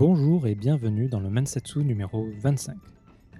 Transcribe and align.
Bonjour 0.00 0.46
et 0.46 0.54
bienvenue 0.54 1.08
dans 1.08 1.20
le 1.20 1.28
Mensetsu 1.28 1.80
numéro 1.80 2.26
25. 2.38 2.74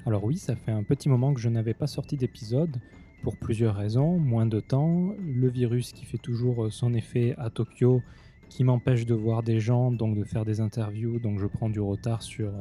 Alors 0.05 0.25
oui, 0.25 0.37
ça 0.37 0.57
fait 0.57 0.71
un 0.73 0.83
petit 0.83 1.09
moment 1.09 1.33
que 1.33 1.41
je 1.41 1.49
n'avais 1.49 1.73
pas 1.73 1.87
sorti 1.87 2.19
d'épisode, 2.19 2.77
pour 3.23 3.39
plusieurs 3.39 3.75
raisons. 3.75 4.19
Moins 4.19 4.45
de 4.45 4.61
temps, 4.61 5.15
le 5.19 5.49
virus 5.49 5.95
qui 5.95 6.05
fait 6.05 6.19
toujours 6.19 6.71
son 6.71 6.93
effet 6.93 7.35
à 7.39 7.49
Tokyo, 7.49 8.03
qui 8.51 8.63
m'empêche 8.63 9.07
de 9.07 9.15
voir 9.15 9.43
des 9.43 9.59
gens, 9.59 9.91
donc 9.91 10.19
de 10.19 10.23
faire 10.23 10.45
des 10.45 10.61
interviews, 10.61 11.19
donc 11.19 11.39
je 11.39 11.47
prends 11.47 11.71
du 11.71 11.81
retard 11.81 12.21
sur, 12.21 12.53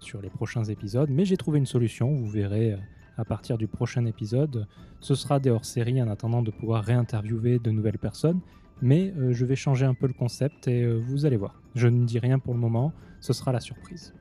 sur 0.00 0.22
les 0.22 0.30
prochains 0.30 0.64
épisodes. 0.64 1.10
Mais 1.10 1.26
j'ai 1.26 1.36
trouvé 1.36 1.58
une 1.58 1.66
solution, 1.66 2.14
vous 2.14 2.30
verrez 2.30 2.78
à 3.18 3.26
partir 3.26 3.58
du 3.58 3.66
prochain 3.66 4.06
épisode. 4.06 4.66
Ce 5.00 5.14
sera 5.14 5.38
des 5.38 5.50
hors-séries 5.50 6.00
en 6.00 6.08
attendant 6.08 6.40
de 6.40 6.50
pouvoir 6.50 6.82
réinterviewer 6.82 7.58
de 7.58 7.70
nouvelles 7.70 7.98
personnes. 7.98 8.40
Mais 8.82 9.12
euh, 9.16 9.32
je 9.32 9.44
vais 9.44 9.56
changer 9.56 9.84
un 9.84 9.94
peu 9.94 10.06
le 10.06 10.12
concept 10.12 10.68
et 10.68 10.82
euh, 10.82 10.94
vous 10.96 11.26
allez 11.26 11.36
voir. 11.36 11.60
Je 11.74 11.88
ne 11.88 12.04
dis 12.04 12.18
rien 12.18 12.38
pour 12.38 12.54
le 12.54 12.60
moment, 12.60 12.92
ce 13.20 13.32
sera 13.32 13.52
la 13.52 13.60
surprise. 13.60 14.14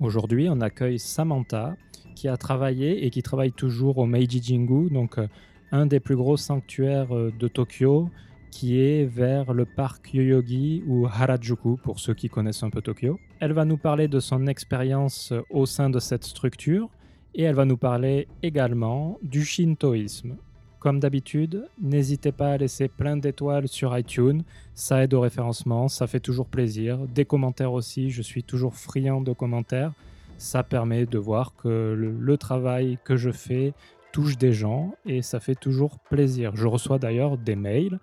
Aujourd'hui, 0.00 0.48
on 0.50 0.60
accueille 0.60 0.98
Samantha, 0.98 1.76
qui 2.14 2.28
a 2.28 2.36
travaillé 2.36 3.06
et 3.06 3.10
qui 3.10 3.22
travaille 3.22 3.52
toujours 3.52 3.98
au 3.98 4.06
Meiji 4.06 4.42
Jingu, 4.42 4.90
donc 4.90 5.18
euh, 5.18 5.28
un 5.70 5.86
des 5.86 6.00
plus 6.00 6.16
gros 6.16 6.36
sanctuaires 6.36 7.08
de 7.08 7.48
Tokyo, 7.48 8.10
qui 8.50 8.78
est 8.78 9.06
vers 9.06 9.54
le 9.54 9.64
parc 9.64 10.12
Yoyogi 10.12 10.82
ou 10.86 11.06
Harajuku, 11.06 11.78
pour 11.82 11.98
ceux 11.98 12.12
qui 12.12 12.28
connaissent 12.28 12.62
un 12.62 12.68
peu 12.68 12.82
Tokyo. 12.82 13.18
Elle 13.40 13.52
va 13.52 13.64
nous 13.64 13.78
parler 13.78 14.08
de 14.08 14.20
son 14.20 14.46
expérience 14.46 15.32
au 15.48 15.64
sein 15.64 15.88
de 15.88 15.98
cette 15.98 16.24
structure 16.24 16.90
et 17.34 17.44
elle 17.44 17.54
va 17.54 17.64
nous 17.64 17.78
parler 17.78 18.28
également 18.42 19.18
du 19.22 19.44
shintoïsme. 19.44 20.36
Comme 20.82 20.98
d'habitude, 20.98 21.68
n'hésitez 21.80 22.32
pas 22.32 22.54
à 22.54 22.56
laisser 22.56 22.88
plein 22.88 23.16
d'étoiles 23.16 23.68
sur 23.68 23.96
iTunes, 23.96 24.42
ça 24.74 25.04
aide 25.04 25.14
au 25.14 25.20
référencement, 25.20 25.86
ça 25.86 26.08
fait 26.08 26.18
toujours 26.18 26.48
plaisir. 26.48 26.98
Des 27.06 27.24
commentaires 27.24 27.72
aussi, 27.72 28.10
je 28.10 28.20
suis 28.20 28.42
toujours 28.42 28.74
friand 28.74 29.20
de 29.20 29.32
commentaires. 29.32 29.92
Ça 30.38 30.64
permet 30.64 31.06
de 31.06 31.18
voir 31.18 31.54
que 31.54 31.94
le, 31.96 32.36
travail 32.36 32.98
que 33.04 33.14
je 33.14 33.30
fais 33.30 33.74
touche 34.10 34.36
des 34.36 34.52
gens 34.52 34.92
et 35.06 35.22
ça 35.22 35.38
fait 35.38 35.54
toujours 35.54 36.00
plaisir. 36.00 36.50
Je 36.56 36.66
reçois 36.66 36.98
d'ailleurs 36.98 37.38
des 37.38 37.54
mails. 37.54 38.00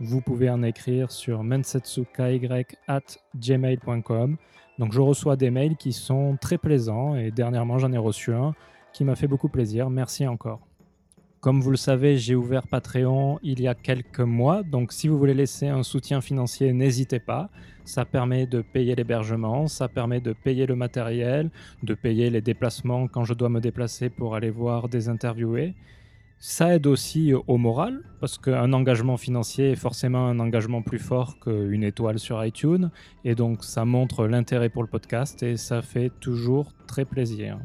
Vous 0.00 0.22
pouvez 0.22 0.48
en 0.48 0.62
écrire 0.62 1.10
sur 1.10 1.42
mensetsukay@gmail.com. 1.42 4.36
Donc 4.78 4.92
je 4.94 5.00
reçois 5.02 5.36
des 5.36 5.50
mails 5.50 5.76
qui 5.76 5.92
sont 5.92 6.38
très 6.40 6.56
plaisants 6.56 7.14
et 7.14 7.30
dernièrement 7.30 7.76
j'en 7.76 7.92
ai 7.92 7.98
reçu 7.98 8.32
un 8.32 8.54
qui 8.94 9.04
m'a 9.04 9.16
fait 9.16 9.28
beaucoup 9.28 9.50
plaisir. 9.50 9.90
Merci 9.90 10.26
encore. 10.26 10.62
Comme 11.42 11.60
vous 11.60 11.72
le 11.72 11.76
savez, 11.76 12.18
j'ai 12.18 12.36
ouvert 12.36 12.68
Patreon 12.68 13.40
il 13.42 13.60
y 13.60 13.66
a 13.66 13.74
quelques 13.74 14.20
mois, 14.20 14.62
donc 14.62 14.92
si 14.92 15.08
vous 15.08 15.18
voulez 15.18 15.34
laisser 15.34 15.66
un 15.66 15.82
soutien 15.82 16.20
financier, 16.20 16.72
n'hésitez 16.72 17.18
pas. 17.18 17.50
Ça 17.84 18.04
permet 18.04 18.46
de 18.46 18.62
payer 18.62 18.94
l'hébergement, 18.94 19.66
ça 19.66 19.88
permet 19.88 20.20
de 20.20 20.34
payer 20.34 20.66
le 20.66 20.76
matériel, 20.76 21.50
de 21.82 21.94
payer 21.94 22.30
les 22.30 22.42
déplacements 22.42 23.08
quand 23.08 23.24
je 23.24 23.34
dois 23.34 23.48
me 23.48 23.60
déplacer 23.60 24.08
pour 24.08 24.36
aller 24.36 24.50
voir 24.50 24.88
des 24.88 25.08
interviewés. 25.08 25.74
Ça 26.38 26.76
aide 26.76 26.86
aussi 26.86 27.32
au 27.34 27.56
moral, 27.56 28.02
parce 28.20 28.38
qu'un 28.38 28.72
engagement 28.72 29.16
financier 29.16 29.72
est 29.72 29.76
forcément 29.76 30.28
un 30.28 30.38
engagement 30.38 30.80
plus 30.80 31.00
fort 31.00 31.40
qu'une 31.40 31.82
étoile 31.82 32.20
sur 32.20 32.44
iTunes, 32.44 32.92
et 33.24 33.34
donc 33.34 33.64
ça 33.64 33.84
montre 33.84 34.28
l'intérêt 34.28 34.68
pour 34.68 34.84
le 34.84 34.88
podcast 34.88 35.42
et 35.42 35.56
ça 35.56 35.82
fait 35.82 36.12
toujours 36.20 36.72
très 36.86 37.04
plaisir. 37.04 37.58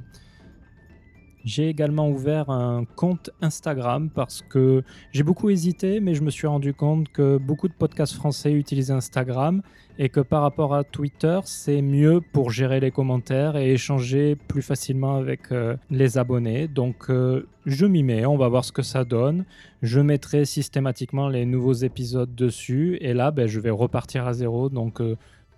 J'ai 1.46 1.70
également 1.70 2.10
ouvert 2.10 2.50
un 2.50 2.84
compte 2.96 3.30
Instagram 3.42 4.10
parce 4.14 4.42
que 4.42 4.84
j'ai 5.12 5.24
beaucoup 5.24 5.50
hésité, 5.50 6.00
mais 6.00 6.14
je 6.14 6.22
me 6.22 6.30
suis 6.30 6.48
rendu 6.48 6.74
compte 6.74 7.10
que 7.10 7.38
beaucoup 7.38 7.68
de 7.68 7.74
podcasts 7.74 8.16
français 8.16 8.52
utilisent 8.52 8.92
Instagram 8.92 9.62
et 10.00 10.10
que 10.10 10.20
par 10.20 10.42
rapport 10.42 10.76
à 10.76 10.84
Twitter, 10.84 11.40
c'est 11.46 11.82
mieux 11.82 12.22
pour 12.22 12.52
gérer 12.52 12.80
les 12.80 12.92
commentaires 12.92 13.56
et 13.56 13.72
échanger 13.72 14.36
plus 14.36 14.62
facilement 14.62 15.16
avec 15.16 15.52
euh, 15.52 15.76
les 15.90 16.18
abonnés. 16.18 16.68
Donc 16.68 17.10
euh, 17.10 17.48
je 17.66 17.86
m'y 17.86 18.04
mets, 18.04 18.26
on 18.26 18.38
va 18.38 18.48
voir 18.48 18.64
ce 18.64 18.72
que 18.72 18.84
ça 18.84 19.04
donne. 19.04 19.46
Je 19.82 20.00
mettrai 20.00 20.46
systématiquement 20.46 21.30
les 21.30 21.46
nouveaux 21.46 21.74
épisodes 21.74 22.34
dessus 22.36 22.98
et 23.02 23.14
là, 23.14 23.32
ben, 23.32 23.48
je 23.48 23.60
vais 23.60 23.70
repartir 23.70 24.28
à 24.28 24.34
zéro. 24.34 24.70
Donc 24.70 25.02
euh, 25.02 25.16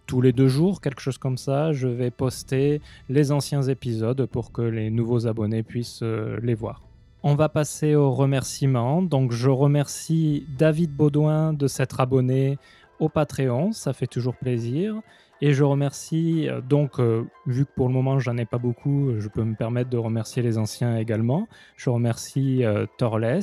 tous 0.09 0.22
les 0.22 0.34
deux 0.34 0.47
jours, 0.47 0.81
quelque 0.81 1.02
chose 1.02 1.20
comme 1.20 1.38
ça, 1.38 1.72
je 1.72 1.88
vais 1.88 2.09
poster 2.09 2.81
les 3.09 3.31
anciens 3.31 3.62
épisodes 3.62 4.25
pour 4.25 4.52
que 4.52 4.64
les 4.64 4.90
nouveaux 4.90 5.28
abonnés 5.28 5.62
puissent 5.62 6.02
euh, 6.02 6.40
les 6.42 6.56
voir. 6.56 6.81
On 7.22 7.36
va 7.36 7.47
passer 7.47 7.94
aux 7.94 8.09
remerciements. 8.09 9.03
Donc 9.03 9.31
je 9.31 9.50
remercie 9.50 10.48
David 10.58 10.90
Baudouin 10.96 11.53
de 11.53 11.68
s'être 11.68 12.00
abonné 12.00 12.58
au 13.00 13.08
Patreon, 13.08 13.72
ça 13.72 13.94
fait 13.94 14.08
toujours 14.08 14.36
plaisir. 14.36 15.00
Et 15.42 15.53
je 15.53 15.64
remercie, 15.64 16.50
euh, 16.50 16.59
donc, 16.59 17.00
euh, 17.00 17.25
vu 17.46 17.66
que 17.66 17.72
pour 17.75 17.88
le 17.88 17.94
moment 17.94 18.18
j'en 18.18 18.36
ai 18.38 18.46
pas 18.46 18.58
beaucoup, 18.58 19.12
je 19.19 19.28
peux 19.28 19.44
me 19.44 19.53
permettre 19.53 19.92
de 19.92 19.98
remercier 19.98 20.42
les 20.42 20.58
anciens 20.58 20.98
également. 20.98 21.48
Je 21.75 21.92
remercie 21.92 22.64
Torles, 22.98 23.42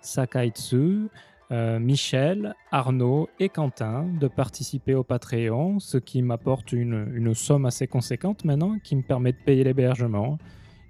Sakaitsu, 0.00 1.10
euh, 1.50 1.78
Michel, 1.78 2.54
Arnaud 2.70 3.28
et 3.40 3.48
Quentin 3.48 4.06
de 4.20 4.28
participer 4.28 4.94
au 4.94 5.02
Patreon, 5.02 5.78
ce 5.78 5.96
qui 5.96 6.20
m'apporte 6.22 6.72
une, 6.72 7.34
somme 7.34 7.64
assez 7.64 7.86
conséquente 7.86 8.44
maintenant, 8.44 8.78
qui 8.84 8.96
me 8.96 9.02
permet 9.02 9.32
de 9.32 9.38
payer 9.38 9.64
l'hébergement 9.64 10.38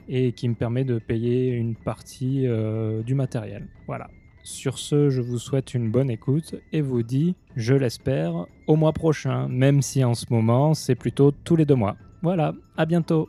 et 0.09 0.33
qui 0.33 0.49
me 0.49 0.55
permet 0.55 0.85
de 0.85 0.99
payer 0.99 1.51
une 1.51 1.77
partie 1.77 2.47
euh, 2.47 3.03
du 3.03 3.15
matériel. 3.15 3.69
Voilà. 3.87 4.09
Sur 4.43 4.79
ce, 4.79 5.11
je 5.11 5.21
vous 5.21 5.39
souhaite 5.39 5.75
une 5.75 5.91
bonne 5.91 6.11
écoute 6.11 6.55
et 6.73 6.81
vous 6.81 7.03
dis, 7.03 7.37
je 7.55 7.75
l'espère, 7.75 8.47
au 8.67 8.77
mois 8.77 8.93
prochain, 8.93 9.47
même 9.49 9.83
si 9.83 10.03
en 10.03 10.15
ce 10.15 10.27
moment 10.31 10.75
c'est 10.75 10.95
plutôt 10.95 11.31
tous 11.31 11.55
les 11.55 11.67
deux 11.67 11.75
mois. 11.75 11.97
Voilà, 12.23 12.55
à 12.77 12.87
bientôt. 12.87 13.29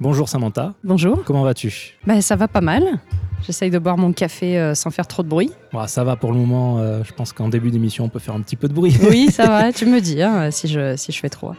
Bonjour 0.00 0.28
Samantha. 0.28 0.74
Bonjour. 0.82 1.22
Comment 1.24 1.44
vas-tu? 1.44 1.96
Bah, 2.04 2.20
Ça 2.20 2.34
va 2.34 2.48
pas 2.48 2.60
mal. 2.60 2.98
J'essaye 3.46 3.70
de 3.70 3.78
boire 3.78 3.96
mon 3.96 4.12
café 4.12 4.58
euh, 4.58 4.74
sans 4.74 4.90
faire 4.90 5.06
trop 5.06 5.22
de 5.22 5.28
bruit. 5.28 5.52
ça 5.86 6.02
va 6.02 6.16
pour 6.16 6.32
le 6.32 6.38
moment. 6.38 6.78
Euh, 6.78 7.04
je 7.04 7.12
pense 7.12 7.32
qu'en 7.32 7.48
début 7.48 7.70
d'émission, 7.70 8.04
on 8.04 8.08
peut 8.08 8.18
faire 8.18 8.34
un 8.34 8.40
petit 8.40 8.56
peu 8.56 8.66
de 8.68 8.72
bruit. 8.72 8.96
Oui, 9.08 9.30
ça 9.30 9.46
va. 9.46 9.72
tu 9.72 9.86
me 9.86 10.00
dis 10.00 10.20
hein, 10.20 10.50
si, 10.50 10.66
je, 10.66 10.96
si 10.96 11.12
je 11.12 11.20
fais 11.20 11.28
trop. 11.28 11.52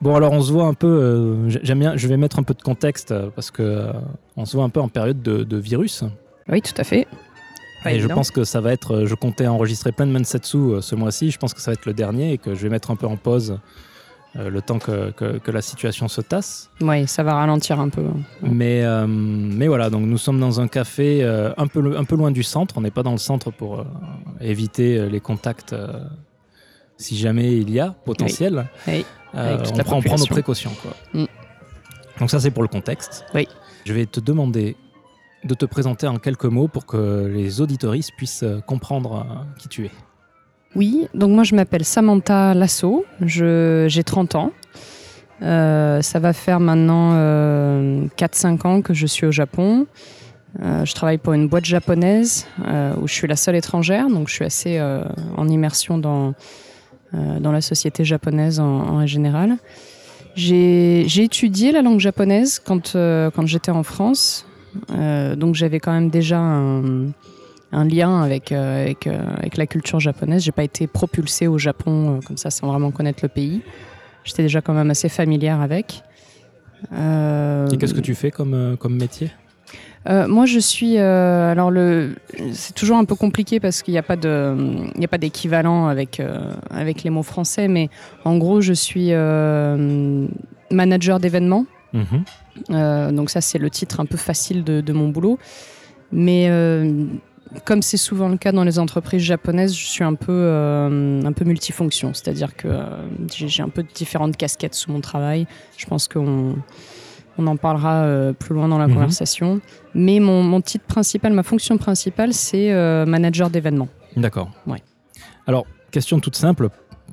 Bon, 0.00 0.16
alors 0.16 0.32
on 0.32 0.40
se 0.42 0.52
voit 0.52 0.64
un 0.64 0.74
peu. 0.74 0.88
Euh, 0.88 1.48
j'aime 1.62 1.78
bien. 1.78 1.96
Je 1.96 2.08
vais 2.08 2.16
mettre 2.16 2.40
un 2.40 2.42
peu 2.42 2.54
de 2.54 2.62
contexte 2.62 3.14
parce 3.36 3.52
que 3.52 3.92
on 4.36 4.46
se 4.46 4.56
voit 4.56 4.64
un 4.64 4.68
peu 4.68 4.80
en 4.80 4.88
période 4.88 5.22
de, 5.22 5.56
virus. 5.56 6.02
Oui, 6.48 6.62
tout 6.62 6.74
à 6.78 6.84
fait. 6.84 7.06
et 7.86 8.00
je 8.00 8.08
pense 8.08 8.32
que 8.32 8.42
ça 8.42 8.60
va 8.60 8.72
être. 8.72 9.04
Je 9.04 9.14
comptais 9.14 9.46
enregistrer 9.46 9.92
plein 9.92 10.06
de 10.06 10.12
Mensetsu 10.12 10.80
ce 10.80 10.94
mois-ci. 10.96 11.30
Je 11.30 11.38
pense 11.38 11.54
que 11.54 11.60
ça 11.60 11.70
va 11.70 11.74
être 11.74 11.86
le 11.86 11.94
dernier 11.94 12.32
et 12.32 12.38
que 12.38 12.56
je 12.56 12.62
vais 12.62 12.68
mettre 12.68 12.90
un 12.90 12.96
peu 12.96 13.06
en 13.06 13.16
pause 13.16 13.60
euh, 14.38 14.50
le 14.50 14.60
temps 14.60 14.78
que, 14.78 15.10
que, 15.12 15.50
la 15.50 15.62
situation 15.62 16.08
se 16.08 16.20
tasse. 16.20 16.70
Oui, 16.80 17.06
ça 17.06 17.22
va 17.22 17.34
ralentir 17.34 17.80
un 17.80 17.88
peu. 17.88 18.02
Mais, 18.42 18.84
euh, 18.84 19.06
mais 19.06 19.66
voilà, 19.66 19.88
donc 19.88 20.02
nous 20.02 20.18
sommes 20.18 20.38
dans 20.40 20.60
un 20.60 20.68
café 20.68 21.22
euh, 21.22 21.52
un, 21.56 21.66
peu, 21.66 21.96
un 21.96 22.04
peu 22.04 22.16
loin 22.16 22.30
du 22.30 22.42
centre. 22.42 22.74
On 22.76 22.82
n'est 22.82 22.90
pas 22.90 23.02
dans 23.02 23.12
le 23.12 23.18
centre 23.18 23.50
pour 23.50 23.84
éviter 24.40 25.08
les 25.08 25.20
contacts 25.20 25.74
si 26.98 27.16
jamais 27.16 27.56
il 27.56 27.70
y 27.70 27.80
a 27.80 27.90
potentiel. 28.04 28.66
Oui. 28.86 29.06
on, 29.34 29.56
prend, 29.84 30.02
prend, 30.02 30.18
nos 30.18 30.26
précautions. 30.26 30.72
Quoi. 30.82 30.92
Mm. 31.14 31.26
Donc 32.20 32.30
ça, 32.30 32.40
c'est 32.40 32.50
pour 32.50 32.62
le 32.62 32.68
contexte. 32.68 33.24
Oui. 33.34 33.48
Je 33.84 33.92
vais 33.92 34.06
te 34.06 34.20
demander 34.20 34.76
de 35.44 35.54
te 35.54 35.64
présenter 35.64 36.08
en 36.08 36.18
quelques 36.18 36.46
mots 36.46 36.68
pour 36.68 36.84
que 36.84 37.30
les 37.32 37.60
auditoristes 37.60 38.12
puissent 38.16 38.44
comprendre 38.66 39.46
qui 39.58 39.68
tu 39.68 39.86
es. 39.86 39.90
Oui, 40.76 41.08
donc 41.14 41.30
moi 41.30 41.42
je 41.42 41.54
m'appelle 41.54 41.86
Samantha 41.86 42.52
Lasso, 42.52 43.06
j'ai 43.22 44.04
30 44.04 44.34
ans. 44.34 44.52
Euh, 45.40 46.02
ça 46.02 46.18
va 46.18 46.34
faire 46.34 46.60
maintenant 46.60 47.14
4-5 47.14 47.16
euh, 47.16 48.68
ans 48.68 48.82
que 48.82 48.92
je 48.92 49.06
suis 49.06 49.24
au 49.24 49.32
Japon. 49.32 49.86
Euh, 50.62 50.84
je 50.84 50.94
travaille 50.94 51.16
pour 51.16 51.32
une 51.32 51.48
boîte 51.48 51.64
japonaise 51.64 52.46
où 53.00 53.08
je 53.08 53.12
suis 53.14 53.26
la 53.26 53.36
seule 53.36 53.56
étrangère, 53.56 54.10
donc 54.10 54.28
je 54.28 54.34
suis 54.34 54.44
assez 54.44 54.78
en 55.38 55.48
immersion 55.48 55.96
dans, 55.96 56.34
dans 57.14 57.52
la 57.52 57.62
société 57.62 58.04
japonaise 58.04 58.60
en, 58.60 59.06
général. 59.06 59.56
J'ai 60.34 61.06
étudié 61.22 61.72
la 61.72 61.80
langue 61.80 62.00
japonaise 62.00 62.60
quand, 62.62 62.92
quand 62.92 63.46
j'étais 63.46 63.72
en 63.72 63.82
France, 63.82 64.46
donc 64.90 65.54
j'avais 65.54 65.80
quand 65.80 65.92
même 65.92 66.10
déjà 66.10 66.38
un, 66.38 67.06
un 67.72 67.84
lien 67.84 68.22
avec, 68.22 68.52
euh, 68.52 68.84
avec, 68.84 69.06
euh, 69.06 69.18
avec, 69.36 69.56
la 69.56 69.66
culture 69.66 70.00
japonaise. 70.00 70.42
J'ai 70.42 70.52
pas 70.52 70.64
été 70.64 70.86
propulsée 70.86 71.46
au 71.46 71.58
Japon 71.58 72.16
euh, 72.16 72.20
comme 72.26 72.36
ça 72.36 72.50
sans 72.50 72.68
vraiment 72.68 72.90
connaître 72.90 73.20
le 73.22 73.28
pays. 73.28 73.62
J'étais 74.24 74.42
déjà 74.42 74.60
quand 74.60 74.74
même 74.74 74.90
assez 74.90 75.08
familière 75.08 75.60
avec. 75.60 76.02
Et 76.92 77.76
qu'est-ce 77.78 77.94
que 77.94 78.00
tu 78.00 78.14
fais 78.14 78.30
comme, 78.30 78.76
comme 78.78 78.96
métier? 78.96 79.30
Moi, 80.08 80.46
je 80.46 80.60
suis. 80.60 80.98
alors, 80.98 81.70
le, 81.72 82.14
c'est 82.52 82.74
toujours 82.74 82.96
un 82.96 83.04
peu 83.04 83.16
compliqué 83.16 83.58
parce 83.58 83.82
qu'il 83.82 83.94
n'y 83.94 84.02
pas 84.02 84.14
a 84.14 85.08
pas 85.08 85.18
d'équivalent 85.18 85.88
avec 85.88 86.22
avec 86.70 87.02
les 87.02 87.10
mots 87.10 87.24
français, 87.24 87.66
mais 87.66 87.88
en 88.24 88.36
gros, 88.36 88.60
je 88.60 88.72
suis 88.72 89.10
manager 90.70 91.18
d'événements. 91.18 91.66
Mhm. 91.92 93.16
donc 93.16 93.30
ça, 93.30 93.40
c'est 93.40 93.58
le 93.58 93.70
titre 93.70 93.98
un 94.00 94.06
peu 94.06 94.16
facile 94.16 94.62
de, 94.62 94.80
de 94.80 94.92
mon 94.92 95.08
boulot. 95.08 95.38
Mais 96.12 96.48
comme 97.64 97.82
c'est 97.82 97.96
souvent 97.96 98.28
le 98.28 98.36
cas 98.36 98.52
dans 98.52 98.64
les 98.64 98.78
entreprises 98.78 99.22
japonaises, 99.22 99.74
je 99.74 99.84
suis 99.86 100.04
un 100.04 100.14
peu, 100.14 100.32
euh, 100.32 101.22
un 101.24 101.32
peu 101.32 101.44
multifonction. 101.44 102.12
C'est-à-dire 102.14 102.56
que 102.56 102.68
euh, 102.68 102.86
j'ai 103.28 103.62
un 103.62 103.68
peu 103.68 103.82
différentes 103.94 104.36
casquettes 104.36 104.74
sous 104.74 104.90
mon 104.90 105.00
travail. 105.00 105.46
Je 105.76 105.86
pense 105.86 106.08
qu'on 106.08 106.56
on 107.38 107.46
en 107.46 107.56
parlera 107.56 108.02
euh, 108.04 108.32
plus 108.32 108.54
loin 108.54 108.68
dans 108.68 108.78
la 108.78 108.86
Mhm. 108.88 108.94
conversation. 108.94 109.60
Mais 109.94 110.20
mon, 110.20 110.42
mon 110.42 110.60
titre 110.60 110.84
principal, 110.86 111.32
ma 111.32 111.42
fonction 111.42 111.76
principale, 111.78 112.32
c'est 112.32 112.72
manager 113.06 113.50
d'événements. 113.50 113.88
D'accord. 114.16 114.50
Ouais. 114.66 114.82
Alors, 115.46 115.66
question 115.90 116.18
toute 116.20 116.36
simple, 116.36 116.68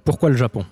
pourquoi 0.06 0.30
le 0.30 0.36
Japon? 0.36 0.66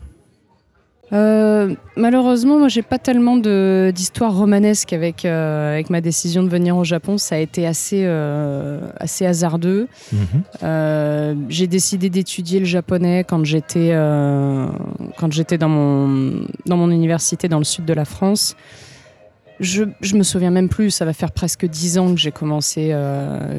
Euh, 1.14 1.76
malheureusement, 1.98 2.58
moi, 2.58 2.70
j'ai 2.70 2.82
pas 2.82 2.98
tellement 2.98 3.38
d'histoire 3.38 4.36
romanesque 4.36 4.94
avec, 4.94 5.26
euh, 5.26 5.74
avec 5.74 5.90
ma 5.90 6.02
décision 6.02 6.44
de 6.44 6.50
venir 6.50 6.78
au 6.78 6.84
Japon. 6.84 7.18
Ça 7.18 7.36
a 7.36 7.38
été 7.40 7.68
assez, 7.68 8.04
euh, 8.06 8.80
assez 8.98 9.26
hasardeux. 9.26 9.88
Mhm. 10.14 11.50
J'ai 11.50 11.68
décidé 11.68 12.10
d'étudier 12.10 12.60
le 12.60 12.66
japonais 12.66 13.26
quand 13.28 13.44
j'étais 13.44 13.92
quand 15.18 15.32
j'étais 15.32 15.58
dans 15.58 15.70
mon 15.70 16.46
dans 16.66 16.78
mon 16.78 16.90
université 16.92 17.48
dans 17.48 17.58
le 17.58 17.64
sud 17.64 17.86
de 17.86 17.94
la 17.94 18.06
France. 18.06 18.56
Je, 19.60 19.84
je 20.02 20.16
me 20.16 20.24
souviens 20.24 20.50
même 20.50 20.70
plus, 20.70 20.90
ça 20.90 21.06
va 21.06 21.14
faire 21.14 21.32
presque 21.32 21.68
dix 21.68 22.00
ans 22.00 22.14
que 22.16 22.20
j'ai 22.20 22.32
commencé, 22.32 22.90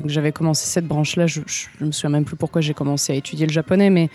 que 0.02 0.08
j'avais 0.08 0.32
commencé 0.32 0.66
cette 0.66 0.86
branche-là. 0.86 1.26
Je, 1.26 1.42
je, 1.46 1.66
je 1.78 1.84
me 1.84 1.92
souviens 1.92 2.10
même 2.10 2.24
plus 2.24 2.36
pourquoi 2.36 2.60
j'ai 2.60 2.74
commencé 2.74 3.12
à 3.12 3.16
étudier 3.16 3.46
le 3.46 3.52
japonais, 3.52 3.88
mais 3.88 4.08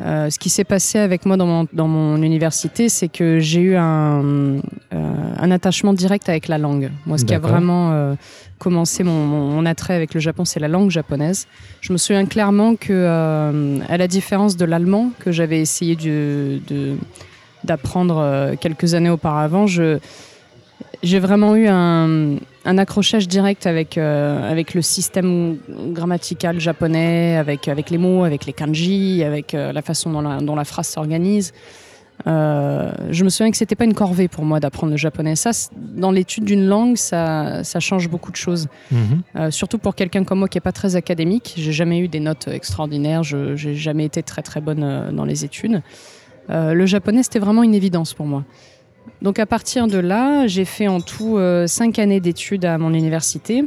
euh, 0.00 0.30
ce 0.30 0.38
qui 0.38 0.50
s'est 0.50 0.64
passé 0.64 0.98
avec 0.98 1.26
moi 1.26 1.36
dans 1.36 1.46
mon, 1.46 1.66
dans 1.72 1.88
mon 1.88 2.22
université, 2.22 2.88
c'est 2.88 3.08
que 3.08 3.38
j'ai 3.38 3.60
eu 3.60 3.76
un, 3.76 4.22
euh, 4.24 4.58
un 4.92 5.50
attachement 5.50 5.92
direct 5.92 6.28
avec 6.28 6.48
la 6.48 6.58
langue. 6.58 6.90
Moi, 7.06 7.18
ce 7.18 7.24
qui 7.24 7.34
a 7.34 7.38
vraiment 7.50 7.92
euh, 7.92 8.14
commencé 8.58 9.02
mon, 9.04 9.24
mon- 9.26 9.48
mon 9.50 9.66
attrait 9.66 9.94
avec 9.94 10.14
le 10.14 10.20
Japon, 10.20 10.44
c'est 10.44 10.60
la 10.60 10.68
langue 10.68 10.90
japonaise. 10.90 11.46
Je 11.80 11.92
me 11.92 11.98
souviens 11.98 12.26
clairement 12.26 12.76
que, 12.76 13.06
à 13.88 13.96
la 13.96 14.08
différence 14.08 14.56
de 14.56 14.64
l'allemand 14.64 15.10
que 15.18 15.32
j'avais 15.32 15.60
essayé 15.60 15.96
d'apprendre 17.64 18.54
quelques 18.60 18.94
années 18.94 19.10
auparavant, 19.10 19.66
je, 19.66 19.98
j'ai 21.02 21.18
vraiment 21.18 21.56
eu 21.56 21.66
un, 21.68 22.36
un 22.64 22.78
accrochage 22.78 23.26
direct 23.26 23.66
avec, 23.66 23.96
euh, 23.96 24.50
avec 24.50 24.74
le 24.74 24.82
système 24.82 25.56
grammatical 25.68 26.60
japonais, 26.60 27.36
avec, 27.36 27.68
avec 27.68 27.90
les 27.90 27.98
mots, 27.98 28.24
avec 28.24 28.46
les 28.46 28.52
kanji, 28.52 29.24
avec 29.24 29.54
euh, 29.54 29.72
la 29.72 29.82
façon 29.82 30.10
dont 30.10 30.20
la, 30.20 30.38
dont 30.38 30.54
la 30.54 30.64
phrase 30.64 30.88
s'organise. 30.88 31.52
Euh, 32.26 32.92
je 33.08 33.24
me 33.24 33.30
souviens 33.30 33.50
que 33.50 33.56
c'était 33.56 33.76
pas 33.76 33.86
une 33.86 33.94
corvée 33.94 34.28
pour 34.28 34.44
moi 34.44 34.60
d'apprendre 34.60 34.90
le 34.90 34.98
japonais. 34.98 35.36
Ça, 35.36 35.52
dans 35.74 36.10
l'étude 36.10 36.44
d'une 36.44 36.66
langue, 36.66 36.98
ça, 36.98 37.64
ça 37.64 37.80
change 37.80 38.10
beaucoup 38.10 38.30
de 38.30 38.36
choses. 38.36 38.68
Mhm. 38.90 39.50
Surtout 39.50 39.78
pour 39.78 39.94
quelqu'un 39.94 40.24
comme 40.24 40.40
moi 40.40 40.48
qui 40.48 40.58
est 40.58 40.62
pas 40.62 40.72
très 40.72 40.96
académique. 40.96 41.54
J'ai 41.56 41.72
jamais 41.72 41.98
eu 41.98 42.08
des 42.08 42.20
notes 42.20 42.48
extraordinaires. 42.48 43.22
Je 43.22 43.56
j'ai 43.56 43.74
jamais 43.74 44.04
été 44.04 44.22
très 44.22 44.42
très 44.42 44.60
bonne 44.60 45.12
dans 45.12 45.24
les 45.24 45.46
études. 45.46 45.80
Le 46.50 46.84
japonais, 46.84 47.22
c'était 47.22 47.38
vraiment 47.38 47.62
une 47.62 47.74
évidence 47.74 48.12
pour 48.12 48.26
moi. 48.26 48.44
Donc 49.22 49.38
à 49.38 49.46
partir 49.46 49.86
de 49.86 49.98
là, 49.98 50.46
j'ai 50.46 50.64
fait 50.64 50.88
en 50.88 51.00
tout 51.00 51.36
euh, 51.36 51.66
cinq 51.66 51.98
années 51.98 52.20
d'études 52.20 52.64
à 52.64 52.78
mon 52.78 52.92
université. 52.94 53.64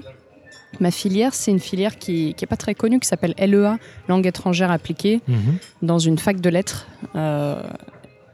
Ma 0.79 0.89
filière, 0.89 1.35
c'est 1.35 1.51
une 1.51 1.59
filière 1.59 1.99
qui 1.99 2.35
n'est 2.39 2.47
pas 2.47 2.55
très 2.57 2.73
connue, 2.73 2.99
qui 2.99 3.07
s'appelle 3.07 3.35
LEA, 3.37 3.77
langue 4.09 4.25
étrangère 4.25 4.71
appliquée 4.71 5.21
Mhm. 5.27 5.57
dans 5.83 5.99
une 5.99 6.17
fac 6.17 6.41
de 6.41 6.49
lettres 6.49 6.87
euh, 7.15 7.61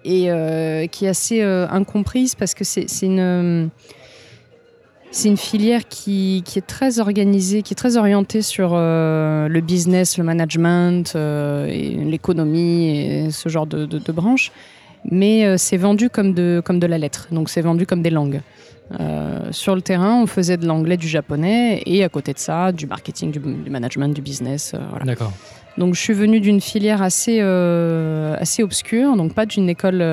et 0.06 0.32
euh, 0.32 0.88
qui 0.88 1.06
est 1.06 1.10
assez 1.10 1.42
incomprise 1.42 2.36
parce 2.36 2.54
que 2.54 2.64
c'est 2.64 2.86
une, 3.02 3.70
c'est 5.12 5.28
une 5.28 5.36
filière 5.38 5.90
qui, 5.90 6.42
qui 6.46 6.58
est 6.60 6.66
très 6.66 7.00
organisée, 7.00 7.62
qui 7.64 7.74
est 7.74 7.76
très 7.76 7.98
orientée 7.98 8.42
sur 8.42 8.72
euh, 8.74 9.50
le 9.50 9.60
business, 9.60 10.18
le 10.18 10.24
management, 10.24 11.12
euh, 11.18 11.68
l'économie 12.06 12.88
et 12.98 13.32
ce 13.32 13.50
genre 13.50 13.68
de, 13.68 13.86
de, 13.86 14.00
de 14.00 14.12
branches. 14.14 14.54
Mais 15.06 15.46
euh, 15.46 15.56
c'est 15.58 15.78
vendu 15.78 16.10
comme 16.10 16.34
de, 16.34 16.62
comme 16.64 16.80
de 16.80 16.88
la 16.88 16.98
lettre, 16.98 17.28
donc 17.32 17.50
c'est 17.50 17.62
vendu 17.62 17.86
comme 17.86 18.02
des 18.02 18.10
langues. 18.10 18.42
Euh, 19.00 19.52
sur 19.52 19.76
le 19.76 19.82
terrain, 19.82 20.22
on 20.22 20.26
faisait 20.28 20.58
de 20.58 20.66
l'anglais, 20.66 20.98
du 20.98 21.08
japonais, 21.08 21.82
et 21.86 22.04
à 22.04 22.10
côté 22.10 22.34
de 22.34 22.40
ça, 22.40 22.72
du 22.72 22.88
marketing, 22.88 23.32
du, 23.32 23.40
du 23.40 23.70
management, 23.70 24.10
du 24.14 24.22
business. 24.22 24.74
euh, 24.74 24.80
voilà. 24.90 25.06
D'accord. 25.06 25.32
Donc 25.78 25.94
je 25.94 26.00
suis 26.02 26.14
venue 26.14 26.40
d'une 26.42 26.60
filière 26.60 27.02
assez, 27.02 27.38
euh, 27.40 28.36
assez 28.40 28.64
obscure, 28.64 29.16
donc 29.16 29.34
pas 29.34 29.46
d'une 29.46 29.70
école, 29.70 30.04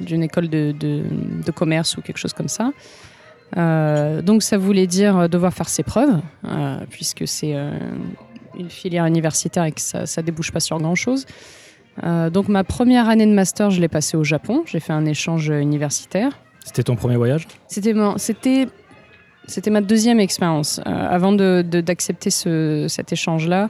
d'une 0.00 0.22
école 0.22 0.48
de, 0.48 0.72
de- 0.78 1.02
de 1.44 1.50
commerce 1.50 1.96
ou 1.96 2.02
quelque 2.02 2.18
chose 2.18 2.34
comme 2.34 2.48
ça. 2.48 2.70
Donc 4.22 4.42
ça 4.42 4.58
voulait 4.58 4.86
dire 4.86 5.28
devoir 5.28 5.52
faire 5.52 5.68
ses 5.68 5.82
preuves, 5.82 6.20
puisque 6.90 7.26
c'est 7.26 7.54
une 8.58 8.70
filière 8.70 9.06
universitaire 9.06 9.64
et 9.64 9.72
que 9.72 9.80
ça, 9.80 10.06
ça 10.06 10.22
débouche 10.22 10.52
pas 10.52 10.60
sur 10.60 10.78
grand-chose. 10.78 11.26
Euh, 12.02 12.30
donc 12.30 12.48
ma 12.48 12.64
première 12.64 13.08
année 13.08 13.26
de 13.26 13.32
master, 13.32 13.70
je 13.70 13.80
l'ai 13.80 13.88
passée 13.88 14.16
au 14.16 14.24
Japon. 14.24 14.62
J'ai 14.66 14.80
fait 14.80 14.92
un 14.92 15.04
échange 15.04 15.48
universitaire. 15.48 16.32
C'était 16.64 16.82
ton 16.84 16.96
premier 16.96 17.16
voyage? 17.16 17.46
C'était 17.68 17.94
c'était 18.16 18.68
c'était 19.46 19.70
ma 19.70 19.80
deuxième 19.80 20.20
expérience. 20.20 20.80
Euh, 20.86 20.90
avant 20.90 21.32
de- 21.32 21.64
de- 21.68 21.80
d'accepter 21.80 22.30
ce, 22.30 22.86
cet 22.88 23.12
échange-là, 23.12 23.68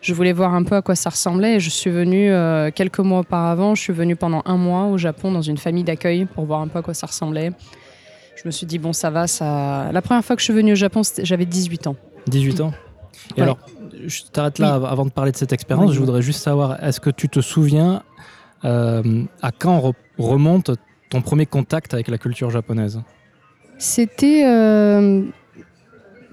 je 0.00 0.12
voulais 0.12 0.32
voir 0.32 0.52
un 0.54 0.64
peu 0.64 0.74
à 0.74 0.82
quoi 0.82 0.96
ça 0.96 1.10
ressemblait. 1.10 1.54
Et 1.56 1.60
je 1.60 1.70
suis 1.70 1.90
venue 1.90 2.30
euh, 2.32 2.70
quelques 2.74 2.98
mois 2.98 3.20
auparavant. 3.20 3.74
Je 3.76 3.80
suis 3.82 3.92
venue 3.92 4.16
pendant 4.16 4.42
un 4.44 4.56
mois 4.56 4.86
au 4.86 4.98
Japon 4.98 5.30
dans 5.32 5.40
une 5.40 5.56
famille 5.56 5.84
d'accueil 5.84 6.24
pour 6.26 6.44
voir 6.46 6.60
un 6.60 6.68
peu 6.68 6.80
à 6.80 6.82
quoi 6.82 6.94
ça 6.94 7.06
ressemblait. 7.06 7.52
Je 8.36 8.42
me 8.44 8.50
suis 8.50 8.66
dit 8.66 8.78
bon 8.78 8.92
ça 8.92 9.08
va 9.10 9.26
ça. 9.28 9.90
La 9.92 10.02
première 10.02 10.24
fois 10.24 10.34
que 10.36 10.40
je 10.40 10.44
suis 10.44 10.52
venue 10.52 10.72
au 10.72 10.76
Japon, 10.76 11.02
j'avais 11.22 11.46
18 11.46 11.86
ans. 11.86 11.96
18 12.26 12.60
ans? 12.60 12.72
Et 13.36 13.40
Ouais. 13.40 13.42
alors, 13.44 13.58
je 14.06 14.22
t'arrête 14.32 14.58
là 14.58 14.74
av- 14.74 14.84
avant 14.84 15.04
de 15.04 15.10
parler 15.10 15.32
de 15.32 15.36
cette 15.36 15.52
expérience. 15.52 15.88
Oui. 15.90 15.94
Je 15.94 16.00
voudrais 16.00 16.22
juste 16.22 16.42
savoir, 16.42 16.82
est-ce 16.82 17.00
que 17.00 17.10
tu 17.10 17.28
te 17.28 17.40
souviens 17.40 18.02
euh, 18.64 19.24
à 19.42 19.50
quand 19.52 19.78
re- 19.80 19.94
remonte 20.18 20.70
ton 21.10 21.20
premier 21.22 21.46
contact 21.46 21.94
avec 21.94 22.08
la 22.08 22.18
culture 22.18 22.50
japonaise? 22.50 23.00
C'était. 23.78 24.44
euh, 24.46 25.22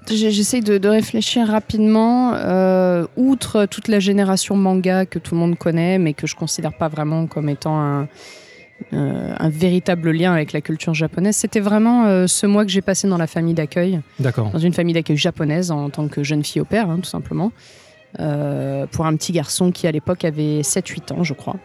de, 0.08 0.78
de 0.78 0.88
réfléchir 0.88 1.46
rapidement. 1.46 2.34
euh, 2.34 3.06
outre 3.16 3.66
toute 3.66 3.88
la 3.88 4.00
génération 4.00 4.56
manga 4.56 5.06
que 5.06 5.18
tout 5.18 5.34
le 5.34 5.40
monde 5.40 5.56
connaît, 5.56 5.98
mais 5.98 6.12
que 6.12 6.26
je 6.26 6.34
considère 6.34 6.76
pas 6.76 6.88
vraiment 6.88 7.26
comme 7.26 7.48
étant 7.48 7.80
un, 7.80 8.08
euh, 8.92 9.34
un 9.38 9.48
véritable 9.48 10.10
lien 10.10 10.32
avec 10.32 10.52
la 10.52 10.60
culture 10.60 10.94
japonaise, 10.94 11.36
c'était 11.36 11.60
vraiment 11.60 12.06
euh, 12.06 12.26
ce 12.26 12.46
mois 12.46 12.64
que 12.64 12.70
j'ai 12.70 12.82
passé 12.82 13.08
dans 13.08 13.18
la 13.18 13.26
famille 13.26 13.54
d'accueil, 13.54 14.00
D'accord. 14.18 14.50
dans 14.50 14.58
une 14.58 14.72
famille 14.72 14.94
d'accueil 14.94 15.16
japonaise 15.16 15.70
en 15.70 15.90
tant 15.90 16.08
que 16.08 16.22
jeune 16.22 16.44
fille 16.44 16.60
au 16.60 16.64
père, 16.64 16.90
hein, 16.90 16.98
tout 17.02 17.08
simplement, 17.08 17.52
euh, 18.20 18.86
pour 18.86 19.06
un 19.06 19.16
petit 19.16 19.32
garçon 19.32 19.72
qui 19.72 19.86
à 19.86 19.92
l'époque 19.92 20.24
avait 20.24 20.62
7-8 20.62 21.12
ans, 21.12 21.22
je 21.24 21.34
crois. 21.34 21.56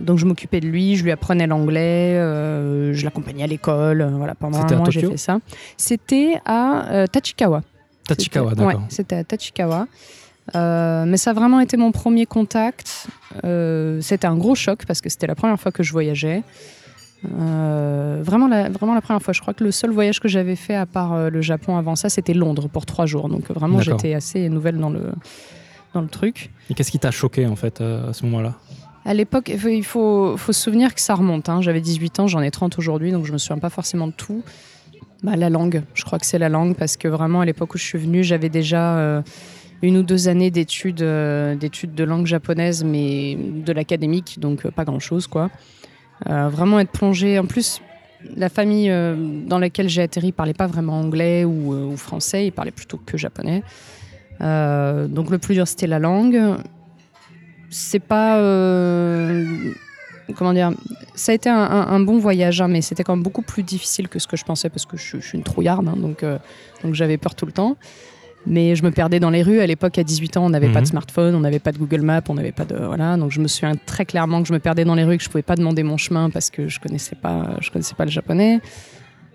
Donc 0.00 0.18
je 0.18 0.24
m'occupais 0.24 0.60
de 0.60 0.66
lui, 0.66 0.96
je 0.96 1.04
lui 1.04 1.10
apprenais 1.10 1.46
l'anglais, 1.46 2.14
je 2.16 3.04
l'accompagnais 3.04 3.44
à 3.44 3.46
l'école. 3.46 4.02
voilà, 4.16 4.34
pendant 4.34 4.58
un 4.58 4.76
mois, 4.76 4.90
j'ai 4.90 5.02
fait 5.02 5.18
ça. 5.18 5.38
C'était 5.76 6.40
à 6.46 7.06
Tachikawa. 7.12 7.60
Tachikawa, 8.08 8.54
d'accord. 8.54 8.66
Ouais, 8.66 8.86
c'était 8.88 9.16
à 9.16 9.24
Tachikawa. 9.24 9.86
Euh, 10.54 11.04
mais 11.06 11.16
ça 11.16 11.30
a 11.30 11.32
vraiment 11.32 11.60
été 11.60 11.76
mon 11.76 11.92
premier 11.92 12.26
contact. 12.26 13.06
Euh, 13.44 14.00
c'était 14.00 14.26
un 14.26 14.36
gros 14.36 14.54
choc 14.54 14.84
parce 14.86 15.00
que 15.00 15.08
c'était 15.08 15.26
la 15.26 15.34
première 15.34 15.58
fois 15.58 15.72
que 15.72 15.82
je 15.82 15.92
voyageais. 15.92 16.42
Euh, 17.38 18.20
vraiment, 18.22 18.48
la, 18.48 18.68
vraiment 18.68 18.94
la 18.94 19.00
première 19.00 19.22
fois. 19.22 19.32
Je 19.32 19.40
crois 19.40 19.54
que 19.54 19.62
le 19.62 19.70
seul 19.70 19.90
voyage 19.90 20.20
que 20.20 20.28
j'avais 20.28 20.56
fait 20.56 20.74
à 20.74 20.86
part 20.86 21.30
le 21.30 21.40
Japon 21.40 21.76
avant 21.76 21.94
ça, 21.94 22.08
c'était 22.08 22.34
Londres 22.34 22.68
pour 22.68 22.86
trois 22.86 23.06
jours. 23.06 23.28
Donc 23.28 23.50
vraiment, 23.50 23.80
j'étais 23.80 24.14
assez 24.14 24.48
nouvelle 24.48 24.78
dans 24.78 24.90
le, 24.90 25.12
dans 25.94 26.00
le 26.00 26.08
truc. 26.08 26.50
Et 26.68 26.74
qu'est-ce 26.74 26.90
qui 26.90 26.98
t'a 26.98 27.12
choqué 27.12 27.46
en 27.46 27.56
fait 27.56 27.80
à 27.80 28.12
ce 28.12 28.24
moment-là? 28.24 28.54
À 29.04 29.14
l'époque, 29.14 29.50
il 29.52 29.84
faut, 29.84 30.36
se 30.36 30.52
souvenir 30.52 30.94
que 30.94 31.00
ça 31.00 31.14
remonte. 31.14 31.48
hein. 31.48 31.60
J'avais 31.60 31.80
18 31.80 32.20
ans, 32.20 32.26
j'en 32.28 32.40
ai 32.40 32.52
30 32.52 32.78
aujourd'hui, 32.78 33.10
donc 33.10 33.24
je 33.26 33.32
me 33.32 33.38
souviens 33.38 33.58
pas 33.58 33.70
forcément 33.70 34.06
de 34.06 34.12
tout. 34.12 34.44
Bah, 35.24 35.34
la 35.36 35.50
langue, 35.50 35.82
je 35.94 36.04
crois 36.04 36.18
que 36.20 36.26
c'est 36.26 36.38
la 36.38 36.48
langue, 36.48 36.76
parce 36.76 36.96
que 36.96 37.08
vraiment, 37.08 37.40
à 37.40 37.44
l'époque 37.44 37.74
où 37.74 37.78
je 37.78 37.84
suis 37.84 37.98
venue, 37.98 38.22
j'avais 38.22 38.48
déjà 38.48 39.22
une 39.82 39.96
ou 39.96 40.02
deux 40.02 40.28
années 40.28 40.50
d'études 40.50 41.02
euh, 41.02 41.56
d'études 41.56 41.94
de 41.94 42.04
langue 42.04 42.26
japonaise, 42.26 42.84
mais 42.84 43.36
de 43.36 43.72
l'académique, 43.72 44.38
donc 44.38 44.64
euh, 44.64 44.70
pas 44.70 44.84
grand-chose, 44.84 45.26
quoi. 45.26 45.50
Euh, 46.30 46.48
vraiment 46.48 46.78
être 46.78 46.92
plongée. 46.92 47.38
En 47.38 47.46
plus, 47.46 47.82
la 48.36 48.48
famille 48.48 48.88
dans 49.46 49.58
laquelle 49.58 49.88
j'ai 49.88 50.02
atterri 50.02 50.30
parlait 50.30 50.54
pas 50.54 50.68
vraiment 50.68 51.00
anglais 51.00 51.44
ou, 51.44 51.96
français, 51.96 52.46
ils 52.46 52.52
parlaient 52.52 52.70
plutôt 52.70 53.00
que 53.04 53.18
japonais. 53.18 53.64
Donc 54.38 55.30
le 55.30 55.38
plus 55.38 55.54
dur, 55.54 55.66
c'était 55.66 55.88
la 55.88 55.98
langue 55.98 56.56
c'est 57.68 58.00
pas 58.00 58.36
comment 60.36 60.52
dire 60.52 60.72
ça 61.14 61.32
a 61.32 61.34
été 61.34 61.48
un, 61.48 62.00
bon 62.00 62.18
voyage 62.18 62.60
hein, 62.60 62.68
mais 62.68 62.82
c'était 62.82 63.02
quand 63.02 63.16
même 63.16 63.24
beaucoup 63.24 63.42
plus 63.42 63.62
difficile 63.62 64.08
que 64.08 64.18
ce 64.18 64.28
que 64.28 64.36
je 64.36 64.44
pensais 64.44 64.68
parce 64.68 64.86
que 64.86 64.96
je, 64.96 65.18
suis- 65.18 65.36
une 65.36 65.42
trouillarde 65.42 65.88
hein, 65.88 65.96
donc 65.96 66.24
j'avais 66.94 67.16
peur 67.16 67.34
tout 67.34 67.46
le 67.46 67.52
temps 67.52 67.76
mais 68.46 68.74
je 68.76 68.82
me 68.82 68.90
perdais 68.90 69.20
dans 69.20 69.30
les 69.30 69.42
rues 69.42 69.60
à 69.60 69.66
l'époque 69.66 69.98
à 69.98 70.02
18 70.04 70.36
ans 70.36 70.44
on 70.46 70.50
n'avait 70.50 70.68
pas 70.68 70.78
Mhm. 70.80 70.84
de 70.84 70.88
smartphone 70.88 71.34
on 71.34 71.40
n'avait 71.40 71.58
pas 71.60 71.72
de 71.72 71.78
Google 71.78 72.02
Maps 72.02 72.22
on 72.28 72.34
n'avait 72.34 72.52
pas 72.52 72.64
de 72.64 72.74
voilà 72.76 73.16
donc 73.16 73.30
je 73.30 73.40
me 73.40 73.48
souviens 73.48 73.74
très 73.86 74.04
clairement 74.04 74.42
que 74.42 74.48
je 74.48 74.52
me 74.52 74.58
perdais 74.58 74.84
dans 74.84 74.94
les 74.94 75.04
rues 75.04 75.16
que 75.18 75.22
je 75.24 75.28
pouvais 75.28 75.42
pas 75.42 75.54
demander 75.56 75.82
mon 75.82 75.96
chemin 75.96 76.28
parce 76.30 76.50
que 76.50 76.68
je 76.68 76.80
connaissais 76.80 77.14
pas 77.16 77.56
je 77.60 77.70
connaissais 77.70 77.94
pas 77.94 78.04
le 78.04 78.10
japonais 78.10 78.60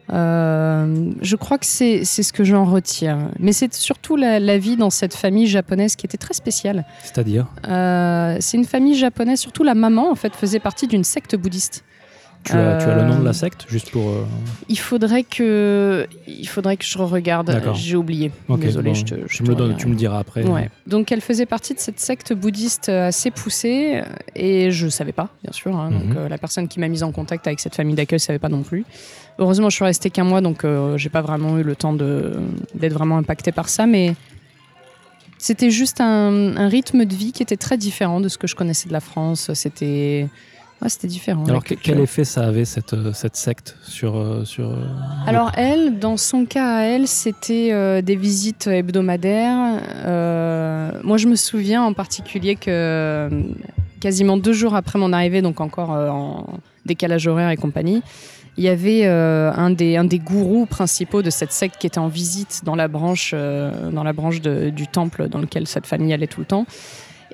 Euh, 0.09 1.11
je 1.21 1.35
crois 1.35 1.57
que 1.57 1.65
c'est 1.65 2.05
c'est 2.05 2.23
ce 2.23 2.31
que 2.31 2.43
j'en 2.45 2.63
retire. 2.63 3.17
Mais 3.39 3.51
c'est 3.51 3.73
surtout 3.73 4.15
la, 4.15 4.39
la 4.39 4.57
vie 4.57 4.77
dans 4.77 4.89
cette 4.89 5.13
famille 5.13 5.47
japonaise 5.47 5.95
qui 5.97 6.05
était 6.05 6.17
très 6.17 6.33
spéciale. 6.33 6.85
C'est-à-dire? 7.03 7.47
Euh, 7.67 8.37
c'est 8.39 8.55
une 8.57 8.65
famille 8.65 8.95
japonaise, 8.95 9.39
surtout 9.39 9.63
la 9.63 9.75
maman 9.75 10.09
en 10.09 10.15
fait 10.15 10.33
faisait 10.35 10.59
partie 10.61 10.87
d'une 10.87 11.03
secte 11.03 11.35
bouddhiste. 11.35 11.83
Tu 12.47 12.57
as, 12.57 12.77
tu 12.77 12.89
as 12.89 12.95
le 12.95 13.03
nom 13.03 13.15
de 13.15 13.21
Euh, 13.21 13.25
la 13.25 13.33
secte, 13.33 13.65
juste 13.69 13.91
pour. 13.91 14.09
euh, 14.09 14.23
Il 14.69 14.77
faudrait 14.79 15.23
que, 15.23 16.07
il 16.27 16.47
faudrait 16.47 16.77
que 16.77 16.85
je 16.85 16.97
regarde. 16.97 17.61
J'ai 17.75 17.95
oublié. 17.95 18.31
Ok, 18.47 18.59
Désolé, 18.61 18.89
bon, 18.89 18.95
je 18.95 19.05
te, 19.05 19.15
je 19.27 19.37
tu, 19.37 19.43
te 19.43 19.49
me 19.49 19.55
donnes, 19.55 19.65
regarde. 19.67 19.81
tu 19.81 19.87
me 19.87 19.95
diras 19.95 20.19
après. 20.19 20.43
Ouais. 20.43 20.69
Donc 20.87 21.11
elle 21.11 21.21
faisait 21.21 21.45
partie 21.45 21.73
de 21.73 21.79
cette 21.79 21.99
secte 21.99 22.33
bouddhiste 22.33 22.89
assez 22.89 23.31
poussée 23.31 24.01
euh, 24.03 24.05
et 24.35 24.71
je 24.71 24.87
savais 24.87 25.11
pas, 25.11 25.29
bien 25.43 25.53
sûr. 25.53 25.75
hein. 25.75 25.89
Mhm. 25.91 25.99
Donc 26.09 26.17
euh, 26.17 26.29
la 26.29 26.37
personne 26.37 26.67
qui 26.67 26.79
m'a 26.79 26.87
mise 26.87 27.03
en 27.03 27.11
contact 27.11 27.47
avec 27.47 27.59
cette 27.59 27.75
famille 27.75 27.95
d'accueil 27.95 28.19
savait 28.19 28.39
pas 28.39 28.49
non 28.49 28.63
plus. 28.63 28.85
Heureusement, 29.39 29.69
je 29.69 29.75
suis 29.75 29.85
restée 29.85 30.09
qu'un 30.09 30.23
mois, 30.23 30.41
donc 30.41 30.63
euh, 30.65 30.97
j'ai 30.97 31.09
pas 31.09 31.21
vraiment 31.21 31.57
eu 31.59 31.63
le 31.63 31.75
temps 31.75 31.93
de 31.93 32.33
d'être 32.73 32.93
vraiment 32.93 33.17
impactée 33.17 33.51
par 33.51 33.69
ça, 33.69 33.85
mais 33.85 34.15
c'était 35.37 35.69
juste 35.69 36.01
un, 36.01 36.57
un 36.57 36.67
rythme 36.67 37.05
de 37.05 37.13
vie 37.13 37.31
qui 37.31 37.43
était 37.43 37.57
très 37.57 37.77
différent 37.77 38.19
de 38.19 38.27
ce 38.29 38.37
que 38.39 38.47
je 38.47 38.55
connaissais 38.55 38.87
de 38.87 38.93
la 38.93 38.99
France. 38.99 39.51
C'était 39.53 40.27
ouais, 40.81 40.89
c'était 40.89 41.07
différent. 41.07 41.43
Alors, 41.47 41.63
que- 41.63 41.73
quel 41.75 41.99
effet 41.99 42.23
ça 42.23 42.45
avait, 42.45 42.65
cette, 42.65 42.93
euh, 42.93 43.11
cette 43.13 43.35
secte, 43.35 43.75
sur. 43.83 44.15
euh, 44.17 44.45
sur 44.45 44.69
euh, 44.71 44.75
Alors 45.25 45.51
elle, 45.55 45.99
dans 45.99 46.17
son 46.17 46.45
cas 46.45 46.77
à 46.77 46.81
elle, 46.83 47.07
c'était 47.07 47.69
euh, 47.71 48.01
des 48.01 48.15
visites 48.15 48.67
hebdomadaires. 48.67 49.81
Euh, 50.05 50.91
moi, 51.03 51.17
je 51.17 51.27
me 51.27 51.35
souviens 51.35 51.83
en 51.83 51.93
particulier 51.93 52.55
que 52.55 53.29
quasiment 53.99 54.37
deux 54.37 54.53
jours 54.53 54.75
après 54.75 54.99
mon 54.99 55.13
arrivée, 55.13 55.41
donc 55.41 55.59
encore 55.61 55.93
euh, 55.93 56.09
en 56.09 56.45
décalage 56.85 57.27
horaire 57.27 57.49
et 57.49 57.57
compagnie, 57.57 58.01
il 58.59 58.63
y 58.63 58.69
avait 58.69 59.05
un, 59.05 59.69
des, 59.69 59.97
un 59.97 60.03
des 60.03 60.17
gourous 60.17 60.65
principaux 60.65 61.21
de 61.21 61.29
cette 61.29 61.51
secte 61.51 61.75
qui 61.77 61.85
était 61.85 61.99
en 61.99 62.07
visite 62.07 62.61
dans 62.63 62.75
la 62.75 62.87
branche, 62.87 63.35
dans 63.35 64.03
la 64.03 64.13
branche 64.13 64.41
de- 64.41 64.71
du 64.71 64.87
temple 64.87 65.27
dans 65.29 65.37
lequel 65.37 65.67
cette 65.67 65.85
famille 65.85 66.11
allait 66.11 66.25
tout 66.25 66.39
le 66.39 66.47
temps. 66.47 66.65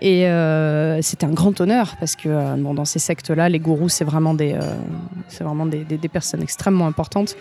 Et 0.01 0.27
euh, 0.27 1.01
c'était 1.01 1.25
un 1.25 1.31
grand 1.33 1.59
honneur 1.62 1.95
parce 2.00 2.15
que 2.15 2.27
euh, 2.27 2.55
bon, 2.57 2.73
dans 2.73 2.85
ces 2.85 3.00
sectes-là, 3.00 3.47
les 3.50 3.59
gourous, 3.59 3.89
c'est 3.89 4.03
vraiment, 4.03 4.33
des, 4.33 4.53
euh, 4.53 4.59
c'est 5.27 5.43
vraiment 5.43 5.65
des, 5.65 5.83
des- 5.83 5.97
des 5.97 6.07
personnes 6.09 6.41
extrêmement 6.41 6.88
importantes. 6.88 7.35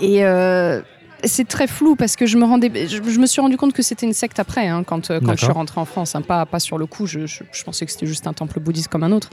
Et 0.00 0.24
c'est 1.22 1.46
très 1.48 1.66
flou 1.66 1.94
parce 1.96 2.16
que 2.16 2.26
je 2.26 2.36
me, 2.36 2.44
rendais, 2.44 2.70
je, 2.88 3.02
je 3.02 3.18
me 3.18 3.26
suis 3.26 3.40
rendu 3.40 3.56
compte 3.56 3.72
que 3.72 3.82
c'était 3.82 4.06
une 4.06 4.12
secte 4.12 4.38
après, 4.40 4.66
hein, 4.68 4.82
quand, 4.84 5.08
quand 5.20 5.32
je 5.32 5.44
suis 5.44 5.46
rentrée 5.54 5.80
en 5.80 5.84
France. 5.84 6.14
hein, 6.16 6.20
pas, 6.22 6.44
pas 6.46 6.58
sur 6.60 6.78
le 6.78 6.86
coup, 6.86 7.06
je, 7.06 7.26
je- 7.26 7.44
je 7.50 7.64
pensais 7.64 7.86
que 7.86 7.92
c'était 7.92 8.06
juste 8.06 8.26
un 8.26 8.32
temple 8.32 8.58
bouddhiste 8.60 8.88
comme 8.88 9.04
un 9.04 9.12
autre. 9.12 9.30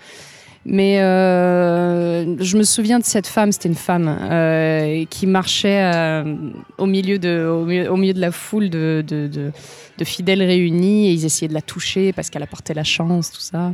Mais 0.66 1.02
euh, 1.02 2.36
je 2.40 2.56
me 2.58 2.64
souviens 2.64 3.00
de 3.00 3.04
cette 3.04 3.26
femme, 3.26 3.52
c'était 3.52 3.70
une 3.70 3.74
femme 3.76 4.08
euh, 4.08 5.06
qui 5.10 5.26
marchait 5.26 5.82
euh, 5.92 6.36
au, 6.78 6.86
milieu 6.86 7.18
de, 7.18 7.48
au, 7.48 7.66
milieu, 7.66 7.92
au 7.92 7.98
milieu 7.98 8.14
de 8.14 8.20
la 8.22 8.32
foule 8.32 8.70
de, 8.70 9.04
de, 9.08 9.28
de- 9.28 9.52
de 9.98 10.04
fidèles 10.06 10.42
réunis 10.44 11.08
et 11.10 11.12
ils 11.14 11.26
essayaient 11.26 11.48
de 11.50 11.54
la 11.54 11.62
toucher 11.62 12.14
parce 12.14 12.30
qu'elle 12.30 12.44
apportait 12.44 12.74
la 12.74 12.84
chance, 12.84 13.32
tout 13.32 13.42
ça. 13.42 13.74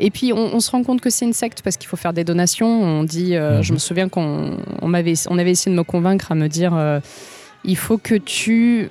Et 0.00 0.10
puis 0.10 0.32
on, 0.32 0.54
on 0.54 0.60
se 0.60 0.70
rend 0.70 0.82
compte 0.82 1.02
que 1.02 1.10
c'est 1.10 1.26
une 1.26 1.34
secte 1.34 1.60
parce 1.62 1.76
qu'il 1.76 1.88
faut 1.88 1.96
faire 1.98 2.14
des 2.14 2.24
donations. 2.24 2.66
On 2.82 3.04
dit, 3.04 3.34
Mhm. 3.36 3.62
je 3.62 3.72
me 3.74 3.78
souviens 3.78 4.08
qu'on 4.08 4.56
on 4.80 4.88
m'avait, 4.88 5.12
on 5.28 5.36
avait 5.38 5.50
essayé 5.50 5.74
de 5.74 5.78
me 5.78 5.84
convaincre 5.84 6.32
à 6.32 6.34
me 6.34 6.48
dire, 6.48 6.72
il 7.64 7.76
faut 7.76 7.98
que 7.98 8.14
tu 8.14 8.88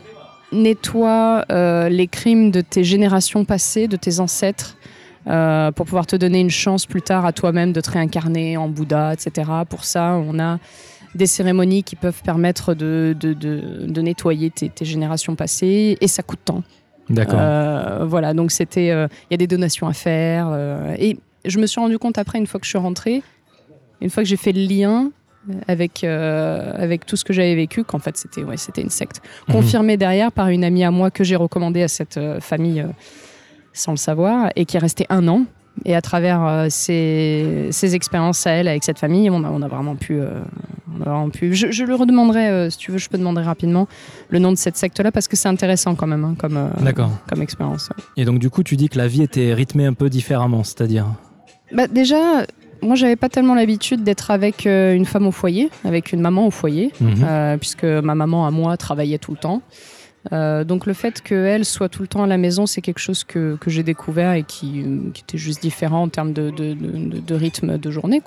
nettoies 0.52 1.46
les 1.90 2.08
crimes 2.08 2.52
de 2.52 2.62
tes 2.62 2.84
générations 2.84 3.46
passées, 3.46 3.88
de 3.88 3.96
tes 3.98 4.20
ancêtres, 4.20 4.76
euh, 5.28 5.72
pour 5.72 5.86
pouvoir 5.86 6.06
te 6.08 6.16
donner 6.16 6.40
une 6.40 6.50
chance 6.50 6.86
plus 6.86 7.02
tard 7.02 7.26
à 7.26 7.34
toi-même 7.34 7.72
de 7.74 7.82
te 7.82 7.92
réincarner 7.92 8.58
en 8.58 8.68
Bouddha, 8.70 9.14
etc. 9.14 9.50
Pour 9.70 9.84
ça, 9.84 10.14
on 10.26 10.40
a 10.40 10.60
des 11.16 11.26
cérémonies 11.28 11.84
qui 11.84 11.96
peuvent 11.96 12.22
permettre 12.24 12.74
de, 12.74 13.16
de, 13.20 13.34
de- 13.34 13.86
de 13.88 14.02
nettoyer 14.02 14.50
tes, 14.52 14.70
tes 14.70 14.86
générations 14.86 15.36
passées 15.36 15.98
et 16.02 16.08
ça 16.08 16.24
coûte 16.24 16.40
tant. 16.46 16.64
D'accord. 17.10 17.40
Euh, 17.42 18.06
voilà, 18.06 18.34
donc 18.34 18.52
c'était, 18.52 18.92
euh, 18.92 19.08
il 19.30 19.34
y 19.34 19.36
a 19.36 19.38
des 19.38 19.48
donations 19.48 19.88
à 19.88 19.94
faire. 19.94 20.48
et 21.00 21.18
je 21.46 21.58
me 21.60 21.66
suis 21.68 21.80
rendu 21.80 21.98
compte 21.98 22.18
après, 22.18 22.38
une 22.38 22.46
fois 22.48 22.60
que 22.60 22.66
je 22.66 22.70
suis 22.70 22.78
rentrée, 22.78 23.24
une 24.02 24.10
fois 24.10 24.24
que 24.24 24.30
j'ai 24.30 24.38
fait 24.38 24.52
le 24.52 24.62
lien 24.68 25.10
avec, 25.68 26.04
euh, 26.04 26.74
avec 26.76 27.06
tout 27.06 27.16
ce 27.16 27.24
que 27.24 27.34
j'avais 27.34 27.56
vécu, 27.56 27.84
qu'en 27.84 27.98
fait 28.00 28.16
c'était 28.18 28.44
ouais, 28.44 28.56
une 28.78 28.90
secte. 28.90 29.22
Mhm. 29.48 29.56
Confirmé 29.56 29.98
derrière 29.98 30.32
par 30.32 30.50
une 30.50 30.64
amie 30.64 30.84
à 30.84 30.92
moi 30.92 31.10
que 31.12 31.24
j'ai 31.24 31.36
recommandée 31.38 31.82
à 31.82 31.88
cette 31.88 32.18
euh, 32.18 32.40
famille 32.40 32.82
euh, 32.82 32.88
sans 33.80 33.92
le 33.92 33.98
savoir 33.98 34.50
et 34.56 34.66
qui 34.66 34.78
est 34.78 34.80
restée 34.80 35.06
un 35.10 35.28
an. 35.28 35.44
Et 35.86 35.96
à 35.96 36.02
travers 36.02 36.46
euh, 36.46 36.68
ses, 36.70 37.96
expériences 37.96 38.46
à 38.46 38.52
elle 38.52 38.68
avec 38.68 38.84
cette 38.84 39.00
famille, 39.00 39.30
on 39.30 39.44
a, 39.46 39.50
on 39.50 39.62
a 39.62 39.68
vraiment 39.68 39.96
pu. 39.96 40.20
euh, 40.20 40.42
on 40.98 41.02
a 41.02 41.06
vraiment 41.06 41.30
pu 41.30 41.54
je, 41.56 41.72
je 41.72 41.86
le 41.86 41.96
redemanderai, 41.96 42.50
euh, 42.50 42.70
si 42.70 42.78
tu 42.78 42.92
veux, 42.92 42.98
je 42.98 43.08
peux 43.08 43.18
demander 43.18 43.42
rapidement 43.42 43.88
le 44.30 44.40
nom 44.40 44.52
de 44.52 44.58
cette 44.58 44.76
secte-là 44.76 45.12
parce 45.14 45.30
que 45.30 45.38
c'est 45.38 45.48
intéressant 45.48 45.96
quand 45.96 46.08
même 46.08 46.26
hein, 46.26 46.36
comme, 46.38 46.70
comme 47.30 47.42
expérience. 47.42 47.90
Et 48.18 48.26
donc, 48.26 48.40
du 48.40 48.50
coup, 48.50 48.64
tu 48.64 48.76
dis 48.76 48.90
que 48.90 48.98
la 48.98 49.08
vie 49.08 49.22
était 49.24 49.54
rythmée 49.54 49.86
un 49.86 49.94
peu 49.94 50.10
différemment, 50.10 50.64
c'est-à-dire 50.66 51.06
Bah, 51.74 51.88
déjà, 51.88 52.44
moi, 52.82 52.96
j'avais 52.96 53.16
pas 53.16 53.30
tellement 53.30 53.56
l'habitude 53.56 54.04
d'être 54.04 54.32
avec 54.32 54.66
une 54.66 55.06
femme 55.06 55.28
au 55.28 55.32
foyer, 55.32 55.70
avec 55.86 56.12
une 56.12 56.20
maman 56.20 56.48
au 56.48 56.52
foyer, 56.52 56.92
Mhm. 57.00 57.14
euh, 57.24 57.58
puisque 57.58 57.86
ma 57.86 58.16
maman 58.16 58.46
à 58.46 58.52
moi 58.52 58.76
travaillait 58.76 59.20
tout 59.20 59.32
le 59.32 59.38
temps. 59.38 59.62
Euh, 60.32 60.64
donc 60.64 60.86
le 60.86 60.94
fait 60.94 61.22
qu'elle 61.22 61.66
soit 61.66 61.90
tout 61.90 62.02
le 62.02 62.08
temps 62.08 62.24
à 62.24 62.28
la 62.28 62.38
maison, 62.38 62.66
c'est 62.66 62.82
quelque 62.82 63.00
chose 63.00 63.24
que, 63.24 63.58
j'ai 63.68 63.84
découvert 63.84 64.34
et 64.34 64.44
qui, 64.44 64.82
euh, 64.82 65.12
qui 65.14 65.24
était 65.24 65.38
juste 65.38 65.62
différent 65.62 66.04
en 66.04 66.10
termes 66.10 66.34
de, 66.34 67.34
rythme 67.34 67.78
de 67.78 67.92
journée. 67.92 68.22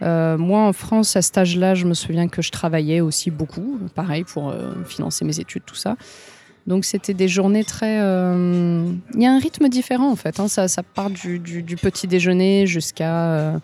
Euh, 0.00 0.38
moi, 0.38 0.60
en 0.60 0.72
France, 0.72 1.16
à 1.16 1.22
cet 1.22 1.38
âge-là, 1.38 1.74
je 1.74 1.84
me 1.86 1.94
souviens 1.94 2.28
que 2.28 2.40
je 2.40 2.50
travaillais 2.50 3.00
aussi 3.00 3.30
beaucoup, 3.30 3.78
pareil, 3.94 4.24
pour 4.24 4.54
financer 4.86 5.24
mes 5.24 5.38
études, 5.40 5.64
tout 5.66 5.74
ça. 5.74 5.96
Donc 6.66 6.84
c'était 6.84 7.14
des 7.14 7.28
journées 7.28 7.64
très... 7.64 7.96
Il 7.96 9.22
y 9.22 9.26
a 9.26 9.32
un 9.32 9.38
rythme 9.38 9.68
différent 9.68 10.10
en 10.10 10.16
fait. 10.16 10.38
hein. 10.38 10.48
Ça, 10.48 10.82
part 10.82 11.10
du, 11.10 11.38
du- 11.38 11.76
petit 11.76 12.06
déjeuner 12.06 12.66
jusqu'à... 12.66 13.60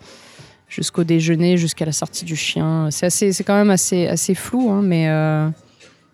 jusqu'au 0.67 1.03
déjeuner, 1.03 1.57
jusqu'à 1.57 1.85
la 1.85 1.91
sortie 1.91 2.25
du 2.25 2.35
chien. 2.35 2.89
C'est 2.91 3.43
quand 3.43 3.55
même 3.55 3.69
assez, 3.69 4.07
assez 4.07 4.35
flou, 4.35 4.69
hein, 4.71 4.81
mais 4.83 5.07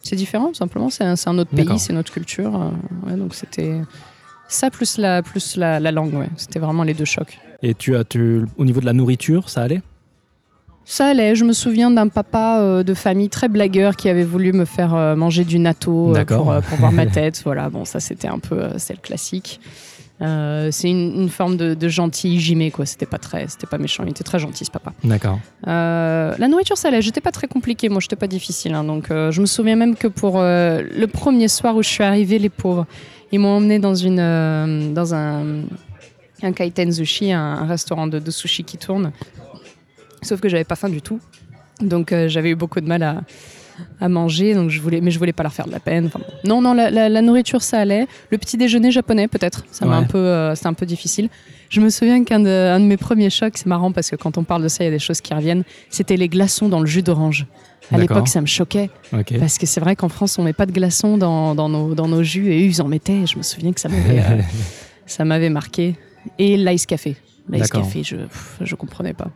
c'est 0.02 0.16
différent 0.16 0.54
simplement. 0.54 0.90
C'est 0.90 1.04
un, 1.04 1.38
autre 1.38 1.52
pays, 1.52 1.80
c'est 1.80 1.94
notre 1.94 2.12
culture. 2.12 2.56
euh, 2.56 3.10
ouais, 3.10 3.16
donc 3.18 3.36
c'était 3.36 3.82
ça 4.48 4.70
plus 4.70 4.98
la, 4.98 5.22
plus 5.24 5.56
la, 5.56 5.80
la 5.80 5.92
langue. 5.92 6.14
Ouais. 6.14 6.30
C'était 6.36 6.60
vraiment 6.60 6.84
les 6.84 6.94
deux 6.94 7.06
chocs. 7.06 7.40
Et 7.64 7.74
tu 7.74 7.96
as, 7.96 8.04
tu, 8.04 8.44
au 8.58 8.66
niveau 8.66 8.82
de 8.82 8.86
la 8.86 8.94
nourriture, 8.94 9.50
ça 9.50 9.62
allait? 9.62 9.82
Ça 10.84 11.08
allait. 11.08 11.36
Je 11.36 11.46
me 11.46 11.54
souviens 11.54 11.92
d'un 11.92 12.08
papa 12.08 12.60
euh, 12.60 12.84
de 12.84 12.94
famille 12.94 13.30
très 13.30 13.48
blagueur 13.48 13.96
qui 13.96 14.10
avait 14.10 14.24
voulu 14.24 14.52
me 14.52 14.66
faire 14.66 14.96
euh, 14.96 15.16
manger 15.16 15.44
du 15.46 15.60
natto 15.60 16.16
euh, 16.16 16.26
pour, 16.26 16.46
pour 16.62 16.78
voir 16.80 16.92
ma 16.92 17.06
tête. 17.20 17.42
voilà, 17.46 17.70
bon, 17.70 17.86
ça 17.86 18.00
c'était 18.00 18.28
un 18.28 18.40
peu, 18.40 18.64
c'est 18.78 18.94
le 18.94 19.00
classique. 19.00 19.62
Euh, 20.22 20.70
c'est 20.72 20.90
une, 20.90 21.22
une 21.22 21.30
forme 21.30 21.58
de, 21.58 21.74
de 21.74 21.88
gentil 21.90 22.40
gimé 22.40 22.70
quoi. 22.70 22.86
C'était 22.86 23.08
pas 23.08 23.18
très, 23.18 23.48
c'était 23.48 23.66
pas 23.66 23.80
méchant. 23.80 24.04
Il 24.06 24.12
était 24.12 24.24
très 24.24 24.38
gentil 24.38 24.66
ce 24.66 24.72
papa. 24.72 24.94
D'accord. 25.04 25.40
Euh, 25.68 26.36
la 26.38 26.48
nourriture 26.48 26.78
ça 26.78 26.90
allait. 26.90 27.02
J'étais 27.02 27.22
pas 27.22 27.32
très 27.32 27.48
compliquée. 27.48 27.90
Moi, 27.90 28.00
j'étais 28.02 28.16
pas 28.16 28.28
difficile. 28.28 28.74
hein. 28.76 28.84
donc, 28.84 29.10
euh, 29.10 29.32
je 29.32 29.42
me 29.42 29.48
souviens 29.48 29.76
même 29.76 29.96
que 29.96 30.08
pour 30.08 30.40
le 30.42 31.06
premier 31.08 31.48
soir 31.48 31.76
où 31.76 31.82
je 31.82 31.90
suis 31.90 32.04
arrivée, 32.04 32.38
les 32.40 32.50
pauvres, 32.50 32.86
ils 33.32 33.40
m'ont 33.40 33.58
emmené 33.58 33.80
dans 33.80 33.96
une, 33.96 34.94
dans 34.94 35.16
un, 35.16 35.64
un 36.44 36.52
kaiten 36.54 36.92
sushi, 36.92 37.32
un, 37.32 37.42
un 37.42 37.66
restaurant 37.66 38.06
de, 38.08 38.20
de 38.20 38.32
sushi 38.32 38.64
qui 38.64 38.78
tourne. 38.78 39.12
Sauf 40.22 40.40
que 40.40 40.50
j'avais 40.50 40.66
pas 40.66 40.76
faim 40.76 40.90
du 40.90 41.02
tout. 41.02 41.20
Donc 41.82 42.14
j'avais 42.28 42.52
eu 42.52 42.56
beaucoup 42.56 42.80
de 42.80 42.88
mal 42.88 43.02
à, 43.02 43.22
à 44.00 44.10
manger, 44.10 44.54
donc 44.54 44.70
je 44.70 44.80
voulais, 44.82 45.02
mais 45.02 45.12
je 45.12 45.20
voulais 45.20 45.34
pas 45.34 45.44
leur 45.44 45.54
faire 45.54 45.66
de 45.68 45.72
la 45.72 45.80
peine. 45.80 46.06
Enfin, 46.08 46.20
non, 46.46 46.62
non, 46.62 46.74
la, 46.74 46.90
la- 46.92 47.10
la 47.10 47.22
nourriture 47.22 47.62
ça 47.62 47.80
allait. 47.80 48.08
Le 48.30 48.38
petit 48.38 48.58
déjeuner 48.58 48.92
japonais 48.92 49.28
peut-être, 49.28 49.66
ça 49.72 49.86
m'a 49.86 49.98
Ouais. 49.98 50.04
un 50.04 50.08
peu, 50.08 50.18
euh, 50.18 50.56
c'était 50.56 50.68
un 50.68 50.74
peu 50.74 50.86
difficile. 50.86 51.30
Je 51.70 51.80
me 51.82 51.90
souviens 51.90 52.24
qu'un 52.24 52.40
de, 52.42 52.50
un 52.50 52.80
de 52.80 52.86
mes 52.86 52.98
premiers 52.98 53.30
chocs, 53.30 53.54
c'est 53.56 53.66
marrant 53.68 53.92
parce 53.92 54.10
que 54.10 54.16
quand 54.18 54.38
on 54.38 54.44
parle 54.44 54.64
de 54.64 54.68
ça, 54.68 54.84
il 54.84 54.88
y 54.88 54.90
a 54.90 54.92
des 54.92 55.00
choses 55.00 55.22
qui 55.22 55.34
reviennent. 55.34 55.64
C'était 55.90 56.18
les 56.18 56.28
glaçons 56.28 56.68
dans 56.68 56.80
le 56.82 56.86
jus 56.86 57.02
d'orange. 57.02 57.46
À 57.92 57.98
l'époque, 57.98 58.28
ça 58.28 58.40
me 58.42 58.46
choquait 58.46 58.90
parce 59.40 59.58
que 59.58 59.66
c'est 59.66 59.80
vrai 59.82 59.96
qu'en 59.96 60.08
France, 60.10 60.38
on 60.40 60.44
met 60.44 60.54
pas 60.54 60.66
de 60.66 60.72
glaçons 60.72 61.18
dans, 61.18 61.56
dans 61.56 61.68
nos, 61.70 61.94
dans 61.96 62.08
nos 62.08 62.24
jus 62.24 62.52
et 62.54 62.62
eux, 62.62 62.66
ils 62.70 62.82
en 62.82 62.88
mettaient. 62.88 63.22
Et 63.22 63.26
je 63.28 63.38
me 63.38 63.44
souviens 63.44 63.74
que 63.74 63.80
ça 63.82 63.90
m'avait, 63.90 64.20
euh, 64.20 64.42
ça 65.06 65.26
m'avait 65.26 65.50
marqué. 65.50 65.96
Et 66.38 66.56
l'ice 66.58 66.86
café. 66.86 67.16
L'ice 67.50 67.70
café, 67.70 68.04
je, 68.04 68.16
je 68.62 68.76
comprenais 68.76 69.14
pas. 69.14 69.30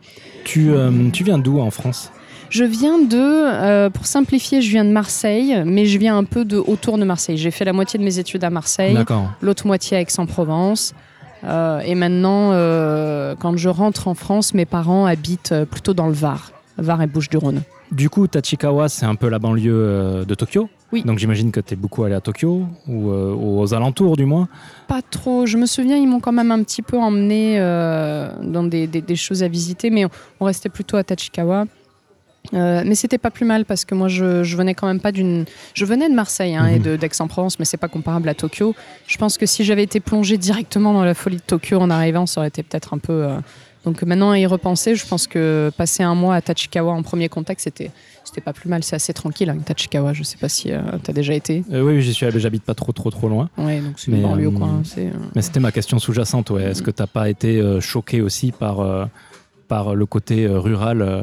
tu, 0.44 0.70
euh, 0.70 0.90
tu 1.12 1.24
viens 1.24 1.38
d'où 1.38 1.58
en 1.60 1.70
France? 1.70 2.12
Je 2.50 2.64
viens 2.64 2.98
de, 2.98 3.16
euh, 3.16 3.90
pour 3.90 4.06
simplifier, 4.06 4.62
je 4.62 4.70
viens 4.70 4.84
de 4.84 4.90
Marseille, 4.90 5.62
mais 5.66 5.86
je 5.86 5.98
viens 5.98 6.16
un 6.16 6.24
peu 6.24 6.44
de 6.44 6.56
autour 6.58 6.96
de 6.98 7.04
Marseille. 7.04 7.36
J'ai 7.36 7.50
fait 7.50 7.64
la 7.64 7.72
moitié 7.72 7.98
de 7.98 8.04
mes 8.04 8.18
études 8.18 8.44
à 8.44 8.50
Marseille, 8.50 8.96
l'autre 9.40 9.66
moitié 9.66 9.96
à 9.96 10.00
Aix-en-Provence. 10.00 10.94
Euh, 11.44 11.80
et 11.80 11.94
maintenant, 11.94 12.50
euh, 12.52 13.34
quand 13.38 13.56
je 13.56 13.68
rentre 13.68 14.08
en 14.08 14.14
France, 14.14 14.54
mes 14.54 14.64
parents 14.64 15.06
habitent 15.06 15.54
plutôt 15.70 15.92
dans 15.94 16.06
le 16.06 16.12
Var, 16.14 16.50
Var 16.78 17.02
et 17.02 17.06
Bouches-du-Rhône. 17.06 17.62
Du 17.92 18.10
coup, 18.10 18.26
Tachikawa, 18.26 18.88
c'est 18.88 19.06
un 19.06 19.14
peu 19.14 19.28
la 19.28 19.38
banlieue 19.38 20.24
de 20.26 20.34
Tokyo. 20.34 20.68
Oui. 20.92 21.02
Donc 21.04 21.18
j'imagine 21.18 21.50
que 21.50 21.60
tu 21.60 21.74
es 21.74 21.76
beaucoup 21.76 22.04
allé 22.04 22.14
à 22.14 22.20
Tokyo, 22.20 22.62
ou 22.88 23.10
euh, 23.10 23.34
aux 23.34 23.74
alentours 23.74 24.16
du 24.16 24.24
moins. 24.24 24.48
Pas 24.86 25.02
trop. 25.02 25.44
Je 25.46 25.56
me 25.56 25.66
souviens, 25.66 25.96
ils 25.96 26.06
m'ont 26.08 26.20
quand 26.20 26.32
même 26.32 26.52
un 26.52 26.62
petit 26.62 26.82
peu 26.82 26.96
emmené 26.96 27.56
euh, 27.58 28.30
dans 28.42 28.62
des, 28.62 28.86
des- 28.86 29.02
des 29.02 29.16
choses 29.16 29.42
à 29.42 29.48
visiter, 29.48 29.90
mais 29.90 30.04
on, 30.04 30.10
on 30.40 30.44
restait 30.46 30.68
plutôt 30.68 30.96
à 30.96 31.02
Tachikawa. 31.04 31.64
Euh, 32.54 32.82
mais 32.86 32.94
c'était 32.94 33.18
pas 33.18 33.30
plus 33.30 33.44
mal 33.46 33.64
parce 33.64 33.84
que 33.84 33.94
moi 33.94 34.08
je, 34.08 34.42
je 34.44 34.56
venais 34.56 34.74
quand 34.74 34.86
même 34.86 35.00
pas 35.00 35.12
d'une. 35.12 35.44
Je 35.74 35.84
venais 35.84 36.08
de 36.08 36.14
Marseille 36.14 36.54
hein, 36.54 36.66
et 36.66 36.78
Mhm. 36.78 36.96
d'Aix-en-Provence, 36.96 37.58
mais 37.58 37.64
c'est 37.64 37.76
pas 37.76 37.88
comparable 37.88 38.28
à 38.28 38.34
Tokyo. 38.34 38.74
Je 39.06 39.16
pense 39.18 39.38
que 39.38 39.46
si 39.46 39.64
j'avais 39.64 39.82
été 39.82 40.00
plongée 40.00 40.36
directement 40.38 40.92
dans 40.92 41.04
la 41.04 41.14
folie 41.14 41.36
de 41.36 41.42
Tokyo 41.42 41.78
en 41.78 41.90
arrivant, 41.90 42.26
ça 42.26 42.40
aurait 42.40 42.48
été 42.48 42.62
peut-être 42.62 42.94
un 42.94 42.98
peu. 42.98 43.12
euh, 43.12 43.38
Donc 43.84 44.02
maintenant 44.02 44.30
à 44.32 44.38
y 44.38 44.46
repenser, 44.46 44.96
je 44.96 45.06
pense 45.06 45.28
que 45.28 45.70
passer 45.76 46.02
un 46.02 46.16
mois 46.16 46.34
à 46.34 46.40
Tachikawa 46.40 46.92
en 46.92 47.02
premier 47.02 47.28
contact, 47.28 47.60
c'était 47.60 47.90
c'était 48.24 48.40
pas 48.40 48.52
plus 48.52 48.68
mal. 48.68 48.82
C'est 48.82 48.96
assez 48.96 49.12
tranquille, 49.14 49.48
hein, 49.48 49.58
Tachikawa. 49.64 50.12
Je 50.12 50.24
sais 50.24 50.36
pas 50.38 50.48
si 50.48 50.70
tu 51.04 51.10
as 51.10 51.12
déjà 51.14 51.34
été. 51.34 51.62
Euh, 51.72 51.82
oui, 51.82 52.02
j'y 52.02 52.12
suis 52.12 52.26
allé, 52.26 52.40
j'habite 52.40 52.64
pas 52.64 52.74
trop 52.74 52.90
trop 52.90 53.10
trop 53.12 53.28
loin. 53.28 53.48
Ouais, 53.56 53.78
donc 53.80 53.94
c'est 53.98 54.10
une 54.10 54.22
banlieue 54.22 54.48
euh, 54.48 54.50
quoi. 54.50 54.66
hein, 54.66 54.82
euh, 54.98 55.10
Mais 55.36 55.42
c'était 55.42 55.60
ma 55.60 55.70
question 55.70 56.00
sous-jacente, 56.00 56.50
ouais. 56.50 56.64
Est-ce 56.64 56.82
que 56.82 56.90
t'as 56.90 57.06
pas 57.06 57.28
été 57.30 57.60
euh, 57.60 57.80
choqué 57.80 58.20
aussi 58.22 58.50
par, 58.50 58.80
euh, 58.80 59.04
par 59.68 59.94
le 59.94 60.06
côté 60.06 60.44
euh, 60.46 60.58
rural 60.58 61.02
euh, 61.02 61.22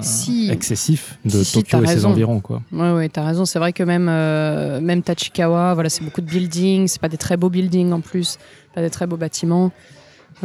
Si. 0.00 0.48
excessif 0.50 1.18
de 1.24 1.42
Si, 1.42 1.62
Tokyo 1.62 1.82
et 1.84 1.86
ses 1.86 2.06
environs, 2.06 2.40
quoi 2.40 2.62
Ouais, 2.72 2.92
ouais, 2.92 3.08
t'as 3.08 3.24
raison. 3.24 3.44
C'est 3.44 3.58
vrai 3.58 3.72
que 3.72 3.82
même, 3.82 4.08
euh, 4.08 4.80
même 4.80 5.02
Tachikawa, 5.02 5.74
voilà, 5.74 5.88
c'est 5.90 6.02
beaucoup 6.04 6.20
de 6.22 6.26
buildings. 6.26 6.88
C'est 6.88 7.00
pas 7.00 7.08
des 7.10 7.18
très 7.18 7.36
beaux 7.36 7.50
buildings 7.50 7.92
en 7.92 8.00
plus, 8.00 8.38
pas 8.74 8.80
des 8.80 8.90
très 8.90 9.06
beaux 9.06 9.16
bâtiments. 9.18 9.72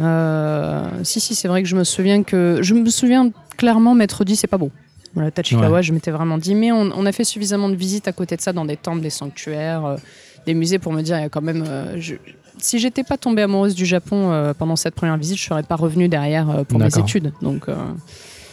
Euh, 0.00 0.88
si, 1.04 1.20
si, 1.20 1.34
c'est 1.34 1.48
vrai 1.48 1.62
que 1.62 1.68
je 1.68 1.76
me 1.76 1.84
souviens 1.84 2.22
que 2.22 2.58
je 2.60 2.74
me 2.74 2.88
souviens 2.90 3.30
clairement 3.56 3.94
m'être 3.94 4.24
dit 4.24 4.36
c'est 4.36 4.46
pas 4.46 4.58
beau. 4.58 4.70
Voilà, 5.14 5.30
Tachikawa, 5.30 5.70
Ouais. 5.70 5.82
je 5.82 5.94
m'étais 5.94 6.10
vraiment 6.10 6.36
dit, 6.36 6.54
mais 6.54 6.70
on, 6.72 6.90
on 6.94 7.06
a 7.06 7.12
fait 7.12 7.24
suffisamment 7.24 7.70
de 7.70 7.74
visites 7.74 8.06
à 8.06 8.12
côté 8.12 8.36
de 8.36 8.42
ça 8.42 8.52
dans 8.52 8.66
des 8.66 8.76
temples, 8.76 9.00
des 9.00 9.08
sanctuaires, 9.08 9.96
des 10.44 10.52
musées 10.52 10.78
pour 10.78 10.92
me 10.92 11.00
dire 11.00 11.16
il 11.16 11.22
y 11.22 11.24
a 11.24 11.30
quand 11.30 11.40
même. 11.40 11.64
je- 11.96 12.14
si 12.58 12.78
j'étais 12.78 13.04
pas 13.04 13.16
tombée 13.16 13.42
amoureuse 13.42 13.74
du 13.74 13.86
Japon 13.86 14.30
euh, 14.32 14.54
pendant 14.54 14.76
cette 14.76 14.94
première 14.94 15.16
visite, 15.16 15.36
je 15.38 15.44
serais 15.44 15.62
pas 15.62 15.76
revenue 15.76 16.08
derrière 16.08 16.48
euh, 16.50 16.64
pour 16.64 16.78
mes 16.78 16.86
études. 16.98 17.32
Donc, 17.42 17.68
euh, 17.68 17.74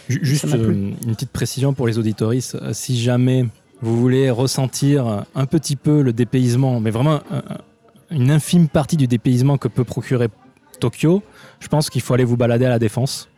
Ju- 0.10 0.20
Juste 0.22 0.44
une 0.54 0.96
petite 1.16 1.32
précision 1.32 1.74
pour 1.74 1.88
les 1.88 1.98
auditoristes. 1.98 2.58
Si 2.74 3.00
jamais 3.02 3.46
vous 3.82 3.98
voulez 3.98 4.30
ressentir 4.30 5.26
un 5.36 5.46
petit 5.46 5.76
peu 5.78 6.02
le 6.02 6.12
dépaysement, 6.14 6.80
mais 6.80 6.90
vraiment 6.92 7.22
un- 7.32 7.38
un- 7.38 7.58
une 8.12 8.30
infime 8.32 8.68
partie 8.68 8.98
du 8.98 9.08
dépaysement 9.08 9.58
que 9.58 9.68
peut 9.70 9.84
procurer 9.86 10.28
Tokyo, 10.80 11.24
je 11.62 11.68
pense 11.70 11.90
qu'il 11.90 12.02
faut 12.02 12.14
aller 12.14 12.26
vous 12.26 12.36
balader 12.38 12.66
à 12.66 12.70
la 12.70 12.80
Défense. 12.80 13.30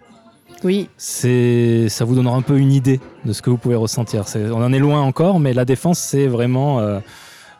oui, 0.63 0.89
C'est, 0.97 1.87
ça 1.89 2.05
vous 2.05 2.15
donnera 2.15 2.35
un 2.35 2.41
peu 2.41 2.57
une 2.57 2.71
idée 2.71 2.99
de 3.25 3.33
ce 3.33 3.41
que 3.43 3.49
vous 3.51 3.57
pouvez 3.57 3.75
ressentir. 3.75 4.23
On 4.35 4.63
en 4.63 4.73
est 4.73 4.79
loin 4.79 5.01
encore, 5.01 5.39
mais 5.39 5.53
la 5.53 5.65
Défense, 5.65 5.99
c'est 5.99 6.27
vraiment 6.27 6.79
euh, 6.79 6.99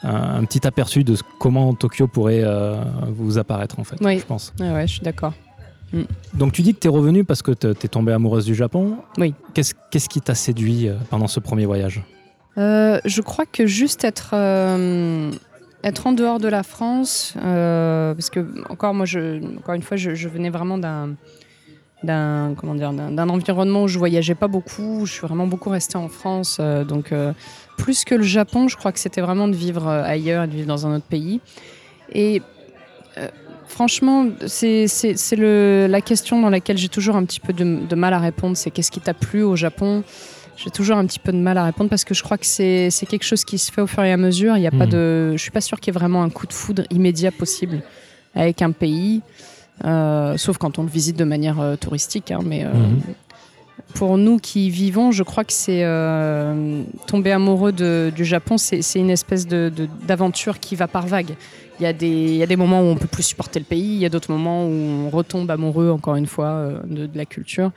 un, 0.03 0.43
petit 0.45 0.65
aperçu 0.67 1.03
de 1.03 1.15
comment 1.39 1.73
Tokyo 1.73 2.07
pourrait 2.07 2.41
euh, 2.43 2.75
vous 3.09 3.37
apparaître, 3.37 3.79
en 3.79 3.83
fait, 3.83 3.97
Oui. 4.01 4.19
je 4.19 4.25
pense. 4.25 4.53
ouais, 4.59 4.71
ouais, 4.71 4.87
je 4.87 4.93
suis 4.93 5.01
d'accord. 5.03 5.33
Donc 6.33 6.51
tu 6.51 6.61
dis 6.61 6.73
que 6.73 6.79
tu 6.79 6.87
es 6.87 6.89
revenu 6.89 7.23
parce 7.23 7.41
que 7.41 7.51
tu 7.51 7.67
es 7.67 7.87
tombée 7.87 8.11
amoureuse 8.11 8.45
du 8.45 8.53
Japon. 8.55 8.97
Oui. 9.17 9.33
Qu'est-ce, 9.53 9.73
qu'est-ce 9.91 10.09
qui 10.09 10.19
t'a 10.19 10.35
séduit 10.35 10.89
euh, 10.89 10.95
pendant 11.09 11.27
ce 11.27 11.39
premier 11.39 11.65
voyage? 11.65 12.03
Euh, 12.57 12.99
je 13.05 13.21
crois 13.21 13.45
que 13.45 13.65
juste 13.65 14.03
être, 14.03 14.31
euh, 14.33 15.31
être 15.83 16.07
en 16.07 16.11
dehors 16.11 16.39
de 16.39 16.47
la 16.49 16.63
France, 16.63 17.33
euh, 17.41 18.13
parce 18.13 18.29
que 18.29 18.45
encore 18.69 18.93
moi, 18.93 19.05
je, 19.05 19.41
encore 19.57 19.75
une 19.75 19.83
fois, 19.83 19.95
je, 19.97 20.15
je 20.15 20.27
venais 20.27 20.49
vraiment 20.49 20.77
d'un 20.77 21.11
d'un 22.03 22.53
comment 22.57 22.75
dire 22.75 22.91
d'un 22.93 23.29
environnement 23.29 23.83
où 23.83 23.87
je 23.87 23.97
voyageais 23.97 24.35
pas 24.35 24.47
beaucoup, 24.47 25.05
je 25.05 25.13
suis 25.13 25.21
vraiment 25.21 25.47
beaucoup 25.47 25.69
restée 25.69 25.97
en 25.97 26.07
France, 26.09 26.59
donc 26.87 27.11
plus 27.77 28.03
que 28.05 28.15
le 28.15 28.24
Japon, 28.24 28.67
je 28.67 28.75
crois 28.77 28.91
que 28.91 29.00
c'était 29.00 29.22
vraiment 29.22 29.48
de 29.48 29.55
vivre 29.55 29.88
euh, 29.88 30.03
ailleurs, 30.03 30.44
et 30.44 30.48
de 30.48 30.53
vivre 30.53 30.67
dans 30.67 30.86
un 30.88 30.96
autre 30.96 31.05
pays. 31.05 31.39
Et 32.13 32.41
euh, 33.17 33.27
franchement, 33.67 34.27
c'est 34.48 34.86
la 35.88 36.01
question 36.01 36.41
dans 36.41 36.50
laquelle 36.50 36.77
j'ai 36.77 36.89
toujours 36.89 37.15
un 37.15 37.25
petit 37.25 37.39
peu 37.39 37.53
de, 37.53 37.86
de 37.88 37.96
mal 37.96 38.13
à 38.13 38.20
répondre, 38.20 38.55
c'est 38.58 38.72
qu'est-ce 38.72 38.91
qui 38.91 39.00
t'a 39.01 39.13
plu 39.13 39.44
au 39.44 39.55
Japon? 39.55 40.03
J'ai 40.58 40.72
toujours 40.72 40.96
un 40.98 41.05
petit 41.05 41.20
peu 41.20 41.34
de 41.34 41.38
mal 41.38 41.58
à 41.58 41.65
répondre 41.65 41.89
parce 41.89 42.05
que 42.05 42.13
je 42.13 42.24
crois 42.24 42.38
que 42.38 42.46
c'est 42.46 42.89
quelque 43.10 43.25
chose 43.25 43.44
qui 43.44 43.58
se 43.58 43.72
fait 43.72 43.82
au 43.82 43.88
fur 43.88 44.03
et 44.03 44.12
à 44.13 44.17
mesure. 44.17 44.55
Il 44.55 44.63
y 44.63 44.67
a 44.67 44.72
pas 44.72 44.86
Mhm. 44.86 44.91
de, 44.91 45.32
je 45.36 45.41
suis 45.41 45.51
pas 45.51 45.60
sûre 45.60 45.82
qu'il 45.82 45.94
y 45.94 45.98
ait 45.98 46.00
vraiment 46.00 46.24
un 46.24 46.29
coup 46.29 46.48
de 46.48 46.53
foudre 46.53 46.84
immédiat 46.91 47.32
possible 47.34 47.82
avec 48.36 48.62
un 48.62 48.71
pays, 48.71 49.21
euh, 49.84 50.38
sauf 50.38 50.58
quand 50.58 50.80
on 50.80 50.84
le 50.84 50.89
visite 50.89 51.17
de 51.17 51.26
manière 51.26 51.60
euh, 51.60 51.76
touristique. 51.76 52.32
hein, 52.32 52.39
mais 52.45 52.63
euh, 52.63 52.71
Mhm. 52.73 53.02
Pour 53.95 54.17
nous 54.17 54.38
qui 54.38 54.67
y 54.67 54.69
vivons, 54.69 55.12
je 55.12 55.23
crois 55.23 55.43
que 55.43 55.53
c'est 55.53 55.84
euh, 55.84 56.84
tomber 57.08 57.31
amoureux 57.31 57.71
du 57.71 58.25
Japon, 58.25 58.58
c'est 58.58 58.99
une 58.99 59.10
espèce 59.10 59.47
d'aventure 59.47 60.60
qui 60.60 60.75
va 60.75 60.88
par 60.88 61.08
vagues. 61.08 61.36
Il 61.79 61.84
y, 61.84 61.86
a 61.86 61.93
des, 61.93 62.08
il 62.08 62.36
y 62.36 62.43
a 62.43 62.45
des 62.45 62.55
moments 62.55 62.81
où 62.81 62.86
on 62.86 62.95
peut 62.95 63.08
plus 63.08 63.23
supporter 63.23 63.60
le 63.60 63.65
pays, 63.65 63.95
il 63.95 63.99
y 63.99 64.05
a 64.05 64.10
d'autres 64.10 64.31
moments 64.31 64.65
où 64.65 64.71
on 64.71 65.10
retombe 65.10 65.49
amoureux, 65.51 65.89
encore 65.89 66.15
une 66.15 66.27
fois, 66.27 66.47
euh, 66.47 66.79
de 66.86 67.10
la 67.17 67.25
culture. 67.25 67.71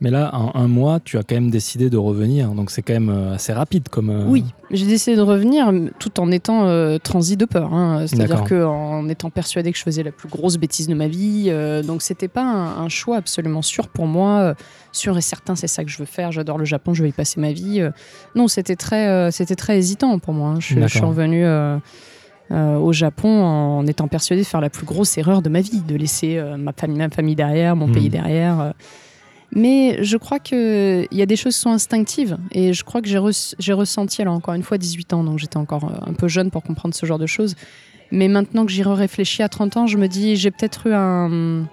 Mais 0.00 0.10
là, 0.12 0.30
en 0.32 0.52
un 0.54 0.68
mois, 0.68 1.00
tu 1.00 1.18
as 1.18 1.24
quand 1.24 1.34
même 1.34 1.50
décidé 1.50 1.90
de 1.90 1.96
revenir, 1.96 2.50
donc 2.50 2.70
c'est 2.70 2.82
quand 2.82 2.92
même 2.92 3.08
euh, 3.08 3.34
assez 3.34 3.52
rapide 3.52 3.88
comme. 3.88 4.10
euh, 4.10 4.26
Oui, 4.28 4.44
j'ai 4.70 4.86
décidé 4.86 5.16
de 5.16 5.22
revenir 5.22 5.72
tout 5.98 6.20
en 6.20 6.30
étant 6.30 6.66
euh, 6.66 6.98
transi 6.98 7.36
de 7.36 7.44
peur. 7.46 7.74
hein. 7.74 8.06
C'est-à-dire 8.06 8.44
qu'en 8.44 9.08
étant 9.08 9.30
persuadée 9.30 9.72
que 9.72 9.78
je 9.78 9.82
faisais 9.82 10.04
la 10.04 10.12
plus 10.12 10.28
grosse 10.28 10.56
bêtise 10.56 10.86
de 10.86 10.94
ma 10.94 11.08
vie. 11.08 11.46
euh, 11.48 11.82
donc 11.82 12.02
c'était 12.02 12.28
pas 12.28 12.44
un, 12.44 12.84
un 12.84 12.88
choix 12.88 13.16
absolument 13.16 13.60
sûr 13.62 13.88
pour 13.88 14.06
moi. 14.06 14.54
sûr 14.92 15.18
et 15.18 15.20
certain, 15.20 15.56
c'est 15.56 15.66
ça 15.66 15.82
que 15.82 15.90
je 15.90 15.98
veux 15.98 16.04
faire. 16.04 16.30
J'adore 16.30 16.58
le 16.58 16.64
Japon, 16.64 16.94
je 16.94 17.02
vais 17.02 17.08
y 17.08 17.12
passer 17.12 17.40
ma 17.40 17.50
vie. 17.52 17.82
non, 18.36 18.46
c'était 18.46 18.76
très, 18.76 19.32
c'était 19.32 19.56
très 19.56 19.78
hésitant 19.78 20.16
pour 20.20 20.32
moi. 20.32 20.50
hein. 20.50 20.60
Je, 20.60 20.66
suis- 20.66 20.74
je 20.80 20.86
suis 20.86 20.98
D'accord. 21.00 21.10
revenue 21.10 21.44
euh, 21.44 21.78
au 22.50 22.92
Japon 22.92 23.42
en 23.42 23.84
étant 23.88 24.06
persuadée 24.06 24.42
de 24.42 24.46
faire 24.46 24.60
la 24.60 24.70
plus 24.70 24.86
grosse 24.86 25.18
erreur 25.18 25.42
de 25.42 25.48
ma 25.48 25.60
vie, 25.60 25.80
de 25.80 25.96
laisser 25.96 26.38
euh, 26.38 26.56
ma, 26.56 26.72
famille, 26.72 26.98
ma 26.98 27.10
famille 27.10 27.34
derrière, 27.34 27.74
mon 27.74 27.88
Mhm. 27.88 27.94
pays 27.94 28.08
derrière. 28.10 28.60
euh. 28.60 28.70
Mais 29.52 30.02
je 30.04 30.16
crois 30.16 30.38
qu'il 30.38 31.06
y 31.10 31.22
a 31.22 31.26
des 31.26 31.36
choses 31.36 31.54
qui 31.54 31.60
sont 31.60 31.70
instinctives. 31.70 32.36
Et 32.52 32.72
je 32.74 32.84
crois 32.84 33.00
que 33.00 33.08
j'ai 33.08 33.18
re- 33.18 33.54
j'ai 33.58 33.72
ressenti, 33.72 34.20
alors 34.22 34.34
encore 34.34 34.54
une 34.54 34.62
fois, 34.62 34.78
18 34.78 35.12
ans, 35.14 35.24
donc 35.24 35.38
j'étais 35.38 35.56
encore 35.56 35.84
euh, 35.84 36.10
un 36.10 36.12
peu 36.12 36.28
jeune 36.28 36.50
pour 36.50 36.62
comprendre 36.62 36.94
ce 36.94 37.06
genre 37.06 37.18
de 37.18 37.26
choses. 37.26 37.54
Mais 38.10 38.28
maintenant 38.28 38.64
que 38.66 38.72
j'y 38.72 38.82
réfléchis 38.82 39.42
à 39.42 39.48
30 39.48 39.76
ans, 39.78 39.86
je 39.86 39.96
me 39.98 40.06
dis, 40.06 40.36
j'ai 40.36 40.50
peut-être 40.50 40.86
eu 40.86 40.92
un, 40.94 41.64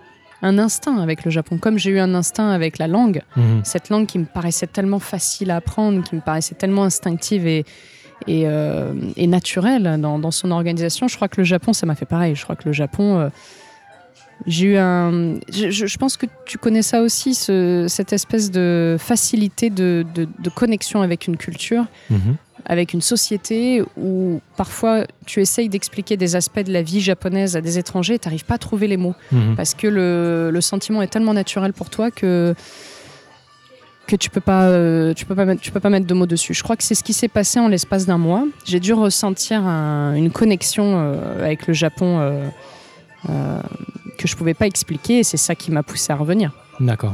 un 0.42 0.58
instinct 0.58 0.98
avec 0.98 1.26
le 1.26 1.32
Japon, 1.32 1.58
comme 1.58 1.78
j'ai 1.78 1.92
eu 1.92 2.00
un 2.00 2.14
instinct 2.16 2.50
avec 2.50 2.78
la 2.78 2.88
langue. 2.88 3.22
Mhm. 3.36 3.62
Cette 3.64 3.90
langue 3.90 4.06
qui 4.06 4.20
me 4.20 4.26
paraissait 4.26 4.68
tellement 4.68 5.00
facile 5.00 5.52
à 5.52 5.58
apprendre, 5.58 6.04
qui 6.04 6.16
me 6.16 6.22
paraissait 6.22 6.56
tellement 6.56 6.84
instinctive 6.84 7.46
et, 7.48 7.66
et, 8.28 8.44
euh, 8.48 8.94
et 9.18 9.28
naturelle 9.28 9.98
dans, 10.02 10.18
dans 10.20 10.32
son 10.32 10.52
organisation. 10.52 11.08
Je 11.10 11.16
crois 11.18 11.28
que 11.28 11.40
le 11.42 11.46
Japon, 11.46 11.74
ça 11.74 11.86
m'a 11.86 11.96
fait 11.96 12.06
pareil. 12.06 12.36
Je 12.36 12.44
crois 12.44 12.56
que 12.56 12.66
le 12.66 12.74
Japon, 12.74 13.18
euh, 13.20 13.30
j'ai 14.46 14.68
eu 14.74 14.78
un. 14.78 15.36
Je, 15.52 15.98
pense 15.98 16.18
que 16.18 16.26
tu 16.46 16.58
connais 16.58 16.82
ça 16.82 17.02
aussi, 17.02 17.34
ce- 17.34 17.86
cette 17.88 18.14
espèce 18.14 18.52
de 18.52 18.98
facilité 19.00 19.70
de, 19.70 20.06
de- 20.14 20.28
de 20.40 20.50
connexion 20.50 21.02
avec 21.02 21.28
une 21.28 21.38
culture, 21.38 21.86
Mhm. 22.10 22.36
avec 22.66 22.94
une 22.94 23.02
société 23.02 23.82
où 23.98 24.42
parfois 24.58 25.06
tu 25.26 25.40
essayes 25.42 25.70
d'expliquer 25.70 26.18
des 26.18 26.36
aspects 26.36 26.60
de 26.64 26.72
la 26.74 26.82
vie 26.82 27.00
japonaise 27.02 27.56
à 27.56 27.62
des 27.62 27.78
étrangers 27.78 28.16
et 28.16 28.20
tu 28.20 28.28
n'arrives 28.28 28.46
pas 28.46 28.56
à 28.56 28.58
trouver 28.60 28.88
les 28.88 28.98
mots 28.98 29.16
Mhm. 29.32 29.56
parce 29.56 29.74
que 29.74 29.88
le, 29.88 30.50
le 30.52 30.62
sentiment 30.62 31.02
est 31.02 31.08
tellement 31.08 31.34
naturel 31.34 31.74
pour 31.74 31.90
toi 31.90 32.12
que 32.12 32.54
que 34.08 34.16
tu 34.16 34.30
peux 34.30 34.42
pas 34.42 34.64
euh, 34.66 35.14
tu 35.16 35.26
peux 35.26 35.34
pas 35.34 35.46
mettre, 35.46 35.62
tu 35.62 35.72
peux 35.72 35.80
pas 35.80 35.90
mettre 35.90 36.06
de 36.06 36.14
mots 36.14 36.28
dessus. 36.28 36.54
Je 36.54 36.62
crois 36.62 36.76
que 36.76 36.84
c'est 36.84 36.94
ce 36.94 37.04
qui 37.04 37.14
s'est 37.14 37.28
passé 37.28 37.60
en 37.60 37.68
l'espace 37.68 38.06
d'un 38.06 38.20
mois. 38.20 38.46
J'ai 38.66 38.80
dû 38.80 38.94
ressentir 38.94 39.66
un- 39.66 40.14
une 40.14 40.30
connexion 40.30 40.94
euh, 40.96 41.44
avec 41.44 41.66
le 41.66 41.74
Japon 41.74 42.20
euh, 42.20 42.48
que 44.16 44.28
je 44.28 44.36
pouvais 44.36 44.54
pas 44.54 44.66
expliquer 44.68 45.20
et 45.20 45.24
c'est 45.24 45.38
ça 45.38 45.56
qui 45.56 45.72
m'a 45.72 45.84
poussé 45.84 46.12
à 46.12 46.16
revenir. 46.16 46.52
D'accord. 46.80 47.14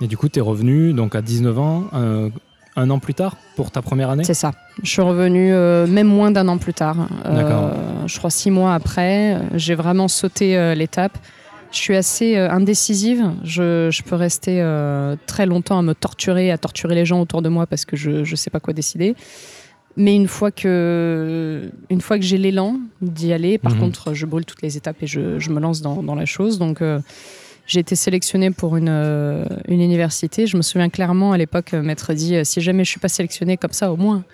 Et 0.00 0.06
du 0.06 0.16
coup, 0.16 0.28
tu 0.28 0.38
es 0.38 0.42
revenu 0.42 0.92
donc 0.92 1.14
à 1.14 1.22
19 1.22 1.58
ans, 1.58 1.84
euh, 1.94 2.30
un 2.76 2.90
an 2.90 2.98
plus 3.00 3.14
tard, 3.14 3.36
pour 3.56 3.70
ta 3.72 3.82
première 3.82 4.10
année? 4.10 4.22
C'est 4.24 4.34
ça. 4.34 4.52
Je 4.84 4.88
suis 4.90 5.02
revenue 5.02 5.52
euh, 5.52 5.86
même 5.88 6.06
moins 6.06 6.30
d'un 6.30 6.46
an 6.46 6.58
plus 6.58 6.74
tard. 6.74 7.08
Euh, 7.26 7.34
D'accord. 7.34 7.72
je 8.06 8.16
crois 8.18 8.30
six 8.30 8.50
mois 8.52 8.74
après. 8.74 9.34
euh, 9.34 9.38
J'ai 9.54 9.74
vraiment 9.74 10.06
sauté 10.06 10.56
euh, 10.56 10.74
l'étape. 10.74 11.18
Je 11.72 11.76
suis 11.76 11.96
assez 11.96 12.34
indécisive. 12.36 13.30
Je, 13.44 13.88
je 13.90 14.02
peux 14.02 14.14
rester 14.14 14.62
très 15.26 15.44
longtemps 15.44 15.78
à 15.78 15.82
me 15.82 15.92
torturer, 15.94 16.50
à 16.50 16.56
torturer 16.56 16.94
les 16.94 17.04
gens 17.04 17.20
autour 17.20 17.42
de 17.42 17.50
moi 17.50 17.66
parce 17.66 17.84
que 17.84 17.94
je 17.94 18.10
ne 18.30 18.36
sais 18.36 18.48
pas 18.48 18.58
quoi 18.58 18.72
décider. 18.72 19.14
Mais 20.00 20.14
une 20.14 20.28
fois 20.28 20.50
que, 20.52 21.70
une 21.90 22.00
fois 22.00 22.18
que 22.18 22.24
j'ai 22.24 22.38
l'élan 22.38 22.78
d'y 23.02 23.32
aller, 23.32 23.58
par 23.58 23.74
Mhm. 23.74 23.80
contre, 23.80 24.14
je 24.14 24.26
brûle 24.26 24.44
toutes 24.44 24.62
les 24.62 24.76
étapes 24.76 25.02
et 25.02 25.06
je, 25.08 25.38
je 25.40 25.50
me 25.50 25.58
lance 25.60 25.82
dans, 25.82 26.02
dans 26.04 26.14
la 26.14 26.24
chose. 26.24 26.58
Donc, 26.58 26.80
euh, 26.80 27.00
j'ai 27.66 27.80
été 27.80 27.96
sélectionnée 27.96 28.50
pour 28.52 28.76
une, 28.76 28.88
euh, 28.88 29.44
une 29.66 29.80
université. 29.82 30.46
Je 30.46 30.56
me 30.56 30.62
souviens 30.62 30.88
clairement 30.88 31.32
à 31.32 31.36
l'époque, 31.36 31.74
euh, 31.74 31.82
m'être 31.82 32.14
dit 32.14 32.36
euh, 32.36 32.44
si 32.44 32.60
jamais 32.60 32.84
je 32.84 32.90
suis 32.90 33.00
pas 33.00 33.08
sélectionnée 33.08 33.56
comme 33.56 33.72
ça, 33.72 33.92
au 33.92 33.96
moins, 33.96 34.24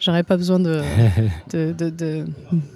j'aurais 0.00 0.22
pas 0.24 0.36
besoin 0.38 0.58
de, 0.58 0.80
de, 1.52 1.72
de, 1.72 1.90
de, 1.90 2.24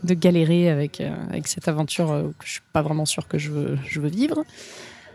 de 0.05 0.15
galérer 0.15 0.69
avec, 0.71 1.03
avec 1.31 1.49
cette 1.49 1.67
aventure 1.69 2.09
que 2.39 2.47
je 2.47 2.53
suis 2.53 2.61
pas 2.73 2.83
vraiment 2.83 3.07
sûre 3.07 3.27
que 3.29 3.39
je 3.39 3.51
veux, 3.51 3.79
je 3.89 3.99
veux 4.01 4.11
vivre. 4.11 4.45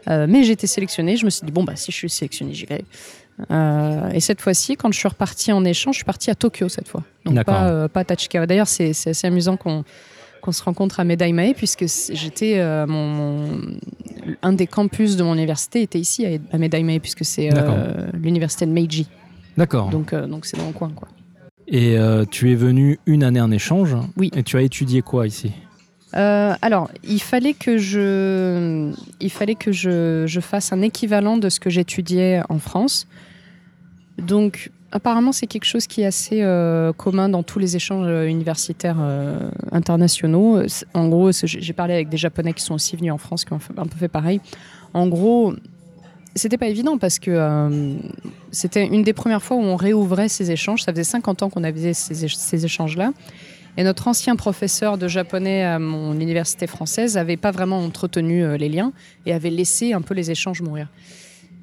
Mais 0.08 0.44
j'ai 0.44 0.54
été 0.54 0.66
sélectionnée. 0.66 1.16
Je 1.16 1.26
me 1.26 1.30
suis 1.30 1.46
dit 1.46 1.52
bon 1.52 1.64
bah 1.64 1.76
si 1.76 1.92
je 1.92 1.98
suis 1.98 2.10
sélectionnée, 2.10 2.56
j'y 2.56 2.66
vais. 2.66 2.84
Euh, 3.50 4.10
et 4.12 4.20
cette 4.20 4.42
fois-ci, 4.42 4.76
quand 4.76 4.92
je 4.92 5.00
suis 5.00 5.08
repartie 5.08 5.52
en 5.52 5.64
échange, 5.66 5.96
je 5.96 6.00
suis 6.00 6.06
partie 6.06 6.30
à 6.30 6.36
Tokyo 6.36 6.70
cette 6.70 6.88
fois. 6.88 7.04
Donc 7.26 7.44
pas, 7.44 7.68
euh, 7.68 7.88
pas 7.88 8.02
à 8.02 8.04
Tachikawa. 8.04 8.46
D'ailleurs, 8.46 8.68
c'est 8.68 8.90
assez 8.90 9.28
amusant 9.28 9.58
qu'on 9.58 9.84
qu'on 10.42 10.52
se 10.52 10.64
rencontre 10.64 11.00
à 11.00 11.04
Medaimae, 11.04 11.54
puisque 11.54 11.86
j'étais 12.12 12.58
euh, 12.58 12.88
mon, 12.88 13.62
un 14.42 14.54
des 14.54 14.66
campus 14.66 15.16
de 15.16 15.22
mon 15.22 15.36
université 15.36 15.84
était 15.84 16.00
ici 16.00 16.26
à 16.52 16.58
Medaimae, 16.58 17.00
puisque 17.00 17.24
c'est 17.24 17.56
euh, 17.56 18.08
l'université 18.14 18.66
de 18.66 18.72
Meiji. 18.72 19.08
D'accord. 19.56 19.90
Donc 19.90 20.16
donc 20.16 20.48
c'est 20.48 20.58
dans 20.58 20.66
le 20.66 20.74
coin 20.74 20.90
quoi. 20.96 21.08
Et 21.68 21.96
tu 22.32 22.52
es 22.52 22.56
venu 22.56 23.00
une 23.06 23.24
année 23.24 23.40
en 23.40 23.52
échange. 23.52 23.96
Oui. 24.18 24.32
Et 24.36 24.44
tu 24.44 24.58
as 24.58 24.62
étudié 24.62 25.02
quoi 25.02 25.28
ici? 25.28 25.52
Alors, 26.14 26.90
il 27.04 27.22
fallait 27.22 27.54
que 27.54 27.78
je, 27.78 28.92
il 29.20 29.32
fallait 29.32 29.56
que 29.56 29.72
je, 29.72 30.40
fasse 30.42 30.74
un 30.74 30.82
équivalent 30.82 31.38
de 31.38 31.50
ce 31.50 31.60
que 31.60 31.70
j'étudiais 31.70 32.42
en 32.50 32.60
France. 32.60 33.08
Donc, 34.18 34.72
apparemment, 34.92 35.32
c'est 35.32 35.48
quelque 35.48 35.66
chose 35.66 35.88
qui 35.88 36.02
est 36.02 36.06
assez 36.06 36.42
euh, 36.42 36.94
commun 36.94 37.30
dans 37.30 37.44
tous 37.44 37.60
les 37.60 37.76
échanges 37.76 38.08
euh, 38.08 38.26
universitaires 38.28 38.98
euh, 39.00 39.50
internationaux. 39.72 40.62
En 40.94 41.08
gros, 41.08 41.32
j'ai 41.32 41.74
parlé 41.74 41.94
avec 41.94 42.10
des 42.10 42.18
Japonais 42.18 42.54
qui 42.54 42.64
sont 42.64 42.76
aussi 42.76 42.96
venus 42.96 43.12
en 43.12 43.18
France, 43.18 43.46
qui 43.46 43.54
ont 43.54 43.60
un 43.78 43.86
peu 43.86 43.98
fait 43.98 44.08
pareil. 44.08 44.42
En 44.94 45.08
gros, 45.08 45.54
c'était 46.36 46.58
pas 46.58 46.68
évident 46.68 46.98
parce 46.98 47.20
que 47.20 47.98
c'était 48.52 48.86
une 48.86 49.04
des 49.04 49.14
premières 49.14 49.42
fois 49.42 49.58
où 49.58 49.62
on 49.62 49.76
réouvrait 49.76 50.30
ces 50.30 50.52
échanges. 50.52 50.84
Ça 50.84 50.92
faisait 50.92 51.04
50 51.04 51.44
ans 51.44 51.50
qu'on 51.50 51.64
avait 51.64 51.94
ces 51.94 52.66
échanges-là. 52.66 53.12
Et 53.78 53.84
notre 53.84 54.08
ancien 54.08 54.36
professeur 54.36 54.98
de 54.98 55.08
japonais 55.08 55.64
à 55.64 55.80
mon 55.80 56.14
université 56.14 56.68
française 56.68 57.16
n'avait 57.16 57.38
pas 57.38 57.52
vraiment 57.52 57.80
entretenu 57.80 58.58
les 58.58 58.70
liens 58.70 58.92
et 59.26 59.34
avait 59.34 59.50
laissé 59.50 59.94
un 59.94 60.02
peu 60.02 60.14
les 60.14 60.30
échanges 60.30 60.62
mourir. 60.62 60.88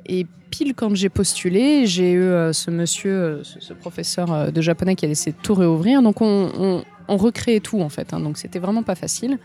Et 0.09 0.27
pile 0.51 0.75
quand 0.75 0.94
j'ai 0.94 1.11
postulé, 1.11 1.87
j'ai 1.87 2.12
eu 2.12 2.23
euh, 2.23 2.53
ce 2.53 2.71
monsieur, 2.71 3.12
euh, 3.12 3.42
ce, 3.44 3.75
professeur 3.75 4.33
euh, 4.33 4.51
de 4.51 4.61
japonais 4.61 4.94
qui 4.94 5.05
a 5.05 5.09
laissé 5.09 5.33
tout 5.33 5.55
réouvrir. 5.55 6.03
Donc 6.03 6.21
on, 6.21 6.83
recréait 7.09 7.61
tout 7.61 7.81
en 7.81 7.88
fait. 7.88 8.12
Hein. 8.12 8.21
donc 8.21 8.37
c'était 8.37 8.59
vraiment 8.59 8.83
pas 8.83 8.94
facile. 8.94 9.38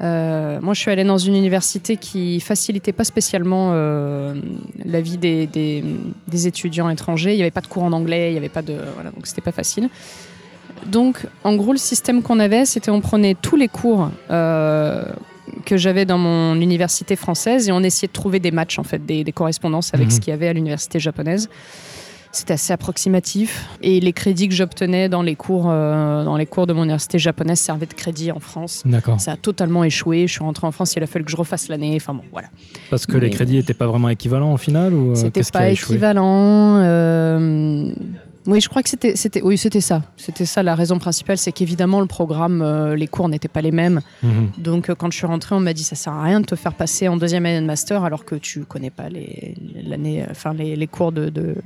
moi, 0.00 0.74
je 0.74 0.80
suis 0.80 0.90
allée 0.90 1.04
dans 1.04 1.18
une 1.18 1.36
université 1.36 1.96
qui 1.96 2.40
facilitait 2.40 2.92
pas 2.92 3.04
spécialement 3.04 3.72
la 3.72 5.00
vie 5.00 5.16
des, 5.16 5.46
des, 5.46 6.46
étudiants 6.46 6.90
étrangers. 6.90 7.34
Il 7.34 7.36
n'y 7.36 7.42
avait 7.42 7.52
pas 7.52 7.60
de 7.60 7.68
cours 7.68 7.84
en 7.84 7.92
anglais, 7.92 8.30
il 8.30 8.32
n'y 8.32 8.38
avait 8.38 8.48
pas 8.48 8.62
de 8.62 8.74
voilà, 8.94 9.10
donc 9.10 9.26
c'était 9.28 9.42
pas 9.42 9.52
facile. 9.52 9.88
Donc, 10.86 11.26
en 11.44 11.54
gros, 11.56 11.72
le 11.72 11.78
système 11.78 12.22
qu'on 12.22 12.38
avait, 12.38 12.64
c'était 12.64 12.90
on 12.90 13.00
prenait 13.00 13.34
tous 13.34 13.56
les 13.56 13.68
cours 13.68 14.10
que 15.64 15.76
j'avais 15.76 16.04
dans 16.04 16.18
mon 16.18 16.60
université 16.60 17.16
française 17.16 17.68
et 17.68 17.72
on 17.72 17.82
essayait 17.82 18.08
de 18.08 18.12
trouver 18.12 18.40
des 18.40 18.50
matchs, 18.50 18.78
en 18.78 18.84
fait, 18.84 19.04
des, 19.04 19.24
correspondances 19.32 19.92
avec 19.94 20.06
mhm. 20.08 20.10
ce 20.12 20.20
qu'il 20.20 20.30
y 20.30 20.34
avait 20.34 20.48
à 20.48 20.52
l'université 20.52 20.98
japonaise. 20.98 21.48
C'était 22.30 22.54
assez 22.54 22.72
approximatif 22.74 23.66
et 23.82 24.00
les 24.00 24.12
crédits 24.12 24.48
que 24.48 24.54
j'obtenais 24.54 25.08
dans 25.08 25.22
les 25.22 25.34
cours 25.34 25.70
euh, 25.70 26.24
dans 26.24 26.36
les 26.36 26.44
cours 26.44 26.66
de 26.66 26.74
mon 26.74 26.82
université 26.82 27.18
japonaise 27.18 27.58
servaient 27.58 27.86
de 27.86 27.94
crédit 27.94 28.30
en 28.32 28.38
France. 28.38 28.82
D'accord. 28.84 29.18
Ça 29.18 29.32
a 29.32 29.36
totalement 29.36 29.82
échoué. 29.82 30.26
Je 30.26 30.32
suis 30.32 30.44
rentrée 30.44 30.66
en 30.66 30.70
France, 30.70 30.94
il 30.94 31.02
a 31.02 31.06
fallu 31.06 31.24
que 31.24 31.30
je 31.30 31.36
refasse 31.36 31.68
l'année. 31.68 31.94
Enfin 31.96 32.12
bon, 32.12 32.24
voilà. 32.30 32.48
Parce 32.90 33.06
que 33.06 33.16
les 33.16 33.30
crédits 33.30 33.56
n'étaient 33.56 33.72
pas 33.72 33.86
vraiment 33.86 34.10
équivalents 34.10 34.52
au 34.52 34.58
final 34.58 34.92
ou 34.92 35.12
euh, 35.12 35.14
C'était 35.14 35.42
pas 35.50 35.70
équivalent. 35.70 36.76
Euh, 36.82 37.92
oui, 38.48 38.62
je 38.62 38.68
crois 38.70 38.82
que 38.82 38.88
c'était, 38.88 39.14
c'était, 39.14 39.42
oui, 39.42 39.58
c'était 39.58 39.82
ça. 39.82 40.02
C'était 40.16 40.46
ça 40.46 40.62
la 40.62 40.74
raison 40.74 40.98
principale, 40.98 41.36
c'est 41.36 41.52
qu'évidemment 41.52 42.00
le 42.00 42.06
programme, 42.06 42.62
euh, 42.62 42.96
les 42.96 43.06
cours 43.06 43.28
n'étaient 43.28 43.46
pas 43.46 43.60
les 43.60 43.72
mêmes. 43.72 44.00
Mhm. 44.22 44.52
Donc 44.56 44.88
euh, 44.88 44.94
quand 44.94 45.10
je 45.12 45.18
suis 45.18 45.26
rentrée, 45.26 45.54
on 45.54 45.60
m'a 45.60 45.74
dit 45.74 45.84
ça 45.84 45.96
sert 45.96 46.14
à 46.14 46.22
rien 46.22 46.40
de 46.40 46.46
te 46.46 46.56
faire 46.56 46.72
passer 46.72 47.08
en 47.08 47.18
deuxième 47.18 47.44
année 47.44 47.60
de 47.60 47.66
master 47.66 48.04
alors 48.04 48.24
que 48.24 48.36
tu 48.36 48.64
connais 48.64 48.88
pas 48.88 49.10
les, 49.10 49.54
l'année, 49.84 50.24
enfin 50.30 50.54
les, 50.54 50.86
cours 50.86 51.12
de, 51.12 51.28
de, 51.28 51.56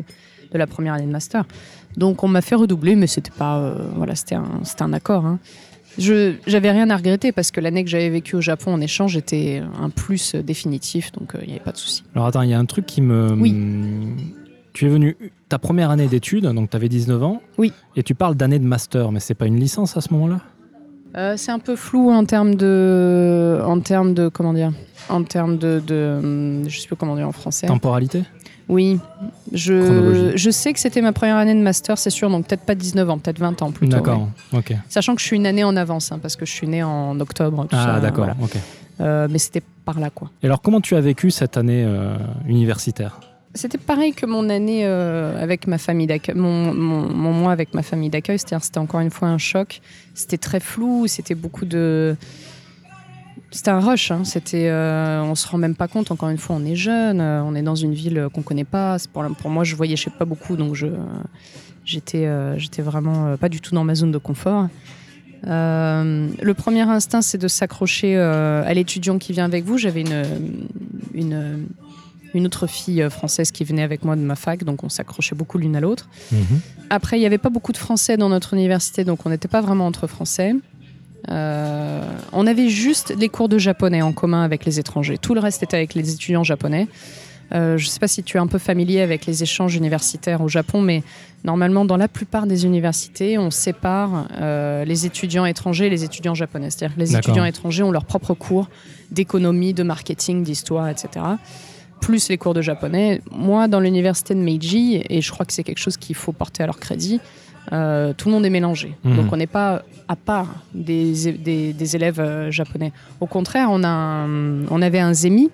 la 0.52 0.66
première 0.66 0.94
année 0.94 1.06
de 1.06 1.12
master. 1.12 1.44
Donc 1.96 2.24
on 2.24 2.28
m'a 2.28 2.42
fait 2.42 2.56
redoubler, 2.56 2.96
mais 2.96 3.06
c'était 3.06 3.30
pas, 3.30 3.58
euh, 3.58 3.86
voilà, 3.94 4.16
c'était 4.16 4.34
un, 4.34 4.60
c'était 4.64 4.82
un 4.82 4.92
accord. 4.92 5.24
Hein. 5.24 5.38
Je 5.98 6.34
j'avais 6.48 6.72
rien 6.72 6.90
à 6.90 6.96
regretter 6.96 7.30
parce 7.30 7.52
que 7.52 7.60
l'année 7.60 7.84
que 7.84 7.90
j'avais 7.90 8.10
vécue 8.10 8.34
au 8.34 8.40
Japon 8.40 8.74
en 8.74 8.80
échange 8.80 9.16
était 9.16 9.62
un 9.80 9.88
plus 9.88 10.34
définitif, 10.34 11.12
donc 11.12 11.34
il 11.40 11.46
n'y 11.46 11.52
avait 11.52 11.60
pas 11.60 11.72
de 11.72 11.76
souci. 11.76 12.02
Alors 12.16 12.26
attends, 12.26 12.42
il 12.42 12.50
y 12.50 12.54
a 12.54 12.58
un 12.58 12.64
truc 12.64 12.86
qui 12.86 13.02
me 13.02 13.32
oui. 13.34 13.54
Tu 14.72 14.86
es 14.86 14.88
venu 14.88 15.16
ta 15.48 15.58
première 15.58 15.90
année 15.90 16.06
d'études, 16.06 16.46
donc 16.46 16.70
tu 16.70 16.76
avais 16.76 16.88
19 16.88 17.22
ans. 17.22 17.42
Oui. 17.58 17.72
Et 17.96 18.02
tu 18.02 18.14
parles 18.14 18.34
d'année 18.34 18.58
de 18.58 18.64
master, 18.64 19.12
mais 19.12 19.20
c'est 19.20 19.34
pas 19.34 19.46
une 19.46 19.60
licence 19.60 19.96
à 19.96 20.00
ce 20.00 20.12
moment-là? 20.14 20.40
Euh, 21.16 21.34
C'est 21.36 21.52
un 21.52 21.58
peu 21.58 21.76
flou 21.76 22.10
en 22.10 22.24
termes 22.24 22.54
de, 22.54 23.60
en 23.64 23.80
termes 23.80 24.14
de, 24.14 24.28
comment 24.28 24.54
dire, 24.54 24.72
en 25.10 25.24
termes 25.24 25.58
de, 25.58 25.82
de, 25.86 26.66
je 26.68 26.80
sais 26.80 26.88
pas 26.88 26.96
comment 26.96 27.16
dire 27.16 27.28
en 27.28 27.32
français. 27.32 27.66
Temporalité? 27.66 28.22
Oui, 28.68 28.98
je, 29.52 30.32
je 30.34 30.50
sais 30.50 30.72
que 30.72 30.78
c'était 30.80 31.02
ma 31.02 31.12
première 31.12 31.36
année 31.36 31.54
de 31.54 31.60
master, 31.60 31.98
c'est 31.98 32.08
sûr, 32.10 32.30
donc 32.30 32.46
peut-être 32.46 32.62
pas 32.62 32.74
19 32.74 33.10
ans, 33.10 33.18
peut-être 33.18 33.38
20 33.40 33.60
ans 33.60 33.72
plutôt. 33.72 33.96
D'accord, 33.96 34.28
ok. 34.52 34.72
Sachant 34.88 35.14
que 35.14 35.20
je 35.20 35.26
suis 35.26 35.36
une 35.36 35.46
année 35.46 35.64
en 35.64 35.76
avance, 35.76 36.12
hein, 36.12 36.18
parce 36.22 36.36
que 36.36 36.46
je 36.46 36.52
suis 36.52 36.66
née 36.68 36.82
en 36.82 37.18
octobre. 37.20 37.66
Tout 37.68 37.76
ah, 37.78 38.00
d'accord, 38.00 38.28
ok. 38.40 38.56
Euh, 39.00 39.26
mais 39.30 39.38
c'était 39.38 39.62
par 39.84 39.98
là, 39.98 40.08
quoi. 40.10 40.30
Et 40.42 40.46
alors, 40.46 40.62
comment 40.62 40.80
tu 40.80 40.94
as 40.94 41.00
vécu 41.00 41.30
cette 41.30 41.56
année 41.56 41.82
euh, 41.84 42.16
universitaire? 42.46 43.20
C'était 43.54 43.78
pareil 43.78 44.14
que 44.14 44.24
mon 44.24 44.48
année 44.48 44.86
euh, 44.86 45.42
avec 45.42 45.66
ma 45.66 45.76
famille 45.76 46.06
d'accueil, 46.06 46.34
mon, 46.34 46.72
mois 46.72 47.52
avec 47.52 47.74
ma 47.74 47.82
famille 47.82 48.08
d'accueil, 48.08 48.38
c'était 48.38 48.78
encore 48.78 49.00
une 49.00 49.10
fois 49.10 49.28
un 49.28 49.38
choc. 49.38 49.80
C'était 50.14 50.38
très 50.38 50.60
flou, 50.60 51.06
c'était 51.06 51.34
beaucoup 51.34 51.66
de, 51.66 52.16
c'était 53.50 53.70
un 53.70 53.80
rush. 53.80 54.10
Hein. 54.10 54.22
C'était, 54.24 54.68
euh, 54.70 55.22
on 55.22 55.34
se 55.34 55.46
rend 55.46 55.58
même 55.58 55.74
pas 55.74 55.86
compte. 55.86 56.10
Encore 56.10 56.30
une 56.30 56.38
fois, 56.38 56.56
on 56.56 56.64
est 56.64 56.76
jeune, 56.76 57.20
euh, 57.20 57.42
on 57.42 57.54
est 57.54 57.62
dans 57.62 57.74
une 57.74 57.92
ville 57.92 58.28
qu'on 58.32 58.42
connaît 58.42 58.64
pas. 58.64 58.96
Pour, 59.12 59.50
moi, 59.50 59.64
je 59.64 59.76
sais 59.96 60.10
pas 60.10 60.24
beaucoup, 60.24 60.56
donc 60.56 60.74
je, 60.74 60.86
j'étais, 61.84 62.26
vraiment 62.78 63.36
pas 63.36 63.50
du 63.50 63.60
tout 63.60 63.74
dans 63.74 63.84
ma 63.84 63.94
zone 63.94 64.12
de 64.12 64.18
confort. 64.18 64.68
le 65.44 66.52
premier 66.52 66.82
instinct, 66.82 67.20
c'est 67.20 67.38
de 67.38 67.48
s'accrocher 67.48 68.16
à 68.16 68.72
l'étudiant 68.72 69.18
qui 69.18 69.34
vient 69.34 69.44
avec 69.44 69.64
vous. 69.64 69.76
J'avais 69.76 70.04
une 71.12 71.66
une 72.34 72.46
autre 72.46 72.66
fille 72.66 73.02
euh, 73.02 73.10
française 73.10 73.50
qui 73.50 73.64
venait 73.64 73.82
avec 73.82 74.04
moi 74.04 74.16
de 74.16 74.20
ma 74.20 74.36
fac, 74.36 74.64
donc 74.64 74.84
on 74.84 74.88
s'accrochait 74.88 75.34
beaucoup 75.34 75.58
l'une 75.58 75.76
à 75.76 75.80
l'autre. 75.80 76.08
Mhm. 76.30 76.60
Après, 76.90 77.16
il 77.16 77.20
n'y 77.20 77.26
avait 77.26 77.38
pas 77.38 77.50
beaucoup 77.50 77.72
de 77.72 77.78
Français 77.78 78.16
dans 78.16 78.28
notre 78.28 78.54
université, 78.54 79.04
donc 79.04 79.24
on 79.26 79.30
n'était 79.30 79.48
pas 79.48 79.60
vraiment 79.60 79.86
entre 79.86 80.06
Français. 80.06 80.54
Euh, 81.30 82.02
on 82.32 82.46
avait 82.46 82.68
juste 82.68 83.14
les 83.16 83.28
cours 83.28 83.48
de 83.48 83.58
japonais 83.58 84.02
en 84.02 84.12
commun 84.12 84.42
avec 84.42 84.64
les 84.64 84.80
étrangers. 84.80 85.18
Tout 85.18 85.34
le 85.34 85.40
reste 85.40 85.62
était 85.62 85.76
avec 85.76 85.94
les 85.94 86.12
étudiants 86.12 86.42
japonais. 86.42 86.88
Euh, 87.54 87.76
je 87.76 87.86
ne 87.86 87.90
sais 87.90 88.00
pas 88.00 88.08
si 88.08 88.22
tu 88.22 88.38
es 88.38 88.40
un 88.40 88.46
peu 88.46 88.58
familier 88.58 89.02
avec 89.02 89.26
les 89.26 89.42
échanges 89.42 89.76
universitaires 89.76 90.40
au 90.40 90.48
Japon, 90.48 90.80
mais 90.80 91.02
normalement, 91.44 91.84
dans 91.84 91.98
la 91.98 92.08
plupart 92.08 92.46
des 92.46 92.64
universités, 92.64 93.38
on 93.38 93.50
sépare 93.50 94.26
les 94.84 95.06
étudiants 95.06 95.44
étrangers 95.44 95.86
et 95.86 95.90
les 95.90 96.02
étudiants 96.02 96.34
japonais. 96.34 96.70
C'est-à-dire 96.70 96.96
que 96.96 97.00
les 97.00 97.14
étudiants 97.14 97.44
étrangers 97.44 97.82
ont 97.82 97.92
leurs 97.92 98.06
propres 98.06 98.34
cours 98.34 98.68
d'économie, 99.10 99.74
de 99.74 99.82
marketing, 99.82 100.42
d'histoire, 100.42 100.88
etc 100.88 101.20
plus 102.02 102.28
les 102.28 102.36
cours 102.36 102.52
de 102.52 102.60
japonais. 102.60 103.22
Moi, 103.30 103.68
dans 103.68 103.80
l'université 103.80 104.34
de 104.34 104.40
Meiji, 104.40 105.02
et 105.08 105.22
je 105.22 105.30
crois 105.30 105.46
que 105.46 105.52
c'est 105.52 105.62
quelque 105.62 105.78
chose 105.78 105.96
qu'il 105.96 106.16
faut 106.16 106.32
porter 106.32 106.62
à 106.62 106.66
leur 106.66 106.78
crédit, 106.78 107.20
euh, 107.72 108.12
tout 108.12 108.28
le 108.28 108.34
monde 108.34 108.44
est 108.44 108.50
mélangé. 108.50 108.94
Mhm. 109.04 109.16
Donc 109.16 109.32
on 109.32 109.36
n'est 109.36 109.46
pas 109.46 109.82
à 110.08 110.16
part 110.16 110.48
des, 110.74 111.32
des, 111.32 111.96
élèves 111.96 112.20
euh, 112.20 112.50
japonais. 112.50 112.92
Au 113.20 113.26
contraire, 113.26 113.68
on, 113.70 113.84
a 113.84 114.26
on 114.26 114.82
avait 114.82 114.98
un 114.98 115.14
zemi. 115.14 115.50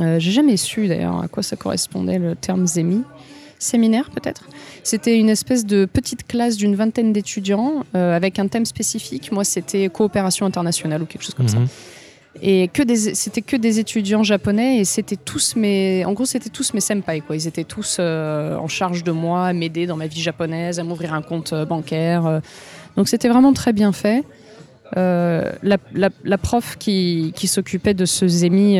Euh, 0.00 0.18
J'ai 0.18 0.30
jamais 0.30 0.56
su 0.56 0.88
d'ailleurs 0.88 1.22
à 1.22 1.28
quoi 1.28 1.42
ça 1.42 1.54
correspondait 1.56 2.18
le 2.18 2.34
terme 2.34 2.66
zemi. 2.66 3.02
Séminaire 3.58 4.10
peut-être? 4.10 4.48
C'était 4.82 5.18
une 5.18 5.28
espèce 5.28 5.64
de 5.66 5.84
petite 5.84 6.26
classe 6.26 6.56
d'une 6.56 6.74
vingtaine 6.74 7.12
d'étudiants 7.12 7.84
avec 7.94 8.40
un 8.40 8.48
thème 8.48 8.64
spécifique. 8.64 9.30
Moi, 9.30 9.44
c'était 9.44 9.88
coopération 9.88 10.46
internationale 10.46 11.02
ou 11.02 11.06
quelque 11.06 11.22
chose 11.22 11.34
comme 11.34 11.46
ça. 11.46 11.58
Et 12.40 12.68
que 12.68 12.82
des, 12.82 12.96
c'était 12.96 13.42
que 13.42 13.56
des 13.56 13.78
étudiants 13.78 14.22
japonais 14.22 14.78
et 14.78 14.84
c'était 14.84 15.16
tous 15.16 15.54
mes, 15.54 16.04
en 16.06 16.12
gros 16.12 16.24
c'était 16.24 16.48
tous 16.48 16.72
mes 16.72 16.80
senpai 16.80 17.20
quoi. 17.20 17.36
Ils 17.36 17.46
étaient 17.46 17.64
tous 17.64 17.98
euh, 18.00 18.56
en 18.56 18.68
charge 18.68 19.04
de 19.04 19.12
moi, 19.12 19.48
à 19.48 19.52
m'aider 19.52 19.86
dans 19.86 19.96
ma 19.96 20.06
vie 20.06 20.22
japonaise, 20.22 20.80
à 20.80 20.84
m'ouvrir 20.84 21.12
un 21.12 21.22
compte 21.22 21.52
euh, 21.52 21.66
bancaire. 21.66 22.26
Euh. 22.26 22.40
Donc 22.96 23.08
c'était 23.08 23.28
vraiment 23.28 23.52
très 23.52 23.72
bien 23.72 23.92
fait. 23.92 24.24
la, 24.96 25.78
la, 25.92 26.38
prof 26.38 26.76
qui, 26.78 27.32
qui 27.36 27.48
s'occupait 27.48 27.94
de 27.94 28.06
ce 28.06 28.26
zemi, 28.28 28.78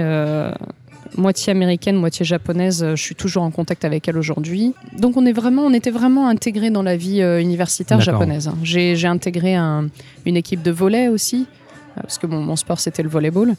moitié 1.16 1.50
américaine, 1.50 1.96
moitié 1.96 2.24
japonaise, 2.24 2.84
je 2.94 3.02
suis 3.02 3.14
toujours 3.14 3.42
en 3.42 3.50
contact 3.50 3.84
avec 3.84 4.08
elle 4.08 4.18
aujourd'hui. 4.18 4.74
Donc 4.98 5.16
on 5.16 5.24
est 5.24 5.32
vraiment, 5.32 5.62
on 5.62 5.72
était 5.72 5.90
vraiment 5.90 6.28
intégrés 6.28 6.70
dans 6.70 6.82
la 6.82 6.96
vie 6.96 7.22
universitaire 7.22 8.00
japonaise. 8.00 8.48
Hein. 8.48 8.58
J'ai, 8.62 9.06
intégré 9.06 9.54
un, 9.54 9.88
une 10.26 10.36
équipe 10.36 10.62
de 10.62 10.70
volley 10.70 11.08
aussi. 11.08 11.46
Parce 11.96 12.18
que 12.18 12.26
mon, 12.26 12.56
sport 12.56 12.80
c'était 12.80 13.02
le 13.02 13.08
volleyball. 13.08 13.54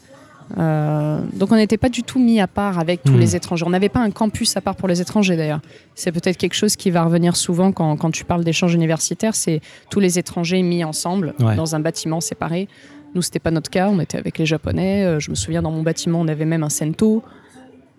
Euh, 0.58 1.20
donc 1.32 1.52
on 1.52 1.56
n'était 1.56 1.78
pas 1.78 1.88
du 1.88 2.02
tout 2.02 2.18
mis 2.18 2.38
à 2.38 2.46
part 2.46 2.78
avec 2.78 3.02
tous 3.02 3.12
hmm. 3.12 3.18
les 3.18 3.36
étrangers. 3.36 3.64
On 3.66 3.70
n'avait 3.70 3.88
pas 3.88 4.00
un 4.00 4.10
campus 4.10 4.56
à 4.56 4.60
part 4.60 4.76
pour 4.76 4.88
les 4.88 5.00
étrangers 5.00 5.36
d'ailleurs. 5.36 5.60
C'est 5.94 6.12
peut-être 6.12 6.36
quelque 6.36 6.54
chose 6.54 6.76
qui 6.76 6.90
va 6.90 7.04
revenir 7.04 7.34
souvent 7.36 7.72
quand, 7.72 7.96
quand 7.96 8.10
tu 8.10 8.24
parles 8.24 8.44
d'échanges 8.44 8.74
universitaires, 8.74 9.34
c'est 9.34 9.60
tous 9.90 10.00
les 10.00 10.18
étrangers 10.18 10.62
mis 10.62 10.84
ensemble 10.84 11.34
dans 11.38 11.74
un 11.74 11.80
bâtiment 11.80 12.20
séparé. 12.20 12.68
Nous, 13.14 13.22
c'était 13.22 13.38
pas 13.38 13.52
notre 13.52 13.70
cas, 13.70 13.88
on 13.88 14.00
était 14.00 14.18
avec 14.18 14.38
les 14.38 14.46
Japonais. 14.46 15.04
Euh, 15.04 15.20
je 15.20 15.30
me 15.30 15.36
souviens, 15.36 15.62
dans 15.62 15.70
mon 15.70 15.82
bâtiment, 15.82 16.20
on 16.20 16.28
avait 16.28 16.44
même 16.44 16.64
un 16.64 16.68
sento. 16.68 17.22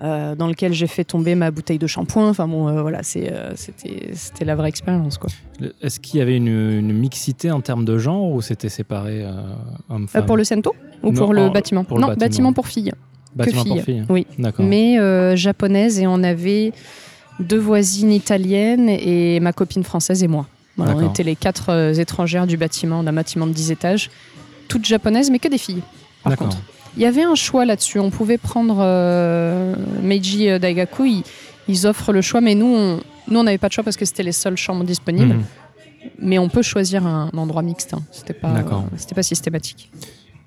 Euh, 0.01 0.35
dans 0.35 0.47
lequel 0.47 0.73
j'ai 0.73 0.87
fait 0.87 1.03
tomber 1.05 1.35
ma 1.35 1.51
bouteille 1.51 1.77
de 1.79 1.87
shampoing. 1.87 2.29
Enfin 2.29 2.47
bon, 2.47 2.67
euh, 2.67 2.81
voilà, 2.81 2.99
euh, 3.15 3.53
c'était, 3.55 4.45
la 4.45 4.55
vraie 4.55 4.69
expérience. 4.69 5.17
Quoi. 5.17 5.29
Est-ce 5.81 5.99
qu'il 5.99 6.19
y 6.19 6.21
avait 6.21 6.35
une, 6.37 6.47
une 6.47 6.91
mixité 6.93 7.51
en 7.51 7.61
termes 7.61 7.85
de 7.85 7.97
genre 7.97 8.29
ou 8.31 8.41
c'était 8.41 8.69
séparé 8.69 9.25
homme-femme 9.89 10.25
pour 10.25 10.37
le 10.37 10.43
Sento 10.43 10.75
ou 11.03 11.11
Non, 11.11 11.17
pour 11.17 11.33
le 11.33 11.43
en- 11.43 11.51
bâtiment 11.51 11.83
pour 11.83 11.97
le 11.97 12.01
Non, 12.01 12.07
bâtiment. 12.09 12.25
bâtiment 12.27 12.53
pour 12.53 12.67
filles. 12.67 12.91
Bâtiment 13.35 13.63
que 13.63 13.67
pour 13.69 13.77
filles. 13.81 13.83
filles 13.85 14.05
Oui. 14.09 14.27
D'accord. 14.37 14.65
mais 14.65 15.35
japonaise 15.37 15.99
et 15.99 16.07
on 16.07 16.23
avait 16.23 16.73
deux 17.39 17.59
voisines 17.59 18.11
italiennes 18.11 18.89
et 18.89 19.39
ma 19.39 19.53
copine 19.53 19.83
française 19.83 20.23
et 20.23 20.27
moi. 20.27 20.45
Voilà, 20.77 20.95
on 20.97 21.09
était 21.09 21.23
les 21.23 21.37
quatre 21.37 21.97
étrangères 21.99 22.47
du 22.47 22.57
bâtiment, 22.57 23.01
d'un 23.01 23.13
bâtiment 23.13 23.47
de 23.47 23.53
10 23.53 23.71
étages, 23.71 24.09
toutes 24.67 24.85
japonaises 24.85 25.31
mais 25.31 25.39
que 25.39 25.47
des 25.47 25.57
filles. 25.57 25.81
Par 26.23 26.35
contre, 26.35 26.57
il 26.95 27.01
y 27.01 27.05
avait 27.05 27.23
un 27.23 27.35
choix 27.35 27.65
là-dessus. 27.65 27.99
On 27.99 28.09
pouvait 28.09 28.37
prendre 28.37 28.77
euh, 28.79 29.75
Meiji 30.01 30.49
euh, 30.49 30.59
Daigaku. 30.59 31.05
Ils, 31.05 31.23
ils 31.67 31.87
offrent 31.87 32.13
le 32.13 32.21
choix, 32.21 32.41
mais 32.41 32.55
nous, 32.55 32.67
on 32.75 32.99
nous, 33.29 33.43
n'avait 33.43 33.57
pas 33.57 33.67
de 33.67 33.73
choix 33.73 33.83
parce 33.83 33.97
que 33.97 34.05
c'était 34.05 34.23
les 34.23 34.31
seules 34.31 34.57
chambres 34.57 34.83
disponibles. 34.83 35.33
Mhm. 35.35 35.43
Mais 36.19 36.37
on 36.37 36.49
peut 36.49 36.61
choisir 36.61 37.05
un 37.07 37.31
endroit 37.35 37.63
mixte. 37.63 37.93
hein. 37.95 38.03
C'était 38.11 38.33
pas, 38.33 38.63
c'était 38.97 39.15
pas 39.15 39.23
systématique. 39.23 39.91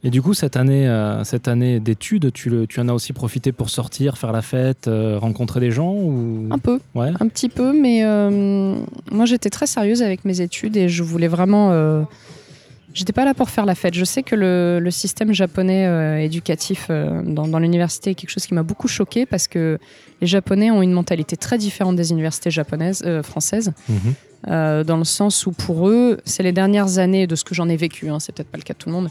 Et 0.05 0.11
du 0.11 0.23
coup, 0.23 0.33
cette 0.33 0.57
année, 0.57 0.87
euh, 0.89 1.25
cette 1.25 1.49
année 1.49 1.81
d'études, 1.81 2.33
tu, 2.33 2.49
le- 2.51 2.69
tu 2.69 2.79
en 2.79 2.89
as 2.89 2.93
aussi 2.93 3.13
profité 3.13 3.51
pour 3.51 3.69
sortir, 3.69 4.17
faire 4.17 4.31
la 4.31 4.43
fête, 4.43 4.87
euh, 4.87 5.19
rencontrer 5.19 5.59
des 5.59 5.73
gens 5.73 5.93
ou... 5.93 6.47
Un 6.53 6.59
peu. 6.59 6.79
Ouais. 6.95 7.11
Un 7.19 7.27
petit 7.27 7.49
peu, 7.49 7.73
mais 7.73 8.05
euh, 8.05 8.77
moi 9.11 9.25
j'étais 9.27 9.51
très 9.51 9.67
sérieuse 9.67 10.01
avec 10.03 10.25
mes 10.25 10.41
études 10.41 10.77
et 10.77 10.89
je 10.89 11.03
voulais 11.03 11.27
vraiment. 11.27 11.73
J'étais 12.94 13.12
pas 13.12 13.24
là 13.24 13.35
pour 13.35 13.51
faire 13.51 13.66
la 13.66 13.74
fête. 13.74 13.94
Je 13.94 14.05
sais 14.05 14.22
que 14.22 14.35
le, 14.35 14.81
le 14.81 14.90
système 14.90 15.33
japonais 15.33 15.87
euh, 15.87 16.18
éducatif 16.18 16.87
euh, 16.88 17.22
dans, 17.22 17.46
dans 17.46 17.59
l'université 17.59 18.11
est 18.11 18.14
quelque 18.14 18.31
chose 18.31 18.46
qui 18.46 18.55
m'a 18.55 18.62
beaucoup 18.62 18.88
choqué 18.88 19.27
parce 19.27 19.46
que 19.46 19.79
les 20.20 20.27
Japonais 20.27 20.70
ont 20.70 20.83
une 20.83 20.92
mentalité 20.92 21.37
très 21.37 21.59
différente 21.59 21.96
des 21.96 22.11
universités 22.11 22.51
japonaises, 22.51 23.03
euh, 23.07 23.22
françaises, 23.22 23.72
Mhm. 23.88 24.85
dans 24.85 24.96
le 24.96 25.05
sens 25.05 25.46
où 25.46 25.53
pour 25.53 25.88
eux, 25.88 26.18
c'est 26.24 26.42
les 26.42 26.53
dernières 26.53 26.98
années 26.98 27.27
de 27.27 27.37
ce 27.37 27.44
que 27.44 27.55
j'en 27.55 27.68
ai 27.68 27.77
vécu. 27.77 28.09
Hein, 28.09 28.20
c'est 28.20 28.35
peut-être 28.35 28.51
pas 28.51 28.59
le 28.59 28.64
cas 28.64 28.74
de 28.74 28.79
tout 28.79 28.88
le 28.88 28.94
monde. 28.94 29.11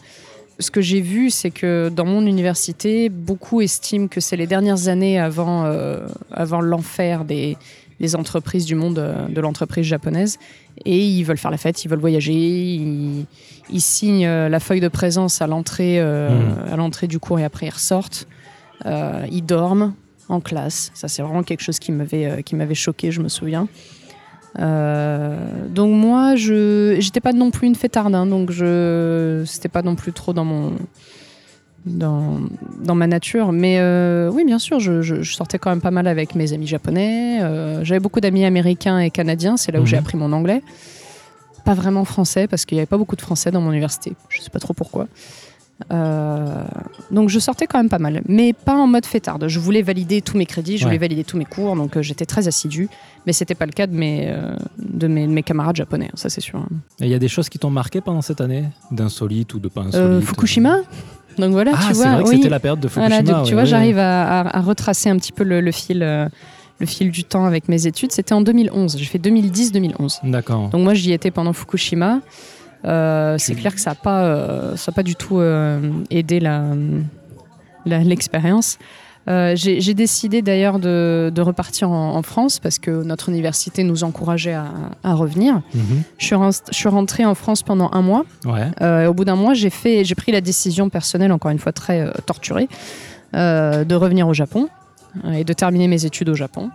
Ce 0.59 0.71
que 0.71 0.81
j'ai 0.81 1.01
vu, 1.01 1.29
c'est 1.29 1.51
que 1.51 1.89
dans 1.93 2.05
mon 2.05 2.25
université, 2.25 3.09
beaucoup 3.09 3.61
estiment 3.61 4.07
que 4.07 4.19
c'est 4.19 4.37
les 4.37 4.47
dernières 4.47 4.87
années 4.87 5.19
avant, 5.19 5.71
avant 6.31 6.61
l'enfer 6.61 7.25
des, 7.25 7.57
entreprises 8.15 8.65
du 8.65 8.73
monde 8.73 8.95
de 9.29 9.41
l'entreprise 9.41 9.85
japonaise. 9.85 10.39
Et 10.85 10.99
ils 11.05 11.23
veulent 11.23 11.37
faire 11.37 11.51
la 11.51 11.57
fête, 11.57 11.83
ils 11.83 11.89
veulent 11.89 11.99
voyager, 11.99 12.33
ils, 12.33 13.25
ils 13.69 13.81
signent 13.81 14.25
euh, 14.25 14.49
la 14.49 14.59
feuille 14.59 14.79
de 14.81 14.87
présence 14.87 15.41
à 15.41 15.47
l'entrée 15.47 15.99
euh, 15.99 16.29
Mhm. 16.29 16.73
à 16.73 16.75
l'entrée 16.77 17.07
du 17.07 17.19
cours 17.19 17.39
et 17.39 17.43
après 17.43 17.67
ils 17.67 17.71
ressortent. 17.73 18.27
Euh, 18.85 19.25
ils 19.31 19.43
dorment 19.45 19.93
en 20.29 20.39
classe. 20.41 20.91
Ça, 20.93 21.07
c'est 21.07 21.21
vraiment 21.21 21.43
quelque 21.43 21.61
chose 21.63 21.79
qui 21.79 21.91
m'avait 21.91 22.43
qui 22.43 22.55
m'avait 22.55 22.75
choqué, 22.75 23.11
je 23.11 23.21
me 23.21 23.29
souviens. 23.29 23.67
Euh, 24.59 25.37
donc 25.69 25.93
moi, 25.93 26.35
je 26.35 26.95
j'étais 26.99 27.19
pas 27.19 27.33
non 27.33 27.51
plus 27.51 27.67
une 27.67 27.75
fêtarde, 27.75 28.15
hein, 28.15 28.25
donc 28.25 28.51
je 28.51 29.43
c'était 29.45 29.69
pas 29.69 29.81
non 29.83 29.95
plus 29.95 30.13
trop 30.13 30.33
dans 30.33 30.45
mon 30.45 30.73
dans, 31.85 32.39
dans 32.83 32.95
ma 32.95 33.07
nature. 33.07 33.51
Mais 33.53 33.77
euh, 33.79 34.29
oui, 34.31 34.43
bien 34.45 34.59
sûr, 34.59 34.79
je, 34.79 35.01
je- 35.01 35.21
je 35.21 35.33
sortais 35.33 35.57
quand 35.57 35.69
même 35.69 35.79
pas 35.81 35.91
mal 35.91 36.07
avec 36.07 36.35
mes 36.35 36.51
amis 36.53 36.67
japonais. 36.67 37.39
Euh, 37.41 37.83
J'avais 37.83 37.99
beaucoup 38.01 38.19
d'amis 38.19 38.43
américains 38.45 38.99
et 38.99 39.09
canadiens. 39.09 39.55
C'est 39.57 39.71
là 39.71 39.79
où 39.79 39.83
Mhm. 39.83 39.87
j'ai 39.87 39.97
appris 39.97 40.17
mon 40.17 40.33
anglais. 40.33 40.61
Pas 41.67 41.73
vraiment 41.73 42.05
français 42.05 42.47
parce 42.47 42.63
qu'il 42.65 42.75
n'y 42.77 42.79
avait 42.79 42.85
pas 42.95 42.97
beaucoup 42.97 43.17
de 43.17 43.21
français 43.21 43.51
dans 43.51 43.59
mon 43.61 43.71
université. 43.71 44.13
Je 44.29 44.41
sais 44.41 44.49
pas 44.49 44.59
trop 44.59 44.73
pourquoi. 44.73 45.07
Euh, 45.91 46.63
donc 47.11 47.29
je 47.29 47.37
sortais 47.39 47.67
quand 47.67 47.77
même 47.77 47.89
pas 47.89 47.99
mal, 47.99 48.21
mais 48.27 48.53
pas 48.53 48.73
en 48.73 48.87
mode 48.87 49.05
fêtarde. 49.05 49.47
Je 49.47 49.59
voulais 49.59 49.83
valider 49.83 50.21
tous 50.21 50.35
mes 50.37 50.45
crédits, 50.47 50.77
je 50.77 50.83
Ouais. 50.83 50.89
voulais 50.89 50.97
valider 50.97 51.23
tous 51.23 51.37
mes 51.37 51.45
cours, 51.45 51.75
donc 51.75 51.95
euh, 51.97 52.01
j'étais 52.01 52.25
très 52.25 52.47
assidue. 52.47 52.89
Mais 53.25 53.33
c'était 53.33 53.53
pas 53.53 53.65
le 53.67 53.73
cas 53.73 53.85
de 53.85 53.93
mes, 53.95 54.27
euh, 54.29 54.55
de 54.79 55.07
mes, 55.07 55.27
de 55.27 55.31
mes 55.31 55.43
camarades 55.43 55.75
japonais, 55.75 56.09
ça 56.15 56.29
c'est 56.29 56.41
sûr. 56.41 56.59
Et 56.99 57.05
il 57.05 57.09
y 57.09 57.13
a 57.13 57.19
des 57.19 57.27
choses 57.27 57.47
qui 57.49 57.59
t'ont 57.59 57.69
marqué 57.69 58.01
pendant 58.01 58.21
cette 58.23 58.41
année? 58.41 58.63
D'insolite 58.91 59.53
ou 59.53 59.59
de 59.59 59.67
pas 59.67 59.81
insolite 59.81 60.23
Fukushima? 60.25 60.77
Donc 61.37 61.51
voilà, 61.51 61.73
Ah, 61.75 61.79
tu 61.81 61.87
c'est 61.89 61.93
vois. 62.01 62.13
vrai 62.13 62.23
que 62.23 62.29
oui. 62.29 62.35
c'était 62.37 62.49
la 62.49 62.59
période 62.59 62.79
de 62.79 62.87
Fukushima. 62.87 63.21
Voilà, 63.21 63.21
donc, 63.21 63.43
tu 63.43 63.49
ouais, 63.49 63.53
vois, 63.53 63.61
ouais. 63.63 63.65
j'arrive 63.67 63.99
à, 63.99 64.39
à- 64.39 64.57
à 64.57 64.61
retracer 64.61 65.09
un 65.09 65.17
petit 65.17 65.31
peu 65.33 65.43
le, 65.43 65.61
le 65.61 65.71
fil, 65.71 66.01
le 66.79 66.85
fil 66.85 67.11
du 67.11 67.23
temps 67.23 67.45
avec 67.45 67.69
mes 67.69 67.87
études. 67.87 68.11
C'était 68.11 68.33
en 68.33 68.41
2011. 68.41 68.97
J'ai 68.97 69.05
fait 69.05 69.17
2010-2011. 69.19 70.19
D'accord. 70.23 70.69
Donc 70.69 70.81
moi, 70.81 70.93
j'y 70.93 71.11
étais 71.13 71.31
pendant 71.31 71.53
Fukushima. 71.53 72.19
Euh, 72.85 73.35
c'est 73.39 73.55
clair 73.55 73.73
que 73.73 73.81
ça 73.81 73.91
n'a 73.91 73.95
pas, 73.95 74.23
euh, 74.25 74.75
ça 74.75 74.91
a 74.91 74.93
pas 74.93 75.03
du 75.03 75.15
tout 75.15 75.39
euh, 75.39 75.79
aidé 76.11 76.39
la- 76.39 76.75
la- 77.85 77.99
l'expérience. 78.03 78.77
J'ai 79.55 79.93
décidé 79.93 80.41
d'ailleurs 80.41 80.79
de, 80.79 81.29
de 81.35 81.41
repartir 81.41 81.89
en, 81.91 82.15
en 82.15 82.21
France 82.21 82.59
parce 82.59 82.79
que 82.79 83.03
notre 83.03 83.27
université 83.27 83.83
nous 83.83 84.05
encourageait 84.05 84.53
à, 84.53 84.67
à 85.03 85.15
revenir. 85.15 85.55
Mhm. 85.73 86.03
Je 86.17 86.25
suis, 86.25 86.35
ren- 86.35 86.51
je 86.71 86.73
suis 86.75 86.87
rentrée 86.87 87.25
en 87.25 87.35
France 87.35 87.61
pendant 87.61 87.89
un 87.91 88.01
mois. 88.01 88.23
Ouais. 88.45 88.69
Et 88.79 89.05
au 89.07 89.13
bout 89.13 89.25
d'un 89.25 89.35
mois, 89.35 89.53
j'ai 89.53 89.69
pris 89.69 90.31
la 90.31 90.39
décision 90.39 90.87
personnelle, 90.89 91.33
encore 91.33 91.51
une 91.51 91.59
fois 91.59 91.73
très 91.73 92.09
torturée, 92.25 92.69
de 93.33 93.95
revenir 93.95 94.29
au 94.29 94.33
Japon 94.33 94.69
et 95.33 95.43
de 95.43 95.53
terminer 95.53 95.87
mes 95.87 96.05
études 96.05 96.29
au 96.29 96.35
Japon. 96.35 96.69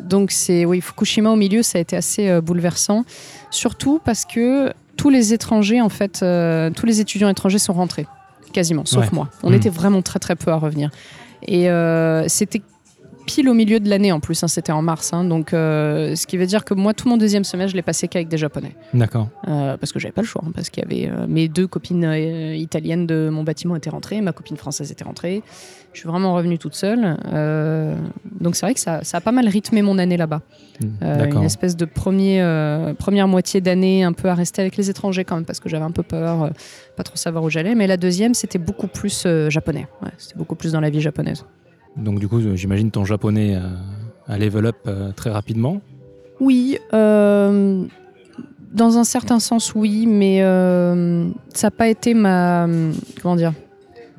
Donc 0.00 0.30
c'est 0.32 0.64
oui, 0.64 0.80
Fukushima 0.80 1.30
au 1.30 1.36
milieu, 1.36 1.62
ça 1.62 1.78
a 1.78 1.80
été 1.80 1.96
assez 1.96 2.28
euh, 2.28 2.40
bouleversant, 2.40 3.04
surtout 3.50 4.00
parce 4.04 4.24
que 4.24 4.72
tous 4.96 5.10
les 5.10 5.32
étrangers, 5.32 5.80
en 5.80 5.88
fait, 5.88 6.20
euh, 6.22 6.70
tous 6.70 6.86
les 6.86 7.00
étudiants 7.00 7.28
étrangers 7.28 7.58
sont 7.58 7.72
rentrés, 7.72 8.06
quasiment, 8.52 8.84
sauf 8.84 9.04
Ouais. 9.04 9.10
moi. 9.12 9.28
On 9.42 9.50
Mm. 9.50 9.54
était 9.54 9.68
vraiment 9.70 10.02
très 10.02 10.18
très 10.18 10.34
peu 10.36 10.50
à 10.50 10.56
revenir. 10.56 10.90
Et 11.46 11.70
euh, 11.70 12.26
c'était 12.28 12.62
pile 13.26 13.48
au 13.48 13.54
milieu 13.54 13.80
de 13.80 13.88
l'année 13.88 14.12
en 14.12 14.20
plus, 14.20 14.42
hein, 14.42 14.48
c'était 14.48 14.72
en 14.72 14.82
mars, 14.82 15.12
hein, 15.12 15.24
donc 15.24 15.52
euh, 15.52 16.14
ce 16.14 16.26
qui 16.26 16.36
veut 16.36 16.46
dire 16.46 16.64
que 16.64 16.74
moi, 16.74 16.94
tout 16.94 17.08
mon 17.08 17.16
deuxième 17.16 17.44
semestre, 17.44 17.72
je 17.72 17.76
l'ai 17.76 17.82
passé 17.82 18.08
qu'avec 18.08 18.28
des 18.28 18.38
Japonais. 18.38 18.74
D'accord. 18.94 19.28
Euh, 19.48 19.76
parce 19.76 19.92
que 19.92 19.98
j'avais 19.98 20.12
pas 20.12 20.22
le 20.22 20.26
choix, 20.26 20.42
hein, 20.46 20.52
parce 20.54 20.70
qu'il 20.70 20.82
y 20.82 20.86
avait 20.86 21.10
euh, 21.10 21.26
mes 21.28 21.48
deux 21.48 21.66
copines 21.66 22.04
italiennes 22.54 23.06
de 23.06 23.28
mon 23.30 23.42
bâtiment 23.42 23.76
étaient 23.76 23.90
rentrées, 23.90 24.20
ma 24.20 24.32
copine 24.32 24.56
française 24.56 24.90
était 24.90 25.04
rentrée. 25.04 25.42
Je 25.92 26.00
suis 26.00 26.08
vraiment 26.08 26.34
revenue 26.34 26.58
toute 26.58 26.74
seule. 26.74 27.18
Donc 28.40 28.56
c'est 28.56 28.64
vrai 28.64 28.72
que 28.72 28.80
ça, 28.80 29.04
ça 29.04 29.18
a 29.18 29.20
pas 29.20 29.32
mal 29.32 29.46
rythmé 29.46 29.82
mon 29.82 29.98
année 29.98 30.16
là-bas. 30.16 30.40
Mm. 30.80 30.86
Euh, 31.02 31.18
D'accord. 31.18 31.40
une 31.40 31.46
espèce 31.46 31.76
de 31.76 31.84
premier, 31.84 32.42
première 32.98 33.28
moitié 33.28 33.60
d'année 33.60 34.02
un 34.02 34.14
peu 34.14 34.28
à 34.28 34.34
rester 34.34 34.62
avec 34.62 34.76
les 34.76 34.88
étrangers 34.88 35.24
quand 35.24 35.34
même, 35.34 35.44
parce 35.44 35.60
que 35.60 35.68
j'avais 35.68 35.84
un 35.84 35.90
peu 35.90 36.02
peur, 36.02 36.50
pas 36.96 37.02
trop 37.02 37.16
savoir 37.16 37.44
où 37.44 37.50
j'allais. 37.50 37.74
Mais 37.74 37.86
la 37.86 37.98
deuxième, 37.98 38.32
c'était 38.32 38.58
beaucoup 38.58 38.86
plus 38.86 39.26
japonais. 39.48 39.86
Ouais, 40.02 40.10
c'était 40.16 40.36
beaucoup 40.36 40.54
plus 40.54 40.72
dans 40.72 40.80
la 40.80 40.88
vie 40.88 41.00
japonaise. 41.00 41.44
Donc 41.96 42.18
du 42.18 42.28
coup, 42.28 42.40
j'imagine 42.54 42.90
ton 42.90 43.04
japonais 43.04 43.56
euh, 43.56 43.60
a 44.26 44.38
level 44.38 44.66
up 44.66 44.76
euh, 44.86 45.12
très 45.12 45.30
rapidement. 45.30 45.80
Oui, 46.40 46.78
euh, 46.92 47.84
dans 48.72 48.98
un 48.98 49.04
certain 49.04 49.38
sens, 49.38 49.74
oui, 49.74 50.06
mais 50.06 50.40
ça 51.54 51.66
n'a 51.66 51.70
pas 51.70 51.88
été 51.88 52.14
ma. 52.14 52.66
Comment 53.20 53.36
dire 53.36 53.52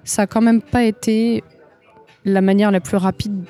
Ça 0.04 0.24
a 0.24 0.28
quand 0.28 0.42
même 0.42 0.62
pas 0.62 0.84
été 0.84 1.44
la 2.26 2.42
manière 2.42 2.72
la 2.72 2.80
plus 2.80 2.98
rapide 2.98 3.44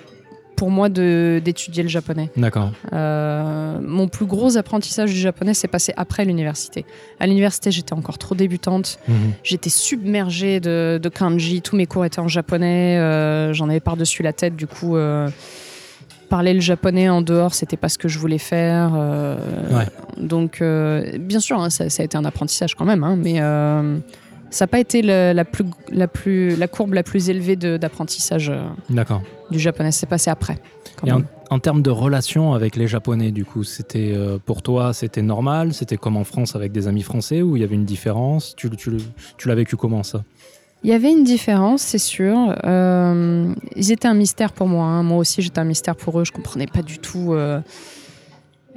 pour 0.63 0.71
moi 0.71 0.88
d'étudier 0.88 1.84
le 1.84 1.89
japonais. 1.89 2.30
D'accord. 2.38 2.71
Euh, 2.93 3.80
mon 3.82 4.08
plus 4.08 4.26
gros 4.26 4.56
apprentissage 4.56 5.12
du 5.12 5.19
japonais 5.19 5.54
s'est 5.54 5.67
passé 5.67 5.91
après 5.97 6.23
l'université. 6.23 6.86
À 7.19 7.28
l'université, 7.28 7.69
j'étais 7.69 7.91
encore 7.91 8.17
trop 8.17 8.34
débutante. 8.34 8.97
Mhm. 9.10 9.34
J'étais 9.43 9.69
submergée 9.69 10.62
de, 10.62 11.02
de 11.04 11.10
kanji. 11.10 11.62
Tous 11.62 11.76
mes 11.76 11.86
cours 11.86 12.06
étaient 12.06 12.21
en 12.21 12.30
japonais. 12.30 12.97
euh, 12.97 13.52
J'en 13.52 13.67
avais 13.67 13.82
par-dessus 13.82 14.23
la 14.23 14.32
tête. 14.32 14.56
Du 14.56 14.65
coup, 14.67 14.95
euh, 14.95 15.28
parler 16.30 16.54
le 16.54 16.62
japonais 16.62 17.10
en 17.10 17.21
dehors, 17.21 17.54
c'était 17.54 17.76
pas 17.76 17.89
ce 17.89 17.97
que 17.97 18.08
je 18.08 18.17
voulais 18.17 18.38
faire. 18.38 18.93
Ouais. 19.69 19.86
Donc, 20.17 20.63
bien 21.19 21.41
sûr, 21.41 21.60
hein, 21.62 21.69
ça, 21.69 21.89
ça 21.89 22.04
a 22.04 22.06
été 22.06 22.17
un 22.17 22.23
apprentissage 22.23 22.73
quand 22.76 22.86
même. 22.86 23.04
hein, 23.04 23.17
mais 23.21 23.41
ça 24.54 24.63
n'a 24.66 24.68
pas 24.68 24.80
été 24.80 25.02
le- 25.02 25.34
la, 25.34 25.46
plus, 25.46 25.66
la, 25.92 26.08
plus, 26.08 26.56
la 26.56 26.68
courbe 26.68 26.94
la 26.94 27.04
plus 27.04 27.30
élevée 27.30 27.56
d'apprentissage 27.56 28.50
euh, 28.50 28.62
du 29.50 29.60
japonais. 29.60 29.92
C'est 29.92 30.06
passé 30.06 30.30
après. 30.30 30.58
Et 31.06 31.12
en, 31.12 31.60
termes 31.60 31.82
de 31.82 31.89
relation 31.89 32.54
avec 32.54 32.76
les 32.76 32.88
Japonais, 32.88 33.32
du 33.32 33.46
coup, 33.46 33.63
c'était 33.63 34.12
euh, 34.13 34.38
pour 34.44 34.62
toi, 34.62 34.94
c'était 34.94 35.22
normal? 35.22 35.74
C'était 35.74 35.98
comme 35.98 36.18
en 36.18 36.24
France 36.24 36.56
avec 36.56 36.72
des 36.72 36.88
amis 36.88 37.02
français 37.04 37.42
ou 37.42 37.58
il 37.58 37.62
y 37.62 37.63
avait 37.63 37.76
une 37.76 37.86
différence? 37.86 38.56
Tu, 38.56 38.70
tu, 38.72 38.92
tu 39.38 39.48
l'as 39.48 39.56
vécu 39.56 39.76
comment 39.76 40.04
ça? 40.04 40.24
Il 40.84 40.89
y 40.89 40.94
avait 40.94 41.12
une 41.12 41.24
différence, 41.24 41.82
c'est 41.82 41.98
sûr. 41.98 42.56
Euh, 42.63 43.54
ils 43.76 43.92
étaient 43.92 44.08
un 44.08 44.13
mystère 44.13 44.52
pour 44.52 44.68
moi. 44.68 44.86
hein. 44.86 45.04
Moi 45.04 45.18
aussi, 45.18 45.42
j'étais 45.42 45.60
un 45.60 45.63
mystère 45.66 45.96
pour 45.96 46.20
eux. 46.20 46.26
Je 46.26 46.32
comprenais 46.32 46.68
pas 46.68 46.82
du 46.82 47.00
tout. 47.00 47.34
euh, 47.34 47.60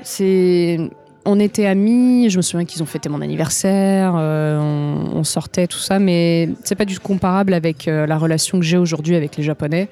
c'est, 0.02 0.78
on 1.26 1.38
était 1.40 1.66
amis. 1.66 2.30
Je 2.30 2.36
me 2.38 2.42
souviens 2.42 2.64
qu'ils 2.64 2.82
ont 2.82 2.86
fêté 2.86 3.08
mon 3.08 3.20
anniversaire. 3.20 4.14
euh, 4.16 4.58
on, 4.60 5.18
on 5.18 5.24
sortait 5.24 5.66
tout 5.66 5.78
ça, 5.78 5.98
mais 5.98 6.48
c'est 6.64 6.74
pas 6.74 6.84
du 6.84 6.94
tout 6.94 7.02
comparable 7.02 7.52
avec 7.54 7.88
euh, 7.88 8.06
la 8.06 8.16
relation 8.16 8.58
que 8.58 8.64
j'ai 8.64 8.78
aujourd'hui 8.78 9.14
avec 9.16 9.36
les 9.36 9.42
Japonais. 9.42 9.88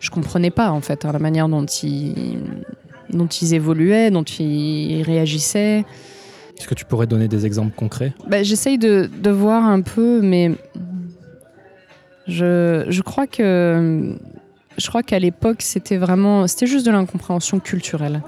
Je 0.00 0.10
comprenais 0.10 0.50
pas 0.50 0.70
en 0.70 0.80
fait 0.80 1.04
hein, 1.04 1.12
la 1.12 1.18
manière 1.18 1.48
dont 1.48 1.64
ils 1.64 2.38
dont 3.10 3.26
ils 3.26 3.54
évoluaient, 3.54 4.10
dont 4.10 4.22
ils 4.24 5.02
réagissaient. 5.02 5.84
Est-ce 6.58 6.68
que 6.68 6.74
tu 6.74 6.84
pourrais 6.84 7.06
donner 7.06 7.26
des 7.28 7.46
exemples 7.46 7.74
concrets? 7.74 8.12
Bah, 8.28 8.42
J'essaye 8.42 8.78
de, 8.78 9.08
de 9.22 9.30
voir 9.30 9.64
un 9.64 9.80
peu, 9.80 10.20
mais 10.22 10.52
je, 12.26 12.84
je 12.88 13.02
crois 13.02 13.26
que 13.26 14.14
je 14.76 14.88
crois 14.88 15.02
qu'à 15.02 15.18
l'époque, 15.18 15.62
c'était 15.62 15.96
vraiment, 15.96 16.46
c'était 16.48 16.66
juste 16.66 16.84
de 16.86 16.90
l'incompréhension 16.90 17.60
culturelle. 17.60 18.22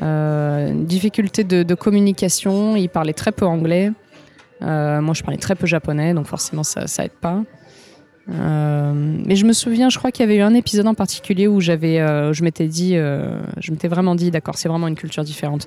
Euh, 0.00 0.72
difficulté 0.84 1.44
de, 1.44 1.62
de, 1.62 1.74
communication, 1.74 2.76
ils 2.76 2.88
parlaient 2.88 3.12
très 3.12 3.32
peu 3.32 3.44
anglais. 3.44 3.90
Euh, 4.62 5.00
moi, 5.02 5.12
je 5.12 5.22
parlais 5.22 5.38
très 5.38 5.54
peu 5.54 5.66
japonais, 5.66 6.14
donc 6.14 6.26
forcément, 6.26 6.62
ça, 6.62 6.86
ça 6.86 7.04
aide 7.04 7.12
pas. 7.20 7.42
Euh, 8.30 8.92
mais 9.26 9.36
je 9.36 9.44
me 9.44 9.52
souviens, 9.52 9.88
je 9.88 9.98
crois 9.98 10.12
qu'il 10.12 10.24
y 10.24 10.28
avait 10.28 10.36
eu 10.36 10.42
un 10.42 10.54
épisode 10.54 10.86
en 10.86 10.94
particulier 10.94 11.48
où 11.48 11.60
j'avais, 11.60 12.00
euh, 12.00 12.32
je 12.32 12.44
m'étais 12.44 12.68
dit, 12.68 12.96
euh, 12.96 13.40
je 13.58 13.72
m'étais 13.72 13.88
vraiment 13.88 14.14
dit, 14.14 14.30
d'accord, 14.30 14.56
c'est 14.56 14.68
vraiment 14.68 14.88
une 14.88 14.94
culture 14.94 15.24
différente. 15.24 15.66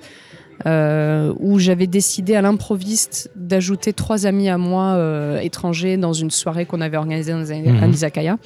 Où 0.66 1.60
j'avais 1.60 1.86
décidé 1.86 2.34
à 2.36 2.42
l'improviste 2.42 3.30
d'ajouter 3.36 3.92
trois 3.92 4.26
amis 4.26 4.48
à 4.48 4.58
moi 4.58 4.98
étrangers 5.42 5.98
dans 5.98 6.14
une 6.14 6.32
soirée 6.32 6.66
qu'on 6.66 6.80
avait 6.80 6.96
organisée 6.96 7.34
dans 7.34 7.52
un, 7.52 7.84
un 7.84 7.90
izakaya. 7.90 8.38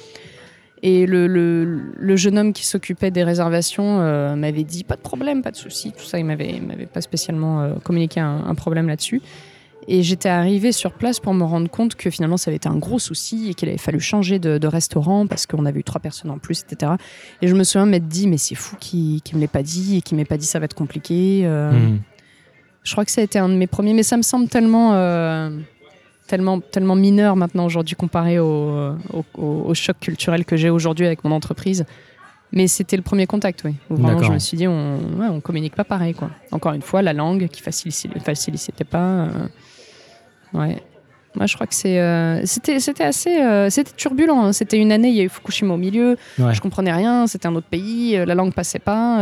Et 0.82 1.04
le, 1.06 1.26
le, 1.26 1.92
le 1.94 2.16
jeune 2.16 2.38
homme 2.38 2.52
qui 2.54 2.64
s'occupait 2.66 3.10
des 3.10 3.22
réservations 3.22 4.00
euh, 4.00 4.34
m'avait 4.34 4.64
dit 4.64 4.82
pas 4.82 4.96
de 4.96 5.02
problème, 5.02 5.42
pas 5.42 5.50
de 5.50 5.56
souci, 5.56 5.92
tout 5.92 6.04
ça. 6.04 6.18
Il 6.18 6.24
m'avait, 6.24 6.58
m'avait 6.60 6.86
pas 6.86 7.02
spécialement 7.02 7.60
euh, 7.60 7.74
communiqué 7.84 8.18
un, 8.20 8.44
un 8.46 8.54
problème 8.54 8.88
là-dessus. 8.88 9.20
Et 9.88 10.02
j'étais 10.02 10.28
arrivée 10.28 10.72
sur 10.72 10.92
place 10.92 11.20
pour 11.20 11.34
me 11.34 11.42
rendre 11.42 11.68
compte 11.68 11.94
que 11.96 12.10
finalement 12.10 12.36
ça 12.36 12.50
avait 12.50 12.56
été 12.56 12.68
un 12.68 12.76
gros 12.76 12.98
souci 12.98 13.50
et 13.50 13.54
qu'il 13.54 13.68
avait 13.68 13.78
fallu 13.78 13.98
changer 13.98 14.38
de, 14.38 14.58
de 14.58 14.66
restaurant 14.66 15.26
parce 15.26 15.46
qu'on 15.46 15.66
avait 15.66 15.80
eu 15.80 15.84
trois 15.84 16.00
personnes 16.00 16.30
en 16.30 16.38
plus, 16.38 16.62
etc. 16.62 16.92
Et 17.42 17.48
je 17.48 17.54
me 17.54 17.64
souviens 17.64 17.86
m'être 17.86 18.06
dit, 18.06 18.26
mais 18.28 18.36
c'est 18.38 18.54
fou 18.54 18.76
qu'il 18.78 19.20
ne 19.32 19.36
me 19.36 19.40
l'ait 19.40 19.48
pas 19.48 19.62
dit 19.62 19.96
et 19.96 20.00
qu'il 20.02 20.16
m'ait 20.16 20.24
pas 20.26 20.36
dit 20.36 20.46
ça 20.46 20.58
va 20.58 20.66
être 20.66 20.74
compliqué. 20.74 21.42
euh. 21.44 21.72
Mhm. 21.72 22.00
Je 22.84 22.92
crois 22.92 23.04
que 23.04 23.10
ça 23.10 23.20
a 23.20 23.24
été 23.24 23.38
un 23.38 23.48
de 23.50 23.54
mes 23.54 23.66
premiers, 23.66 23.92
mais 23.92 24.02
ça 24.02 24.16
me 24.16 24.22
semble 24.22 24.48
tellement, 24.48 24.92
tellement, 26.30 26.60
tellement 26.60 26.94
mineur 26.96 27.34
maintenant 27.36 27.64
aujourd'hui 27.66 27.96
comparé 27.96 28.38
au, 28.38 28.92
au, 29.12 29.24
au- 29.36 29.62
au 29.70 29.74
choc 29.74 29.96
culturel 30.00 30.44
que 30.44 30.56
j'ai 30.56 30.70
aujourd'hui 30.70 31.04
avec 31.06 31.24
mon 31.24 31.32
entreprise. 31.32 31.84
Mais 32.52 32.66
c'était 32.66 32.96
le 32.96 33.02
premier 33.02 33.26
contact, 33.26 33.62
oui. 33.64 33.74
Où 33.90 33.96
vraiment, 33.96 34.22
je 34.22 34.32
me 34.32 34.38
suis 34.40 34.56
dit, 34.56 34.66
on, 34.66 34.96
ouais, 35.20 35.28
on 35.30 35.40
communique 35.40 35.74
pas 35.76 35.84
pareil, 35.84 36.14
quoi. 36.14 36.30
Encore 36.50 36.72
une 36.72 36.82
fois, 36.82 37.00
la 37.02 37.12
langue 37.12 37.46
qui 37.48 37.60
facilitait, 37.62 38.18
facilitait 38.20 38.84
pas. 38.84 39.26
euh, 39.26 39.28
ouais. 40.54 40.82
Moi, 41.36 41.46
je 41.46 41.54
crois 41.54 41.68
que 41.68 41.74
c'est, 41.76 42.00
euh, 42.00 42.44
c'était, 42.44 42.80
c'était 42.80 43.04
assez, 43.04 43.40
euh, 43.40 43.70
c'était 43.70 43.92
turbulent. 43.96 44.40
hein. 44.40 44.52
C'était 44.52 44.78
une 44.78 44.90
année, 44.90 45.10
il 45.10 45.14
y 45.14 45.20
a 45.20 45.24
eu 45.24 45.28
Fukushima 45.28 45.74
au 45.74 45.76
milieu. 45.76 46.16
Ouais. 46.40 46.52
Je 46.54 46.60
comprenais 46.60 46.92
rien. 46.92 47.28
C'était 47.28 47.46
un 47.46 47.54
autre 47.54 47.68
pays. 47.70 48.16
euh, 48.16 48.24
La 48.24 48.34
langue 48.34 48.52
passait 48.52 48.80
pas. 48.80 49.18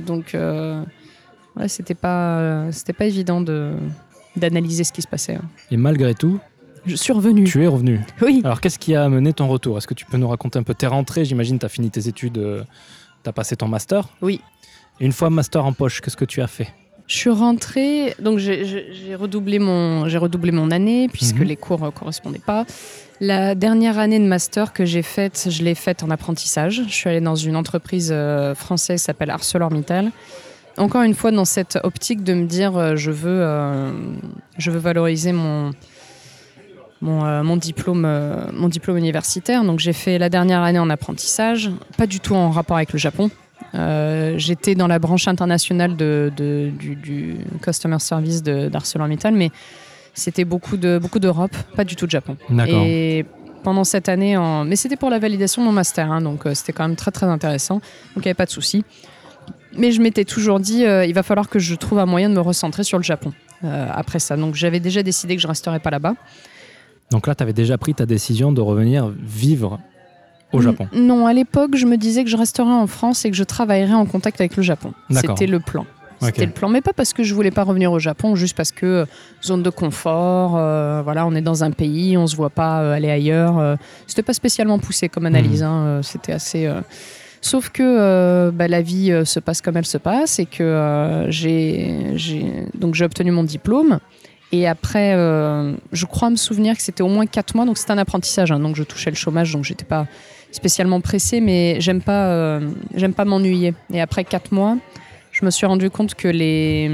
donc, 0.00 0.34
ouais, 0.34 1.68
c'était 1.68 1.94
pas, 1.94 2.72
c'était 2.72 2.92
pas 2.92 3.04
évident 3.06 3.40
de 3.40 3.72
d'analyser 4.38 4.84
ce 4.84 4.92
qui 4.92 5.02
se 5.02 5.08
passait. 5.08 5.34
hein. 5.36 5.42
Et 5.70 5.76
malgré 5.76 6.14
tout, 6.14 6.38
Je 6.86 6.96
suis 6.96 7.12
revenue. 7.12 7.44
tu 7.44 7.62
es 7.62 7.66
revenu. 7.66 8.00
Oui. 8.22 8.40
Alors, 8.44 8.60
qu'est-ce 8.60 8.78
qui 8.78 8.94
a 8.94 9.04
amené 9.04 9.32
ton 9.32 9.48
retour? 9.48 9.76
Est-ce 9.78 9.86
que 9.86 9.94
tu 9.94 10.04
peux 10.06 10.16
nous 10.16 10.28
raconter 10.28 10.58
un 10.58 10.62
peu? 10.62 10.74
Tes 10.74 10.86
rentrées 10.86 11.24
J'imagine 11.24 11.58
tu 11.58 11.66
as 11.66 11.68
fini 11.68 11.90
tes 11.90 12.08
études, 12.08 12.40
tu 13.24 13.28
as 13.28 13.32
passé 13.32 13.56
ton 13.56 13.68
master. 13.68 14.08
Oui. 14.22 14.40
Et 15.00 15.04
une 15.06 15.12
fois 15.12 15.30
master 15.30 15.64
en 15.64 15.72
poche, 15.72 16.00
qu'est-ce 16.00 16.16
que 16.16 16.24
tu 16.24 16.40
as 16.42 16.46
fait? 16.46 16.68
Je 17.06 17.16
suis 17.16 17.30
rentrée, 17.30 18.14
donc 18.20 18.38
j'ai- 18.38 19.14
redoublé 19.14 19.58
mon, 19.58 20.08
j'ai 20.08 20.18
redoublé 20.18 20.52
mon 20.52 20.70
année 20.70 21.08
puisque 21.08 21.36
Mhm. 21.38 21.44
les 21.44 21.56
cours 21.56 21.80
ne 21.80 21.88
correspondaient 21.90 22.38
pas. 22.38 22.66
La 23.20 23.54
dernière 23.54 23.98
année 23.98 24.18
de 24.20 24.26
master 24.26 24.72
que 24.74 24.84
j'ai 24.84 25.00
faite, 25.02 25.48
je 25.50 25.62
l'ai 25.62 25.74
faite 25.74 26.02
en 26.02 26.10
apprentissage. 26.10 26.82
Je 26.86 26.92
suis 26.92 27.08
allée 27.08 27.22
dans 27.22 27.34
une 27.34 27.56
entreprise 27.56 28.10
euh, 28.12 28.54
française 28.54 29.00
qui 29.00 29.04
s'appelle 29.06 29.30
ArcelorMittal. 29.30 30.10
Encore 30.78 31.02
une 31.02 31.14
fois, 31.14 31.30
dans 31.30 31.44
cette 31.44 31.78
optique 31.82 32.22
de 32.22 32.34
me 32.34 32.46
dire, 32.46 32.76
euh, 32.76 32.96
je 32.96 33.10
veux, 33.10 33.40
euh, 33.42 33.90
je 34.58 34.70
veux 34.70 34.78
valoriser 34.78 35.32
mon, 35.32 35.72
mon, 37.00 37.24
euh, 37.24 37.42
mon 37.42 37.56
diplôme, 37.56 38.06
mon 38.52 38.68
diplôme 38.68 38.96
universitaire. 38.96 39.64
Donc 39.64 39.80
j'ai 39.80 39.92
fait 39.92 40.18
la 40.18 40.28
dernière 40.28 40.62
année 40.62 40.78
en 40.78 40.90
apprentissage, 40.90 41.70
pas 41.96 42.06
du 42.06 42.20
tout 42.20 42.34
en 42.34 42.50
rapport 42.50 42.76
avec 42.76 42.92
le 42.92 42.98
Japon. 42.98 43.30
J'étais 44.36 44.74
dans 44.74 44.86
la 44.86 44.98
branche 44.98 45.28
internationale 45.28 45.96
de, 45.96 46.32
de- 46.36 46.70
du, 46.78 46.96
du 46.96 47.36
customer 47.62 47.98
service 47.98 48.42
d'ArcelorMittal, 48.42 49.34
mais 49.34 49.50
c'était 50.14 50.44
beaucoup 50.44 50.76
de 50.76 50.98
beaucoup 50.98 51.18
d'Europe, 51.18 51.54
pas 51.76 51.84
du 51.84 51.94
tout 51.94 52.06
de 52.06 52.10
Japon. 52.10 52.36
Et 52.78 53.26
pendant 53.62 53.84
cette 53.84 54.08
année, 54.08 54.36
en... 54.36 54.64
mais 54.64 54.76
c'était 54.76 54.96
pour 54.96 55.10
la 55.10 55.18
validation 55.18 55.62
de 55.62 55.66
mon 55.66 55.72
master, 55.72 56.10
hein, 56.10 56.22
donc 56.22 56.44
c'était 56.54 56.72
quand 56.72 56.86
même 56.88 56.96
très 56.96 57.10
très 57.10 57.26
intéressant. 57.26 57.74
Donc 57.74 58.16
il 58.16 58.20
n'y 58.22 58.28
avait 58.28 58.34
pas 58.34 58.46
de 58.46 58.50
souci. 58.50 58.84
Mais 59.76 59.92
je 59.92 60.00
m'étais 60.00 60.24
toujours 60.24 60.60
dit, 60.60 60.84
euh, 60.86 61.04
il 61.04 61.14
va 61.14 61.22
falloir 61.22 61.48
que 61.48 61.58
je 61.58 61.74
trouve 61.74 61.98
un 61.98 62.06
moyen 62.06 62.28
de 62.30 62.34
me 62.34 62.40
recentrer 62.40 62.84
sur 62.84 62.98
le 62.98 63.04
Japon 63.04 63.32
euh, 63.64 63.86
après 63.92 64.18
ça. 64.18 64.36
Donc 64.36 64.54
j'avais 64.54 64.80
déjà 64.80 65.02
décidé 65.02 65.36
que 65.36 65.42
je 65.42 65.48
resterais 65.48 65.80
pas 65.80 65.90
là-bas. 65.90 66.14
Donc 67.10 67.26
là, 67.26 67.34
tu 67.34 67.42
avais 67.42 67.52
déjà 67.52 67.78
pris 67.78 67.94
ta 67.94 68.06
décision 68.06 68.52
de 68.52 68.60
revenir 68.60 69.08
vivre 69.22 69.78
au 70.52 70.60
Japon. 70.60 70.88
N- 70.92 71.06
Non, 71.06 71.26
à 71.26 71.32
l'époque, 71.32 71.76
je 71.76 71.86
me 71.86 71.96
disais 71.96 72.24
que 72.24 72.30
je 72.30 72.36
resterais 72.36 72.68
en 72.68 72.86
France 72.86 73.24
et 73.24 73.30
que 73.30 73.36
je 73.36 73.44
travaillerais 73.44 73.94
en 73.94 74.06
contact 74.06 74.40
avec 74.40 74.56
le 74.56 74.62
Japon. 74.62 74.92
C'était 75.32 75.46
le 75.46 75.60
plan. 75.60 75.86
C'était 76.20 76.46
le 76.46 76.52
plan, 76.52 76.68
mais 76.68 76.80
pas 76.80 76.92
parce 76.92 77.12
que 77.12 77.22
je 77.22 77.32
voulais 77.32 77.52
pas 77.52 77.62
revenir 77.62 77.92
au 77.92 78.00
Japon, 78.00 78.34
juste 78.34 78.56
parce 78.56 78.72
que 78.72 78.86
euh, 78.86 79.04
zone 79.44 79.62
de 79.62 79.70
confort, 79.70 80.56
euh, 80.56 81.00
voilà, 81.04 81.24
on 81.24 81.32
est 81.36 81.40
dans 81.42 81.62
un 81.62 81.70
pays, 81.70 82.16
on 82.16 82.26
se 82.26 82.34
voit 82.34 82.50
pas 82.50 82.80
euh, 82.82 82.92
aller 82.92 83.08
ailleurs. 83.08 83.76
c'était 84.08 84.24
pas 84.24 84.32
spécialement 84.34 84.80
poussé 84.80 85.08
comme 85.08 85.26
analyse, 85.26 85.62
hein, 85.62 85.84
euh, 85.86 86.02
c'était 86.02 86.32
assez. 86.32 86.66
Sauf 87.40 87.70
que 87.70 87.82
euh, 87.82 88.50
bah, 88.52 88.68
la 88.68 88.82
vie 88.82 89.12
euh, 89.12 89.24
se 89.24 89.40
passe 89.40 89.60
comme 89.60 89.76
elle 89.76 89.86
se 89.86 89.98
passe 89.98 90.38
et 90.38 90.46
que 90.46 90.62
euh, 90.62 91.30
j'ai, 91.30 91.94
donc 92.74 92.94
j'ai 92.94 93.04
obtenu 93.04 93.30
mon 93.30 93.44
diplôme. 93.44 94.00
Et 94.50 94.66
après, 94.66 95.12
je 95.92 96.06
crois 96.06 96.30
me 96.30 96.36
souvenir 96.36 96.74
que 96.74 96.80
c'était 96.80 97.02
au 97.02 97.08
moins 97.08 97.26
quatre 97.26 97.54
mois, 97.54 97.66
donc 97.66 97.76
c'était 97.76 97.90
un 97.90 97.98
apprentissage, 97.98 98.50
hein, 98.50 98.58
donc 98.58 98.76
je 98.76 98.82
touchais 98.82 99.10
le 99.10 99.16
chômage, 99.16 99.52
donc 99.52 99.64
j'étais 99.64 99.84
pas 99.84 100.06
spécialement 100.52 101.02
pressée, 101.02 101.42
mais 101.42 101.78
j'aime 101.82 102.00
pas, 102.00 102.58
j'aime 102.94 103.12
pas 103.12 103.26
m'ennuyer. 103.26 103.74
Et 103.92 104.00
après 104.00 104.24
quatre 104.24 104.50
mois, 104.50 104.78
je 105.32 105.44
me 105.44 105.50
suis 105.50 105.66
rendu 105.66 105.90
compte 105.90 106.14
que 106.14 106.28
les, 106.28 106.90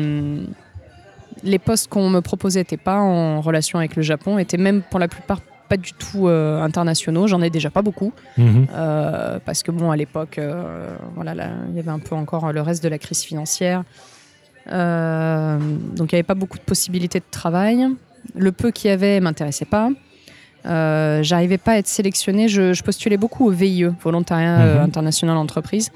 les 1.44 1.61
postes 1.61 1.87
qu'on 1.87 2.11
me 2.11 2.20
proposait 2.20 2.59
n'étaient 2.59 2.76
pas 2.76 2.98
en 2.98 3.40
relation 3.40 3.78
avec 3.78 3.94
le 3.94 4.02
Japon, 4.02 4.38
étaient 4.38 4.57
même 4.57 4.83
pour 4.90 4.98
la 4.98 5.07
plupart 5.07 5.40
pas 5.68 5.77
du 5.77 5.92
tout 5.94 6.29
euh, 6.29 6.61
internationaux. 6.62 7.27
J'en 7.27 7.40
ai 7.42 7.50
déjà 7.50 7.70
pas 7.70 7.83
beaucoup. 7.83 8.12
Mhm. 8.37 8.66
Euh, 8.74 9.38
parce 9.44 9.62
que 9.62 9.70
bon, 9.70 9.90
à 9.90 9.96
l'époque, 9.96 10.38
euh, 10.38 10.94
voilà, 11.14 11.35
là, 11.35 11.48
il 11.70 11.77
y 11.77 11.79
avait 11.79 11.90
un 11.90 11.98
peu 11.98 12.14
encore 12.14 12.53
le 12.53 12.61
reste 12.61 12.83
de 12.83 12.88
la 12.88 12.98
crise 12.98 13.22
financière. 13.22 13.83
Donc 14.66 16.12
il 16.12 16.14
n'y 16.14 16.18
avait 16.18 16.22
pas 16.22 16.35
beaucoup 16.35 16.59
de 16.59 16.62
possibilités 16.64 17.18
de 17.20 17.24
travail. 17.31 17.87
Le 18.35 18.53
peu 18.53 18.70
qu'il 18.70 18.88
y 18.88 18.92
avait 18.92 19.20
m'intéressait 19.20 19.66
pas. 19.66 19.90
J'arrivais 20.64 21.59
pas 21.59 21.72
à 21.72 21.77
être 21.77 21.87
sélectionnée. 21.88 22.48
Je, 22.48 22.72
je 22.72 22.83
postulais 22.83 23.16
beaucoup 23.18 23.46
au 23.46 23.50
VIE, 23.50 23.85
Volontariat 24.03 24.59
Mhm. 24.77 24.81
International 24.85 25.37
Entreprise. 25.37 25.90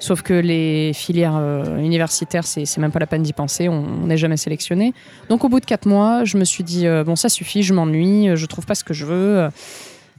Sauf 0.00 0.22
que 0.22 0.32
les 0.34 0.92
filières 0.94 1.34
euh, 1.36 1.78
universitaires, 1.78 2.44
c'est 2.46 2.78
même 2.78 2.92
pas 2.92 3.00
la 3.00 3.06
peine 3.08 3.22
d'y 3.24 3.32
penser, 3.32 3.68
on 3.68 4.06
n'est 4.06 4.16
jamais 4.16 4.36
sélectionné. 4.36 4.94
Donc 5.28 5.44
au 5.44 5.48
bout 5.48 5.58
de 5.60 5.64
quatre 5.66 5.86
mois, 5.86 6.24
je 6.24 6.36
me 6.38 6.44
suis 6.44 6.62
dit, 6.62 6.86
euh, 6.86 7.02
bon 7.02 7.16
ça 7.16 7.28
suffit, 7.28 7.62
je 7.64 7.74
m'ennuie, 7.74 8.28
euh, 8.28 8.36
je 8.36 8.46
trouve 8.46 8.64
pas 8.64 8.76
ce 8.76 8.84
que 8.84 8.94
je 8.94 9.04
veux. 9.04 9.48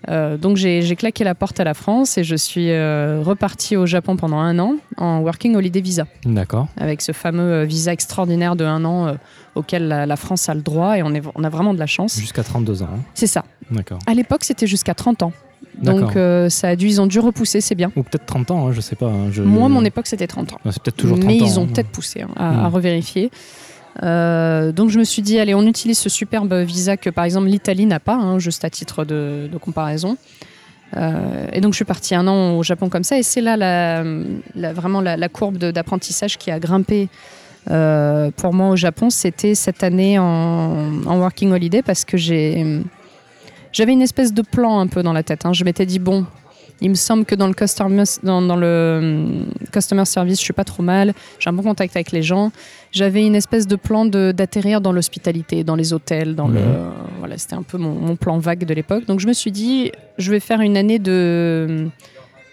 Euh, 0.07 0.37
donc 0.37 0.55
j'ai 0.55 0.95
claqué 0.95 1.23
la 1.25 1.35
porte 1.35 1.59
à 1.59 1.65
la 1.65 1.73
France 1.73 2.17
et 2.17 2.23
je 2.23 2.35
suis 2.35 2.71
euh, 2.71 3.21
repartie 3.21 3.75
au 3.75 3.85
Japon 3.85 4.15
pendant 4.15 4.37
un 4.39 4.57
an 4.59 4.75
en 4.97 5.19
Working 5.19 5.55
Holiday 5.55 5.81
Visa, 5.81 6.07
D'accord. 6.25 6.67
avec 6.77 7.01
ce 7.01 7.11
fameux 7.11 7.63
visa 7.63 7.91
extraordinaire 7.91 8.55
de 8.55 8.63
un 8.63 8.85
an 8.85 9.07
euh, 9.07 9.13
auquel 9.55 9.89
la, 9.89 10.05
la 10.05 10.15
France 10.15 10.47
a 10.47 10.53
le 10.53 10.61
droit 10.61 10.97
et 10.97 11.03
on, 11.03 11.13
est, 11.13 11.21
on 11.35 11.43
a 11.43 11.49
vraiment 11.49 11.73
de 11.73 11.79
la 11.79 11.85
chance. 11.87 12.17
Jusqu'à 12.17 12.43
32 12.43 12.81
ans. 12.83 12.89
hein. 12.93 12.99
C'est 13.13 13.27
ça. 13.27 13.43
D'accord. 13.71 13.99
À 14.07 14.13
l'époque, 14.13 14.43
c'était 14.45 14.67
jusqu'à 14.67 14.93
30 14.93 15.23
ans. 15.23 15.33
Donc 15.81 16.15
euh, 16.15 16.49
ça 16.49 16.69
a 16.69 16.75
dû, 16.75 16.87
ils 16.87 16.99
ont 17.01 17.07
dû 17.07 17.19
repousser, 17.19 17.61
c'est 17.61 17.75
bien. 17.75 17.91
Ou 17.95 18.03
peut-être 18.03 18.25
30 18.25 18.51
ans, 18.51 18.67
hein, 18.67 18.71
je 18.73 18.81
sais 18.81 18.95
pas. 18.97 19.07
hein, 19.07 19.29
je- 19.31 19.43
Moi, 19.43 19.69
mon 19.69 19.83
époque, 19.85 20.07
c'était 20.07 20.27
30 20.27 20.53
ans. 20.53 20.59
Ah, 20.65 20.69
C'est 20.71 20.81
peut-être 20.83 20.97
toujours 20.97 21.17
30 21.19 21.27
Mais 21.29 21.41
ans. 21.41 21.45
ils 21.45 21.59
ont 21.59 21.63
hein. 21.63 21.67
peut-être 21.73 21.87
poussé 21.89 22.21
hein, 22.21 22.29
à, 22.35 22.65
à 22.65 22.67
revérifier. 22.67 23.31
Euh, 24.03 24.71
donc 24.71 24.89
je 24.89 24.99
me 24.99 25.03
suis 25.03 25.21
dit, 25.21 25.39
allez, 25.39 25.53
on 25.55 25.65
utilise 25.65 25.97
ce 25.97 26.09
superbe 26.09 26.53
visa 26.53 26.95
que 26.97 27.09
par 27.09 27.23
exemple 27.25 27.47
l'Italie 27.47 27.85
n'a 27.85 27.99
pas, 27.99 28.15
hein, 28.15 28.39
juste 28.39 28.63
à 28.65 28.69
titre 28.69 29.03
de, 29.05 29.49
de 29.51 29.57
comparaison. 29.57 30.17
Euh, 30.97 31.47
et 31.53 31.61
donc 31.61 31.73
je 31.73 31.77
suis 31.77 31.85
partie 31.85 32.15
un 32.15 32.27
an 32.27 32.53
au 32.57 32.63
Japon 32.63 32.89
comme 32.89 33.03
ça, 33.03 33.17
et 33.17 33.23
c'est 33.23 33.41
là 33.41 33.55
la, 33.57 34.03
la- 34.55 34.73
vraiment 34.73 35.01
la, 35.01 35.17
la 35.17 35.29
courbe 35.29 35.57
d'apprentissage 35.57 36.37
qui 36.37 36.49
a 36.51 36.59
grimpé 36.59 37.09
pour 37.65 38.53
moi 38.53 38.69
au 38.69 38.75
Japon. 38.75 39.09
C'était 39.09 39.53
cette 39.55 39.83
année 39.83 40.17
en, 40.17 41.03
en 41.05 41.19
working 41.19 41.51
holiday 41.51 41.81
parce 41.83 42.03
que 42.05 42.17
j'ai 42.17 42.81
j'avais 43.71 43.93
une 43.93 44.01
espèce 44.01 44.33
de 44.33 44.41
plan 44.41 44.79
un 44.79 44.87
peu 44.87 45.03
dans 45.03 45.13
la 45.13 45.23
tête. 45.23 45.45
hein. 45.45 45.53
Je 45.53 45.63
m'étais 45.63 45.85
dit 45.85 45.99
bon, 45.99 46.25
il 46.81 46.89
me 46.89 46.95
semble 46.95 47.25
que 47.25 47.35
dans 47.35 47.47
le 47.47 47.53
customer, 47.53 48.03
dans, 48.23 48.41
dans 48.41 48.55
le 48.55 48.99
hum, 49.01 49.45
customer 49.71 50.05
service, 50.05 50.37
je 50.39 50.43
suis 50.43 50.53
pas 50.53 50.63
trop 50.63 50.81
mal. 50.83 51.13
J'ai 51.39 51.49
un 51.49 51.53
bon 51.53 51.63
contact 51.63 51.95
avec 51.95 52.11
les 52.11 52.21
gens. 52.23 52.51
J'avais 52.91 53.25
une 53.25 53.35
espèce 53.35 53.67
de 53.67 53.75
plan 53.75 54.05
de- 54.05 54.31
d'atterrir 54.31 54.79
dans 54.81 54.91
l'hospitalité, 54.93 55.63
dans 55.63 55.75
les 55.75 55.91
hôtels, 55.93 56.35
dans 56.35 56.47
le 56.47 56.59
Mhm. 56.59 56.91
voilà, 57.19 57.37
c'était 57.37 57.55
un 57.55 57.63
peu 57.63 57.77
mon, 57.77 57.91
mon 57.93 58.15
plan 58.15 58.37
vague 58.39 58.63
de 58.65 58.73
l'époque. 58.73 59.05
Donc 59.05 59.19
je 59.19 59.27
me 59.27 59.33
suis 59.33 59.51
dit, 59.51 59.91
je 60.17 60.31
vais 60.31 60.39
faire 60.39 60.61
une 60.61 60.77
année 60.77 60.99
de 60.99 61.87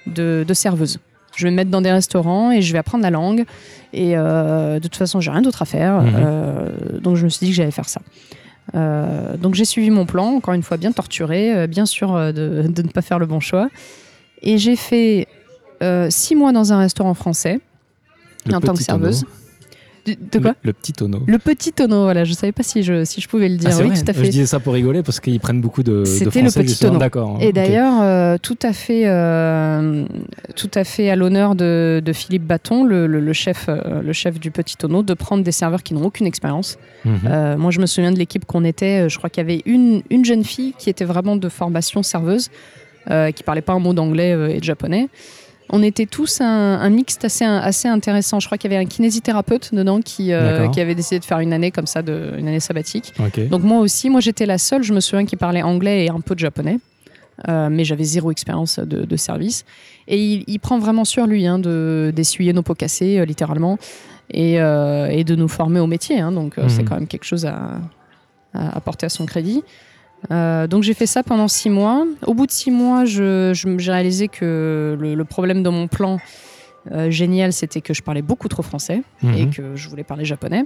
de, 0.07 0.45
de 0.47 0.55
serveuse. 0.55 0.99
Je 1.37 1.45
vais 1.45 1.51
me 1.51 1.57
mettre 1.57 1.71
dans 1.71 1.83
des 1.83 1.91
restaurants 1.93 2.51
et 2.51 2.63
je 2.63 2.73
vais 2.73 2.79
apprendre 2.79 3.03
la 3.03 3.11
langue. 3.11 3.45
Et 3.93 4.13
euh, 4.17 4.75
de 4.77 4.83
toute 4.89 4.97
façon, 4.97 5.21
j'ai 5.21 5.31
rien 5.31 5.43
d'autre 5.43 5.63
à 5.63 5.67
faire. 5.67 6.01
Mhm. 6.03 6.13
Euh, 6.17 6.69
donc 7.01 7.17
je 7.17 7.25
me 7.25 7.29
suis 7.29 7.45
dit 7.47 7.51
que 7.53 7.57
j'allais 7.57 7.71
faire 7.71 7.89
ça. 7.89 8.01
Euh, 8.75 9.37
donc 9.37 9.55
j'ai 9.55 9.65
suivi 9.65 9.91
mon 9.91 10.07
plan, 10.07 10.35
encore 10.35 10.55
une 10.55 10.63
fois 10.63 10.77
bien 10.77 10.93
torturé, 10.93 11.55
euh, 11.55 11.67
bien 11.67 11.87
sûr 11.87 12.15
euh, 12.15 12.33
de, 12.33 12.67
de 12.69 12.83
ne 12.83 12.89
pas 12.89 13.03
faire 13.03 13.19
le 13.19 13.27
bon 13.27 13.41
choix. 13.41 13.69
Et 14.43 14.59
j'ai 14.59 14.77
fait 14.77 15.29
six 16.09 16.35
mois 16.35 16.53
dans 16.53 16.73
un 16.73 16.79
restaurant 16.79 17.15
français 17.15 17.61
Le 18.47 18.55
en 18.55 18.61
tant 18.61 18.75
que 18.75 18.83
serveuse. 18.83 19.27
De, 20.07 20.15
de 20.33 20.39
quoi 20.39 20.51
le, 20.63 20.69
le 20.69 20.73
petit 20.73 20.93
tonneau. 20.93 21.23
le, 21.27 21.39
petit 21.39 21.73
tonneau, 21.73 22.03
voilà, 22.05 22.25
je 22.25 22.33
savais 22.33 22.53
pas 22.53 22.63
si 22.63 22.83
je, 22.83 23.05
si 23.05 23.21
je 23.21 23.29
pouvais 23.29 23.49
le 23.49 23.57
dire. 23.57 23.71
Ah, 23.73 23.79
oui, 23.83 23.89
vrai 23.89 23.97
tout 24.03 24.11
à 24.11 24.13
Je 24.13 24.21
fait. 24.21 24.29
disais 24.29 24.47
ça 24.47 24.61
pour 24.61 24.75
rigoler 24.75 25.03
parce 25.03 25.19
qu'ils 25.21 25.41
prennent 25.41 25.61
beaucoup 25.61 25.83
de, 25.83 26.05
C'était 26.05 26.43
le 26.43 26.51
petit 26.51 26.79
tonneau. 26.79 26.99
D'accord. 26.99 27.39
Et 27.41 27.49
ok. 27.49 27.53
d'ailleurs, 27.55 28.01
euh, 28.03 28.37
tout 28.41 28.59
à 28.63 28.73
fait, 28.73 29.03
euh, 29.07 30.05
tout 30.55 30.71
à 30.75 30.85
fait 30.85 31.11
à 31.11 31.17
l'honneur 31.17 31.55
de, 31.55 32.01
de 32.05 32.13
Philippe 32.13 32.45
Bâton, 32.45 32.85
le, 32.85 33.07
le- 33.07 33.21
le 33.21 33.33
chef, 33.33 33.67
euh, 33.69 34.03
le 34.03 34.13
chef 34.13 34.39
du 34.39 34.51
Petit 34.51 34.77
Tonneau, 34.77 35.03
de 35.03 35.15
prendre 35.15 35.43
des 35.43 35.53
serveurs 35.53 35.83
qui 35.83 35.95
n'ont 35.95 36.05
aucune 36.05 36.27
expérience. 36.27 36.79
Mhm. 37.05 37.57
Moi, 37.59 37.71
je 37.71 37.81
me 37.81 37.87
souviens 37.87 38.13
de 38.13 38.19
l'équipe 38.19 38.45
qu'on 38.45 38.65
était. 38.65 39.09
Je 39.09 39.19
crois 39.19 39.31
qu'il 39.31 39.43
y 39.43 39.47
avait 39.47 39.63
une, 39.67 40.03
une 40.11 40.25
jeune 40.25 40.45
fille 40.45 40.75
qui 40.79 40.91
était 40.91 41.05
vraiment 41.05 41.37
de 41.37 41.49
formation 41.49 42.03
serveuse, 42.03 42.49
euh, 43.11 43.31
qui 43.31 43.43
parlait 43.43 43.61
pas 43.63 43.73
un 43.73 43.79
mot 43.79 43.93
d'anglais 43.95 44.33
euh, 44.33 44.49
et 44.49 44.59
de 44.59 44.65
japonais. 44.65 45.09
On 45.71 45.83
était 45.83 46.07
tous 46.07 46.41
un, 46.41 46.45
un 46.81 46.91
mixte 46.91 47.25
assez, 47.25 47.45
assez 47.45 47.89
intéressant. 47.89 48.39
Je 48.41 48.47
crois 48.47 48.57
qu'il 48.59 48.71
y 48.71 48.75
avait 48.75 48.83
un 48.85 48.87
kinésithérapeute 48.89 49.75
dedans 49.75 50.01
qui, 50.01 50.33
euh, 50.33 50.69
qui 50.69 50.81
avait 50.81 50.95
décidé 50.95 51.19
de 51.19 51.25
faire 51.25 51.41
une 51.41 51.53
année 51.53 51.71
comme 51.73 51.87
ça, 51.87 52.03
de, 52.03 52.35
une 52.39 52.47
année 52.49 52.61
sabbatique. 52.61 53.13
Donc 53.49 53.63
moi 53.63 53.81
aussi, 53.81 54.09
moi 54.09 54.21
j'étais 54.21 54.47
la 54.47 54.59
seule, 54.59 54.83
je 54.83 54.93
me 54.95 55.01
souviens, 55.01 55.27
qui 55.27 55.37
parlait 55.37 55.63
anglais 55.63 56.05
et 56.05 56.11
un 56.11 56.21
peu 56.21 56.35
de 56.35 56.41
japonais. 56.41 56.79
Euh, 57.49 57.69
mais 57.71 57.85
j'avais 57.85 58.05
zéro 58.05 58.31
expérience 58.31 58.79
de, 58.79 59.05
de 59.05 59.17
service. 59.17 59.65
Et 60.09 60.19
il, 60.19 60.45
il 60.47 60.59
prend 60.59 60.79
vraiment 60.79 61.05
sur 61.05 61.27
lui 61.27 61.47
hein, 61.47 61.59
de- 61.59 62.11
d'essuyer 62.15 62.53
nos 62.55 62.63
pots 62.63 62.75
cassés, 62.75 63.19
euh, 63.19 63.25
littéralement, 63.27 63.77
et, 64.33 64.55
et 64.55 65.25
de 65.25 65.35
nous 65.37 65.47
former 65.49 65.79
au 65.81 65.87
métier. 65.87 66.19
hein. 66.21 66.33
donc 66.33 66.59
euh, 66.59 66.63
Mhm. 66.63 66.69
c'est 66.69 66.83
quand 66.85 66.95
même 66.95 67.07
quelque 67.07 67.25
chose 67.25 67.45
à, 67.45 67.81
à, 68.55 68.77
à 68.77 68.81
porter 68.81 69.07
à 69.07 69.09
son 69.09 69.27
crédit. 69.27 69.63
Euh, 70.31 70.67
donc 70.67 70.83
j'ai 70.83 70.95
fait 70.95 71.07
ça 71.07 71.23
pendant 71.23 71.49
six 71.49 71.71
mois. 71.71 72.05
Au 72.27 72.35
bout 72.35 72.47
de 72.47 72.51
six 72.53 72.71
mois, 72.71 73.05
j'ai 73.05 73.53
réalisé 73.93 74.29
que 74.29 74.97
le, 74.99 75.15
le 75.15 75.25
problème 75.25 75.63
de 75.63 75.69
mon 75.69 75.87
plan 75.89 76.19
euh, 76.93 77.11
génial, 77.11 77.53
c'était 77.53 77.81
que 77.81 77.93
je 77.95 78.03
parlais 78.03 78.23
beaucoup 78.23 78.49
trop 78.49 78.63
français 78.63 79.03
et 79.23 79.27
Mhm. 79.47 79.51
que 79.51 79.77
je 79.77 79.89
voulais 79.89 80.05
parler 80.05 80.25
japonais. 80.25 80.65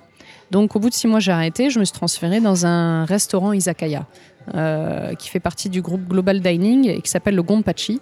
Donc 0.51 0.77
au 0.77 0.79
bout 0.79 0.89
de 0.91 0.95
six 0.95 1.07
mois, 1.07 1.19
j'ai 1.21 1.33
arrêté. 1.33 1.71
Je 1.71 1.79
me 1.79 1.85
suis 1.85 1.95
transférée 1.95 2.41
dans 2.41 2.67
un 2.67 3.05
restaurant 3.07 3.53
izakaya 3.53 4.07
euh, 4.55 5.15
qui 5.15 5.29
fait 5.31 5.41
partie 5.41 5.69
du 5.71 5.81
groupe 5.81 6.07
Global 6.09 6.41
Dining 6.41 6.89
et 6.89 7.01
qui 7.01 7.11
s'appelle 7.11 7.35
le 7.37 7.43
Gonpachi. 7.43 8.01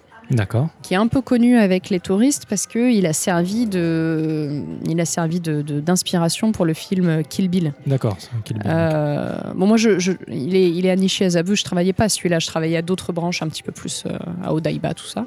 Qui 0.83 0.93
est 0.93 0.97
un 0.97 1.07
peu 1.07 1.21
connu 1.21 1.57
avec 1.57 1.89
les 1.89 1.99
touristes 1.99 2.45
parce 2.47 2.67
qu'il 2.67 3.05
a 3.05 3.13
servi 3.13 3.65
de, 3.65 4.61
il 4.87 4.99
a 5.01 5.05
servi 5.05 5.39
de- 5.39 5.61
d'inspiration 5.61 6.51
pour 6.51 6.65
le 6.65 6.73
film 6.73 7.23
Kill 7.23 7.49
Bill. 7.49 7.73
D'accord. 7.87 8.17
Euh, 8.65 9.37
bon, 9.55 9.65
moi, 9.67 9.77
je, 9.77 9.97
je- 9.99 10.11
il, 10.27 10.55
est, 10.55 10.69
il 10.71 10.85
est 10.85 10.91
à 10.91 10.95
Nishi-Azabu. 10.95 11.55
Je 11.55 11.63
travaillais 11.63 11.93
pas 11.93 12.05
à 12.05 12.09
celui-là. 12.09 12.39
Je 12.39 12.47
travaillais 12.47 12.77
à 12.77 12.81
d'autres 12.81 13.11
branches, 13.13 13.41
un 13.41 13.47
petit 13.47 13.63
peu 13.63 13.71
plus 13.71 14.03
euh, 14.05 14.17
à 14.43 14.53
Odaiba, 14.53 14.93
tout 14.93 15.05
ça. 15.07 15.25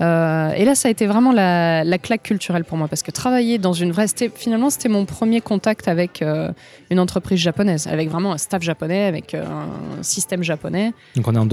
Euh, 0.00 0.52
et 0.52 0.64
là, 0.64 0.76
ça 0.76 0.86
a 0.86 0.90
été 0.92 1.06
vraiment 1.06 1.32
la, 1.32 1.82
la 1.82 1.98
claque 1.98 2.22
culturelle 2.22 2.62
pour 2.64 2.78
moi 2.78 2.86
parce 2.86 3.02
que 3.02 3.10
travailler 3.10 3.58
dans 3.58 3.72
une 3.72 3.90
vraie. 3.90 4.06
Finalement, 4.34 4.70
c'était 4.70 4.88
mon 4.88 5.04
premier 5.06 5.40
contact 5.40 5.88
avec 5.88 6.22
euh, 6.22 6.52
une 6.90 7.00
entreprise 7.00 7.40
japonaise, 7.40 7.88
avec 7.88 8.08
vraiment 8.08 8.32
un 8.32 8.38
staff 8.38 8.62
japonais, 8.62 9.04
avec 9.06 9.34
euh, 9.34 9.44
un 9.44 10.02
système 10.04 10.44
japonais. 10.44 10.92
Donc 11.16 11.26
on 11.26 11.34
est 11.34 11.38
en 11.38 11.46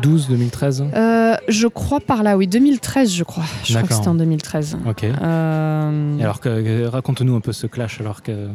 2012, 0.00 0.28
2013. 0.28 0.84
Euh, 0.94 1.36
je 1.48 1.66
crois 1.66 2.00
par 2.00 2.22
là, 2.22 2.36
oui, 2.36 2.46
2013, 2.46 3.12
je 3.12 3.24
crois. 3.24 3.44
Je 3.64 3.74
crois 3.76 3.88
que 3.88 3.94
c'était 3.94 4.08
en 4.08 4.14
2013. 4.14 4.78
Ok. 4.88 5.04
Euh, 5.04 6.18
Et 6.18 6.22
alors, 6.22 6.40
raconte-nous 6.92 7.34
un 7.36 7.40
peu 7.40 7.52
ce 7.52 7.66
clash. 7.66 8.00
Alors 8.00 8.22
que 8.22 8.48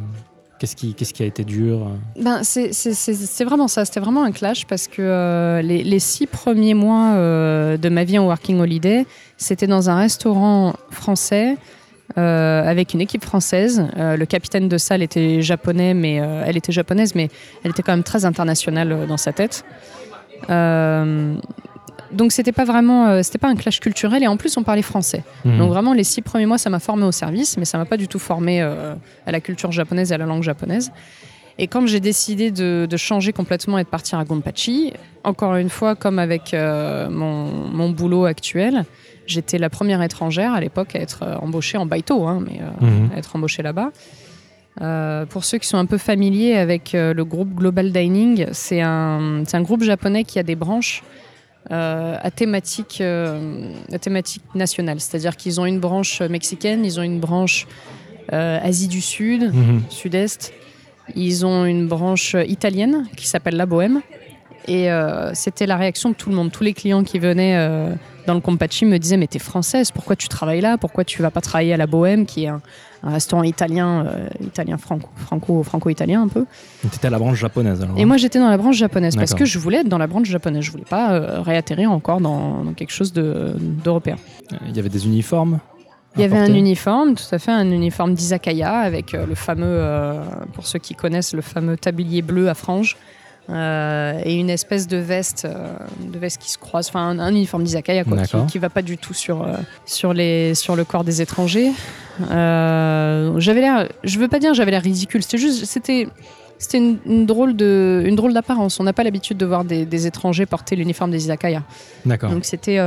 qu'est-ce 0.59 0.75
qui, 0.75 0.93
qu'est-ce 0.95 1.13
qui 1.13 1.23
a 1.23 1.25
été 1.27 1.43
dur 1.43 1.87
euh 1.87 2.21
Ben, 2.23 2.39
c'est- 2.43 2.73
c'est 2.73 2.93
c'est- 2.93 3.13
c'est 3.13 3.43
vraiment 3.45 3.67
ça, 3.67 3.85
c'était 3.85 3.99
vraiment 3.99 4.23
un 4.23 4.31
clash 4.31 4.65
parce 4.65 4.87
que 4.87 5.01
euh, 5.01 5.61
les, 5.61 5.83
les 5.83 5.99
six 5.99 6.25
premiers 6.25 6.73
mois 6.73 7.11
euh, 7.13 7.77
de 7.77 7.89
ma 7.89 8.03
vie 8.03 8.17
en 8.17 8.25
Working 8.25 8.59
Holiday, 8.59 9.05
c'était 9.37 9.67
dans 9.67 9.89
un 9.91 9.97
restaurant 9.97 10.73
français 10.89 11.57
euh, 12.17 12.63
avec 12.67 12.93
une 12.93 13.01
équipe 13.01 13.23
française. 13.23 13.85
Le 13.95 14.23
capitaine 14.25 14.69
de 14.69 14.77
salle 14.77 15.03
était 15.03 15.41
japonais, 15.41 15.93
mais 15.93 16.15
elle 16.15 16.55
était 16.57 16.71
japonaise, 16.71 17.13
mais 17.13 17.29
elle 17.63 17.71
était 17.71 17.83
quand 17.83 17.91
même 17.91 18.03
très 18.03 18.23
internationale 18.25 19.05
dans 19.07 19.17
sa 19.17 19.33
tête. 19.33 19.63
Euh, 20.49 21.35
donc 22.11 22.31
c'était 22.31 22.51
pas 22.53 22.63
vraiment, 22.63 23.07
euh, 23.07 23.21
c'était 23.23 23.37
pas 23.37 23.49
un 23.49 23.55
clash 23.55 23.79
culturel 23.79 24.23
et 24.23 24.27
en 24.27 24.37
plus 24.37 24.55
on 24.57 24.63
parlait 24.63 24.81
français. 24.81 25.23
Mhm. 25.45 25.57
Donc 25.57 25.69
vraiment, 25.69 25.93
les 25.93 26.03
six 26.05 26.21
premiers 26.21 26.45
mois, 26.45 26.57
ça 26.57 26.69
m'a 26.69 26.79
formé 26.79 27.03
au 27.03 27.11
service, 27.11 27.57
mais 27.57 27.65
ça 27.65 27.77
m'a 27.77 27.85
pas 27.85 27.97
du 27.97 28.07
tout 28.07 28.19
formé 28.19 28.61
euh, 28.61 28.93
à 29.25 29.31
la 29.31 29.41
culture 29.41 29.71
japonaise 29.71 30.11
et 30.11 30.15
à 30.15 30.17
la 30.17 30.25
langue 30.25 30.43
japonaise. 30.43 30.91
Et 31.59 31.67
quand 31.67 31.85
j'ai 31.87 31.99
décidé 31.99 32.51
de, 32.51 32.87
de 32.89 32.97
changer 32.97 33.33
complètement 33.33 33.77
et 33.79 33.83
de 33.83 33.89
partir 33.89 34.19
à 34.19 34.25
Gonpachi, 34.25 34.93
encore 35.23 35.55
une 35.55 35.69
fois, 35.69 35.95
comme 35.95 36.19
avec 36.19 36.53
euh, 36.53 37.09
mon, 37.09 37.45
mon 37.67 37.89
boulot 37.89 38.25
actuel, 38.25 38.85
j'étais 39.25 39.57
la 39.57 39.69
première 39.69 40.01
étrangère 40.03 40.53
à 40.53 40.61
l'époque 40.61 40.95
à 40.95 40.99
être 40.99 41.23
embauchée 41.41 41.77
en 41.77 41.85
baito, 41.87 42.25
hein, 42.27 42.41
mais 42.45 42.59
Mhm. 42.79 43.09
à 43.13 43.17
être 43.17 43.35
embauchée 43.35 43.63
là-bas. 43.63 43.89
Euh, 44.81 45.25
pour 45.25 45.43
ceux 45.43 45.57
qui 45.57 45.67
sont 45.67 45.77
un 45.77 45.85
peu 45.85 45.97
familiers 45.97 46.55
avec 46.55 46.93
euh, 46.93 47.13
le 47.13 47.25
groupe 47.25 47.53
Global 47.55 47.91
Dining, 47.91 48.45
c'est 48.51 48.81
un, 48.81 49.43
un 49.51 49.61
groupe 49.61 49.83
japonais 49.83 50.23
qui 50.23 50.37
a 50.37 50.43
des 50.43 50.55
branches 50.55 51.03
euh, 51.71 52.15
à, 52.21 52.31
thématique, 52.31 53.01
à 53.01 53.99
thématique 53.99 54.43
nationale. 54.55 54.99
C'est-à-dire 54.99 55.35
qu'ils 55.35 55.59
ont 55.59 55.65
une 55.65 55.79
branche 55.79 56.21
mexicaine, 56.21 56.85
ils 56.85 56.99
ont 56.99 57.03
une 57.03 57.19
branche 57.19 57.67
Asie 58.29 58.89
du 58.89 58.99
Sud, 58.99 59.53
Mhm. 59.53 59.83
Sud-Est, 59.89 60.53
ils 61.15 61.45
ont 61.45 61.63
une 61.63 61.87
branche 61.87 62.35
italienne 62.45 63.07
qui 63.15 63.25
s'appelle 63.25 63.55
La 63.55 63.65
Bohème. 63.65 64.01
Et 64.67 64.89
c'était 65.33 65.65
la 65.65 65.77
réaction 65.77 66.09
de 66.09 66.15
tout 66.15 66.29
le 66.29 66.35
monde. 66.35 66.51
Tous 66.51 66.63
les 66.65 66.73
clients 66.73 67.05
qui 67.05 67.19
venaient 67.19 67.55
dans 68.25 68.33
le 68.33 68.41
Compachi 68.41 68.83
me 68.83 68.99
disaient 68.99 69.15
Mais 69.15 69.27
t'es 69.27 69.39
française, 69.39 69.91
pourquoi 69.91 70.17
tu 70.17 70.27
travailles 70.27 70.59
là? 70.59 70.77
Pourquoi 70.77 71.05
tu 71.05 71.21
vas 71.21 71.31
pas 71.31 71.39
travailler 71.39 71.73
à 71.73 71.77
La 71.77 71.87
Bohème, 71.87 72.25
qui 72.25 72.43
est 72.43 72.47
un, 72.49 72.61
un 73.03 73.11
restaurant 73.11 73.43
italien, 73.43 74.05
euh, 74.07 74.27
italien 74.41 74.77
franco, 74.77 75.09
franco, 75.15 75.63
franco-italien 75.63 76.23
un 76.23 76.27
peu. 76.27 76.45
T'étais 76.91 77.07
à 77.07 77.09
la 77.11 77.19
branche 77.19 77.37
japonaise 77.39 77.81
alors. 77.81 77.97
Et 77.97 78.05
moi, 78.05 78.17
j'étais 78.17 78.39
dans 78.39 78.49
la 78.49 78.57
branche 78.57 78.77
japonaise 78.77 79.15
parce 79.15 79.33
que 79.33 79.45
je 79.45 79.59
voulais 79.59 79.79
être 79.79 79.89
dans 79.89 79.97
la 79.99 80.07
branche 80.07 80.27
japonaise. 80.27 80.63
Je 80.63 80.71
voulais 80.71 80.83
pas 80.89 81.13
euh, 81.13 81.41
réatterrir 81.41 81.91
encore 81.91 82.21
dans, 82.21 82.63
dans 82.63 82.73
quelque 82.73 82.91
chose 82.91 83.13
de- 83.13 83.55
d'européen. 83.57 84.15
Il 84.67 84.75
y 84.75 84.79
avait 84.79 84.89
des 84.89 85.05
uniformes. 85.05 85.59
Il 86.15 86.21
y 86.21 86.23
avait 86.23 86.37
un 86.37 86.53
uniforme, 86.55 87.13
tout 87.13 87.23
à 87.31 87.37
fait, 87.37 87.51
un 87.51 87.69
uniforme 87.69 88.15
d'izakaya 88.15 88.71
avec 88.79 89.13
euh, 89.13 89.27
le 89.27 89.35
fameux, 89.35 89.65
euh, 89.67 90.23
pour 90.53 90.65
ceux 90.65 90.79
qui 90.79 90.95
connaissent, 90.95 91.33
le 91.35 91.41
fameux 91.43 91.77
tablier 91.77 92.23
bleu 92.23 92.49
à 92.49 92.55
franges. 92.55 92.97
Euh, 93.49 94.19
et 94.23 94.35
une 94.35 94.49
espèce 94.49 94.87
de 94.87 94.97
veste, 94.97 95.45
euh, 95.45 95.75
de 96.01 96.19
veste 96.19 96.41
qui 96.41 96.51
se 96.51 96.57
croise, 96.57 96.89
enfin 96.89 97.01
un, 97.01 97.19
un 97.19 97.29
uniforme 97.31 97.63
d'izakaya 97.63 98.03
quoi, 98.03 98.23
qui, 98.23 98.37
qui 98.47 98.57
va 98.59 98.69
pas 98.69 98.81
du 98.81 98.97
tout 98.97 99.13
sur, 99.13 99.43
euh, 99.43 99.55
sur, 99.85 100.13
les, 100.13 100.53
sur 100.55 100.75
le 100.75 100.83
corps 100.83 101.03
des 101.03 101.21
étrangers. 101.21 101.71
J'avais 102.19 103.61
l'air, 103.61 103.87
je 104.03 104.19
veux 104.19 104.27
pas 104.27 104.39
dire 104.39 104.53
j'avais 104.53 104.71
l'air 104.71 104.83
ridicule, 104.83 105.23
c'était 105.23 105.37
juste, 105.37 105.65
c'était, 105.65 106.07
c'était 106.57 106.77
une, 106.77 106.97
une 107.05 107.25
drôle 107.25 107.55
de, 107.55 108.03
une 108.05 108.15
drôle 108.15 108.33
d'apparence. 108.33 108.79
On 108.79 108.83
n'a 108.83 108.93
pas 108.93 109.03
l'habitude 109.03 109.37
de 109.37 109.45
voir 109.45 109.63
des, 109.63 109.85
des 109.85 110.07
étrangers 110.07 110.45
porter 110.45 110.75
l'uniforme 110.75 111.11
des 111.11 111.23
izakaya. 111.25 111.63
D'accord. 112.05 112.31
Donc 112.31 112.45
c'était. 112.45 112.79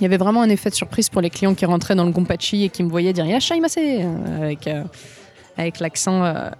il 0.00 0.02
y 0.02 0.06
avait 0.06 0.16
vraiment 0.18 0.42
un 0.42 0.48
effet 0.48 0.70
de 0.70 0.74
surprise 0.74 1.08
pour 1.08 1.20
les 1.20 1.30
clients 1.30 1.54
qui 1.54 1.64
rentraient 1.64 1.94
dans 1.94 2.04
le 2.04 2.12
Gonpachi 2.12 2.64
et 2.64 2.68
qui 2.68 2.82
me 2.82 2.88
voyaient 2.90 3.12
dire 3.12 3.26
Yashaimase 3.26 3.76
avec, 4.40 4.66
euh, 4.66 4.84
avec 5.56 5.80
l'accent 5.80 6.22
euh, 6.24 6.50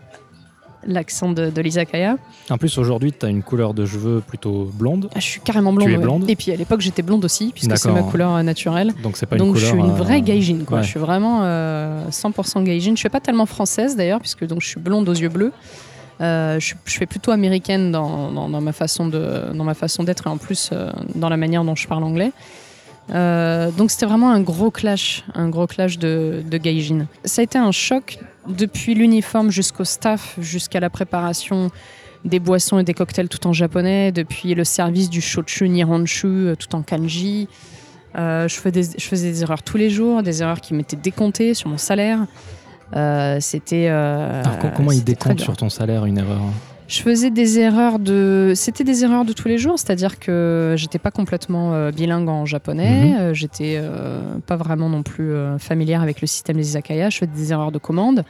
l'accent 0.87 1.30
de, 1.32 1.51
de 1.51 1.61
l'izakaya. 1.61 2.16
En 2.51 2.59
plus, 2.59 2.76
aujourd'hui, 2.78 3.12
tu 3.12 3.26
as 3.26 3.28
une 3.28 3.43
couleur 3.43 3.74
de 3.74 3.84
cheveux 3.87 4.20
plutôt 4.26 4.70
blonde. 4.72 5.09
Ah, 5.14 5.20
je 5.20 5.24
suis 5.26 5.41
carrément 5.41 5.72
blonde. 5.72 5.89
Tu 5.89 5.95
es 5.95 5.97
ouais. 5.97 6.03
blonde 6.03 6.24
Et 6.30 6.37
puis 6.37 6.53
à 6.53 6.57
l'époque, 6.57 6.80
j'étais 6.80 7.03
blonde 7.03 7.24
aussi, 7.24 7.53
puisque 7.55 7.76
c'est 7.76 7.91
ma 7.91 8.03
couleur 8.03 8.34
euh, 8.34 8.43
naturelle. 8.43 8.93
Donc, 9.03 9.16
c'est 9.16 9.26
pas 9.26 9.37
donc 9.37 9.55
une 9.55 9.61
je 9.61 9.70
couleur. 9.70 9.84
suis 9.84 9.93
une 9.93 9.97
vraie 9.97 10.18
euh, 10.18 10.24
gaijin. 10.24 10.59
Quoi. 10.66 10.78
ouais. 10.78 10.84
Je 10.84 10.89
suis 10.89 11.01
vraiment 11.01 11.41
euh, 11.43 12.09
100% 12.11 12.62
gaijin. 12.64 12.93
Je 12.95 13.01
suis 13.01 13.09
pas 13.09 13.20
tellement 13.20 13.47
française 13.47 13.97
d'ailleurs, 13.97 14.20
puisque 14.20 14.47
donc, 14.47 14.61
je 14.62 14.68
suis 14.68 14.80
blonde 14.80 15.09
aux 15.09 15.14
yeux 15.14 15.28
bleus. 15.28 15.53
Euh, 16.20 16.59
je, 16.59 16.64
suis- 16.66 16.76
je 16.87 16.95
fais 16.97 17.05
plutôt 17.07 17.30
américaine 17.30 17.93
dans, 17.93 18.32
dans- 18.32 18.49
dans 18.49 18.61
ma 18.62 18.72
façon 18.72 19.07
de 19.07 19.53
dans 19.55 19.64
ma 19.64 19.74
façon 19.74 20.03
d'être 20.03 20.26
et 20.26 20.30
en 20.30 20.39
plus 20.39 20.70
euh, 20.72 20.91
dans 21.14 21.28
la 21.28 21.37
manière 21.37 21.62
dont 21.62 21.74
je 21.74 21.87
parle 21.87 22.05
anglais. 22.05 22.32
Euh, 23.12 23.70
donc 23.70 23.91
c'était 23.91 24.07
vraiment 24.07 24.30
un 24.30 24.41
gros 24.41 24.70
clash, 24.70 25.24
un 25.34 25.49
gros 25.49 25.66
clash 25.66 25.99
de, 25.99 26.43
de 26.45 26.59
gaijin. 26.59 27.07
Ça 27.24 27.41
a 27.41 27.45
été 27.45 27.59
un 27.59 27.70
choc 27.70 28.18
depuis 28.49 28.95
l'uniforme 28.95 29.51
jusqu'au 29.51 29.85
staff, 29.85 30.37
jusqu'à 30.41 30.81
la 30.81 30.91
préparation 30.91 31.71
des 32.25 32.41
boissons 32.41 32.79
et 32.79 32.85
des 32.85 32.95
cocktails 32.95 33.29
tout 33.29 33.47
en 33.47 33.53
japonais, 33.53 34.13
depuis 34.13 34.55
le 34.55 34.65
service 34.65 35.09
du 35.11 35.21
shochu 35.21 35.69
nihonshu 35.69 36.27
euh, 36.27 36.55
tout 36.57 36.75
en 36.75 36.83
kanji. 36.83 37.49
Euh, 38.17 38.49
je, 38.49 38.55
faisais 38.55 38.73
des, 38.73 38.99
je 38.99 39.05
faisais 39.05 39.31
des 39.31 39.43
erreurs 39.43 39.63
tous 39.63 39.77
les 39.77 39.91
jours, 39.91 40.23
des 40.23 40.43
erreurs 40.43 40.61
qui 40.61 40.75
m'étaient 40.75 40.97
décomptées 40.97 41.55
sur 41.55 41.69
mon 41.69 41.79
salaire. 41.79 42.27
Euh, 42.95 43.39
c'était. 43.41 43.89
euh, 43.91 44.43
comment 44.75 44.93
il 44.93 45.05
décompte 45.05 45.41
sur 45.41 45.57
ton 45.57 45.69
salaire 45.69 46.05
une 46.05 46.19
erreur? 46.19 46.41
Je 46.89 47.01
faisais 47.01 47.30
des 47.30 47.59
erreurs 47.59 47.99
de. 47.99 48.53
C'était 48.55 48.84
des 48.84 49.03
erreurs 49.03 49.24
de 49.24 49.32
tous 49.32 49.49
les 49.49 49.59
jours, 49.59 49.78
c'est-à-dire 49.78 50.18
que 50.20 50.74
j'étais 50.76 50.99
pas 51.01 51.11
complètement 51.11 51.74
euh, 51.74 51.91
bilingue 51.91 52.28
en 52.28 52.47
japonais, 52.47 53.11
Mhm. 53.11 53.16
euh, 53.18 53.34
j'étais 53.34 53.76
euh, 53.78 54.20
pas 54.47 54.57
vraiment 54.57 54.89
non 54.89 55.03
plus 55.03 55.32
familière 55.59 56.01
avec 56.03 56.20
le 56.20 56.26
système 56.26 56.57
des 56.57 56.68
izakaya, 56.68 57.11
je 57.11 57.18
faisais 57.18 57.30
des 57.34 57.53
erreurs 57.53 57.72
de 57.72 57.78
commande. 57.78 58.24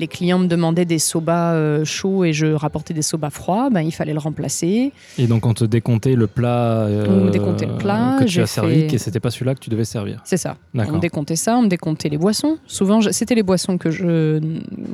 les 0.00 0.06
clients 0.06 0.38
me 0.38 0.46
demandaient 0.46 0.84
des 0.84 1.00
soba 1.00 1.82
chauds 1.82 2.22
et 2.24 2.32
je 2.32 2.46
rapportais 2.46 2.94
des 2.94 3.02
soba 3.02 3.30
froids, 3.30 3.68
ben, 3.68 3.80
il 3.80 3.90
fallait 3.90 4.12
le 4.12 4.20
remplacer. 4.20 4.92
Et 5.18 5.26
donc 5.26 5.44
on 5.44 5.54
te 5.54 5.64
décomptait 5.64 6.14
le 6.14 6.28
plat, 6.28 6.86
On 6.88 7.24
me 7.24 7.30
décomptait 7.30 7.66
le 7.66 7.76
plat, 7.78 8.16
que 8.20 8.24
tu 8.24 8.40
as 8.40 8.46
servi, 8.46 8.82
fait- 8.88 8.94
et 8.94 8.98
c'était 8.98 9.18
pas 9.18 9.32
celui-là 9.32 9.56
que 9.56 9.58
tu 9.58 9.70
devais 9.70 9.84
servir. 9.84 10.20
C'est 10.24 10.36
ça. 10.36 10.56
On 10.76 10.92
me 10.92 11.00
décomptait 11.00 11.34
ça, 11.34 11.56
on 11.58 11.62
me 11.62 11.68
décomptait 11.68 12.08
les 12.10 12.16
boissons. 12.16 12.58
Souvent, 12.68 13.00
je- 13.00 13.10
c'était 13.10 13.34
les 13.34 13.42
boissons 13.42 13.76
que 13.76 13.90
je, 13.90 14.38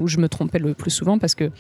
où 0.01 0.09
je 0.09 0.17
me 0.17 0.27
trompais 0.31 0.59
le 0.59 0.73
plus 0.73 0.91
souvent 0.91 1.19
parce 1.19 1.35
que 1.35 1.51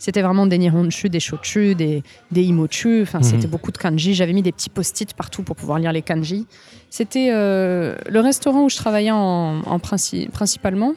c'était 0.00 0.22
vraiment 0.22 0.46
des 0.46 0.58
nihonchu, 0.58 1.08
des 1.10 1.20
shochu, 1.20 1.76
des, 1.76 2.02
des 2.32 2.42
imochu. 2.42 3.02
Enfin, 3.02 3.18
Mhm. 3.18 3.24
c'était 3.24 3.46
beaucoup 3.46 3.70
de 3.70 3.78
kanji. 3.78 4.14
J'avais 4.14 4.32
mis 4.32 4.42
des 4.42 4.50
petits 4.50 4.70
post-it 4.70 5.12
partout 5.14 5.42
pour 5.44 5.54
pouvoir 5.54 5.78
lire 5.78 5.92
les 5.92 6.02
kanji. 6.02 6.46
C'était 6.88 7.28
euh, 7.30 7.94
le 8.08 8.18
restaurant 8.20 8.64
où 8.64 8.68
je 8.70 8.76
travaillais 8.76 9.10
en, 9.12 9.60
en 9.60 9.78
princi- 9.78 10.28
principalement. 10.30 10.94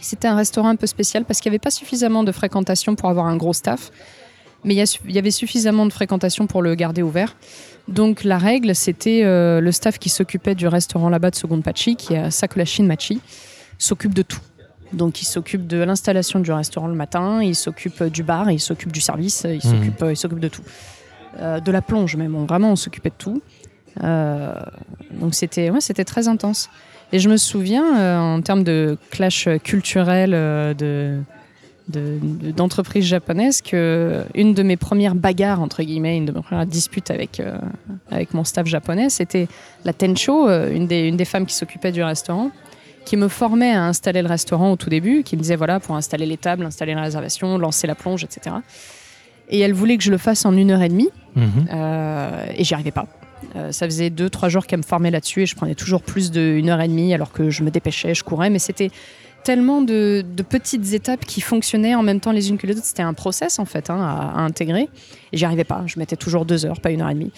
C'était 0.00 0.28
un 0.28 0.36
restaurant 0.36 0.68
un 0.68 0.76
peu 0.76 0.86
spécial 0.86 1.24
parce 1.24 1.40
qu'il 1.40 1.50
n'y 1.50 1.54
avait 1.56 1.58
pas 1.60 1.70
suffisamment 1.70 2.22
de 2.24 2.32
fréquentation 2.32 2.94
pour 2.94 3.10
avoir 3.10 3.26
un 3.26 3.36
gros 3.36 3.52
staff. 3.52 3.90
Mais 4.64 4.74
il 4.76 5.12
y, 5.12 5.18
avait 5.18 5.32
suffisamment 5.32 5.84
de 5.86 5.92
fréquentation 5.92 6.46
pour 6.46 6.62
le 6.62 6.76
garder 6.76 7.02
ouvert. 7.02 7.34
Donc 7.88 8.22
la 8.22 8.38
règle, 8.38 8.76
c'était 8.76 9.22
euh, 9.24 9.60
le 9.60 9.72
staff 9.72 9.98
qui 9.98 10.08
s'occupait 10.08 10.54
du 10.54 10.68
restaurant 10.68 11.08
là-bas 11.08 11.30
de 11.32 11.34
Sogonpachi, 11.34 11.96
qui 11.96 12.14
est 12.14 12.18
à 12.18 12.30
Sakulashin 12.30 12.84
Machi, 12.84 13.20
s'occupe 13.78 14.14
de 14.14 14.22
tout. 14.22 14.38
Donc 14.92 15.22
il 15.22 15.24
s'occupe 15.24 15.66
de 15.66 15.78
l'installation 15.82 16.40
du 16.40 16.52
restaurant 16.52 16.86
le 16.88 16.94
matin, 16.94 17.42
il 17.42 17.54
s'occupe 17.54 18.02
du 18.04 18.22
bar, 18.22 18.50
il 18.50 18.60
s'occupe 18.60 18.92
du 18.92 19.00
service, 19.00 19.46
il 19.48 19.62
s'occupe, 19.62 20.02
euh, 20.02 20.12
il 20.12 20.16
s'occupe 20.16 20.40
de 20.40 20.48
tout. 20.48 20.62
Euh, 21.40 21.60
de 21.60 21.72
la 21.72 21.80
plonge 21.80 22.16
même, 22.16 22.34
on- 22.34 22.44
vraiment 22.44 22.72
on 22.72 22.76
s'occupait 22.76 23.08
de 23.10 23.14
tout. 23.16 23.40
Euh, 24.02 24.52
donc 25.12 25.34
c'était 25.34 25.70
ouais, 25.70 25.80
c'était 25.80 26.04
très 26.04 26.28
intense. 26.28 26.68
Et 27.12 27.18
je 27.18 27.28
me 27.28 27.36
souviens, 27.36 27.98
euh, 27.98 28.18
en 28.18 28.40
termes 28.42 28.64
de 28.64 28.96
clash 29.10 29.48
culturel 29.64 30.32
euh, 30.34 30.72
de, 30.74 31.18
de- 31.88 32.18
de- 32.22 32.50
d'entreprises 32.52 33.04
japonaises, 33.04 33.60
que 33.62 34.24
une 34.34 34.54
de 34.54 34.62
mes 34.62 34.76
premières 34.78 35.14
bagarres, 35.14 35.60
entre 35.60 35.82
guillemets, 35.82 36.16
une 36.16 36.24
de 36.26 36.32
mes 36.32 36.40
premières 36.42 36.66
disputes 36.66 37.10
avec, 37.10 37.38
euh, 37.40 37.56
avec 38.10 38.32
mon 38.34 38.44
staff 38.44 38.66
japonais, 38.66 39.08
c'était 39.10 39.46
la 39.84 39.92
Tencho, 39.92 40.48
euh, 40.48 40.70
une, 40.74 40.86
des, 40.86 41.06
une 41.08 41.16
des 41.16 41.24
femmes 41.26 41.44
qui 41.46 41.54
s'occupait 41.54 41.92
du 41.92 42.02
restaurant, 42.02 42.50
qui 43.04 43.16
me 43.16 43.28
formait 43.28 43.72
à 43.72 43.84
installer 43.84 44.22
le 44.22 44.28
restaurant 44.28 44.72
au 44.72 44.76
tout 44.76 44.90
début, 44.90 45.22
qui 45.22 45.36
me 45.36 45.42
disait 45.42 45.56
voilà, 45.56 45.80
pour 45.80 45.96
installer 45.96 46.26
les 46.26 46.36
tables, 46.36 46.64
installer 46.64 46.94
la 46.94 47.02
réservation, 47.02 47.58
lancer 47.58 47.86
la 47.86 47.94
plonge, 47.94 48.24
etc. 48.24 48.56
Et 49.48 49.60
elle 49.60 49.72
voulait 49.72 49.96
que 49.96 50.04
je 50.04 50.10
le 50.10 50.18
fasse 50.18 50.46
en 50.46 50.56
une 50.56 50.70
heure 50.70 50.82
et 50.82 50.88
demie. 50.88 51.10
Mhm. 51.36 51.68
Euh, 51.72 52.46
et 52.54 52.64
j'y 52.64 52.74
arrivais 52.74 52.90
pas. 52.90 53.06
Euh, 53.56 53.72
ça 53.72 53.86
faisait 53.86 54.10
deux, 54.10 54.30
trois 54.30 54.48
jours 54.48 54.66
qu'elle 54.66 54.78
me 54.78 54.84
formait 54.84 55.10
là-dessus 55.10 55.42
et 55.42 55.46
je 55.46 55.56
prenais 55.56 55.74
toujours 55.74 56.02
plus 56.02 56.30
d'une 56.30 56.68
heure 56.68 56.80
et 56.80 56.88
demie 56.88 57.12
alors 57.12 57.32
que 57.32 57.50
je 57.50 57.62
me 57.62 57.70
dépêchais, 57.70 58.14
je 58.14 58.24
courais. 58.24 58.50
Mais 58.50 58.58
c'était 58.58 58.90
tellement 59.44 59.82
de, 59.82 60.24
de 60.24 60.42
petites 60.42 60.92
étapes 60.92 61.24
qui 61.26 61.40
fonctionnaient 61.40 61.96
en 61.96 62.02
même 62.02 62.20
temps 62.20 62.32
les 62.32 62.50
unes 62.50 62.58
que 62.58 62.66
les 62.66 62.76
autres. 62.76 62.86
C'était 62.86 63.02
un 63.02 63.14
process 63.14 63.58
en 63.58 63.64
fait 63.64 63.90
hein, 63.90 64.00
à, 64.00 64.38
à 64.38 64.42
intégrer. 64.42 64.88
Et 65.32 65.36
j'y 65.36 65.44
arrivais 65.44 65.64
pas. 65.64 65.82
Je 65.86 65.98
mettais 65.98 66.16
toujours 66.16 66.44
deux 66.44 66.64
heures, 66.64 66.80
pas 66.80 66.90
une 66.90 67.02
heure 67.02 67.10
et 67.10 67.14
demie. 67.14 67.32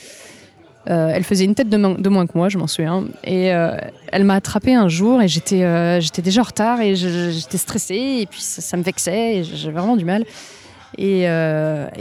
Euh, 0.91 1.13
elle 1.15 1.25
faisait 1.25 1.45
une 1.45 1.55
tête 1.55 1.71
de, 1.71 1.77
mo- 1.77 1.97
de 1.97 2.09
moins 2.09 2.27
que 2.27 2.33
moi, 2.37 2.49
je 2.49 2.59
m'en 2.59 2.67
souviens. 2.67 3.05
Et 3.25 3.53
euh, 3.55 3.77
elle 4.13 4.25
m'a 4.25 4.35
attrapé 4.35 4.75
un 4.75 4.89
jour 4.89 5.23
et 5.23 5.29
j'étais 5.29 5.63
euh, 5.63 6.01
déjà 6.23 6.43
en 6.43 6.45
retard 6.45 6.81
et 6.81 6.95
j'étais 6.95 7.59
stressée 7.59 8.19
et 8.21 8.27
puis 8.27 8.41
ça, 8.41 8.77
me 8.77 8.83
vexait 8.83 9.37
et 9.37 9.45
j'avais 9.45 9.79
vraiment 9.79 9.97
du 9.97 10.05
mal. 10.05 10.25
Et, 10.97 11.23
et 11.23 11.27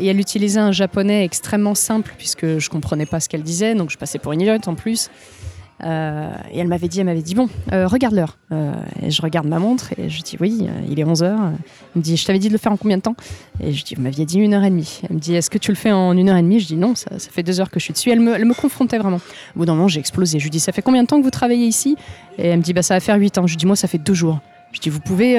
elle 0.07 0.19
utilisait 0.19 0.59
un 0.59 0.71
japonais 0.71 1.25
extrêmement 1.25 1.73
simple 1.73 2.13
puisque 2.17 2.59
je 2.59 2.69
comprenais 2.69 3.07
pas 3.07 3.19
ce 3.19 3.27
qu'elle 3.27 3.41
disait, 3.41 3.73
donc 3.73 3.89
je 3.89 3.97
passais 3.97 4.19
pour 4.19 4.33
une 4.33 4.41
idiote 4.41 4.67
en 4.67 4.75
plus. 4.75 5.09
Euh, 5.83 6.31
et 6.51 6.59
elle 6.59 6.67
m'avait 6.67 6.87
dit, 6.87 6.99
elle 6.99 7.05
m'avait 7.05 7.21
dit 7.21 7.35
bon, 7.35 7.49
euh, 7.73 7.87
regarde 7.87 8.13
l'heure. 8.15 8.37
Euh, 8.51 8.71
et 9.01 9.11
je 9.11 9.21
regarde 9.21 9.47
ma 9.47 9.59
montre 9.59 9.91
et 9.97 10.09
je 10.09 10.21
dis 10.21 10.37
oui, 10.39 10.67
il 10.89 10.99
est 10.99 11.03
11 11.03 11.23
h 11.23 11.25
Elle 11.25 11.39
me 11.95 12.01
dit, 12.01 12.15
je 12.15 12.25
t'avais 12.25 12.39
dit 12.39 12.47
de 12.47 12.53
le 12.53 12.57
faire 12.59 12.71
en 12.71 12.77
combien 12.77 12.97
de 12.97 13.01
temps? 13.01 13.15
Et 13.59 13.73
je 13.73 13.83
dis, 13.83 13.95
vous 13.95 14.01
m'aviez 14.01 14.25
dit 14.25 14.39
une 14.39 14.53
heure 14.53 14.63
et 14.63 14.69
demie. 14.69 15.01
Elle 15.09 15.15
me 15.15 15.19
dit, 15.19 15.35
est-ce 15.35 15.49
que 15.49 15.57
tu 15.57 15.71
le 15.71 15.75
fais 15.75 15.91
en 15.91 16.15
une 16.17 16.29
heure 16.29 16.37
et 16.37 16.41
demie? 16.41 16.59
Je 16.59 16.67
dis 16.67 16.77
non, 16.77 16.95
ça, 16.95 17.19
ça 17.19 17.29
fait 17.31 17.43
deux 17.43 17.59
heures 17.59 17.69
que 17.69 17.79
je 17.79 17.85
suis 17.85 17.93
dessus. 17.93 18.11
Elle 18.11 18.19
me, 18.21 18.33
elle 18.35 18.45
me 18.45 18.53
confrontait 18.53 18.97
vraiment. 18.97 19.19
Au 19.55 19.59
bout 19.59 19.65
d'un 19.65 19.75
moment, 19.75 19.87
j'ai 19.89 19.99
explosé. 19.99 20.39
Je 20.39 20.43
lui 20.45 20.51
dis, 20.51 20.59
ça 20.59 20.71
fait 20.71 20.81
combien 20.81 21.03
de 21.03 21.07
temps 21.07 21.17
que 21.19 21.23
vous 21.23 21.31
travaillez 21.31 21.65
ici? 21.65 21.97
Et 22.37 22.47
elle 22.47 22.59
me 22.59 22.63
dit, 22.63 22.73
bah 22.73 22.81
ça 22.81 22.93
va 22.93 22.99
faire 22.99 23.17
huit 23.17 23.37
ans. 23.37 23.45
Je 23.47 23.53
lui 23.53 23.57
dis, 23.57 23.65
moi, 23.65 23.75
ça 23.75 23.87
fait 23.87 23.97
deux 23.97 24.13
jours. 24.13 24.39
Je 24.71 24.79
dis, 24.79 24.89
vous 24.89 24.99
pouvez, 25.01 25.33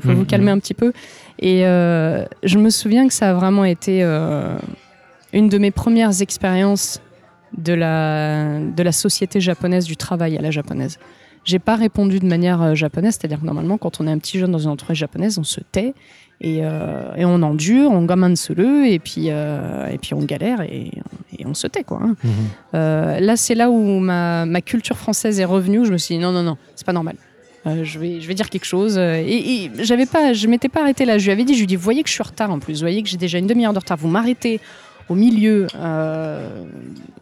pouvez 0.00 0.14
vous 0.14 0.20
Mhm. 0.22 0.26
calmer 0.26 0.50
un 0.50 0.58
petit 0.58 0.74
peu 0.74 0.92
Et 1.38 1.60
je 1.62 2.58
me 2.58 2.68
souviens 2.70 3.06
que 3.06 3.14
ça 3.14 3.30
a 3.30 3.34
vraiment 3.34 3.64
été 3.64 4.02
une 5.32 5.48
de 5.48 5.58
mes 5.58 5.70
premières 5.70 6.20
expériences 6.22 7.00
de 7.56 7.72
la, 7.72 8.60
de 8.60 8.82
la 8.82 8.92
société 8.92 9.40
japonaise, 9.40 9.84
du 9.84 9.96
travail 9.96 10.36
à 10.36 10.42
la 10.42 10.50
japonaise. 10.50 10.98
J'ai 11.44 11.58
pas 11.58 11.76
répondu 11.76 12.18
de 12.18 12.26
manière 12.26 12.60
euh, 12.60 12.74
japonaise, 12.74 13.16
c'est-à-dire 13.18 13.40
que 13.40 13.46
normalement, 13.46 13.78
quand 13.78 14.00
on 14.00 14.06
est 14.06 14.10
un 14.10 14.18
petit 14.18 14.38
jeune 14.38 14.52
dans 14.52 14.58
une 14.58 14.70
entreprise 14.70 14.98
japonaise, 14.98 15.38
on 15.38 15.44
se 15.44 15.60
tait 15.60 15.94
et, 16.40 16.58
euh, 16.62 17.14
et 17.16 17.24
on 17.24 17.42
endure, 17.42 17.90
on 17.90 18.04
gamin 18.04 18.28
le 18.28 18.86
et 18.86 18.98
puis, 18.98 19.26
euh, 19.28 19.88
et 19.88 19.98
puis 19.98 20.14
on 20.14 20.20
galère 20.20 20.60
et, 20.60 20.90
et 21.36 21.46
on 21.46 21.54
se 21.54 21.66
tait. 21.66 21.84
Quoi, 21.84 22.00
hein. 22.02 22.16
Mhm. 22.22 22.32
Euh, 22.74 23.20
là, 23.20 23.36
c'est 23.36 23.54
là 23.54 23.70
où 23.70 23.98
ma, 23.98 24.46
ma 24.46 24.60
culture 24.60 24.96
française 24.96 25.40
est 25.40 25.44
revenue. 25.44 25.80
où 25.80 25.84
Je 25.84 25.92
me 25.92 25.98
suis 25.98 26.16
dit 26.16 26.20
non, 26.20 26.32
non, 26.32 26.42
non, 26.42 26.56
c'est 26.76 26.86
pas 26.86 26.92
normal. 26.92 27.16
Je, 27.82 27.98
vais, 27.98 28.18
je 28.20 28.26
vais 28.26 28.32
dire 28.32 28.48
quelque 28.48 28.64
chose. 28.64 28.96
Et, 28.96 29.64
et 29.64 29.70
j'avais 29.80 30.06
pas, 30.06 30.32
je 30.32 30.46
m'étais 30.46 30.70
pas 30.70 30.80
arrêtée 30.80 31.04
là. 31.04 31.18
Je 31.18 31.24
lui 31.24 31.32
avais 31.32 31.44
dit, 31.44 31.54
je 31.54 31.66
lui 31.66 31.76
vous 31.76 31.82
voyez 31.82 32.02
que 32.02 32.08
je 32.08 32.14
suis 32.14 32.22
en 32.22 32.28
retard 32.28 32.50
en 32.50 32.60
plus. 32.60 32.74
Vous 32.74 32.80
voyez 32.80 33.02
que 33.02 33.10
j'ai 33.10 33.18
déjà 33.18 33.36
une 33.36 33.46
demi-heure 33.46 33.74
de 33.74 33.78
retard. 33.78 33.98
Vous 33.98 34.08
m'arrêtez 34.08 34.58
au 35.08 35.14
milieu 35.14 35.66
euh, 35.76 36.48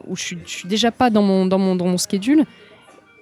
où 0.06 0.16
je 0.16 0.22
suis, 0.22 0.38
je 0.44 0.50
suis 0.50 0.68
déjà 0.68 0.90
pas 0.90 1.10
dans 1.10 1.22
mon, 1.22 1.46
dans 1.46 1.58
mon, 1.58 1.76
dans 1.76 1.86
mon 1.86 1.98
schedule. 1.98 2.44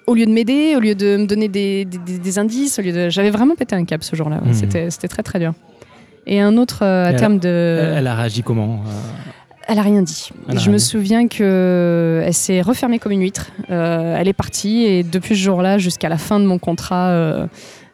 Au 0.06 0.14
lieu 0.14 0.26
de 0.26 0.30
m'aider, 0.32 0.74
au 0.76 0.80
lieu 0.80 0.94
de 0.94 1.16
me 1.16 1.26
donner 1.26 1.48
des, 1.48 1.86
des- 1.86 2.38
indices, 2.38 2.78
au 2.78 2.82
lieu 2.82 2.92
de, 2.92 3.08
j'avais 3.08 3.30
vraiment 3.30 3.54
pété 3.54 3.74
un 3.74 3.84
cap 3.86 4.04
ce 4.04 4.14
jour-là. 4.16 4.40
Mhm. 4.44 4.52
C'était, 4.52 4.90
c'était 4.90 5.08
très 5.08 5.22
très 5.22 5.38
dur. 5.38 5.54
Et 6.26 6.40
un 6.40 6.56
autre 6.56 6.82
euh, 6.82 7.06
à 7.06 7.14
terme 7.14 7.38
de. 7.38 7.92
Elle, 7.96 8.06
a 8.06 8.14
réagi 8.14 8.42
comment 8.42 8.82
euh, 8.86 8.90
Elle 9.68 9.78
a 9.78 9.82
rien 9.82 10.02
dit. 10.02 10.30
Elle 10.48 10.58
je 10.58 10.70
me 10.70 10.78
souviens 10.78 11.26
que 11.28 12.22
elle 12.24 12.34
s'est 12.34 12.60
refermée 12.62 12.98
comme 12.98 13.12
une 13.12 13.20
huître. 13.22 13.50
Euh, 13.70 14.16
elle 14.18 14.28
est 14.28 14.32
partie 14.34 14.84
et 14.84 15.02
depuis 15.02 15.34
ce 15.36 15.40
jour-là 15.42 15.78
jusqu'à 15.78 16.08
la 16.08 16.18
fin 16.18 16.38
de 16.40 16.44
mon 16.46 16.58
contrat 16.58 17.46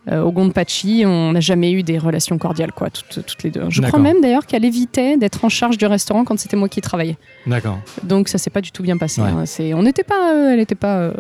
euh, 0.08 0.22
au 0.22 0.32
Gondpachi, 0.32 1.04
on 1.06 1.32
n'a 1.32 1.40
jamais 1.40 1.72
eu 1.72 1.82
des 1.82 1.98
relations 1.98 2.38
cordiales, 2.38 2.72
quoi, 2.72 2.88
toutes, 2.90 3.24
toutes 3.26 3.42
les 3.42 3.50
deux. 3.50 3.62
Je 3.68 3.82
crois 3.82 3.98
même 3.98 4.20
d'ailleurs 4.22 4.46
qu'elle 4.46 4.64
évitait 4.64 5.16
d'être 5.18 5.44
en 5.44 5.48
charge 5.50 5.76
du 5.76 5.84
restaurant 5.86 6.24
quand 6.24 6.38
c'était 6.38 6.56
moi 6.56 6.68
qui 6.70 6.80
travaillais. 6.80 7.18
D'accord. 7.46 7.78
Donc 8.02 8.28
ça 8.28 8.38
s'est 8.38 8.50
pas 8.50 8.62
du 8.62 8.72
tout 8.72 8.82
bien 8.82 8.96
passé. 8.96 9.20
Ouais. 9.20 9.28
hein. 9.28 9.44
C'est- 9.46 9.74
on 9.74 9.82
n'était 9.82 10.02
pas, 10.04 10.32
euh, 10.34 10.50
elle 10.52 10.58
n'était 10.58 10.74
pas, 10.74 10.96
euh, 10.98 11.12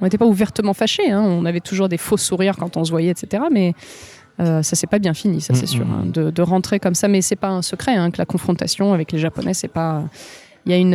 on 0.00 0.04
n'était 0.04 0.18
pas 0.18 0.26
ouvertement 0.26 0.74
fâchés. 0.74 1.10
hein. 1.10 1.22
On 1.22 1.44
avait 1.46 1.60
toujours 1.60 1.88
des 1.88 1.96
faux 1.98 2.18
sourires 2.18 2.56
quand 2.58 2.76
on 2.76 2.84
se 2.84 2.90
voyait, 2.90 3.10
etc. 3.10 3.44
Mais 3.50 3.72
ça 4.38 4.62
s'est 4.62 4.86
pas 4.88 4.98
bien 4.98 5.14
fini, 5.14 5.40
ça 5.40 5.54
c'est 5.54 5.64
Mm, 5.64 5.66
sûr. 5.68 5.86
mm, 5.86 5.92
hein, 5.92 6.06
de, 6.06 6.30
de 6.30 6.42
rentrer 6.42 6.80
comme 6.80 6.94
ça, 6.96 7.06
mais 7.06 7.22
c'est 7.22 7.36
pas 7.36 7.48
un 7.50 7.62
secret 7.62 7.94
que 8.12 8.18
la 8.18 8.26
confrontation 8.26 8.92
avec 8.92 9.12
les 9.12 9.18
Japonais, 9.20 9.54
c'est 9.54 9.68
pas. 9.68 10.02
Il 10.66 10.72
y 10.72 10.74
a 10.74 10.78
une 10.78 10.92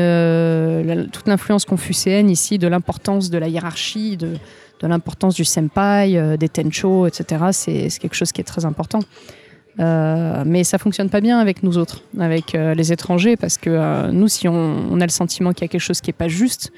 la- 0.86 1.06
toute 1.06 1.28
l'influence 1.28 1.64
confucéenne 1.66 2.30
ici 2.30 2.58
de 2.58 2.68
l'importance 2.68 3.30
de 3.30 3.38
la 3.38 3.48
hiérarchie, 3.48 4.18
de, 4.18 4.34
de 4.80 4.88
l'importance 4.88 5.36
du 5.36 5.46
senpai, 5.46 6.18
euh, 6.18 6.38
des 6.38 6.50
tencho, 6.50 7.08
etc. 7.08 7.46
C'est 7.52 7.90
quelque 8.00 8.16
chose 8.16 8.32
qui 8.32 8.42
est 8.42 8.46
très 8.46 8.66
important. 8.66 9.00
Euh, 9.80 10.44
mais 10.46 10.64
ça 10.64 10.80
fonctionne 10.80 11.10
pas 11.10 11.22
bien 11.22 11.40
avec 11.40 11.62
nous 11.62 11.78
autres, 11.78 12.02
avec 12.20 12.56
euh, 12.56 12.74
les 12.74 12.92
étrangers, 12.92 13.38
parce 13.38 13.58
que 13.58 14.10
nous, 14.12 14.28
si 14.28 14.48
on, 14.48 14.54
on 14.92 15.00
a 15.02 15.06
le 15.06 15.12
sentiment 15.12 15.54
qu'il 15.54 15.62
y 15.62 15.66
a 15.66 15.68
quelque 15.68 15.82
chose 15.82 16.02
qui 16.02 16.10
est 16.10 16.14
pas 16.14 16.28
juste, 16.28 16.72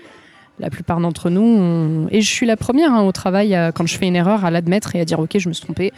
la 0.59 0.69
plupart 0.69 0.99
d'entre 0.99 1.29
nous, 1.29 2.09
et 2.11 2.19
je 2.19 2.29
suis 2.29 2.45
la 2.45 2.57
première 2.57 2.91
hein, 2.91 3.03
au 3.03 3.13
travail, 3.13 3.57
quand 3.73 3.87
je 3.87 3.97
fais 3.97 4.07
une 4.07 4.17
erreur, 4.17 4.43
à 4.43 4.51
l'admettre 4.51 4.93
et 4.97 4.99
à 4.99 5.05
dire 5.05 5.17
ok, 5.17 5.37
je 5.37 5.47
me 5.47 5.53
suis 5.53 5.63
trompée. 5.63 5.93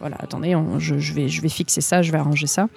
Voilà, 0.00 0.16
attendez, 0.18 0.56
je, 0.78 0.96
je 0.96 1.12
vais, 1.12 1.28
je 1.28 1.42
vais 1.42 1.50
fixer 1.50 1.82
ça, 1.82 2.00
je 2.00 2.10
vais 2.10 2.16
arranger 2.16 2.46
ça. 2.46 2.68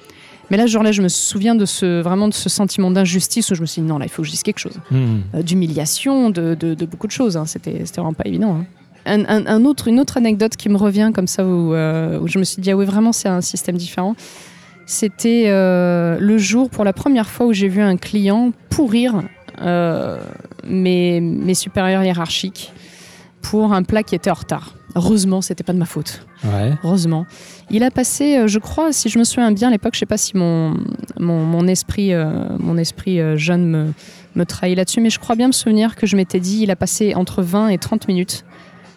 Mais 0.51 0.57
là, 0.57 0.63
ce 0.67 0.71
jour-là, 0.71 0.91
je 0.91 1.01
me 1.01 1.07
souviens 1.09 1.55
de 1.55 1.65
ce 1.65 2.01
vraiment 2.01 2.27
de 2.27 2.33
ce 2.33 2.49
sentiment 2.49 2.89
d'injustice 2.91 3.51
où 3.51 3.55
je 3.55 3.61
me 3.61 3.65
suis 3.65 3.81
dit 3.81 3.87
non, 3.87 3.97
là, 3.99 4.05
il 4.05 4.09
faut 4.09 4.21
que 4.21 4.25
je 4.27 4.31
dise 4.31 4.43
quelque 4.43 4.59
chose 4.59 4.79
Mhm. 4.91 5.21
euh, 5.35 5.41
d'humiliation, 5.43 6.29
de, 6.29 6.55
de- 6.55 6.73
de 6.73 6.85
beaucoup 6.85 7.07
de 7.07 7.11
choses. 7.11 7.37
hein. 7.37 7.45
C'était, 7.45 7.81
c'était 7.85 8.01
vraiment 8.01 8.13
pas 8.13 8.27
évident. 8.27 8.55
hein. 8.55 8.65
Un, 9.05 9.21
un- 9.25 9.45
un 9.47 9.65
autre, 9.65 9.87
une 9.87 9.99
autre 9.99 10.17
anecdote 10.17 10.55
qui 10.55 10.69
me 10.69 10.77
revient 10.77 11.11
comme 11.13 11.27
ça, 11.27 11.45
où, 11.45 11.73
euh, 11.73 12.19
où 12.19 12.27
je 12.27 12.37
me 12.37 12.43
suis 12.43 12.61
dit, 12.61 12.69
ah 12.71 12.75
oui, 12.77 12.85
vraiment, 12.85 13.11
c'est 13.11 13.29
un 13.29 13.41
système 13.41 13.77
différent. 13.77 14.15
C'était 14.85 15.45
euh, 15.47 16.17
le 16.19 16.37
jour, 16.37 16.69
pour 16.69 16.83
la 16.83 16.93
première 16.93 17.29
fois, 17.29 17.45
où 17.45 17.53
j'ai 17.53 17.67
vu 17.67 17.81
un 17.81 17.95
client 17.95 18.51
pourrir 18.69 19.21
euh, 19.61 20.19
mes, 20.67 21.21
mes 21.21 21.53
supérieurs 21.53 22.03
hiérarchiques 22.03 22.71
pour 23.41 23.71
un 23.73 23.83
plat 23.83 24.03
qui 24.03 24.15
était 24.15 24.31
en 24.31 24.35
retard. 24.35 24.73
Heureusement, 24.95 25.41
c'était 25.41 25.63
pas 25.63 25.73
de 25.73 25.77
ma 25.77 25.85
faute 25.85 26.25
Ouais. 26.43 26.73
heureusement. 26.83 27.25
Il 27.71 27.83
a 27.83 27.91
passé, 27.91 28.37
euh, 28.37 28.47
je 28.47 28.59
crois, 28.59 28.91
si 28.91 29.09
je 29.09 29.19
me 29.19 29.23
souviens 29.23 29.51
bien 29.51 29.67
à 29.67 29.71
l'époque, 29.71 29.93
je 29.93 29.99
sais 29.99 30.05
pas 30.05 30.17
si 30.17 30.35
mon, 30.35 30.75
mon, 31.19 31.67
esprit, 31.67 32.13
euh, 32.13 32.47
mon 32.57 32.77
esprit 32.77 33.19
euh, 33.19 33.37
jeune 33.37 33.65
me, 33.65 33.93
me 34.35 34.45
trahit 34.45 34.75
là-dessus, 34.75 35.01
mais 35.01 35.09
je 35.09 35.19
crois 35.19 35.35
bien 35.35 35.47
me 35.47 35.53
souvenir 35.53 35.95
que 35.95 36.07
je 36.07 36.15
m'étais 36.15 36.39
dit, 36.39 36.61
il 36.63 36.71
a 36.71 36.75
passé 36.75 37.13
entre 37.15 37.43
20 37.43 37.69
et 37.69 37.77
30 37.77 38.07
minutes 38.07 38.43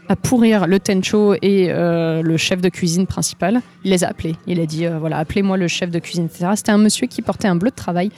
à 0.08 0.16
pourrir 0.16 0.66
le 0.66 0.78
tencho 0.78 1.34
et 1.40 1.68
euh, 1.70 2.22
le 2.22 2.36
chef 2.36 2.60
de 2.60 2.68
cuisine 2.68 3.06
principal. 3.06 3.62
Il 3.84 3.90
les 3.90 4.04
a 4.04 4.08
appelés. 4.08 4.36
Il 4.46 4.60
a 4.60 4.66
dit, 4.66 4.86
euh, 4.86 4.98
voilà, 4.98 5.18
appelez-moi 5.18 5.56
le 5.56 5.68
chef 5.68 5.90
de 5.90 5.98
cuisine, 5.98 6.26
etc. 6.26 6.50
C'était 6.56 6.72
un 6.72 6.78
monsieur 6.78 7.06
qui 7.06 7.22
portait 7.22 7.48
un 7.48 7.56
bleu 7.56 7.70
de 7.70 7.74
travail. 7.74 8.10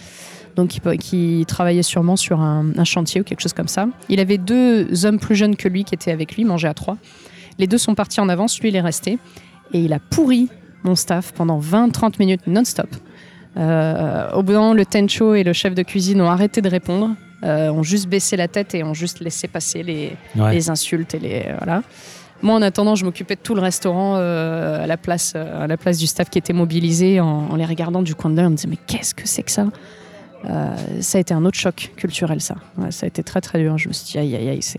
Donc, 0.56 0.68
qui, 0.68 0.80
qui 0.98 1.44
travaillait 1.48 1.82
sûrement 1.82 2.14
sur 2.14 2.40
un, 2.40 2.66
un 2.76 2.84
chantier 2.84 3.20
ou 3.20 3.24
quelque 3.24 3.40
chose 3.40 3.52
comme 3.52 3.68
ça. 3.68 3.88
Il 4.08 4.20
avait 4.20 4.38
deux 4.38 5.04
hommes 5.04 5.18
plus 5.18 5.34
jeunes 5.34 5.56
que 5.56 5.68
lui 5.68 5.82
qui 5.82 5.94
étaient 5.94 6.12
avec 6.12 6.36
lui, 6.36 6.44
mangeaient 6.44 6.68
à 6.68 6.74
trois. 6.74 6.96
Les 7.58 7.66
deux 7.66 7.78
sont 7.78 7.96
partis 7.96 8.20
en 8.20 8.28
avance, 8.28 8.60
lui 8.60 8.68
il 8.68 8.76
est 8.76 8.80
resté. 8.80 9.18
Et 9.72 9.80
il 9.80 9.92
a 9.92 9.98
pourri 9.98 10.48
mon 10.82 10.94
staff 10.94 11.32
pendant 11.32 11.58
20-30 11.58 12.14
minutes 12.18 12.46
non-stop. 12.46 12.88
Euh, 13.56 14.30
au 14.32 14.42
bout 14.42 14.52
d'un 14.52 14.58
moment, 14.60 14.74
le 14.74 14.84
tencho 14.84 15.34
et 15.34 15.44
le 15.44 15.52
chef 15.52 15.74
de 15.74 15.82
cuisine 15.82 16.20
ont 16.20 16.28
arrêté 16.28 16.60
de 16.60 16.68
répondre, 16.68 17.10
euh, 17.44 17.70
ont 17.70 17.82
juste 17.82 18.08
baissé 18.08 18.36
la 18.36 18.48
tête 18.48 18.74
et 18.74 18.82
ont 18.84 18.94
juste 18.94 19.20
laissé 19.20 19.48
passer 19.48 19.82
les, 19.82 20.16
Ouais. 20.36 20.52
les 20.54 20.70
insultes 20.70 21.14
et 21.14 21.18
les 21.18 21.46
voilà. 21.58 21.82
Moi, 22.42 22.54
en 22.56 22.62
attendant, 22.62 22.94
je 22.94 23.04
m'occupais 23.04 23.36
de 23.36 23.40
tout 23.40 23.54
le 23.54 23.60
restaurant 23.62 24.16
euh, 24.16 24.82
à 24.84 24.86
la 24.86 24.96
place, 24.96 25.34
à 25.34 25.66
la 25.66 25.76
place 25.76 25.98
du 25.98 26.06
staff 26.06 26.28
qui 26.28 26.36
était 26.38 26.52
mobilisé 26.52 27.20
en, 27.20 27.26
en 27.50 27.56
les 27.56 27.64
regardant 27.64 28.02
du 28.02 28.14
coin 28.14 28.30
de 28.30 28.36
l'œil. 28.36 28.46
On 28.46 28.50
me 28.50 28.56
disait 28.56 28.68
mais 28.68 28.78
qu'est-ce 28.86 29.14
que 29.14 29.26
c'est 29.26 29.42
que 29.42 29.50
ça? 29.52 29.66
Ça 31.00 31.16
a 31.16 31.20
été 31.22 31.32
un 31.32 31.42
autre 31.46 31.56
choc 31.58 31.92
culturel, 31.96 32.42
ça. 32.42 32.56
Ouais, 32.76 32.90
ça 32.90 33.04
a 33.04 33.06
été 33.06 33.22
très 33.22 33.40
très 33.40 33.58
dur. 33.60 33.78
Je 33.78 33.88
me 33.88 33.94
suis 33.94 34.12
dit 34.12 34.18
aïe 34.18 34.36
aïe 34.36 34.48
aïe, 34.50 34.60
c'est 34.62 34.78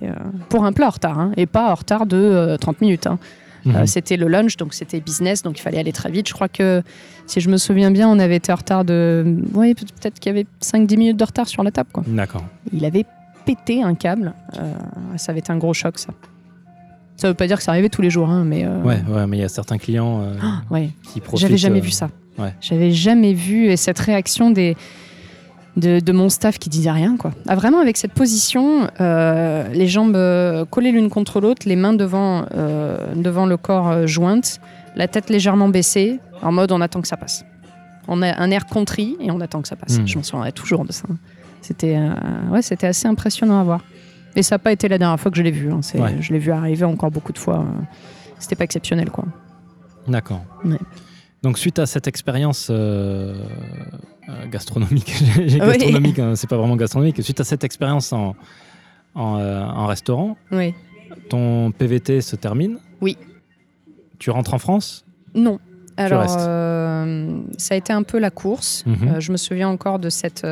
pour 0.49 0.63
un 0.63 0.71
plat 0.73 0.85
en 0.85 0.91
retard 0.91 1.17
hein, 1.19 1.31
et 1.37 1.47
pas 1.47 1.71
en 1.71 1.73
retard 1.73 2.05
de 2.05 2.17
euh, 2.17 2.57
30 2.57 2.81
minutes. 2.81 3.07
hein. 3.07 3.17
Mhm. 3.65 3.75
Euh, 3.75 3.85
c'était 3.85 4.15
le 4.17 4.27
lunch, 4.27 4.57
donc 4.57 4.73
c'était 4.73 4.99
business, 4.99 5.41
donc 5.41 5.57
il 5.57 5.61
fallait 5.61 5.79
aller 5.79 5.91
très 5.91 6.11
vite. 6.11 6.27
Je 6.27 6.33
crois 6.33 6.47
que, 6.49 6.83
si 7.25 7.41
je 7.41 7.49
me 7.49 7.57
souviens 7.57 7.89
bien, 7.91 8.07
on 8.07 8.19
avait 8.19 8.35
été 8.35 8.51
en 8.51 8.55
retard 8.55 8.85
de. 8.85 9.37
Oui, 9.53 9.73
peut- 9.73 9.85
peut-être 9.99 10.19
qu'il 10.19 10.29
y 10.31 10.35
avait 10.35 10.45
5-10 10.61 10.97
minutes 10.97 11.17
de 11.17 11.23
retard 11.23 11.47
sur 11.47 11.63
la 11.63 11.71
table. 11.71 11.89
Quoi. 11.91 12.03
D'accord. 12.07 12.43
Il 12.73 12.85
avait 12.85 13.05
pété 13.45 13.81
un 13.83 13.95
câble. 13.95 14.33
Euh, 14.59 14.73
ça 15.17 15.31
avait 15.31 15.39
été 15.39 15.51
un 15.51 15.57
gros 15.57 15.73
choc, 15.73 15.97
ça. 15.99 16.13
Ça 17.17 17.27
veut 17.29 17.33
pas 17.33 17.47
dire 17.47 17.57
que 17.57 17.63
ça 17.63 17.71
arrivait 17.71 17.89
tous 17.89 18.01
les 18.01 18.09
jours, 18.09 18.29
hein, 18.29 18.43
mais. 18.45 18.65
euh, 18.65 18.81
Ouais, 18.83 19.01
ouais, 19.09 19.25
mais 19.25 19.37
il 19.37 19.41
y 19.41 19.43
a 19.43 19.49
certains 19.49 19.77
clients 19.77 20.21
euh, 20.21 20.33
ouais. 20.69 20.89
qui 21.03 21.21
profitent. 21.21 21.47
J'avais 21.47 21.57
jamais 21.57 21.79
vu 21.79 21.91
ça. 21.91 22.09
ouais. 22.37 22.53
J'avais 22.61 22.91
jamais 22.91 23.33
vu 23.33 23.67
et 23.67 23.77
cette 23.77 23.99
réaction 23.99 24.51
des. 24.51 24.75
De, 25.77 25.99
de 25.99 26.11
mon 26.13 26.29
staff 26.29 26.57
qui 26.57 26.69
disait 26.69 26.89
rien 26.91 27.17
quoi. 27.17 27.31
Ah, 27.49 27.55
vraiment 27.55 27.79
avec 27.79 27.97
cette 27.97 28.13
position, 28.13 28.87
euh, 29.01 29.67
les 29.73 29.87
jambes 29.89 30.15
euh, 30.15 30.63
collées 30.63 30.93
l'une 30.93 31.09
contre 31.09 31.41
l'autre, 31.41 31.63
les 31.67 31.75
mains 31.75 31.91
devant, 31.93 32.45
euh, 32.55 33.13
devant 33.13 33.45
le 33.45 33.57
corps 33.57 33.89
euh, 33.89 34.07
jointes, 34.07 34.61
la 34.95 35.09
tête 35.09 35.29
légèrement 35.29 35.67
baissée, 35.67 36.21
en 36.41 36.53
mode 36.53 36.71
on 36.71 36.79
attend 36.79 37.01
que 37.01 37.09
ça 37.09 37.17
passe. 37.17 37.43
On 38.07 38.21
a 38.21 38.39
un 38.41 38.51
air 38.51 38.67
contrit 38.67 39.17
et 39.19 39.31
on 39.31 39.41
attend 39.41 39.61
que 39.61 39.67
ça 39.67 39.75
passe. 39.75 39.99
Mm. 39.99 40.07
Je 40.07 40.17
m'en 40.17 40.23
souviendrai 40.23 40.53
toujours 40.53 40.85
de 40.85 40.93
ça. 40.93 41.07
C'était 41.61 41.99
ouais, 42.51 42.61
c'était 42.61 42.87
assez 42.87 43.07
impressionnant 43.09 43.59
à 43.59 43.63
voir. 43.65 43.81
Et 44.37 44.43
ça 44.43 44.55
n'a 44.55 44.59
pas 44.59 44.71
été 44.71 44.87
la 44.87 44.97
dernière 44.97 45.19
fois 45.19 45.29
que 45.29 45.37
je 45.37 45.43
l'ai 45.43 45.51
vu. 45.51 45.71
hein. 45.73 45.81
Ouais. 45.95 46.15
Je 46.21 46.31
l'ai 46.31 46.39
vu 46.39 46.51
arriver 46.51 46.85
encore 46.85 47.11
beaucoup 47.11 47.33
de 47.33 47.37
fois. 47.37 47.65
C'était 48.39 48.55
pas 48.55 48.63
exceptionnel 48.63 49.09
quoi. 49.09 49.25
D'accord. 50.07 50.41
Ouais. 50.63 50.77
Donc 51.45 51.59
suite 51.59 51.77
à 51.77 51.85
cette 51.85 52.07
expérience 52.07 52.69
euh, 52.71 53.35
euh, 54.29 54.47
gastronomique, 54.47 55.13
Oui. 55.37 56.15
hein, 56.17 56.33
c'est 56.35 56.49
pas 56.49 56.57
vraiment 56.57 56.75
gastronomique. 56.75 57.21
Suite 57.21 57.39
à 57.39 57.43
cette 57.43 57.63
expérience 57.63 58.11
en, 58.13 58.35
en, 59.13 59.37
euh, 59.37 59.61
en 59.63 59.85
restaurant, 59.85 60.37
Oui. 60.51 60.73
ton 61.29 61.69
PVT 61.71 62.21
se 62.21 62.35
termine. 62.35 62.79
Oui. 62.99 63.15
Tu 64.17 64.31
rentres 64.31 64.55
en 64.55 64.57
France? 64.57 65.05
Non. 65.35 65.59
Alors, 65.97 66.35
euh, 66.39 67.41
ça 67.59 67.75
a 67.75 67.77
été 67.77 67.93
un 67.93 68.01
peu 68.01 68.17
la 68.17 68.31
course. 68.31 68.83
Mhm. 68.87 69.19
Je 69.19 69.31
me 69.31 69.37
souviens 69.37 69.69
encore 69.69 69.99
de 69.99 70.09
cette, 70.09 70.47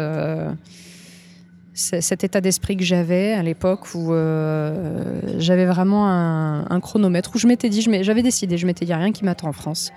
cet 1.73 2.23
état 2.23 2.39
d'esprit 2.39 2.77
que 2.77 2.83
j'avais 2.83 3.33
à 3.33 3.41
l'époque 3.41 3.95
où 3.95 4.13
euh, 4.13 5.19
j'avais 5.39 5.65
vraiment 5.65 6.07
un, 6.07 6.69
un 6.69 6.79
chronomètre 6.79 7.31
où 7.33 7.39
je 7.39 7.47
m'étais 7.47 7.69
dit, 7.69 7.81
j'avais 8.03 8.21
décidé, 8.21 8.59
je 8.59 8.67
m'étais 8.67 8.85
dit 8.85 8.93
rien 8.93 9.11
qui 9.11 9.25
m'attend 9.25 9.47
en 9.47 9.53
France. 9.53 9.91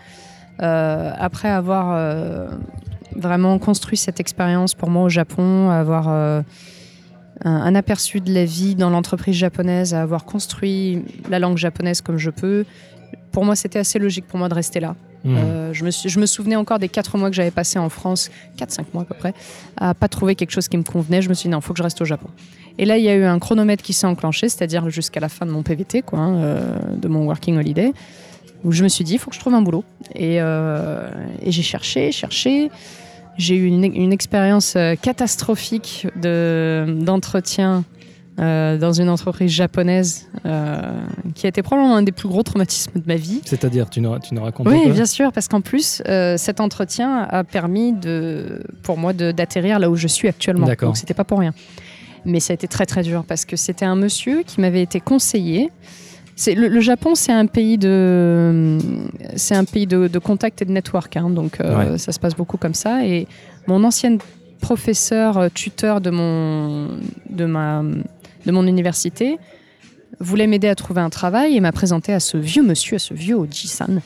Euh, 0.63 1.13
après 1.19 1.49
avoir 1.49 1.93
euh, 1.93 2.49
vraiment 3.15 3.59
construit 3.59 3.97
cette 3.99 4.21
expérience 4.21 4.75
pour 4.75 4.89
moi 4.91 5.03
au 5.05 5.09
Japon, 5.09 5.71
avoir 5.71 6.07
euh, 6.09 6.43
un, 7.45 7.51
un 7.51 7.75
aperçu 7.75 8.21
de 8.21 8.33
la 8.33 8.45
vie 8.45 8.75
dans 8.75 8.91
l'entreprise 8.91 9.35
japonaise, 9.37 9.95
avoir 9.95 10.25
construit 10.25 11.05
la 11.29 11.39
langue 11.39 11.59
japonaise 11.59 12.01
comme 12.01 12.17
je 12.19 12.31
peux, 12.31 12.65
pour 13.33 13.45
moi 13.45 13.55
c'était 13.57 13.79
assez 13.79 13.99
logique 13.99 14.27
pour 14.27 14.39
moi 14.39 14.49
de 14.49 14.55
rester 14.55 14.81
là. 14.81 14.95
Euh, 15.27 15.73
je, 15.73 15.85
me 15.85 15.91
suis- 15.91 16.09
je 16.09 16.21
me 16.21 16.27
souvenais 16.27 16.55
encore 16.55 16.79
des 16.79 16.89
quatre 16.89 17.19
mois 17.19 17.29
que 17.31 17.35
j'avais 17.35 17.51
passé 17.51 17.81
en 17.81 17.89
France, 17.89 18.31
4-5 18.59 18.85
mois 18.95 19.03
à 19.03 19.07
peu 19.07 19.15
près, 19.17 19.35
à 19.77 19.93
pas 19.93 20.07
trouver 20.07 20.37
quelque 20.37 20.53
chose 20.53 20.69
qui 20.69 20.77
me 20.79 20.85
convenait. 20.85 21.21
Je 21.21 21.29
me 21.29 21.35
suis 21.35 21.49
dit 21.49 21.51
non, 21.53 21.59
il 21.59 21.63
faut 21.63 21.73
que 21.73 21.79
je 21.79 21.83
reste 21.83 22.01
au 22.01 22.05
Japon. 22.05 22.29
Et 22.79 22.85
là, 22.85 22.97
il 22.97 23.03
y 23.05 23.09
a 23.09 23.15
eu 23.17 23.25
un 23.25 23.39
chronomètre 23.41 23.83
qui 23.83 23.93
s'est 23.93 24.07
enclenché, 24.07 24.49
c'est-à-dire 24.49 24.89
jusqu'à 24.89 25.19
la 25.19 25.29
fin 25.29 25.45
de 25.45 25.51
mon 25.51 25.63
PVT, 25.65 26.03
quoi, 26.03 26.21
hein, 26.21 26.37
euh, 26.37 26.79
de 26.97 27.09
mon 27.09 27.25
working 27.27 27.57
holiday, 27.59 27.93
où 28.67 28.73
je 28.73 28.83
me 28.85 28.89
suis 28.89 29.05
dit 29.05 29.15
il 29.15 29.19
faut 29.19 29.31
que 29.31 29.37
je 29.37 29.41
trouve 29.41 29.55
un 29.55 29.63
boulot. 29.63 29.85
Et, 30.15 30.37
euh, 30.41 31.09
et 31.41 31.51
j'ai 31.53 31.63
cherché, 31.63 32.13
cherché. 32.13 32.71
J'ai 33.39 33.55
eu 33.57 33.67
une, 33.67 33.85
une 33.85 34.13
expérience 34.13 34.75
euh, 34.77 34.95
catastrophique 34.97 36.07
de- 36.21 36.87
d'entretien 37.01 37.85
euh, 38.39 38.77
dans 38.79 38.93
une 38.93 39.09
entreprise 39.09 39.51
japonaise 39.51 40.27
euh, 40.45 40.81
qui 41.35 41.47
a 41.47 41.49
été 41.51 41.63
probablement 41.63 41.97
un 41.97 42.03
des 42.03 42.13
plus 42.13 42.29
gros 42.29 42.43
traumatismes 42.43 42.93
de 42.95 43.03
ma 43.07 43.17
vie. 43.17 43.41
C'est-à-dire, 43.45 43.89
tu 43.91 44.01
nous, 44.01 44.19
tu 44.19 44.35
nous 44.35 44.43
racontes 44.43 44.67
Oui, 44.69 44.91
bien 44.91 45.07
sûr, 45.07 45.33
parce 45.33 45.49
qu'en 45.49 45.61
plus, 45.63 46.03
cet 46.37 46.61
entretien 46.61 47.27
a 47.31 47.45
permis 47.45 47.93
de, 47.93 48.63
pour 48.83 48.97
moi 48.99 49.13
d'atterrir 49.13 49.79
là 49.79 49.89
où 49.91 49.97
je 49.97 50.07
suis 50.09 50.29
actuellement. 50.29 50.67
D'accord. 50.67 50.89
Donc, 50.91 50.97
c'était 50.97 51.15
pas 51.15 51.25
pour 51.25 51.39
rien. 51.41 51.53
Mais 52.25 52.41
ça 52.41 52.53
a 52.53 52.55
été 52.55 52.69
très 52.69 52.87
très 52.87 53.03
dur 53.03 53.25
parce 53.27 53.45
que 53.45 53.57
c'était 53.57 53.85
un 53.85 53.97
monsieur 53.97 54.43
qui 54.45 54.61
m'avait 54.61 54.83
été 54.83 54.99
conseillé. 55.01 55.71
Le, 56.47 56.69
le 56.69 56.81
Japon, 56.81 57.15
c'est 57.15 57.33
un 57.33 57.47
pays 57.47 57.79
de, 57.79 58.79
c'est 59.37 59.55
un 59.55 59.65
pays 59.65 59.87
de, 59.87 60.07
de 60.07 60.19
contact 60.19 60.61
et 60.63 60.65
de 60.67 60.73
network. 60.73 61.17
hein, 61.17 61.31
donc, 61.31 61.61
euh, 61.61 61.93
Ouais. 61.93 61.99
ça 61.99 62.13
se 62.13 62.21
passe 62.21 62.35
beaucoup 62.37 62.57
comme 62.59 62.75
ça. 62.75 63.07
Et 63.07 63.27
mon 63.67 63.83
ancienne 63.85 64.19
professeur, 64.61 65.39
euh, 65.39 65.49
tuteur 65.53 66.01
de 66.01 66.11
mon, 66.11 66.89
de 67.31 67.45
ma, 67.47 67.83
de 68.45 68.53
mon 68.53 68.67
université, 68.67 69.39
voulait 70.21 70.47
m'aider 70.47 70.69
à 70.69 70.75
trouver 70.75 71.01
un 71.01 71.11
travail 71.11 71.57
et 71.57 71.61
m'a 71.61 71.73
présenté 71.73 72.13
à 72.13 72.21
ce 72.21 72.37
vieux 72.37 72.63
monsieur, 72.63 72.97
à 72.97 72.99
ce 72.99 73.15
vieux 73.15 73.37
Oji-san, 73.37 74.01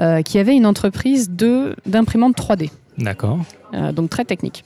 euh, 0.00 0.22
qui 0.22 0.38
avait 0.38 0.56
une 0.56 0.66
entreprise 0.66 1.30
de, 1.30 1.76
d'imprimante 1.86 2.36
3D, 2.36 2.70
D'accord. 2.98 3.38
euh, 3.74 3.92
donc 3.92 4.10
très 4.10 4.24
technique. 4.24 4.64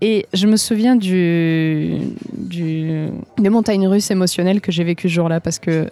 Et 0.00 0.26
je 0.32 0.46
me 0.46 0.56
souviens 0.56 0.96
du, 0.96 1.98
du, 2.36 3.08
des 3.38 3.48
montagnes 3.50 3.86
russes 3.86 4.10
émotionnelles 4.10 4.60
que 4.60 4.72
j'ai 4.72 4.84
vécues 4.84 5.08
ce 5.08 5.14
jour-là 5.14 5.40
parce 5.40 5.58
que, 5.58 5.90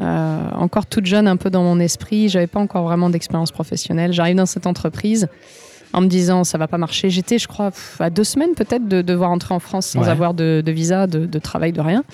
euh, 0.00 0.50
encore 0.56 0.86
toute 0.86 1.06
jeune, 1.06 1.26
un 1.26 1.36
peu 1.36 1.50
dans 1.50 1.62
mon 1.62 1.80
esprit, 1.80 2.28
j'avais 2.28 2.46
pas 2.46 2.60
encore 2.60 2.84
vraiment 2.84 3.10
d'expérience 3.10 3.50
professionnelle. 3.50 4.12
J'arrive 4.12 4.36
dans 4.36 4.46
cette 4.46 4.66
entreprise 4.66 5.28
en 5.92 6.00
me 6.02 6.06
disant 6.06 6.44
ça 6.44 6.58
va 6.58 6.68
pas 6.68 6.78
marcher. 6.78 7.10
J'étais, 7.10 7.38
je 7.38 7.48
crois, 7.48 7.70
à 7.98 8.10
deux 8.10 8.24
semaines 8.24 8.54
peut-être 8.54 8.86
de 8.86 9.02
devoir 9.02 9.30
entrer 9.30 9.54
en 9.54 9.58
France 9.60 9.86
sans 9.86 10.02
Ouais. 10.02 10.08
avoir 10.08 10.34
de, 10.34 10.62
de 10.64 10.72
visa, 10.72 11.06
de, 11.06 11.26
de 11.26 11.38
travail, 11.38 11.72
de 11.72 11.80
rien. 11.80 12.04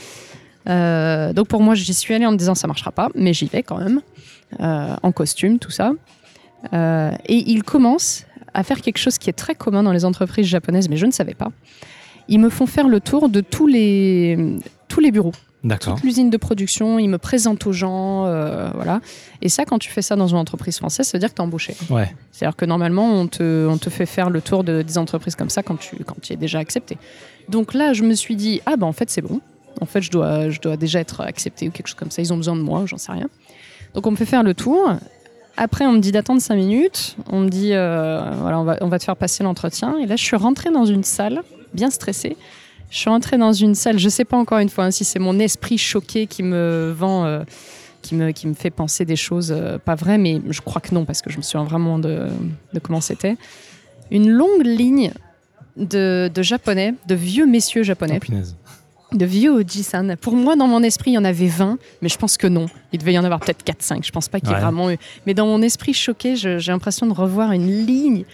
Euh, 0.70 1.32
donc 1.34 1.48
pour 1.48 1.60
moi, 1.60 1.74
j'y 1.74 1.92
suis 1.92 2.14
allée 2.14 2.24
en 2.24 2.32
me 2.32 2.36
disant 2.38 2.54
ça 2.54 2.66
marchera 2.66 2.92
pas, 2.92 3.08
mais 3.14 3.34
j'y 3.34 3.46
vais 3.46 3.62
quand 3.62 3.76
même, 3.78 4.00
euh, 4.60 4.94
en 5.02 5.12
costume, 5.12 5.58
tout 5.58 5.70
ça. 5.70 5.92
Euh, 6.72 7.10
et 7.26 7.50
il 7.50 7.62
commence 7.62 8.24
à 8.54 8.62
faire 8.62 8.80
quelque 8.80 8.98
chose 8.98 9.18
qui 9.18 9.28
est 9.28 9.34
très 9.34 9.54
commun 9.54 9.82
dans 9.82 9.92
les 9.92 10.04
entreprises 10.04 10.46
japonaises, 10.46 10.88
mais 10.88 10.96
je 10.96 11.06
ne 11.06 11.10
savais 11.10 11.34
pas. 11.34 11.50
Ils 12.28 12.38
me 12.40 12.48
font 12.48 12.66
faire 12.66 12.88
le 12.88 13.00
tour 13.00 13.28
de 13.28 13.40
tous 13.40 13.66
les, 13.66 14.56
tous 14.88 15.00
les 15.00 15.10
bureaux, 15.10 15.32
D'accord. 15.62 15.96
toute 15.96 16.04
l'usine 16.04 16.30
de 16.30 16.36
production, 16.36 16.98
ils 16.98 17.08
me 17.08 17.18
présentent 17.18 17.66
aux 17.66 17.72
gens, 17.72 18.26
euh, 18.26 18.70
voilà. 18.74 19.00
Et 19.42 19.48
ça, 19.48 19.64
quand 19.64 19.78
tu 19.78 19.90
fais 19.90 20.02
ça 20.02 20.16
dans 20.16 20.28
une 20.28 20.36
entreprise 20.36 20.78
française, 20.78 21.06
ça 21.06 21.18
veut 21.18 21.20
dire 21.20 21.30
que 21.30 21.34
tu 21.34 21.42
es 21.42 21.44
embauché. 21.44 21.76
Ouais. 21.90 22.14
C'est-à-dire 22.32 22.56
que 22.56 22.64
normalement, 22.64 23.12
on 23.12 23.26
te, 23.26 23.66
on 23.68 23.76
te 23.76 23.90
fait 23.90 24.06
faire 24.06 24.30
le 24.30 24.40
tour 24.40 24.64
de, 24.64 24.82
des 24.82 24.96
entreprises 24.96 25.34
comme 25.36 25.50
ça 25.50 25.62
quand 25.62 25.76
tu, 25.76 25.96
quand 26.04 26.16
tu 26.22 26.32
es 26.32 26.36
déjà 26.36 26.60
accepté. 26.60 26.96
Donc 27.48 27.74
là, 27.74 27.92
je 27.92 28.04
me 28.04 28.14
suis 28.14 28.36
dit, 28.36 28.62
ah 28.64 28.76
ben 28.76 28.86
en 28.86 28.92
fait, 28.92 29.10
c'est 29.10 29.22
bon. 29.22 29.40
En 29.80 29.86
fait, 29.86 30.00
je 30.00 30.10
dois, 30.10 30.48
je 30.50 30.60
dois 30.60 30.76
déjà 30.76 31.00
être 31.00 31.20
accepté 31.20 31.68
ou 31.68 31.70
quelque 31.70 31.88
chose 31.88 31.96
comme 31.96 32.10
ça. 32.10 32.22
Ils 32.22 32.32
ont 32.32 32.36
besoin 32.36 32.56
de 32.56 32.62
moi, 32.62 32.84
j'en 32.86 32.96
sais 32.96 33.12
rien. 33.12 33.28
Donc 33.94 34.06
on 34.06 34.10
me 34.10 34.16
fait 34.16 34.26
faire 34.26 34.42
le 34.42 34.54
tour. 34.54 34.94
Après, 35.56 35.86
on 35.86 35.92
me 35.92 36.00
dit 36.00 36.12
d'attendre 36.12 36.40
5 36.40 36.56
minutes. 36.56 37.16
On 37.30 37.40
me 37.40 37.48
dit, 37.48 37.70
euh, 37.72 38.20
voilà, 38.40 38.58
on 38.58 38.64
va, 38.64 38.76
on 38.80 38.88
va 38.88 38.98
te 38.98 39.04
faire 39.04 39.16
passer 39.16 39.44
l'entretien. 39.44 39.96
Et 39.98 40.06
là, 40.06 40.16
je 40.16 40.24
suis 40.24 40.36
rentrée 40.36 40.70
dans 40.70 40.84
une 40.84 41.04
salle, 41.04 41.42
bien 41.72 41.90
stressée. 41.90 42.36
Je 42.90 42.98
suis 42.98 43.10
rentrée 43.10 43.38
dans 43.38 43.52
une 43.52 43.74
salle, 43.74 43.98
je 43.98 44.08
sais 44.08 44.24
pas 44.24 44.36
encore 44.36 44.58
une 44.58 44.68
fois 44.68 44.84
hein, 44.84 44.90
si 44.92 45.04
c'est 45.04 45.18
mon 45.18 45.40
esprit 45.40 45.78
choqué 45.78 46.28
qui 46.28 46.44
me 46.44 46.94
vend, 46.96 47.24
euh, 47.24 47.42
qui, 48.02 48.14
me, 48.14 48.30
qui 48.30 48.46
me 48.46 48.54
fait 48.54 48.70
penser 48.70 49.04
des 49.04 49.16
choses 49.16 49.52
euh, 49.56 49.78
pas 49.78 49.96
vraies, 49.96 50.18
mais 50.18 50.40
je 50.48 50.60
crois 50.60 50.80
que 50.80 50.94
non, 50.94 51.04
parce 51.04 51.20
que 51.20 51.28
je 51.28 51.38
me 51.38 51.42
souviens 51.42 51.64
vraiment 51.64 51.98
de, 51.98 52.28
de 52.72 52.78
comment 52.78 53.00
c'était. 53.00 53.36
Une 54.12 54.30
longue 54.30 54.64
ligne 54.64 55.12
de, 55.76 56.30
japonais, 56.36 56.94
de 57.08 57.14
vieux 57.14 57.46
messieurs 57.46 57.82
japonais, 57.82 58.20
Oh. 58.30 58.63
De 59.12 59.24
vieux 59.26 59.50
Oji-san. 59.52 60.16
Pour 60.16 60.34
moi, 60.34 60.56
dans 60.56 60.66
mon 60.66 60.82
esprit, 60.82 61.12
il 61.12 61.14
y 61.14 61.18
en 61.18 61.24
avait 61.24 61.46
20, 61.46 61.78
mais 62.02 62.08
je 62.08 62.18
pense 62.18 62.36
que 62.36 62.46
non. 62.46 62.66
Il 62.92 62.98
devait 62.98 63.12
y 63.12 63.18
en 63.18 63.24
avoir 63.24 63.38
peut-être 63.40 63.64
4-5. 63.64 64.04
Je 64.04 64.10
pense 64.10 64.28
pas 64.28 64.40
qu'il 64.40 64.48
y 64.48 64.52
ait 64.52 64.56
Ouais. 64.56 64.60
vraiment 64.62 64.90
eu. 64.90 64.96
Mais 65.26 65.34
dans 65.34 65.46
mon 65.46 65.62
esprit 65.62 65.92
choqué, 65.94 66.34
j'ai 66.36 66.58
l'impression 66.68 67.06
de 67.06 67.12
revoir 67.12 67.52
une 67.52 67.66
ligne 67.86 68.24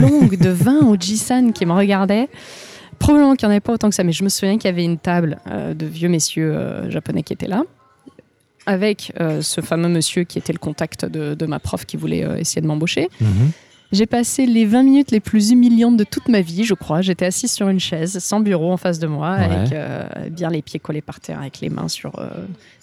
longue 0.00 0.36
de 0.38 0.50
20 0.50 0.86
Oji-san 0.86 1.52
qui 1.52 1.66
me 1.66 1.72
regardaient. 1.72 2.28
Probablement 3.00 3.34
qu'il 3.36 3.46
n'y 3.46 3.52
en 3.52 3.56
avait 3.56 3.60
pas 3.60 3.72
autant 3.72 3.88
que 3.88 3.94
ça, 3.94 4.02
mais 4.04 4.12
je 4.12 4.24
me 4.24 4.28
souviens 4.28 4.58
qu'il 4.58 4.66
y 4.68 4.72
avait 4.72 4.84
une 4.84 4.98
table 4.98 5.38
euh, 5.50 5.72
de 5.74 5.86
vieux 5.86 6.08
messieurs 6.08 6.52
euh, 6.54 6.90
japonais 6.90 7.22
qui 7.22 7.32
étaient 7.32 7.46
là, 7.46 7.62
avec 8.66 9.12
euh, 9.20 9.40
ce 9.40 9.60
fameux 9.60 9.88
monsieur 9.88 10.24
qui 10.24 10.38
était 10.38 10.52
le 10.52 10.58
contact 10.58 11.04
de, 11.04 11.34
de 11.34 11.46
ma 11.46 11.58
prof 11.58 11.84
qui 11.86 11.96
voulait 11.96 12.26
essayer 12.38 12.60
de 12.60 12.66
m'embaucher. 12.66 13.08
Mhm. 13.20 13.50
J'ai 13.90 14.04
passé 14.04 14.44
les 14.44 14.66
20 14.66 14.82
minutes 14.82 15.10
les 15.12 15.20
plus 15.20 15.50
humiliantes 15.50 15.96
de 15.96 16.04
toute 16.04 16.28
ma 16.28 16.42
vie, 16.42 16.64
je 16.64 16.74
crois. 16.74 17.00
J'étais 17.00 17.24
assise 17.24 17.50
sur 17.50 17.70
une 17.70 17.80
chaise, 17.80 18.18
sans 18.18 18.40
bureau 18.40 18.70
en 18.70 18.76
face 18.76 18.98
de 18.98 19.06
moi, 19.06 19.30
avec 19.30 19.72
euh, 19.72 20.06
bien 20.30 20.50
les 20.50 20.60
pieds 20.60 20.78
collés 20.78 21.00
par 21.00 21.20
terre, 21.20 21.40
avec 21.40 21.60
les 21.60 21.70
mains 21.70 21.88
sur, 21.88 22.18
euh, 22.18 22.28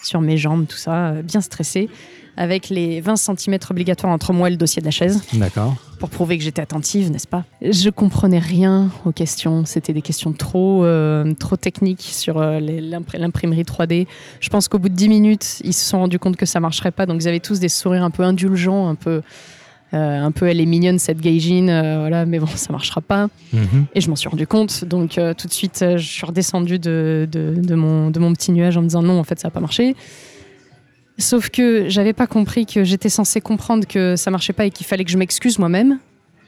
sur 0.02 0.20
mes 0.20 0.36
jambes, 0.36 0.66
tout 0.66 0.76
ça, 0.76 1.10
euh, 1.10 1.22
bien 1.22 1.40
stressée, 1.40 1.88
avec 2.36 2.70
les 2.70 3.00
20 3.00 3.14
cm 3.14 3.56
obligatoires 3.70 4.12
entre 4.12 4.32
moi 4.32 4.48
et 4.48 4.50
le 4.50 4.56
dossier 4.56 4.80
de 4.80 4.84
la 4.84 4.90
chaise. 4.90 5.22
D'accord. 5.34 5.76
Pour 6.00 6.10
prouver 6.10 6.38
que 6.38 6.42
j'étais 6.42 6.60
attentive, 6.60 7.12
n'est-ce 7.12 7.28
pas? 7.28 7.44
Je 7.62 7.88
comprenais 7.88 8.40
rien 8.40 8.90
aux 9.04 9.12
questions. 9.12 9.64
C'était 9.64 9.92
des 9.92 10.02
questions 10.02 10.32
trop, 10.32 10.84
trop 11.38 11.56
techniques 11.56 12.02
sur 12.02 12.38
l'imprimerie 12.38 13.62
3D. 13.62 14.06
Je 14.40 14.48
pense 14.50 14.68
qu'au 14.68 14.78
bout 14.78 14.90
de 14.90 14.94
10 14.94 15.08
minutes, 15.08 15.60
ils 15.64 15.72
se 15.72 15.86
sont 15.86 16.00
rendus 16.00 16.18
compte 16.18 16.36
que 16.36 16.44
ça 16.44 16.60
marcherait 16.60 16.90
pas. 16.90 17.06
Donc 17.06 17.22
ils 17.22 17.28
avaient 17.28 17.40
tous 17.40 17.60
des 17.60 17.70
sourires 17.70 18.04
un 18.04 18.10
peu 18.10 18.24
indulgents, 18.24 18.88
un 18.88 18.94
peu 18.94 19.22
euh, 19.94 20.20
un 20.20 20.32
peu, 20.32 20.48
elle 20.48 20.60
est 20.60 20.66
mignonne 20.66 20.98
cette 20.98 21.20
Gaijin, 21.20 21.68
euh, 21.68 21.98
voilà, 22.00 22.26
mais 22.26 22.38
bon, 22.38 22.46
ça 22.46 22.72
marchera 22.72 23.00
pas. 23.00 23.28
Mhm. 23.52 23.86
Et 23.94 24.00
je 24.00 24.10
m'en 24.10 24.16
suis 24.16 24.28
rendu 24.28 24.46
compte, 24.46 24.84
donc 24.84 25.18
euh, 25.18 25.32
tout 25.32 25.46
de 25.46 25.52
suite, 25.52 25.84
je 25.96 26.04
suis 26.04 26.26
redescendue 26.26 26.78
de, 26.78 27.28
de, 27.30 27.74
mon, 27.74 28.10
de 28.10 28.18
mon 28.18 28.32
petit 28.32 28.52
nuage 28.52 28.76
en 28.76 28.82
me 28.82 28.88
disant 28.88 29.02
non, 29.02 29.18
en 29.18 29.24
fait, 29.24 29.38
ça 29.38 29.48
n'a 29.48 29.52
pas 29.52 29.60
marché. 29.60 29.94
Sauf 31.18 31.48
que 31.48 31.88
j'avais 31.88 32.12
pas 32.12 32.26
compris 32.26 32.66
que 32.66 32.84
j'étais 32.84 33.08
censée 33.08 33.40
comprendre 33.40 33.86
que 33.86 34.16
ça 34.16 34.30
marchait 34.30 34.52
pas 34.52 34.66
et 34.66 34.70
qu'il 34.70 34.86
fallait 34.86 35.04
que 35.04 35.10
je 35.10 35.16
m'excuse 35.16 35.58
moi-même. 35.58 35.98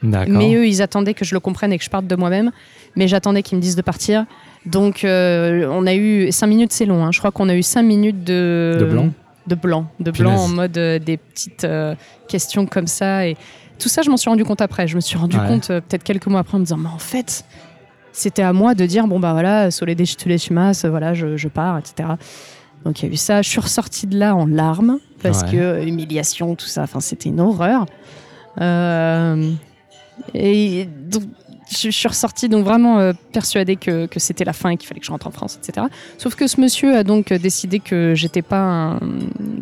Mais 0.01 0.55
eux, 0.55 0.65
ils 0.65 0.81
attendaient 0.81 1.13
que 1.13 1.25
je 1.25 1.33
le 1.33 1.39
comprenne 1.39 1.73
et 1.73 1.77
que 1.77 1.83
je 1.83 1.89
parte 1.89 2.07
de 2.07 2.15
moi-même. 2.15 2.51
Mais 2.95 3.07
j'attendais 3.07 3.43
qu'ils 3.43 3.57
me 3.57 3.61
disent 3.61 3.75
de 3.75 3.81
partir. 3.81 4.25
Donc, 4.65 5.01
on 5.03 5.87
a 5.87 5.95
eu 5.95 6.31
5 6.31 6.47
minutes, 6.47 6.71
c'est 6.71 6.85
long. 6.85 7.03
Hein. 7.03 7.11
Je 7.11 7.19
crois 7.19 7.31
qu'on 7.31 7.49
a 7.49 7.55
eu 7.55 7.63
5 7.63 7.81
minutes 7.81 8.23
de. 8.23 8.77
De 8.79 8.85
blanc 8.85 9.09
de 9.47 9.55
blanc, 9.55 9.87
de 9.99 10.11
blanc 10.11 10.35
en 10.35 10.47
mode 10.47 10.77
euh, 10.77 10.99
des 10.99 11.17
petites 11.17 11.63
euh, 11.63 11.95
questions 12.27 12.65
comme 12.65 12.87
ça. 12.87 13.27
Et 13.27 13.35
tout 13.79 13.89
ça, 13.89 14.01
je 14.01 14.09
m'en 14.09 14.17
suis 14.17 14.29
rendu 14.29 14.45
compte 14.45 14.61
après. 14.61 14.87
Je 14.87 14.95
me 14.95 15.01
suis 15.01 15.17
rendu 15.17 15.37
compte 15.37 15.69
euh, 15.69 15.81
peut-être 15.81 16.03
quelques 16.03 16.27
mois 16.27 16.41
après 16.41 16.55
en 16.55 16.59
me 16.59 16.65
disant, 16.65 16.77
mais 16.77 16.89
en 16.89 16.99
fait, 16.99 17.45
c'était 18.11 18.43
à 18.43 18.53
moi 18.53 18.75
de 18.75 18.85
dire, 18.85 19.07
bon 19.07 19.19
bah 19.19 19.33
voilà, 19.33 19.71
Soledad 19.71 20.05
Chitulechimas, 20.05 20.85
voilà, 20.89 21.13
je, 21.13 21.37
je 21.37 21.47
pars, 21.47 21.77
etc. 21.77 22.09
Donc 22.85 23.01
il 23.01 23.07
y 23.07 23.09
a 23.09 23.13
eu 23.13 23.17
ça. 23.17 23.41
Je 23.41 23.49
suis 23.49 23.59
ressortie 23.59 24.07
de 24.07 24.17
là 24.17 24.35
en 24.35 24.45
larmes 24.45 24.99
parce 25.21 25.43
que 25.43 25.85
humiliation, 25.85 26.55
tout 26.55 26.67
ça. 26.67 26.83
Enfin, 26.83 26.99
c'était 26.99 27.29
une 27.29 27.39
horreur. 27.39 27.85
et 30.33 30.89
donc, 31.09 31.23
je, 31.69 31.89
suis 31.89 32.07
ressortie 32.07 32.49
donc 32.49 32.65
vraiment 32.65 32.99
euh, 32.99 33.13
persuadée 33.31 33.75
que, 33.75 34.07
que 34.07 34.19
c'était 34.19 34.43
la 34.43 34.53
fin 34.53 34.71
et 34.71 34.77
qu'il 34.77 34.87
fallait 34.87 34.99
que 34.99 35.05
je 35.05 35.11
rentre 35.11 35.27
en 35.27 35.31
France, 35.31 35.59
etc. 35.61 35.87
Sauf 36.17 36.35
que 36.35 36.47
ce 36.47 36.59
monsieur 36.59 36.95
a 36.95 37.03
donc 37.03 37.31
décidé 37.33 37.79
que 37.79 38.13
j'étais 38.15 38.41
pas 38.41 38.99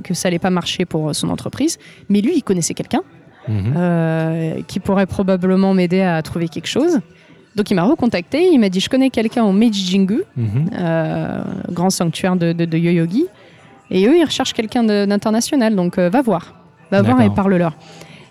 que 0.04 0.14
ça 0.14 0.28
allait 0.28 0.40
pas 0.40 0.50
marcher 0.50 0.86
pour 0.86 1.14
son 1.14 1.30
entreprise, 1.30 1.78
mais 2.10 2.22
lui 2.22 2.34
il 2.36 2.44
connaissait 2.44 2.74
quelqu'un 2.74 3.02
mhm. 3.48 3.74
euh, 3.76 4.62
qui 4.68 4.80
pourrait 4.80 5.06
probablement 5.06 5.74
m'aider 5.74 6.02
à 6.02 6.22
trouver 6.22 6.48
quelque 6.48 6.68
chose. 6.68 7.00
Donc 7.56 7.72
il 7.72 7.76
m'a 7.76 7.84
recontacté, 7.84 8.50
il 8.52 8.60
m'a 8.60 8.70
dit 8.70 8.80
je 8.80 8.90
connais 8.90 9.10
quelqu'un 9.10 9.44
au 9.44 9.52
Meiji 9.52 9.86
Jingu, 9.86 10.24
mhm. 10.36 10.70
euh, 10.74 11.44
grand 11.72 11.90
sanctuaire 11.90 12.36
de, 12.36 12.54
de, 12.54 12.66
de 12.66 12.78
yoyogi, 12.78 13.26
et 13.90 14.08
eux 14.08 14.18
ils 14.18 14.26
recherchent 14.26 14.54
quelqu'un 14.54 14.84
d'international, 14.84 15.76
donc 15.76 15.98
va 15.98 16.22
voir, 16.22 16.54
va 16.92 17.02
voir 17.02 17.22
et 17.22 17.30
parle-leur. 17.30 17.74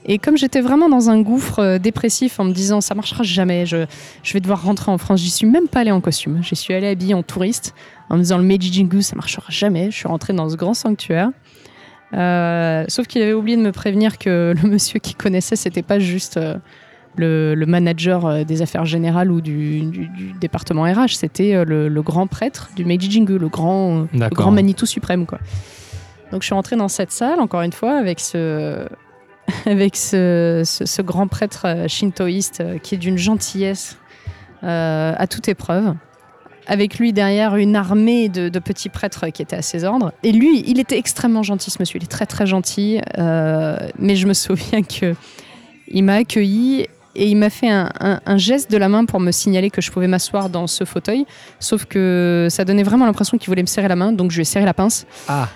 Et 0.09 0.19
comme 0.19 0.37
j'étais 0.37 0.61
vraiment 0.61 0.89
dans 0.89 1.11
un 1.11 1.21
gouffre 1.21 1.59
euh, 1.59 1.79
dépressif 1.79 2.39
en 2.39 2.45
me 2.45 2.53
disant 2.53 2.81
ça 2.81 2.95
marchera 2.95 3.25
jamais, 3.25 3.67
je, 3.67 3.87
je 4.23 4.33
vais 4.33 4.41
devoir 4.41 4.63
rentrer 4.63 4.93
en 4.93 4.99
France, 4.99 5.21
j'y 5.21 5.31
suis 5.31 5.47
même 5.47 5.67
pas 5.67 5.81
allée 5.81 5.91
en 5.91 6.01
costume. 6.01 6.43
J'y 6.43 6.55
suis 6.55 6.73
allée 6.73 6.87
habillée 6.87 7.15
en 7.15 7.25
touriste 7.25 7.75
en 8.09 8.17
me 8.17 8.23
disant 8.23 8.39
le 8.39 8.45
Meiji 8.45 8.73
Jingu 8.73 9.03
ça 9.03 9.17
marchera 9.17 9.47
jamais. 9.49 9.91
Je 9.91 9.97
suis 9.97 10.09
rentrée 10.09 10.33
dans 10.33 10.49
ce 10.49 10.57
grand 10.57 10.75
sanctuaire. 10.75 11.31
Euh, 12.15 12.85
sauf 12.87 13.09
qu'il 13.09 13.21
avait 13.21 13.33
oublié 13.33 13.57
de 13.57 13.63
me 13.63 13.73
prévenir 13.73 14.19
que 14.19 14.55
le 14.63 14.69
monsieur 14.71 15.01
qui 15.01 15.15
connaissait, 15.15 15.57
c'était 15.57 15.83
pas 15.83 15.99
juste 15.99 16.37
euh, 16.37 16.55
le, 17.17 17.65
manager 17.67 18.45
des 18.45 18.63
affaires 18.63 18.85
générales 18.85 19.33
ou 19.33 19.41
du, 19.41 20.09
département 20.41 20.85
RH, 20.85 21.17
c'était 21.17 21.65
le, 21.65 22.03
grand 22.03 22.29
prêtre 22.29 22.71
du 22.77 22.85
Meiji 22.85 23.11
Jingu, 23.11 23.39
le 23.39 23.49
grand, 23.49 24.07
le 24.13 24.29
grand 24.29 24.53
Manitou 24.53 24.87
suprême. 24.87 25.27
Quoi. 25.27 25.41
Donc 26.31 26.43
je 26.43 26.47
suis 26.47 26.55
rentrée 26.55 26.77
dans 26.77 26.89
cette 26.89 27.11
salle, 27.11 27.41
encore 27.41 27.63
une 27.63 27.73
fois, 27.73 27.97
avec 27.97 28.21
ce, 28.21 28.87
avec 29.67 29.97
ce, 29.97 31.03
grand 31.03 31.29
prêtre 31.29 31.67
euh, 31.67 31.89
shintoïste 31.89 32.61
euh, 32.61 32.79
qui 32.79 32.95
est 32.95 32.99
d'une 32.99 33.19
gentillesse 33.19 33.97
euh, 34.63 35.13
à 35.17 35.27
toute 35.27 35.49
épreuve. 35.49 35.95
Avec 36.69 36.99
lui 36.99 37.13
derrière 37.13 37.55
une 37.55 37.77
armée 37.77 38.29
de, 38.29 38.59
petits 38.59 38.89
prêtres 38.89 39.29
qui 39.29 39.41
étaient 39.41 39.57
à 39.57 39.63
ses 39.63 39.85
ordres. 39.85 40.13
Et 40.25 40.33
lui, 40.33 40.65
il 40.67 40.81
était 40.81 40.99
extrêmement 40.99 41.45
gentil, 41.45 41.71
ce 41.71 41.77
monsieur. 41.79 41.99
Il 42.01 42.03
est 42.03 42.09
très 42.09 42.27
très 42.27 42.45
gentil. 42.45 43.01
mais 43.17 44.17
je 44.17 44.27
me 44.27 44.35
souviens 44.35 44.83
que 44.83 45.15
il 45.87 46.03
m'a 46.03 46.15
accueilli 46.15 46.89
et 47.17 47.29
il 47.29 47.37
m'a 47.37 47.51
fait 47.51 47.69
un, 47.71 48.37
geste 48.37 48.71
de 48.71 48.77
la 48.77 48.89
main 48.89 49.05
pour 49.05 49.21
me 49.21 49.31
signaler 49.31 49.71
que 49.71 49.81
je 49.81 49.91
pouvais 49.91 50.07
m'asseoir 50.07 50.51
dans 50.51 50.67
ce 50.67 50.85
fauteuil. 50.85 51.25
Sauf 51.59 51.87
que 51.87 52.49
ça 52.51 52.65
donnait 52.65 52.83
vraiment 52.83 53.07
l'impression 53.07 53.39
qu'il 53.39 53.49
voulait 53.49 53.63
me 53.63 53.67
serrer 53.67 53.89
la 53.89 53.97
main, 53.97 54.13
donc 54.13 54.31
je 54.31 54.37
lui 54.37 54.43
ai 54.43 54.45
serré 54.45 54.65
la 54.65 54.75
pince. 54.75 55.07
Ah 55.27 55.49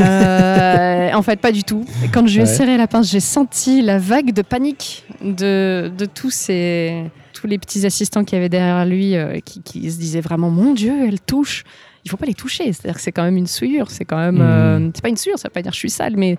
euh, 0.00 1.10
En 1.14 1.22
fait, 1.22 1.38
pas 1.38 1.52
du 1.52 1.64
tout. 1.64 1.84
Quand 2.12 2.26
je 2.26 2.36
lui 2.36 2.42
ai 2.42 2.46
serré 2.46 2.76
la 2.76 2.86
pince, 2.86 3.10
j'ai 3.10 3.20
senti 3.20 3.82
la 3.82 3.98
vague 3.98 4.32
de 4.32 4.42
panique 4.42 5.04
de, 5.22 5.92
tous 6.14 6.30
ces 6.30 7.04
tous 7.34 7.46
les 7.46 7.58
petits 7.58 7.84
assistants 7.86 8.24
qui 8.24 8.36
avaient 8.36 8.48
derrière 8.48 8.84
lui 8.86 9.16
euh, 9.16 9.38
qui, 9.40 9.90
se 9.90 9.98
disaient 9.98 10.20
vraiment 10.20 10.50
Mon 10.50 10.74
Dieu, 10.74 10.94
elle 11.06 11.20
touche 11.20 11.64
il 12.04 12.10
faut 12.10 12.16
pas 12.16 12.26
les 12.26 12.34
toucher. 12.34 12.72
C'est-à-dire 12.72 12.96
que 12.96 13.00
c'est 13.00 13.12
quand 13.12 13.22
même 13.22 13.36
une 13.36 13.46
souillure. 13.46 13.90
C'est 13.90 14.04
quand 14.04 14.16
même. 14.16 14.40
Euh, 14.40 14.78
hmm. 14.78 14.90
c'est 14.94 15.02
pas 15.02 15.08
une 15.08 15.16
souillure, 15.16 15.38
ça 15.38 15.48
veut 15.48 15.52
pas 15.52 15.62
dire 15.62 15.72
je 15.72 15.78
suis 15.78 15.90
sale, 15.90 16.14
mais 16.16 16.36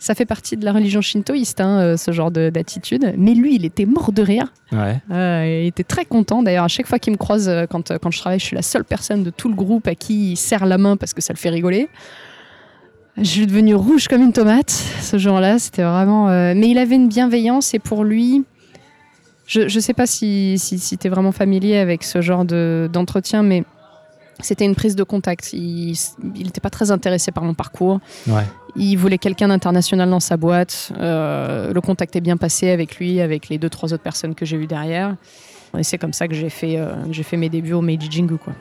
ça 0.00 0.14
fait 0.14 0.24
partie 0.24 0.56
de 0.56 0.64
la 0.64 0.72
religion 0.72 1.02
shintoïste, 1.02 1.60
hein, 1.60 1.78
euh, 1.78 1.96
ce 1.98 2.10
genre 2.10 2.30
d'attitude. 2.30 3.12
Mais 3.18 3.34
lui, 3.34 3.56
il 3.56 3.66
était 3.66 3.84
mort 3.84 4.12
de 4.12 4.22
rire. 4.22 4.46
Euh, 4.72 5.60
il 5.62 5.66
était 5.66 5.84
très 5.84 6.06
content. 6.06 6.42
D'ailleurs, 6.42 6.64
à 6.64 6.68
chaque 6.68 6.86
fois 6.86 6.98
qu'il 6.98 7.12
me 7.12 7.18
croise, 7.18 7.50
euh, 7.50 7.66
quand, 7.66 7.92
quand 7.98 8.10
je 8.10 8.18
travaille, 8.18 8.40
je 8.40 8.46
suis 8.46 8.56
la 8.56 8.62
seule 8.62 8.84
personne 8.84 9.22
de 9.22 9.30
tout 9.30 9.50
le 9.50 9.54
groupe 9.54 9.86
à 9.86 9.94
qui 9.94 10.32
il 10.32 10.36
serre 10.36 10.64
la 10.64 10.78
main 10.78 10.96
parce 10.96 11.12
que 11.12 11.20
ça 11.20 11.34
le 11.34 11.38
fait 11.38 11.50
rigoler. 11.50 11.90
Je 13.18 13.24
suis 13.24 13.46
devenue 13.46 13.74
rouge 13.74 14.08
comme 14.08 14.22
une 14.22 14.32
tomate 14.32 14.70
ce 14.70 15.18
jour-là. 15.18 15.58
C'était 15.58 15.82
vraiment. 15.82 16.28
Mais 16.28 16.68
il 16.68 16.78
avait 16.78 16.96
une 16.96 17.08
bienveillance 17.08 17.74
et 17.74 17.78
pour 17.78 18.02
lui, 18.02 18.44
je 19.46 19.62
ne 19.62 19.80
sais 19.80 19.92
pas 19.92 20.06
si, 20.06 20.58
si, 20.58 20.96
tu 20.96 21.06
es 21.06 21.10
vraiment 21.10 21.32
familier 21.32 21.76
avec 21.76 22.04
ce 22.04 22.22
genre 22.22 22.46
d'entretien, 22.46 23.42
mais 23.42 23.64
c'était 24.44 24.64
une 24.64 24.74
prise 24.74 24.96
de 24.96 25.02
contact. 25.02 25.52
Il 25.52 25.96
n'était 26.22 26.60
pas 26.60 26.70
très 26.70 26.90
intéressé 26.90 27.32
par 27.32 27.44
mon 27.44 27.54
parcours. 27.54 28.00
Il 28.76 28.96
voulait 28.96 29.18
quelqu'un 29.18 29.48
d'international 29.48 30.08
dans 30.08 30.20
sa 30.20 30.36
boîte. 30.36 30.92
Euh, 30.98 31.72
le 31.72 31.80
contact 31.80 32.14
est 32.16 32.20
bien 32.20 32.36
passé 32.36 32.70
avec 32.70 32.96
lui, 32.96 33.20
avec 33.20 33.48
les 33.48 33.58
deux, 33.58 33.68
trois 33.68 33.92
autres 33.92 34.02
personnes 34.02 34.34
que 34.34 34.44
j'ai 34.44 34.56
eues 34.56 34.66
derrière. 34.66 35.16
Et 35.78 35.82
c'est 35.82 35.98
comme 35.98 36.12
ça 36.12 36.28
que 36.28 36.34
j'ai 36.34 36.50
fait, 36.50 36.78
euh, 36.78 36.94
j'ai 37.10 37.22
fait 37.22 37.36
mes 37.36 37.48
débuts 37.48 37.72
au 37.72 37.80
Meiji 37.80 38.10
Jingu. 38.10 38.38
Quoi. 38.38 38.54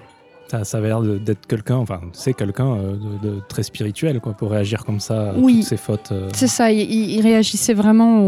Ça, 0.50 0.64
ça 0.64 0.80
avait 0.80 0.88
l'air 0.88 1.02
d'être 1.02 1.46
quelqu'un, 1.46 1.76
enfin, 1.76 2.02
c'est 2.12 2.34
quelqu'un 2.34 2.72
euh, 2.72 2.96
de, 3.22 3.40
très 3.48 3.62
spirituel, 3.62 4.20
quoi, 4.20 4.34
pour 4.34 4.50
réagir 4.50 4.84
comme 4.84 5.00
ça 5.00 5.30
à 5.30 5.34
oui, 5.36 5.58
toutes 5.58 5.66
ses 5.66 5.78
fautes. 5.78 6.12
Euh. 6.12 6.28
C'est 6.34 6.48
ça, 6.48 6.72
il, 6.72 7.22
réagissait 7.22 7.76
vraiment 7.76 8.20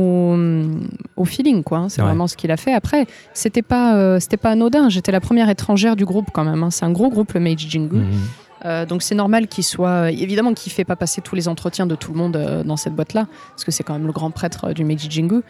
au, 1.16 1.26
feeling, 1.26 1.64
quoi. 1.64 1.80
Hein, 1.80 1.90
c'est 1.90 2.02
vraiment 2.02 2.28
ce 2.28 2.38
qu'il 2.38 2.52
a 2.52 2.58
fait. 2.58 2.74
Après, 2.74 3.08
c'était 3.34 3.64
pas, 3.64 3.96
euh, 3.96 4.20
c'était 4.20 4.38
pas 4.38 4.52
anodin. 4.52 4.88
J'étais 4.90 5.12
la 5.12 5.20
première 5.20 5.50
étrangère 5.50 5.96
du 5.96 6.06
groupe, 6.06 6.28
quand 6.32 6.44
même. 6.44 6.62
Hein. 6.62 6.70
C'est 6.70 6.86
un 6.86 6.92
gros 6.92 7.10
groupe, 7.10 7.34
le 7.34 7.40
Meiji 7.40 7.68
Jingu. 7.68 7.96
Mhm. 7.96 8.86
donc 8.86 9.02
c'est 9.02 9.16
normal 9.16 9.48
qu'il 9.48 9.64
soit, 9.64 10.12
évidemment 10.12 10.54
qu'il 10.54 10.72
fait 10.72 10.86
pas 10.86 10.96
passer 10.96 11.22
tous 11.22 11.34
les 11.34 11.48
entretiens 11.48 11.88
de 11.88 11.96
tout 11.96 12.12
le 12.12 12.20
monde 12.20 12.64
dans 12.64 12.78
cette 12.78 12.94
boîte-là, 12.94 13.26
parce 13.50 13.64
que 13.64 13.72
c'est 13.72 13.84
quand 13.84 13.94
même 13.94 14.06
le 14.06 14.14
grand 14.14 14.30
prêtre 14.30 14.74
du 14.74 14.86
Meiji 14.86 15.10
Jingu. 15.10 15.42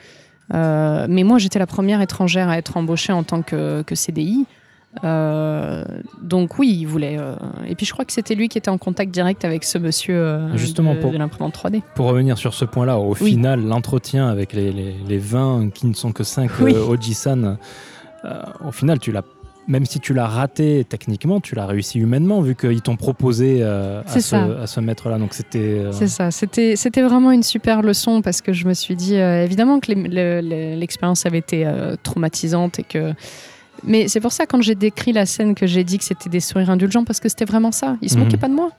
mais 0.54 1.24
moi, 1.24 1.38
j'étais 1.38 1.60
la 1.60 1.68
première 1.68 2.00
étrangère 2.00 2.48
à 2.48 2.58
être 2.58 2.78
embauchée 2.78 3.12
en 3.12 3.24
tant 3.24 3.42
que, 3.42 3.82
que 3.82 3.96
CDI. 3.96 4.46
Euh, 5.04 5.86
donc 6.22 6.60
oui, 6.60 6.78
il 6.80 6.86
voulait. 6.86 7.18
Euh, 7.18 7.36
et 7.68 7.76
puis 7.76 7.86
je 7.86 7.94
crois 7.94 8.06
que 8.06 8.12
c'était 8.12 8.36
lui 8.36 8.50
qui 8.50 8.58
était 8.58 8.70
en 8.70 8.78
contact 8.78 9.12
direct 9.12 9.46
avec 9.46 9.64
ce 9.64 9.78
monsieur 9.78 10.16
euh, 10.16 10.58
Justement 10.58 10.96
de, 10.96 11.00
pour, 11.00 11.14
l'imprimante 11.14 11.56
3D. 11.56 11.82
Pour 11.96 12.08
revenir 12.08 12.38
sur 12.38 12.54
ce 12.54 12.66
point-là, 12.66 12.98
au 13.00 13.14
final, 13.14 13.64
l'entretien 13.64 14.28
avec 14.28 14.54
les, 14.54 14.72
les, 14.72 15.18
20 15.18 15.70
qui 15.74 15.88
ne 15.88 15.94
sont 15.94 16.12
que 16.12 16.24
5 16.24 16.52
oui. 16.62 16.74
Ojisan, 16.76 17.58
au 18.66 18.72
final, 18.72 19.00
tu 19.00 19.12
l'as 19.12 19.24
même 19.68 19.86
si 19.86 20.00
tu 20.00 20.14
l'as 20.14 20.28
raté 20.28 20.86
techniquement, 20.90 21.40
tu 21.40 21.54
l'as 21.54 21.68
réussi 21.68 22.00
humainement 22.00 22.42
vu 22.42 22.56
qu'ils 22.56 22.82
t'ont 22.82 22.98
proposé 22.98 23.64
à, 23.64 24.04
ce, 24.08 24.36
à, 24.36 24.68
ce, 24.68 24.80
maître-là. 24.82 25.18
Donc 25.20 25.34
c'était. 25.34 25.86
C'est 25.92 26.08
ça. 26.08 26.32
C'était 26.32 26.76
c'était 26.76 27.04
vraiment 27.04 27.32
une 27.32 27.44
super 27.44 27.82
leçon 27.82 28.22
parce 28.22 28.42
que 28.42 28.52
je 28.52 28.68
me 28.68 28.74
suis 28.74 28.96
dit 28.96 29.16
évidemment 29.16 29.80
que 29.80 29.92
l'expérience 29.92 31.26
avait 31.26 31.38
été 31.38 31.72
traumatisante 32.04 32.80
et 32.80 32.84
que 32.84 33.14
mais 33.84 34.08
c'est 34.08 34.20
pour 34.20 34.32
ça, 34.32 34.46
quand 34.46 34.62
j'ai 34.62 34.76
décrit 34.76 35.14
la 35.14 35.26
scène, 35.26 35.56
que 35.56 35.68
j'ai 35.68 35.84
dit 35.84 35.98
que 35.98 36.04
c'était 36.04 36.30
des 36.30 36.40
sourires 36.40 36.70
indulgents, 36.70 37.04
parce 37.04 37.20
que 37.20 37.30
c'était 37.30 37.46
vraiment 37.46 37.72
ça. 37.72 37.98
Ils 38.02 38.10
se 38.10 38.18
mhm. 38.18 38.26
moquaient 38.26 38.38
pas 38.38 38.50
de 38.50 38.54
moi. 38.54 38.72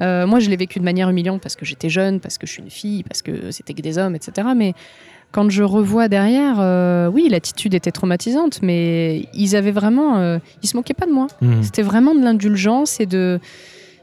Euh, 0.00 0.26
moi, 0.26 0.40
je 0.40 0.48
l'ai 0.48 0.56
vécu 0.56 0.78
de 0.78 0.84
manière 0.84 1.08
humiliante 1.10 1.40
parce 1.40 1.56
que 1.56 1.64
j'étais 1.64 1.88
jeune, 1.88 2.20
parce 2.20 2.38
que 2.38 2.46
je 2.46 2.52
suis 2.52 2.62
une 2.62 2.70
fille, 2.70 3.02
parce 3.02 3.22
que 3.22 3.50
c'était 3.50 3.74
que 3.74 3.82
des 3.82 3.98
hommes, 3.98 4.14
etc. 4.14 4.48
Mais 4.56 4.74
quand 5.32 5.50
je 5.50 5.62
revois 5.62 6.08
derrière, 6.08 6.56
euh, 6.60 7.08
oui, 7.08 7.28
l'attitude 7.28 7.74
était 7.74 7.90
traumatisante, 7.90 8.60
mais 8.62 9.28
ils 9.34 9.56
avaient 9.56 9.72
vraiment. 9.72 10.18
Euh, 10.18 10.38
ils 10.62 10.68
se 10.68 10.76
moquaient 10.76 10.94
pas 10.94 11.06
de 11.06 11.12
moi. 11.12 11.26
Mhm. 11.40 11.62
C'était 11.62 11.82
vraiment 11.82 12.14
de 12.14 12.22
l'indulgence 12.22 13.00
et 13.00 13.06
de. 13.06 13.40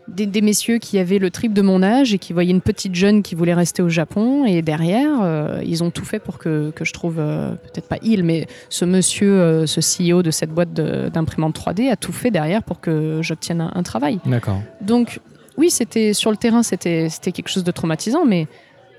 Des, 0.07 0.25
des 0.25 0.41
messieurs 0.41 0.77
qui 0.77 0.99
avaient 0.99 1.19
le 1.19 1.31
triple 1.31 1.53
de 1.53 1.61
mon 1.61 1.81
âge 1.81 2.13
et 2.13 2.19
qui 2.19 2.33
voyaient 2.33 2.51
une 2.51 2.61
petite 2.61 2.95
jeune 2.95 3.23
qui 3.23 3.35
voulait 3.35 3.53
rester 3.53 3.81
au 3.81 3.89
Japon. 3.89 4.45
Et 4.45 4.61
derrière, 4.61 5.21
euh, 5.21 5.61
ils 5.65 5.83
ont 5.83 5.91
tout 5.91 6.05
fait 6.05 6.19
pour 6.19 6.37
que, 6.37 6.71
que 6.71 6.85
je 6.85 6.93
trouve, 6.93 7.15
euh, 7.19 7.51
peut-être 7.51 7.87
pas 7.87 7.97
il, 8.01 8.23
mais 8.23 8.47
ce 8.69 8.85
monsieur, 8.85 9.31
euh, 9.31 9.65
ce 9.65 9.81
CEO 9.81 10.21
de 10.21 10.31
cette 10.31 10.51
boîte 10.51 10.73
d'imprimante 10.73 11.57
3D 11.57 11.91
a 11.91 11.95
tout 11.95 12.13
fait 12.13 12.31
derrière 12.31 12.63
pour 12.63 12.79
que 12.79 13.19
j'obtienne 13.21 13.61
un, 13.61 13.71
un 13.73 13.83
travail. 13.83 14.19
D'accord. 14.25 14.61
Donc, 14.81 15.19
oui, 15.57 15.69
c'était 15.69 16.13
sur 16.13 16.31
le 16.31 16.37
terrain, 16.37 16.63
c'était 16.63 17.09
quelque 17.09 17.49
chose 17.49 17.63
de 17.63 17.71
traumatisant, 17.71 18.25
mais 18.25 18.47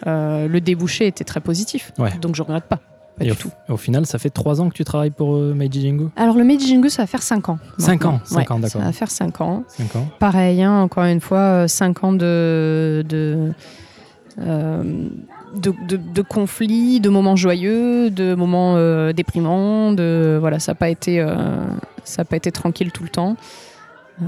le 0.05 0.59
débouché 0.59 1.07
était 1.07 1.25
très 1.25 1.41
positif. 1.41 1.93
Ouais. 1.99 2.11
Donc, 2.21 2.35
je 2.35 2.43
regrette 2.43 2.65
pas. 2.65 2.81
Pas 3.19 3.25
Et 3.25 3.29
du 3.29 3.33
au, 3.33 3.35
tout. 3.37 3.51
au 3.71 3.77
final, 3.77 4.05
ça 4.07 4.19
fait 4.19 4.31
trois 4.31 4.61
ans 4.61 4.69
que 4.69 4.75
tu 4.75 4.85
travailles 4.85 5.11
pour 5.11 5.37
euh, 5.37 5.55
Meiji 5.55 5.81
Jingu? 5.81 6.09
Alors, 6.17 6.37
le 6.37 6.45
Meiji 6.45 6.67
Jingu, 6.67 6.91
ça 6.91 7.03
va 7.03 7.07
faire 7.07 7.23
5 7.23 7.49
ans. 7.49 7.59
Cinq 7.79 8.05
ans, 8.05 8.21
cinq 8.25 8.51
ans, 8.51 8.59
d'accord. 8.59 8.81
Ça 8.83 8.87
va 8.87 8.93
faire 8.93 9.11
5 9.11 9.41
ans. 9.41 9.65
Cinq 9.69 9.97
ans. 9.97 10.07
Pareil, 10.19 10.63
hein, 10.63 10.81
encore 10.83 11.05
une 11.05 11.21
fois, 11.21 11.67
5 11.67 12.05
ans 12.05 12.13
de, 12.13 13.05
de, 13.09 13.53
euh, 14.41 15.09
de, 15.55 15.73
de- 15.89 15.97
de 15.97 16.23
conflits, 16.23 17.01
de 17.01 17.09
moments 17.09 17.37
joyeux, 17.37 18.11
de 18.11 18.35
moments 18.35 18.75
euh, 18.77 19.13
déprimants. 19.15 19.93
De, 19.93 20.37
voilà, 20.39 20.59
ça 20.59 20.73
n'a 20.73 20.77
pas, 20.77 20.91
été, 20.91 21.19
euh, 21.21 21.37
ça 22.05 22.23
a 22.23 22.25
pas 22.27 22.37
été 22.37 22.53
tranquille 22.53 22.93
tout 22.93 23.03
le 23.03 23.09
temps. 23.09 23.37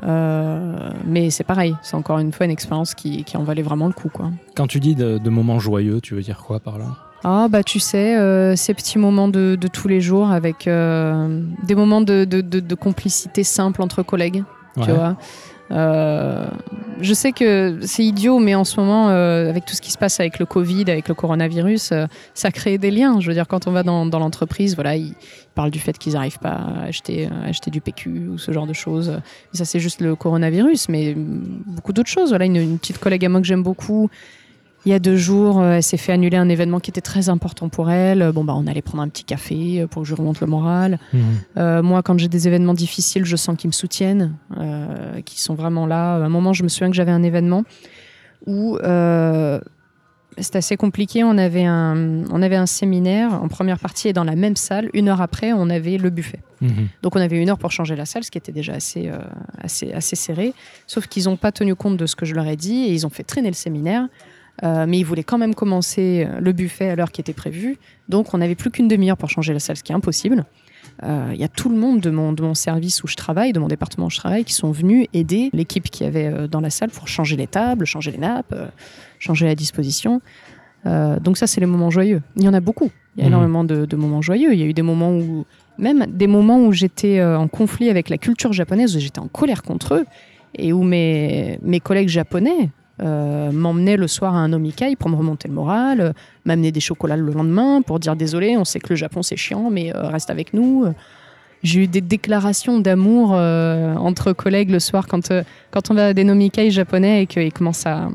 Euh, 0.05 0.91
mais 1.07 1.31
c'est 1.31 1.45
pareil, 1.45 1.75
c'est 1.83 1.95
encore 1.95 2.19
une 2.19 2.31
fois 2.33 2.45
une 2.47 2.53
expérience 2.53 2.95
qui, 2.95 3.25
qui 3.25 3.37
en 3.39 3.43
valait 3.43 3.63
vraiment 3.63 3.87
le 3.87 3.93
coup. 3.95 4.11
Quoi. 4.11 4.31
Quand 4.55 4.67
tu 4.67 4.81
dis 4.81 4.95
de, 4.95 5.17
de 5.19 5.31
moments 5.31 5.59
joyeux, 5.59 6.01
tu 6.03 6.15
veux 6.15 6.21
dire 6.23 6.39
quoi 6.47 6.61
par 6.61 6.79
là? 6.79 6.87
Ah 7.25 7.49
bah 7.51 7.63
tu 7.65 7.81
sais, 7.81 8.17
euh, 8.17 8.55
ces 8.57 8.75
petits 8.75 8.99
moments 8.99 9.29
de, 9.29 9.57
de 9.61 9.69
tous 9.69 9.89
les 9.89 10.01
jours 10.01 10.31
avec 10.31 10.67
euh, 10.69 11.43
des 11.65 11.75
moments 11.75 12.01
de, 12.01 12.25
de- 12.25 12.41
de- 12.41 12.61
de 12.61 12.75
complicité 12.75 13.43
simple 13.45 13.83
entre 13.83 14.03
collègues, 14.03 14.45
tu 14.85 14.91
vois. 14.95 15.17
Euh, 15.71 16.49
je 17.03 17.13
sais 17.13 17.33
que 17.33 17.79
c'est 17.83 18.03
idiot, 18.05 18.39
mais 18.39 18.55
en 18.55 18.65
ce 18.65 18.81
moment, 18.81 19.09
avec 19.09 19.67
tout 19.67 19.75
ce 19.75 19.83
qui 19.83 19.91
se 19.91 19.99
passe 19.99 20.19
avec 20.21 20.39
le 20.39 20.47
Covid, 20.47 20.85
avec 20.89 21.09
le 21.09 21.15
coronavirus, 21.15 21.93
ça 22.35 22.51
crée 22.51 22.79
des 22.79 22.91
liens. 22.91 23.21
Je 23.21 23.27
veux 23.29 23.35
dire, 23.35 23.47
quand 23.49 23.67
on 23.67 23.73
va 23.73 23.83
dans, 23.83 24.07
dans 24.07 24.19
l'entreprise, 24.19 24.77
voilà, 24.77 24.97
ils, 24.97 25.09
ils 25.09 25.15
parlent 25.55 25.71
du 25.71 25.79
fait 25.81 25.99
qu'ils 25.99 26.15
n'arrivent 26.15 26.39
pas 26.39 26.53
à 26.53 26.85
acheter, 26.85 27.27
à 27.27 27.49
acheter 27.49 27.71
du 27.71 27.81
PQ 27.83 28.29
ou 28.33 28.39
ce 28.39 28.51
genre 28.53 28.67
de 28.67 28.73
choses. 28.73 29.11
Mais 29.53 29.59
ça, 29.59 29.65
c'est 29.67 29.81
juste 29.81 30.01
le 30.01 30.15
coronavirus, 30.17 30.89
mais 30.89 31.15
beaucoup 31.17 31.93
d'autres 31.93 32.09
choses. 32.09 32.31
Voilà, 32.31 32.47
une, 32.47 32.57
une 32.57 32.79
petite 32.79 32.99
collègue 32.99 33.25
à 33.27 33.29
moi 33.29 33.41
que 33.41 33.47
j'aime 33.47 33.63
beaucoup, 33.63 34.09
il 34.87 34.93
y 34.93 34.95
a 34.95 34.99
deux 34.99 35.17
jours, 35.17 35.61
euh, 35.61 35.73
elle 35.73 35.83
s'est 35.83 35.97
fait 35.97 36.13
annuler 36.13 36.37
un 36.37 36.49
événement 36.49 36.81
qui 36.81 36.91
était 36.91 37.01
très 37.01 37.29
important 37.29 37.69
pour 37.69 37.91
elle. 37.91 38.31
Bon, 38.33 38.45
bah, 38.45 38.55
on 38.57 38.67
allait 38.67 38.83
prendre 38.83 39.03
un 39.03 39.09
petit 39.09 39.25
café 39.25 39.83
euh, 39.83 39.87
pour 39.87 40.03
que 40.03 40.09
je 40.09 40.15
remonte 40.15 40.41
le 40.41 40.47
moral. 40.47 40.99
Mhm. 41.13 41.23
Euh, 41.57 41.83
moi, 41.83 42.03
quand 42.03 42.19
j'ai 42.19 42.29
des 42.29 42.47
événements 42.47 42.75
difficiles, 42.75 43.25
je 43.25 43.37
sens 43.37 43.57
qu'ils 43.57 43.69
me 43.69 43.73
soutiennent, 43.73 44.37
euh, 44.57 45.21
qu'ils 45.23 45.41
sont 45.41 45.55
vraiment 45.55 45.87
là. 45.87 46.15
À 46.15 46.19
un 46.19 46.29
moment, 46.29 46.53
je 46.53 46.63
me 46.63 46.69
souviens 46.69 46.91
que 46.91 46.97
j'avais 46.97 47.11
un 47.11 47.23
événement 47.23 47.65
où 48.47 48.77
euh, 48.77 49.61
c'était 50.39 50.59
assez 50.59 50.77
compliqué. 50.77 51.25
On 51.25 51.37
avait, 51.39 51.65
un, 51.65 52.25
on 52.31 52.41
avait 52.41 52.57
un 52.57 52.67
séminaire 52.67 53.35
en 53.35 53.49
première 53.49 53.81
partie 53.81 54.09
et 54.09 54.13
dans 54.13 54.25
la 54.25 54.37
même 54.37 54.55
salle, 54.55 54.91
une 54.95 55.09
heure 55.09 55.21
après, 55.21 55.53
on 55.53 55.71
avait 55.71 55.99
le 55.99 56.11
buffet. 56.11 56.39
Mhm. 56.61 56.89
Donc 57.03 57.17
on 57.17 57.21
avait 57.21 57.43
une 57.43 57.51
heure 57.51 57.59
pour 57.59 57.73
changer 57.73 57.97
la 57.97 58.07
salle, 58.07 58.23
ce 58.23 58.31
qui 58.31 58.39
était 58.39 58.53
déjà 58.53 58.75
assez, 58.75 59.11
assez, 59.61 59.93
assez 59.93 60.15
serré. 60.15 60.55
Sauf 60.87 61.09
qu'ils 61.09 61.25
n'ont 61.25 61.37
pas 61.37 61.51
tenu 61.51 61.75
compte 61.75 61.97
de 61.97 62.07
ce 62.07 62.15
que 62.15 62.25
je 62.25 62.35
leur 62.35 62.47
ai 62.47 62.57
dit 62.57 62.85
et 62.85 62.93
ils 62.93 63.07
ont 63.07 63.11
fait 63.11 63.25
traîner 63.25 63.49
le 63.49 63.55
séminaire. 63.55 64.07
Euh, 64.65 64.87
mais 64.89 64.99
ils 64.99 65.05
voulaient 65.05 65.23
quand 65.25 65.39
même 65.39 65.55
commencer 65.55 66.27
euh, 66.29 66.41
le 66.41 66.53
buffet 66.53 66.91
à 66.91 66.97
l'heure 66.97 67.13
qui 67.13 67.21
était 67.21 67.33
prévue. 67.33 67.79
Donc 68.09 68.35
on 68.35 68.39
n'avait 68.39 68.57
plus 68.57 68.71
qu'une 68.71 68.89
demi-heure 68.89 69.17
pour 69.17 69.31
changer 69.31 69.53
la 69.53 69.61
salle, 69.61 69.77
ce 69.77 69.85
qui 69.85 69.93
est 69.93 69.95
impossible. 69.95 70.45
Euh, 71.05 71.31
Il 71.33 71.39
y 71.41 71.45
a 71.45 71.49
tout 71.49 71.69
le 71.69 71.77
monde 71.77 72.01
de 72.01 72.11
mon, 72.11 72.33
de 72.33 72.43
mon 72.43 72.55
service 72.55 73.05
où 73.05 73.07
je 73.07 73.15
travaille, 73.15 73.53
de 73.53 73.61
mon 73.61 73.69
département 73.69 74.07
où 74.07 74.11
je 74.11 74.17
travaille, 74.17 74.45
qui 74.45 74.55
sont 74.55 74.73
venus 74.73 75.07
aider 75.15 75.51
l'équipe 75.53 75.85
qui 75.91 76.03
avait 76.05 76.49
dans 76.49 76.61
la 76.61 76.71
salle 76.71 76.91
pour 76.91 77.07
changer 77.07 77.37
les 77.37 77.47
tables, 77.47 77.85
changer 77.85 78.11
les 78.11 78.19
nappes, 78.19 78.55
changer 79.21 79.47
la 79.47 79.55
disposition. 79.55 80.21
Euh, 80.87 81.21
donc 81.21 81.37
ça, 81.39 81.47
c'est 81.47 81.61
les 81.61 81.67
moments 81.67 81.91
joyeux. 81.91 82.21
Il 82.37 82.43
y 82.43 82.49
en 82.49 82.55
a 82.55 82.61
beaucoup. 82.61 82.91
Il 83.17 83.21
y 83.21 83.23
a 83.23 83.27
Mhm. 83.27 83.33
énormément 83.33 83.65
de, 83.65 83.85
de 83.85 83.97
moments 83.97 84.23
joyeux. 84.23 84.53
Il 84.55 84.59
y 84.59 84.63
a 84.63 84.67
eu 84.67 84.73
des 84.75 84.83
moments 84.83 85.13
où, 85.13 85.45
même 85.77 86.07
des 86.09 86.27
moments 86.27 86.59
où 86.65 86.73
j'étais 86.73 87.23
en 87.23 87.47
conflit 87.47 87.91
avec 87.91 88.09
la 88.09 88.19
culture 88.19 88.53
japonaise, 88.53 88.97
où 88.97 88.99
j'étais 88.99 89.21
en 89.21 89.29
colère 89.29 89.63
contre 89.63 89.95
eux, 89.95 90.05
et 90.57 90.73
où 90.73 90.83
mes, 90.83 91.59
mes 91.63 91.79
collègues 91.79 92.09
japonais 92.09 92.71
euh, 93.01 93.53
m'emmenaient 93.53 93.97
le 93.97 94.09
soir 94.09 94.35
à 94.35 94.39
un 94.39 94.53
omikai 94.53 94.97
pour 94.97 95.09
me 95.09 95.17
remonter 95.17 95.49
le 95.49 95.55
moral, 95.55 96.01
euh, 96.01 96.13
m'amener 96.45 96.73
des 96.73 96.81
chocolats 96.81 97.17
le 97.17 97.33
lendemain 97.33 97.83
pour 97.83 97.99
dire 98.01 98.17
désolé, 98.17 98.57
on 98.57 98.65
sait 98.65 98.81
que 98.81 98.89
le 98.91 98.97
Japon 98.97 99.23
c'est 99.23 99.37
chiant, 99.37 99.71
mais 99.71 99.95
euh, 99.95 100.09
reste 100.09 100.31
avec 100.31 100.53
nous. 100.55 100.87
J'ai 101.63 101.85
eu 101.85 101.87
des 101.89 102.01
déclarations 102.01 102.79
d'amour 102.79 103.33
euh, 103.35 103.95
entre 103.97 104.33
collègues 104.33 104.71
le 104.71 104.79
soir 104.81 105.07
quand, 105.09 105.33
quand 105.71 105.91
on 105.91 105.95
va 105.95 106.09
à 106.09 106.13
des 106.15 106.25
nomikai 106.25 106.71
japonais 106.71 107.23
et 107.23 107.27
qu'ils 107.27 107.53
commencent 107.53 107.87
à, 107.87 108.09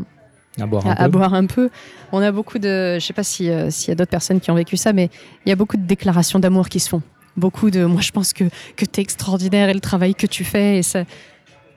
À 0.59 0.65
boire 0.65 0.87
un 0.87 0.91
à, 0.91 1.05
peu. 1.05 1.09
boire 1.09 1.33
un 1.33 1.45
peu. 1.45 1.69
On 2.11 2.19
a 2.21 2.31
beaucoup 2.31 2.57
de, 2.57 2.97
je 2.99 3.05
sais 3.05 3.13
pas 3.13 3.23
si, 3.23 3.49
s'il 3.69 3.89
y 3.89 3.91
a 3.91 3.95
d'autres 3.95 4.11
personnes 4.11 4.39
qui 4.39 4.49
ont 4.51 4.55
vécu 4.55 4.77
ça, 4.77 4.93
mais 4.93 5.09
il 5.45 5.49
y 5.49 5.51
a 5.51 5.55
beaucoup 5.55 5.77
de 5.77 5.85
déclarations 5.85 6.39
d'amour 6.39 6.69
qui 6.69 6.79
se 6.79 6.87
font. 6.89 7.01
Beaucoup 7.35 7.69
de, 7.71 7.83
moi 7.85 7.99
je 8.01 8.11
pense 8.11 8.31
que, 8.31 8.45
que 8.77 8.85
tu 8.85 8.99
es 8.99 9.03
extraordinaire 9.03 9.67
et 9.67 9.73
le 9.73 9.81
travail 9.81 10.13
que 10.15 10.27
tu 10.27 10.43
fais, 10.43 10.77
et 10.77 10.83
ça, 10.83 11.03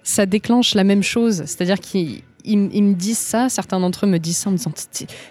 ça 0.02 0.24
déclenche 0.24 0.74
la 0.74 0.84
même 0.84 1.02
chose. 1.02 1.42
C'est-à-dire 1.46 1.80
qu'ils 1.80 2.22
ils, 2.46 2.70
ils 2.72 2.82
me 2.82 2.94
disent 2.94 3.18
ça, 3.18 3.48
certains 3.48 3.80
d'entre 3.80 4.06
eux 4.06 4.08
me 4.08 4.18
disent 4.18 4.38
ça 4.38 4.48
en 4.48 4.52
me 4.52 4.56
disant 4.56 4.72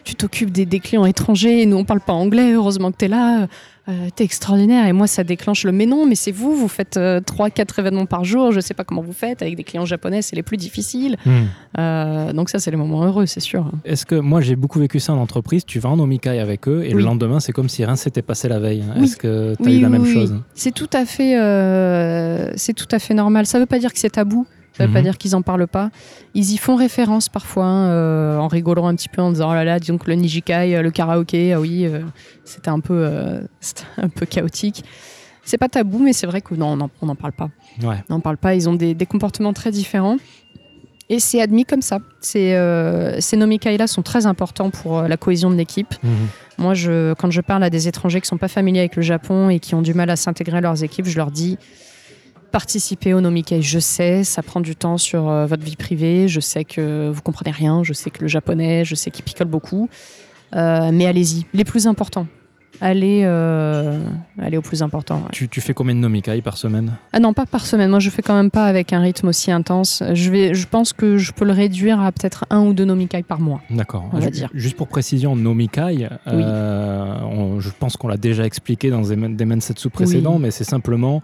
tu 0.04 0.16
t'occupes 0.16 0.52
des, 0.52 0.66
des 0.66 0.80
clients 0.80 1.06
étrangers, 1.06 1.62
et 1.62 1.66
nous 1.66 1.78
on 1.78 1.86
parle 1.86 2.02
pas 2.02 2.14
anglais, 2.14 2.54
heureusement 2.54 2.92
que 2.92 2.98
tu 2.98 3.06
es 3.06 3.08
là, 3.08 3.48
euh, 3.88 4.08
t'es 4.16 4.24
extraordinaire. 4.24 4.88
Et 4.88 4.94
moi 4.94 5.08
ça 5.08 5.24
déclenche 5.24 5.64
le 5.64 5.72
mais 5.72 5.86
non, 5.86 6.06
mais 6.06 6.16
c'est 6.16 6.32
vous, 6.32 6.56
vous 6.56 6.68
faites 6.68 6.98
3-4 6.98 7.80
événements 7.80 8.06
par 8.06 8.24
jour, 8.24 8.52
je 8.52 8.60
sais 8.60 8.74
pas 8.74 8.84
comment 8.84 9.02
vous 9.02 9.14
faites, 9.14 9.42
avec 9.42 9.56
des 9.56 9.64
clients 9.64 9.86
japonais 9.86 10.22
c'est 10.22 10.36
les 10.36 10.44
plus 10.44 10.58
difficiles. 10.58 11.18
Mhm. 11.26 11.34
Euh, 11.78 12.34
donc 12.34 12.50
ça 12.50 12.60
c'est 12.60 12.72
les 12.72 12.78
moments 12.78 13.06
heureux, 13.06 13.26
c'est 13.26 13.40
sûr. 13.40 13.72
Est-ce 13.84 14.06
que 14.06 14.16
moi 14.16 14.42
j'ai 14.42 14.56
beaucoup 14.56 14.80
vécu 14.80 15.00
ça 15.00 15.14
en 15.14 15.18
entreprise 15.18 15.66
Tu 15.66 15.80
vas 15.80 15.90
en 15.90 16.00
omikai 16.00 16.40
avec 16.40 16.68
eux 16.68 16.84
et 16.84 16.92
le 16.94 17.02
lendemain 17.02 17.40
c'est 17.40 17.52
comme 17.52 17.70
si 17.70 17.86
rien 17.86 17.96
s'était 17.96 18.22
passé 18.22 18.48
la 18.48 18.60
veille. 18.60 18.84
Oui. 18.98 19.04
Est-ce 19.04 19.18
que 19.18 19.56
tu 19.56 19.64
as 19.64 19.66
Oui, 19.66 19.78
eu 19.78 19.82
la 19.82 19.90
même 19.90 20.06
chose? 20.06 20.36
C'est 20.54 20.74
tout 20.74 20.90
à 20.94 21.06
fait, 21.06 21.40
euh, 21.40 22.52
c'est 22.56 22.74
tout 22.74 22.88
à 22.92 23.00
fait 23.00 23.14
normal. 23.14 23.46
Ça 23.46 23.60
veut 23.60 23.66
pas 23.66 23.80
dire 23.80 23.94
que 23.94 24.00
c'est 24.00 24.10
tabou. 24.10 24.46
Ça 24.78 24.84
veut 24.84 24.90
Mhm. 24.90 24.94
pas 24.94 25.02
dire 25.02 25.18
qu'ils 25.18 25.36
en 25.36 25.42
parlent 25.42 25.68
pas. 25.68 25.90
Ils 26.34 26.52
y 26.52 26.58
font 26.58 26.76
référence 26.76 27.30
parfois, 27.30 27.66
hein, 27.66 27.88
euh, 27.90 28.38
en 28.38 28.48
rigolant 28.48 28.88
un 28.88 28.96
petit 28.96 29.08
peu, 29.10 29.22
en 29.22 29.32
disant 29.32 29.50
oh 29.52 29.54
là 29.54 29.64
là, 29.64 29.80
disons 29.80 29.98
que 29.98 30.08
le 30.10 30.16
nijikai, 30.16 30.76
euh, 30.76 30.82
le 30.82 30.92
karaoké, 30.92 31.54
ah 31.54 31.62
oui, 31.62 31.86
euh, 31.86 32.02
c'était 32.44 32.70
un 32.70 32.80
peu, 32.82 32.94
euh, 33.06 33.40
un 33.98 34.10
peu 34.10 34.26
chaotique. 34.26 34.84
C'est 35.46 35.58
pas 35.58 35.70
tabou, 35.70 36.00
mais 36.00 36.12
c'est 36.12 36.28
vrai 36.28 36.42
que 36.42 36.56
non, 36.56 36.70
on 36.74 36.76
n'en- 36.78 36.90
n'en 37.04 37.16
parle 37.16 37.34
pas. 37.34 37.50
Ouais. 37.84 38.04
On 38.10 38.16
n'en 38.16 38.20
parle 38.20 38.38
pas. 38.38 38.56
Ils 38.56 38.68
ont 38.68 38.74
des, 38.74 38.94
des 38.96 39.06
comportements 39.06 39.54
très 39.54 39.72
différents. 39.72 40.18
Et 41.08 41.20
c'est 41.20 41.40
admis 41.40 41.66
comme 41.66 41.84
ça. 41.84 42.00
C'est, 42.20 42.56
euh, 42.56 43.22
ces 43.22 43.38
nomikai-là 43.38 43.86
sont 43.86 44.02
très 44.02 44.26
importants 44.26 44.72
pour 44.72 44.98
euh, 45.00 45.08
la 45.08 45.18
cohésion 45.18 45.52
de 45.52 45.56
l'équipe. 45.56 45.94
Mhm. 46.04 46.12
Moi, 46.58 46.74
je, 46.74 47.14
quand 47.14 47.30
je 47.30 47.42
parle 47.42 47.64
à 47.64 47.70
des 47.70 47.88
étrangers 47.88 48.20
qui 48.22 48.28
sont 48.28 48.38
pas 48.40 48.48
familiers 48.48 48.80
avec 48.80 48.96
le 48.96 49.04
Japon 49.04 49.50
et 49.50 49.60
qui 49.60 49.76
ont 49.76 49.84
du 49.84 49.94
mal 49.94 50.10
à 50.10 50.16
s'intégrer 50.16 50.58
à 50.58 50.62
leurs 50.62 50.84
équipes, 50.84 51.06
je 51.06 51.16
leur 51.18 51.30
dis 51.30 51.60
participez 52.60 53.14
au 53.14 53.20
Nomikai. 53.20 53.62
Je 53.62 53.80
sais, 53.80 54.24
ça 54.24 54.42
prend 54.42 54.62
du 54.62 54.78
temps 54.78 54.98
sur 54.98 55.28
euh, 55.28 55.46
votre 55.46 55.64
vie 55.66 55.76
privée. 55.76 56.30
Je 56.30 56.40
sais 56.40 56.64
que 56.64 57.10
vous 57.14 57.22
comprenez 57.22 57.52
rien. 57.52 57.84
Je 57.84 57.92
sais 57.92 58.10
que 58.10 58.22
le 58.22 58.30
japonais, 58.30 58.86
je 58.86 58.96
sais 58.96 59.12
qu'il 59.12 59.26
picole 59.26 59.48
beaucoup. 59.50 59.90
Euh, 60.56 60.90
mais 60.94 61.06
allez-y. 61.06 61.46
Les 61.54 61.66
plus 61.66 61.86
importants. 61.86 62.28
Allez, 62.80 63.24
euh, 63.26 64.00
allez 64.42 64.56
au 64.56 64.62
plus 64.62 64.82
important. 64.84 65.16
ouais. 65.18 65.30
Tu, 65.34 65.50
tu 65.50 65.60
fais 65.60 65.74
combien 65.74 65.96
de 65.96 66.00
nomikai 66.00 66.42
par 66.42 66.58
semaine? 66.58 66.94
Ah 67.12 67.20
non, 67.20 67.34
pas 67.34 67.46
par 67.46 67.66
semaine. 67.66 67.90
Moi, 67.90 68.00
je 68.00 68.10
fais 68.10 68.22
quand 68.22 68.36
même 68.36 68.52
pas 68.52 68.66
avec 68.68 68.94
un 68.94 69.02
rythme 69.02 69.28
aussi 69.28 69.52
intense. 69.52 70.02
Je, 70.14 70.32
vais, 70.32 70.54
je 70.54 70.66
pense 70.66 70.94
que 70.94 71.18
je 71.18 71.34
peux 71.34 71.44
le 71.44 71.52
réduire 71.52 72.00
à 72.00 72.14
peut-être 72.14 72.46
un 72.50 72.62
ou 72.62 72.74
deux 72.74 72.86
Nomikai 72.86 73.24
par 73.24 73.42
mois. 73.42 73.60
D'accord. 73.70 74.10
On 74.14 74.20
va 74.20 74.30
dire. 74.30 74.50
Juste 74.54 74.78
pour 74.78 74.88
précision, 74.88 75.36
Nomikai, 75.36 76.08
euh, 76.28 77.18
on- 77.22 77.60
je 77.60 77.70
pense 77.78 77.98
qu'on 77.98 78.08
l'a 78.08 78.18
déjà 78.18 78.46
expliqué 78.46 78.90
dans 78.90 79.02
des, 79.02 79.18
men- 79.18 79.36
des 79.36 79.46
Mensetsu 79.46 79.90
précédents, 79.90 80.36
Oui. 80.36 80.42
mais 80.44 80.52
c'est 80.52 80.64
simplement, 80.64 81.22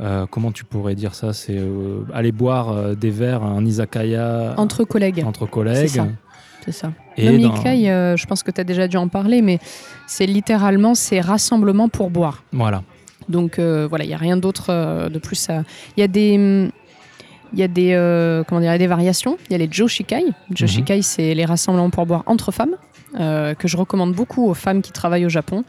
euh, 0.00 0.26
comment 0.30 0.52
tu 0.52 0.64
pourrais 0.64 0.94
dire 0.94 1.14
ça? 1.14 1.32
C'est 1.32 1.56
euh, 1.56 2.04
aller 2.12 2.32
boire 2.32 2.70
euh, 2.70 2.94
des 2.94 3.10
verres 3.10 3.42
à 3.42 3.46
un 3.48 3.64
izakaya 3.64 4.54
Entre 4.56 4.84
collègues. 4.84 5.22
entre 5.26 5.46
collègues. 5.46 5.88
C'est 5.88 5.98
ça. 5.98 6.06
C'est 6.64 6.72
ça. 6.72 6.92
Et 7.16 7.26
dans- 7.26 7.32
Nomikai, 7.32 7.90
euh, 7.90 8.16
je 8.16 8.26
pense 8.26 8.42
que 8.42 8.50
tu 8.50 8.60
as 8.60 8.64
déjà 8.64 8.88
dû 8.88 8.96
en 8.96 9.08
parler, 9.08 9.40
mais 9.40 9.58
c'est 10.06 10.26
littéralement 10.26 10.94
ces 10.94 11.20
rassemblements 11.20 11.88
pour 11.88 12.10
boire. 12.10 12.42
Voilà. 12.52 12.82
Donc 13.28 13.58
voilà, 13.58 14.04
il 14.04 14.08
n'y 14.08 14.14
a 14.14 14.18
rien 14.18 14.36
d'autre 14.36 15.08
de 15.08 15.18
plus 15.18 15.48
à. 15.50 15.64
Il 15.96 16.00
y 16.00 16.02
a 16.04 16.08
des. 16.08 16.70
Il 17.52 17.58
y 17.58 17.62
a 17.62 17.68
des, 17.68 18.42
comment 18.46 18.60
dire, 18.60 18.76
des 18.78 18.86
variations. 18.86 19.38
Il 19.48 19.52
y 19.52 19.54
a 19.54 19.58
les 19.58 19.68
Joshikai. 19.70 20.24
Joshikai, 20.54 21.02
c'est 21.02 21.34
les 21.34 21.44
rassemblements 21.44 21.90
pour 21.90 22.06
boire 22.06 22.22
entre 22.26 22.52
femmes, 22.52 22.76
que 23.14 23.66
je 23.68 23.76
recommande 23.76 24.12
beaucoup 24.12 24.48
aux 24.48 24.54
femmes 24.54 24.80
qui 24.82 24.92
travaillent 24.92 25.26
au 25.26 25.30
Japon. 25.30 25.64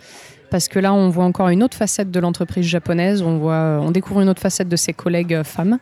Parce 0.50 0.68
que 0.68 0.80
là, 0.80 0.94
on 0.94 1.10
voit 1.10 1.26
encore 1.26 1.50
une 1.50 1.64
autre 1.64 1.78
facette 1.78 2.10
de 2.12 2.20
l'entreprise 2.20 2.66
japonaise. 2.66 3.22
On, 3.22 3.38
voit, 3.38 3.80
on 3.82 3.92
découvre 3.92 4.22
une 4.22 4.30
autre 4.30 4.42
facette 4.42 4.70
de 4.70 4.76
ses 4.76 4.94
collègues 4.94 5.34
euh, 5.34 5.44
femmes, 5.44 5.80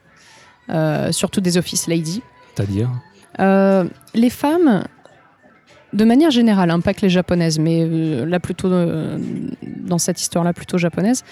euh, 0.70 1.12
surtout 1.12 1.42
des 1.42 1.58
office 1.58 1.88
ladies. 1.88 2.22
C'est-à-dire 2.56 2.90
Euh, 3.40 3.84
les 4.14 4.30
femmes, 4.30 4.86
de 5.94 6.06
manière 6.06 6.32
générale, 6.32 6.72
hein, 6.72 6.80
pas 6.80 6.94
que 6.94 7.02
les 7.02 7.10
japonaises, 7.10 7.60
mais 7.60 7.82
euh, 7.82 8.26
là 8.26 8.40
plutôt 8.40 8.72
euh, 8.72 9.18
dans 9.62 9.98
cette 9.98 10.22
histoire-là 10.22 10.54
plutôt 10.54 10.78
japonaise, 10.78 11.24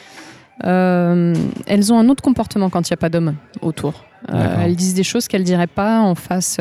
euh, 0.65 1.34
elles 1.65 1.91
ont 1.91 1.97
un 1.97 2.09
autre 2.09 2.21
comportement 2.21 2.69
quand 2.69 2.88
il 2.88 2.93
n'y 2.93 2.95
a 2.95 2.97
pas 2.97 3.09
d'hommes 3.09 3.36
autour. 3.61 4.05
Elles 4.27 4.75
disent 4.75 4.93
des 4.93 5.03
choses 5.03 5.27
qu'elles 5.27 5.43
diraient 5.43 5.67
pas 5.67 5.99
en 5.99 6.15
face 6.15 6.57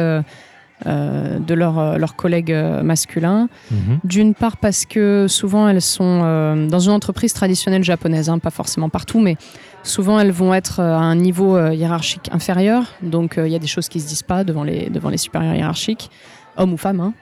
euh, 0.87 0.93
euh, 0.93 1.39
de 1.39 1.55
leurs 1.55 1.99
leurs 1.99 2.17
collègues 2.17 2.53
euh, 2.53 2.83
masculins. 2.83 3.49
Mhm. 3.71 4.01
D'une 4.05 4.35
part 4.35 4.57
parce 4.57 4.85
que 4.85 5.27
souvent 5.29 5.69
elles 5.69 5.83
sont 5.83 6.21
euh, 6.25 6.69
dans 6.69 6.79
une 6.81 6.93
entreprise 6.93 7.33
traditionnelle 7.33 7.85
japonaise, 7.85 8.29
hein, 8.29 8.39
pas 8.39 8.51
forcément 8.51 8.89
partout, 8.89 9.21
mais 9.21 9.37
souvent 9.83 10.19
elles 10.19 10.33
vont 10.33 10.55
être 10.55 10.81
euh, 10.81 10.95
à 10.95 11.01
un 11.01 11.15
niveau 11.15 11.57
euh, 11.57 11.75
hiérarchique 11.75 12.29
inférieur. 12.33 12.85
Donc 13.03 13.39
euh, 13.39 13.47
il 13.47 13.53
y 13.53 13.57
a 13.57 13.59
des 13.59 13.67
choses 13.67 13.89
qui 13.89 14.01
se 14.01 14.09
disent 14.09 14.23
pas 14.23 14.45
devant 14.45 14.65
les, 14.65 14.91
devant 14.91 15.11
les 15.11 15.19
supérieurs 15.19 15.55
hiérarchiques, 15.55 16.11
hommes 16.57 16.73
ou 16.73 16.77
femmes. 16.77 17.01
hein. 17.01 17.15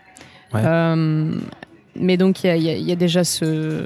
Ouais. 0.54 0.62
Euh, 0.64 1.38
mais 1.96 2.16
donc 2.16 2.44
il 2.44 2.46
y 2.48 2.50
a, 2.50 2.56
y 2.56 2.90
y 2.90 2.96
déjà 2.96 3.24
ce, 3.24 3.84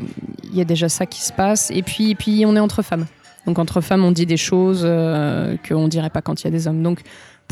il 0.00 0.56
y 0.56 0.60
a 0.60 0.64
déjà 0.64 0.88
ça 0.88 1.06
qui 1.06 1.22
se 1.22 1.32
passe. 1.32 1.70
Et 1.70 1.82
puis, 1.82 2.10
et 2.10 2.14
puis 2.14 2.44
on 2.46 2.56
est 2.56 2.60
entre 2.60 2.82
femmes. 2.82 3.06
Donc 3.46 3.58
entre 3.58 3.80
femmes, 3.80 4.04
on 4.04 4.12
dit 4.12 4.26
des 4.26 4.36
choses 4.36 4.82
euh, 4.84 5.56
qu'on 5.68 5.88
dirait 5.88 6.10
pas 6.10 6.22
quand 6.22 6.40
il 6.42 6.44
y 6.44 6.48
a 6.48 6.50
des 6.50 6.68
hommes. 6.68 6.82
Donc 6.82 7.00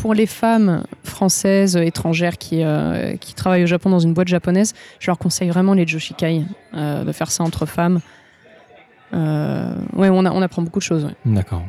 pour 0.01 0.13
les 0.15 0.25
femmes 0.25 0.83
françaises, 1.03 1.75
étrangères 1.77 2.37
qui, 2.39 2.63
euh, 2.63 3.15
qui 3.17 3.35
travaillent 3.35 3.63
au 3.63 3.67
Japon 3.67 3.89
dans 3.91 3.99
une 3.99 4.13
boîte 4.13 4.27
japonaise, 4.29 4.73
je 4.99 5.07
leur 5.07 5.19
conseille 5.19 5.49
vraiment 5.49 5.75
les 5.75 5.85
joshikai, 5.85 6.41
euh, 6.73 7.03
de 7.03 7.11
faire 7.11 7.29
ça 7.29 7.43
entre 7.43 7.67
femmes. 7.67 7.99
Euh, 9.13 9.75
ouais, 9.95 10.09
on, 10.09 10.25
a- 10.25 10.31
on 10.31 10.41
apprend 10.41 10.61
beaucoup 10.61 10.79
de 10.79 10.83
choses. 10.83 11.05
ouais. 11.05 11.15
D'accord. 11.25 11.63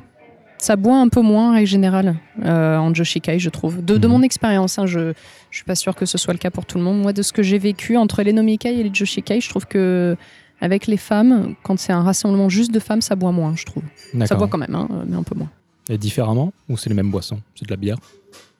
Ça 0.58 0.76
boit 0.76 0.96
un 0.98 1.08
peu 1.08 1.20
moins 1.20 1.50
en 1.50 1.52
règle 1.54 1.66
générale 1.66 2.14
euh, 2.44 2.76
en 2.78 2.94
joshikai, 2.94 3.38
je 3.40 3.50
trouve. 3.50 3.84
De, 3.84 3.98
de 3.98 4.06
Mhm. 4.06 4.12
mon 4.12 4.22
expérience, 4.22 4.78
hein, 4.78 4.86
je, 4.86 5.12
je 5.50 5.56
suis 5.56 5.64
pas 5.64 5.74
sûre 5.74 5.94
que 5.96 6.06
ce 6.06 6.16
soit 6.18 6.32
le 6.32 6.38
cas 6.38 6.50
pour 6.50 6.64
tout 6.66 6.78
le 6.78 6.84
monde. 6.84 7.00
Moi, 7.02 7.12
de 7.12 7.20
ce 7.22 7.32
que 7.32 7.42
j'ai 7.42 7.58
vécu 7.58 7.96
entre 7.96 8.22
les 8.22 8.32
nomikai 8.32 8.78
et 8.78 8.82
les 8.84 8.94
joshikai, 8.94 9.40
je 9.40 9.48
trouve 9.50 9.66
que 9.66 10.16
avec 10.60 10.86
les 10.86 10.96
femmes, 10.96 11.54
quand 11.64 11.78
c'est 11.80 11.92
un 11.92 12.02
rassemblement 12.02 12.48
juste 12.48 12.72
de 12.72 12.78
femmes, 12.78 13.00
ça 13.02 13.16
boit 13.16 13.32
moins, 13.32 13.54
je 13.56 13.64
trouve. 13.66 13.82
Ça 14.24 14.36
boit 14.36 14.46
quand 14.46 14.58
même, 14.58 14.74
hein, 14.76 14.88
mais 15.08 15.16
un 15.16 15.24
peu 15.24 15.34
moins. 15.34 15.50
Et 15.88 15.98
différemment 15.98 16.52
Ou 16.68 16.76
c'est 16.76 16.88
les 16.90 16.94
mêmes 16.96 17.10
boissons 17.10 17.40
C'est 17.54 17.66
de 17.66 17.70
la 17.72 17.76
bière 17.76 17.96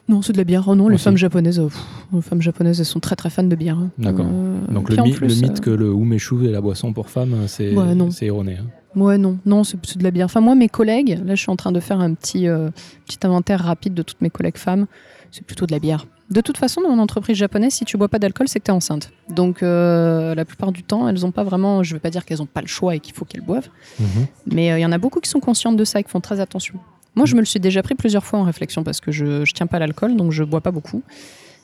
Non, 0.09 0.23
c'est 0.23 0.33
de 0.33 0.39
la 0.39 0.45
bière. 0.45 0.64
Oh 0.66 0.75
non, 0.75 0.89
les 0.89 0.99
femmes 0.99 1.16
japonaises, 1.16 1.61
euh, 1.61 1.66
pff, 1.66 1.79
les 2.12 2.23
femmes 2.23 2.43
japonaises, 2.43 2.81
elles 2.81 2.87
sont 2.87 3.01
très 3.01 3.16
très 3.16 3.31
fans 3.31 3.45
de 3.45 3.55
bière. 3.57 3.79
hein. 3.79 3.91
D'accord. 3.99 4.27
Euh, 4.29 4.59
Donc 4.73 4.91
le, 4.91 4.99
en 5.01 5.05
mi- 5.07 5.12
plus, 5.12 5.29
le 5.29 5.35
mythe 5.49 5.59
euh, 5.59 5.62
que 5.62 5.70
le 5.70 5.93
umeshu 5.93 6.47
est 6.47 6.51
la 6.53 6.61
boisson 6.61 6.93
pour 6.93 7.09
femmes, 7.11 7.37
c'est 7.47 7.75
Ouais, 7.75 7.95
erroné. 8.23 8.59
hein. 8.61 8.66
Ouais, 8.95 9.16
non, 9.16 9.39
non, 9.47 9.64
c'est 9.64 9.79
de 9.97 10.03
la 10.05 10.11
bière. 10.11 10.27
Enfin, 10.27 10.41
moi, 10.43 10.55
mes 10.55 10.68
collègues, 10.68 11.18
là, 11.25 11.35
je 11.35 11.41
suis 11.41 11.51
en 11.51 11.57
train 11.57 11.73
de 11.73 11.81
faire 11.81 12.01
un 12.01 12.12
petit, 12.12 12.47
euh, 12.47 12.68
petit 13.07 13.18
inventaire 13.23 13.61
rapide 13.64 13.95
de 13.95 14.03
toutes 14.03 14.20
mes 14.20 14.29
collègues 14.29 14.59
femmes. 14.59 14.87
C'est 15.31 15.47
plutôt 15.47 15.64
de 15.64 15.73
la 15.73 15.79
bière. 15.79 16.07
De 16.31 16.43
toute 16.43 16.59
façon, 16.59 16.83
dans 16.83 16.93
une 16.93 17.01
entreprise 17.01 17.37
japonaise, 17.39 17.73
si 17.73 17.87
tu 17.87 17.97
bois 17.97 18.09
pas 18.09 18.18
d'alcool, 18.18 18.49
c'est 18.49 18.59
que 18.59 18.64
tu 18.64 18.70
es 18.70 18.75
enceinte. 18.75 19.11
Donc, 19.31 19.62
euh, 19.62 20.35
la 20.35 20.45
plupart 20.45 20.73
du 20.73 20.83
temps, 20.83 21.09
elles 21.09 21.25
ont 21.25 21.31
pas 21.31 21.43
vraiment. 21.45 21.83
Je 21.83 21.95
vais 21.95 22.01
pas 22.01 22.11
dire 22.11 22.27
qu'elles 22.27 22.43
ont 22.43 22.47
pas 22.47 22.61
le 22.61 22.66
choix 22.66 22.95
et 22.95 23.01
qu'il 23.01 23.14
faut 23.14 23.25
qu'elles 23.25 23.41
boivent, 23.45 23.68
Mhm. 23.99 24.07
mais 24.53 24.73
euh, 24.73 24.79
il 24.79 24.83
y 24.83 24.87
en 24.87 24.93
a 24.93 24.99
beaucoup 24.99 25.20
qui 25.20 25.31
sont 25.31 25.41
conscientes 25.41 25.77
de 25.79 25.85
ça 25.85 26.01
et 26.01 26.05
qui 26.05 26.11
font 26.11 26.20
très 26.20 26.41
attention. 26.41 26.75
Moi, 27.15 27.27
je 27.27 27.35
me 27.35 27.41
le 27.41 27.47
suis 27.47 27.61
déjà 27.61 27.83
pris 27.83 27.95
plusieurs 27.95 28.25
fois 28.25 28.39
en 28.39 28.45
réflexion 28.45 28.83
parce 28.85 29.01
que 29.01 29.13
je, 29.13 29.45
je 29.45 29.53
tiens 29.53 29.67
pas 29.67 29.77
à 29.77 29.81
l'alcool, 29.81 30.17
donc 30.17 30.33
je 30.33 30.45
bois 30.45 30.61
pas 30.61 30.71
beaucoup. 30.71 31.03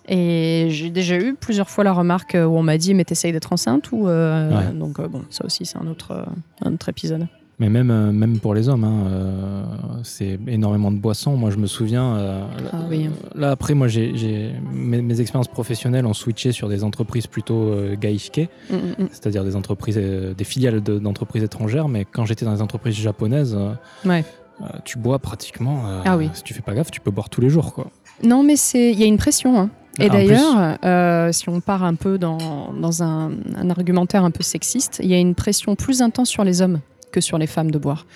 Et 0.09 0.69
j'ai 0.71 0.91
déjà 0.91 1.17
eu 1.19 1.35
plusieurs 1.35 1.69
fois 1.69 1.85
la 1.85 1.93
remarque 1.93 2.35
euh, 2.35 2.47
où 2.47 2.57
on 2.57 2.63
m'a 2.63 2.79
dit 2.79 2.95
mais 2.95 3.05
t'essayes 3.05 3.33
d'être 3.33 3.53
enceinte 3.53 3.93
ou 3.93 4.09
euh, 4.09 4.49
Ouais. 4.51 4.73
donc 4.75 4.99
euh, 5.01 5.07
bon 5.09 5.23
ça 5.29 5.45
aussi 5.45 5.67
c'est 5.67 5.77
un 5.77 5.87
autre 5.87 6.13
euh, 6.13 6.25
un 6.65 6.73
autre 6.73 6.89
épisode. 6.89 7.27
Mais 7.61 7.69
même, 7.69 8.13
même 8.13 8.39
pour 8.39 8.55
les 8.55 8.69
hommes, 8.69 8.85
hein, 8.85 9.67
c'est 10.05 10.39
énormément 10.47 10.93
de 10.93 10.97
boissons. 10.99 11.37
Moi, 11.37 11.51
je 11.51 11.57
me 11.57 11.67
souviens. 11.67 12.47
Ah 12.73 12.77
oui. 12.89 13.11
Là, 13.35 13.51
après, 13.51 13.75
moi, 13.75 13.89
j'ai 13.89 14.53
mes, 14.73 15.03
mes 15.03 15.21
expériences 15.21 15.49
professionnelles 15.49 16.07
ont 16.07 16.15
switché 16.15 16.53
sur 16.53 16.69
des 16.69 16.85
entreprises 16.85 17.27
plutôt 17.27 17.75
gaishike, 18.01 18.49
Mm, 18.71 18.75
mm, 18.77 18.79
mm. 19.03 19.09
c'est-à-dire 19.11 19.43
des 19.43 19.57
entreprises, 19.57 19.97
des 19.99 20.45
filiales 20.45 20.81
de- 20.85 21.01
d'entreprises 21.01 21.43
étrangères. 21.43 21.89
Mais 21.89 22.05
quand 22.05 22.25
j'étais 22.27 22.45
dans 22.45 22.55
les 22.55 22.63
entreprises 22.63 22.95
japonaises, 22.95 23.59
Ouais. 24.05 24.25
Euh, 24.63 24.67
tu 24.85 24.99
bois 24.99 25.19
pratiquement. 25.19 25.83
euh, 25.87 26.03
Ah 26.05 26.17
oui. 26.17 26.31
Si 26.35 26.43
tu 26.43 26.55
fais 26.55 26.63
pas 26.63 26.75
gaffe, 26.75 26.91
tu 26.91 27.01
peux 27.01 27.11
boire 27.11 27.29
tous 27.29 27.41
les 27.41 27.49
jours, 27.49 27.73
quoi. 27.75 27.87
Non, 28.23 28.43
mais 28.43 28.57
c'est 28.57 28.91
il 28.93 28.99
y 28.99 29.05
a 29.05 29.07
une 29.07 29.17
pression. 29.19 29.59
hein. 29.59 29.71
Ah, 30.01 30.05
Et 30.05 30.11
en 30.11 30.13
d'ailleurs, 30.13 30.79
euh, 30.85 31.33
si 31.33 31.49
on 31.49 31.61
part 31.61 31.83
un 31.85 31.95
peu 31.95 32.19
dans, 32.19 32.73
dans 32.73 33.03
un, 33.03 33.31
un 33.57 33.71
argumentaire 33.71 34.25
un 34.25 34.31
peu 34.31 34.43
sexiste, 34.43 35.01
il 35.03 35.09
y 35.11 35.15
a 35.15 35.19
une 35.19 35.35
pression 35.35 35.75
plus 35.75 36.03
intense 36.03 36.29
sur 36.29 36.45
les 36.45 36.63
hommes 36.63 36.81
que 37.13 37.21
sur 37.21 37.37
les 37.39 37.47
femmes 37.49 37.71
de 37.71 37.79
boire. 37.79 38.07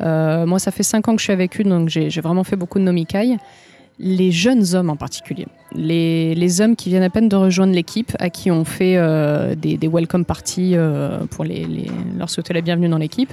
Moi, 0.00 0.58
ça 0.58 0.70
fait 0.70 0.82
cinq 0.82 1.08
ans 1.08 1.14
que 1.14 1.20
je 1.20 1.24
suis 1.24 1.32
avec 1.32 1.58
une, 1.58 1.70
donc 1.70 1.88
j'ai 1.88 2.08
vraiment 2.20 2.44
fait 2.44 2.56
beaucoup 2.56 2.78
de 2.78 2.84
nomikai. 2.84 3.36
Les 3.98 4.30
jeunes 4.30 4.74
hommes 4.74 4.90
en 4.90 4.96
particulier, 4.96 5.46
les, 5.74 6.34
les 6.34 6.60
hommes 6.60 6.76
qui 6.76 6.90
viennent 6.90 7.02
à 7.02 7.08
peine 7.08 7.30
de 7.30 7.36
rejoindre 7.36 7.72
l'équipe, 7.72 8.14
à 8.18 8.28
qui 8.28 8.50
on 8.50 8.64
fait 8.66 8.96
des, 9.56 9.78
des 9.78 9.88
welcome 9.88 10.26
parties 10.26 10.74
pour 11.30 11.44
les, 11.44 11.64
les- 11.64 11.90
leur 12.18 12.28
souhaiter 12.28 12.52
la 12.52 12.60
bienvenue 12.60 12.88
dans 12.90 12.98
l'équipe, 12.98 13.32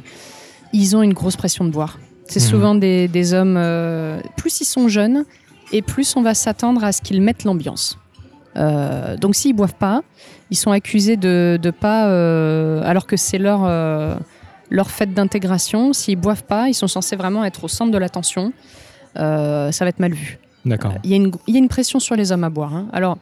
ils 0.72 0.96
ont 0.96 1.04
une 1.04 1.14
grosse 1.14 1.36
pression 1.36 1.66
de 1.66 1.70
boire. 1.70 2.00
C'est 2.28 2.40
Mhm. 2.42 2.46
souvent 2.50 2.76
des, 2.76 3.08
des 3.08 3.34
hommes, 3.34 3.56
euh, 3.58 4.20
plus 4.38 4.62
ils 4.62 4.66
sont 4.66 4.88
jeunes, 4.88 5.26
et 5.72 5.82
plus 5.82 6.16
on 6.16 6.22
va 6.22 6.34
s'attendre 6.34 6.84
à 6.84 6.92
ce 6.92 7.02
qu'ils 7.02 7.22
mettent 7.22 7.44
l'ambiance. 7.44 7.98
Euh, 8.56 9.18
donc 9.18 9.36
s'ils 9.36 9.56
boivent 9.56 9.76
pas, 9.76 10.02
ils 10.52 10.58
sont 10.58 10.72
accusés 10.72 11.18
de, 11.18 11.58
de 11.62 11.72
pas, 11.72 12.08
euh, 12.08 12.82
alors 12.86 13.08
que 13.08 13.18
c'est 13.18 13.40
leur, 13.40 13.62
leur 14.70 14.90
fête 14.92 15.14
d'intégration, 15.14 15.94
s'ils 15.94 16.16
boivent 16.18 16.44
pas, 16.44 16.68
ils 16.70 16.74
sont 16.76 16.88
censés 16.88 17.16
vraiment 17.16 17.44
être 17.44 17.64
au 17.64 17.68
centre 17.68 17.92
de 17.92 17.98
l'attention. 17.98 18.54
Ça 19.16 19.72
va 19.82 19.88
être 19.88 20.00
mal 20.00 20.14
vu. 20.14 20.40
D'accord. 20.66 20.94
Il 21.04 21.10
y, 21.10 21.14
a 21.14 21.18
une, 21.18 21.32
il 21.48 21.54
y 21.54 21.58
a 21.58 21.60
une 21.60 21.68
pression 21.68 22.00
sur 22.00 22.16
les 22.16 22.32
hommes 22.32 22.44
à 22.46 22.50
boire. 22.50 22.74
hein. 22.74 22.88
Alors, 22.94 23.18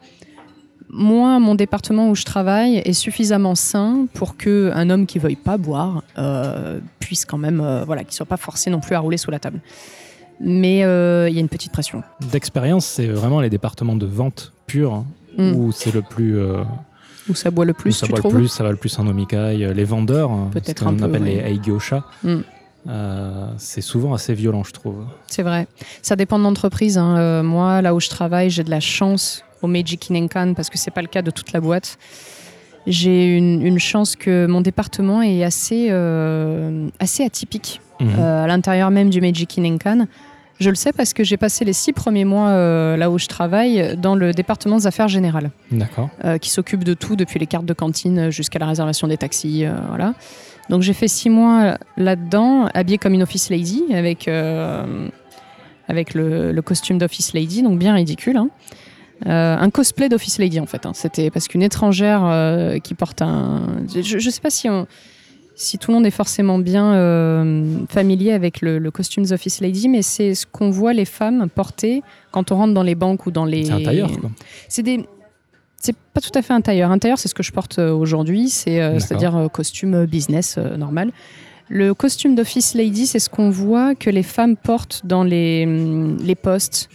moi, 0.92 1.38
mon 1.38 1.54
département 1.54 2.10
où 2.10 2.14
je 2.14 2.24
travaille 2.24 2.76
est 2.76 2.92
suffisamment 2.92 3.54
sain 3.54 4.06
pour 4.14 4.36
que 4.36 4.70
un 4.74 4.90
homme 4.90 5.06
qui 5.06 5.18
veuille 5.18 5.36
pas 5.36 5.56
boire 5.56 6.02
euh, 6.18 6.80
puisse 6.98 7.24
quand 7.24 7.38
même, 7.38 7.60
euh, 7.60 7.84
voilà, 7.84 8.04
qu'il 8.04 8.12
soit 8.12 8.26
pas 8.26 8.36
forcé 8.36 8.68
non 8.70 8.80
plus 8.80 8.94
à 8.94 8.98
rouler 9.00 9.16
sous 9.16 9.30
la 9.30 9.38
table. 9.38 9.60
Mais 10.40 10.84
euh, 10.84 11.28
il 11.28 11.34
y 11.34 11.38
a 11.38 11.40
une 11.40 11.48
petite 11.48 11.72
pression. 11.72 12.02
D'expérience, 12.20 12.84
c'est 12.84 13.06
vraiment 13.06 13.40
les 13.40 13.48
départements 13.50 13.96
de 13.96 14.06
vente 14.06 14.52
pure 14.66 14.94
hein, 14.94 15.06
Mm. 15.38 15.52
où 15.56 15.72
c'est 15.72 15.94
le 15.94 16.02
plus. 16.02 16.38
euh, 16.38 16.62
Où 17.30 17.34
ça 17.34 17.50
boit 17.50 17.64
le 17.64 17.72
où 17.72 17.74
plus, 17.74 17.92
ça 17.92 18.04
tu 18.06 18.12
va 18.12 18.18
le 18.22 18.28
plus, 18.28 18.48
ça 18.48 18.62
va 18.62 18.70
le 18.70 18.76
plus 18.76 18.98
en 18.98 19.06
omikai. 19.06 19.36
Euh, 19.64 19.72
Les 19.72 19.84
vendeurs, 19.84 20.30
hein, 20.30 20.50
Peut-être 20.52 20.84
peu, 20.94 21.04
appelle 21.04 21.22
ouais. 21.22 21.42
les 21.42 21.52
aigyosha, 21.54 22.04
Mm. 22.22 22.36
euh, 22.88 23.46
c'est 23.56 23.80
souvent 23.80 24.12
assez 24.12 24.34
violent, 24.34 24.62
je 24.62 24.72
trouve. 24.72 25.06
C'est 25.28 25.42
vrai. 25.42 25.68
Ça 26.02 26.16
dépend 26.16 26.38
de 26.38 26.44
l'entreprise. 26.44 26.98
hein. 26.98 27.16
Euh, 27.16 27.42
moi, 27.42 27.80
là 27.80 27.94
où 27.94 28.00
je 28.00 28.10
travaille, 28.10 28.50
j'ai 28.50 28.62
de 28.62 28.70
la 28.70 28.80
chance 28.80 29.42
au 29.62 29.66
Meiji 29.68 29.96
Kinenkan 29.98 30.54
parce 30.54 30.68
que 30.70 30.78
c'est 30.78 30.90
pas 30.90 31.02
le 31.02 31.08
cas 31.08 31.22
de 31.22 31.30
toute 31.30 31.52
la 31.52 31.60
boîte. 31.60 31.98
J'ai 32.86 33.36
une, 33.36 33.64
une 33.64 33.78
chance 33.78 34.16
que 34.16 34.46
mon 34.46 34.60
département 34.60 35.22
est 35.22 35.44
assez, 35.44 35.86
euh, 35.90 36.88
assez 36.98 37.24
atypique 37.24 37.80
Mhm. 38.00 38.08
euh, 38.18 38.44
à 38.44 38.46
l'intérieur 38.48 38.90
même 38.90 39.10
du 39.10 39.20
Meiji 39.20 39.46
Kinenkan. 39.46 40.06
Je 40.58 40.68
le 40.70 40.74
sais 40.74 40.92
parce 40.92 41.12
que 41.12 41.22
j'ai 41.22 41.36
passé 41.36 41.64
les 41.64 41.72
six 41.72 41.92
premiers 41.92 42.24
mois 42.24 42.48
euh, 42.48 42.96
là 42.96 43.10
où 43.10 43.18
je 43.18 43.26
travaille 43.28 43.96
dans 43.96 44.14
le 44.16 44.32
département 44.32 44.76
des 44.78 44.86
affaires 44.88 45.06
générales 45.08 45.50
D'accord. 45.70 46.08
qui 46.40 46.50
s'occupe 46.50 46.82
de 46.84 46.94
tout, 46.94 47.14
depuis 47.16 47.38
les 47.38 47.46
cartes 47.46 47.64
de 47.64 47.72
cantine 47.72 48.30
jusqu'à 48.30 48.58
la 48.58 48.66
réservation 48.66 49.06
des 49.08 49.16
taxis. 49.16 49.64
voilà. 49.88 50.14
Donc 50.70 50.82
j'ai 50.82 50.92
fait 50.92 51.08
six 51.08 51.30
mois 51.30 51.78
là-dedans, 51.96 52.68
habillée 52.74 52.98
comme 52.98 53.14
une 53.14 53.22
office 53.22 53.50
lady, 53.50 53.82
avec, 53.92 54.28
avec 55.88 56.14
le, 56.14 56.52
le 56.52 56.62
costume 56.62 56.98
d'office 56.98 57.32
lady, 57.34 57.62
donc 57.62 57.78
bien 57.78 57.94
ridicule. 57.94 58.36
hein. 58.36 58.48
Euh, 59.26 59.56
un 59.56 59.70
cosplay 59.70 60.08
d'office 60.08 60.38
lady 60.38 60.58
en 60.60 60.66
fait. 60.66 60.84
hein. 60.86 60.92
C'était 60.94 61.30
parce 61.30 61.46
qu'une 61.48 61.62
étrangère 61.62 62.22
euh, 62.24 62.78
qui 62.78 62.94
porte 62.94 63.22
un. 63.22 63.62
Je 63.94 64.16
ne 64.16 64.30
sais 64.30 64.40
pas 64.40 64.50
si, 64.50 64.68
on- 64.68 64.86
si 65.54 65.78
tout 65.78 65.90
le 65.90 65.96
monde 65.96 66.06
est 66.06 66.10
forcément 66.10 66.58
bien 66.58 66.94
euh, 66.94 67.64
familier 67.88 68.32
avec 68.32 68.60
le, 68.62 68.78
le 68.78 68.90
costume 68.90 69.24
d'office 69.24 69.60
lady, 69.60 69.88
mais 69.88 70.02
c'est 70.02 70.34
ce 70.34 70.44
qu'on 70.46 70.70
voit 70.70 70.92
les 70.92 71.04
femmes 71.04 71.48
porter 71.54 72.02
quand 72.32 72.50
on 72.52 72.56
rentre 72.56 72.74
dans 72.74 72.82
les 72.82 72.94
banques 72.94 73.26
ou 73.26 73.30
dans 73.30 73.44
les. 73.44 73.64
C'est 73.66 73.72
un 73.72 73.82
tailleur, 73.82 74.10
quoi. 74.20 74.30
C'est 74.68 74.82
des. 74.82 75.06
C'est 75.76 75.96
pas 76.14 76.20
tout 76.20 76.30
à 76.36 76.42
fait 76.42 76.52
un 76.52 76.60
tailleur. 76.60 76.90
Un 76.90 76.98
tailleur, 76.98 77.18
c'est 77.18 77.28
ce 77.28 77.34
que 77.34 77.42
je 77.42 77.52
porte 77.52 77.78
aujourd'hui, 77.78 78.48
c'est 78.48 78.80
c'est-à-dire 79.00 79.48
costume 79.52 80.04
business 80.06 80.56
normal. 80.56 81.10
Le 81.68 81.94
costume 81.94 82.34
d'office 82.34 82.74
lady, 82.74 83.06
c'est 83.06 83.18
ce 83.18 83.28
qu'on 83.30 83.50
voit 83.50 83.94
que 83.94 84.10
les 84.10 84.22
femmes 84.22 84.56
portent 84.56 85.02
dans 85.04 85.24
les, 85.24 85.64
hum, 85.66 86.18
les 86.22 86.34
postes, 86.34 86.88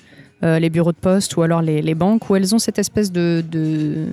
euh, 0.43 0.59
les 0.59 0.69
bureaux 0.69 0.91
de 0.91 0.97
poste 0.97 1.35
ou 1.37 1.41
alors 1.41 1.61
les, 1.61 1.81
les 1.81 1.95
banques, 1.95 2.29
où 2.29 2.35
elles 2.35 2.53
ont 2.53 2.59
cette 2.59 2.79
espèce 2.79 3.11
de, 3.11 3.43
de, 3.49 4.07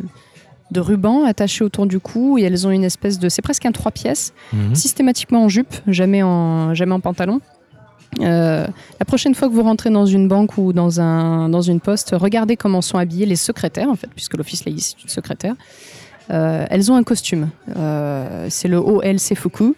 de 0.70 0.81
ruban 0.81 1.25
attaché 1.25 1.64
autour 1.64 1.87
du 1.87 2.01
cou 2.01 2.39
et 2.39 2.43
elles 2.43 2.66
ont 2.66 2.70
une 2.70 2.85
espèce 2.85 3.18
de. 3.18 3.29
C'est 3.29 3.43
presque 3.43 3.66
un 3.66 3.72
trois 3.72 3.91
pièces 3.93 4.33
Mhm. 4.53 4.75
systématiquement 4.75 5.45
en 5.45 5.49
jupe, 5.49 5.75
jamais 5.87 6.22
en, 6.22 6.75
jamais 6.75 6.93
en 6.93 7.01
pantalon. 7.01 7.41
Euh, 8.20 8.64
la 9.01 9.05
prochaine 9.05 9.35
fois 9.35 9.49
que 9.49 9.55
vous 9.55 9.62
rentrez 9.64 9.91
dans 9.91 10.07
une 10.07 10.29
banque 10.29 10.57
ou 10.57 10.72
dans, 10.72 11.01
un, 11.01 11.49
dans 11.49 11.62
une 11.62 11.81
poste, 11.81 12.14
regardez 12.16 12.57
comment 12.57 12.81
sont 12.81 12.97
habillées 12.97 13.27
les 13.27 13.35
secrétaires, 13.37 13.89
en 13.91 13.97
fait, 13.97 14.09
puisque 14.14 14.37
l'office 14.37 14.64
lady, 14.64 14.81
c'est 14.81 15.03
une 15.03 15.09
secrétaire. 15.09 15.55
Euh, 16.31 16.64
elles 16.70 16.93
ont 16.93 16.95
un 16.97 17.03
costume. 17.03 17.51
Euh, 17.77 18.47
c'est 18.51 18.68
le 18.68 18.77
OLC 18.79 19.35
Fuku. 19.35 19.75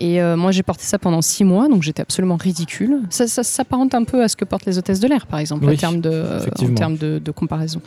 Et 0.00 0.22
euh, 0.22 0.36
moi, 0.36 0.52
j'ai 0.52 0.62
porté 0.62 0.84
ça 0.84 0.98
pendant 0.98 1.20
six 1.22 1.42
mois, 1.44 1.68
donc 1.68 1.82
j'étais 1.82 2.02
absolument 2.02 2.36
ridicule. 2.36 3.00
Ça, 3.10 3.26
ça 3.26 3.42
s'apparente 3.42 3.94
un 3.94 4.04
peu 4.04 4.22
à 4.22 4.28
ce 4.28 4.36
que 4.36 4.44
portent 4.44 4.64
les 4.64 4.78
hôtesses 4.78 5.00
de 5.00 5.08
l'air, 5.08 5.26
par 5.26 5.40
exemple, 5.40 5.64
Oui, 5.66 5.74
en 5.74 5.76
termes 5.76 6.00
de, 6.00 6.08
en 6.34 6.38
effectivement. 6.38 6.74
termes 6.76 6.96
de, 6.96 7.18
de 7.18 7.30
comparaison. 7.32 7.80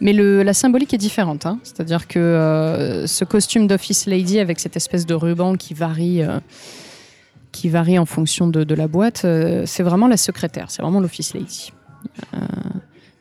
Mais 0.00 0.14
le, 0.14 0.42
la 0.42 0.54
symbolique 0.54 0.94
est 0.94 0.98
différente. 0.98 1.44
hein. 1.44 1.58
C'est-à-dire 1.62 2.08
que 2.08 2.18
euh, 2.18 3.06
ce 3.06 3.24
costume 3.26 3.66
d'office 3.66 4.06
lady 4.06 4.38
avec 4.38 4.58
cette 4.58 4.74
espèce 4.74 5.04
de 5.04 5.12
ruban 5.12 5.56
qui 5.56 5.74
varie, 5.74 6.22
euh, 6.22 6.40
qui 7.52 7.68
varie 7.68 7.98
en 7.98 8.06
fonction 8.06 8.46
de, 8.48 8.64
de 8.64 8.74
la 8.74 8.88
boîte. 8.88 9.22
Euh, 9.26 9.64
c'est 9.66 9.82
vraiment 9.82 10.08
la 10.08 10.16
secrétaire, 10.16 10.70
c'est 10.70 10.80
vraiment 10.80 11.00
l'office 11.00 11.34
lady. 11.34 11.72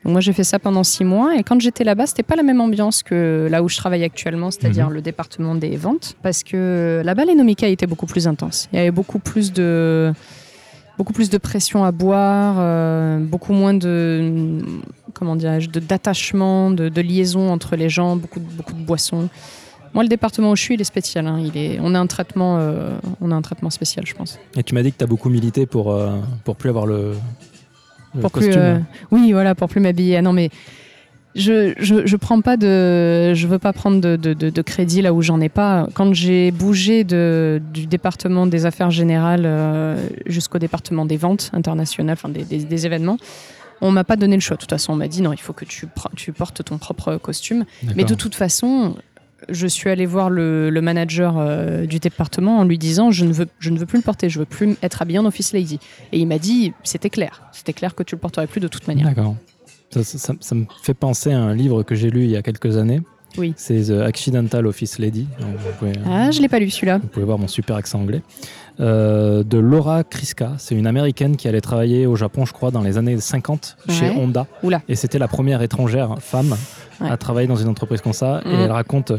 Donc 0.06 0.14
moi 0.14 0.22
j'ai 0.22 0.32
fait 0.34 0.46
ça 0.46 0.60
pendant 0.60 0.84
six 0.86 1.04
mois 1.04 1.36
et 1.38 1.44
quand 1.44 1.60
j'étais 1.60 1.84
là-bas 1.84 2.08
c'était 2.08 2.24
pas 2.24 2.36
la 2.38 2.44
même 2.44 2.62
ambiance 2.62 3.04
que 3.04 3.48
là 3.52 3.62
où 3.62 3.68
je 3.70 3.76
travaille 3.78 4.04
actuellement, 4.04 4.50
c'est-à-dire 4.50 4.88
Mhm. 4.88 4.94
le 4.94 5.02
département 5.02 5.56
des 5.56 5.76
ventes, 5.76 6.16
parce 6.24 6.44
que 6.44 7.02
là-bas 7.04 7.26
les 7.26 7.36
nomica 7.36 7.68
étaient 7.68 7.88
beaucoup 7.88 8.06
plus 8.06 8.28
intenses. 8.28 8.70
Il 8.72 8.78
y 8.78 8.80
avait 8.80 8.92
beaucoup 8.92 9.20
plus 9.20 9.52
de 9.52 10.14
beaucoup 10.98 11.14
plus 11.14 11.30
de 11.30 11.38
pression 11.38 11.84
à 11.84 11.92
boire, 11.92 12.56
euh, 12.60 13.20
beaucoup 13.20 13.54
moins 13.54 13.74
de 13.74 14.60
comment 15.14 15.36
dirais-je 15.36 15.70
de 15.70 15.80
d'attachement, 15.80 16.72
de, 16.72 16.88
de 16.90 17.02
liaison 17.02 17.52
entre 17.52 17.76
les 17.76 17.90
gens, 17.90 18.16
beaucoup 18.16 18.40
de, 18.40 18.46
beaucoup 18.46 18.74
de 18.74 18.82
boissons. 18.82 19.28
Moi, 19.94 20.04
le 20.04 20.10
département 20.10 20.52
où 20.52 20.56
je 20.56 20.62
suis, 20.62 20.76
il 20.76 20.82
est 20.82 20.84
spécial. 20.84 21.26
hein. 21.26 21.40
Il 21.44 21.58
est, 21.58 21.80
on 21.82 21.96
a 21.96 22.00
un 22.00 22.06
traitement, 22.06 22.58
euh, 22.60 22.92
on 23.22 23.32
a 23.32 23.36
un 23.36 23.42
traitement 23.42 23.72
spécial, 23.72 24.06
je 24.06 24.14
pense. 24.14 24.38
Et 24.56 24.62
tu 24.62 24.76
m'as 24.76 24.84
dit 24.84 24.92
que 24.92 24.98
tu 25.00 25.04
as 25.04 25.08
beaucoup 25.08 25.30
milité 25.30 25.66
pour, 25.66 25.92
euh, 25.92 26.12
pour 26.44 26.56
plus 26.58 26.70
avoir 26.70 26.86
le 26.86 27.14
pour 28.22 28.32
plus, 28.32 28.52
euh, 28.56 28.78
oui, 29.12 29.32
voilà, 29.32 29.56
pour 29.56 29.70
plus 29.70 29.80
m'habiller. 29.82 30.18
Ah 30.18 30.22
non, 30.22 30.34
mais 30.34 30.50
je, 31.36 31.74
je, 31.78 32.06
je 32.08 32.16
prends 32.18 32.42
pas 32.42 32.58
de, 32.58 33.34
je 33.36 33.48
veux 33.48 33.60
pas 33.60 33.72
prendre 33.72 34.02
de, 34.02 34.16
de, 34.16 34.34
de- 34.34 34.50
de 34.50 34.62
crédit 34.64 35.02
là 35.02 35.14
où 35.14 35.22
j'en 35.22 35.40
ai 35.42 35.50
pas. 35.50 35.88
Quand 35.94 36.14
j'ai 36.14 36.52
bougé 36.52 37.04
de, 37.04 37.62
du 37.74 37.86
département 37.86 38.48
des 38.48 38.66
affaires 38.66 38.90
générales 38.92 39.44
euh, 39.46 39.96
jusqu'au 40.26 40.58
département 40.58 41.06
des 41.06 41.18
ventes 41.18 41.52
internationales, 41.54 42.14
enfin 42.20 42.30
des, 42.30 42.44
des, 42.44 42.64
des 42.64 42.86
événements. 42.86 43.18
On 43.82 43.92
m'a 43.92 44.04
pas 44.04 44.18
donné 44.18 44.36
le 44.36 44.42
choix. 44.42 44.58
De 44.58 44.60
toute 44.62 44.72
façon, 44.72 44.92
on 44.92 44.98
m'a 44.98 45.08
dit 45.08 45.22
non, 45.22 45.32
il 45.32 45.40
faut 45.40 45.54
que 45.54 45.64
tu, 45.64 45.88
tu 46.18 46.34
portes 46.34 46.66
ton 46.66 46.78
propre 46.78 47.16
costume. 47.16 47.64
Mais 47.96 48.04
de 48.04 48.14
toute 48.14 48.36
façon, 48.36 48.96
je 49.52 49.68
suis 49.68 49.90
allée 49.90 50.06
voir 50.06 50.30
le, 50.30 50.70
le 50.70 50.82
manager 50.82 51.36
euh, 51.38 51.86
du 51.86 52.00
département 52.00 52.58
en 52.60 52.64
lui 52.64 52.78
disant 52.78 53.12
je 53.12 53.26
ne, 53.26 53.34
veux, 53.34 53.48
je 53.60 53.70
ne 53.70 53.78
veux 53.80 53.86
plus 53.86 53.98
le 54.00 54.04
porter, 54.04 54.30
je 54.30 54.40
veux 54.40 54.46
plus 54.46 54.76
être 54.84 55.02
habillée 55.02 55.20
en 55.20 55.26
office 55.26 55.54
lady. 55.54 55.80
Et 56.12 56.20
il 56.20 56.28
m'a 56.28 56.38
dit 56.40 56.74
c'était 56.84 57.10
clair, 57.10 57.44
c'était 57.52 57.74
clair 57.74 57.96
que 57.96 58.04
tu 58.04 58.16
le 58.16 58.20
porterais 58.20 58.48
plus 58.48 58.60
de 58.62 58.68
toute 58.68 58.88
manière. 58.88 59.08
D'accord. 59.08 59.36
Ça, 59.92 60.04
ça- 60.04 60.18
ça- 60.18 60.34
ça 60.40 60.56
me 60.56 60.66
fait 60.84 60.94
penser 60.94 61.32
à 61.32 61.40
un 61.40 61.54
livre 61.56 61.84
que 61.84 61.96
j'ai 61.96 62.10
lu 62.10 62.24
il 62.24 62.30
y 62.30 62.38
a 62.38 62.42
quelques 62.42 62.78
années. 62.78 63.02
Oui. 63.38 63.54
C'est 63.58 63.84
The 63.90 64.02
Accidental 64.02 64.66
Office 64.66 64.98
Lady. 65.00 65.28
Donc, 65.40 65.50
pouvez, 65.78 65.92
Ah, 66.06 66.32
je 66.32 66.42
l'ai 66.42 66.48
pas 66.50 66.58
lu 66.60 66.70
celui-là. 66.70 66.98
vous 66.98 67.08
pouvez 67.08 67.26
voir 67.26 67.38
mon 67.38 67.48
super 67.48 67.76
accent 67.76 68.00
anglais. 68.00 68.22
Euh, 68.80 69.44
de 69.44 69.58
Laura 69.58 70.04
Kriska. 70.04 70.54
C'est 70.58 70.74
une 70.74 70.88
américaine 70.88 71.36
qui 71.38 71.48
allait 71.48 71.60
travailler 71.62 72.06
au 72.08 72.16
Japon, 72.16 72.46
je 72.46 72.54
crois, 72.54 72.72
dans 72.72 72.82
les 72.82 72.98
années 72.98 73.20
50 73.20 73.78
chez. 73.90 74.10
Honda. 74.10 74.48
Oula. 74.64 74.82
Et 74.88 74.96
c'était 74.96 75.20
la 75.20 75.28
première 75.28 75.62
étrangère 75.62 76.16
femme 76.20 76.56
Ouais. 77.02 77.10
à 77.10 77.18
travailler 77.18 77.48
dans 77.48 77.56
une 77.56 77.68
entreprise 77.70 78.02
comme 78.02 78.14
ça. 78.14 78.42
Et 78.46 78.50
Mhm. 78.50 78.60
elle 78.66 78.72
raconte 78.72 79.12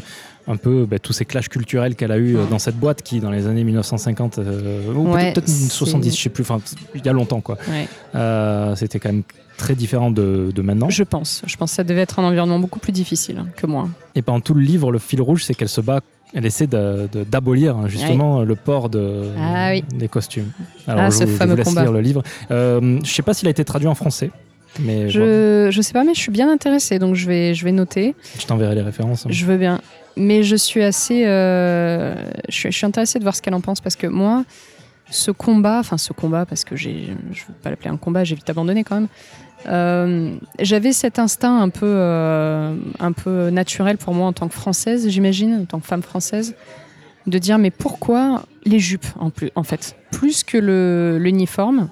un 0.48 0.56
peu 0.56 0.86
bah, 0.86 0.98
tous 0.98 1.12
ces 1.12 1.24
clashs 1.24 1.48
culturels 1.48 1.94
qu'elle 1.94 2.12
a 2.12 2.16
eu 2.18 2.36
euh, 2.36 2.44
dans 2.50 2.58
cette 2.58 2.76
boîte 2.76 3.02
qui, 3.02 3.20
dans 3.20 3.30
les 3.30 3.46
années 3.46 3.62
1950, 3.64 4.38
euh, 4.38 4.92
ou 4.92 5.12
Ouais, 5.12 5.32
peut-être 5.32 5.48
c'est- 5.48 5.70
70, 5.70 6.16
je 6.16 6.22
sais 6.22 6.28
plus, 6.30 6.42
enfin, 6.42 6.60
il 6.94 7.04
y 7.04 7.08
a 7.08 7.12
longtemps, 7.12 7.40
quoi. 7.40 7.56
Ouais. 7.68 7.86
Euh, 8.14 8.74
c'était 8.76 8.98
quand 8.98 9.10
même 9.10 9.22
très 9.56 9.74
différent 9.74 10.10
de, 10.10 10.50
de 10.54 10.62
maintenant. 10.62 10.88
Je 10.90 11.02
pense. 11.04 11.42
Je 11.46 11.56
pense 11.56 11.70
que 11.70 11.76
ça 11.76 11.84
devait 11.84 12.00
être 12.00 12.18
un 12.18 12.24
environnement 12.24 12.58
beaucoup 12.58 12.78
plus 12.80 12.92
difficile 12.92 13.38
hein, 13.38 13.46
que 13.56 13.66
moi. 13.66 13.88
Et 14.14 14.22
pendant 14.22 14.40
tout 14.40 14.54
le 14.54 14.62
livre, 14.62 14.90
le 14.90 14.98
fil 14.98 15.20
rouge, 15.20 15.44
c'est 15.44 15.54
qu'elle 15.54 15.68
se 15.68 15.80
bat, 15.82 16.00
elle 16.34 16.46
essaie 16.46 16.66
d'abolir 16.66 17.76
hein, 17.76 17.88
justement 17.88 18.42
le 18.42 18.56
port 18.56 18.88
de, 18.88 19.24
Ah 19.38 19.70
oui. 19.72 19.84
des 19.94 20.08
costumes. 20.08 20.50
Ah, 20.86 21.10
je, 21.10 21.16
ce 21.16 21.24
vous- 21.24 21.30
je 21.30 21.36
fameux 21.36 21.50
vous 21.52 21.56
laisse 21.58 21.68
combat. 21.68 21.82
lire 21.82 21.92
le 21.92 22.00
livre. 22.00 22.22
Euh, 22.50 22.98
je 23.04 23.10
sais 23.10 23.22
pas 23.22 23.34
s'il 23.34 23.48
a 23.48 23.50
été 23.50 23.64
traduit 23.64 23.88
en 23.88 23.94
français, 23.94 24.30
mais 24.78 25.08
Je, 25.10 25.68
je 25.70 25.80
sais 25.82 25.92
pas, 25.92 26.04
mais 26.04 26.14
je 26.14 26.20
suis 26.20 26.30
bien 26.30 26.50
intéressée, 26.50 26.98
donc 26.98 27.14
je 27.14 27.26
vais, 27.26 27.54
je 27.54 27.64
vais 27.64 27.72
noter. 27.72 28.14
je 28.38 28.46
t'enverrai 28.46 28.74
les 28.74 28.82
références. 28.82 29.26
Je 29.28 29.44
veux 29.46 29.56
bien. 29.56 29.80
Mais 30.16 30.42
je 30.42 30.56
suis 30.56 30.82
assez. 30.82 31.24
euh, 31.26 32.14
je, 32.48 32.54
suis, 32.54 32.70
je 32.72 32.76
suis 32.76 32.86
intéressée 32.86 33.18
de 33.18 33.24
voir 33.24 33.34
ce 33.34 33.42
qu'elle 33.42 33.54
en 33.54 33.60
pense 33.60 33.80
parce 33.80 33.96
que 33.96 34.06
moi, 34.06 34.44
ce 35.10 35.30
combat, 35.30 35.78
enfin 35.80 35.98
ce 35.98 36.12
combat, 36.12 36.46
parce 36.46 36.64
que 36.64 36.76
je 36.76 36.88
ne 36.88 36.94
veux 36.94 37.54
pas 37.62 37.70
l'appeler 37.70 37.90
un 37.90 37.96
combat, 37.96 38.22
j'ai 38.24 38.34
vite 38.34 38.48
abandonné 38.50 38.84
quand 38.84 38.96
même. 38.96 39.08
euh, 39.66 40.34
J'avais 40.60 40.92
cet 40.92 41.18
instinct 41.18 41.60
un 41.60 41.68
peu, 41.68 41.86
euh, 41.86 42.74
un 42.98 43.12
peu 43.12 43.50
naturel 43.50 43.96
pour 43.98 44.14
moi 44.14 44.26
en 44.26 44.32
tant 44.32 44.48
que 44.48 44.54
française, 44.54 45.08
j'imagine, 45.08 45.60
en 45.62 45.64
tant 45.64 45.80
que 45.80 45.86
femme 45.86 46.02
française, 46.02 46.54
de 47.26 47.38
dire 47.38 47.58
mais 47.58 47.70
pourquoi 47.70 48.42
les 48.64 48.78
jupes 48.78 49.06
en, 49.18 49.30
plus, 49.30 49.50
en 49.54 49.62
fait? 49.62 49.96
Plus 50.10 50.42
que 50.44 50.58
l'uniforme 51.18 51.88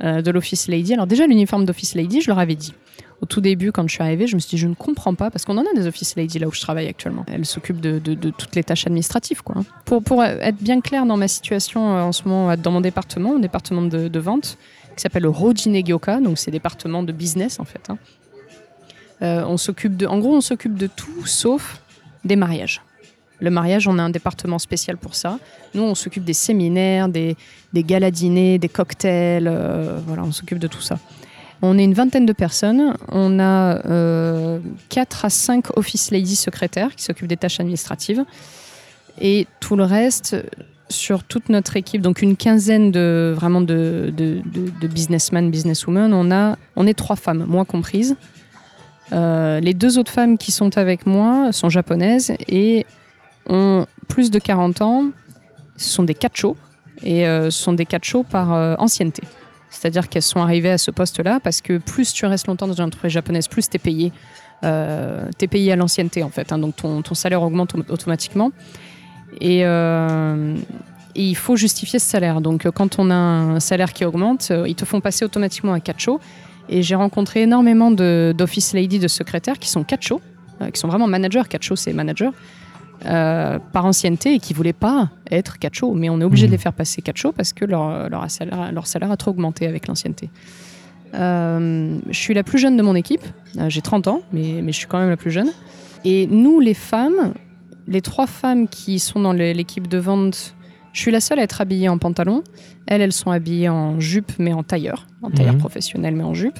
de 0.00 0.30
l'Office 0.30 0.68
Lady. 0.68 0.92
Alors, 0.94 1.06
déjà, 1.06 1.26
l'uniforme 1.26 1.64
d'Office 1.64 1.94
Lady, 1.94 2.20
je 2.20 2.28
leur 2.28 2.38
avais 2.38 2.56
dit 2.56 2.74
au 3.22 3.26
tout 3.26 3.40
début, 3.40 3.72
quand 3.72 3.86
je 3.88 3.94
suis 3.94 4.02
arrivée, 4.02 4.26
je 4.26 4.34
me 4.34 4.40
suis 4.40 4.50
dit, 4.50 4.58
je 4.58 4.66
ne 4.66 4.74
comprends 4.74 5.14
pas, 5.14 5.30
parce 5.30 5.44
qu'on 5.46 5.56
en 5.56 5.62
a 5.62 5.72
des 5.74 5.86
office 5.86 6.14
ladies 6.16 6.40
là 6.40 6.48
où 6.48 6.52
je 6.52 6.60
travaille 6.60 6.88
actuellement. 6.88 7.24
Elles 7.32 7.46
s'occupent 7.46 7.80
de, 7.80 7.98
de- 7.98 8.30
toutes 8.30 8.54
les 8.56 8.64
tâches 8.64 8.86
administratives. 8.86 9.40
Quoi. 9.42 9.62
Pour, 9.86 10.02
pour 10.02 10.22
être 10.22 10.58
bien 10.58 10.80
clair 10.80 11.06
dans 11.06 11.16
ma 11.16 11.28
situation 11.28 11.96
euh, 11.96 12.02
en 12.02 12.12
ce 12.12 12.24
moment, 12.24 12.50
euh, 12.50 12.56
dans 12.56 12.72
mon 12.72 12.80
département, 12.82 13.30
mon 13.34 13.38
département 13.38 13.82
de, 13.82 14.08
de 14.08 14.18
vente, 14.18 14.58
qui 14.96 15.00
s'appelle 15.00 15.22
le 15.22 15.30
Rojinegyoka, 15.30 16.20
donc 16.20 16.38
c'est 16.38 16.50
département 16.50 17.02
de 17.02 17.12
business 17.12 17.60
en 17.60 17.64
fait. 17.64 17.88
hein. 17.88 17.98
Euh, 19.22 19.44
on 19.46 19.56
s'occupe 19.56 19.96
de, 19.96 20.06
en 20.06 20.18
gros, 20.18 20.34
on 20.36 20.40
s'occupe 20.40 20.74
de 20.74 20.88
tout 20.88 21.24
sauf 21.24 21.80
des 22.24 22.36
mariages. 22.36 22.82
Le 23.40 23.50
mariage, 23.50 23.88
on 23.88 23.98
a 23.98 24.02
un 24.02 24.10
département 24.10 24.58
spécial 24.58 24.96
pour 24.96 25.14
ça. 25.14 25.38
Nous, 25.74 25.82
on 25.82 25.94
s'occupe 25.94 26.24
des 26.24 26.32
séminaires, 26.32 27.08
des, 27.08 27.36
des 27.72 27.82
galas 27.84 28.10
dîners, 28.10 28.58
des 28.58 28.68
cocktails. 28.68 29.48
euh, 29.48 29.98
voilà, 30.06 30.22
on 30.24 30.32
s'occupe 30.32 30.58
de 30.58 30.68
tout 30.68 30.80
ça. 30.80 30.98
On 31.62 31.78
est 31.78 31.84
une 31.84 31.94
vingtaine 31.94 32.26
de 32.26 32.32
personnes. 32.32 32.94
On 33.10 33.38
a 33.40 33.80
4 34.88 35.24
à 35.24 35.30
5 35.30 35.76
office 35.76 36.10
ladies 36.10 36.36
secrétaires 36.36 36.94
qui 36.94 37.04
s'occupent 37.04 37.28
des 37.28 37.36
tâches 37.36 37.60
administratives. 37.60 38.24
Et 39.20 39.46
tout 39.60 39.76
le 39.76 39.84
reste, 39.84 40.36
sur 40.90 41.24
toute 41.24 41.48
notre 41.48 41.76
équipe, 41.76 42.02
donc 42.02 42.20
une 42.20 42.36
quinzaine 42.36 42.90
de, 42.90 43.32
vraiment 43.34 43.60
de 43.60 44.12
businessmen, 44.82 45.50
businesswomen, 45.50 46.12
on, 46.12 46.30
a, 46.30 46.56
on 46.76 46.86
est 46.86 46.94
trois 46.94 47.16
femmes, 47.16 47.44
moi 47.48 47.64
comprise. 47.64 48.16
Euh, 49.12 49.60
les 49.60 49.74
deux 49.74 49.98
autres 49.98 50.10
femmes 50.12 50.38
qui 50.38 50.50
sont 50.50 50.78
avec 50.78 51.06
moi 51.06 51.52
sont 51.52 51.68
japonaises 51.68 52.32
et 52.48 52.86
ont 53.48 53.86
plus 54.08 54.30
de 54.30 54.38
40 54.38 54.82
ans. 54.82 55.04
Ce 55.76 55.88
sont 55.88 56.02
des 56.02 56.14
kachos 56.14 56.56
et 57.02 57.26
euh, 57.26 57.50
ce 57.50 57.62
sont 57.62 57.72
des 57.72 57.86
kachos 57.86 58.22
par 58.22 58.52
euh, 58.52 58.74
ancienneté. 58.78 59.22
C'est-à-dire 59.70 60.08
qu'elles 60.08 60.22
sont 60.22 60.40
arrivées 60.40 60.70
à 60.70 60.78
ce 60.78 60.90
poste-là 60.90 61.40
parce 61.42 61.60
que 61.60 61.78
plus 61.78 62.12
tu 62.12 62.26
restes 62.26 62.46
longtemps 62.46 62.68
dans 62.68 62.74
une 62.74 62.84
entreprise 62.84 63.12
japonaise, 63.12 63.48
plus 63.48 63.68
tu 63.68 63.76
es 63.76 63.78
payé. 63.80 64.12
Euh, 64.62 65.26
tu 65.38 65.44
es 65.46 65.48
payé 65.48 65.72
à 65.72 65.76
l'ancienneté 65.76 66.22
en 66.22 66.30
fait. 66.30 66.52
hein. 66.52 66.58
donc 66.58 66.76
ton, 66.76 67.02
salaire 67.14 67.42
augmente 67.42 67.74
au- 67.74 67.92
automatiquement. 67.92 68.52
Et, 69.40 69.64
il 71.16 71.36
faut 71.36 71.54
justifier 71.54 72.00
ce 72.00 72.08
salaire. 72.08 72.40
Donc 72.40 72.68
quand 72.70 72.98
on 72.98 73.08
a 73.10 73.14
un 73.14 73.60
salaire 73.60 73.92
qui 73.92 74.04
augmente, 74.04 74.50
ils 74.66 74.74
te 74.74 74.84
font 74.84 75.00
passer 75.00 75.24
automatiquement 75.24 75.72
à 75.72 75.80
kacho. 75.80 76.20
Et 76.68 76.82
j'ai 76.82 76.94
rencontré 76.94 77.42
énormément 77.42 77.90
d'office 77.90 78.72
lady, 78.72 78.98
de 78.98 79.08
secrétaires 79.08 79.58
qui 79.58 79.68
sont 79.68 79.84
kacho, 79.84 80.20
euh, 80.62 80.70
qui 80.70 80.80
sont 80.80 80.88
vraiment 80.88 81.06
managers. 81.06 81.42
Kacho, 81.48 81.76
c'est 81.76 81.92
manager. 81.92 82.32
Euh, 83.06 83.58
par 83.72 83.84
ancienneté 83.84 84.34
et 84.34 84.38
qui 84.38 84.54
voulaient 84.54 84.72
pas 84.72 85.10
être 85.30 85.58
kacho, 85.58 85.92
mais 85.94 86.08
on 86.10 86.20
est 86.20 86.24
obligé 86.24 86.46
de 86.46 86.52
les 86.52 86.58
faire 86.58 86.72
passer 86.72 87.02
kacho 87.02 87.32
parce 87.32 87.52
que 87.52 87.64
leur, 87.64 88.08
leur, 88.08 88.30
salaire, 88.30 88.72
leur 88.72 88.86
salaire 88.86 89.10
a 89.10 89.16
trop 89.16 89.30
augmenté 89.32 89.66
avec 89.66 89.86
l'ancienneté. 89.88 90.30
Euh, 91.14 91.98
je 92.08 92.18
suis 92.18 92.34
la 92.34 92.42
plus 92.42 92.58
jeune 92.58 92.76
de 92.76 92.82
mon 92.82 92.94
équipe, 92.94 93.24
Euh, 93.56 93.68
j'ai 93.70 93.82
30 93.82 94.08
ans, 94.08 94.20
mais, 94.32 94.60
mais 94.62 94.72
je 94.72 94.78
suis 94.78 94.88
quand 94.88 94.98
même 94.98 95.10
la 95.10 95.16
plus 95.16 95.30
jeune. 95.30 95.50
Et 96.04 96.26
nous, 96.26 96.58
les 96.58 96.74
femmes, 96.74 97.34
les 97.86 98.00
trois 98.00 98.26
femmes 98.26 98.66
qui 98.66 98.98
sont 98.98 99.20
dans 99.20 99.32
l'équipe 99.32 99.86
de 99.86 99.98
vente, 99.98 100.56
je 100.92 101.00
suis 101.00 101.12
la 101.12 101.20
seule 101.20 101.38
à 101.38 101.42
être 101.42 101.60
habillée 101.60 101.88
en 101.88 101.98
pantalon. 101.98 102.42
Elles, 102.88 103.00
elles 103.00 103.12
sont 103.12 103.30
habillées 103.30 103.68
en 103.68 104.00
jupe, 104.00 104.32
mais 104.40 104.52
en 104.52 104.64
tailleur, 104.64 105.06
en 105.22 105.30
tailleur 105.30 105.54
Mhm. 105.54 105.60
professionnel, 105.60 106.16
mais 106.16 106.24
en 106.24 106.34
jupe. 106.34 106.58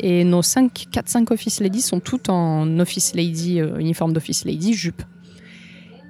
Et 0.00 0.24
nos 0.24 0.42
4-5 0.42 1.30
office 1.30 1.60
ladies 1.60 1.80
sont 1.82 2.00
toutes 2.00 2.28
en 2.28 2.78
office 2.80 3.14
lady, 3.14 3.60
euh, 3.60 3.78
uniforme 3.78 4.12
d'office 4.12 4.44
lady, 4.44 4.72
jupe. 4.74 5.02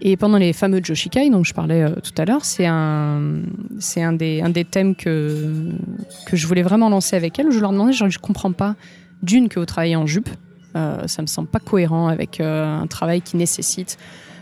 Et 0.05 0.17
pendant 0.17 0.37
les 0.37 0.53
fameux 0.53 0.81
Joshikai 0.83 1.31
dont 1.31 1.45
je 1.45 1.55
parlais 1.55 1.83
euh, 1.83 1.95
tout 1.95 2.21
à 2.21 2.25
l'heure, 2.25 2.45
c'est 2.45 2.67
un, 2.67 3.43
c'est 3.79 4.03
un 4.03 4.13
des, 4.13 4.43
un 4.43 4.51
des 4.51 4.65
thèmes 4.65 4.97
que, 4.97 5.71
que 6.27 6.37
je 6.37 6.47
voulais 6.49 6.63
vraiment 6.63 6.89
lancer 6.89 7.15
avec 7.15 7.39
elles. 7.39 7.53
Je 7.53 7.61
leur 7.61 7.71
demandais, 7.71 7.93
genre, 7.93 8.11
je 8.11 8.19
comprends 8.19 8.51
pas, 8.51 8.75
d'une, 9.23 9.49
que 9.49 9.61
vous 9.61 9.67
travaillez 9.67 9.95
en 9.95 10.07
jupe. 10.07 10.29
Euh, 10.75 11.07
ça 11.07 11.23
me 11.23 11.29
semble 11.29 11.47
pas 11.47 11.61
cohérent 11.61 12.09
avec 12.09 12.41
euh, 12.41 12.67
un 12.67 12.89
travail 12.89 13.23
qui 13.23 13.37
nécessite 13.37 13.97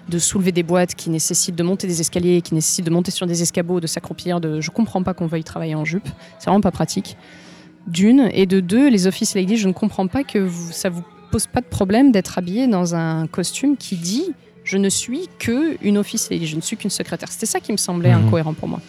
de 0.09 0.19
soulever 0.19 0.51
des 0.51 0.63
boîtes, 0.63 0.95
qui 0.95 1.11
nécessite 1.11 1.55
de 1.57 1.63
monter 1.63 1.87
des 1.87 2.01
escaliers, 2.01 2.41
qui 2.41 2.55
nécessite 2.55 2.87
de 2.87 2.91
monter 2.91 3.11
sur 3.11 3.27
des 3.27 3.43
escabeaux, 3.43 3.81
de 3.81 3.87
s'accroupir. 3.87 4.41
De... 4.41 4.63
Je 4.63 4.71
comprends 4.71 5.03
pas 5.03 5.13
qu'on 5.13 5.27
veuille 5.27 5.45
travailler 5.45 5.75
en 5.75 5.85
jupe. 5.85 6.09
C'est 6.39 6.47
vraiment 6.47 6.63
pas 6.63 6.71
pratique. 6.71 7.19
D'une. 7.87 8.31
Et 8.33 8.47
de 8.47 8.61
deux, 8.61 8.89
les 8.89 9.07
office 9.07 9.35
ladies, 9.35 9.59
je 9.59 9.69
ne 9.69 9.75
comprends 9.75 10.07
pas 10.07 10.25
que 10.25 10.39
vous, 10.39 10.73
ça 10.73 10.89
vous 10.89 11.03
pose 11.31 11.47
pas 11.47 11.61
de 11.61 11.67
problème 11.67 12.13
d'être 12.13 12.39
habillé 12.39 12.67
dans 12.67 12.95
un 12.95 13.27
costume 13.27 13.77
qui 13.77 13.97
dit 13.97 14.33
je 14.65 14.77
ne 14.77 14.89
suis 14.89 15.29
que 15.39 15.77
une 15.83 15.99
office 15.99 16.31
lady, 16.31 16.47
je 16.47 16.57
ne 16.57 16.61
suis 16.61 16.77
qu'une 16.77 16.91
secrétaire. 16.91 17.31
C'était 17.33 17.47
ça 17.47 17.61
qui 17.61 17.73
me 17.73 17.77
semblait 17.77 18.15
Mhm. 18.15 18.27
incohérent 18.27 18.55
pour 18.55 18.69
moi. 18.69 18.81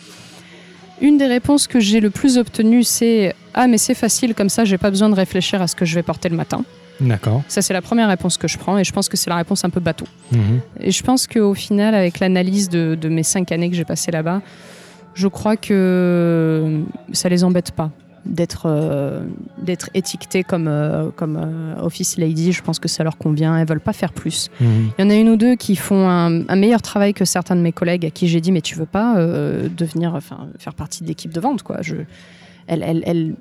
Une 1.01 1.17
des 1.17 1.25
réponses 1.25 1.65
que 1.67 1.79
j'ai 1.79 1.99
le 1.99 2.09
plus 2.11 2.37
obtenues, 2.37 2.83
c'est 2.83 3.33
ah 3.53 3.67
mais 3.67 3.77
c'est 3.79 3.95
facile 3.95 4.35
comme 4.35 4.49
ça, 4.49 4.65
j'ai 4.65 4.77
pas 4.77 4.89
besoin 4.91 5.09
de 5.09 5.15
réfléchir 5.15 5.61
à 5.61 5.67
ce 5.67 5.75
que 5.75 5.85
je 5.85 5.95
vais 5.95 6.03
porter 6.03 6.29
le 6.29 6.35
matin. 6.35 6.63
D'accord. 6.99 7.41
Ça 7.47 7.63
c'est 7.63 7.73
la 7.73 7.81
première 7.81 8.07
réponse 8.07 8.37
que 8.37 8.47
je 8.47 8.57
prends 8.59 8.77
et 8.77 8.83
je 8.83 8.91
pense 8.91 9.09
que 9.09 9.17
c'est 9.17 9.29
la 9.31 9.37
réponse 9.37 9.65
un 9.65 9.71
peu 9.71 9.79
bateau. 9.79 10.05
Mhm. 10.31 10.59
Et 10.81 10.91
je 10.91 11.01
pense 11.03 11.25
qu'au 11.25 11.55
final, 11.55 11.95
avec 11.95 12.19
l'analyse 12.19 12.69
de, 12.69 12.95
de 12.99 13.09
mes 13.09 13.23
cinq 13.23 13.51
années 13.51 13.69
que 13.71 13.75
j'ai 13.75 13.85
passées 13.85 14.11
là-bas, 14.11 14.41
Je 15.13 15.27
crois 15.27 15.57
que 15.57 16.83
ça 17.11 17.27
les 17.27 17.43
embête 17.43 17.71
pas 17.71 17.91
d'être 18.25 18.63
euh, 18.65 19.23
d'être 19.61 19.89
étiquetées 19.93 20.43
comme 20.43 20.67
euh, 20.67 21.09
comme 21.15 21.37
euh, 21.37 21.81
office 21.81 22.17
lady. 22.17 22.51
Je 22.51 22.61
pense 22.61 22.79
que 22.79 22.87
ça 22.87 23.03
leur 23.03 23.17
convient. 23.17 23.57
Elles 23.57 23.67
veulent 23.67 23.79
pas 23.79 23.93
faire 23.93 24.13
plus. 24.13 24.49
Mhm. 24.59 24.91
Il 24.97 25.01
y 25.03 25.07
en 25.07 25.09
a 25.09 25.15
une 25.15 25.29
ou 25.29 25.37
deux 25.37 25.55
qui 25.55 25.75
font 25.75 26.07
un, 26.07 26.47
un 26.47 26.55
meilleur 26.55 26.81
travail 26.81 27.13
que 27.13 27.25
certains 27.25 27.55
de 27.55 27.61
mes 27.61 27.71
collègues 27.71 28.05
à 28.05 28.09
qui 28.09 28.27
j'ai 28.27 28.41
dit 28.41 28.51
mais 28.51 28.61
tu 28.61 28.75
veux 28.75 28.85
pas 28.85 29.17
euh, 29.17 29.67
devenir 29.75 30.15
enfin 30.15 30.47
faire 30.59 30.73
partie 30.73 31.03
de 31.03 31.07
l'équipe 31.07 31.33
de 31.33 31.39
vente 31.39 31.63
quoi. 31.63 31.77
Je 31.81 31.95
elle 32.67 32.83
elle 32.83 33.03
elle 33.05 33.35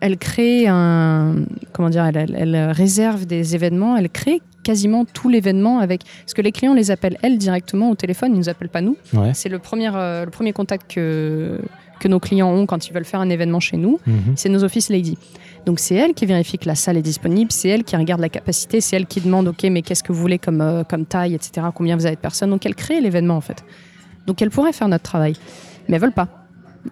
elle 0.00 0.16
crée 0.16 0.66
un 0.66 1.36
comment 1.72 1.90
dire 1.90 2.04
elle, 2.04 2.70
réserve 2.72 3.26
des 3.26 3.54
événements. 3.54 3.96
Elle 3.96 4.08
crée 4.08 4.42
quasiment 4.62 5.04
tout 5.04 5.28
l'événement 5.28 5.78
avec 5.78 6.02
parce 6.20 6.34
que 6.34 6.42
les 6.42 6.52
clients 6.52 6.74
les 6.74 6.90
appellent 6.90 7.18
elles 7.22 7.38
directement 7.38 7.90
au 7.90 7.94
téléphone. 7.94 8.32
Ils 8.34 8.38
nous 8.38 8.48
appellent 8.48 8.68
pas 8.68 8.80
nous. 8.80 8.96
Ouais. 9.12 9.32
C'est 9.34 9.48
le 9.48 9.58
premier 9.58 9.90
le 9.90 10.30
premier 10.30 10.52
contact 10.52 10.90
que 10.92 11.60
que 12.00 12.08
nos 12.08 12.18
clients 12.18 12.50
ont 12.50 12.66
quand 12.66 12.88
ils 12.88 12.92
veulent 12.92 13.04
faire 13.04 13.20
un 13.20 13.30
événement 13.30 13.60
chez 13.60 13.76
nous 13.76 14.00
Mhm. 14.06 14.34
c'est 14.36 14.48
nos 14.48 14.64
office 14.64 14.88
lady. 14.88 15.16
Donc 15.66 15.78
c'est 15.78 15.94
elle 15.94 16.14
qui 16.14 16.26
vérifie 16.26 16.58
que 16.58 16.66
la 16.66 16.74
salle 16.74 16.96
est 16.96 17.02
disponible, 17.02 17.52
c'est 17.52 17.68
elle 17.68 17.84
qui 17.84 17.94
regarde 17.94 18.20
la 18.20 18.30
capacité, 18.30 18.80
c'est 18.80 18.96
elle 18.96 19.06
qui 19.06 19.20
demande 19.20 19.46
ok 19.48 19.62
mais 19.70 19.82
qu'est-ce 19.82 20.02
que 20.02 20.12
vous 20.12 20.20
voulez 20.20 20.38
comme, 20.38 20.60
euh, 20.62 20.82
comme 20.84 21.04
taille, 21.06 21.34
etc. 21.34 21.66
Combien 21.74 21.94
vous 21.96 22.06
avez 22.06 22.16
de 22.16 22.20
personnes. 22.20 22.50
Donc 22.50 22.66
elle 22.66 22.74
crée 22.74 23.00
l'événement 23.00 23.36
en 23.36 23.40
fait. 23.42 23.62
Donc 24.26 24.40
elle 24.42 24.50
pourrait 24.50 24.72
faire 24.72 24.88
notre 24.88 25.04
travail, 25.04 25.34
mais 25.88 25.96
elles 25.96 26.02
veulent 26.02 26.12
pas. 26.12 26.28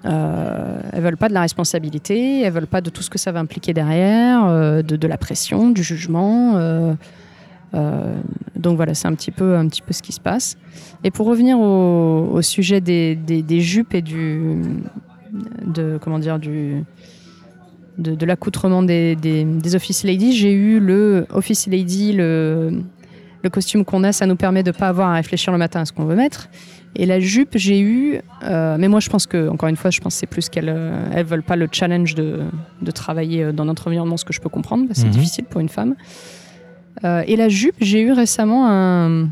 Euh, 0.05 0.80
elles 0.93 1.02
veulent 1.02 1.16
pas 1.16 1.28
de 1.30 1.35
la 1.35 1.40
responsabilité, 1.40 2.43
elles 2.43 2.52
veulent 2.52 2.66
pas 2.66 2.82
de 2.82 2.90
tout 2.90 3.02
ce 3.02 3.09
que 3.09 3.18
ça 3.18 3.32
va 3.32 3.40
impliquer 3.40 3.72
derrière, 3.72 4.44
euh, 4.44 4.82
de, 4.82 4.97
de 4.97 5.06
la 5.06 5.16
pression, 5.16 5.70
du 5.70 5.82
jugement. 5.82 6.52
Euh, 7.74 8.15
donc 8.57 8.77
voilà, 8.77 8.95
c'est 8.95 9.09
un 9.09 9.15
petit 9.15 9.31
peu 9.31 9.57
un 9.57 9.69
petit 9.69 9.82
peu 9.82 9.93
ce 9.93 10.03
qui 10.03 10.12
se 10.12 10.20
passe. 10.20 10.57
Et 11.05 11.11
pour 11.11 11.27
revenir 11.27 11.59
au, 11.59 12.28
au 12.32 12.43
sujet 12.43 12.81
des, 12.81 13.15
des- 13.15 13.43
des 13.43 13.61
jupes 13.61 13.95
et 13.95 14.03
du 14.03 14.62
de 15.65 15.99
comment 16.01 16.19
dire 16.19 16.39
du 16.39 16.82
de, 17.99 18.15
de 18.15 18.27
l'accoutrement 18.27 18.82
des, 18.82 19.16
des, 19.16 19.45
des 19.45 19.74
office 19.74 20.05
ladies, 20.05 20.32
j'ai 20.32 20.53
eu 20.53 20.78
le 20.81 21.27
office 21.31 21.66
lady, 21.66 22.12
le, 22.12 22.81
le 23.43 23.51
costume 23.51 23.85
qu'on 23.85 24.05
a, 24.05 24.12
ça 24.12 24.24
nous 24.27 24.36
permet 24.36 24.62
de 24.62 24.70
pas 24.70 24.89
avoir 24.89 25.09
à 25.11 25.15
réfléchir 25.15 25.53
le 25.53 25.59
matin 25.59 25.81
à 25.81 25.85
ce 25.85 25.93
qu'on 25.93 26.05
veut 26.05 26.15
mettre. 26.15 26.49
Et 26.97 27.07
la 27.07 27.19
jupe, 27.20 27.57
j'ai 27.57 27.81
eu, 27.81 28.20
euh, 28.45 28.77
mais 28.78 28.89
moi 28.89 29.01
je 29.01 29.11
pense 29.11 29.27
que, 29.27 29.49
encore 29.49 29.69
une 29.69 29.77
fois, 29.77 29.90
je 29.90 30.01
pense 30.01 30.15
que 30.15 30.20
c'est 30.20 30.27
plus 30.27 30.49
qu'elles 30.49 30.69
euh, 30.74 31.11
elles 31.12 31.27
veulent 31.27 31.43
pas 31.43 31.57
le 31.57 31.69
challenge 31.70 32.15
de, 32.15 32.40
de 32.81 32.90
travailler 32.93 33.53
dans 33.53 33.65
notre 33.65 33.89
environnement, 33.89 34.16
ce 34.16 34.24
que 34.24 34.32
je 34.32 34.40
peux 34.40 34.49
comprendre, 34.49 34.86
c'est 34.93 35.05
Mhm. 35.07 35.11
difficile 35.11 35.45
pour 35.45 35.61
une 35.61 35.69
femme. 35.69 35.95
Euh, 37.05 37.23
et 37.27 37.37
la 37.37 37.49
jupe, 37.49 37.77
j'ai 37.81 38.01
eu 38.01 38.12
récemment 38.12 38.66
un, 38.69 39.29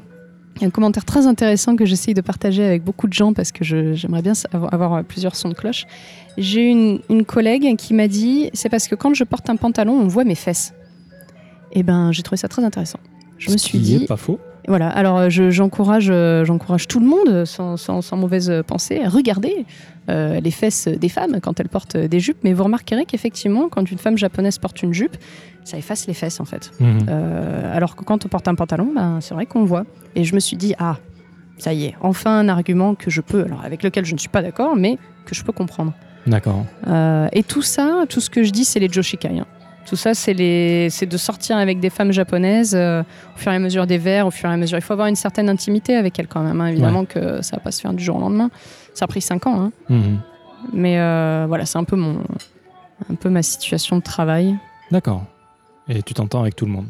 un 0.62 0.70
commentaire 0.70 1.04
très 1.04 1.26
intéressant 1.26 1.76
que 1.76 1.84
j'essaye 1.84 2.14
de 2.14 2.20
partager 2.20 2.64
avec 2.64 2.84
beaucoup 2.84 3.08
de 3.08 3.12
gens 3.12 3.32
parce 3.32 3.52
que 3.52 3.64
j'aimerais 3.64 4.22
bien 4.22 4.32
avoir, 4.52 5.04
plusieurs 5.04 5.36
sons 5.36 5.48
de 5.48 5.54
cloche. 5.54 5.84
J'ai 6.38 6.66
eu 6.66 6.70
une, 6.70 7.00
une 7.10 7.24
collègue 7.24 7.76
qui 7.76 7.94
m'a 7.94 8.08
dit 8.08 8.50
c'est 8.52 8.68
parce 8.68 8.88
que 8.88 8.94
quand 8.94 9.14
je 9.14 9.24
porte 9.24 9.50
un 9.50 9.56
pantalon, 9.56 9.94
on 9.94 10.08
voit 10.08 10.24
mes 10.24 10.34
fesses. 10.34 10.74
Et 11.72 11.82
ben, 11.82 12.12
j'ai 12.12 12.22
trouvé 12.22 12.38
ça 12.38 12.48
très 12.48 12.64
intéressant. 12.64 13.00
Je 13.38 13.50
me 13.50 13.56
suis 13.56 13.78
qui 13.80 13.94
est 13.94 13.98
dit, 13.98 14.06
pas 14.06 14.16
faux. 14.16 14.38
Voilà, 14.68 14.88
alors 14.88 15.18
euh, 15.18 15.28
je- 15.30 15.50
j'encourage 15.50 16.08
euh, 16.10 16.44
j'encourage 16.44 16.86
tout 16.88 17.00
le 17.00 17.06
monde, 17.06 17.44
sans, 17.44 17.76
sans- 17.76 18.02
sans 18.02 18.16
mauvaise 18.16 18.52
pensée, 18.66 19.00
à 19.04 19.08
regarder 19.08 19.64
euh, 20.08 20.40
les 20.40 20.50
fesses 20.50 20.88
des 20.88 21.08
femmes 21.08 21.40
quand 21.40 21.58
elles 21.60 21.68
portent 21.68 21.96
des 21.96 22.20
jupes. 22.20 22.38
Mais 22.44 22.52
vous 22.52 22.64
remarquerez 22.64 23.04
qu'effectivement, 23.06 23.68
quand 23.68 23.90
une 23.90 23.98
femme 23.98 24.16
japonaise 24.18 24.58
porte 24.58 24.82
une 24.82 24.92
jupe, 24.94 25.16
ça 25.64 25.76
efface 25.78 26.06
les 26.06 26.14
fesses 26.14 26.38
en 26.40 26.44
fait. 26.44 26.70
Mhm. 26.80 26.98
Euh, 27.08 27.76
alors 27.76 27.96
que 27.96 28.04
quand 28.04 28.24
on 28.24 28.28
porte 28.28 28.46
un 28.48 28.54
pantalon, 28.54 28.92
ben, 28.94 29.18
c'est 29.20 29.34
vrai 29.34 29.46
qu'on 29.46 29.64
voit. 29.64 29.84
Et 30.14 30.24
je 30.24 30.34
me 30.34 30.40
suis 30.40 30.56
dit, 30.56 30.74
ah, 30.78 30.96
ça 31.58 31.72
y 31.72 31.86
est, 31.86 31.94
enfin 32.00 32.38
un 32.38 32.48
argument 32.48 32.94
que 32.94 33.10
je 33.10 33.20
peux, 33.20 33.42
alors 33.44 33.64
avec 33.64 33.82
lequel 33.82 34.04
je 34.04 34.14
ne 34.14 34.18
suis 34.18 34.28
pas 34.28 34.42
d'accord, 34.42 34.76
mais 34.76 34.98
que 35.24 35.34
je 35.34 35.42
peux 35.42 35.52
comprendre. 35.52 35.92
D'accord. 36.26 36.64
Euh, 36.88 37.28
et 37.32 37.42
tout 37.42 37.62
ça, 37.62 38.04
tout 38.08 38.20
ce 38.20 38.30
que 38.30 38.42
je 38.42 38.50
dis, 38.50 38.64
c'est 38.64 38.80
les 38.80 38.88
joshikai. 38.88 39.28
hein. 39.38 39.46
Tout 39.86 39.96
ça, 39.96 40.14
c'est 40.14 40.34
de 40.34 41.16
sortir 41.16 41.56
avec 41.56 41.78
des 41.80 41.90
femmes 41.90 42.12
japonaises 42.12 42.74
euh, 42.74 43.02
au 43.34 43.38
fur 43.38 43.52
et 43.52 43.54
à 43.54 43.58
mesure 43.58 43.86
des 43.86 43.98
verres, 43.98 44.26
au 44.26 44.30
fur 44.30 44.50
et 44.50 44.52
à 44.52 44.56
mesure. 44.56 44.76
Il 44.78 44.82
faut 44.82 44.92
avoir 44.94 45.08
une 45.08 45.14
certaine 45.16 45.48
intimité 45.48 45.94
avec 45.96 46.18
elles 46.18 46.26
quand 46.26 46.42
même. 46.42 46.60
hein. 46.60 46.66
Évidemment 46.66 47.04
que 47.04 47.40
ça 47.42 47.56
va 47.56 47.62
pas 47.62 47.70
se 47.70 47.80
faire 47.80 47.92
du 47.92 48.02
jour 48.02 48.16
au 48.16 48.20
lendemain. 48.20 48.50
Ça 48.94 49.04
a 49.04 49.08
pris 49.08 49.20
cinq 49.20 49.46
ans. 49.46 49.60
hein. 49.60 49.72
Mhm. 49.88 50.18
Mais 50.72 50.98
euh, 50.98 51.44
voilà, 51.46 51.64
c'est 51.66 51.78
un 51.78 51.84
peu 51.84 51.94
mon, 51.96 52.18
un 53.10 53.14
peu 53.14 53.28
ma 53.30 53.42
situation 53.42 53.96
de 53.96 54.02
travail. 54.02 54.56
D'accord. 54.90 55.22
Et 55.88 56.02
tu 56.02 56.14
t'entends 56.14 56.40
avec 56.40 56.56
tout 56.56 56.66
le 56.66 56.72
monde? 56.72 56.86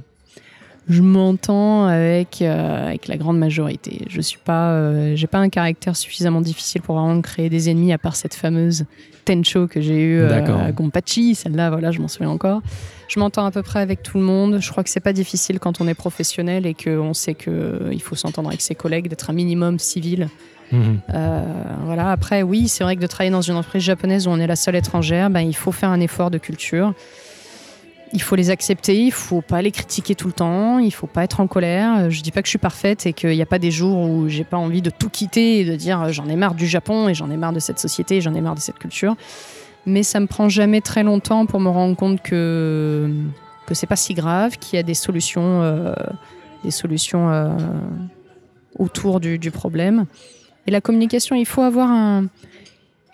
Je 0.88 1.02
m'entends 1.02 1.86
avec, 1.86 2.42
euh, 2.42 2.86
avec 2.86 3.08
la 3.08 3.16
grande 3.16 3.38
majorité. 3.38 4.02
Je 4.08 4.20
suis 4.20 4.38
pas, 4.38 4.70
euh, 4.70 5.16
j'ai 5.16 5.26
pas 5.26 5.38
un 5.38 5.48
caractère 5.48 5.96
suffisamment 5.96 6.40
difficile 6.40 6.80
pour 6.80 6.96
vraiment 6.96 7.20
créer 7.22 7.50
des 7.50 7.68
ennemis, 7.68 7.92
à 7.92 7.98
part 7.98 8.14
cette 8.14 8.34
fameuse 8.34 8.84
Tencho 9.24 9.66
que 9.66 9.80
j'ai 9.80 10.00
eue 10.00 10.20
euh, 10.20 10.64
à 10.64 10.70
Gompachi. 10.70 11.34
Celle-là, 11.34 11.70
voilà, 11.70 11.90
je 11.90 12.00
m'en 12.00 12.06
souviens 12.06 12.30
encore. 12.30 12.62
Je 13.08 13.18
m'entends 13.18 13.44
à 13.46 13.50
peu 13.50 13.62
près 13.62 13.80
avec 13.80 14.04
tout 14.04 14.18
le 14.18 14.22
monde. 14.22 14.58
Je 14.60 14.70
crois 14.70 14.84
que 14.84 14.90
c'est 14.90 15.00
pas 15.00 15.12
difficile 15.12 15.58
quand 15.58 15.80
on 15.80 15.88
est 15.88 15.94
professionnel 15.94 16.66
et 16.66 16.74
qu'on 16.74 17.14
sait 17.14 17.34
qu'il 17.34 18.02
faut 18.02 18.14
s'entendre 18.14 18.48
avec 18.48 18.60
ses 18.60 18.76
collègues, 18.76 19.08
d'être 19.08 19.30
un 19.30 19.34
minimum 19.34 19.80
civil. 19.80 20.28
Mhm. 20.70 21.00
Voilà. 21.84 22.12
Après, 22.12 22.42
oui, 22.44 22.68
c'est 22.68 22.84
vrai 22.84 22.94
que 22.94 23.00
de 23.00 23.06
travailler 23.08 23.32
dans 23.32 23.42
une 23.42 23.56
entreprise 23.56 23.82
japonaise 23.82 24.28
où 24.28 24.30
on 24.30 24.38
est 24.38 24.46
la 24.46 24.56
seule 24.56 24.76
étrangère, 24.76 25.30
ben, 25.30 25.40
il 25.40 25.56
faut 25.56 25.72
faire 25.72 25.90
un 25.90 26.00
effort 26.00 26.30
de 26.30 26.38
culture. 26.38 26.94
Il 28.12 28.22
faut 28.22 28.36
les 28.36 28.50
accepter, 28.50 29.04
il 29.04 29.10
faut 29.10 29.40
pas 29.40 29.62
les 29.62 29.72
critiquer 29.72 30.14
tout 30.14 30.28
le 30.28 30.32
temps, 30.32 30.78
il 30.78 30.92
faut 30.92 31.08
pas 31.08 31.24
être 31.24 31.40
en 31.40 31.46
colère. 31.46 32.08
Je 32.10 32.22
dis 32.22 32.30
pas 32.30 32.40
que 32.40 32.46
je 32.46 32.50
suis 32.50 32.58
parfaite 32.58 33.04
et 33.04 33.12
qu'il 33.12 33.30
n'y 33.30 33.42
a 33.42 33.46
pas 33.46 33.58
des 33.58 33.70
jours 33.70 33.98
où 33.98 34.28
j'ai 34.28 34.44
pas 34.44 34.56
envie 34.56 34.80
de 34.80 34.90
tout 34.90 35.10
quitter 35.10 35.60
et 35.60 35.64
de 35.64 35.74
dire 35.74 36.00
euh, 36.00 36.12
j'en 36.12 36.28
ai 36.28 36.36
marre 36.36 36.54
du 36.54 36.66
Japon 36.66 37.08
et 37.08 37.14
j'en 37.14 37.30
ai 37.30 37.36
marre 37.36 37.52
de 37.52 37.58
cette 37.58 37.78
société, 37.78 38.20
j'en 38.20 38.34
ai 38.34 38.40
marre 38.40 38.54
de 38.54 38.60
cette 38.60 38.78
culture. 38.78 39.16
Mais 39.86 40.02
ça 40.02 40.20
me 40.20 40.26
prend 40.26 40.48
jamais 40.48 40.80
très 40.80 41.02
longtemps 41.02 41.46
pour 41.46 41.60
me 41.60 41.68
rendre 41.68 41.96
compte 41.96 42.22
que 42.22 43.10
que 43.66 43.74
c'est 43.74 43.88
pas 43.88 43.96
si 43.96 44.14
grave, 44.14 44.58
qu'il 44.58 44.76
y 44.76 44.80
a 44.80 44.84
des 44.84 44.94
solutions, 44.94 45.62
euh, 45.62 45.92
des 46.62 46.70
solutions 46.70 47.30
euh, 47.30 47.48
autour 48.78 49.18
du 49.18 49.50
problème. 49.50 50.06
Et 50.66 50.70
la 50.70 50.80
communication, 50.80 51.36
il 51.36 51.46
faut 51.46 51.62
avoir 51.62 51.90
un, 51.90 52.26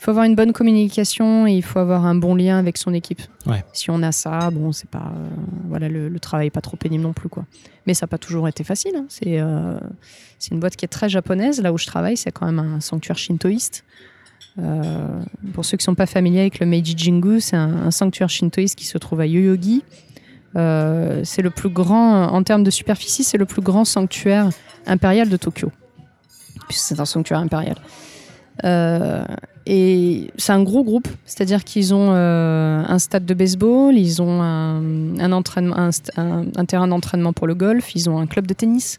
il 0.02 0.04
faut 0.04 0.10
avoir 0.10 0.24
une 0.24 0.34
bonne 0.34 0.52
communication 0.52 1.46
et 1.46 1.52
il 1.52 1.62
faut 1.62 1.78
avoir 1.78 2.06
un 2.06 2.16
bon 2.16 2.34
lien 2.34 2.58
avec 2.58 2.76
son 2.76 2.92
équipe. 2.92 3.22
Ouais. 3.46 3.64
Si 3.72 3.88
on 3.88 4.02
a 4.02 4.10
ça, 4.10 4.50
bon, 4.50 4.72
c'est 4.72 4.90
pas, 4.90 5.12
euh, 5.14 5.28
voilà, 5.68 5.88
le, 5.88 6.08
le 6.08 6.18
travail 6.18 6.48
est 6.48 6.50
pas 6.50 6.60
trop 6.60 6.76
pénible 6.76 7.04
non 7.04 7.12
plus, 7.12 7.28
quoi. 7.28 7.44
Mais 7.86 7.94
ça 7.94 8.06
n'a 8.06 8.08
pas 8.08 8.18
toujours 8.18 8.48
été 8.48 8.64
facile. 8.64 8.96
hein. 8.96 9.04
C'est, 9.08 9.38
euh, 9.38 9.78
c'est 10.40 10.50
une 10.50 10.58
boîte 10.58 10.74
qui 10.74 10.84
est 10.84 10.88
très 10.88 11.08
japonaise. 11.08 11.62
Là 11.62 11.72
où 11.72 11.78
je 11.78 11.86
travaille, 11.86 12.16
c'est 12.16 12.32
quand 12.32 12.46
même 12.46 12.58
un 12.58 12.80
sanctuaire 12.80 13.16
shintoïste. 13.16 13.84
Euh, 14.58 15.20
pour 15.52 15.64
ceux 15.64 15.76
qui 15.76 15.84
sont 15.84 15.94
pas 15.94 16.06
familiers 16.06 16.40
avec 16.40 16.58
le 16.58 16.66
Meiji 16.66 16.94
Jingu, 16.98 17.40
c'est 17.40 17.54
un, 17.54 17.86
un 17.86 17.90
sanctuaire 17.92 18.28
shintoïste 18.28 18.76
qui 18.76 18.86
se 18.86 18.98
trouve 18.98 19.20
à 19.20 19.26
Yoyogi. 19.26 19.84
C'est 20.56 21.42
le 21.42 21.50
plus 21.50 21.70
grand, 21.70 22.24
en 22.24 22.42
termes 22.42 22.64
de 22.64 22.70
superficie, 22.72 23.22
c'est 23.22 23.38
le 23.38 23.46
plus 23.46 23.62
grand 23.62 23.84
sanctuaire 23.84 24.48
impérial 24.84 25.28
de 25.28 25.36
Tokyo. 25.36 25.70
Puisque 26.68 26.82
c'est 26.82 26.98
un 26.98 27.04
sanctuaire 27.04 27.38
impérial. 27.38 27.76
Euh, 28.64 29.24
et 29.66 30.30
c'est 30.36 30.52
un 30.52 30.62
gros 30.62 30.82
groupe, 30.84 31.08
c'est-à-dire 31.24 31.62
qu'ils 31.64 31.94
ont 31.94 32.10
euh, 32.12 32.82
un 32.86 32.98
stade 32.98 33.24
de 33.24 33.34
baseball, 33.34 33.96
ils 33.96 34.20
ont 34.20 34.42
un, 34.42 35.18
un 35.20 35.32
entraînement, 35.32 35.76
un, 35.78 35.90
st- 35.90 36.10
un- 36.16 36.46
un 36.56 36.64
terrain 36.64 36.88
d'entraînement 36.88 37.32
pour 37.32 37.46
le 37.46 37.54
golf, 37.54 37.94
ils 37.94 38.10
ont 38.10 38.18
un 38.18 38.26
club 38.26 38.46
de 38.46 38.54
tennis, 38.54 38.98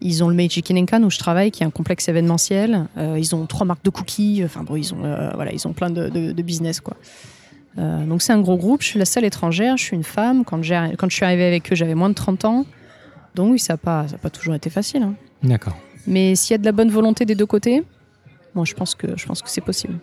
ils 0.00 0.22
ont 0.24 0.28
le 0.28 0.34
Meiji 0.34 0.62
Kinenkan 0.62 1.02
où 1.02 1.10
je 1.10 1.18
travaille, 1.18 1.50
qui 1.50 1.62
est 1.62 1.66
un 1.66 1.70
complexe 1.70 2.08
événementiel, 2.08 2.86
euh, 2.98 3.16
ils 3.18 3.34
ont 3.34 3.46
trois 3.46 3.66
marques 3.66 3.84
de 3.84 3.90
cookies, 3.90 4.42
enfin 4.44 4.62
bon, 4.62 4.76
ils 4.76 4.94
ont, 4.94 5.04
euh, 5.04 5.30
voilà, 5.34 5.52
ils 5.52 5.66
ont 5.66 5.72
plein 5.72 5.90
de, 5.90 6.08
de- 6.08 6.32
de 6.32 6.42
business 6.42 6.80
quoi. 6.80 6.96
Donc 7.76 8.20
c'est 8.20 8.32
un 8.32 8.40
gros 8.40 8.56
groupe, 8.58 8.82
je 8.82 8.88
suis 8.88 8.98
la 8.98 9.04
seule 9.06 9.24
étrangère, 9.24 9.76
je 9.78 9.84
suis 9.84 9.96
une 9.96 10.02
femme. 10.04 10.44
Quand, 10.44 10.60
je 10.62 10.74
suis 11.10 11.24
arrivée 11.24 11.46
avec 11.46 11.72
eux, 11.72 11.76
j'avais 11.76 11.94
moins 11.94 12.10
de 12.10 12.14
30 12.14 12.44
ans. 12.44 12.66
Donc 13.36 13.52
oui, 13.52 13.58
ça 13.58 13.74
n'a 13.74 13.76
pas, 13.78 14.06
ça 14.08 14.16
a 14.16 14.18
pas 14.18 14.28
toujours 14.28 14.54
été 14.54 14.68
facile. 14.68 15.02
hein. 15.04 15.14
D'accord. 15.42 15.76
Mais 16.06 16.34
s'il 16.34 16.52
y 16.52 16.54
a 16.56 16.58
de 16.58 16.64
la 16.64 16.72
bonne 16.72 16.90
volonté 16.90 17.24
des 17.24 17.34
deux 17.36 17.46
côtés, 17.46 17.84
bon, 18.54 18.64
je 18.64 18.74
pense 18.74 18.94
que, 18.94 19.16
je 19.16 19.26
pense 19.26 19.42
que 19.42 19.48
c'est 19.50 19.60
possible. 19.60 19.98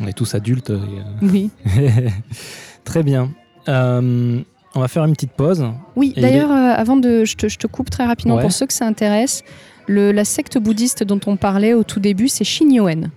On 0.00 0.06
est 0.06 0.12
tous 0.12 0.34
adultes. 0.34 0.70
et, 0.70 0.72
euh, 0.74 1.02
Oui. 1.22 1.50
Très 2.84 3.02
bien. 3.02 3.30
Euh, 3.68 4.40
on 4.74 4.80
va 4.80 4.88
faire 4.88 5.04
une 5.04 5.12
petite 5.14 5.32
pause. 5.32 5.64
Oui, 5.96 6.12
d'ailleurs, 6.16 6.50
euh, 6.50 6.74
avant 6.76 6.96
de. 6.96 7.24
Je 7.24 7.34
te, 7.36 7.48
je 7.48 7.58
te 7.58 7.66
coupe 7.66 7.88
très 7.90 8.04
rapidement 8.04 8.36
Ouais. 8.36 8.42
pour 8.42 8.52
ceux 8.52 8.66
que 8.66 8.72
ça 8.74 8.86
intéresse. 8.86 9.42
Le, 9.88 10.12
la 10.12 10.24
secte 10.24 10.58
bouddhiste 10.58 11.02
dont 11.04 11.20
on 11.26 11.36
parlait 11.36 11.72
au 11.72 11.82
tout 11.84 12.00
début, 12.00 12.28
c'est 12.28 12.44
Shinyoen. 12.44 13.10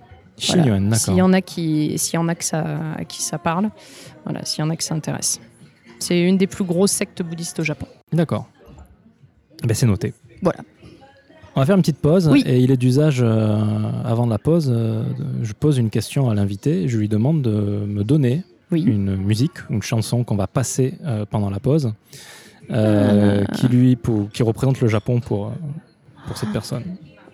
Voilà. 0.46 0.62
Shinyoen, 0.62 0.94
S'il 0.94 1.12
y 1.12 1.16
d'accord. 1.16 1.28
en 1.28 1.32
a 1.34 1.40
qui, 1.42 1.98
s'il 1.98 2.14
y 2.14 2.18
en 2.18 2.28
a 2.28 2.34
que 2.34 2.44
ça, 2.44 2.64
à 2.96 3.04
qui 3.04 3.22
ça 3.22 3.38
parle, 3.38 3.70
voilà, 4.24 4.44
s'il 4.44 4.60
y 4.64 4.66
en 4.66 4.70
a 4.70 4.76
que 4.76 4.84
ça 4.84 4.94
intéresse. 4.94 5.38
C'est 5.98 6.18
une 6.22 6.38
des 6.38 6.46
plus 6.46 6.64
grosses 6.64 6.92
sectes 6.92 7.22
bouddhistes 7.22 7.58
au 7.60 7.64
Japon. 7.64 7.86
D'accord. 8.12 8.48
Ben, 9.64 9.74
c'est 9.74 9.84
noté. 9.86 10.14
Voilà. 10.40 10.60
On 11.56 11.60
va 11.60 11.66
faire 11.66 11.74
une 11.76 11.82
petite 11.82 11.98
pause 11.98 12.28
Oui. 12.28 12.42
et 12.46 12.58
il 12.60 12.70
est 12.70 12.76
d'usage, 12.76 13.20
euh, 13.22 13.58
avant 14.04 14.26
la 14.26 14.38
pause, 14.38 14.70
euh, 14.72 15.02
je 15.42 15.52
pose 15.52 15.78
une 15.78 15.90
question 15.90 16.30
à 16.30 16.34
l'invité. 16.34 16.86
Je 16.88 16.96
lui 16.96 17.08
demande 17.08 17.42
de 17.42 17.50
me 17.50 18.04
donner 18.04 18.42
Oui. 18.70 18.82
une 18.82 19.16
musique, 19.16 19.52
une 19.68 19.82
chanson 19.82 20.22
qu'on 20.22 20.36
va 20.36 20.46
passer 20.46 20.94
euh, 21.04 21.24
pendant 21.28 21.50
la 21.50 21.58
pause, 21.58 21.92
euh, 22.70 23.44
qui, 23.56 23.66
lui, 23.68 23.96
pour, 23.96 24.30
qui 24.30 24.42
représente 24.44 24.80
le 24.80 24.86
Japon 24.88 25.18
pour, 25.20 25.52
pour 26.28 26.36
cette 26.36 26.52
personne. 26.52 26.84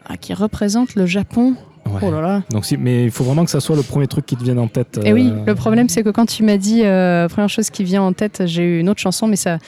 Ah, 0.06 0.16
qui 0.16 0.32
représente 0.34 0.94
le 0.94 1.04
Japon 1.06 1.54
Ouais. 1.86 2.00
Oh 2.02 2.10
là 2.10 2.20
là. 2.20 2.42
Donc, 2.50 2.64
si, 2.64 2.76
mais 2.76 3.04
il 3.04 3.12
faut 3.12 3.22
vraiment 3.22 3.44
que 3.44 3.50
ça 3.50 3.60
soit 3.60 3.76
le 3.76 3.82
premier 3.82 4.08
truc 4.08 4.26
qui 4.26 4.36
te 4.36 4.42
vienne 4.42 4.58
en 4.58 4.66
tête. 4.66 4.98
Et 5.04 5.12
oui, 5.12 5.30
euh, 5.32 5.44
le 5.46 5.54
problème 5.54 5.88
c'est 5.88 6.02
que 6.02 6.08
quand 6.10 6.26
tu 6.26 6.42
m'as 6.42 6.56
dit 6.56 6.82
euh, 6.84 7.28
première 7.28 7.48
chose 7.48 7.70
qui 7.70 7.84
vient 7.84 8.02
en 8.02 8.12
tête, 8.12 8.42
j'ai 8.46 8.64
eu 8.64 8.80
une 8.80 8.88
autre 8.88 8.98
chanson, 9.00 9.28
mais 9.28 9.36
ça 9.36 9.58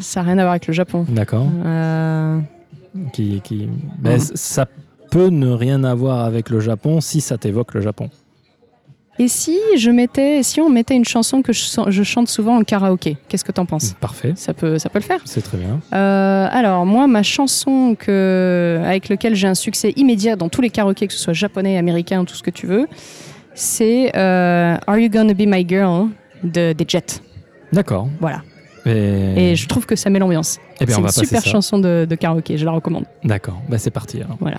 ça 0.00 0.20
n'a 0.20 0.26
rien 0.26 0.38
à 0.38 0.42
voir 0.42 0.50
avec 0.50 0.66
le 0.66 0.74
Japon. 0.74 1.06
D'accord. 1.08 1.46
Euh, 1.64 2.38
Qui, 3.12 3.40
qui... 3.42 3.68
C- 4.18 4.32
Ça 4.34 4.66
peut 5.10 5.28
ne 5.28 5.50
rien 5.50 5.82
avoir 5.84 6.20
avec 6.24 6.50
le 6.50 6.60
Japon 6.60 7.00
si 7.00 7.20
ça 7.20 7.36
t'évoque 7.38 7.74
le 7.74 7.80
Japon. 7.80 8.08
Et 9.20 9.28
si 9.28 9.56
je 9.78 9.90
mettais, 9.90 10.42
si 10.42 10.60
on 10.60 10.68
mettait 10.68 10.96
une 10.96 11.04
chanson 11.04 11.40
que 11.40 11.52
je, 11.52 12.02
chante 12.02 12.26
souvent 12.28 12.56
en 12.58 12.62
karaoké, 12.64 13.16
qu'est-ce 13.28 13.44
que 13.44 13.52
t'en 13.52 13.64
penses? 13.64 13.94
Parfait, 14.00 14.32
Ça 14.34 14.54
peut, 14.54 14.76
ça 14.78 14.88
peut 14.88 14.98
le 14.98 15.04
faire. 15.04 15.20
c'est 15.24 15.40
très 15.42 15.56
bien. 15.56 15.80
Euh, 15.92 16.48
alors 16.50 16.84
moi, 16.84 17.06
ma 17.06 17.22
chanson 17.22 17.94
que, 17.96 18.80
avec 18.84 19.08
laquelle 19.08 19.36
j'ai 19.36 19.46
un 19.46 19.54
succès 19.54 19.92
immédiat 19.94 20.34
dans 20.34 20.48
tous 20.48 20.62
les 20.62 20.70
karaokés, 20.70 21.06
que 21.06 21.12
ce 21.12 21.20
soit 21.20 21.32
japonais, 21.32 21.78
américain, 21.78 22.24
tout 22.24 22.34
ce 22.34 22.42
que 22.42 22.50
tu 22.50 22.66
veux, 22.66 22.88
c'est 23.54 24.10
euh, 24.16 24.76
Are 24.84 24.98
You 24.98 25.08
Gonna 25.08 25.32
Be 25.34 25.42
My 25.46 25.64
Girl 25.68 26.08
de, 26.42 26.72
des 26.72 26.84
Jets. 26.88 27.20
D'accord. 27.72 28.08
Voilà. 28.20 28.42
Et, 28.84 29.52
Et 29.52 29.56
je 29.56 29.68
trouve 29.68 29.86
que 29.86 29.94
ça 29.94 30.10
met 30.10 30.18
l'ambiance. 30.18 30.58
Eh 30.80 30.86
c'est 30.86 31.00
une 31.00 31.08
super 31.08 31.42
ça. 31.42 31.50
chanson 31.50 31.78
de, 31.78 32.06
de 32.08 32.14
karaoké, 32.14 32.58
je 32.58 32.64
la 32.64 32.72
recommande. 32.72 33.04
D'accord, 33.22 33.60
bah, 33.68 33.78
c'est 33.78 33.90
parti 33.90 34.20
alors. 34.20 34.36
Voilà. 34.40 34.58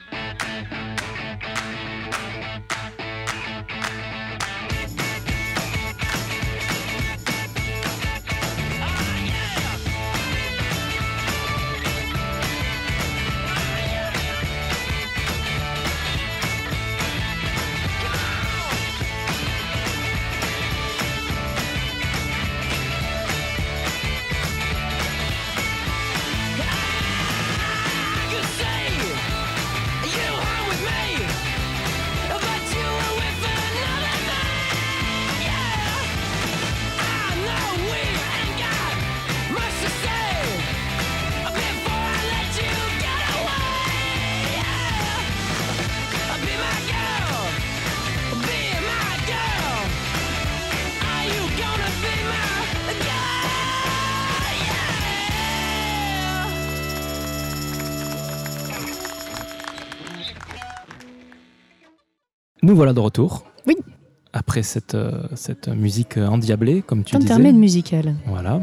Nous 62.71 62.77
voilà 62.77 62.93
de 62.93 63.01
retour. 63.01 63.43
Oui. 63.67 63.75
Après 64.31 64.63
cette, 64.63 64.95
euh, 64.95 65.23
cette 65.35 65.67
musique 65.67 66.15
endiablée, 66.15 66.81
comme 66.81 67.03
tu 67.03 67.17
disais. 67.17 67.33
Intermède 67.33 67.57
musical. 67.57 68.15
Voilà. 68.25 68.61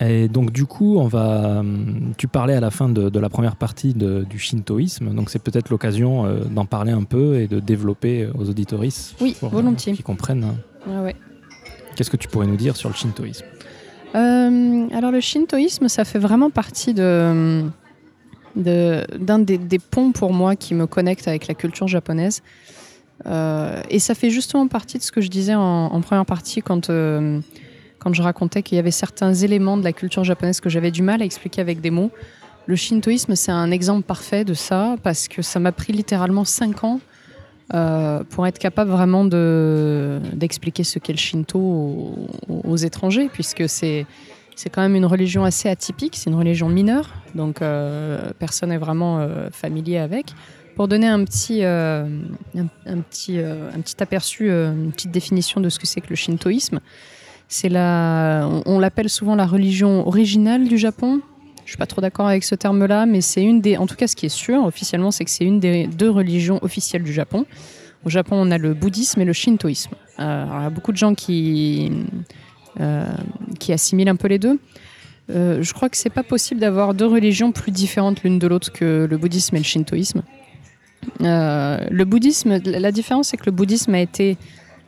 Et 0.00 0.28
donc 0.28 0.52
du 0.52 0.64
coup, 0.64 0.96
on 0.98 1.08
va. 1.08 1.58
hum, 1.58 2.12
Tu 2.16 2.28
parlais 2.28 2.54
à 2.54 2.60
la 2.60 2.70
fin 2.70 2.88
de, 2.88 3.08
de 3.08 3.18
la 3.18 3.28
première 3.28 3.56
partie 3.56 3.94
de- 3.94 4.22
du 4.30 4.38
shintoïsme, 4.38 5.12
donc 5.12 5.28
c'est 5.28 5.40
peut-être 5.42 5.70
l'occasion 5.70 6.24
euh, 6.24 6.44
d'en 6.44 6.66
parler 6.66 6.92
un 6.92 7.02
peu 7.02 7.40
et 7.40 7.48
de 7.48 7.58
développer 7.58 8.22
euh, 8.22 8.32
aux 8.38 8.48
auditoristes. 8.48 9.16
Oui, 9.20 9.34
pour, 9.40 9.48
euh, 9.48 9.52
volontiers. 9.56 9.94
Qui 9.94 10.04
comprennent. 10.04 10.44
hein. 10.44 10.54
Ouais, 10.86 11.02
ouais. 11.06 11.16
Qu'est-ce 11.96 12.10
que 12.10 12.16
tu 12.16 12.28
pourrais 12.28 12.46
nous 12.46 12.54
dire 12.56 12.76
sur 12.76 12.88
le 12.88 12.94
shintoïsme? 12.94 13.44
Euh, 14.14 14.86
alors 14.92 15.10
le 15.10 15.18
shintoïsme, 15.20 15.88
ça 15.88 16.04
fait 16.04 16.20
vraiment 16.20 16.50
partie 16.50 16.94
de 16.94 17.64
de- 18.54 19.04
d'un 19.18 19.40
des, 19.40 19.58
des 19.58 19.80
ponts 19.80 20.12
pour 20.12 20.32
moi 20.32 20.54
qui 20.54 20.74
me 20.74 20.86
connecte 20.86 21.26
avec 21.26 21.48
la 21.48 21.54
culture 21.54 21.88
japonaise. 21.88 22.40
Euh, 23.26 23.82
et 23.90 23.98
ça 23.98 24.14
fait 24.14 24.30
justement 24.30 24.68
partie 24.68 24.98
de 24.98 25.02
ce 25.02 25.12
que 25.12 25.20
je 25.20 25.28
disais 25.28 25.54
en, 25.54 26.00
première 26.00 26.26
partie 26.26 26.62
quand, 26.62 26.90
euh, 26.90 27.40
quand 27.98 28.12
je 28.12 28.22
racontais 28.22 28.62
qu'il 28.62 28.76
y 28.76 28.78
avait 28.78 28.90
certains 28.90 29.34
éléments 29.34 29.76
de 29.76 29.84
la 29.84 29.92
culture 29.92 30.24
japonaise 30.24 30.60
que 30.60 30.68
j'avais 30.68 30.90
du 30.90 31.02
mal 31.02 31.22
à 31.22 31.24
expliquer 31.24 31.60
avec 31.60 31.80
des 31.80 31.90
mots. 31.90 32.10
Le 32.66 32.76
shintoïsme, 32.76 33.34
c'est 33.34 33.52
un 33.52 33.70
exemple 33.70 34.02
parfait 34.02 34.44
de 34.44 34.54
ça, 34.54 34.96
parce 35.02 35.26
que 35.26 35.42
ça 35.42 35.58
m'a 35.58 35.72
pris 35.72 35.92
littéralement 35.92 36.44
5 36.44 36.84
ans 36.84 37.00
euh, 37.74 38.22
pour 38.28 38.46
être 38.46 38.58
capable 38.58 38.90
vraiment 38.90 39.24
de, 39.24 40.20
d'expliquer 40.34 40.84
ce 40.84 40.98
qu'est 40.98 41.14
le 41.14 41.18
shinto 41.18 41.58
aux, 42.48 42.76
étrangers, 42.76 43.30
puisque 43.32 43.68
c'est, 43.70 44.06
c'est 44.54 44.68
quand 44.68 44.82
même 44.82 44.96
une 44.96 45.06
religion 45.06 45.44
assez 45.44 45.70
atypique, 45.70 46.14
c'est 46.16 46.28
une 46.28 46.36
religion 46.36 46.68
mineure, 46.68 47.14
donc 47.34 47.60
personne 48.38 48.68
n'est 48.68 48.78
vraiment 48.78 49.26
familier 49.50 49.96
avec. 49.96 50.34
Pour 50.78 50.86
donner 50.86 51.08
un 51.08 51.24
petit, 51.24 51.64
euh, 51.64 52.06
un, 52.56 53.00
petit, 53.00 53.40
euh, 53.40 53.68
un 53.74 53.80
petit 53.80 54.00
aperçu, 54.00 54.48
euh, 54.48 54.72
une 54.72 54.92
petite 54.92 55.10
définition 55.10 55.60
de 55.60 55.70
ce 55.70 55.78
que 55.80 55.88
c'est 55.88 56.00
que 56.00 56.06
le 56.08 56.14
shintoïsme, 56.14 56.78
c'est 57.48 57.68
la, 57.68 58.48
on, 58.64 58.78
l'appelle 58.78 59.10
souvent 59.10 59.34
la 59.34 59.44
religion 59.44 60.06
originale 60.06 60.68
du 60.68 60.78
Japon. 60.78 61.20
Je 61.64 61.70
suis 61.70 61.78
pas 61.78 61.86
trop 61.86 62.00
d'accord 62.00 62.28
avec 62.28 62.44
ce 62.44 62.54
terme-là, 62.54 63.06
mais 63.06 63.22
c'est 63.22 63.42
une 63.42 63.60
des, 63.60 63.76
en 63.76 63.88
tout 63.88 63.96
cas, 63.96 64.06
ce 64.06 64.14
qui 64.14 64.26
est 64.26 64.28
sûr 64.28 64.62
officiellement, 64.62 65.10
c'est 65.10 65.24
que 65.24 65.32
c'est 65.32 65.44
une 65.44 65.58
des 65.58 65.88
deux 65.88 66.10
religions 66.10 66.60
officielles 66.62 67.02
du 67.02 67.12
Japon. 67.12 67.44
Au 68.04 68.08
Japon, 68.08 68.36
on 68.36 68.52
a 68.52 68.56
le 68.56 68.72
bouddhisme 68.72 69.20
et 69.20 69.24
le 69.24 69.32
shintoïsme. 69.32 69.96
Il 70.20 70.22
y 70.22 70.26
a 70.26 70.70
beaucoup 70.70 70.92
de 70.92 70.96
gens 70.96 71.14
qui, 71.16 71.90
qui 73.58 73.72
assimilent 73.72 74.10
un 74.10 74.14
peu 74.14 74.28
les 74.28 74.38
deux. 74.38 74.60
Je 75.28 75.72
crois 75.72 75.88
que 75.88 75.96
c'est 75.96 76.08
pas 76.08 76.22
possible 76.22 76.60
d'avoir 76.60 76.94
deux 76.94 77.06
religions 77.06 77.50
plus 77.50 77.72
différentes 77.72 78.22
l'une 78.22 78.38
de 78.38 78.46
l'autre 78.46 78.72
que 78.72 79.08
le 79.10 79.18
bouddhisme 79.18 79.56
et 79.56 79.58
le 79.58 79.64
shintoïsme. 79.64 80.22
Euh, 81.20 81.78
le 81.90 82.04
bouddhisme, 82.04 82.58
la 82.64 82.92
différence, 82.92 83.28
c'est 83.28 83.36
que 83.36 83.46
le 83.46 83.52
bouddhisme 83.52 83.94
a 83.94 84.00
été 84.00 84.36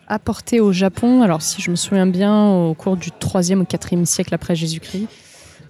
apporté 0.08 0.60
au 0.60 0.72
Japon, 0.72 1.22
alors 1.22 1.42
si 1.42 1.62
je 1.62 1.70
me 1.70 1.76
souviens 1.76 2.06
bien, 2.06 2.50
au 2.50 2.74
cours 2.74 2.96
du 2.96 3.10
3e 3.10 3.60
ou 3.60 3.64
4e 3.64 4.04
siècle 4.04 4.34
après 4.34 4.56
Jésus-Christ, 4.56 5.06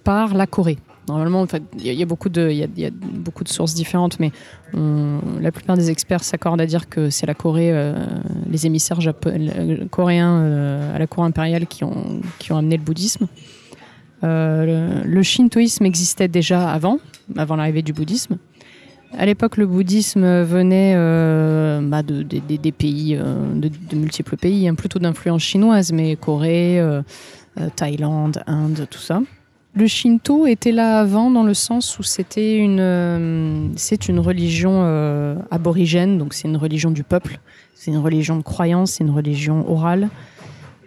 par 0.03 0.33
la 0.33 0.47
Corée. 0.47 0.77
Normalement, 1.07 1.41
en 1.41 1.47
fait, 1.47 1.63
il 1.77 1.93
y, 1.93 2.01
a- 2.01 2.05
beaucoup 2.05 2.29
de, 2.29 3.49
sources 3.49 3.73
différentes, 3.73 4.19
mais 4.19 4.31
la 4.73 5.51
plupart 5.51 5.75
des 5.75 5.89
experts 5.91 6.23
s'accordent 6.23 6.61
à 6.61 6.65
dire 6.65 6.89
que 6.89 7.09
c'est 7.09 7.25
la 7.25 7.33
Corée, 7.33 7.71
euh, 7.71 8.05
les 8.49 8.65
émissaires 8.65 8.99
euh, 9.25 9.87
coréens 9.89 10.91
à 10.93 10.99
la 10.99 11.07
cour 11.07 11.23
impériale 11.23 11.67
qui 11.67 11.83
ont, 11.83 12.21
amené 12.49 12.77
le 12.77 12.83
bouddhisme. 12.83 13.27
Le, 14.23 15.01
le 15.03 15.23
shintoïsme 15.23 15.85
existait 15.85 16.27
déjà 16.27 16.71
avant, 16.71 16.99
avant 17.35 17.55
l'arrivée 17.55 17.81
du 17.81 17.93
bouddhisme. 17.93 18.37
À 19.17 19.25
l'époque, 19.25 19.57
le 19.57 19.65
bouddhisme 19.65 20.41
venait 20.43 20.93
euh, 20.95 21.81
bah, 21.81 22.01
euh, 22.09 22.23
de, 22.23 23.95
multiples 23.95 24.37
pays, 24.37 24.67
hein, 24.67 24.75
plutôt 24.75 24.99
d'influence 24.99 25.41
chinoise, 25.41 25.91
mais 25.91 26.15
Corée, 26.15 26.79
euh, 26.79 27.01
Thaïlande, 27.75 28.41
Inde, 28.47 28.87
tout 28.89 28.99
ça. 28.99 29.21
Le 29.73 29.87
Shinto 29.87 30.47
était 30.47 30.71
là 30.71 30.99
avant 30.99 31.29
dans 31.29 31.43
le 31.43 31.53
sens 31.53 31.97
où 31.99 32.03
c'était 32.03 32.57
une, 32.57 32.81
religion 34.17 34.83
aborigène, 35.49 36.17
donc 36.17 36.33
c'est 36.33 36.47
une 36.47 36.57
religion 36.57 36.91
du 36.91 37.03
peuple, 37.03 37.39
c'est 37.73 37.91
une 37.91 37.97
religion 37.97 38.35
de 38.35 38.43
croyance, 38.43 38.91
c'est 38.91 39.03
une 39.03 39.11
religion 39.11 39.69
orale. 39.69 40.09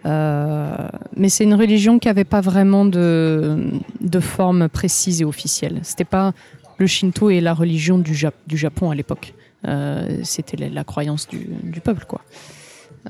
Mais 0.05 1.29
c'est 1.29 1.45
une 1.45 1.55
religion 1.55 1.97
qui 1.97 2.09
n'avait 2.09 2.25
pas 2.25 2.41
vraiment 2.41 2.85
de, 2.85 3.71
de 4.01 4.19
forme 4.19 4.69
précise 4.69 5.21
et 5.21 5.25
officielle. 5.25 5.79
C'était 5.81 6.03
pas 6.05 6.33
le 6.77 6.87
Shinto 6.87 7.29
et 7.29 7.41
la 7.41 7.53
religion 7.53 7.97
du, 7.97 8.13
Jap- 8.13 8.33
du 8.47 8.57
Japon 8.57 8.91
à 8.91 8.95
l'époque. 8.95 9.33
Euh, 9.67 10.17
C'était 10.23 10.57
la, 10.57 10.83
croyance 10.83 11.27
du, 11.27 11.81
peuple, 11.81 12.05
quoi. 12.07 12.21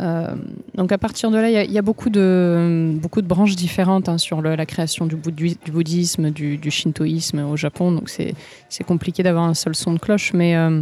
Euh, 0.02 0.36
donc 0.76 0.92
à 0.92 0.98
partir 0.98 1.32
de 1.32 1.38
là, 1.38 1.50
il 1.50 1.72
y 1.72 1.78
a- 1.78 1.82
beaucoup 1.82 2.10
de, 2.10 2.98
branches 3.24 3.56
différentes 3.56 4.10
hein, 4.10 4.18
sur 4.18 4.42
la 4.42 4.66
création 4.66 5.06
du, 5.06 5.16
bouddhi- 5.16 5.58
du 5.64 5.72
bouddhisme, 5.72 6.32
du, 6.32 6.60
shintoïsme 6.72 7.40
au 7.46 7.56
Japon. 7.56 7.92
Donc 7.92 8.10
c'est 8.10 8.84
compliqué 8.86 9.24
d'avoir 9.24 9.46
un 9.46 9.54
seul 9.54 9.76
son 9.76 9.94
de 9.94 10.00
cloche, 10.00 10.34
mais 10.34 10.56
euh, 10.56 10.82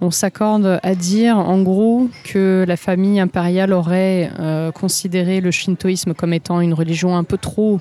on 0.00 0.10
s'accorde 0.10 0.78
à 0.82 0.94
dire 0.94 1.36
en 1.36 1.62
gros 1.62 2.08
que 2.24 2.64
la 2.66 2.76
famille 2.76 3.18
impériale 3.18 3.72
aurait 3.72 4.30
considéré 4.74 5.40
le 5.40 5.50
shintoïsme 5.50 6.14
comme 6.14 6.32
étant 6.32 6.60
une 6.60 6.74
religion 6.74 7.16
un 7.16 7.24
peu 7.24 7.38
trop 7.38 7.80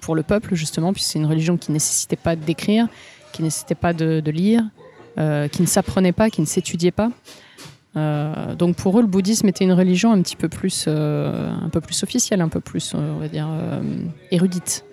pour 0.00 0.14
le 0.14 0.22
peuple, 0.22 0.54
justement, 0.54 0.92
puisque 0.92 1.12
c'est 1.12 1.18
une 1.18 1.26
religion 1.26 1.56
qui 1.56 1.72
nécessitait 1.72 2.16
pas 2.16 2.34
d'écrire, 2.36 2.88
qui 3.32 3.42
nécessitait 3.42 3.74
pas 3.74 3.92
de, 3.92 4.20
de 4.20 4.30
lire, 4.30 4.62
euh, 5.18 5.48
qui 5.48 5.62
ne 5.62 5.66
s'apprenait 5.66 6.12
pas, 6.12 6.30
qui 6.30 6.40
ne 6.40 6.46
s'étudiait 6.46 6.90
pas. 6.92 7.10
Euh, 7.96 8.54
donc 8.54 8.76
pour 8.76 8.98
eux, 8.98 9.02
le 9.02 9.08
bouddhisme 9.08 9.48
était 9.48 9.64
une 9.64 9.72
religion 9.72 10.12
un 10.12 10.22
petit 10.22 10.36
peu 10.36 10.48
plus, 10.48 10.86
euh, 10.88 11.52
un 11.52 11.68
peu 11.68 11.80
plus 11.80 12.02
officielle, 12.02 12.40
un 12.40 12.48
peu 12.48 12.60
plus, 12.60 12.94
on 12.94 13.18
va 13.18 13.28
dire, 13.28 13.48
érudite. 14.30 14.84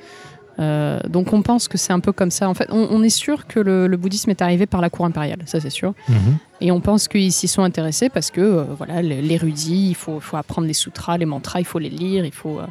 Euh, 0.59 0.99
donc 1.07 1.31
on 1.31 1.41
pense 1.41 1.69
que 1.69 1.77
c'est 1.77 1.93
un 1.93 2.01
peu 2.01 2.11
comme 2.11 2.31
ça. 2.31 2.49
En 2.49 2.53
fait, 2.53 2.67
on, 2.69 2.89
on 2.91 3.01
est 3.01 3.09
sûr 3.09 3.47
que 3.47 3.61
le, 3.61 3.87
le 3.87 3.95
bouddhisme 3.95 4.29
est 4.31 4.41
arrivé 4.41 4.65
par 4.65 4.81
la 4.81 4.89
cour 4.89 5.05
impériale, 5.05 5.39
ça 5.45 5.61
c'est 5.61 5.69
sûr. 5.69 5.93
Mhm. 6.09 6.37
Et 6.59 6.71
on 6.71 6.81
pense 6.81 7.07
qu'ils 7.07 7.31
s'y 7.31 7.47
sont 7.47 7.63
intéressés 7.63 8.09
parce 8.09 8.29
que 8.29 8.41
euh, 8.41 8.63
voilà, 8.77 9.01
l'érudit, 9.01 9.87
il 9.91 9.95
faut, 9.95 10.19
faut 10.19 10.35
apprendre 10.35 10.67
les 10.67 10.73
sutras, 10.73 11.17
les 11.17 11.25
mantras, 11.25 11.61
il 11.61 11.65
faut 11.65 11.79
les 11.79 11.89
lire, 11.89 12.25
il 12.25 12.33
faut. 12.33 12.59
euh, 12.59 12.65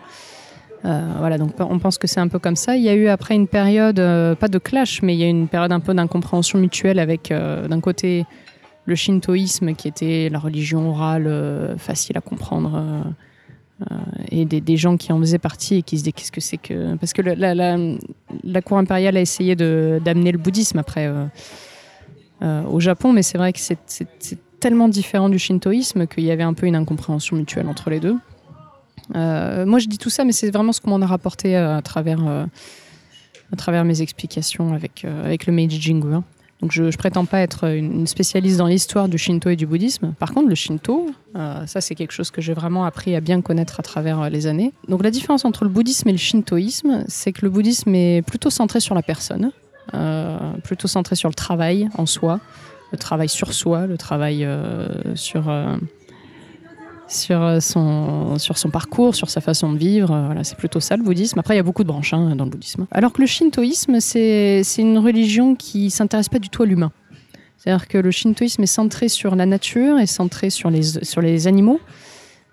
euh, 0.84 1.12
voilà, 1.18 1.38
donc 1.38 1.52
on 1.58 1.78
pense 1.78 1.98
que 1.98 2.06
c'est 2.06 2.20
un 2.20 2.28
peu 2.28 2.38
comme 2.38 2.56
ça. 2.56 2.76
Il 2.76 2.82
y 2.82 2.88
a 2.88 2.94
eu 2.94 3.08
après 3.08 3.34
une 3.34 3.48
période, 3.48 3.98
euh, 3.98 4.34
pas 4.34 4.48
de 4.48 4.58
clash, 4.58 5.02
mais 5.02 5.14
il 5.14 5.20
y 5.20 5.24
a 5.24 5.26
eu 5.26 5.30
une 5.30 5.48
période 5.48 5.72
un 5.72 5.80
peu 5.80 5.92
d'incompréhension 5.92 6.58
mutuelle 6.58 6.98
avec 6.98 7.30
euh, 7.30 7.66
d'un 7.66 7.80
côté 7.80 8.24
le 8.86 8.94
shintoïsme 8.94 9.74
qui 9.74 9.88
était 9.88 10.28
la 10.30 10.38
religion 10.38 10.90
orale 10.90 11.74
facile 11.76 12.16
à 12.16 12.22
comprendre 12.22 13.04
et 14.30 14.46
des, 14.46 14.76
gens 14.78 14.96
qui 14.96 15.12
en 15.12 15.18
faisaient 15.20 15.38
partie 15.38 15.74
et 15.76 15.82
qui 15.82 15.98
se 15.98 16.04
disaient 16.04 16.12
qu'est-ce 16.12 16.32
que 16.32 16.40
c'est 16.40 16.56
que 16.56 16.96
parce 16.96 17.12
que 17.12 17.20
la, 17.20 17.54
la, 17.54 18.62
cour 18.62 18.78
impériale 18.78 19.18
a 19.18 19.20
essayé 19.20 19.54
d'amener 19.56 20.32
le 20.32 20.38
bouddhisme 20.38 20.78
après 20.78 21.06
au 22.40 22.80
Japon 22.80 23.12
mais 23.12 23.22
c'est 23.22 23.36
vrai 23.36 23.52
que 23.52 23.58
c'est- 23.58 24.38
tellement 24.58 24.88
différent 24.88 25.28
du 25.28 25.38
shintoïsme 25.38 26.06
qu'il 26.06 26.24
y 26.24 26.30
avait 26.30 26.42
un 26.42 26.54
peu 26.54 26.66
une 26.66 26.74
incompréhension 26.74 27.36
mutuelle 27.36 27.68
entre 27.68 27.90
les 27.90 28.00
deux 28.00 28.16
moi 29.14 29.78
je 29.78 29.86
dis 29.86 29.98
tout 29.98 30.10
ça 30.10 30.24
mais 30.24 30.32
c'est 30.32 30.50
vraiment 30.50 30.72
ce 30.72 30.80
qu'on 30.80 30.90
m'en 30.90 31.02
a 31.02 31.06
rapporté 31.06 31.56
euh, 31.56 31.76
à 31.76 31.82
travers 31.82 32.26
euh, 32.26 32.44
à 33.52 33.56
travers 33.56 33.84
mes 33.84 34.02
explications 34.02 34.74
avec 34.74 35.04
euh, 35.04 35.24
avec 35.24 35.46
le 35.46 35.52
Meiji 35.52 35.80
Jingu 35.80 36.14
hein. 36.14 36.24
Donc 36.60 36.72
je, 36.72 36.90
je 36.90 36.98
prétends 36.98 37.24
pas 37.24 37.38
être 37.38 37.68
une 37.68 38.06
spécialiste 38.06 38.58
dans 38.58 38.66
l'histoire 38.66 39.08
du 39.08 39.16
Shinto 39.16 39.48
et 39.48 39.56
du 39.56 39.66
bouddhisme. 39.66 40.14
Par 40.18 40.32
contre, 40.32 40.48
le 40.48 40.56
Shinto, 40.56 41.10
euh, 41.36 41.64
ça 41.66 41.80
c'est 41.80 41.94
quelque 41.94 42.12
chose 42.12 42.30
que 42.30 42.40
j'ai 42.40 42.52
vraiment 42.52 42.84
appris 42.84 43.14
à 43.14 43.20
bien 43.20 43.40
connaître 43.42 43.78
à 43.78 43.82
travers 43.82 44.20
euh, 44.20 44.28
les 44.28 44.46
années. 44.46 44.72
Donc 44.88 45.04
la 45.04 45.10
différence 45.10 45.44
entre 45.44 45.64
le 45.64 45.70
bouddhisme 45.70 46.08
et 46.08 46.12
le 46.12 46.18
shintoïsme, 46.18 47.04
c'est 47.06 47.32
que 47.32 47.42
le 47.42 47.50
bouddhisme 47.50 47.94
est 47.94 48.22
plutôt 48.22 48.50
centré 48.50 48.80
sur 48.80 48.96
la 48.96 49.02
personne, 49.02 49.52
euh, 49.94 50.36
plutôt 50.64 50.88
centré 50.88 51.14
sur 51.14 51.28
le 51.28 51.34
travail 51.34 51.88
en 51.96 52.06
soi, 52.06 52.40
le 52.90 52.98
travail 52.98 53.28
sur 53.28 53.52
soi, 53.52 53.86
le 53.86 53.96
travail 53.96 54.44
euh, 54.44 55.14
sur 55.14 55.48
euh, 55.48 55.76
sur 57.08 57.42
euh, 57.42 57.60
son 57.60 58.38
sur 58.38 58.58
son 58.58 58.70
parcours, 58.70 59.14
sur 59.14 59.30
sa 59.30 59.40
façon 59.40 59.72
de 59.72 59.78
vivre. 59.78 60.12
euh, 60.12 60.26
Voilà, 60.26 60.44
c'est 60.44 60.56
plutôt 60.56 60.80
ça 60.80 60.96
le 60.96 61.02
bouddhisme. 61.02 61.38
Après, 61.38 61.54
il 61.54 61.56
y 61.56 61.60
a 61.60 61.64
beaucoup 61.64 61.82
de 61.82 61.88
branches 61.88 62.12
hein, 62.12 62.36
dans 62.36 62.44
le 62.44 62.50
bouddhisme. 62.50 62.86
Alors 62.90 63.12
que 63.12 63.20
le 63.20 63.26
shintoïsme, 63.26 64.00
c'est 64.00 64.62
une 64.78 64.98
religion 64.98 65.54
qui 65.54 65.90
s'intéresse 65.90 66.28
pas 66.28 66.38
du 66.38 66.48
tout 66.48 66.62
à 66.62 66.66
l'humain. 66.66 66.92
C'est-à-dire 67.56 67.88
que 67.88 67.98
le 67.98 68.10
shintoïsme 68.10 68.62
est 68.62 68.66
centré 68.66 69.08
sur 69.08 69.34
la 69.34 69.46
nature, 69.46 69.98
est 69.98 70.06
centré 70.06 70.48
sur 70.50 70.70
les, 70.70 71.04
sur 71.04 71.20
les 71.20 71.48
animaux, 71.48 71.80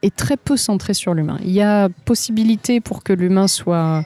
et 0.01 0.09
très 0.09 0.35
peu 0.37 0.57
centré 0.57 0.93
sur 0.93 1.13
l'humain. 1.13 1.37
Il 1.43 1.51
y 1.51 1.61
a 1.61 1.89
possibilité 2.05 2.79
pour 2.79 3.03
que 3.03 3.13
l'humain 3.13 3.47
soit, 3.47 4.03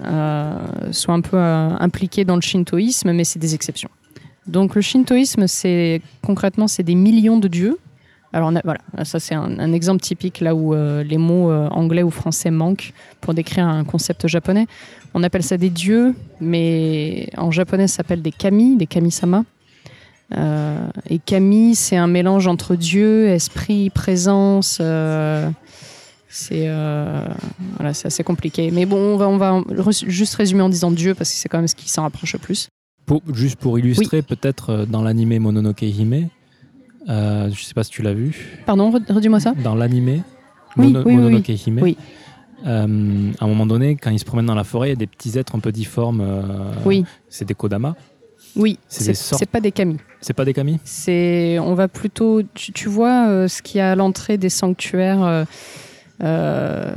euh, 0.00 0.58
soit 0.92 1.14
un 1.14 1.20
peu 1.20 1.36
impliqué 1.36 2.24
dans 2.24 2.36
le 2.36 2.42
shintoïsme, 2.42 3.12
mais 3.12 3.24
c'est 3.24 3.40
des 3.40 3.54
exceptions. 3.54 3.90
Donc 4.46 4.74
le 4.74 4.82
shintoïsme, 4.82 5.46
c'est 5.48 6.00
concrètement, 6.22 6.68
c'est 6.68 6.82
des 6.82 6.94
millions 6.94 7.38
de 7.38 7.48
dieux. 7.48 7.78
Alors 8.34 8.50
on 8.52 8.56
a- 8.56 8.60
voilà, 8.64 8.80
ça 9.04 9.20
c'est 9.20 9.34
un, 9.36 9.58
un 9.60 9.72
exemple 9.72 10.00
typique 10.02 10.40
là 10.40 10.54
où 10.56 10.74
euh, 10.74 11.02
les 11.04 11.18
mots 11.18 11.50
euh, 11.52 11.68
anglais 11.68 12.02
ou 12.02 12.10
français 12.10 12.50
manquent 12.50 12.92
pour 13.20 13.32
décrire 13.32 13.66
un 13.66 13.84
concept 13.84 14.26
japonais. 14.26 14.66
On 15.14 15.22
appelle 15.22 15.44
ça 15.44 15.56
des 15.56 15.70
dieux, 15.70 16.14
mais 16.40 17.28
en 17.36 17.50
japonais 17.52 17.86
ça 17.86 17.98
s'appelle 17.98 18.22
des 18.22 18.32
kami, 18.32 18.76
des 18.76 18.86
kami-sama. 18.86 19.44
Euh, 20.36 20.86
et 21.08 21.18
kami, 21.20 21.74
c'est 21.76 21.96
un 21.96 22.08
mélange 22.08 22.46
entre 22.48 22.74
Dieu, 22.74 23.28
esprit, 23.28 23.90
présence. 23.90 24.78
euh, 24.80 25.48
c'est 26.28 26.66
voilà, 27.76 27.90
assez 27.90 28.24
compliqué. 28.24 28.72
Mais 28.72 28.86
bon, 28.86 28.96
on 28.96 29.16
va, 29.16 29.28
on 29.28 29.36
va 29.38 29.62
juste 30.08 30.34
résumer 30.34 30.62
en 30.62 30.68
disant 30.68 30.90
Dieu 30.90 31.14
parce 31.14 31.30
que 31.30 31.36
c'est 31.36 31.48
quand 31.48 31.58
même 31.58 31.68
ce 31.68 31.76
qui 31.76 31.88
s'en 31.88 32.02
rapproche 32.02 32.32
le 32.32 32.40
plus. 32.40 32.68
Pour- 33.06 33.22
juste 33.32 33.56
pour 33.60 33.78
illustrer, 33.78 34.22
peut-être 34.22 34.86
dans 34.88 35.02
l'animé 35.02 35.38
Mononoke 35.38 35.82
Hime, 35.82 36.28
euh, 37.08 37.50
je 37.52 37.62
sais 37.64 37.74
pas 37.74 37.84
si 37.84 37.90
tu 37.90 38.02
l'as 38.02 38.14
vu, 38.14 38.58
Pardon, 38.66 38.90
re- 38.90 39.12
redis-moi 39.12 39.40
ça. 39.40 39.52
dans 39.62 39.74
l'animé 39.74 40.22
Oui, 40.76 40.86
Mono- 40.86 41.00
oui, 41.00 41.04
oui, 41.06 41.16
Mononoke 41.16 41.48
Hime, 41.66 41.78
Oui. 41.82 41.96
euh, 42.66 43.30
à 43.40 43.44
un 43.44 43.48
moment 43.48 43.66
donné, 43.66 43.96
quand 43.96 44.10
ils 44.10 44.18
se 44.18 44.24
promènent 44.24 44.46
dans 44.46 44.54
la 44.54 44.64
forêt, 44.64 44.88
il 44.88 44.90
y 44.90 44.94
a 44.94 44.96
des 44.96 45.06
petits 45.06 45.38
êtres 45.38 45.54
un 45.54 45.60
peu 45.60 45.72
difformes. 45.72 46.20
euh, 46.20 46.42
Oui. 46.84 47.04
C'est 47.28 47.44
des 47.46 47.54
Kodama. 47.54 47.94
Oui, 48.56 48.78
c'est 48.88 49.14
sortes- 49.14 49.40
c'est 49.40 49.50
pas 49.50 49.60
des 49.60 49.72
kami. 49.72 49.96
C'est 50.20 50.32
pas 50.32 50.44
des 50.44 50.52
kami? 50.54 50.78
C'est, 50.84 51.58
on 51.58 51.74
va 51.74 51.88
plutôt, 51.88 52.42
tu, 52.54 52.72
tu 52.72 52.88
vois, 52.88 53.26
euh, 53.28 53.48
ce 53.48 53.62
qu'il 53.62 53.78
y 53.78 53.80
a 53.80 53.92
à 53.92 53.94
l'entrée 53.96 54.38
des 54.38 54.48
sanctuaires, 54.48 55.24
euh, 56.22 56.96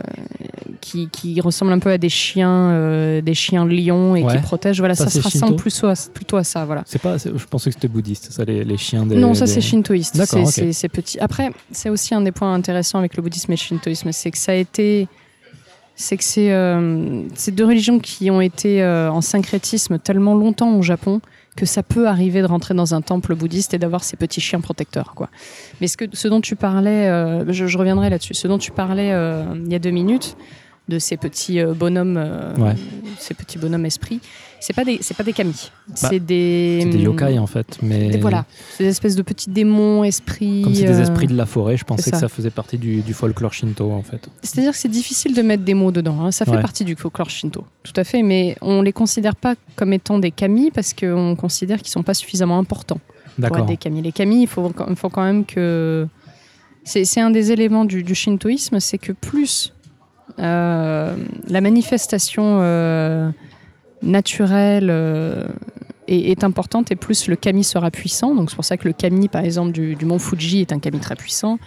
qui, 0.81 1.09
qui 1.09 1.41
ressemblent 1.41 1.71
un 1.71 1.79
peu 1.79 1.89
à 1.89 1.97
des 1.97 2.09
chiens, 2.09 2.71
euh, 2.71 3.21
des 3.21 3.33
chiens 3.33 3.65
lions 3.65 4.15
et 4.15 4.21
qui 4.25 4.37
protègent. 4.37 4.79
Voilà, 4.79 4.95
Ça, 4.95 5.05
ça, 5.05 5.09
se 5.09 5.17
ressemble 5.25 5.53
Shinto 5.53 5.55
plutôt 5.55 5.87
à, 5.87 5.93
plutôt 6.13 6.37
à 6.37 6.43
ça. 6.43 6.65
Voilà. 6.65 6.83
C'est 6.85 7.01
pas, 7.01 7.17
c'est- 7.17 7.31
je 7.35 7.45
pensais 7.45 7.69
que 7.69 7.73
c'était 7.75 7.87
bouddhiste, 7.87 8.31
ça, 8.31 8.43
les, 8.45 8.63
les 8.63 8.77
chiens 8.77 9.05
des. 9.05 9.15
non, 9.15 9.33
ça 9.33 9.45
des- 9.45 9.51
c'est 9.51 9.61
shintoïste. 9.61 10.21
C'est 10.71 10.89
petit. 10.89 11.19
Après, 11.19 11.49
c'est 11.71 11.89
aussi 11.89 12.13
un 12.13 12.21
des 12.21 12.31
points 12.31 12.53
intéressants 12.53 12.99
avec 12.99 13.15
le 13.17 13.23
bouddhisme 13.23 13.51
et 13.51 13.55
le 13.55 13.59
shintoïsme, 13.59 14.11
c'est 14.11 14.31
que 14.31 14.37
ça 14.37 14.51
a 14.51 14.55
été, 14.55 15.07
c'est 15.95 16.15
que 16.17 16.23
c'est 16.23 16.51
euh, 16.51 17.23
deux 17.51 17.65
religions 17.65 17.99
qui 17.99 18.29
ont 18.29 18.41
été 18.41 18.83
euh, 18.83 19.11
en 19.11 19.21
syncrétisme 19.21 19.97
tellement 19.97 20.35
longtemps 20.35 20.75
au 20.77 20.83
Japon 20.83 21.21
que 21.57 21.65
ça 21.65 21.83
peut 21.83 22.07
arriver 22.07 22.41
de 22.41 22.47
rentrer 22.47 22.73
dans 22.73 22.93
un 22.93 23.01
temple 23.01 23.35
bouddhiste 23.35 23.73
et 23.73 23.79
d'avoir 23.79 24.05
ces 24.05 24.15
petits 24.15 24.39
chiens 24.39 24.61
protecteurs, 24.61 25.13
quoi. 25.15 25.29
Mais 25.81 25.87
ce 25.87 25.97
que 25.97 26.05
ce 26.13 26.29
dont 26.29 26.39
tu 26.39 26.55
parlais, 26.55 27.09
euh, 27.09 27.51
je, 27.51 27.77
reviendrai 27.77 28.09
là-dessus. 28.09 28.35
Ce 28.35 28.47
dont 28.47 28.59
tu 28.59 28.71
parlais 28.71 29.11
euh, 29.11 29.43
il 29.65 29.71
y 29.71 29.75
a 29.75 29.79
deux 29.79 29.91
minutes 29.91 30.37
de 30.89 30.99
ces 30.99 31.17
petits 31.17 31.59
euh, 31.59 31.73
bonhommes, 31.73 32.17
euh, 32.17 32.55
Ouais. 32.57 32.75
ces 33.19 33.33
petits 33.33 33.57
bonhommes 33.57 33.85
esprits, 33.85 34.19
c'est 34.59 34.73
pas 34.73 34.85
des, 34.85 34.99
c'est 35.01 35.15
pas 35.17 35.23
des 35.23 35.33
kami, 35.33 35.69
c'est 35.93 36.19
des, 36.19 36.79
Bah, 36.81 36.89
C'est 36.91 36.97
des 36.97 37.03
yokai 37.03 37.37
en 37.39 37.45
fait, 37.47 37.77
mais. 37.81 38.09
des- 38.09 38.17
voilà, 38.19 38.45
c'est 38.75 38.83
des 38.85 38.89
espèces 38.89 39.15
de 39.15 39.21
petits 39.21 39.49
démons, 39.49 40.03
esprits. 40.03 40.61
Comme 40.63 40.73
c'est 40.73 40.85
des 40.85 40.99
euh, 40.99 41.01
esprits 41.03 41.27
de 41.27 41.35
la 41.35 41.45
forêt, 41.45 41.75
je 41.77 41.83
pensais 41.83 42.09
que 42.11 42.17
ça. 42.17 42.29
faisait 42.29 42.49
partie 42.49 42.77
du, 42.77 43.01
du 43.01 43.13
folklore 43.13 43.53
shinto 43.53 43.91
en 43.91 44.01
fait. 44.01 44.27
C'est-à-dire 44.41 44.71
que 44.71 44.77
c'est 44.77 44.87
difficile 44.87 45.35
de 45.35 45.41
mettre 45.41 45.63
des 45.63 45.73
mots 45.73 45.91
dedans. 45.91 46.21
hein. 46.21 46.31
Ça 46.31 46.45
fait 46.45 46.51
Ouais. 46.51 46.61
partie 46.61 46.85
du 46.85 46.95
folklore 46.95 47.29
shinto, 47.29 47.65
tout 47.83 47.93
à 47.95 48.03
fait, 48.03 48.23
mais 48.23 48.55
on 48.61 48.81
les 48.81 48.93
considère 48.93 49.35
pas 49.35 49.55
comme 49.75 49.91
étant 49.93 50.19
des 50.19 50.31
kami 50.31 50.71
parce 50.71 50.93
qu'on 50.93 51.35
considère 51.35 51.79
qu'ils 51.79 51.91
sont 51.91 52.03
pas 52.03 52.13
suffisamment 52.13 52.57
importants 52.57 52.99
pour 53.41 53.57
être 53.57 53.65
des 53.65 53.77
kami. 53.77 54.01
Les 54.01 54.11
kami, 54.13 54.43
il 54.43 54.47
faut, 54.47 54.71
faut 54.95 55.09
quand 55.09 55.23
même 55.23 55.45
que. 55.45 56.07
C'est 56.85 57.19
un 57.19 57.31
des 57.31 57.51
éléments 57.51 57.83
du, 57.83 58.01
du 58.01 58.15
shintoïsme, 58.15 58.79
c'est 58.79 58.97
que 58.97 59.11
plus 59.11 59.73
la 60.37 61.61
manifestation 61.61 62.59
euh, 62.61 63.29
naturelle 64.01 64.89
euh, 64.89 65.45
est, 66.07 66.31
est 66.31 66.43
importante 66.43 66.91
et 66.91 66.95
plus 66.95 67.27
le 67.27 67.35
kami 67.35 67.63
sera 67.63 67.91
puissant. 67.91 68.35
Donc 68.35 68.49
c'est 68.49 68.55
pour 68.55 68.65
ça 68.65 68.77
que 68.77 68.87
le 68.87 68.93
kami, 68.93 69.27
par 69.27 69.43
exemple, 69.43 69.71
du, 69.71 69.95
du 69.95 70.05
mont 70.05 70.19
Fuji 70.19 70.61
est 70.61 70.71
un 70.71 70.79
kami 70.79 70.99
très 70.99 71.15
puissant. 71.15 71.59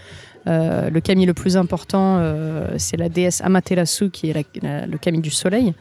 Euh, 0.47 0.89
le 0.89 1.01
kami 1.01 1.27
le 1.27 1.35
plus 1.35 1.57
important, 1.57 2.17
euh, 2.19 2.69
c'est 2.79 2.97
la 2.97 3.09
déesse 3.09 3.43
Amaterasu, 3.43 4.11
qui 4.11 4.31
est 4.31 4.33
la- 4.33 4.61
la- 4.63 4.87
le 4.87 4.97
kami 4.99 5.21
du 5.21 5.31
soleil. 5.31 5.75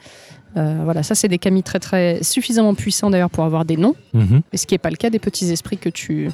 Euh, 0.57 0.81
voilà, 0.83 1.03
ça 1.03 1.15
c'est 1.15 1.27
des 1.27 1.37
kami 1.37 1.61
très 1.63 1.79
très 1.79 2.23
suffisamment 2.23 2.73
puissants 2.73 3.09
d'ailleurs 3.11 3.29
pour 3.29 3.43
avoir 3.45 3.63
des 3.65 3.77
noms, 3.77 3.95
Mhm. 4.13 4.41
et 4.51 4.57
ce 4.57 4.65
qui 4.65 4.73
n'est 4.73 4.79
pas 4.79 4.89
le 4.89 4.95
cas 4.97 5.09
des 5.11 5.19
petits 5.19 5.49
esprits 5.51 5.77
que 5.77 5.89
tu 5.89 6.29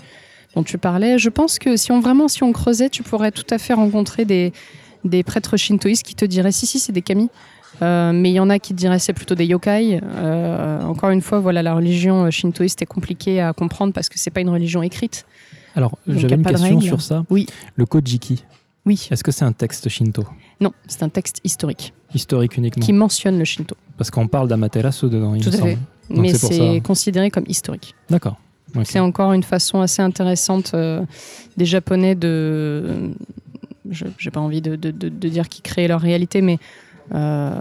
dont 0.55 0.63
tu 0.63 0.77
parlais. 0.77 1.19
Je 1.19 1.30
pense 1.30 1.59
que 1.59 1.76
si 1.76 1.91
on 1.91 1.99
vraiment 1.99 2.30
si 2.30 2.41
on 2.41 2.53
creusait, 2.53 2.89
tu 2.89 3.03
pourrais 3.03 3.31
tout 3.31 3.43
à 3.49 3.57
fait 3.57 3.73
rencontrer 3.73 4.23
des 4.23 4.53
des 5.06 5.23
prêtres 5.23 5.56
shintoïstes 5.56 6.03
qui 6.03 6.15
te 6.15 6.26
diraient 6.26 6.52
si 6.52 6.65
si 6.65 6.80
c'est 6.80 6.91
des 6.91 7.02
kami. 7.02 7.30
Euh, 7.82 8.11
mais 8.14 8.32
il 8.32 8.34
y 8.34 8.40
en 8.40 8.49
a 8.49 8.57
qui 8.60 8.73
te 8.73 8.77
diraient 8.77 8.99
c'est 8.99 9.14
plutôt 9.14 9.36
des 9.36 9.45
yokai. 9.45 9.99
Euh, 10.03 10.82
encore 10.84 11.10
une 11.11 11.22
fois, 11.22 11.40
voilà, 11.40 11.61
la 11.64 11.73
religion 11.76 12.26
euh, 12.26 12.30
shintoïste 12.32 12.82
est 12.82 12.86
compliquée 12.86 13.41
à 13.41 13.53
comprendre 13.53 13.94
parce 13.94 14.10
que 14.10 14.18
c'est 14.18 14.30
pas 14.32 14.41
une 14.41 14.49
religion 14.49 14.82
écrite. 14.82 15.26
Alors, 15.76 15.98
j'avais 16.07 16.36
une 16.36 16.44
question 16.44 16.80
sur 16.82 17.02
ça. 17.02 17.26
Oui. 17.30 17.48
Le 17.76 17.86
Kojiki, 17.86 18.45
Oui, 18.86 19.07
est-ce 19.11 19.23
que 19.26 19.32
c'est 19.32 19.44
un 19.44 19.52
texte 19.52 19.90
shinto? 19.90 20.23
Non, 20.61 20.72
c'est 20.88 21.03
un 21.03 21.10
texte 21.10 21.41
historique 21.44 21.94
Historique 22.14 22.56
uniquement 22.56 22.86
qui 22.86 22.94
mentionne 22.94 23.38
le 23.38 23.44
shinto. 23.44 23.76
Parce 23.98 24.10
qu'on 24.10 24.27
parle 24.27 24.48
d'Amaterasu 24.48 25.10
dedans, 25.10 25.36
il 25.36 25.44
Tout 25.44 25.49
me 25.49 25.56
à 25.56 25.57
semble. 25.57 25.69
fait. 25.72 25.77
Donc 26.14 26.19
mais 26.19 26.34
c'est 26.34 26.82
considéré 26.82 27.30
comme 27.30 27.45
historique. 27.48 27.94
D'accord. 28.10 28.38
C'est 28.84 28.99
encore 28.99 29.34
une 29.34 29.44
façon 29.44 29.82
assez 29.82 30.02
intéressante 30.02 30.72
euh, 30.73 31.02
des 31.57 31.65
Japonais 31.65 32.15
de. 32.15 33.11
Je 33.91 34.06
n'ai 34.06 34.32
pas 34.32 34.40
envie 34.40 34.62
de, 34.62 34.76
de- 34.76 34.91
de- 34.91 35.10
de 35.10 35.30
dire 35.30 35.48
qu'ils 35.49 35.64
créent 35.64 35.88
leur 35.88 36.02
réalité, 36.02 36.41
mais 36.41 36.57
euh, 37.14 37.52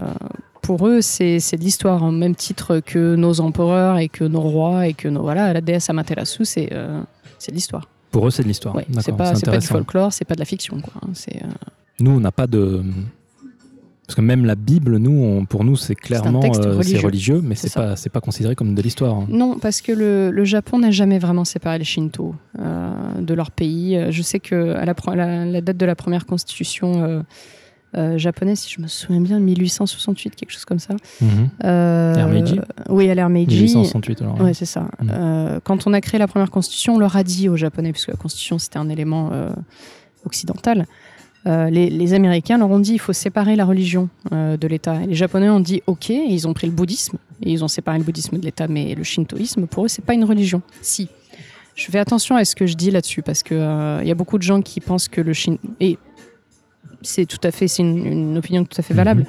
pour 0.61 0.87
eux, 0.87 1.01
c'est 1.01 1.37
de 1.37 1.61
l'histoire, 1.61 2.03
en 2.03 2.11
même 2.11 2.35
titre 2.35 2.79
que 2.79 3.15
nos 3.15 3.39
empereurs 3.41 3.97
et 3.99 4.09
que 4.09 4.23
nos 4.23 4.41
rois 4.41 4.87
et 4.87 4.93
que 4.93 5.07
nos. 5.07 5.21
Voilà, 5.21 5.53
la 5.53 5.61
déesse 5.61 5.89
Amaterasu, 5.89 6.45
c'est 6.45 6.69
euh, 6.73 7.01
de 7.47 7.53
l'histoire. 7.53 7.87
Pour 8.11 8.25
eux, 8.27 8.31
c'est 8.31 8.43
de 8.43 8.47
l'histoire. 8.47 8.75
Ouais, 8.75 8.85
c'est 9.01 9.11
pas, 9.17 9.33
du 9.59 9.67
folklore, 9.79 10.13
c'est 10.13 10.25
pas 10.25 10.33
de 10.35 10.39
la 10.39 10.45
fiction. 10.45 10.79
Quoi. 10.81 10.93
hein, 11.03 11.09
euh, 11.35 11.47
Nous, 11.99 12.11
on 12.11 12.19
n'a 12.19 12.31
pas 12.31 12.47
de. 12.47 12.83
Parce 14.07 14.15
que 14.15 14.21
même 14.21 14.45
la 14.45 14.55
Bible, 14.55 14.97
nous, 14.97 15.11
on- 15.11 15.45
pour 15.45 15.63
nous, 15.63 15.75
c'est 15.75 15.95
clairement 15.95 16.41
euh, 16.43 16.75
religieux. 16.77 16.99
religieux, 17.03 17.41
mais 17.43 17.55
C'est 17.55 17.73
pas, 17.73 17.95
c'est 17.95 18.09
pas 18.11 18.21
considéré 18.21 18.55
comme 18.55 18.75
de 18.75 18.81
l'histoire. 18.81 19.15
hein. 19.15 19.25
Non, 19.29 19.57
parce 19.57 19.81
que 19.81 19.91
le, 19.91 20.29
le 20.31 20.45
Japon 20.45 20.77
n'a 20.79 20.91
jamais 20.91 21.17
vraiment 21.17 21.43
séparé 21.45 21.79
les 21.79 21.85
Shinto 21.85 22.35
euh, 22.59 22.91
de 23.19 23.33
leur 23.33 23.49
pays. 23.51 23.97
Euh, 23.97 24.11
Je 24.11 24.21
sais 24.21 24.39
que 24.39 24.73
à 24.75 24.85
la, 24.85 24.93
pre- 24.93 25.15
la, 25.15 25.45
la 25.45 25.61
date 25.61 25.77
de 25.77 25.85
la 25.87 25.95
première 25.95 26.25
constitution 26.27 27.23
euh, 27.97 28.17
japonaise, 28.17 28.59
si 28.59 28.73
je 28.75 28.81
me 28.81 28.87
souviens 28.87 29.21
bien, 29.21 29.39
1868, 29.39 30.35
quelque 30.35 30.51
chose 30.51 30.65
comme 30.65 30.79
ça. 30.79 30.93
Mhm. 31.21 31.49
Euh, 31.63 32.13
Ère 32.15 32.27
Meiji 32.27 32.59
Oui, 32.89 33.09
à 33.09 33.15
l'ère 33.15 33.29
Meiji. 33.29 33.55
1868 33.63 34.21
alors. 34.21 34.39
Ouais, 34.41 34.53
c'est 34.53 34.65
ça. 34.65 34.81
Mm. 35.01 35.09
Euh, 35.11 35.59
quand 35.63 35.87
on 35.87 35.93
a 35.93 36.01
créé 36.01 36.19
la 36.19 36.27
première 36.27 36.51
constitution, 36.51 36.95
on 36.95 36.99
leur 36.99 37.15
a 37.15 37.23
dit 37.23 37.47
aux 37.49 37.55
Japonais, 37.55 37.91
puisque 37.91 38.09
la 38.09 38.17
constitution 38.17 38.59
c'était 38.59 38.77
un 38.79 38.89
élément 38.89 39.31
occidental, 40.25 40.85
euh, 41.47 41.69
les, 41.69 41.89
les 41.89 42.13
Américains 42.13 42.57
leur 42.57 42.69
ont 42.69 42.79
dit 42.79 42.93
il 42.93 42.99
faut 42.99 43.13
séparer 43.13 43.55
la 43.55 43.65
religion 43.65 44.09
euh, 44.31 44.57
de 44.57 44.67
l'État. 44.67 45.01
Et 45.03 45.07
les 45.07 45.15
Japonais 45.15 45.49
ont 45.49 45.59
dit 45.59 45.81
ok, 45.87 46.09
et 46.09 46.27
ils 46.29 46.47
ont 46.47 46.53
pris 46.53 46.67
le 46.67 46.73
bouddhisme, 46.73 47.17
et 47.43 47.51
ils 47.51 47.63
ont 47.63 47.67
séparé 47.67 47.97
le 47.97 48.03
bouddhisme 48.03 48.37
de 48.37 48.45
l'État, 48.45 48.67
mais 48.67 48.95
le 48.95 49.03
shintoïsme, 49.03 49.67
pour 49.67 49.85
eux, 49.85 49.87
c'est 49.87 50.03
pas 50.03 50.13
une 50.13 50.25
religion. 50.25 50.61
Si. 50.81 51.07
Je 51.75 51.91
fais 51.91 51.99
attention 51.99 52.35
à 52.35 52.45
ce 52.45 52.55
que 52.55 52.65
je 52.65 52.75
dis 52.75 52.89
là-dessus, 52.89 53.21
parce 53.21 53.43
qu'il 53.43 53.57
il 53.57 54.07
y 54.07 54.11
a 54.11 54.15
beaucoup 54.15 54.37
de 54.37 54.43
gens 54.43 54.61
qui 54.61 54.79
pensent 54.79 55.09
que 55.09 55.21
le 55.21 55.33
shin... 55.33 55.57
Et 55.79 55.97
c'est 57.01 57.25
tout 57.25 57.41
à 57.43 57.51
fait, 57.51 57.67
c'est 57.67 57.83
une, 57.83 58.05
une 58.05 58.37
opinion 58.37 58.63
tout 58.63 58.79
à 58.79 58.81
fait 58.81 58.93
valable. 58.93 59.21
Mhm. 59.21 59.27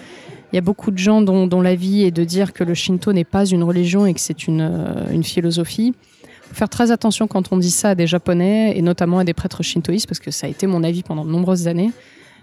Il 0.53 0.57
y 0.57 0.59
a 0.59 0.63
beaucoup 0.63 0.91
de 0.93 0.99
gens 0.99 1.23
dont, 1.23 1.47
dont 1.47 1.61
l'avis 1.61 2.05
est 2.05 2.13
de 2.13 2.25
dire 2.25 2.53
que 2.53 2.63
le 2.63 2.73
Shinto 2.73 3.13
n'est 3.13 3.25
pas 3.25 3.45
une 3.47 3.65
religion 3.65 4.07
et 4.07 4.15
que 4.15 4.21
c'est 4.21 4.47
une, 4.47 4.61
euh, 4.61 5.11
une 5.11 5.25
philosophie. 5.25 5.93
Faire 6.57 6.71
très 6.71 6.91
attention 6.91 7.27
quand 7.27 7.53
on 7.53 7.59
dit 7.59 7.71
ça 7.71 7.91
à 7.91 7.95
des 7.95 8.07
Japonais 8.07 8.73
et 8.79 8.81
notamment 8.81 9.19
à 9.19 9.25
des 9.25 9.35
prêtres 9.35 9.63
shintoïstes 9.63 10.07
parce 10.09 10.21
que 10.21 10.31
ça 10.31 10.47
a 10.47 10.51
été 10.51 10.67
mon 10.67 10.83
avis 10.85 11.03
pendant 11.03 11.23
de 11.27 11.31
nombreuses 11.31 11.69
années 11.69 11.91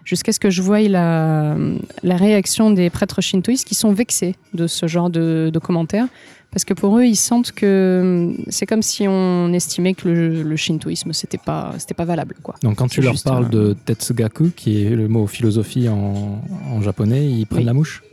jusqu'à 0.06 0.32
ce 0.32 0.40
que 0.40 0.52
je 0.52 0.62
voie 0.62 0.82
la, 0.82 1.58
la 2.04 2.16
réaction 2.16 2.70
des 2.70 2.92
prêtres 2.92 3.22
shintoïstes 3.22 3.68
qui 3.68 3.74
sont 3.74 3.92
vexés 3.92 4.36
de 4.54 4.68
ce 4.68 4.86
genre 4.86 5.10
de, 5.10 5.50
de 5.52 5.60
commentaires 5.60 6.06
parce 6.52 6.64
que 6.64 6.76
pour 6.76 7.00
eux 7.00 7.06
ils 7.06 7.16
sentent 7.16 7.54
que 7.54 8.34
c'est 8.50 8.68
comme 8.68 8.84
si 8.84 9.08
on 9.08 9.52
estimait 9.52 9.96
que 9.96 10.08
le, 10.08 10.44
le 10.44 10.56
shintoïsme 10.58 11.12
c'était 11.12 11.40
pas 11.40 11.74
c'était 11.80 11.96
pas 11.96 12.06
valable 12.06 12.36
quoi. 12.44 12.54
Donc 12.62 12.76
quand 12.78 12.88
tu 12.90 13.02
leur 13.02 13.16
parles 13.24 13.46
un- 13.46 13.50
de 13.50 13.76
Tetsugaku, 13.86 14.52
qui 14.56 14.84
est 14.86 14.90
le 14.92 15.08
mot 15.08 15.26
philosophie 15.26 15.90
en, 15.90 16.40
en 16.72 16.82
japonais, 16.84 17.26
ils 17.26 17.48
prennent 17.48 17.62
Oui. 17.62 17.66
la 17.66 17.74
mouche? 17.74 18.04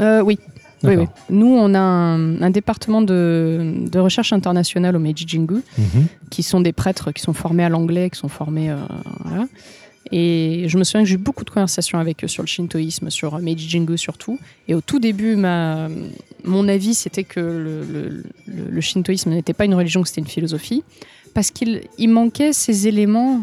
Euh, 0.00 0.20
oui. 0.22 0.38
Oui, 0.82 0.96
oui. 0.96 1.06
Nous, 1.28 1.46
on 1.46 1.74
a 1.74 1.78
un, 1.80 2.40
un 2.40 2.50
département 2.50 3.02
de, 3.02 3.74
de 3.90 3.98
recherche 3.98 4.32
internationale 4.32 4.96
au 4.96 4.98
Meiji 4.98 5.24
Jingu, 5.28 5.62
Mhm. 5.78 6.06
qui 6.30 6.42
sont 6.42 6.60
des 6.60 6.72
prêtres 6.72 7.12
qui 7.12 7.20
sont 7.22 7.34
formés 7.34 7.64
à 7.64 7.68
l'anglais, 7.68 8.08
qui 8.10 8.18
sont 8.18 8.28
formés. 8.28 8.70
euh, 8.70 8.76
voilà. 9.24 9.46
Et 10.12 10.64
je 10.66 10.78
me 10.78 10.82
souviens 10.84 11.02
que 11.02 11.08
j'ai 11.08 11.14
eu 11.14 11.18
beaucoup 11.18 11.44
de 11.44 11.50
conversations 11.50 11.98
avec 11.98 12.24
eux 12.24 12.28
sur 12.28 12.42
le 12.42 12.46
shintoïsme, 12.48 13.10
sur 13.10 13.38
Meiji 13.38 13.68
Jingu 13.68 13.96
surtout. 13.98 14.38
Et 14.66 14.74
au 14.74 14.80
tout 14.80 14.98
début, 14.98 15.36
ma, 15.36 15.88
mon 16.44 16.66
avis, 16.66 16.94
c'était 16.94 17.22
que 17.24 17.38
le, 17.40 17.84
le- 17.84 18.22
le- 18.46 18.70
le 18.70 18.80
shintoïsme 18.80 19.30
n'était 19.30 19.52
pas 19.52 19.66
une 19.66 19.74
religion, 19.74 20.02
que 20.02 20.08
c'était 20.08 20.22
une 20.22 20.26
philosophie, 20.26 20.82
parce 21.34 21.50
qu'il 21.50 21.82
il 21.98 22.08
manquait 22.08 22.52
ces 22.52 22.88
éléments 22.88 23.42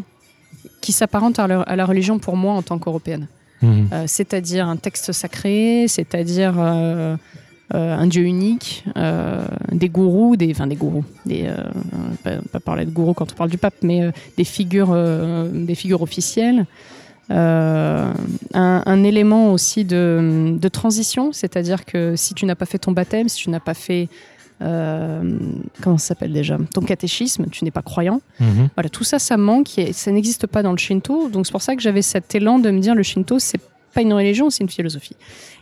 qui 0.82 0.92
s'apparentent 0.92 1.38
à 1.38 1.76
la 1.76 1.86
religion 1.86 2.18
pour 2.18 2.36
moi 2.36 2.52
en 2.54 2.62
tant 2.62 2.78
qu'européenne. 2.78 3.28
Mhm. 3.62 3.88
Euh, 3.92 4.04
c'est-à-dire 4.06 4.68
un 4.68 4.76
texte 4.76 5.12
sacré, 5.12 5.86
c'est-à-dire 5.88 6.54
euh, 6.58 7.16
euh, 7.74 7.96
un 7.96 8.06
dieu 8.06 8.24
unique, 8.24 8.84
des 9.72 9.88
gourous, 9.88 10.36
des, 10.36 10.50
enfin 10.52 10.66
des 10.66 10.76
gourous, 10.76 11.04
des, 11.26 11.50
pas, 12.22 12.36
pas 12.52 12.60
parler 12.60 12.84
de 12.84 12.90
gourous 12.90 13.14
quand 13.14 13.32
on 13.32 13.34
parle 13.34 13.50
du 13.50 13.58
pape, 13.58 13.74
mais 13.82 14.10
des 14.36 14.44
figures, 14.44 14.96
des 15.52 15.74
figures 15.74 16.02
officielles. 16.02 16.66
Un, 17.30 19.04
élément 19.04 19.52
aussi 19.52 19.84
de, 19.84 20.68
transition, 20.72 21.32
c'est-à-dire 21.32 21.84
que 21.84 22.16
si 22.16 22.34
tu 22.34 22.46
n'as 22.46 22.54
pas 22.54 22.66
fait 22.66 22.78
ton 22.78 22.92
baptême, 22.92 23.28
si 23.28 23.42
tu 23.42 23.50
n'as 23.50 23.60
pas 23.60 23.74
fait 23.74 24.08
comment 24.60 25.98
ça 25.98 26.08
s'appelle 26.08 26.32
déjà 26.32 26.58
ton 26.74 26.80
catéchisme, 26.82 27.46
tu 27.50 27.64
n'es 27.64 27.70
pas 27.70 27.82
croyant. 27.82 28.20
Mhm. 28.40 28.68
Voilà, 28.76 28.88
tout 28.88 29.04
ça, 29.04 29.18
ça 29.18 29.36
manque 29.36 29.78
et 29.78 29.92
ça 29.92 30.10
n'existe 30.10 30.46
pas 30.46 30.62
dans 30.62 30.72
le 30.72 30.78
Shinto. 30.78 31.28
Donc 31.28 31.46
c'est 31.46 31.52
pour 31.52 31.62
ça 31.62 31.76
que 31.76 31.82
j'avais 31.82 32.02
cet 32.02 32.34
élan 32.34 32.58
de 32.58 32.70
me 32.70 32.80
dire 32.80 32.94
le 32.94 33.02
Shinto, 33.02 33.38
c'est 33.38 33.60
pas 33.94 34.02
une 34.02 34.12
religion, 34.12 34.50
c'est 34.50 34.62
une 34.64 34.68
philosophie. 34.70 35.16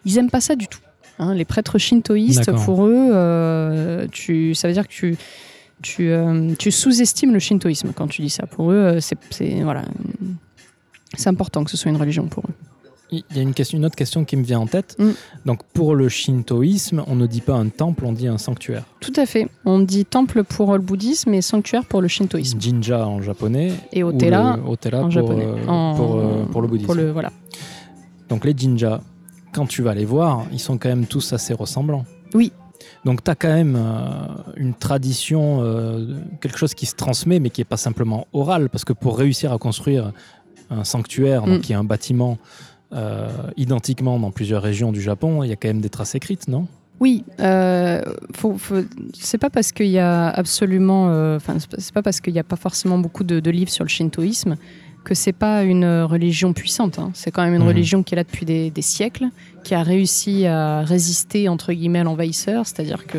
Ils 0.04 0.16
aiment 0.18 0.30
pas 0.30 0.40
ça 0.40 0.56
du 0.56 0.66
tout. 0.68 0.80
hein. 1.18 1.34
les 1.34 1.44
prêtres 1.44 1.78
shintoïstes, 1.78 2.40
pour 2.64 2.86
eux, 2.86 3.10
euh, 3.12 4.06
tu, 4.12 4.54
ça 4.54 4.68
veut 4.68 4.74
dire 4.74 4.86
que 4.86 4.92
tu, 4.92 5.16
tu, 5.82 6.10
euh, 6.10 6.54
tu 6.58 6.70
sous-estimes 6.70 7.32
le 7.32 7.38
shintoïsme 7.38 7.92
quand 7.94 8.06
tu 8.08 8.22
dis 8.22 8.30
ça. 8.30 8.46
Pour 8.46 8.72
eux, 8.72 8.76
euh, 8.76 9.00
c'est, 9.00 9.16
c'est- 9.30 9.62
voilà, 9.62 9.84
c'est 11.16 11.28
important 11.28 11.64
que 11.64 11.70
ce 11.70 11.76
soit 11.76 11.90
une 11.90 11.96
religion 11.96 12.26
pour 12.26 12.44
eux. 12.44 12.54
Il 13.12 13.22
y 13.34 13.38
a 13.38 13.42
une, 13.42 13.54
question, 13.54 13.78
une 13.78 13.84
autre 13.84 13.94
question 13.94 14.24
qui 14.24 14.36
me 14.36 14.42
vient 14.42 14.58
en 14.58 14.66
tête. 14.66 14.96
Mm. 14.98 15.10
Donc 15.44 15.62
pour 15.72 15.94
le 15.94 16.08
shintoïsme, 16.08 17.04
on 17.06 17.14
ne 17.14 17.26
dit 17.26 17.40
pas 17.40 17.54
un 17.54 17.68
temple, 17.68 18.04
on 18.04 18.12
dit 18.12 18.26
un 18.26 18.38
sanctuaire. 18.38 18.82
Tout 19.00 19.12
à 19.16 19.26
fait. 19.26 19.48
On 19.64 19.78
dit 19.78 20.04
temple 20.04 20.42
pour 20.42 20.72
le 20.72 20.80
bouddhisme 20.80 21.32
et 21.34 21.40
sanctuaire 21.42 21.84
pour 21.84 22.00
le 22.02 22.08
shintoïsme. 22.08 22.60
Jinja 22.60 23.06
en 23.06 23.22
japonais 23.22 23.72
Et 23.92 24.00
le 24.00 24.06
otera 24.06 24.56
en 24.56 25.02
pour, 25.02 25.10
japonais. 25.12 25.46
euh, 25.46 25.66
En- 25.68 25.94
pour, 25.94 26.16
euh, 26.16 26.44
pour 26.50 26.62
le 26.62 26.68
bouddhisme. 26.68 26.86
Pour 26.86 26.94
le, 26.96 27.12
voilà. 27.12 27.30
Donc 28.28 28.44
les 28.44 28.54
jinja, 28.56 29.00
quand 29.52 29.66
tu 29.66 29.82
vas 29.82 29.94
les 29.94 30.04
voir, 30.04 30.44
ils 30.52 30.58
sont 30.60 30.76
quand 30.76 30.88
même 30.88 31.06
tous 31.06 31.32
assez 31.32 31.54
ressemblants. 31.54 32.04
Oui. 32.34 32.52
Donc 33.04 33.22
tu 33.22 33.30
as 33.30 33.36
quand 33.36 33.48
même 33.54 33.76
euh, 33.78 34.10
une 34.56 34.74
tradition, 34.74 35.58
euh, 35.62 36.16
quelque 36.40 36.58
chose 36.58 36.74
qui 36.74 36.86
se 36.86 36.96
transmet, 36.96 37.38
mais 37.38 37.50
qui 37.50 37.60
n'est 37.60 37.64
pas 37.66 37.76
simplement 37.76 38.26
oral, 38.32 38.68
parce 38.68 38.84
que 38.84 38.92
pour 38.92 39.16
réussir 39.16 39.52
à 39.52 39.58
construire 39.58 40.12
un 40.70 40.82
sanctuaire, 40.82 41.42
donc 41.42 41.58
Mm. 41.58 41.60
qui 41.60 41.72
est 41.72 41.76
un 41.76 41.84
bâtiment 41.84 42.36
identiquement 43.56 44.18
dans 44.18 44.30
plusieurs 44.30 44.62
régions 44.62 44.92
du 44.92 45.00
Japon, 45.00 45.42
il 45.42 45.48
y 45.48 45.52
a 45.52 45.56
quand 45.56 45.68
même 45.68 45.80
des 45.80 45.88
traces 45.90 46.14
écrites, 46.14 46.48
non? 46.48 46.66
Oui, 46.98 47.24
euh, 47.40 48.00
faut, 48.34 48.56
faut- 48.56 48.84
c'est 49.12 49.36
pas 49.38 49.50
parce 49.50 49.70
qu'il 49.72 49.88
y 49.88 49.98
a 49.98 50.28
absolument, 50.30 51.08
euh, 51.10 51.36
enfin 51.36 51.56
c'est 51.58 51.68
pas- 51.68 51.76
c'est 51.78 51.92
pas 51.92 52.02
parce 52.02 52.20
qu'il 52.22 52.32
n'y 52.32 52.38
a 52.38 52.44
pas 52.44 52.56
forcément 52.56 52.98
beaucoup 52.98 53.22
de, 53.22 53.38
de 53.38 53.50
livres 53.50 53.70
sur 53.70 53.84
le 53.84 53.88
shintoïsme 53.90 54.56
que 55.04 55.14
c'est 55.14 55.34
pas 55.34 55.62
une 55.62 55.84
religion 56.02 56.52
puissante. 56.54 56.98
hein. 56.98 57.10
C'est 57.14 57.30
quand 57.30 57.44
même 57.44 57.54
une 57.54 57.60
Mhm. 57.62 57.68
religion 57.68 58.02
qui 58.02 58.14
est 58.14 58.16
là 58.16 58.24
depuis 58.24 58.46
des, 58.46 58.70
des 58.70 58.82
siècles, 58.82 59.26
qui 59.62 59.74
a 59.74 59.82
réussi 59.82 60.46
à 60.46 60.80
résister 60.82 61.48
entre 61.48 61.72
guillemets 61.72 62.00
à 62.00 62.04
l'envahisseur, 62.04 62.66
c'est-à-dire 62.66 63.06
que 63.06 63.18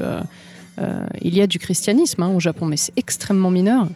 euh, 0.80 1.06
il 1.22 1.34
y 1.36 1.42
a 1.42 1.48
du 1.48 1.60
christianisme 1.60 2.24
hein, 2.24 2.30
au 2.36 2.40
Japon, 2.40 2.66
mais 2.66 2.78
c'est 2.78 2.94
extrêmement 2.98 3.52
mineur. 3.52 3.88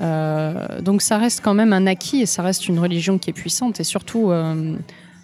Euh, 0.00 0.80
donc 0.80 1.02
ça 1.02 1.18
reste 1.18 1.40
quand 1.42 1.54
même 1.54 1.72
un 1.72 1.86
acquis 1.86 2.22
et 2.22 2.26
ça 2.26 2.42
reste 2.42 2.68
une 2.68 2.78
religion 2.78 3.18
qui 3.18 3.30
est 3.30 3.34
puissante 3.34 3.78
et 3.78 3.84
surtout 3.84 4.30
euh, 4.30 4.74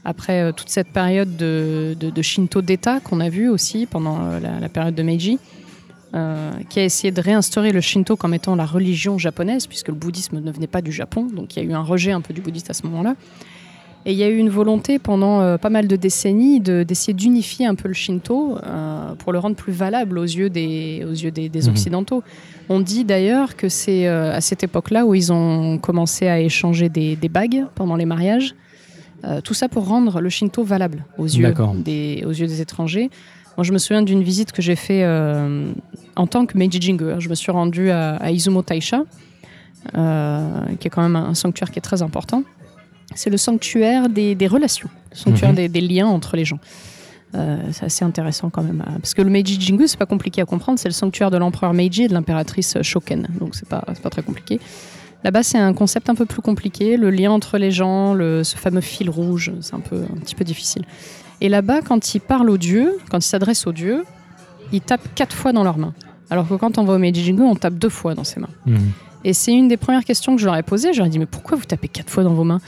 après 0.05 0.43
euh, 0.43 0.53
toute 0.53 0.69
cette 0.69 0.93
période 0.93 1.37
de, 1.37 2.23
Shinto 2.23 2.63
d'État 2.63 3.01
qu'on 3.01 3.21
a 3.21 3.29
vu 3.29 3.49
aussi 3.49 3.87
pendant 3.87 4.39
la, 4.39 4.61
la 4.61 4.69
période 4.69 4.95
de 4.95 5.03
Meiji, 5.03 5.39
qui 6.69 6.81
a 6.81 6.85
essayé 6.85 7.13
de 7.13 7.21
réinstaurer 7.21 7.71
le 7.71 7.81
Shinto 7.81 8.17
comme 8.17 8.35
étant 8.35 8.57
la 8.57 8.67
religion 8.67 9.17
japonaise, 9.17 9.69
puisque 9.69 9.89
le 9.89 9.95
bouddhisme 9.95 10.41
ne 10.41 10.51
venait 10.51 10.67
pas 10.67 10.83
du 10.83 10.91
Japon, 10.91 11.29
donc 11.33 11.57
il 11.57 11.63
y 11.63 11.67
a 11.67 11.69
eu 11.71 11.73
un 11.73 11.83
rejet 11.83 12.11
un 12.11 12.21
peu 12.21 12.35
du 12.35 12.41
bouddhiste 12.41 12.69
à 12.69 12.75
ce 12.75 12.85
moment-là. 12.87 13.15
Et 14.07 14.13
il 14.13 14.19
y 14.19 14.23
a 14.23 14.29
eu 14.31 14.37
une 14.39 14.49
volonté 14.49 14.99
pendant 14.99 15.41
euh, 15.43 15.59
pas 15.59 15.69
mal 15.69 15.87
de 15.87 15.95
décennies 15.95 16.59
de- 16.61 16.85
d'essayer 16.85 17.13
d'unifier 17.13 17.67
un 17.67 17.75
peu 17.75 17.87
le 17.87 17.93
Shinto 17.95 18.57
euh, 18.65 19.15
pour 19.17 19.33
le 19.33 19.39
rendre 19.39 19.57
plus 19.57 19.75
valable 19.75 20.19
aux 20.19 20.25
yeux 20.25 20.49
des, 20.49 21.05
aux 21.07 21.13
yeux 21.13 21.31
des, 21.31 21.51
des 21.51 21.63
Mhm. 21.65 21.69
Occidentaux. 21.69 22.23
On 22.71 22.81
dit 22.81 23.05
d'ailleurs 23.05 23.57
que 23.57 23.69
c'est 23.69 24.07
euh, 24.09 24.33
à 24.33 24.41
cette 24.41 24.63
époque-là 24.65 25.05
où 25.05 25.15
ils 25.15 25.33
ont 25.33 25.77
commencé 25.79 26.29
à 26.29 26.41
échanger 26.41 26.89
des, 26.89 27.15
des 27.17 27.29
bagues 27.29 27.65
pendant 27.75 27.97
les 27.97 28.07
mariages. 28.07 28.55
Tout 29.45 29.53
ça 29.53 29.69
pour 29.69 29.87
rendre 29.87 30.23
le 30.23 30.31
Shinto 30.31 30.65
valable 30.65 31.05
aux 31.19 31.27
yeux, 31.27 31.43
des, 31.85 32.23
aux 32.27 32.31
yeux 32.31 32.47
des 32.47 32.63
étrangers. 32.63 33.11
Moi, 33.59 33.65
je 33.65 33.73
me 33.75 33.77
souviens 33.77 34.01
d'une 34.01 34.23
visite 34.23 34.51
que 34.51 34.63
j'ai 34.63 34.77
fait 34.77 35.03
euh, 35.05 35.71
en 36.17 36.27
tant 36.27 36.47
que 36.47 36.57
Meiji 36.57 36.81
Jingu. 36.81 37.05
Je 37.19 37.29
me 37.29 37.35
suis 37.35 37.53
rendue 37.53 37.91
à, 37.91 38.17
à 38.17 38.31
Izumo 38.31 38.63
Taisha, 38.63 39.03
qui 39.93 40.87
est 40.87 40.91
quand 40.91 41.03
même 41.03 41.17
un 41.17 41.35
sanctuaire 41.35 41.71
qui 41.71 41.79
est 41.79 41.83
très 41.83 42.01
important. 42.01 42.43
C'est 43.15 43.31
le 43.31 43.37
sanctuaire 43.37 44.09
des, 44.09 44.35
des 44.35 44.47
relations, 44.47 44.89
le 45.11 45.17
sanctuaire 45.17 45.51
Mhm. 45.51 45.57
des, 45.57 45.69
des 45.69 45.81
liens 45.81 46.07
entre 46.07 46.37
les 46.37 46.45
gens. 46.45 46.59
Euh, 47.35 47.59
c'est 47.73 47.85
assez 47.85 48.05
intéressant 48.05 48.51
quand 48.51 48.63
même. 48.63 48.83
euh, 48.87 48.93
Parce 49.01 49.15
que 49.15 49.23
le 49.23 49.31
Meiji 49.31 49.61
Jingu, 49.61 49.87
c'est 49.87 49.99
pas 49.99 50.07
compliqué 50.07 50.41
à 50.41 50.45
comprendre. 50.45 50.79
C'est 50.79 50.89
le 50.89 50.95
sanctuaire 50.95 51.31
de 51.31 51.37
l'empereur 51.39 51.73
Meiji 51.75 52.05
et 52.05 52.09
de 52.09 52.13
l'impératrice 52.15 52.77
Shoken. 52.83 53.29
Donc 53.39 53.55
c'est 53.55 53.69
pas, 53.69 53.85
pas 54.03 54.11
très 54.11 54.23
compliqué. 54.23 54.59
Là-bas, 55.23 55.43
c'est 55.43 55.59
un 55.59 55.73
concept 55.75 56.09
un 56.11 56.15
peu 56.15 56.25
plus 56.27 56.41
compliqué. 56.43 56.97
Le 56.97 57.11
lien 57.11 57.31
entre 57.31 57.59
les 57.59 57.71
gens, 57.71 58.15
le, 58.15 58.43
ce 58.43 58.57
fameux 58.57 58.81
fil 58.81 59.11
rouge, 59.11 59.53
c'est 59.61 59.75
un, 59.75 59.81
peu, 59.81 59.97
un 60.03 60.19
petit 60.21 60.35
peu 60.35 60.45
difficile. 60.45 60.83
Et 61.41 61.49
là-bas, 61.49 61.83
quand 61.83 62.15
ils 62.15 62.21
parlent 62.21 62.51
aux 62.51 62.59
dieux, 62.59 62.97
quand 63.11 63.19
ils 63.19 63.29
s'adressent 63.29 63.67
aux 63.67 63.73
dieux, 63.73 64.05
ils 64.73 64.81
tapent 64.81 65.15
quatre 65.15 65.37
fois 65.37 65.53
dans 65.53 65.63
leurs 65.63 65.79
mains. 65.79 65.95
Alors 66.31 66.49
que 66.49 66.55
quand 66.55 66.79
on 66.79 66.85
va 66.85 66.95
au 66.95 66.99
Meiji 66.99 67.23
Jingu, 67.25 67.43
on 67.43 67.55
tape 67.55 67.75
deux 67.75 67.89
fois 67.91 68.15
dans 68.15 68.25
ses 68.25 68.41
mains. 68.41 68.49
Mhm. 68.67 68.79
Et 69.25 69.35
c'est 69.35 69.53
une 69.53 69.69
des 69.69 69.77
premières 69.77 70.05
questions 70.05 70.35
que 70.35 70.41
je 70.41 70.47
leur 70.47 70.57
ai 70.57 70.63
posées. 70.63 70.93
Je 70.95 70.99
leur 70.99 71.07
ai 71.07 71.11
dit, 71.11 71.19
mais 71.19 71.27
pourquoi 71.27 71.57
vous 71.59 71.65
tapez 71.65 71.89
quatre 71.89 72.09
fois 72.11 72.25
dans 72.25 72.33
vos 72.35 72.45
mains? 72.45 72.61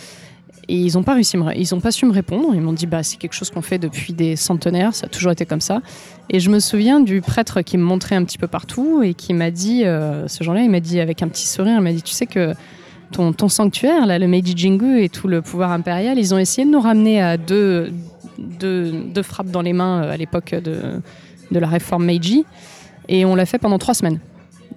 Et 0.68 0.76
ils 0.76 0.94
n'ont 0.94 1.02
pas 1.02 1.14
réussi, 1.14 1.36
à 1.36 1.40
me 1.40 1.44
ré- 1.44 1.56
ils 1.58 1.74
ont 1.74 1.80
pas 1.80 1.90
su 1.90 2.06
me 2.06 2.12
répondre. 2.12 2.54
Ils 2.54 2.60
m'ont 2.60 2.72
dit, 2.72 2.86
bah 2.86 3.02
c'est 3.02 3.16
quelque 3.16 3.32
chose 3.34 3.50
qu'on 3.50 3.62
fait 3.62 3.78
depuis 3.78 4.12
des 4.12 4.36
centenaires, 4.36 4.94
ça 4.94 5.06
a 5.06 5.08
toujours 5.08 5.32
été 5.32 5.44
comme 5.44 5.60
ça. 5.60 5.80
Et 6.30 6.38
je 6.40 6.50
me 6.50 6.60
souviens 6.60 7.00
du 7.00 7.20
prêtre 7.20 7.62
qui 7.62 7.76
me 7.78 7.82
montrait 7.82 8.14
un 8.14 8.24
petit 8.24 8.38
peu 8.38 8.46
partout 8.46 9.02
et 9.02 9.14
qui 9.14 9.34
m'a 9.34 9.50
dit, 9.50 9.84
euh, 9.84 10.28
ce 10.28 10.44
jour-là, 10.44 10.62
il 10.62 10.70
m'a 10.70 10.80
dit 10.80 11.00
avec 11.00 11.20
un 11.22 11.28
petit 11.28 11.46
sourire, 11.48 11.74
il 11.78 11.82
m'a 11.82 11.92
dit, 11.92 12.02
tu 12.02 12.12
sais 12.12 12.26
que 12.26 12.54
ton, 13.10 13.32
ton 13.32 13.48
sanctuaire, 13.48 14.06
là, 14.06 14.18
le 14.18 14.26
Meiji 14.28 14.54
Jingu 14.56 15.02
et 15.02 15.08
tout 15.08 15.26
le 15.28 15.42
pouvoir 15.42 15.72
impérial, 15.72 16.18
ils 16.18 16.32
ont 16.32 16.38
essayé 16.38 16.64
de 16.66 16.70
nous 16.72 16.80
ramener 16.80 17.20
à 17.20 17.36
deux, 17.36 17.92
deux, 18.38 18.92
deux 18.92 19.22
frappes 19.22 19.50
dans 19.50 19.62
les 19.62 19.72
mains 19.72 20.04
euh, 20.04 20.12
à 20.12 20.16
l'époque 20.16 20.54
de, 20.54 21.00
de 21.50 21.58
la 21.58 21.66
réforme 21.66 22.04
Meiji. 22.04 22.44
Et 23.08 23.24
on 23.24 23.34
l'a 23.34 23.46
fait 23.46 23.58
pendant 23.58 23.78
trois 23.78 23.94
semaines. 23.94 24.20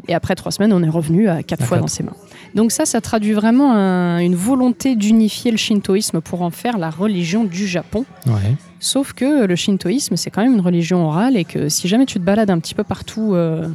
Et 0.07 0.13
après 0.15 0.35
trois 0.35 0.51
semaines, 0.51 0.73
on 0.73 0.81
est 0.83 0.89
revenu 0.89 1.29
à 1.29 1.43
quatre 1.43 1.61
À 1.61 1.65
fois 1.65 1.77
quatre. 1.77 1.83
dans 1.83 1.87
ses 1.87 2.03
mains. 2.03 2.15
Donc 2.55 2.71
ça, 2.71 2.85
ça 2.85 3.01
traduit 3.01 3.33
vraiment 3.33 3.73
un- 3.73 4.19
une 4.19 4.35
volonté 4.35 4.95
d'unifier 4.95 5.51
le 5.51 5.57
shintoïsme 5.57 6.21
pour 6.21 6.41
en 6.41 6.49
faire 6.51 6.77
la 6.77 6.89
religion 6.89 7.43
du 7.43 7.67
Japon. 7.67 8.05
Ouais. 8.25 8.55
Sauf 8.79 9.13
que 9.13 9.45
le 9.45 9.55
shintoïsme, 9.55 10.15
c'est 10.15 10.29
quand 10.31 10.41
même 10.41 10.53
une 10.53 10.61
religion 10.61 11.05
orale 11.05 11.35
et 11.37 11.43
que 11.43 11.69
si 11.69 11.87
jamais 11.87 12.05
tu 12.05 12.19
te 12.19 12.23
balades 12.23 12.49
un 12.49 12.59
petit 12.59 12.73
peu 12.73 12.83
partout 12.83 13.33
euh, 13.33 13.67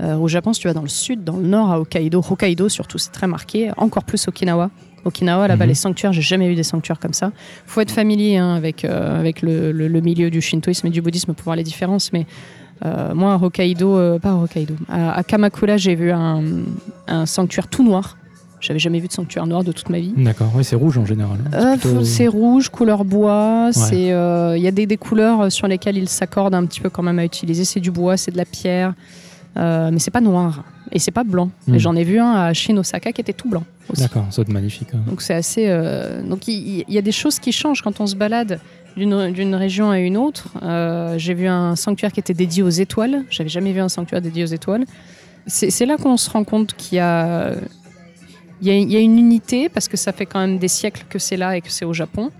euh, 0.00 0.16
au 0.16 0.28
Japon, 0.28 0.52
si 0.54 0.60
tu 0.60 0.68
vas 0.68 0.74
dans 0.74 0.82
le 0.82 0.88
sud, 0.88 1.24
dans 1.24 1.36
le 1.36 1.46
nord, 1.46 1.70
à 1.70 1.78
Hokkaido, 1.80 2.20
Hokkaido 2.28 2.68
surtout, 2.68 2.96
c'est 2.98 3.10
très 3.12 3.26
marqué, 3.26 3.70
encore 3.76 4.04
plus 4.04 4.26
Okinawa. 4.28 4.70
Okinawa, 5.04 5.48
là-bas, 5.48 5.64
Mhm. 5.64 5.68
les 5.68 5.74
sanctuaires, 5.74 6.12
j'ai 6.12 6.22
jamais 6.22 6.48
vu 6.48 6.54
des 6.54 6.62
sanctuaires 6.62 7.00
comme 7.00 7.12
ça. 7.12 7.32
faut 7.66 7.80
être 7.80 7.90
familier 7.90 8.36
hein, 8.38 8.54
avec, 8.54 8.84
euh, 8.84 9.18
avec 9.18 9.42
le, 9.42 9.72
le- 9.72 9.88
le 9.88 10.00
milieu 10.00 10.30
du 10.30 10.40
shintoïsme 10.40 10.86
et 10.86 10.90
du 10.90 11.02
bouddhisme 11.02 11.34
pour 11.34 11.44
voir 11.44 11.56
les 11.56 11.64
différences, 11.64 12.12
mais 12.12 12.24
euh, 12.84 13.12
moi, 13.14 13.34
à 13.34 13.36
Hokkaido, 13.36 13.96
euh, 13.96 14.18
pas 14.18 14.30
à 14.30 14.34
Hokkaido, 14.36 14.74
à, 14.88 15.12
à 15.18 15.22
Kamakura, 15.24 15.76
j'ai 15.76 15.96
vu 15.96 16.12
un, 16.12 16.42
un 17.08 17.26
sanctuaire 17.26 17.66
tout 17.68 17.82
noir. 17.84 18.16
J'avais 18.62 18.78
jamais 18.78 19.00
vu 19.00 19.08
de 19.08 19.12
sanctuaire 19.12 19.46
noir 19.46 19.64
de 19.64 19.72
toute 19.72 19.90
ma 19.90 19.98
vie. 19.98 20.14
D'accord, 20.16 20.50
oui, 20.54 20.62
c'est 20.64 20.76
rouge 20.76 20.96
en 20.96 21.04
général. 21.04 21.36
hein. 21.52 21.72
Euh, 21.74 21.76
plutôt- 21.76 22.04
C'est 22.04 22.28
rouge, 22.28 22.68
couleur 22.70 23.04
bois. 23.04 23.70
Euh, 23.92 24.54
il 24.56 24.62
y 24.62 24.68
a 24.68 24.70
des, 24.70 24.86
des 24.86 24.96
couleurs 24.96 25.50
sur 25.50 25.66
lesquelles 25.66 25.98
ils 25.98 26.08
s'accordent 26.08 26.54
un 26.54 26.64
petit 26.64 26.80
peu 26.80 26.88
quand 26.88 27.02
même 27.02 27.18
à 27.18 27.24
utiliser. 27.24 27.64
C'est 27.64 27.80
du 27.80 27.90
bois, 27.90 28.16
c'est 28.16 28.30
de 28.30 28.36
la 28.36 28.44
pierre, 28.44 28.94
euh, 29.56 29.90
mais 29.92 29.98
c'est 29.98 30.12
pas 30.12 30.20
noir 30.20 30.62
et 30.92 30.98
c'est 31.00 31.10
pas 31.10 31.24
blanc. 31.24 31.50
Hmm. 31.66 31.76
J'en 31.78 31.96
ai 31.96 32.04
vu 32.04 32.18
un 32.20 32.32
à 32.32 32.52
Shinosaka 32.52 33.12
qui 33.12 33.20
était 33.20 33.32
tout 33.32 33.48
blanc. 33.50 33.64
D'accord, 33.96 34.26
ça 34.30 34.36
doit 34.36 34.42
être 34.48 34.52
magnifique. 34.54 34.88
hein. 34.94 35.00
Donc 35.08 35.22
c'est 35.22 35.34
assez. 35.34 35.64
euh, 35.68 36.22
Donc 36.22 36.46
il 36.46 36.84
y, 36.88 36.98
a 36.98 37.02
des 37.02 37.12
choses 37.12 37.40
qui 37.40 37.50
changent 37.50 37.82
quand 37.82 38.00
on 38.00 38.06
se 38.06 38.14
balade 38.14 38.60
d'une 38.96 39.54
région 39.56 39.90
à 39.90 39.98
une 39.98 40.16
autre. 40.16 40.48
Euh, 40.62 41.18
J'ai 41.18 41.34
vu 41.34 41.48
un 41.48 41.74
sanctuaire 41.74 42.12
qui 42.12 42.20
était 42.20 42.34
dédié 42.34 42.62
aux 42.62 42.68
étoiles. 42.68 43.24
J'avais 43.28 43.48
jamais 43.48 43.72
vu 43.72 43.80
un 43.80 43.88
sanctuaire 43.88 44.20
dédié 44.22 44.44
aux 44.44 44.54
étoiles. 44.54 44.84
C'est 45.48 45.86
là 45.86 45.96
qu'on 45.96 46.16
se 46.16 46.30
rend 46.30 46.44
compte 46.44 46.74
qu'il 46.76 46.98
y 46.98 47.00
a 47.00 47.54
il 48.62 48.68
y, 48.68 48.70
a, 48.70 48.74
il 48.78 48.90
y 48.90 48.96
a 48.96 49.00
une 49.00 49.18
unité 49.18 49.68
parce 49.68 49.88
que 49.88 49.96
ça 49.98 50.12
fait 50.12 50.24
quand 50.24 50.40
même 50.40 50.58
des 50.58 50.68
siècles 50.68 51.04
que 51.10 51.18
c'est 51.18 51.36
là 51.36 51.56
et 51.56 51.60
que 51.60 51.70
c'est 51.70 51.84
au 51.84 51.92
Japon. 51.92 52.30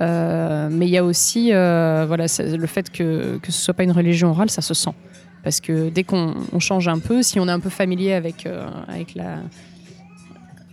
Euh, 0.00 0.68
mais 0.70 0.86
il 0.86 0.90
y 0.90 0.96
a 0.98 1.02
aussi 1.04 1.52
euh, 1.52 2.04
voilà, 2.06 2.26
le 2.38 2.66
fait 2.68 2.90
que, 2.90 3.38
que 3.42 3.50
ce 3.50 3.60
soit 3.60 3.74
pas 3.74 3.82
une 3.82 3.90
religion 3.92 4.30
orale, 4.30 4.50
ça 4.50 4.62
se 4.62 4.74
sent. 4.74 4.92
Parce 5.42 5.60
que 5.60 5.88
dès 5.88 6.04
qu'on 6.04 6.34
on 6.52 6.60
change 6.60 6.86
un 6.86 6.98
peu, 7.00 7.22
si 7.22 7.40
on 7.40 7.48
est 7.48 7.50
un 7.50 7.58
peu 7.60 7.70
familier 7.70 8.12
avec, 8.12 8.46
euh, 8.46 8.66
avec, 8.86 9.14
la, 9.16 9.38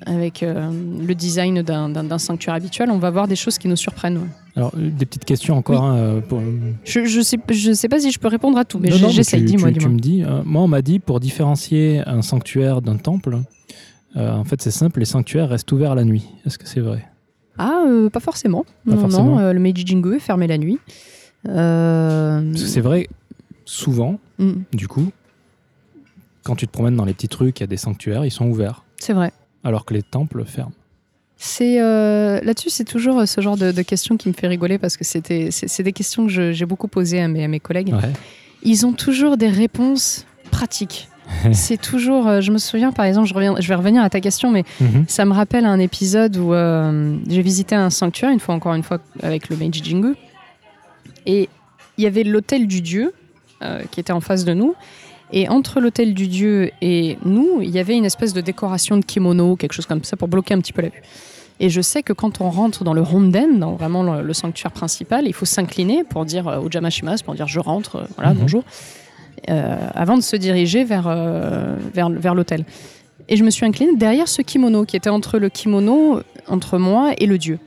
avec 0.05 0.41
le 0.41 1.13
design 1.15 1.61
d'un- 1.61 2.17
sanctuaire 2.19 2.55
habituel, 2.55 2.91
on 2.91 2.99
va 2.99 3.09
voir 3.09 3.27
des 3.27 3.35
choses 3.35 3.57
qui 3.57 3.67
nous 3.67 3.75
surprennent. 3.75 4.17
ouais. 4.17 4.27
Alors, 4.57 4.71
des 4.75 5.05
petites 5.05 5.25
questions 5.25 5.57
encore. 5.57 5.83
hein, 5.83 6.21
pour- 6.29 6.41
Je, 6.83 7.05
je, 7.05 7.21
sais, 7.21 7.37
je 7.49 7.73
sais 7.73 7.89
pas 7.89 7.99
si 7.99 8.11
je 8.11 8.19
peux 8.19 8.27
répondre 8.27 8.57
à 8.57 8.65
tout, 8.65 8.79
mais 8.79 8.91
j'essaye. 8.91 9.41
tu- 9.41 9.45
Dis-moi, 9.47 9.69
tu- 9.69 9.73
Tu 9.73 9.79
dis-moi. 9.79 9.93
me 9.93 9.99
dis, 9.99 10.23
moi, 10.45 10.61
on 10.63 10.67
m'a 10.67 10.81
dit 10.81 10.99
pour 10.99 11.19
différencier 11.19 12.01
un 12.05 12.21
sanctuaire 12.21 12.81
d'un 12.81 12.97
temple, 12.97 13.39
euh, 14.17 14.31
en 14.31 14.43
fait, 14.43 14.61
c'est 14.61 14.71
simple, 14.71 14.99
les 14.99 15.05
sanctuaires 15.05 15.49
restent 15.49 15.71
ouverts 15.71 15.95
la 15.95 16.03
nuit. 16.03 16.25
Est-ce 16.45 16.57
que 16.57 16.67
c'est 16.67 16.79
vrai? 16.79 17.05
Ah, 17.57 17.83
euh, 17.87 18.09
pas 18.09 18.19
forcément. 18.19 18.65
Pas 18.85 18.95
non, 18.95 19.01
forcément. 19.01 19.35
non, 19.35 19.39
euh, 19.39 19.53
le 19.53 19.59
Meiji 19.59 19.85
Jingu 19.85 20.15
est 20.15 20.19
fermé 20.19 20.47
la 20.47 20.57
nuit. 20.57 20.79
Parce 21.43 22.61
que 22.61 22.67
c'est 22.67 22.81
vrai, 22.81 23.07
souvent, 23.65 24.19
mm, 24.39 24.53
du 24.73 24.87
coup, 24.87 25.11
quand 26.43 26.55
tu 26.55 26.67
te 26.67 26.71
promènes 26.71 26.95
dans 26.95 27.05
les 27.05 27.13
petites 27.13 27.35
rues, 27.35 27.53
qu'il 27.53 27.63
y 27.63 27.65
a 27.65 27.67
des 27.67 27.77
sanctuaires, 27.77 28.25
ils 28.25 28.31
sont 28.31 28.47
ouverts, 28.47 28.83
c'est 28.97 29.13
vrai. 29.13 29.31
alors 29.63 29.85
que 29.85 29.93
les 29.93 30.03
temples 30.03 30.43
ferment. 30.45 30.73
C'est 31.37 31.81
euh, 31.81 32.39
là-dessus, 32.41 32.69
c'est 32.69 32.85
toujours 32.85 33.27
ce 33.27 33.41
genre 33.41 33.57
de, 33.57 33.71
de 33.71 33.81
questions 33.81 34.15
qui 34.15 34.29
me 34.29 34.33
fait 34.33 34.47
rigoler 34.47 34.77
parce 34.77 34.95
que 34.95 35.03
c'était, 35.03 35.49
c'est, 35.51 35.83
des 35.83 35.91
questions 35.91 36.27
que 36.27 36.51
j'ai 36.53 36.65
beaucoup 36.65 36.87
posées 36.87 37.21
à 37.21 37.27
mes, 37.27 37.43
à 37.43 37.47
mes 37.47 37.59
collègues. 37.59 37.93
Ouais. 37.93 38.13
Ils 38.63 38.85
ont 38.85 38.93
toujours 38.93 39.35
des 39.37 39.49
réponses 39.49 40.25
pratiques. 40.49 41.09
c'est 41.53 41.81
toujours. 41.81 42.27
euh, 42.27 42.41
je 42.41 42.51
me 42.51 42.57
souviens, 42.57 42.91
par 42.91 43.05
exemple, 43.05 43.27
je, 43.27 43.33
reviens, 43.33 43.55
je 43.59 43.67
vais 43.67 43.75
revenir 43.75 44.03
à 44.03 44.09
ta 44.09 44.19
question, 44.21 44.51
mais 44.51 44.63
Mhm. 44.79 45.05
ça 45.07 45.25
me 45.25 45.33
rappelle 45.33 45.65
un 45.65 45.79
épisode 45.79 46.37
où 46.37 46.53
euh, 46.53 47.15
j'ai 47.27 47.41
visité 47.41 47.75
un 47.75 47.89
sanctuaire, 47.89 48.29
une 48.31 48.39
fois 48.39 48.55
encore 48.55 48.73
une 48.75 48.83
fois 48.83 48.99
avec 49.23 49.49
le 49.49 49.57
Meiji 49.57 49.83
Jingu. 49.83 50.15
Et 51.25 51.49
il 51.97 52.03
y 52.03 52.07
avait 52.07 52.23
l'hôtel 52.23 52.67
du 52.67 52.81
dieu 52.81 53.13
euh, 53.63 53.81
qui 53.91 53.99
était 53.99 54.13
en 54.13 54.21
face 54.21 54.45
de 54.45 54.53
nous. 54.53 54.75
Et 55.31 55.49
entre 55.49 55.79
l'hôtel 55.81 56.13
du 56.13 56.27
dieu 56.27 56.69
et 56.81 57.17
nous, 57.25 57.59
il 57.61 57.69
y 57.71 57.79
avait 57.79 57.95
une 57.97 58.05
espèce 58.05 58.31
de 58.33 58.41
décoration 58.41 58.95
de 58.97 59.03
kimono, 59.03 59.55
quelque 59.55 59.73
chose 59.73 59.87
comme 59.87 60.03
ça, 60.03 60.15
pour 60.15 60.27
bloquer 60.27 60.53
un 60.53 60.59
petit 60.59 60.71
peu 60.73 60.83
la 60.83 60.89
vue. 60.89 61.01
Et 61.59 61.69
je 61.69 61.81
sais 61.81 62.03
que 62.03 62.13
quand 62.13 62.41
on 62.41 62.49
rentre 62.49 62.83
dans 62.83 62.93
le 62.93 63.01
honden, 63.01 63.59
dans 63.59 63.73
vraiment 63.73 64.03
le, 64.03 64.21
le 64.21 64.33
sanctuaire 64.33 64.71
principal, 64.71 65.25
il 65.25 65.33
faut 65.33 65.45
s'incliner 65.45 66.03
pour 66.03 66.25
dire 66.25 66.47
euh, 66.47 66.59
Ojamashimasu, 66.59 67.23
pour 67.23 67.33
dire 67.33 67.47
je 67.47 67.59
rentre, 67.59 68.07
voilà, 68.17 68.33
Mhm. 68.33 68.39
bonjour, 68.41 68.63
avant 69.47 70.17
de 70.17 70.21
se 70.23 70.35
diriger 70.35 70.83
vers, 70.83 71.05
euh, 71.07 71.75
vers, 71.93 72.09
vers 72.09 72.35
l'hôtel. 72.35 72.65
Et 73.29 73.37
je 73.37 73.43
me 73.43 73.49
suis 73.49 73.65
inclinée 73.65 73.95
derrière 73.95 74.27
ce 74.27 74.41
kimono 74.41 74.85
qui 74.85 74.95
était 74.95 75.09
entre 75.09 75.39
le 75.39 75.49
kimono, 75.49 76.21
entre 76.47 76.77
moi 76.77 77.13
et 77.17 77.25
le 77.25 77.37
dieu. 77.37 77.57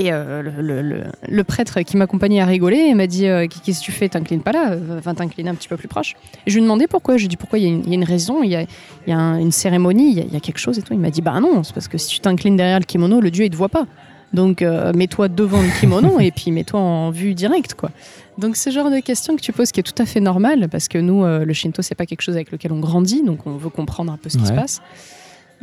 Et 0.00 0.12
euh, 0.12 0.42
le, 0.42 1.02
le- 1.28 1.44
prêtre 1.44 1.80
qui 1.82 1.96
m'accompagnait 1.96 2.40
a 2.40 2.46
rigolé 2.46 2.76
et 2.76 2.94
m'a 2.94 3.08
dit 3.08 3.26
euh, 3.26 3.48
Qu'est-ce 3.48 3.80
que 3.80 3.84
tu 3.84 3.90
fais? 3.90 4.08
T'inclines 4.08 4.42
pas 4.42 4.52
là 4.52 4.70
Euh, 4.72 5.00
Va 5.02 5.12
t'incliner 5.12 5.50
un 5.50 5.56
petit 5.56 5.66
peu 5.66 5.76
plus 5.76 5.88
proche. 5.88 6.14
Et 6.46 6.50
je 6.50 6.54
lui 6.54 6.60
ai 6.60 6.62
demandé 6.62 6.86
pourquoi. 6.86 7.16
Je 7.16 7.22
lui 7.22 7.26
ai 7.26 7.28
dit 7.28 7.36
Pourquoi? 7.36 7.58
Il 7.58 7.64
y, 7.88 7.90
a 7.90 7.94
une- 7.94 8.04
raison, 8.04 8.44
il 8.44 8.50
y 8.50 8.54
a, 8.56 8.62
y 9.08 9.12
a 9.12 9.16
un- 9.18 9.38
une 9.40 9.50
cérémonie, 9.50 10.12
il 10.12 10.18
y, 10.18 10.20
a, 10.20 10.24
il 10.24 10.32
y 10.32 10.36
a 10.36 10.40
quelque 10.40 10.58
chose 10.60 10.78
et 10.78 10.82
tout. 10.82 10.92
Il 10.94 11.00
m'a 11.00 11.10
dit 11.10 11.20
Bah 11.20 11.40
non, 11.40 11.64
c'est 11.64 11.74
parce 11.74 11.88
que 11.88 11.98
si 11.98 12.08
tu 12.08 12.20
t'inclines 12.20 12.56
derrière 12.56 12.78
le 12.78 12.84
kimono, 12.84 13.20
le 13.20 13.32
dieu 13.32 13.44
il 13.44 13.50
te 13.50 13.56
voit 13.56 13.68
pas. 13.68 13.86
Donc 14.34 14.60
euh, 14.62 14.92
mets-toi 14.94 15.28
devant 15.28 15.62
le 15.62 15.68
kimono 15.80 16.20
et 16.20 16.30
puis 16.30 16.50
mets-toi 16.50 16.78
en 16.78 17.10
vue 17.10 17.34
directe. 17.34 17.74
quoi. 17.74 17.90
Donc 18.36 18.56
ce 18.56 18.70
genre 18.70 18.90
de 18.90 19.00
question 19.00 19.34
que 19.36 19.40
tu 19.40 19.52
poses 19.52 19.72
qui 19.72 19.80
est 19.80 19.82
tout 19.82 20.00
à 20.02 20.06
fait 20.06 20.20
normal 20.20 20.68
parce 20.70 20.86
que 20.88 20.98
nous, 20.98 21.24
euh, 21.24 21.44
le 21.44 21.52
Shinto, 21.54 21.80
c'est 21.82 21.94
pas 21.94 22.06
quelque 22.06 22.20
chose 22.22 22.34
avec 22.36 22.52
lequel 22.52 22.72
on 22.72 22.78
grandit, 22.80 23.22
donc 23.24 23.46
on 23.46 23.56
veut 23.56 23.70
comprendre 23.70 24.12
un 24.12 24.16
peu 24.18 24.28
ce 24.28 24.36
qui 24.38 24.46
se 24.46 24.52
passe. 24.52 24.80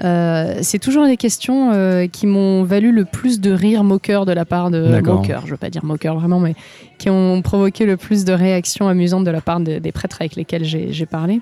Euh, 0.04 0.60
c'est 0.62 0.80
toujours 0.80 1.06
des 1.06 1.16
questions 1.16 1.72
euh, 1.72 2.08
qui 2.08 2.28
m'ont 2.28 2.64
valu 2.64 2.92
le 2.92 3.06
plus 3.06 3.40
de 3.40 3.52
rire 3.52 3.86
moqueur 3.86 4.26
de 4.26 4.34
la 4.34 4.44
part 4.44 4.70
de 4.70 4.90
D'accord. 4.90 5.22
moqueur, 5.22 5.44
je 5.46 5.52
veux 5.52 5.58
pas 5.58 5.70
dire 5.70 5.86
moqueur 5.86 6.20
vraiment, 6.20 6.40
mais 6.42 6.54
qui 6.98 7.10
ont 7.10 7.42
provoqué 7.42 7.86
le 7.86 7.96
plus 7.96 8.26
de 8.26 8.34
réactions 8.34 8.90
amusantes 8.90 9.24
de 9.24 9.32
la 9.32 9.40
part 9.40 9.62
de- 9.62 9.80
des 9.80 9.92
prêtres 9.94 10.18
avec 10.20 10.36
lesquels 10.36 10.66
j'ai 10.66 10.92
j'ai 10.92 11.06
parlé. 11.06 11.40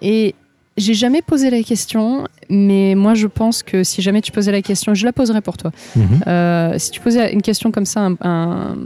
Et 0.00 0.34
j'ai 0.76 0.94
jamais 0.94 1.22
posé 1.22 1.50
la 1.50 1.62
question, 1.62 2.26
mais 2.50 2.94
moi 2.96 3.14
je 3.14 3.26
pense 3.28 3.62
que 3.62 3.84
si 3.84 4.02
jamais 4.02 4.20
tu 4.20 4.32
posais 4.32 4.50
la 4.52 4.62
question, 4.62 4.94
je 4.94 5.04
la 5.04 5.12
poserais 5.12 5.40
pour 5.40 5.56
toi. 5.56 5.70
Mhm. 5.94 6.20
Euh, 6.26 6.74
si 6.78 6.90
tu 6.90 7.00
posais 7.00 7.32
une 7.32 7.42
question 7.42 7.70
comme 7.70 7.86
ça 7.86 8.00
à 8.00 8.04
un, 8.04 8.16
un- 8.22 8.76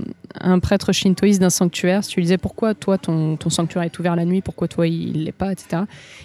un 0.40 0.58
prêtre 0.58 0.92
shintoïste 0.92 1.40
d'un 1.40 1.50
sanctuaire, 1.50 2.04
si 2.04 2.10
tu 2.10 2.16
lui 2.16 2.24
disais 2.24 2.36
pourquoi 2.38 2.74
toi 2.74 2.98
ton, 2.98 3.36
ton 3.36 3.48
sanctuaire 3.50 3.82
est 3.84 3.98
ouvert 3.98 4.14
la 4.16 4.24
nuit, 4.26 4.42
pourquoi 4.42 4.68
toi 4.68 4.86
il 4.86 5.24
l'est 5.24 5.32
pas, 5.32 5.50
etc., 5.52 5.82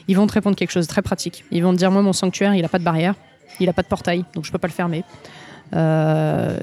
ils 0.09 0.17
vont 0.17 0.27
te 0.27 0.33
répondre 0.33 0.55
quelque 0.57 0.71
chose 0.71 0.85
de 0.85 0.89
très 0.89 1.01
pratique. 1.01 1.45
Ils 1.51 1.63
vont 1.63 1.71
te 1.71 1.77
dire 1.77 1.91
moi 1.91 2.01
mon 2.01 2.13
sanctuaire 2.13 2.53
il 2.55 2.65
a 2.65 2.69
pas 2.69 2.79
de 2.79 2.83
barrière, 2.83 3.15
il 3.61 3.69
a 3.69 3.73
pas 3.73 3.81
de 3.83 3.87
portail, 3.87 4.25
donc 4.35 4.45
je 4.45 4.51
peux 4.51 4.57
pas 4.57 4.67
le 4.67 4.73
fermer. 4.73 5.03
Euh, 5.75 6.57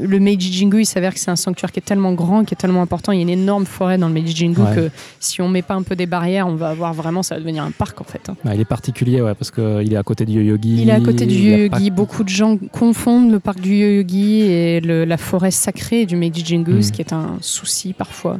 le 0.00 0.18
Meiji 0.18 0.52
Jingu, 0.52 0.80
il 0.80 0.86
s'avère 0.86 1.14
que 1.14 1.20
c'est 1.20 1.30
un 1.30 1.36
sanctuaire 1.36 1.70
qui 1.72 1.78
est 1.78 1.82
tellement 1.82 2.12
grand, 2.12 2.44
qui 2.44 2.54
est 2.54 2.56
tellement 2.56 2.82
important. 2.82 3.12
Il 3.12 3.16
y 3.16 3.18
a 3.20 3.22
une 3.22 3.28
énorme 3.28 3.64
forêt 3.66 3.96
dans 3.98 4.08
le 4.08 4.14
Meiji 4.14 4.34
Jingu 4.34 4.60
Ouais. 4.60 4.74
que 4.74 4.90
si 5.20 5.40
on 5.40 5.48
met 5.48 5.62
pas 5.62 5.74
un 5.74 5.82
peu 5.82 5.94
des 5.94 6.06
barrières, 6.06 6.46
on 6.48 6.54
va 6.56 6.70
avoir 6.70 6.92
vraiment, 6.92 7.22
ça 7.22 7.34
va 7.36 7.40
devenir 7.40 7.62
un 7.62 7.70
parc 7.70 8.00
en 8.00 8.04
fait. 8.04 8.28
hein. 8.28 8.36
Ah, 8.44 8.54
il 8.54 8.60
est 8.60 8.64
particulier, 8.64 9.20
ouais, 9.22 9.34
parce 9.34 9.50
qu'il 9.50 9.92
est 9.92 9.96
à 9.96 10.02
côté 10.02 10.24
du 10.24 10.42
yogi. 10.42 10.82
Il 10.82 10.88
est 10.88 10.92
à 10.92 11.00
côté 11.00 11.26
du 11.26 11.36
pas- 11.36 11.42
Yoyogi. 11.78 11.90
Beaucoup 11.90 12.24
de 12.24 12.28
gens 12.28 12.56
confondent 12.72 13.30
le 13.30 13.38
parc 13.40 13.60
du 13.60 13.74
Yoyogi 13.76 14.40
et 14.42 14.80
le- 14.80 15.04
la 15.04 15.16
forêt 15.16 15.50
sacrée 15.50 16.04
du 16.06 16.16
Meiji 16.16 16.44
Jingu, 16.44 16.74
Mm. 16.74 16.82
ce 16.82 16.92
qui 16.92 17.00
est 17.02 17.12
un 17.12 17.36
souci 17.40 17.92
parfois. 17.92 18.38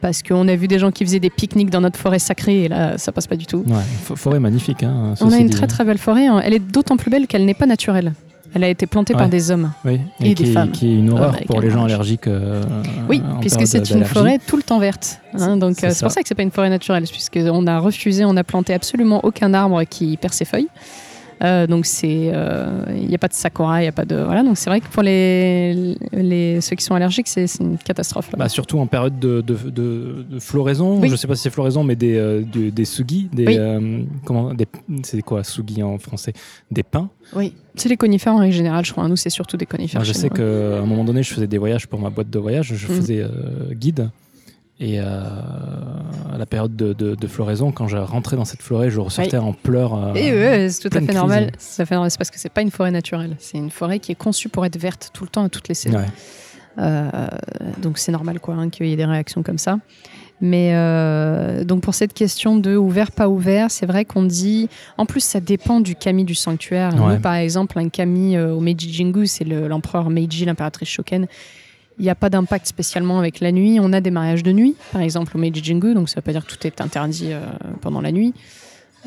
Parce 0.00 0.22
qu'on 0.22 0.46
a 0.48 0.54
vu 0.56 0.68
des 0.68 0.78
gens 0.78 0.90
qui 0.90 1.02
faisaient 1.06 1.20
des 1.20 1.30
pique-niques 1.30 1.70
dans 1.70 1.80
notre 1.80 1.98
forêt 1.98 2.18
sacrée 2.18 2.64
et 2.64 2.68
là, 2.68 2.98
ça 2.98 3.10
passe 3.10 3.26
pas 3.26 3.36
du 3.36 3.46
tout. 3.46 3.64
Ouais, 3.66 4.14
forêt 4.16 4.38
magnifique. 4.38 4.82
Hein, 4.82 5.14
On 5.22 5.32
a 5.32 5.38
une 5.38 5.46
dit. 5.48 5.56
très 5.56 5.66
très 5.66 5.84
belle 5.84 5.96
forêt. 5.96 6.26
hein. 6.26 6.42
Elle 6.44 6.52
est 6.52 6.58
d'autant 6.58 6.98
plus 6.98 7.10
belle 7.10 7.26
qu'elle 7.26 7.46
n'est 7.46 7.54
pas 7.54 7.64
naturelle. 7.64 8.12
Elle 8.54 8.62
a 8.64 8.68
été 8.68 8.86
plantée 8.86 9.14
par 9.14 9.28
des 9.28 9.50
hommes. 9.50 9.72
Oui, 9.84 10.00
et 10.20 10.30
et, 10.30 10.34
des 10.34 10.44
qui, 10.44 10.52
femmes. 10.52 10.70
qui 10.70 10.92
est 10.92 10.98
une 10.98 11.10
horreur 11.10 11.34
avec 11.34 11.46
pour 11.46 11.60
les 11.60 11.70
gens 11.70 11.84
allergiques. 11.84 12.28
euh, 12.28 12.62
Oui, 13.08 13.20
puisque 13.40 13.66
c'est 13.66 13.90
une 13.90 14.04
forêt 14.04 14.38
tout 14.46 14.56
le 14.56 14.62
temps 14.62 14.78
verte. 14.78 15.20
hein. 15.38 15.56
donc 15.56 15.74
C'est 15.78 15.86
euh, 15.86 15.90
c'est 15.90 16.04
pour 16.04 16.10
ça. 16.10 16.14
ça 16.16 16.22
que 16.22 16.28
c'est 16.28 16.34
pas 16.36 16.42
une 16.44 16.52
forêt 16.52 16.70
naturelle, 16.70 17.02
puisqu'on 17.10 17.66
a 17.66 17.78
refusé, 17.80 18.24
on 18.24 18.36
a 18.36 18.44
planté 18.44 18.72
absolument 18.72 19.20
aucun 19.24 19.52
arbre 19.54 19.82
qui 19.84 20.16
perd 20.16 20.32
ses 20.34 20.44
feuilles. 20.44 20.68
Euh, 21.42 21.66
donc 21.66 21.84
c'est, 21.84 22.30
euh, 22.32 22.84
il 22.90 23.08
n'y 23.08 23.14
a 23.14 23.18
pas 23.18 23.28
de 23.28 23.34
sakura, 23.34 23.82
il 23.82 23.86
y 23.86 23.88
a 23.88 23.92
pas 23.92 24.04
de 24.04 24.14
voilà. 24.16 24.42
Donc 24.42 24.56
c'est 24.56 24.70
vrai 24.70 24.80
que 24.80 24.86
pour 24.88 25.02
les, 25.02 25.96
les 26.12 26.60
ceux 26.60 26.76
qui 26.76 26.84
sont 26.84 26.94
allergiques, 26.94 27.26
c'est 27.28 27.46
une 27.60 27.76
catastrophe. 27.76 28.30
là. 28.32 28.38
Bah, 28.38 28.48
surtout 28.48 28.78
en 28.78 28.86
période 28.86 29.18
de, 29.18 29.40
de, 29.40 29.54
de- 29.70 30.24
de 30.30 30.38
floraison, 30.38 31.00
Oui. 31.00 31.08
je 31.08 31.16
sais 31.16 31.26
pas 31.26 31.34
si 31.34 31.42
c'est 31.42 31.50
floraison, 31.50 31.82
mais 31.84 31.96
des, 31.96 32.14
euh, 32.16 32.42
de- 32.42 32.70
des 32.70 32.84
sugi, 32.84 33.28
des, 33.32 33.46
Oui. 33.46 33.56
euh, 33.58 34.02
comment, 34.24 34.54
des, 34.54 34.66
c'est 35.02 35.20
quoi 35.22 35.42
sugi 35.44 35.82
en 35.82 35.98
français? 35.98 36.32
Des 36.70 36.82
pins? 36.82 37.10
oui, 37.34 37.52
c'est 37.74 37.88
les 37.88 37.96
conifères 37.96 38.34
en 38.34 38.38
règle 38.38 38.54
générale, 38.54 38.84
je 38.84 38.92
crois. 38.92 39.08
Nous 39.08 39.16
c'est 39.16 39.30
surtout 39.30 39.56
des 39.56 39.66
conifères. 39.66 40.04
Je 40.04 40.12
sais 40.12 40.30
qu'à 40.30 40.42
un 40.42 40.86
moment 40.86 41.04
donné, 41.04 41.22
je 41.22 41.34
faisais 41.34 41.46
des 41.48 41.58
voyages 41.58 41.86
pour 41.88 41.98
ma 41.98 42.10
boîte 42.10 42.30
de 42.30 42.38
voyage, 42.38 42.72
je 42.74 42.86
Mhm. 42.86 42.94
faisais 42.96 43.20
euh, 43.22 43.72
guide. 43.72 44.10
Et 44.80 44.98
euh, 44.98 45.04
à 46.32 46.36
la 46.36 46.46
période 46.46 46.74
de, 46.74 46.92
de- 46.92 47.14
de 47.14 47.26
floraison, 47.28 47.70
quand 47.70 47.86
je 47.86 47.96
rentrais 47.96 48.36
dans 48.36 48.44
cette 48.44 48.60
forêt, 48.62 48.90
je 48.90 48.98
ressortais 48.98 49.36
en 49.36 49.52
pleurs. 49.52 49.94
euh, 49.94 50.14
Et 50.14 50.32
ouais, 50.32 50.68
c'est 50.68 50.88
tout 50.88 50.96
à 50.96 51.00
fait 51.00 51.12
normal. 51.12 51.52
C'est 51.58 51.86
parce 51.88 52.30
que 52.30 52.38
c'est 52.40 52.48
pas 52.52 52.62
une 52.62 52.72
forêt 52.72 52.90
naturelle. 52.90 53.36
C'est 53.38 53.56
une 53.58 53.70
forêt 53.70 54.00
qui 54.00 54.10
est 54.12 54.16
conçue 54.16 54.48
pour 54.48 54.66
être 54.66 54.76
verte 54.78 55.10
tout 55.14 55.22
le 55.24 55.30
temps 55.30 55.44
à 55.44 55.48
toutes 55.48 55.68
les 55.68 55.74
saisons. 55.74 55.98
ouais. 55.98 56.06
Euh, 56.76 57.08
donc 57.80 57.98
c'est 57.98 58.10
normal 58.10 58.40
quoi 58.40 58.54
hein, 58.56 58.68
qu'il 58.68 58.86
y 58.86 58.92
ait 58.92 58.96
des 58.96 59.04
réactions 59.04 59.44
comme 59.44 59.58
ça. 59.58 59.78
Mais 60.40 60.72
euh, 60.74 61.62
donc 61.62 61.82
pour 61.82 61.94
cette 61.94 62.12
question 62.12 62.56
de 62.56 62.74
ouvert 62.76 63.12
pas 63.12 63.28
ouvert, 63.28 63.70
c'est 63.70 63.86
vrai 63.86 64.04
qu'on 64.04 64.24
dit. 64.24 64.68
En 64.98 65.06
plus, 65.06 65.20
ça 65.22 65.38
dépend 65.38 65.78
du 65.78 65.94
kami 65.94 66.24
du 66.24 66.34
sanctuaire. 66.34 66.92
Ouais. 67.00 67.14
Nous, 67.14 67.20
par 67.20 67.34
exemple, 67.36 67.78
un 67.78 67.88
kami 67.88 68.36
au 68.38 68.58
Meiji 68.58 68.92
Jingu, 68.92 69.28
c'est 69.28 69.44
le- 69.44 69.68
l'empereur 69.68 70.10
Meiji, 70.10 70.44
l'impératrice 70.46 70.88
Shoken. 70.88 71.28
Il 71.98 72.02
n'y 72.04 72.10
a 72.10 72.14
pas 72.14 72.28
d'impact 72.30 72.66
spécialement 72.66 73.18
avec 73.20 73.40
la 73.40 73.52
nuit. 73.52 73.78
On 73.80 73.92
a 73.92 74.00
des 74.00 74.10
mariages 74.10 74.42
de 74.42 74.50
nuit, 74.52 74.74
par 74.92 75.00
exemple 75.02 75.36
au 75.36 75.40
Meiji 75.40 75.62
Jingu, 75.62 75.94
donc 75.94 76.08
ça 76.08 76.16
veut 76.16 76.22
pas 76.22 76.32
dire 76.32 76.44
que 76.44 76.52
tout 76.52 76.66
est 76.66 76.80
interdit 76.80 77.28
euh, 77.32 77.40
pendant 77.80 78.00
la 78.00 78.10
nuit. 78.10 78.34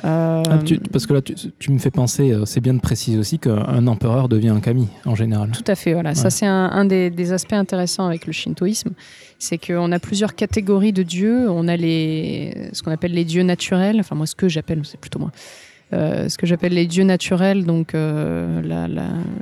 Euh, 0.06 0.44
Ah, 0.48 0.60
tu- 0.64 0.78
parce 0.80 1.08
que 1.08 1.14
là, 1.16 1.22
tu, 1.24 1.34
tu 1.58 1.72
me 1.72 1.80
fais 1.80 1.90
penser, 1.90 2.32
euh, 2.32 2.46
c'est 2.46 2.60
bien 2.62 2.74
de 2.76 2.80
préciser 2.80 3.18
aussi 3.18 3.40
qu'un 3.40 3.88
empereur 3.88 4.30
devient 4.30 4.50
un 4.50 4.60
kami 4.60 4.88
en 5.06 5.16
général. 5.16 5.52
Tout 5.52 5.64
à 5.70 5.74
fait, 5.76 5.94
voilà. 5.94 6.14
Ça, 6.14 6.30
c'est 6.30 6.46
un, 6.46 6.70
un 6.72 6.86
des, 6.86 7.10
des 7.10 7.32
aspects 7.34 7.54
intéressants 7.54 8.06
avec 8.06 8.28
le 8.28 8.32
shintoïsme. 8.32 8.92
C'est 9.40 9.58
qu'on 9.58 9.92
a 9.92 10.00
plusieurs 10.00 10.36
catégories 10.36 10.94
de 10.94 11.02
dieux. 11.04 11.50
On 11.50 11.68
a 11.68 11.76
les, 11.76 12.70
ce 12.74 12.84
qu'on 12.84 12.92
appelle 12.92 13.14
les 13.14 13.26
dieux 13.26 13.42
naturels. 13.44 14.00
Enfin, 14.00 14.16
moi, 14.16 14.28
ce 14.28 14.36
que 14.36 14.48
j'appelle, 14.48 14.82
c'est 14.84 15.00
plutôt 15.00 15.20
moi. 15.20 15.32
Euh, 15.94 16.28
ce 16.28 16.38
que 16.38 16.46
j'appelle 16.46 16.74
les 16.74 16.86
dieux 16.86 17.06
naturels, 17.06 17.66
donc 17.66 17.96
euh, 17.96 18.62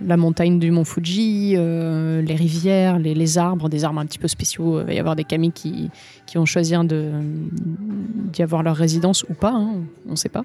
la, 0.05 0.17
montagne 0.17 0.59
du 0.59 0.69
mont 0.69 0.83
Fuji, 0.83 1.55
euh, 1.55 2.21
les 2.21 2.35
rivières, 2.35 2.99
les, 2.99 3.15
les 3.15 3.37
arbres, 3.39 3.67
des 3.67 3.83
arbres 3.83 3.99
un 3.99 4.05
petit 4.05 4.19
peu 4.19 4.27
spéciaux. 4.27 4.81
Il 4.81 4.85
va 4.85 4.93
y 4.93 4.99
avoir 4.99 5.15
des 5.15 5.23
kami 5.23 5.51
qui, 5.51 5.89
qui 6.27 6.37
vont 6.37 6.45
choisir 6.45 6.83
d'y 6.83 8.43
avoir 8.43 8.61
leur 8.61 8.75
résidence 8.75 9.23
ou 9.27 9.33
pas. 9.33 9.53
hein. 9.53 9.81
On 10.07 10.11
ne 10.11 10.15
sait 10.15 10.29
pas. 10.29 10.43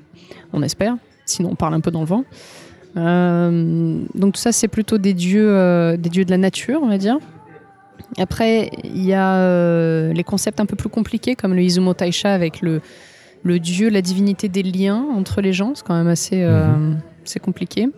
On 0.55 0.62
espère. 0.62 0.97
Sinon, 1.27 1.51
on 1.52 1.55
parle 1.55 1.74
un 1.74 1.81
peu 1.81 1.90
dans 1.90 2.01
le 2.01 2.06
vent. 2.06 2.24
Donc 2.97 4.32
tout 4.35 4.40
ça, 4.40 4.52
c'est 4.52 4.68
plutôt 4.68 4.97
des 4.97 5.12
dieux, 5.12 5.97
des 5.98 6.09
dieux 6.09 6.24
de 6.24 6.31
la 6.31 6.39
nature, 6.39 6.81
on 6.82 6.89
va 6.89 6.98
dire. 6.98 7.18
Après, 8.18 8.70
il 8.85 9.05
y 9.05 9.12
a 9.12 10.12
les 10.12 10.24
concepts 10.24 10.60
un 10.60 10.66
peu 10.66 10.77
plus 10.77 10.89
compliqués, 10.89 11.36
comme 11.36 11.55
le 11.55 11.62
Izumo 11.62 11.93
Taisha 11.93 12.32
avec 12.32 12.62
le, 12.62 12.81
le 13.42 13.58
dieu, 13.58 13.88
la 13.88 14.02
divinité 14.02 14.48
des 14.48 14.62
liens 14.62 15.04
entre 15.16 15.40
les 15.40 15.52
gens. 15.52 15.72
C'est 15.74 15.86
quand 15.86 15.96
même 15.96 16.08
assez, 16.08 16.42
euh, 16.42 16.92
c'est 17.24 17.40
compliqué. 17.40 17.88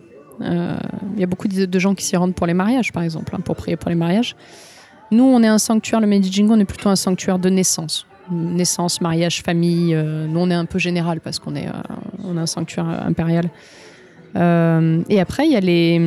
Euh, 0.41 0.75
Il 1.15 1.19
y 1.19 1.23
a 1.23 1.27
beaucoup 1.27 1.47
de, 1.47 1.65
de 1.65 1.79
gens 1.79 1.95
qui 1.95 2.05
s'y 2.05 2.15
rendent 2.15 2.35
pour 2.35 2.47
les 2.47 2.53
mariages, 2.53 2.91
par 2.91 3.03
exemple, 3.03 3.35
hein, 3.35 3.41
pour 3.43 3.55
prier 3.55 3.77
pour 3.77 3.89
les 3.89 3.95
mariages. 3.95 4.35
Nous, 5.11 5.23
on 5.23 5.43
est 5.43 5.47
un 5.47 5.57
sanctuaire, 5.57 6.01
le 6.01 6.07
Meiji 6.07 6.31
Jingu, 6.31 6.51
on 6.53 6.59
est 6.59 6.65
plutôt 6.65 6.89
un 6.89 6.95
sanctuaire 6.95 7.39
de 7.39 7.49
naissance. 7.49 8.07
Naissance, 8.31 9.01
mariage, 9.01 9.43
famille. 9.43 9.93
euh, 9.93 10.27
nous, 10.27 10.39
on 10.39 10.49
est 10.49 10.55
un 10.55 10.65
peu 10.65 10.79
général 10.79 11.19
parce 11.19 11.39
qu'on 11.39 11.55
est, 11.55 11.67
on 12.23 12.37
un 12.37 12.45
sanctuaire 12.45 12.87
impérial. 12.87 13.49
Et 14.35 15.19
après, 15.19 15.45
il 15.45 15.51
y 15.51 15.55
a 15.55 15.59
les, 15.59 16.01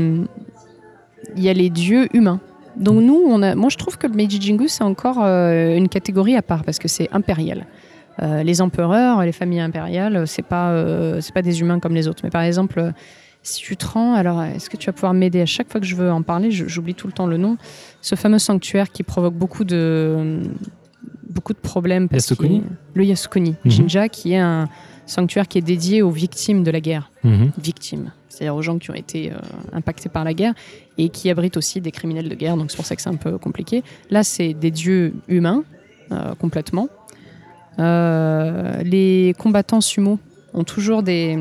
y 1.36 1.48
a 1.48 1.52
les 1.52 1.70
dieux 1.70 2.08
humains. 2.14 2.40
Donc 2.76 3.02
nous, 3.02 3.22
on 3.26 3.42
a, 3.42 3.54
moi, 3.54 3.70
je 3.70 3.76
trouve 3.76 3.96
que 3.96 4.06
le 4.06 4.12
Meiji 4.14 4.40
Jingu, 4.40 4.68
c'est 4.68 4.84
encore 4.84 5.18
euh, 5.20 5.76
une 5.76 5.88
catégorie 5.88 6.36
à 6.36 6.42
part 6.42 6.62
parce 6.62 6.78
que 6.78 6.88
c'est 6.88 7.08
impérial. 7.12 7.66
Euh, 8.22 8.42
les 8.42 8.60
empereurs, 8.62 9.22
les 9.22 9.32
familles 9.32 9.60
impériales, 9.60 10.26
c'est 10.26 10.42
pas, 10.42 10.70
euh, 10.70 11.20
c'est 11.20 11.34
pas 11.34 11.42
des 11.42 11.60
humains 11.60 11.80
comme 11.80 11.94
les 11.94 12.08
autres. 12.08 12.22
Mais 12.24 12.30
par 12.30 12.42
exemple, 12.42 12.78
euh, 12.78 12.90
si 13.42 13.62
tu 13.62 13.76
te 13.76 13.86
rends, 13.86 14.14
alors 14.14 14.42
est-ce 14.42 14.70
que 14.70 14.76
tu 14.76 14.86
vas 14.86 14.92
pouvoir 14.92 15.12
m'aider 15.14 15.40
à 15.42 15.46
chaque 15.46 15.70
fois 15.70 15.80
que 15.80 15.86
je 15.86 15.94
veux 15.94 16.10
en 16.10 16.22
parler? 16.22 16.50
J'oublie 16.50 16.94
tout 16.94 17.06
le 17.06 17.12
temps 17.12 17.26
le 17.26 17.36
nom. 17.36 17.56
Ce 18.00 18.14
fameux 18.14 18.38
sanctuaire 18.38 18.90
qui 18.90 19.02
provoque 19.02 19.34
beaucoup 19.34 19.64
de 19.64 20.40
beaucoup 21.28 21.52
de 21.52 21.58
problèmes. 21.58 22.08
parce 22.08 22.24
Yasukuni 22.30 22.62
Le 22.94 23.04
Yasukuni, 23.04 23.54
Mhm. 23.64 23.70
Jinja, 23.70 24.08
qui 24.08 24.32
est 24.32 24.38
un 24.38 24.68
sanctuaire 25.04 25.46
qui 25.46 25.58
est 25.58 25.62
dédié 25.62 26.00
aux 26.02 26.10
victimes 26.10 26.64
de 26.64 26.70
la 26.70 26.80
guerre 26.80 27.10
Mhm. 27.22 27.50
victimes, 27.58 28.12
c'est-à-dire 28.30 28.56
aux 28.56 28.62
gens 28.62 28.78
qui 28.78 28.90
ont 28.90 28.94
été 28.94 29.30
euh, 29.30 29.36
impactés 29.74 30.08
par 30.08 30.24
la 30.24 30.32
guerre 30.32 30.54
et 30.96 31.10
qui 31.10 31.28
abritent 31.30 31.58
aussi 31.58 31.80
des 31.82 31.90
criminels 31.92 32.28
de 32.30 32.34
guerre, 32.34 32.56
donc 32.56 32.70
c'est 32.70 32.76
pour 32.76 32.86
ça 32.86 32.96
que 32.96 33.02
c'est 33.02 33.10
un 33.10 33.16
peu 33.16 33.36
compliqué. 33.38 33.84
Là, 34.10 34.24
c'est 34.24 34.54
des 34.54 34.70
dieux 34.70 35.12
humains, 35.28 35.62
euh, 36.10 36.34
complètement. 36.36 36.88
Euh, 37.78 38.82
les 38.82 39.34
combattants 39.38 39.80
sumo 39.80 40.18
ont 40.54 40.64
toujours 40.64 41.02
des... 41.02 41.38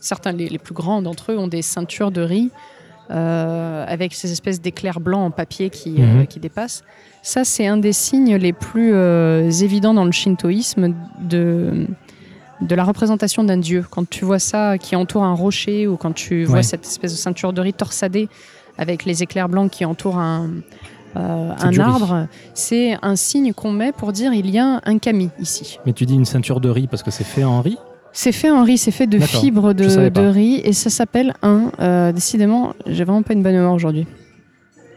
Certains, 0.00 0.32
les, 0.32 0.48
les 0.48 0.58
plus 0.58 0.74
grands 0.74 1.00
d'entre 1.02 1.32
eux, 1.32 1.38
ont 1.38 1.46
des 1.46 1.62
ceintures 1.62 2.10
de 2.10 2.22
riz 2.22 2.50
euh, 3.10 3.84
avec 3.86 4.14
ces 4.14 4.32
espèces 4.32 4.60
d'éclairs 4.60 5.00
blancs 5.00 5.20
en 5.26 5.30
papier 5.30 5.70
qui, 5.70 5.96
euh, 6.00 6.06
Mhm. 6.20 6.26
qui 6.26 6.40
dépassent. 6.40 6.82
Ça, 7.22 7.44
c'est 7.44 7.66
un 7.66 7.76
des 7.76 7.92
signes 7.92 8.34
les 8.36 8.52
plus 8.52 8.92
euh, 8.94 9.48
évidents 9.50 9.94
dans 9.94 10.04
le 10.04 10.10
shintoïsme 10.12 10.94
de, 11.20 11.86
de 12.60 12.74
la 12.74 12.82
représentation 12.84 13.44
d'un 13.44 13.58
dieu. 13.58 13.84
Quand 13.90 14.08
tu 14.08 14.24
vois 14.24 14.38
ça 14.40 14.76
qui 14.78 14.96
entoure 14.96 15.22
un 15.24 15.34
rocher 15.34 15.86
ou 15.86 15.96
quand 15.96 16.12
tu 16.12 16.44
vois 16.44 16.56
Ouais. 16.58 16.62
cette 16.64 16.84
espèce 16.84 17.12
de 17.12 17.16
ceinture 17.18 17.52
de 17.52 17.60
riz 17.60 17.74
torsadée 17.74 18.28
avec 18.78 19.04
les 19.04 19.22
éclairs 19.22 19.48
blancs 19.48 19.70
qui 19.70 19.84
entourent 19.84 20.18
un, 20.18 20.50
euh, 21.16 21.52
un 21.60 21.68
riz. 21.68 21.80
arbre, 21.80 22.26
c'est 22.54 22.96
un 23.02 23.16
signe 23.16 23.52
qu'on 23.52 23.72
met 23.72 23.92
pour 23.92 24.12
dire 24.12 24.32
il 24.32 24.50
y 24.50 24.58
a 24.58 24.80
un 24.84 24.98
kami 24.98 25.30
ici. 25.40 25.78
Mais 25.86 25.92
tu 25.92 26.06
dis 26.06 26.14
une 26.14 26.24
ceinture 26.24 26.60
de 26.60 26.68
riz 26.70 26.86
parce 26.86 27.02
que 27.02 27.10
c'est 27.10 27.24
fait 27.24 27.44
en 27.44 27.60
riz 27.60 27.78
C'est 28.12 28.32
fait 28.32 28.50
en 28.50 28.62
riz, 28.64 28.78
c'est 28.78 28.90
fait 28.90 29.06
de 29.06 29.18
fibres 29.18 29.72
de, 29.72 29.84
riz 30.28 30.60
et 30.64 30.72
ça 30.72 30.90
s'appelle 30.90 31.34
un. 31.42 31.70
euh, 31.80 32.12
décidément, 32.12 32.74
j'ai 32.86 33.04
vraiment 33.04 33.22
pas 33.22 33.32
une 33.34 33.42
bonne 33.42 33.54
mémoire 33.54 33.72
aujourd'hui. 33.74 34.06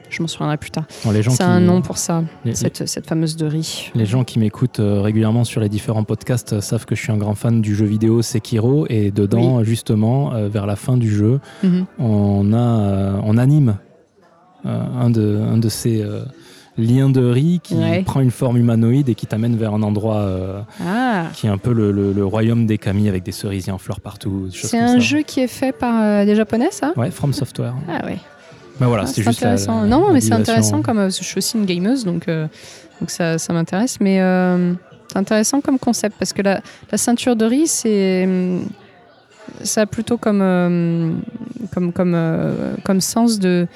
je 0.10 0.22
m'en 0.22 0.28
souviendrai 0.30 0.56
plus 0.58 0.72
tard. 0.72 0.86
Bon, 1.04 1.12
C'est 1.30 1.44
un 1.44 1.60
nom 1.60 1.82
pour 1.82 1.98
ça, 1.98 2.24
les- 2.46 2.56
cette, 2.56 2.88
cette 2.88 3.08
fameuse 3.08 3.36
de 3.36 3.46
riz. 3.48 3.92
Les 3.96 4.06
gens 4.06 4.24
qui 4.24 4.40
m'écoutent 4.40 4.80
euh, 4.80 5.02
régulièrement 5.02 5.44
sur 5.44 5.60
les 5.60 5.68
différents 5.68 6.04
podcasts 6.06 6.54
euh, 6.54 6.62
savent 6.62 6.86
que 6.86 6.96
je 6.96 7.02
suis 7.02 7.12
un 7.12 7.18
grand 7.18 7.36
fan 7.36 7.60
du 7.62 7.76
jeu 7.76 7.86
vidéo 7.86 8.22
Sekiro 8.22 8.86
et 8.90 9.12
dedans, 9.12 9.64
justement, 9.64 10.32
vers 10.48 10.66
la 10.68 10.76
fin 10.78 10.96
du 10.96 11.10
jeu, 11.14 11.40
Mhm. 11.64 11.86
on, 12.00 12.54
a, 12.54 13.20
on 13.24 13.38
anime 13.38 13.78
un, 14.66 15.10
de, 15.10 15.38
un 15.54 15.58
de 15.58 15.70
ces 15.70 16.02
euh, 16.02 16.22
liens 16.78 17.10
de 17.10 17.24
riz 17.24 17.60
qui 17.64 17.76
Ouais. 17.76 18.04
prend 18.06 18.20
une 18.20 18.32
forme 18.32 18.58
humanoïde 18.58 19.08
et 19.10 19.16
qui 19.16 19.26
t'amène 19.28 19.56
vers 19.56 19.74
un 19.74 19.82
endroit 19.84 20.18
euh, 20.18 20.60
Ah, 20.86 21.26
qui 21.34 21.48
est 21.48 21.50
un 21.50 21.58
peu 21.58 21.72
le, 21.74 21.92
le- 21.92 22.12
le 22.14 22.26
royaume 22.26 22.66
des 22.66 22.78
kami 22.78 23.08
avec 23.08 23.24
des 23.24 23.32
cerisiers 23.32 23.72
en 23.72 23.78
fleurs 23.78 24.02
partout. 24.02 24.50
c'est 24.52 24.78
un 24.80 24.88
ça. 24.94 25.00
jeu 25.00 25.22
qui 25.22 25.40
est 25.40 25.48
fait 25.48 25.72
par 25.72 26.02
euh, 26.02 26.26
des 26.26 26.36
Japonais, 26.36 26.70
ça? 26.72 26.92
Ouais, 26.98 27.12
From 27.12 27.32
Software. 27.34 27.74
Ah 27.88 28.06
ouais. 28.06 28.18
Mais 28.82 28.88
voilà, 28.88 29.04
Ah, 29.04 29.08
c'est 29.08 29.24
juste 29.24 29.42
intéressant. 29.42 29.82
la- 29.84 29.88
non, 29.88 30.12
mais 30.12 30.20
c'est 30.20 30.34
intéressant 30.34 30.82
comme 30.82 31.00
euh, 31.00 31.10
je 31.10 31.24
suis 31.24 31.38
aussi 31.38 31.58
une 31.58 31.66
gameuse, 31.66 32.04
donc, 32.04 32.28
euh, 32.28 32.48
donc 33.00 33.10
ça, 33.10 33.38
ça 33.38 33.54
m'intéresse. 33.54 34.00
Mais 34.02 34.20
euh, 34.20 34.74
c'est 35.08 35.18
intéressant 35.18 35.62
comme 35.62 35.80
concept 35.80 36.18
parce 36.20 36.34
que 36.34 36.42
la, 36.42 36.60
la 36.92 36.98
ceinture 36.98 37.38
de 37.38 37.46
riz, 37.46 37.68
c'est 37.68 38.28
ça 39.64 39.82
a 39.82 39.86
plutôt 39.86 40.18
comme 40.18 40.42
euh, 40.42 41.12
comme 41.74 41.94
comme 41.94 42.14
euh, 42.16 42.74
comme 42.84 43.00
sens 43.00 43.40
de 43.40 43.68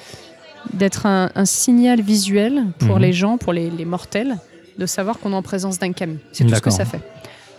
d'être 0.74 1.06
un, 1.06 1.30
un 1.34 1.44
signal 1.44 2.00
visuel 2.00 2.64
pour 2.78 2.96
Mhm. 2.96 3.02
les 3.02 3.12
gens, 3.12 3.38
pour 3.38 3.52
les, 3.52 3.70
les 3.70 3.84
mortels, 3.84 4.36
de 4.78 4.86
savoir 4.86 5.18
qu'on 5.18 5.32
est 5.32 5.36
en 5.36 5.42
présence 5.42 5.78
d'un 5.78 5.92
kami. 5.92 6.18
C'est 6.32 6.44
tout 6.44 6.54
ce 6.54 6.60
que 6.60 6.70
ça 6.70 6.84
fait. 6.84 7.00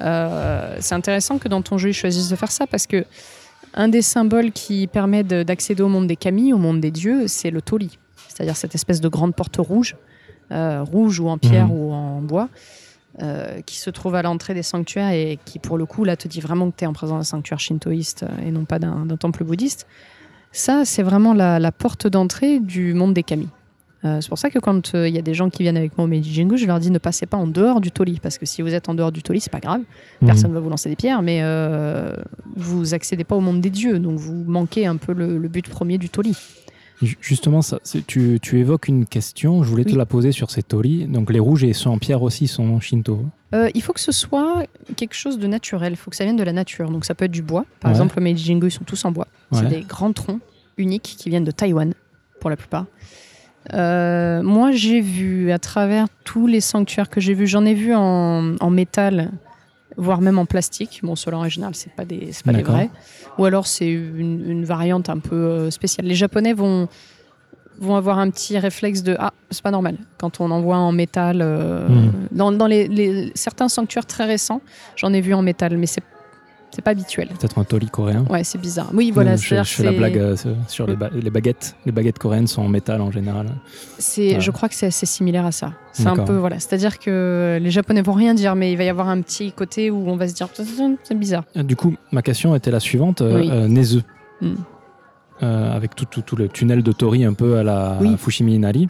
Euh, 0.02 0.78
c'est 0.80 0.96
intéressant 0.96 1.38
que 1.38 1.48
dans 1.48 1.62
ton 1.62 1.78
jeu, 1.78 1.90
ils 1.90 1.94
choisissent 1.94 2.30
de 2.30 2.36
faire 2.36 2.52
ça 2.52 2.66
parce 2.68 2.88
que 2.88 3.06
un 3.74 3.88
des 3.88 4.02
symboles 4.02 4.52
qui 4.52 4.88
permet 4.88 5.24
de- 5.24 5.44
d'accéder 5.44 5.84
au 5.84 5.88
monde 5.88 6.08
des 6.08 6.16
kami, 6.16 6.52
au 6.54 6.58
monde 6.58 6.82
des 6.82 6.92
dieux, 6.92 7.28
c'est 7.28 7.52
le 7.52 7.62
toli. 7.62 7.98
C'est-à-dire 8.28 8.56
cette 8.58 8.76
espèce 8.76 9.02
de 9.02 9.08
grande 9.08 9.36
porte 9.36 9.58
rouge, 9.58 9.96
euh, 10.52 10.84
rouge 10.84 11.20
ou 11.20 11.30
en 11.30 11.38
pierre 11.38 11.68
Mhm. 11.68 11.72
ou 11.74 11.92
en 11.92 12.22
bois, 12.22 12.50
euh, 13.22 13.62
qui 13.66 13.78
se 13.78 13.90
trouve 13.90 14.16
à 14.16 14.22
l'entrée 14.24 14.54
des 14.54 14.64
sanctuaires 14.64 15.12
et 15.12 15.38
qui, 15.46 15.60
pour 15.60 15.78
le 15.78 15.86
coup, 15.86 16.04
là, 16.04 16.16
te 16.18 16.28
dit 16.28 16.40
vraiment 16.42 16.72
que 16.72 16.78
tu 16.78 16.84
es 16.84 16.88
en 16.88 16.94
présence 16.94 17.20
d'un 17.20 17.24
sanctuaire 17.24 17.60
shintoïste 17.60 18.26
et 18.46 18.52
non 18.52 18.66
pas 18.66 18.80
d'un 18.80 19.06
temple 19.20 19.44
bouddhiste. 19.44 19.86
Ça, 20.52 20.84
c'est 20.86 21.04
vraiment 21.04 21.34
la, 21.34 21.60
la 21.60 21.72
porte 21.72 22.08
d'entrée 22.08 22.60
du 22.60 22.94
monde 22.94 23.14
des 23.14 23.24
kami. 23.24 23.48
Euh, 24.04 24.20
c'est 24.20 24.30
pour 24.30 24.40
ça 24.40 24.50
que 24.50 24.58
quand 24.58 24.96
euh, 24.96 25.08
il 25.08 25.14
y 25.14 25.20
a 25.20 25.22
des 25.22 25.36
gens 25.36 25.52
qui 25.52 25.62
viennent 25.62 25.78
avec 25.78 25.96
moi 25.96 26.06
au 26.06 26.08
Meiji 26.08 26.34
Jingu, 26.34 26.58
je 26.58 26.66
leur 26.66 26.80
dis 26.80 26.90
ne 26.90 26.98
passez 26.98 27.28
pas 27.28 27.38
en 27.38 27.46
dehors 27.46 27.80
du 27.82 27.92
toli, 27.92 28.20
parce 28.20 28.40
que 28.40 28.48
si 28.48 28.64
vous 28.64 28.74
êtes 28.74 28.90
en 28.90 28.96
dehors 28.96 29.12
du 29.12 29.22
toli, 29.22 29.40
c'est 29.40 29.52
pas 29.52 29.60
grave, 29.60 29.82
Mhm. 30.22 30.28
personne 30.28 30.52
va 30.54 30.60
vous 30.60 30.70
lancer 30.72 30.90
des 30.90 30.96
pierres, 30.96 31.22
mais 31.22 31.42
euh, 31.44 32.16
vous 32.56 32.96
accédez 32.96 33.24
pas 33.24 33.36
au 33.36 33.42
monde 33.42 33.62
des 33.62 33.70
dieux, 33.70 34.00
donc 34.00 34.18
vous 34.18 34.34
manquez 34.48 34.88
un 34.88 34.98
peu 34.98 35.14
le, 35.14 35.38
le 35.38 35.48
but 35.48 35.70
premier 35.70 36.00
du 36.00 36.10
toli. 36.10 36.36
Ju- 37.02 37.18
Justement, 37.22 37.62
ça, 37.62 37.80
c'est- 37.84 38.06
tu, 38.06 38.40
tu 38.42 38.60
évoques 38.60 38.88
une 38.88 39.06
question, 39.06 39.64
je 39.64 39.70
voulais 39.70 39.86
te 39.86 39.96
la 39.96 40.06
poser 40.06 40.32
sur 40.32 40.52
ces 40.52 40.62
torii. 40.64 41.06
Donc 41.06 41.32
les 41.32 41.40
rouges 41.40 41.64
et 41.64 41.74
ceux 41.74 41.90
en 41.90 41.98
pierre 41.98 42.22
aussi 42.22 42.48
sont 42.48 42.80
shinto. 42.80 43.26
Euh, 43.54 43.70
il 43.74 43.82
faut 43.82 43.92
que 43.94 44.00
ce 44.00 44.12
soit 44.12 44.66
quelque 44.96 45.16
chose 45.16 45.40
de 45.40 45.48
naturel, 45.48 45.94
il 45.94 45.96
faut 45.98 46.10
que 46.12 46.16
ça 46.16 46.24
vienne 46.24 46.36
de 46.38 46.44
la 46.44 46.54
nature. 46.54 46.90
Donc 46.92 47.06
ça 47.06 47.16
peut 47.16 47.26
être 47.26 47.32
du 47.32 47.42
bois. 47.42 47.66
Par 47.80 47.90
Ouais. 47.90 47.98
exemple, 47.98 48.16
le 48.18 48.24
Meiji 48.24 48.46
Jingu, 48.46 48.68
ils 48.68 48.72
sont 48.72 48.84
tous 48.84 49.04
en 49.06 49.12
bois. 49.12 49.28
C'est 49.52 49.64
Ouais. 49.64 49.68
des 49.70 49.82
grands 49.82 50.14
troncs 50.14 50.40
uniques 50.78 51.16
qui 51.18 51.30
viennent 51.30 51.44
de 51.44 51.52
Taïwan, 51.52 51.94
pour 52.40 52.50
la 52.50 52.56
plupart. 52.56 52.86
Euh, 53.74 54.42
moi, 54.42 54.72
j'ai 54.72 55.02
vu 55.02 55.52
à 55.52 55.60
travers 55.60 56.08
tous 56.24 56.48
les 56.48 56.62
sanctuaires 56.62 57.10
que 57.10 57.22
j'ai 57.22 57.34
vus, 57.34 57.48
j'en 57.48 57.66
ai 57.66 57.74
vu 57.74 57.94
en, 57.94 58.56
en 58.60 58.70
métal, 58.70 59.32
voire 59.98 60.22
même 60.22 60.38
en 60.40 60.46
plastique. 60.46 61.00
Bon, 61.04 61.16
ceux-là 61.16 61.38
en 61.38 61.48
général, 61.50 61.76
c'est 61.76 61.94
pas 61.94 62.06
des, 62.06 62.32
pas 62.46 62.54
des 62.54 62.64
vrais. 62.64 62.90
Ou 63.38 63.46
alors 63.46 63.68
c'est 63.68 63.90
une, 63.90 64.50
une 64.50 64.66
variante 64.66 65.10
un 65.10 65.20
peu 65.20 65.36
euh, 65.36 65.72
spéciale. 65.72 66.06
Les 66.08 66.16
Japonais 66.16 66.54
vont 66.54 66.88
vont 67.80 67.96
avoir 67.96 68.20
un 68.20 68.30
petit 68.30 68.60
réflexe 68.60 69.02
de 69.02 69.16
ah 69.18 69.34
c'est 69.50 69.64
pas 69.64 69.72
normal 69.72 69.98
quand 70.20 70.40
on 70.40 70.52
en 70.52 70.62
voit 70.62 70.78
en 70.78 70.92
métal 70.92 71.40
euh, 71.42 71.88
Mhm. 71.90 72.12
dans, 72.32 72.52
dans 72.52 72.68
les, 72.68 72.88
les- 72.88 73.32
certains 73.34 73.70
sanctuaires 73.70 74.06
très 74.06 74.26
récents 74.26 74.62
j'en 74.96 75.12
ai 75.14 75.22
vu 75.22 75.34
en 75.34 75.42
métal 75.42 75.76
mais 75.78 75.88
c'est 75.88 76.04
c'est 76.74 76.82
pas 76.82 76.92
habituel 76.92 77.28
Peut-être 77.40 77.58
un 77.60 77.64
torii 77.64 77.90
coréen. 77.90 78.26
ouais 78.30 78.44
c'est 78.44 78.58
bizarre 78.60 78.90
oui 78.94 79.12
voilà 79.12 79.32
Euh, 79.34 79.38
je, 79.38 79.56
je 79.56 79.64
fais 79.64 79.84
la 79.84 79.92
blague 79.92 80.18
euh, 80.18 80.36
sur 80.68 80.88
les, 80.88 80.96
ba- 80.96 81.10
les 81.14 81.30
baguettes. 81.30 81.76
Les 81.86 81.92
baguettes 81.92 82.18
coréennes 82.20 82.48
sont 82.48 82.62
en 82.62 82.68
métal 82.70 83.02
en 83.02 83.12
général. 83.12 83.48
c'est 84.00 84.36
Ouais. 84.36 84.42
je 84.42 84.52
crois 84.52 84.70
que 84.70 84.76
c'est 84.76 84.88
assez 84.88 85.06
similaire 85.06 85.46
à 85.46 85.52
ça 85.52 85.74
c'est 85.94 86.08
un 86.08 86.16
peu 86.16 86.38
voilà 86.38 86.60
c'est-à-dire 86.60 87.00
que 87.00 87.60
les 87.62 87.72
japonais 87.72 88.02
vont 88.02 88.14
rien 88.14 88.34
dire 88.34 88.56
mais 88.56 88.72
il 88.72 88.78
va 88.78 88.84
y 88.86 88.90
avoir 88.90 89.10
un 89.10 89.22
petit 89.22 89.52
côté 89.52 89.92
où 89.92 90.10
on 90.10 90.16
va 90.16 90.28
se 90.28 90.34
dire 90.34 90.48
c'est 91.04 91.18
bizarre 91.18 91.44
Euh, 91.58 91.64
Du 91.64 91.76
coup, 91.76 91.96
ma 92.12 92.22
question 92.22 92.56
était 92.56 92.72
la 92.72 92.80
suivante. 92.80 93.22
Oui. 93.26 93.50
euh, 93.52 93.68
Nezu, 93.68 94.00
Mm. 94.42 94.54
Euh, 95.44 95.76
avec 95.76 95.96
tout, 95.96 96.06
tout- 96.06 96.22
tout 96.22 96.36
le 96.36 96.48
tunnel 96.50 96.84
de 96.84 96.92
Tori 96.92 97.26
un 97.26 97.34
peu 97.34 97.58
à 97.58 97.64
la 97.64 97.98
Oui. 98.00 98.16
Fushimi 98.18 98.54
Inari, 98.56 98.90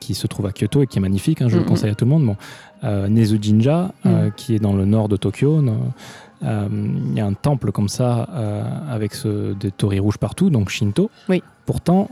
qui 0.00 0.14
se 0.14 0.26
trouve 0.26 0.46
à 0.46 0.50
Kyoto 0.52 0.82
et 0.82 0.86
qui 0.88 0.98
est 0.98 1.00
magnifique, 1.00 1.40
hein, 1.40 1.48
je 1.48 1.56
le 1.56 1.62
Mm, 1.62 1.66
conseille 1.66 1.90
à 1.90 1.94
tout 1.94 2.04
le 2.04 2.10
monde. 2.10 2.26
Bon, 2.26 2.36
euh, 2.82 3.08
Nezu 3.08 3.38
Jinja, 3.40 3.92
euh, 4.04 4.30
qui 4.36 4.54
est 4.56 4.58
dans 4.58 4.74
le 4.74 4.84
nord 4.86 5.08
de 5.08 5.16
Tokyo. 5.16 5.62
Euh, 6.44 6.68
Il 6.70 7.14
y 7.16 7.20
a 7.20 7.26
un 7.26 7.32
temple 7.34 7.72
comme 7.72 7.88
ça, 7.88 8.28
euh, 8.32 8.62
avec 8.90 9.14
ce, 9.14 9.54
des 9.54 9.70
torii 9.70 9.98
rouges 10.00 10.18
partout, 10.18 10.50
donc 10.50 10.68
Shinto. 10.68 11.10
Oui. 11.28 11.42
Pourtant, 11.66 12.08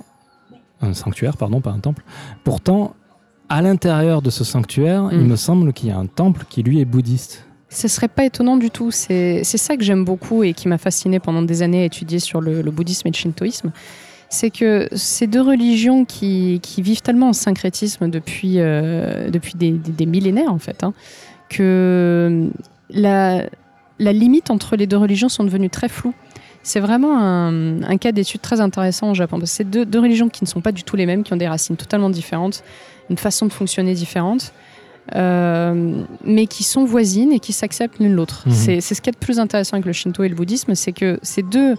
un 0.80 0.94
sanctuaire, 0.94 1.36
pardon, 1.36 1.60
pas 1.60 1.70
un 1.70 1.78
temple. 1.78 2.02
Pourtant, 2.44 2.94
à 3.48 3.60
l'intérieur 3.62 4.22
de 4.22 4.30
ce 4.30 4.44
sanctuaire, 4.44 5.08
il 5.12 5.18
Mm. 5.20 5.26
me 5.26 5.36
semble 5.36 5.72
qu'il 5.72 5.88
y 5.90 5.92
a 5.92 5.98
un 5.98 6.06
temple 6.06 6.44
qui, 6.48 6.62
lui, 6.62 6.80
est 6.80 6.84
bouddhiste. 6.86 7.44
Ce 7.68 7.88
serait 7.88 8.08
pas 8.08 8.24
étonnant 8.24 8.56
du 8.56 8.70
tout. 8.70 8.90
C'est 8.90 9.44
c'est 9.44 9.58
ça 9.58 9.76
que 9.76 9.82
j'aime 9.82 10.04
beaucoup 10.04 10.42
et 10.42 10.52
qui 10.52 10.68
m'a 10.68 10.76
fasciné 10.78 11.20
pendant 11.20 11.42
des 11.42 11.62
années 11.62 11.82
à 11.82 11.84
étudier 11.86 12.18
sur 12.18 12.40
le, 12.40 12.60
le 12.62 12.70
bouddhisme 12.70 13.08
et 13.08 13.10
le 13.10 13.16
shintoïsme. 13.16 13.70
C'est 14.28 14.50
que 14.50 14.88
ces 14.92 15.26
deux 15.26 15.40
religions 15.42 16.04
qui, 16.06 16.58
qui 16.62 16.80
vivent 16.82 17.02
tellement 17.02 17.28
en 17.28 17.32
syncrétisme 17.34 18.08
depuis, 18.10 18.54
euh, 18.60 19.30
depuis 19.30 19.54
des, 19.54 19.70
des- 19.72 19.92
des 19.92 20.06
millénaires, 20.06 20.52
en 20.52 20.58
fait, 20.58 20.84
hein, 20.84 20.92
que 21.50 22.48
la, 22.90 23.44
la 24.02 24.12
limite 24.12 24.50
entre 24.50 24.76
les 24.76 24.86
deux 24.86 24.96
religions 24.98 25.28
sont 25.28 25.44
devenues 25.44 25.70
très 25.70 25.88
floues. 25.88 26.14
C'est 26.62 26.80
vraiment 26.80 27.18
un, 27.18 27.82
un 27.82 27.96
cas 27.96 28.12
d'étude 28.12 28.40
très 28.40 28.60
intéressant 28.60 29.10
au 29.10 29.14
Japon. 29.14 29.40
C'est 29.44 29.68
deux, 29.68 29.84
deux 29.84 29.98
religions 30.00 30.28
qui 30.28 30.44
ne 30.44 30.48
sont 30.48 30.60
pas 30.60 30.72
du 30.72 30.84
tout 30.84 30.96
les 30.96 31.06
mêmes, 31.06 31.22
qui 31.24 31.32
ont 31.32 31.36
des 31.36 31.48
racines 31.48 31.76
totalement 31.76 32.10
différentes, 32.10 32.62
une 33.10 33.18
façon 33.18 33.46
de 33.46 33.52
fonctionner 33.52 33.94
différente. 33.94 34.52
euh, 35.14 36.04
mais 36.24 36.46
qui 36.46 36.62
sont 36.64 36.84
voisines 36.84 37.32
et 37.32 37.40
qui 37.40 37.52
s'acceptent 37.52 37.98
l'une 37.98 38.14
l'autre. 38.14 38.44
Mhm. 38.46 38.52
C'est 38.52 38.80
ce 38.80 39.00
qui 39.00 39.10
est 39.10 39.12
de 39.12 39.18
plus 39.18 39.38
intéressant 39.38 39.74
avec 39.74 39.86
le 39.86 39.92
shinto 39.92 40.22
et 40.22 40.28
le 40.28 40.34
bouddhisme, 40.34 40.74
c'est 40.74 40.92
que 40.92 41.18
ces 41.22 41.42
deux 41.42 41.74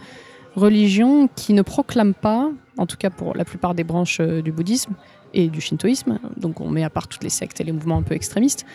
religions 0.55 1.29
qui 1.35 1.53
ne 1.53 1.61
proclament 1.61 2.13
pas, 2.13 2.51
en 2.77 2.85
tout 2.85 2.97
cas 2.97 3.09
pour 3.09 3.35
la 3.35 3.45
plupart 3.45 3.73
des 3.73 3.83
branches 3.83 4.19
euh, 4.19 4.41
du 4.41 4.51
bouddhisme 4.51 4.93
et 5.33 5.47
du 5.47 5.61
shintoïsme, 5.61 6.19
donc 6.37 6.61
on 6.61 6.69
met 6.69 6.83
à 6.83 6.91
part 6.91 7.07
toutes 7.07 7.23
les 7.23 7.29
sectes 7.31 7.59
et 7.59 7.63
les 7.63 7.71
mouvements 7.71 7.97
un 7.97 8.03
peu 8.03 8.13
extrémistes, 8.13 8.65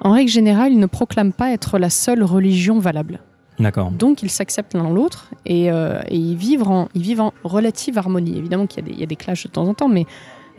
en 0.00 0.12
règle 0.12 0.30
générale, 0.30 0.72
ils 0.72 0.78
ne 0.78 0.86
proclament 0.86 1.32
pas 1.32 1.50
être 1.52 1.78
la 1.78 1.90
seule 1.90 2.22
religion 2.22 2.78
valable. 2.78 3.20
D'accord. 3.58 3.90
Donc 3.90 4.22
ils 4.22 4.30
s'acceptent 4.30 4.74
l'un 4.74 4.90
l'autre 4.90 5.30
et, 5.46 5.70
euh, 5.72 6.00
et 6.08 6.16
ils, 6.16 6.36
vivent 6.36 6.68
en, 6.68 6.88
ils 6.94 7.00
vivent 7.02 7.22
en 7.22 7.32
relative 7.42 7.96
harmonie. 7.96 8.36
Évidemment 8.36 8.66
qu'il 8.66 8.82
y, 8.82 8.86
a 8.86 8.88
des- 8.88 8.94
il 8.94 9.00
y 9.00 9.02
a 9.02 9.06
des 9.06 9.16
clashs 9.16 9.44
de 9.44 9.48
temps 9.50 9.66
en 9.66 9.72
temps, 9.72 9.88
mais 9.88 10.04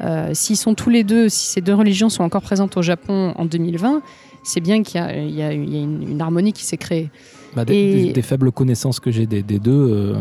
euh, 0.01 0.31
s'ils 0.33 0.57
sont 0.57 0.73
tous 0.73 0.89
les 0.89 1.03
deux, 1.03 1.29
si 1.29 1.45
ces 1.47 1.61
deux 1.61 1.75
religions 1.75 2.09
sont 2.09 2.23
encore 2.23 2.41
présentes 2.41 2.75
au 2.77 2.81
Japon 2.81 3.33
en 3.35 3.45
2020, 3.45 4.01
c'est 4.43 4.61
bien 4.61 4.81
qu'il 4.81 4.99
y 5.01 5.31
y 5.31 5.35
y 5.37 5.41
a 5.43 5.51
une, 5.51 6.01
une 6.09 6.21
harmonie 6.21 6.53
qui 6.53 6.65
s'est 6.65 6.77
créée. 6.77 7.11
Bah, 7.55 7.65
des, 7.65 7.75
Et- 7.75 8.03
des- 8.07 8.13
des 8.13 8.21
faibles 8.23 8.51
connaissances 8.51 8.99
que 8.99 9.11
j'ai 9.11 9.27
des, 9.27 9.43
des 9.43 9.59
deux, 9.59 9.71
euh, 9.91 10.15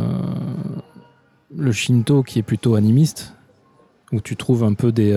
le 1.57 1.73
Shinto 1.73 2.23
qui 2.23 2.39
est 2.39 2.43
plutôt 2.43 2.75
animiste, 2.75 3.35
où 4.13 4.21
tu 4.21 4.37
trouves 4.37 4.65
un 4.65 4.75
peu 4.75 4.93
des, 4.93 5.13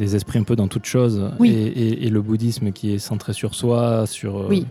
des 0.00 0.16
esprits 0.16 0.38
un 0.38 0.42
peu 0.44 0.56
dans 0.56 0.68
toute 0.68 0.86
chose, 0.86 1.30
Oui. 1.38 1.50
et, 1.50 1.66
et- 1.66 2.06
et 2.06 2.10
le 2.10 2.20
bouddhisme 2.22 2.72
qui 2.72 2.92
est 2.94 2.98
centré 2.98 3.32
sur 3.32 3.54
soi, 3.54 4.06
sur... 4.06 4.38
euh, 4.38 4.46
Oui. 4.48 4.66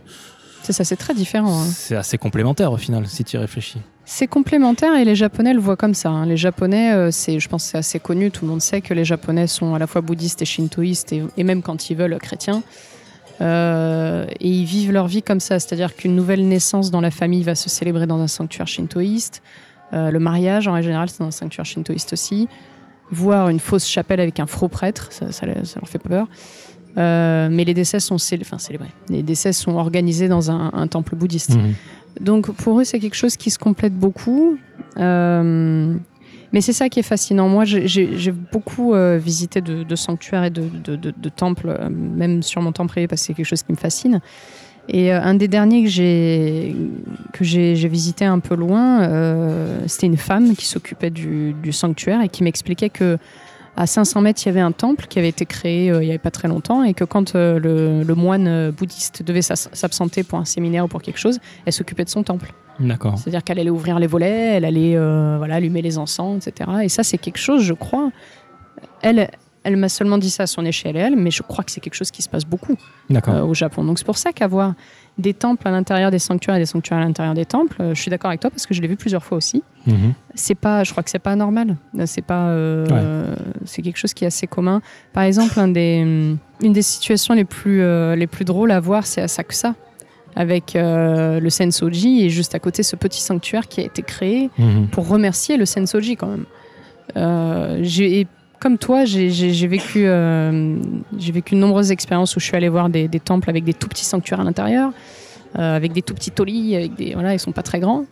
C'est 0.62 0.74
ça, 0.74 0.84
c'est 0.84 0.96
très 0.96 1.14
différent. 1.14 1.62
hein. 1.62 1.66
C'est 1.72 1.96
assez 1.96 2.18
complémentaire 2.18 2.70
au 2.70 2.76
final, 2.76 3.06
si 3.06 3.24
tu 3.24 3.36
y 3.36 3.38
réfléchis. 3.40 3.78
C'est 4.04 4.26
complémentaire 4.26 4.94
et 4.96 5.04
les 5.06 5.14
Japonais 5.14 5.54
le 5.54 5.60
voient 5.60 5.76
comme 5.76 5.94
ça. 5.94 6.10
hein. 6.10 6.26
Les 6.26 6.36
Japonais, 6.36 6.92
euh, 6.92 7.10
c'est, 7.10 7.40
je 7.40 7.48
pense 7.48 7.64
que 7.64 7.70
c'est 7.70 7.78
assez 7.78 7.98
connu, 7.98 8.30
tout 8.30 8.44
le 8.44 8.50
monde 8.50 8.60
sait 8.60 8.82
que 8.82 8.92
les 8.92 9.04
Japonais 9.06 9.46
sont 9.46 9.74
à 9.74 9.78
la 9.78 9.86
fois 9.86 10.02
bouddhistes 10.02 10.42
et 10.42 10.44
shintoïstes 10.44 11.12
et, 11.14 11.22
et 11.38 11.44
même 11.44 11.62
quand 11.62 11.88
ils 11.88 11.96
veulent 11.96 12.18
chrétiens. 12.18 12.62
Euh, 13.40 14.26
et 14.38 14.48
ils 14.48 14.64
vivent 14.66 14.92
leur 14.92 15.06
vie 15.06 15.22
comme 15.22 15.40
ça, 15.40 15.58
c'est-à-dire 15.58 15.96
qu'une 15.96 16.14
nouvelle 16.14 16.46
naissance 16.46 16.90
dans 16.90 17.00
la 17.00 17.10
famille 17.10 17.42
va 17.42 17.54
se 17.54 17.70
célébrer 17.70 18.06
dans 18.06 18.20
un 18.20 18.26
sanctuaire 18.28 18.68
shintoïste. 18.68 19.42
Euh, 19.92 20.10
le 20.10 20.18
mariage, 20.18 20.68
en 20.68 20.80
général, 20.82 21.08
c'est 21.08 21.20
dans 21.20 21.26
un 21.28 21.30
sanctuaire 21.30 21.64
shintoïste 21.64 22.12
aussi. 22.12 22.48
Voir 23.12 23.48
une 23.48 23.58
fausse 23.60 23.86
chapelle 23.86 24.20
avec 24.20 24.38
un 24.40 24.46
faux 24.46 24.68
prêtre, 24.68 25.08
ça, 25.10 25.32
ça, 25.32 25.46
ça 25.64 25.80
leur 25.80 25.88
fait 25.88 25.98
peur. 25.98 26.26
Euh, 26.98 27.48
mais 27.50 27.64
les 27.64 27.74
décès 27.74 28.00
sont 28.00 28.18
célé- 28.18 28.42
enfin, 28.44 28.58
célébrés. 28.58 28.90
Les 29.08 29.22
décès 29.22 29.52
sont 29.52 29.72
organisés 29.76 30.28
dans 30.28 30.50
un, 30.50 30.70
un 30.72 30.86
temple 30.86 31.14
bouddhiste. 31.16 31.56
Mhm. 31.56 31.74
Donc 32.20 32.50
pour 32.52 32.80
eux, 32.80 32.84
c'est 32.84 32.98
quelque 32.98 33.14
chose 33.16 33.36
qui 33.36 33.50
se 33.50 33.58
complète 33.58 33.94
beaucoup. 33.96 34.56
Euh, 34.96 35.94
mais 36.52 36.60
c'est 36.60 36.72
ça 36.72 36.88
qui 36.88 36.98
est 36.98 37.04
fascinant. 37.04 37.48
Moi, 37.48 37.64
j'ai- 37.64 37.86
beaucoup 38.32 38.92
euh, 38.94 39.18
visité 39.22 39.60
de, 39.60 39.84
de 39.84 39.96
sanctuaires 39.96 40.42
et 40.44 40.50
de, 40.50 40.62
de- 40.96 40.96
temples, 41.28 41.88
même 41.90 42.42
sur 42.42 42.60
mon 42.60 42.72
temps 42.72 42.88
privé, 42.88 43.06
parce 43.06 43.20
que 43.22 43.26
c'est 43.28 43.34
quelque 43.34 43.46
chose 43.46 43.62
qui 43.62 43.70
me 43.72 43.76
fascine. 43.76 44.20
Et 44.88 45.12
euh, 45.12 45.20
un 45.22 45.34
des 45.34 45.48
derniers 45.48 45.84
que 45.84 45.88
j'ai 45.88 46.74
que 47.32 47.44
j'ai 47.44 47.74
visité 47.88 48.24
un 48.24 48.38
peu 48.38 48.54
loin, 48.54 49.02
euh, 49.02 49.80
c'était 49.86 50.06
une 50.06 50.16
femme 50.16 50.54
qui 50.56 50.66
s'occupait 50.66 51.10
du, 51.10 51.54
du 51.62 51.72
sanctuaire 51.72 52.22
et 52.22 52.28
qui 52.28 52.42
m'expliquait 52.42 52.90
que 52.90 53.18
à 53.76 53.86
500 53.86 54.20
mètres, 54.20 54.42
il 54.44 54.46
y 54.46 54.48
avait 54.48 54.60
un 54.60 54.72
temple 54.72 55.06
qui 55.06 55.18
avait 55.18 55.28
été 55.28 55.46
créé 55.46 55.90
euh, 55.90 56.02
il 56.02 56.06
n'y 56.06 56.10
avait 56.10 56.18
pas 56.18 56.32
très 56.32 56.48
longtemps 56.48 56.82
et 56.82 56.92
que 56.92 57.04
quand 57.04 57.34
le, 57.34 58.02
le 58.02 58.14
moine 58.14 58.70
bouddhiste 58.72 59.22
devait 59.22 59.42
s'absenter 59.42 60.24
pour 60.24 60.38
un 60.38 60.44
séminaire 60.44 60.84
ou 60.84 60.88
pour 60.88 61.02
quelque 61.02 61.20
chose, 61.20 61.38
elle 61.66 61.72
s'occupait 61.72 62.04
de 62.04 62.10
son 62.10 62.22
temple. 62.22 62.52
D'accord. 62.80 63.16
C'est-à-dire 63.16 63.44
qu'elle 63.44 63.58
allait 63.58 63.70
ouvrir 63.70 63.98
les 63.98 64.06
volets, 64.06 64.56
elle 64.56 64.64
allait 64.64 64.96
voilà, 64.96 65.56
allumer 65.56 65.82
les 65.82 65.98
encens, 65.98 66.46
etc. 66.46 66.70
Et 66.82 66.88
ça, 66.88 67.02
c'est 67.04 67.18
quelque 67.18 67.38
chose, 67.38 67.62
je 67.62 67.74
crois. 67.74 68.10
Elle, 69.02 69.30
elle 69.62 69.76
m'a 69.76 69.88
seulement 69.90 70.16
dit 70.18 70.30
ça 70.30 70.44
à 70.44 70.46
son 70.46 70.64
échelle 70.64 70.96
et 70.96 71.00
elle, 71.00 71.16
mais 71.16 71.30
je 71.30 71.42
crois 71.42 71.62
que 71.64 71.70
c'est 71.70 71.80
quelque 71.80 71.94
chose 71.94 72.10
qui 72.10 72.22
se 72.22 72.28
passe 72.30 72.44
beaucoup 72.46 72.76
euh, 73.28 73.42
au 73.42 73.52
Japon. 73.54 73.84
Donc 73.84 73.98
c'est 73.98 74.06
pour 74.06 74.16
ça 74.18 74.32
qu'avoir 74.32 74.74
des 75.18 75.34
temples 75.34 75.68
à 75.68 75.70
l'intérieur 75.70 76.10
des 76.10 76.18
sanctuaires 76.18 76.56
et 76.56 76.60
des 76.60 76.66
sanctuaires 76.66 76.98
à 76.98 77.02
l'intérieur 77.02 77.34
des 77.34 77.44
temples, 77.44 77.76
euh, 77.80 77.94
je 77.94 78.00
suis 78.00 78.10
d'accord 78.10 78.28
avec 78.30 78.40
toi 78.40 78.48
parce 78.50 78.66
que 78.66 78.72
je 78.72 78.80
l'ai 78.80 78.88
vu 78.88 78.96
plusieurs 78.96 79.22
fois 79.22 79.36
aussi. 79.36 79.62
Mhm. 79.86 80.14
C'est 80.34 80.54
pas, 80.54 80.82
je 80.84 80.92
crois 80.92 81.02
que 81.02 81.10
c'est 81.10 81.18
pas 81.18 81.36
normal. 81.36 81.76
C'est 82.06 82.22
pas, 82.24 82.46
euh, 82.48 82.86
Ouais. 82.86 83.36
c'est 83.66 83.82
quelque 83.82 83.98
chose 83.98 84.14
qui 84.14 84.24
est 84.24 84.28
assez 84.28 84.46
commun. 84.46 84.80
Par 85.12 85.24
exemple, 85.24 85.58
un 85.60 85.68
des, 85.68 85.98
une 86.62 86.72
des 86.72 86.82
situations 86.82 87.34
les 87.34 87.44
plus, 87.44 87.82
les 88.16 88.26
plus 88.26 88.44
drôles 88.46 88.70
à 88.70 88.80
voir, 88.80 89.04
c'est 89.06 89.20
à 89.20 89.28
Sakusa, 89.28 89.74
avec 90.36 90.74
euh, 90.76 91.38
le 91.38 91.50
Sensoji 91.50 92.24
et 92.24 92.30
juste 92.30 92.54
à 92.54 92.58
côté 92.60 92.82
ce 92.82 92.96
petit 92.96 93.20
sanctuaire 93.20 93.68
qui 93.68 93.80
a 93.80 93.84
été 93.84 94.00
créé 94.02 94.48
Mhm. 94.58 94.88
pour 94.88 95.06
remercier 95.08 95.56
le 95.58 95.66
Sensoji 95.66 96.16
quand 96.16 96.28
même. 96.28 96.46
Euh, 97.16 97.80
j'ai- 97.82 98.26
comme 98.60 98.76
toi, 98.76 99.06
j'ai 99.06 99.66
vécu, 99.66 100.06
euh, 100.06 100.76
j'ai 101.16 101.32
vécu 101.32 101.54
de 101.54 101.60
nombreuses 101.60 101.90
expériences 101.90 102.36
où 102.36 102.40
je 102.40 102.44
suis 102.44 102.56
allée 102.56 102.68
voir 102.68 102.90
des, 102.90 103.08
temples 103.08 103.48
avec 103.48 103.64
des 103.64 103.72
tout 103.72 103.88
petits 103.88 104.04
sanctuaires 104.04 104.40
à 104.40 104.44
l'intérieur, 104.44 104.92
euh, 105.58 105.76
avec 105.76 105.92
des 105.92 106.02
tout 106.02 106.14
petits 106.14 106.30
tolis, 106.30 106.76
avec 106.76 106.94
des, 106.94 107.14
voilà, 107.14 107.32
ils 107.32 107.38
sont 107.38 107.52
pas 107.52 107.62
très 107.62 107.80
grands. 107.80 108.04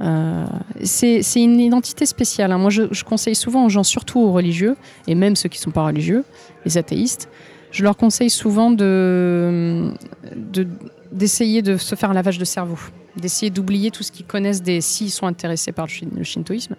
Euh, 0.00 0.44
c'est 0.82 1.22
une 1.36 1.60
identité 1.60 2.06
spéciale. 2.06 2.50
hein. 2.50 2.58
Moi, 2.58 2.70
je, 2.70 3.04
conseille 3.04 3.36
souvent 3.36 3.64
aux 3.64 3.68
gens, 3.68 3.84
surtout 3.84 4.18
aux 4.18 4.32
religieux, 4.32 4.76
et 5.06 5.14
même 5.14 5.36
ceux 5.36 5.48
qui 5.48 5.60
sont 5.60 5.70
pas 5.70 5.84
religieux, 5.86 6.24
les 6.64 6.76
athéistes, 6.76 7.28
je 7.70 7.84
leur 7.84 7.96
conseille 7.96 8.30
souvent 8.30 8.72
de 8.72 9.92
de- 10.34 10.66
d'essayer 11.12 11.62
de, 11.62 11.76
se 11.76 11.94
faire 11.94 12.10
un 12.10 12.14
lavage 12.14 12.38
de 12.38 12.44
cerveau, 12.44 12.78
d'essayer 13.16 13.50
d'oublier 13.50 13.92
tout 13.92 14.02
ce 14.02 14.10
qu'ils 14.10 14.26
connaissent 14.26 14.62
s'ils 14.80 15.12
sont 15.12 15.26
intéressés 15.26 15.70
par 15.70 15.86
le 16.16 16.24
shintoïsme, 16.24 16.74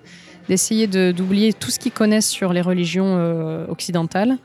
d'essayer 0.50 0.88
de- 0.88 1.12
d'oublier 1.12 1.54
tout 1.54 1.72
ce 1.72 1.80
qu'ils 1.80 1.92
connaissent 1.92 2.30
sur 2.30 2.54
les 2.54 2.62
religions 2.62 3.16
euh, 3.18 3.66
occidentales 3.68 4.38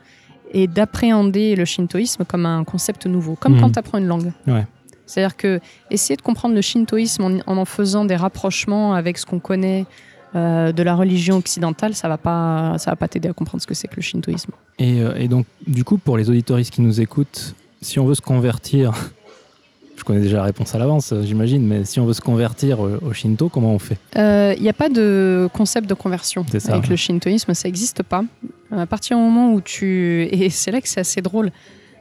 et 0.53 0.67
d'appréhender 0.67 1.55
le 1.55 1.65
shintoïsme 1.65 2.25
comme 2.25 2.45
un 2.45 2.63
concept 2.63 3.05
nouveau, 3.05 3.35
comme 3.35 3.53
Mhm. 3.55 3.61
quand 3.61 3.69
tu 3.71 3.79
apprends 3.79 3.97
une 3.97 4.07
langue. 4.07 4.31
Ouais. 4.47 4.65
C'est-à-dire 5.05 5.35
que 5.37 5.59
essayer 5.89 6.15
de 6.15 6.21
comprendre 6.21 6.55
le 6.55 6.61
shintoïsme 6.61 7.23
en 7.23 7.31
en, 7.51 7.57
en 7.57 7.65
faisant 7.65 8.05
des 8.05 8.15
rapprochements 8.15 8.93
avec 8.93 9.17
ce 9.17 9.25
qu'on 9.25 9.39
connaît 9.39 9.85
euh, 10.35 10.71
de 10.71 10.81
la 10.83 10.95
religion 10.95 11.35
occidentale, 11.37 11.93
ça 11.93 12.07
va 12.07 12.17
pas, 12.17 12.75
ça 12.77 12.91
va 12.91 12.95
pas 12.95 13.09
t'aider 13.09 13.27
à 13.27 13.33
comprendre 13.33 13.61
ce 13.61 13.67
que 13.67 13.73
c'est 13.73 13.89
que 13.89 13.97
le 13.97 14.01
shintoïsme. 14.01 14.51
Et, 14.79 15.01
euh, 15.01 15.13
et 15.17 15.27
donc, 15.27 15.45
du 15.67 15.83
coup, 15.83 15.97
pour 15.97 16.17
les 16.17 16.29
auditoristes 16.29 16.73
qui 16.73 16.81
nous 16.81 17.01
écoutent, 17.01 17.53
si 17.81 17.99
on 17.99 18.05
veut 18.05 18.15
se 18.15 18.21
convertir, 18.21 18.93
je 20.01 20.05
connais 20.05 20.21
déjà 20.21 20.37
la 20.37 20.43
réponse 20.43 20.73
à 20.73 20.79
l'avance, 20.79 21.13
euh, 21.13 21.21
j'imagine, 21.21 21.65
mais 21.65 21.85
si 21.85 21.99
on 21.99 22.05
veut 22.05 22.13
se 22.13 22.21
convertir 22.21 22.79
au, 22.79 22.89
au 23.01 23.13
Shinto, 23.13 23.49
comment 23.49 23.73
on 23.75 23.79
fait 23.79 23.97
Il 24.15 24.61
n'y 24.61 24.69
a 24.69 24.73
pas 24.73 24.89
de 24.89 25.47
concept 25.53 25.87
de 25.87 25.93
conversion 25.93 26.43
ça, 26.57 26.73
avec 26.73 26.85
ouais. 26.85 26.89
le 26.89 26.95
shintoïsme, 26.95 27.53
ça 27.53 27.67
n'existe 27.67 28.01
pas. 28.01 28.23
À 28.71 28.87
partir 28.87 29.17
du 29.17 29.23
moment 29.23 29.53
où 29.53 29.61
tu... 29.61 30.27
Et 30.31 30.49
c'est 30.49 30.71
là 30.71 30.81
que 30.81 30.87
c'est 30.87 31.01
assez 31.01 31.21
drôle 31.21 31.51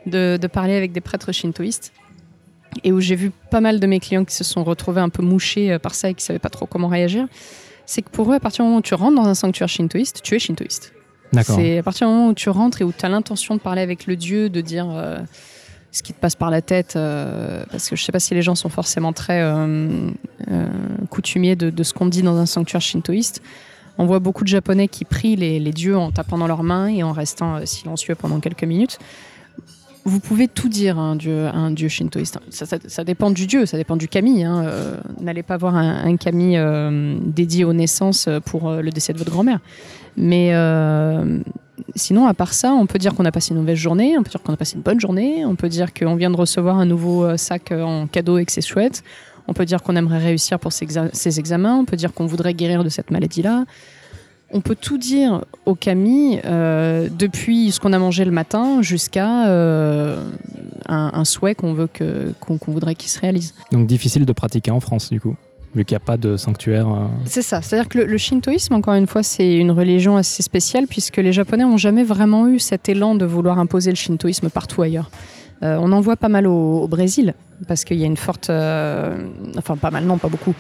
de, 0.06 0.39
de 0.40 0.47
parler 0.47 0.74
avec 0.74 0.93
des 0.93 1.02
prêtres 1.02 1.31
shintoïstes 1.31 1.93
et 2.85 2.93
où 2.93 3.01
j'ai 3.01 3.16
vu 3.16 3.32
pas 3.51 3.60
mal 3.60 3.81
de 3.81 3.86
mes 3.86 4.01
clients 4.01 4.24
qui 4.24 4.35
se 4.35 4.44
sont 4.44 4.64
retrouvés 4.64 5.01
un 5.01 5.09
peu 5.09 5.22
mouchés 5.22 5.72
euh, 5.72 5.78
par 5.78 5.94
ça 5.94 6.09
et 6.09 6.14
qui 6.14 6.22
ne 6.22 6.27
savaient 6.27 6.39
pas 6.39 6.48
trop 6.48 6.66
comment 6.66 6.89
réagir. 6.89 7.27
C'est 7.86 8.02
que 8.02 8.10
pour 8.10 8.32
eux, 8.32 8.36
à 8.36 8.40
partir 8.40 8.64
du 8.64 8.68
moment 8.68 8.78
où 8.78 8.82
tu 8.82 8.94
rentres 8.94 9.16
dans 9.16 9.27
un 9.27 9.35
sanctuaire 9.35 9.68
shintoïste, 9.68 10.20
tu 10.22 10.35
es 10.35 10.39
shintoïste. 10.39 10.93
D'accord. 11.32 11.56
C'est 11.56 11.78
à 11.78 11.82
partir 11.82 12.06
du 12.06 12.14
moment 12.14 12.28
où 12.28 12.35
tu 12.35 12.48
rentres 12.48 12.81
et 12.81 12.85
où 12.85 12.93
tu 12.97 13.05
as 13.05 13.09
l'intention 13.09 13.56
de 13.56 13.60
parler 13.60 13.82
avec 13.82 14.06
le 14.06 14.16
dieu, 14.16 14.48
de 14.48 14.60
dire 14.60 14.89
euh, 14.90 15.18
ce 15.92 16.02
qui 16.02 16.12
te 16.12 16.20
passe 16.20 16.36
par 16.36 16.50
la 16.50 16.62
tête, 16.62 16.94
euh, 16.96 17.64
parce 17.70 17.88
que 17.88 17.96
je 17.96 18.04
sais 18.04 18.12
pas 18.12 18.20
si 18.20 18.34
les 18.34 18.42
gens 18.42 18.54
sont 18.54 18.68
forcément 18.68 19.12
très 19.12 19.42
euh, 19.42 20.10
euh, 20.50 20.66
coutumiers 21.10 21.56
de, 21.56 21.82
ce 21.82 21.92
qu'on 21.92 22.06
dit 22.06 22.22
dans 22.22 22.36
un 22.36 22.46
sanctuaire 22.46 22.80
shintoïste. 22.80 23.42
On 23.98 24.06
voit 24.06 24.20
beaucoup 24.20 24.44
de 24.44 24.48
Japonais 24.48 24.88
qui 24.88 25.04
prient 25.04 25.36
les, 25.36 25.60
dieux 25.72 25.96
en 25.96 26.10
tapant 26.10 26.38
dans 26.38 26.46
leurs 26.46 26.62
mains 26.62 26.86
et 26.86 27.02
en 27.02 27.12
restant 27.12 27.66
silencieux 27.66 28.14
pendant 28.14 28.40
quelques 28.40 28.64
minutes. 28.64 28.98
Vous 30.05 30.18
pouvez 30.20 30.48
tout 30.48 30.68
dire 30.68 30.98
à 30.98 31.02
un 31.02 31.16
dieu, 31.16 31.47
à 31.47 31.55
un 31.56 31.70
dieu 31.70 31.89
shintoïste. 31.89 32.39
Ça, 32.51 33.05
dépend 33.05 33.31
du 33.31 33.47
dieu, 33.47 33.66
ça 33.66 33.77
dépend 33.77 33.97
du 33.97 34.09
kami. 34.09 34.44
hein. 34.44 34.64
Euh, 34.64 34.97
N'allez 35.20 35.43
pas 35.43 35.56
voir 35.59 35.77
un, 35.77 36.05
un 36.05 36.16
kami 36.16 36.56
euh, 36.56 37.16
dédié 37.24 37.64
aux 37.64 37.74
naissances 37.74 38.28
pour 38.47 38.68
euh, 38.68 38.81
le 38.81 38.90
décès 38.90 39.12
de 39.12 39.18
votre 39.18 39.31
grand-mère. 39.31 39.59
Mais 40.16 40.52
sinon, 41.97 42.27
à 42.27 42.35
part 42.35 42.52
ça, 42.52 42.72
on 42.72 42.86
peut 42.86 42.98
dire 42.98 43.14
qu'on 43.14 43.24
a 43.24 43.32
passé 43.32 43.52
une 43.52 43.60
mauvaise 43.60 43.77
journée, 43.78 44.16
on 44.18 44.22
peut 44.22 44.31
dire 44.31 44.43
qu'on 44.43 44.52
a 44.52 44.56
passé 44.56 44.77
une 44.77 44.82
bonne 44.82 45.01
journée, 45.01 45.44
on 45.44 45.55
peut 45.55 45.68
dire 45.68 45.93
qu'on 45.94 46.14
vient 46.14 46.31
de 46.31 46.36
recevoir 46.36 46.78
un 46.78 46.86
nouveau 46.86 47.36
sac 47.36 47.72
en 47.72 48.06
cadeau 48.06 48.39
et 48.39 48.44
que 48.44 48.52
c'est 48.52 48.60
chouette, 48.66 49.02
on 49.48 49.52
peut 49.52 49.64
dire 49.64 49.82
qu'on 49.82 49.97
aimerait 49.97 50.18
réussir 50.18 50.59
pour 50.59 50.72
ses 50.72 51.39
examens, 51.39 51.77
on 51.77 51.85
peut 51.85 51.97
dire 51.97 52.12
qu'on 52.12 52.27
voudrait 52.27 52.55
guérir 52.55 52.85
de 52.85 52.89
cette 52.89 53.10
maladie-là. 53.10 53.64
On 54.52 54.60
peut 54.60 54.74
tout 54.74 54.98
dire 54.98 55.44
au 55.64 55.74
Camille, 55.74 56.40
euh, 56.44 57.09
depuis 57.16 57.70
ce 57.70 57.78
qu'on 57.78 57.93
a 57.93 57.98
mangé 57.98 58.24
le 58.24 58.32
matin 58.32 58.82
jusqu'à 58.82 59.47
euh, 59.48 60.28
un, 60.89 61.10
un 61.14 61.24
souhait 61.24 61.55
qu'on 61.55 61.72
veut 61.72 61.86
que 61.93 62.32
qu'on 62.40 62.59
qu'on 62.59 62.72
voudrait 62.72 62.97
qu'il 62.97 63.10
se 63.10 63.20
réalise. 63.20 63.55
Donc, 63.70 63.86
difficile 63.86 64.27
de 64.27 64.32
pratiquer 64.32 64.72
en 64.72 64.81
France, 64.81 65.10
du 65.10 65.20
coup, 65.20 65.36
vu 65.77 65.85
qu'il 65.85 65.94
n'y 65.94 66.02
a 66.02 66.05
pas 66.05 66.16
de 66.16 66.36
sanctuaire. 66.36 66.89
euh, 66.89 67.06
C'est 67.27 67.43
ça, 67.43 67.62
c'est-à-dire 67.62 67.89
que 67.89 67.98
le, 67.98 68.06
le 68.06 68.18
shintoïsme, 68.18 68.74
encore 68.74 68.94
une 68.94 69.06
fois, 69.06 69.22
c'est 69.22 69.55
une 69.55 69.70
religion 69.70 70.16
assez 70.16 70.43
spéciale 70.43 70.86
puisque 70.89 71.18
les 71.18 71.32
Japonais 71.32 71.62
n'ont 71.62 71.77
jamais 71.77 72.02
vraiment 72.02 72.48
eu 72.48 72.59
cet 72.59 72.89
élan 72.89 73.14
de 73.14 73.24
vouloir 73.27 73.59
imposer 73.60 73.90
le 73.90 73.97
shintoïsme 73.97 74.51
partout 74.51 74.82
ailleurs. 74.82 75.10
Euh, 75.62 75.77
on 75.78 75.93
en 75.93 76.01
voit 76.01 76.16
pas 76.16 76.31
mal 76.31 76.47
au, 76.47 76.81
au 76.81 76.89
Brésil 76.89 77.35
parce 77.69 77.85
qu'il 77.85 77.99
y 77.99 78.05
a 78.05 78.07
une 78.07 78.16
forte, 78.16 78.49
euh, 78.49 79.28
enfin 79.59 79.77
pas 79.77 79.91
mal, 79.91 80.05
non, 80.05 80.16
pas 80.16 80.28
beaucoup, 80.28 80.55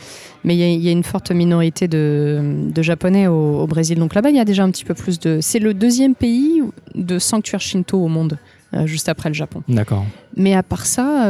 mais 0.44 0.54
il 0.54 0.58
y 0.58 0.62
a, 0.62 0.68
il 0.68 0.82
y 0.82 0.88
a 0.88 0.92
une 0.92 1.04
forte 1.04 1.30
minorité 1.30 1.88
de, 1.88 2.66
de 2.70 2.82
Japonais 2.82 3.26
au, 3.26 3.60
au 3.60 3.66
Brésil. 3.66 3.98
Donc 3.98 4.14
là-bas, 4.14 4.28
il 4.28 4.36
y 4.36 4.40
a 4.40 4.44
déjà 4.44 4.62
un 4.62 4.70
petit 4.70 4.84
peu 4.84 4.92
plus 4.92 5.18
de. 5.18 5.38
C'est 5.40 5.58
le 5.58 5.72
deuxième 5.72 6.14
pays 6.14 6.62
de 6.94 7.18
sanctuaire 7.18 7.62
shinto 7.62 7.98
au 7.98 8.08
monde, 8.08 8.36
euh, 8.74 8.86
juste 8.86 9.08
après 9.08 9.30
le 9.30 9.34
Japon. 9.34 9.62
D'accord. 9.68 10.04
Mais 10.36 10.54
à 10.54 10.62
part 10.62 10.84
ça, 10.84 11.24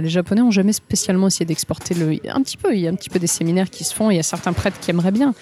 les 0.00 0.08
Japonais 0.10 0.42
ont 0.42 0.50
jamais 0.50 0.74
spécialement 0.74 1.28
essayé 1.28 1.46
d'exporter 1.46 1.94
le. 1.94 2.18
Un 2.28 2.42
petit 2.42 2.58
peu, 2.58 2.74
il 2.74 2.80
y 2.80 2.86
a 2.86 2.90
un 2.90 2.94
petit 2.94 3.10
peu 3.10 3.18
des 3.18 3.26
séminaires 3.26 3.70
qui 3.70 3.84
se 3.84 3.94
font. 3.94 4.10
Il 4.10 4.16
y 4.16 4.20
a 4.20 4.22
certains 4.22 4.52
prêtres 4.52 4.78
qui 4.78 4.90
aimeraient 4.90 5.10
bien, 5.10 5.32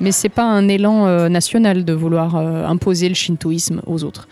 mais 0.00 0.12
c'est 0.12 0.28
pas 0.28 0.44
un 0.44 0.68
élan 0.68 1.28
national 1.28 1.84
de 1.84 1.92
vouloir 1.92 2.36
imposer 2.36 3.08
le 3.08 3.16
shintoïsme 3.16 3.82
aux 3.86 4.04
autres. 4.04 4.28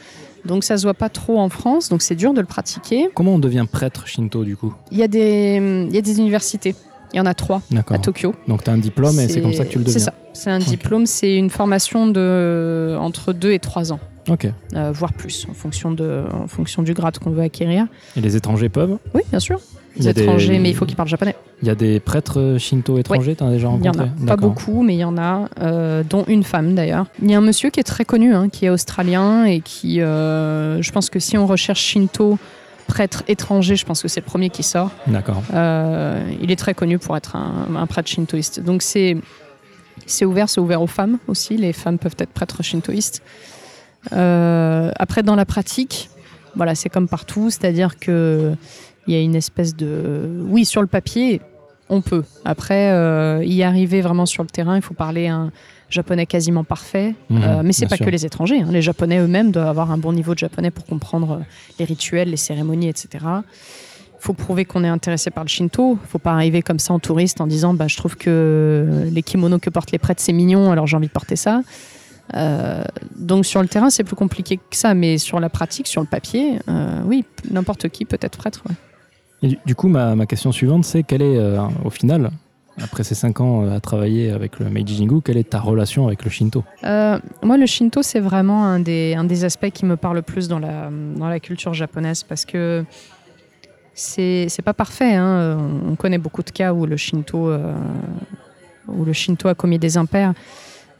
Donc 0.46 0.64
ça 0.64 0.76
se 0.76 0.82
voit 0.84 0.94
pas 0.94 1.08
trop 1.08 1.38
en 1.38 1.48
France, 1.48 1.88
donc 1.88 2.02
c'est 2.02 2.14
dur 2.14 2.32
de 2.32 2.40
le 2.40 2.46
pratiquer. 2.46 3.08
Comment 3.14 3.34
on 3.34 3.38
devient 3.38 3.66
prêtre 3.70 4.06
Shinto, 4.06 4.44
du 4.44 4.56
coup? 4.56 4.74
Il 4.90 4.98
y 4.98 5.02
a 5.02 5.08
des, 5.08 5.86
il 5.88 5.94
y 5.94 5.98
a 5.98 6.02
des 6.02 6.18
universités. 6.18 6.74
Il 7.12 7.16
y 7.16 7.20
en 7.20 7.26
a 7.26 7.34
trois 7.34 7.62
à. 7.90 7.98
Tokyo. 7.98 8.34
Donc, 8.48 8.64
tu 8.64 8.70
as 8.70 8.72
un 8.72 8.78
diplôme 8.78 9.18
et 9.20 9.28
c'est 9.28 9.40
comme 9.40 9.52
ça 9.52 9.64
que 9.64 9.70
tu 9.70 9.78
le 9.78 9.84
deviens. 9.84 9.98
C'est 9.98 10.04
ça. 10.04 10.14
C'est 10.32 10.50
un 10.50 10.58
diplôme, 10.58 11.06
c'est 11.06 11.36
une 11.36 11.50
formation 11.50 12.08
de 12.08 12.96
entre 12.98 13.32
deux 13.32 13.52
et 13.52 13.58
trois 13.58 13.92
ans, 13.92 14.00
Ok. 14.28 14.46
euh, 14.74 14.92
voire 14.92 15.12
plus, 15.14 15.46
en 15.48 15.54
fonction 15.54 15.92
de, 15.92 16.24
en 16.32 16.46
fonction 16.46 16.82
du 16.82 16.92
grade 16.94 17.18
qu'on 17.18 17.30
veut 17.30 17.42
acquérir. 17.42 17.86
Et 18.16 18.20
les 18.20 18.36
étrangers 18.36 18.68
peuvent? 18.68 18.98
Oui, 19.14 19.22
bien 19.30 19.40
sûr. 19.40 19.60
Des- 19.98 20.08
étrangers, 20.10 20.58
mais 20.58 20.70
il 20.70 20.74
faut 20.76 20.84
qu'ils 20.86 20.96
parlent 20.96 21.08
japonais. 21.08 21.34
Il 21.62 21.68
y 21.68 21.70
a 21.70 21.74
des 21.74 22.00
prêtres 22.00 22.56
Shinto 22.58 22.98
étrangers, 22.98 23.34
tu 23.34 23.42
en 23.42 23.48
as 23.48 23.52
déjà 23.52 23.68
Il 23.78 23.84
y 23.84 23.88
en 23.88 23.92
rencontré 23.92 24.10
a 24.24 24.26
pas 24.26 24.36
beaucoup, 24.36 24.82
mais 24.82 24.94
il 24.94 24.98
y 24.98 25.04
en 25.04 25.16
a, 25.16 25.48
euh, 25.60 26.02
dont 26.08 26.24
une 26.28 26.42
femme 26.44 26.74
d'ailleurs. 26.74 27.06
Il 27.22 27.30
y 27.30 27.34
a 27.34 27.38
un 27.38 27.42
monsieur 27.42 27.70
qui 27.70 27.80
est 27.80 27.84
très 27.84 28.04
connu, 28.04 28.34
hein, 28.34 28.48
qui 28.50 28.66
est 28.66 28.70
australien 28.70 29.44
et 29.44 29.60
qui, 29.60 30.00
euh, 30.02 30.82
je 30.82 30.92
pense 30.92 31.08
que 31.08 31.18
si 31.18 31.38
on 31.38 31.46
recherche 31.46 31.80
Shinto, 31.80 32.38
prêtre 32.88 33.22
étranger, 33.26 33.74
je 33.74 33.84
pense 33.86 34.02
que 34.02 34.08
c'est 34.08 34.20
le 34.20 34.26
premier 34.26 34.50
qui 34.50 34.62
sort. 34.62 34.90
D'accord. 35.06 35.42
Euh, 35.54 36.22
il 36.42 36.50
est 36.50 36.56
très 36.56 36.74
connu 36.74 36.98
pour 36.98 37.16
être 37.16 37.34
un, 37.34 37.66
un 37.74 37.86
prêtre 37.86 38.08
shintoïste. 38.08 38.60
Donc 38.60 38.82
c'est 38.82 39.16
c'est 40.04 40.24
ouvert, 40.26 40.48
c'est 40.48 40.60
ouvert 40.60 40.82
aux 40.82 40.86
femmes 40.86 41.18
aussi. 41.26 41.56
Les 41.56 41.72
femmes 41.72 41.98
peuvent 41.98 42.14
être 42.18 42.30
prêtres 42.30 42.62
shintoïstes. 42.62 43.22
Après, 44.12 45.22
dans 45.22 45.34
la 45.36 45.44
pratique, 45.44 46.10
voilà, 46.54 46.74
c'est 46.74 46.88
comme 46.88 47.08
partout, 47.08 47.50
c'est-à-dire 47.50 47.98
que 47.98 48.54
il 49.06 49.14
y 49.14 49.16
a 49.16 49.20
une 49.20 49.34
espèce 49.36 49.74
de, 49.76 50.42
oui, 50.48 50.64
sur 50.64 50.80
le 50.80 50.86
papier, 50.86 51.40
on 51.88 52.00
peut. 52.00 52.24
Après, 52.44 52.90
euh, 52.92 53.42
y 53.44 53.62
arriver 53.62 54.00
vraiment 54.00 54.26
sur 54.26 54.42
le 54.42 54.48
terrain, 54.48 54.76
il 54.76 54.82
faut 54.82 54.94
parler 54.94 55.28
un 55.28 55.52
japonais 55.88 56.26
quasiment 56.26 56.64
parfait. 56.64 57.14
Mhm, 57.30 57.42
Euh, 57.44 57.62
mais 57.64 57.72
c'est 57.72 57.86
pas 57.86 57.94
sûr. 57.96 58.04
que 58.06 58.10
les 58.10 58.26
étrangers. 58.26 58.60
hein. 58.62 58.68
Les 58.72 58.82
japonais 58.82 59.18
eux-mêmes 59.18 59.52
doivent 59.52 59.68
avoir 59.68 59.92
un 59.92 59.98
bon 59.98 60.12
niveau 60.12 60.34
de 60.34 60.38
japonais 60.40 60.72
pour 60.72 60.84
comprendre 60.84 61.32
euh, 61.32 61.44
les 61.78 61.84
rituels, 61.84 62.30
les 62.30 62.36
cérémonies, 62.36 62.88
etc. 62.88 63.24
Il 63.24 64.18
faut 64.18 64.32
prouver 64.32 64.64
qu'on 64.64 64.82
est 64.82 64.88
intéressé 64.88 65.30
par 65.30 65.44
le 65.44 65.48
shinto. 65.48 65.96
Il 66.02 66.08
faut 66.08 66.18
pas 66.18 66.32
arriver 66.32 66.60
comme 66.60 66.80
ça 66.80 66.92
en 66.92 66.98
touriste 66.98 67.40
en 67.40 67.46
disant 67.46 67.72
bah, 67.74 67.86
je 67.86 67.96
trouve 67.96 68.16
que 68.16 69.04
les 69.12 69.22
kimonos 69.22 69.60
que 69.60 69.70
portent 69.70 69.92
les 69.92 69.98
prêtres 69.98 70.20
c'est 70.22 70.32
mignon, 70.32 70.72
alors 70.72 70.88
j'ai 70.88 70.96
envie 70.96 71.06
de 71.06 71.12
porter 71.12 71.36
ça. 71.36 71.60
Euh, 72.34 72.82
donc 73.14 73.46
sur 73.46 73.62
le 73.62 73.68
terrain 73.68 73.88
c'est 73.90 74.02
plus 74.02 74.16
compliqué 74.16 74.56
que 74.56 74.62
ça, 74.76 74.94
mais 74.94 75.18
sur 75.18 75.38
la 75.38 75.48
pratique, 75.48 75.86
sur 75.86 76.00
le 76.00 76.08
papier, 76.08 76.58
oui, 77.04 77.24
n'importe 77.52 77.88
qui 77.90 78.04
peut 78.04 78.18
être 78.20 78.36
prêtre. 78.38 78.62
ouais. 78.68 78.74
Du- 79.42 79.74
coup, 79.74 79.88
ma, 79.88 80.26
question 80.26 80.52
suivante, 80.52 80.84
c'est 80.84 81.02
quel 81.02 81.22
est, 81.22 81.36
euh, 81.36 81.60
au 81.84 81.90
final, 81.90 82.30
après 82.82 83.04
ces 83.04 83.14
5 83.14 83.40
ans 83.40 83.64
euh, 83.64 83.76
à 83.76 83.80
travailler 83.80 84.30
avec 84.30 84.58
le 84.58 84.70
Meiji 84.70 84.96
Jingu, 84.96 85.20
quelle 85.22 85.36
est 85.36 85.50
ta 85.50 85.60
relation 85.60 86.06
avec 86.06 86.24
le 86.24 86.30
Shinto? 86.30 86.64
Euh, 86.84 87.18
moi, 87.42 87.56
le 87.56 87.66
Shinto, 87.66 88.02
c'est 88.02 88.20
vraiment 88.20 88.64
un 88.64 88.80
des, 88.80 89.44
aspects 89.44 89.70
qui 89.70 89.84
me 89.84 89.96
parle 89.96 90.16
le 90.16 90.22
plus 90.22 90.48
dans 90.48 90.58
la, 90.58 91.40
culture 91.40 91.74
japonaise 91.74 92.22
parce 92.22 92.44
que 92.44 92.84
c'est 93.94 94.62
pas 94.64 94.74
parfait. 94.74 95.14
hein. 95.14 95.58
On 95.86 95.96
connaît 95.96 96.18
beaucoup 96.18 96.42
de 96.42 96.50
cas 96.50 96.72
où 96.72 96.86
le 96.86 96.96
Shinto, 96.96 97.50
où 98.88 99.04
le 99.04 99.12
Shinto 99.12 99.48
a 99.48 99.54
commis 99.54 99.78
des 99.78 99.96
impairs. 99.98 100.32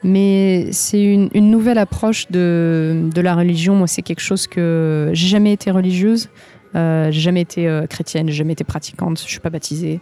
Mais 0.03 0.69
c'est 0.73 1.03
une, 1.03 1.31
une 1.35 1.51
nouvelle 1.51 1.79
approche 1.79 2.31
de, 2.31 3.09
de 3.13 3.21
la 3.21 3.35
religion. 3.35 3.75
Moi, 3.75 3.87
c'est 3.87 4.03
quelque 4.03 4.21
chose 4.21 4.47
que 4.47 5.11
j'ai 5.15 5.27
jamais 5.27 5.53
été 5.53 5.71
religieuse, 5.71 6.29
euh, 6.77 7.11
j'ai 7.11 7.21
jamais 7.21 7.41
été 7.41 7.67
euh, 7.67 7.87
chrétienne, 7.87 8.29
j'ai 8.29 8.35
jamais 8.35 8.53
été 8.53 8.65
pratiquante, 8.65 9.19
je 9.21 9.25
suis 9.31 9.41
pas 9.41 9.51
baptisée. 9.51 10.01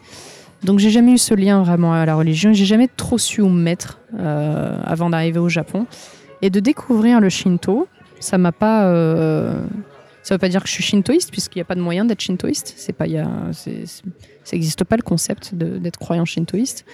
Donc 0.62 0.78
j'ai 0.78 0.90
jamais 0.90 1.12
eu 1.12 1.18
ce 1.18 1.34
lien 1.34 1.62
vraiment 1.62 1.92
à 1.92 2.04
la 2.06 2.14
religion. 2.14 2.52
J'ai 2.52 2.64
jamais 2.64 2.88
trop 2.88 3.18
su 3.18 3.40
où 3.42 3.48
me 3.48 3.60
mettre 3.62 4.00
euh, 4.18 4.78
avant 4.84 5.10
d'arriver 5.10 5.38
au 5.38 5.48
Japon 5.50 5.86
et 6.42 6.50
de 6.50 6.58
découvrir 6.60 7.20
le 7.20 7.28
Shinto. 7.28 7.86
Ça 8.20 8.38
m'a 8.38 8.52
pas. 8.52 8.86
euh, 8.86 9.62
ça 10.22 10.34
veut 10.34 10.38
pas 10.38 10.48
dire 10.48 10.62
que 10.62 10.68
je 10.68 10.72
suis 10.72 10.82
shintoïste 10.82 11.30
puisqu'il 11.30 11.58
n'y 11.58 11.62
a 11.62 11.66
pas 11.66 11.74
de 11.74 11.82
moyen 11.82 12.06
d'être 12.06 12.22
shintoïste. 12.22 12.72
C'est 12.78 12.94
pas. 12.94 13.06
Y 13.06 13.18
a, 13.18 13.28
c'est- 13.52 13.84
c'est- 13.84 14.04
ça 14.42 14.56
n'existe 14.56 14.84
pas 14.84 14.96
le 14.96 15.02
concept 15.02 15.54
de- 15.54 15.76
d'être 15.76 15.98
croyant 15.98 16.24
shintoïste. 16.24 16.86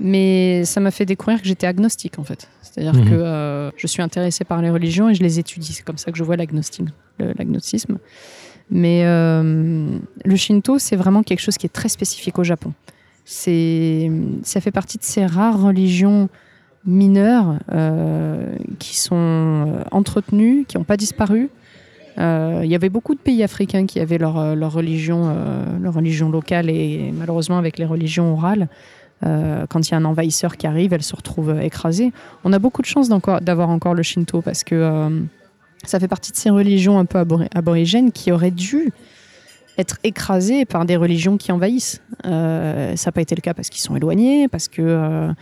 Mais 0.00 0.64
ça 0.64 0.80
m'a 0.80 0.90
fait 0.90 1.06
découvrir 1.06 1.40
que 1.40 1.46
j'étais 1.46 1.66
agnostique 1.68 2.18
en 2.18 2.24
fait. 2.24 2.48
C'est-à-dire 2.60 2.94
Mhm. 2.94 3.08
que 3.08 3.14
euh, 3.14 3.70
je 3.76 3.86
suis 3.86 4.02
intéressée 4.02 4.44
par 4.44 4.60
les 4.60 4.68
religions 4.70 5.08
et 5.08 5.14
je 5.14 5.22
les 5.22 5.38
étudie. 5.38 5.72
C'est 5.72 5.84
comme 5.84 5.96
ça 5.96 6.10
que 6.10 6.18
je 6.18 6.24
vois 6.24 6.36
le- 6.36 6.42
l'agnosticisme. 7.38 7.98
Mais 8.70 9.02
euh, 9.04 9.98
le 10.24 10.36
Shinto, 10.36 10.78
c'est 10.78 10.96
vraiment 10.96 11.22
quelque 11.22 11.40
chose 11.40 11.56
qui 11.56 11.66
est 11.66 11.72
très 11.72 11.88
spécifique 11.88 12.38
au 12.38 12.44
Japon. 12.44 12.72
C'est, 13.24 14.10
ça 14.42 14.60
fait 14.60 14.70
partie 14.70 14.98
de 14.98 15.02
ces 15.02 15.26
rares 15.26 15.60
religions 15.60 16.28
mineures 16.84 17.58
euh, 17.72 18.54
qui 18.78 18.96
sont 18.96 19.16
euh, 19.16 19.82
entretenues, 19.90 20.64
qui 20.66 20.76
n'ont 20.76 20.84
pas 20.84 20.96
disparu. 20.96 21.50
Il 22.18 22.64
y 22.64 22.74
avait 22.74 22.88
beaucoup 22.88 23.14
de 23.14 23.20
pays 23.20 23.42
africains 23.42 23.84
qui 23.84 24.00
avaient 24.00 24.16
leur, 24.16 24.56
leur 24.56 24.72
religion, 24.72 25.36
leur 25.82 25.92
religion 25.92 26.30
locale 26.30 26.70
et 26.70 27.12
malheureusement 27.12 27.58
avec 27.58 27.76
les 27.76 27.84
religions 27.84 28.32
orales, 28.32 28.68
quand 29.20 29.88
il 29.88 29.90
y 29.90 29.94
a 29.94 29.98
un 29.98 30.04
envahisseur 30.04 30.56
qui 30.56 30.66
arrive, 30.66 30.92
elles 30.92 31.02
se 31.02 31.14
retrouvent 31.16 31.50
euh, 31.50 31.60
écrasées. 31.60 32.12
On 32.44 32.52
a 32.52 32.58
beaucoup 32.58 32.82
de 32.82 32.86
chance 32.86 33.08
d'avoir 33.08 33.68
encore 33.68 33.94
le 33.94 34.02
Shinto 34.02 34.40
parce 34.40 34.64
que 34.64 35.26
ça 35.84 36.00
fait 36.00 36.08
partie 36.08 36.32
de 36.32 36.36
ces 36.36 36.50
religions 36.50 36.98
un 36.98 37.04
peu 37.04 37.18
abori- 37.18 37.48
aborigènes 37.54 38.12
qui 38.12 38.32
auraient 38.32 38.50
dû 38.50 38.92
être 39.78 39.98
écrasées 40.04 40.64
par 40.64 40.84
des 40.84 40.96
religions 40.96 41.36
qui 41.36 41.52
envahissent. 41.52 42.02
Euh, 42.24 42.96
ça 42.96 43.08
n'a 43.08 43.12
pas 43.12 43.20
été 43.20 43.34
le 43.34 43.40
cas 43.40 43.54
parce 43.54 43.68
qu'ils 43.68 43.82
sont 43.82 43.96
éloignés, 43.96 44.48
parce 44.48 44.68
que, 44.68 44.82
euh, 44.82 45.32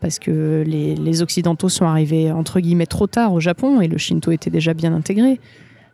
parce 0.00 0.18
que 0.18 0.64
les, 0.66 1.22
Occidentaux 1.22 1.68
sont 1.68 1.86
arrivés 1.86 2.30
entre 2.30 2.60
guillemets 2.60 2.86
trop 2.86 3.06
tard 3.06 3.32
au 3.32 3.40
Japon 3.40 3.80
et 3.80 3.88
le 3.88 3.98
Shinto 3.98 4.32
était 4.32 4.50
déjà 4.50 4.74
bien 4.74 4.94
intégré. 4.94 5.40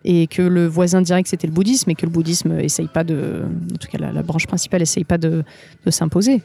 Et 0.08 0.28
que 0.28 0.42
le 0.42 0.66
voisin 0.66 1.02
direct 1.02 1.28
c'était 1.28 1.48
le 1.48 1.52
bouddhisme 1.52 1.90
et 1.90 1.96
que 1.96 2.06
le 2.06 2.12
bouddhisme 2.12 2.60
essaye 2.60 2.86
pas 2.86 3.02
de. 3.02 3.42
En 3.72 3.76
tout 3.76 3.88
cas, 3.88 3.98
la, 3.98 4.22
branche 4.22 4.46
principale 4.46 4.82
essaye 4.82 5.04
pas 5.04 5.18
de 5.18 5.44
s'imposer. 5.90 6.42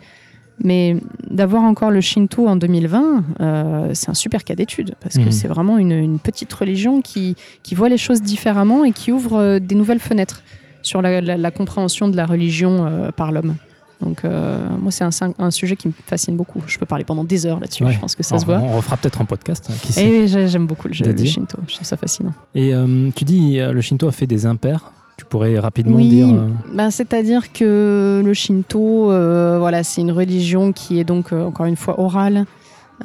Mais 0.64 0.98
d'avoir 1.30 1.64
encore 1.64 1.90
le 1.90 2.02
Shinto 2.02 2.48
en 2.48 2.56
2020, 2.56 3.24
euh, 3.40 3.90
c'est 3.94 4.10
un 4.10 4.14
super 4.14 4.44
cas 4.44 4.54
d'étude 4.56 4.94
parce 5.02 5.16
que 5.16 5.22
Mhm. 5.24 5.32
c'est 5.32 5.48
vraiment 5.48 5.78
une, 5.80 5.92
une 5.92 6.20
petite 6.20 6.54
religion 6.54 7.02
qui, 7.02 7.36
qui 7.64 7.74
voit 7.74 7.90
les 7.90 7.98
choses 7.98 8.22
différemment 8.22 8.84
et 8.84 8.92
qui 8.92 9.12
ouvre 9.12 9.38
euh, 9.40 9.60
des 9.60 9.74
nouvelles 9.76 10.00
fenêtres 10.00 10.44
sur 10.84 11.02
la, 11.02 11.20
la- 11.22 11.38
la 11.38 11.52
compréhension 11.52 12.08
de 12.10 12.16
la 12.18 12.26
religion 12.28 12.86
euh, 12.86 13.12
par 13.12 13.32
l'homme. 13.32 13.56
Donc, 14.02 14.24
moi, 14.24 14.90
c'est 14.90 15.04
un, 15.04 15.10
un 15.38 15.52
sujet 15.52 15.76
qui 15.76 15.88
me 15.88 15.94
fascine 16.08 16.36
beaucoup. 16.36 16.60
Je 16.66 16.80
peux 16.80 16.88
parler 16.88 17.04
pendant 17.04 17.24
des 17.24 17.46
heures 17.46 17.60
là-dessus. 17.60 17.84
Ouais. 17.84 17.94
Je 17.94 18.00
pense 18.00 18.16
que 18.16 18.24
ça 18.24 18.40
se 18.40 18.46
voit. 18.48 18.58
on 18.58 18.76
refera 18.76 18.98
peut-être 18.98 19.22
un 19.22 19.26
podcast. 19.26 19.68
hein, 19.70 19.76
qui. 19.80 20.00
Et 20.00 20.28
j'ai- 20.28 20.48
j'aime 20.48 20.66
beaucoup 20.66 20.88
le, 20.88 20.94
jeu, 20.96 21.06
Dédié. 21.06 21.28
Shinto. 21.28 21.60
Je 21.68 21.76
trouve 21.76 21.86
ça 21.86 21.98
fascinant. 21.98 22.34
Et 22.56 22.74
tu 23.16 23.24
dis, 23.26 23.60
le 23.60 23.80
Shinto 23.80 24.08
a 24.08 24.12
fait 24.12 24.26
des 24.26 24.48
impairs. 24.48 24.92
Tu 25.22 25.26
pourrais 25.28 25.60
rapidement 25.60 25.98
Oui. 25.98 26.10
dire. 26.10 26.34
euh, 26.34 26.48
Ben, 26.74 26.90
C'est-à-dire 26.90 27.54
que 27.54 28.24
le 28.26 28.34
Shinto, 28.34 29.12
euh, 29.12 29.58
voilà, 29.60 29.84
c'est 29.84 30.02
une 30.02 30.12
religion 30.12 30.72
qui 30.72 31.00
est 31.00 31.04
donc, 31.04 31.32
euh, 31.32 31.46
encore 31.46 31.68
une 31.68 31.76
fois, 31.76 32.00
orale. 32.00 32.46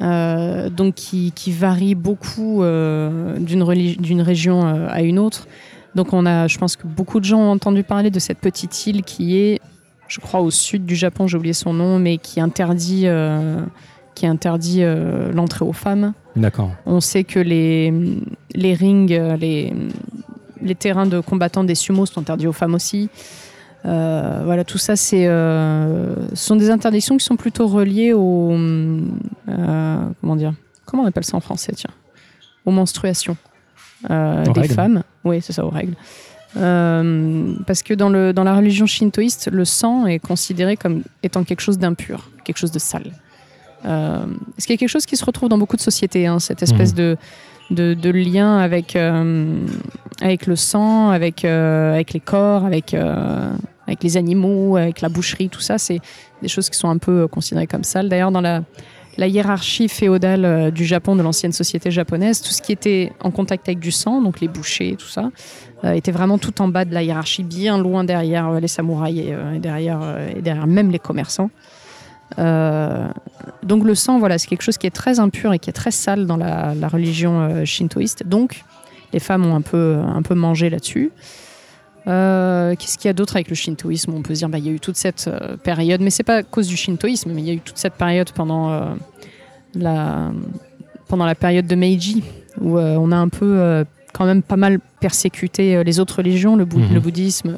euh, 0.01 0.69
donc 0.71 0.95
qui, 0.95 1.31
qui 1.35 1.51
varie 1.51 1.93
beaucoup 1.95 2.63
euh, 2.63 3.37
d'une 3.37 4.21
région 4.23 4.65
à 4.89 5.01
une 5.03 5.19
autre. 5.19 5.47
Donc 5.93 6.11
on 6.13 6.25
a, 6.25 6.47
je 6.47 6.57
pense 6.57 6.75
que 6.75 6.87
beaucoup 6.87 7.19
de 7.19 7.25
gens 7.25 7.39
ont 7.39 7.51
entendu 7.51 7.83
parler 7.83 8.09
de 8.11 8.19
cette 8.19 8.39
petite 8.39 8.85
île 8.87 9.03
qui 9.03 9.37
est, 9.37 9.59
je 10.07 10.19
crois, 10.19 10.41
au 10.41 10.49
sud 10.51 10.85
du 10.85 10.95
Japon, 10.95 11.27
j'ai 11.27 11.37
oublié 11.37 11.53
son 11.53 11.73
nom, 11.73 11.97
mais 11.99 12.17
qui 12.17 12.39
interdit, 12.41 13.03
euh, 13.05 13.59
qui 14.15 14.25
interdit 14.25 14.81
l'entrée 15.33 15.65
aux 15.65 15.73
femmes. 15.73 16.13
D'accord. 16.35 16.71
On 16.87 16.99
sait 16.99 17.23
que 17.23 17.39
les, 17.39 17.93
les 18.55 18.73
rings, 18.75 19.11
les, 19.39 19.73
les 20.61 20.75
terrains 20.75 21.05
de 21.05 21.19
combattants 21.19 21.63
des 21.63 21.75
sumos 21.75 22.05
sont 22.05 22.21
interdits 22.21 22.47
aux 22.47 22.53
femmes 22.53 22.75
aussi. 22.75 23.09
Euh, 23.85 24.41
voilà, 24.43 24.63
tout 24.63 24.77
ça, 24.79 24.95
c'est, 24.95 25.27
euh, 25.27 26.15
ce 26.29 26.45
sont 26.47 26.55
des 26.55 26.69
interdictions 26.69 27.15
qui 27.17 27.23
sont 27.25 27.35
plutôt 27.37 27.67
reliées 27.67 28.13
aux. 28.13 28.51
euh, 28.53 29.97
comment 30.19 30.35
dire 30.35 30.53
Comment 30.85 31.03
on 31.03 31.05
appelle 31.05 31.23
ça 31.23 31.37
en 31.37 31.41
français 31.41 31.73
Tiens. 31.75 31.91
Aux 32.65 32.71
menstruations 32.71 33.37
Aux 34.05 34.07
des 34.07 34.61
règles. 34.61 34.73
femmes. 34.73 35.03
Oui, 35.23 35.39
c'est 35.41 35.53
ça, 35.53 35.65
aux 35.65 35.69
règles. 35.69 35.95
Parce 37.65 37.83
que 37.83 37.93
dans, 37.93 38.09
le, 38.09 38.33
dans 38.33 38.43
la 38.43 38.55
religion 38.55 38.85
shintoïste, 38.85 39.49
le 39.51 39.63
sang 39.65 40.05
est 40.07 40.19
considéré 40.19 40.75
comme 40.75 41.03
étant 41.23 41.43
quelque 41.43 41.61
chose 41.61 41.77
d'impur, 41.77 42.29
quelque 42.43 42.57
chose 42.57 42.71
de 42.71 42.79
sale. 42.79 43.11
Ce 43.83 44.65
qui 44.65 44.73
est 44.73 44.77
quelque 44.77 44.89
chose 44.89 45.05
qui 45.05 45.15
se 45.17 45.23
retrouve 45.25 45.49
dans 45.49 45.57
beaucoup 45.57 45.75
de 45.77 45.81
sociétés, 45.81 46.25
hein, 46.27 46.39
cette 46.39 46.63
espèce 46.63 46.91
Mhm. 46.91 46.97
de, 46.97 47.17
de, 47.71 47.93
de 47.93 48.09
lien 48.09 48.57
avec, 48.57 48.95
euh, 48.95 49.65
avec 50.21 50.45
le 50.45 50.55
sang, 50.55 51.09
avec, 51.09 51.45
euh, 51.45 51.93
avec 51.93 52.13
les 52.13 52.19
corps, 52.19 52.65
avec, 52.65 52.93
euh, 52.93 53.51
avec 53.87 54.03
les 54.03 54.17
animaux, 54.17 54.77
avec 54.77 55.01
la 55.01 55.09
boucherie, 55.09 55.49
tout 55.49 55.61
ça, 55.61 55.77
c'est 55.77 55.99
des 56.41 56.47
choses 56.47 56.69
qui 56.69 56.77
sont 56.77 56.89
un 56.89 56.97
peu 56.97 57.27
considérées 57.27 57.67
comme 57.67 57.83
sales. 57.83 58.09
D'ailleurs, 58.09 58.31
dans 58.31 58.41
la, 58.41 58.63
la 59.17 59.27
hiérarchie 59.27 59.89
féodale 59.89 60.71
du 60.71 60.85
Japon, 60.85 61.15
de 61.15 61.21
l'ancienne 61.21 61.51
société 61.51 61.91
japonaise, 61.91 62.41
tout 62.41 62.51
ce 62.51 62.61
qui 62.61 62.71
était 62.71 63.11
en 63.21 63.31
contact 63.31 63.67
avec 63.67 63.79
du 63.79 63.91
sang, 63.91 64.21
donc 64.21 64.39
les 64.39 64.47
bouchers, 64.47 64.95
tout 64.97 65.07
ça, 65.07 65.29
était 65.83 66.11
vraiment 66.11 66.37
tout 66.37 66.61
en 66.61 66.67
bas 66.67 66.85
de 66.85 66.93
la 66.93 67.03
hiérarchie, 67.03 67.43
bien 67.43 67.77
loin 67.77 68.03
derrière 68.03 68.59
les 68.59 68.67
samouraïs 68.67 69.19
et, 69.19 69.59
derrière, 69.59 70.01
et 70.35 70.41
derrière 70.41 70.67
même 70.67 70.91
les 70.91 70.99
commerçants. 70.99 71.49
Euh, 72.39 73.07
donc 73.63 73.83
le 73.83 73.95
sang, 73.95 74.19
voilà, 74.19 74.37
c'est 74.37 74.47
quelque 74.47 74.61
chose 74.63 74.77
qui 74.77 74.85
est 74.87 74.91
très 74.95 75.19
impur 75.19 75.53
et 75.53 75.59
qui 75.59 75.69
est 75.69 75.73
très 75.73 75.91
sale 75.91 76.25
dans 76.25 76.37
la, 76.37 76.73
la 76.75 76.87
religion 76.87 77.41
euh, 77.41 77.65
shintoïste. 77.65 78.27
Donc 78.27 78.63
les 79.13 79.19
femmes 79.19 79.45
ont 79.45 79.55
un 79.55 79.61
peu, 79.61 79.97
un 80.05 80.21
peu 80.21 80.35
mangé 80.35 80.69
là-dessus. 80.69 81.11
Euh, 82.07 82.75
Qu'est-ce 82.77 82.97
qu'il 82.97 83.07
y 83.07 83.09
a 83.09 83.13
d'autre 83.13 83.35
avec 83.35 83.49
le 83.49 83.55
shintoïsme? 83.55 84.13
On 84.13 84.21
peut 84.21 84.33
se 84.33 84.39
dire, 84.39 84.49
bah, 84.49 84.57
il 84.59 84.65
y 84.65 84.69
a 84.69 84.71
eu 84.71 84.79
toute 84.79 84.95
cette 84.97 85.29
période, 85.63 86.01
mais 86.01 86.09
c'est 86.09 86.23
pas 86.23 86.37
à 86.37 86.43
cause 86.43 86.67
du 86.67 86.77
shintoïsme, 86.77 87.31
mais 87.33 87.41
il 87.41 87.47
y 87.47 87.51
a 87.51 87.53
eu 87.53 87.59
toute 87.59 87.77
cette 87.77 87.95
période 87.95 88.31
pendant 88.31 88.95
la 89.75 90.31
pendant 91.07 91.25
la 91.25 91.35
période 91.35 91.67
de 91.67 91.75
Meiji 91.75 92.23
où 92.59 92.77
on 92.79 93.11
a 93.11 93.15
un 93.17 93.29
peu 93.29 93.85
quand 94.13 94.25
même 94.25 94.41
pas 94.41 94.57
mal 94.57 94.79
persécuté 94.99 95.83
les 95.83 95.99
autres 95.99 96.17
religions, 96.17 96.55
le, 96.57 96.65
bou- 96.65 96.79
Mhm. 96.79 96.93
le 96.93 96.99
bouddhisme, 96.99 97.55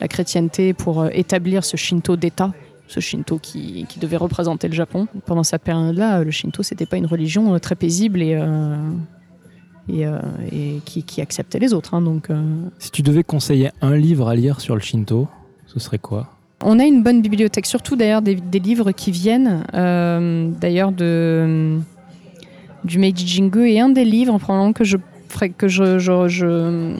la 0.00 0.08
chrétienté, 0.08 0.74
pour 0.74 1.06
établir 1.12 1.64
ce 1.64 1.76
shinto 1.76 2.16
d'État, 2.16 2.52
ce 2.86 3.00
shinto 3.00 3.38
qui, 3.38 3.86
qui 3.88 3.98
devait 3.98 4.16
représenter 4.16 4.68
le 4.68 4.74
Japon. 4.74 5.06
Pendant 5.26 5.42
cette 5.42 5.62
période-là, 5.62 6.22
le 6.22 6.30
shinto 6.30 6.62
c'était 6.62 6.86
pas 6.86 6.96
une 6.96 7.06
religion 7.06 7.54
euh, 7.54 7.58
très 7.58 7.74
paisible 7.74 8.22
et 8.22 8.34
euh, 8.34 8.76
et, 9.88 10.06
euh, 10.06 10.18
et 10.50 10.80
qui, 10.84 11.02
qui 11.02 11.20
acceptait 11.20 11.58
les 11.58 11.74
autres. 11.74 11.92
hein, 11.94 12.00
donc 12.00 12.30
euh, 12.30 12.40
Si 12.78 12.90
tu 12.90 13.02
devais 13.02 13.22
conseiller 13.22 13.70
un 13.82 13.96
livre 13.96 14.28
à 14.28 14.34
lire 14.34 14.60
sur 14.60 14.74
le 14.74 14.80
Shinto, 14.80 15.28
ce 15.66 15.78
serait 15.78 15.98
quoi? 15.98 16.30
On 16.62 16.78
a 16.78 16.84
une 16.84 17.02
bonne 17.02 17.20
bibliothèque, 17.20 17.66
surtout 17.66 17.94
d'ailleurs 17.94 18.22
des, 18.22 18.36
des 18.36 18.60
livres 18.60 18.92
qui 18.92 19.10
viennent 19.10 19.64
d'ailleurs 20.58 20.92
de 20.92 21.78
du 22.84 22.98
Meiji 22.98 23.26
Jingu 23.26 23.68
et 23.68 23.80
un 23.80 23.90
des 23.90 24.04
livres 24.04 24.38
probablement 24.38 24.72
que 24.72 24.84
je 24.84 24.96
que 25.58 25.68
je, 25.68 25.98
je, 25.98 26.28
je, 26.28 26.96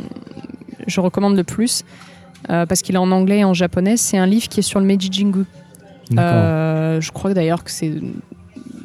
je 0.87 1.01
recommande 1.01 1.37
le 1.37 1.45
plus 1.45 1.85
euh, 2.51 2.67
parce 2.67 2.83
qu'il 2.83 2.97
est 2.97 2.99
en 2.99 3.11
anglais 3.13 3.39
et 3.39 3.45
en 3.45 3.55
japonais, 3.55 3.97
c'est 3.97 4.19
un 4.19 4.27
livre 4.27 4.49
qui 4.49 4.61
est 4.61 4.63
sur 4.63 4.81
le 4.81 4.87
Meiji 4.87 5.09
Jingu. 5.11 5.45
Euh, 6.19 7.01
je 7.01 7.11
crois 7.13 7.35
d'ailleurs 7.35 7.65
que 7.65 7.71
c'est 7.71 7.93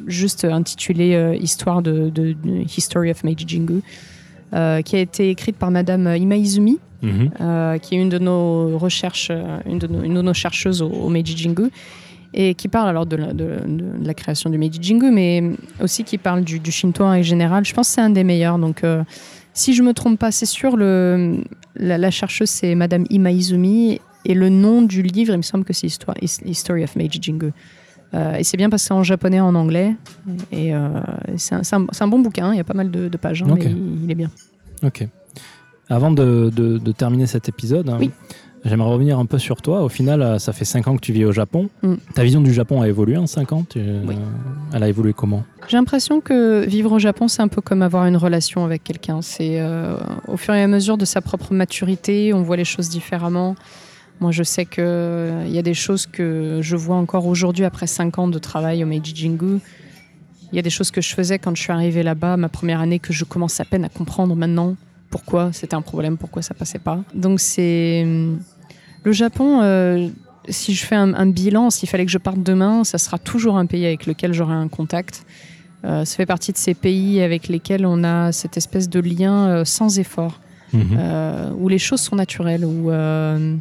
juste 0.06 0.44
intitulé 0.44 1.14
euh, 1.14 1.34
Histoire 1.36 1.82
de, 1.82 2.08
de- 2.10 2.32
de 2.32 2.62
History 2.76 3.10
of 3.10 3.22
Meiji 3.24 3.44
Jingu, 3.46 3.80
euh, 4.54 4.82
qui 4.82 4.96
a 4.96 5.00
été 5.00 5.30
écrite 5.30 5.56
par 5.56 5.70
Madame 5.70 6.14
Imaizumi, 6.16 6.78
Mhm. 7.02 7.30
qui 7.80 7.94
est 7.94 7.98
une 7.98 8.10
de 8.10 8.18
nos 8.18 8.76
recherches, 8.76 9.30
une 9.66 9.78
de 9.78 9.86
nos, 9.86 10.02
une 10.02 10.12
de 10.14 10.20
nos 10.22 10.34
chercheuses 10.34 10.82
au, 10.82 10.88
au 10.90 11.08
Meiji 11.08 11.34
Jingu, 11.36 11.70
et 12.34 12.54
qui 12.54 12.68
parle 12.68 12.88
alors 12.90 13.06
de 13.06 13.16
la, 13.16 13.32
de- 13.32 13.58
de 13.66 14.06
la 14.06 14.12
création 14.14 14.50
du 14.50 14.58
Meiji 14.58 14.78
Jingu, 14.82 15.10
mais 15.10 15.42
aussi 15.82 16.04
qui 16.04 16.18
parle 16.18 16.42
du, 16.44 16.60
du 16.60 16.70
Shinto 16.70 17.02
en 17.04 17.22
général. 17.22 17.64
Je 17.64 17.72
pense 17.72 17.88
que 17.88 17.94
c'est 17.94 18.00
un 18.02 18.10
des 18.10 18.22
meilleurs. 18.22 18.58
Donc, 18.58 18.84
euh, 18.84 19.02
si 19.54 19.72
je 19.74 19.82
me 19.82 19.94
trompe 19.94 20.18
pas, 20.18 20.30
c'est 20.30 20.44
sûr, 20.46 20.76
le, 20.76 21.38
la, 21.76 21.96
la 21.96 22.10
chercheuse 22.10 22.50
c'est 22.50 22.74
Madame 22.74 23.04
Imaizumi, 23.08 23.98
et 24.24 24.34
le 24.34 24.48
nom 24.48 24.82
du 24.82 25.02
livre, 25.02 25.32
il 25.34 25.38
me 25.38 25.42
semble 25.42 25.64
que 25.64 25.72
c'est 25.72 25.86
Histoire, 25.86 26.16
His- 26.20 26.40
History 26.44 26.84
of 26.84 26.96
Meiji 26.96 27.18
Jingu. 27.20 27.52
Euh, 28.12 28.34
et 28.34 28.42
c'est 28.44 28.56
bien 28.56 28.68
parce 28.70 28.82
que 28.82 28.88
c'est 28.88 28.94
en 28.94 29.02
japonais, 29.04 29.40
en 29.40 29.54
anglais. 29.54 29.94
Et 30.50 30.74
euh, 30.74 30.88
c'est 31.36 31.54
un, 31.54 32.08
bon 32.08 32.18
bouquin, 32.18 32.52
il 32.52 32.56
y 32.56 32.60
a 32.60 32.64
pas 32.64 32.74
mal 32.74 32.90
de, 32.90 33.08
de 33.08 33.16
pages, 33.16 33.42
hein, 33.42 33.46
mais 33.54 33.64
il, 33.64 34.04
il 34.04 34.10
est 34.10 34.14
bien. 34.16 34.30
Ok. 34.82 35.06
Avant 35.88 36.10
de, 36.10 36.50
de- 36.54 36.78
de 36.78 36.92
terminer 36.92 37.26
cet 37.26 37.48
épisode, 37.48 37.88
hein, 37.88 37.96
Oui. 38.00 38.10
j'aimerais 38.64 38.90
revenir 38.90 39.18
un 39.18 39.26
peu 39.26 39.38
sur 39.38 39.62
toi. 39.62 39.82
Au 39.84 39.88
final, 39.88 40.22
euh, 40.22 40.38
ça 40.38 40.52
fait 40.52 40.64
5 40.64 40.88
ans 40.88 40.96
que 40.96 41.00
tu 41.00 41.12
vis 41.12 41.24
au 41.24 41.32
Japon. 41.32 41.68
Mm. 41.82 41.94
Ta 42.14 42.22
vision 42.24 42.40
du 42.40 42.52
Japon 42.52 42.82
a 42.82 42.88
évolué 42.88 43.16
en 43.16 43.26
5 43.28 43.52
ans 43.52 43.64
Tu- 43.68 43.78
Oui. 43.80 44.14
euh, 44.16 44.72
Elle 44.74 44.82
a 44.82 44.88
évolué 44.88 45.12
comment? 45.12 45.44
J'ai 45.68 45.76
l'impression 45.76 46.20
que 46.20 46.64
vivre 46.66 46.92
au 46.92 46.98
Japon, 46.98 47.26
c'est 47.28 47.42
un 47.42 47.48
peu 47.48 47.60
comme 47.60 47.82
avoir 47.82 48.06
une 48.06 48.16
relation 48.16 48.64
avec 48.64 48.82
quelqu'un. 48.84 49.22
C'est 49.22 49.60
au 50.28 50.36
fur 50.36 50.52
et 50.54 50.62
à 50.62 50.66
mesure 50.68 50.96
de 50.98 51.04
sa 51.04 51.20
propre 51.20 51.52
maturité, 51.54 52.32
on 52.34 52.42
voit 52.42 52.56
les 52.56 52.64
choses 52.64 52.88
différemment. 52.88 53.54
Moi, 54.20 54.32
je 54.32 54.42
sais 54.42 54.66
qu'il 54.66 54.84
y 55.48 55.58
a 55.58 55.62
des 55.62 55.74
choses 55.74 56.06
que 56.06 56.58
je 56.62 56.76
vois 56.76 56.96
encore 56.96 57.26
aujourd'hui 57.26 57.64
après 57.64 57.86
5 57.86 58.18
ans 58.18 58.28
de 58.28 58.38
travail 58.38 58.84
au 58.84 58.86
Meiji 58.86 59.14
Jingu. 59.14 59.58
Il 60.52 60.56
y 60.56 60.58
a 60.58 60.62
des 60.62 60.70
choses 60.70 60.90
que 60.90 61.00
je 61.00 61.14
faisais 61.14 61.38
quand 61.38 61.54
je 61.56 61.62
suis 61.62 61.72
arrivée 61.72 62.02
là-bas, 62.02 62.36
ma 62.36 62.48
première 62.48 62.80
année, 62.80 62.98
que 62.98 63.12
je 63.12 63.24
commence 63.24 63.60
à 63.60 63.64
peine 63.64 63.84
à 63.84 63.88
comprendre 63.88 64.34
maintenant 64.36 64.76
pourquoi 65.10 65.52
c'était 65.52 65.74
un 65.74 65.82
problème, 65.82 66.16
pourquoi 66.18 66.42
ça 66.42 66.54
passait 66.54 66.78
pas. 66.78 67.00
Donc 67.14 67.40
c'est 67.40 68.04
le 69.04 69.12
Japon. 69.12 69.60
euh, 69.62 70.08
si 70.48 70.74
je 70.74 70.84
fais 70.84 70.96
un, 70.96 71.14
un 71.14 71.26
bilan, 71.26 71.70
s'il 71.70 71.88
fallait 71.88 72.04
que 72.06 72.10
je 72.10 72.18
parte 72.18 72.42
demain, 72.42 72.82
ça 72.84 72.98
sera 72.98 73.18
toujours 73.18 73.56
un 73.56 73.66
pays 73.66 73.86
avec 73.86 74.06
lequel 74.06 74.32
j'aurai 74.32 74.54
un 74.54 74.68
contact. 74.68 75.24
Euh, 75.84 76.04
ça 76.04 76.16
fait 76.16 76.26
partie 76.26 76.52
de 76.52 76.56
ces 76.58 76.74
pays 76.74 77.20
avec 77.22 77.46
lesquels 77.48 77.86
on 77.86 78.02
a 78.04 78.32
cette 78.32 78.56
espèce 78.56 78.88
de 78.88 79.00
lien 79.00 79.48
euh, 79.48 79.64
sans 79.64 79.98
effort, 79.98 80.40
Mhm. 80.72 80.96
euh, 80.98 81.50
où 81.58 81.68
les 81.68 81.78
choses 81.78 82.00
sont 82.00 82.14
naturelles, 82.16 82.64
où 82.64 82.90
euh, 82.90 83.56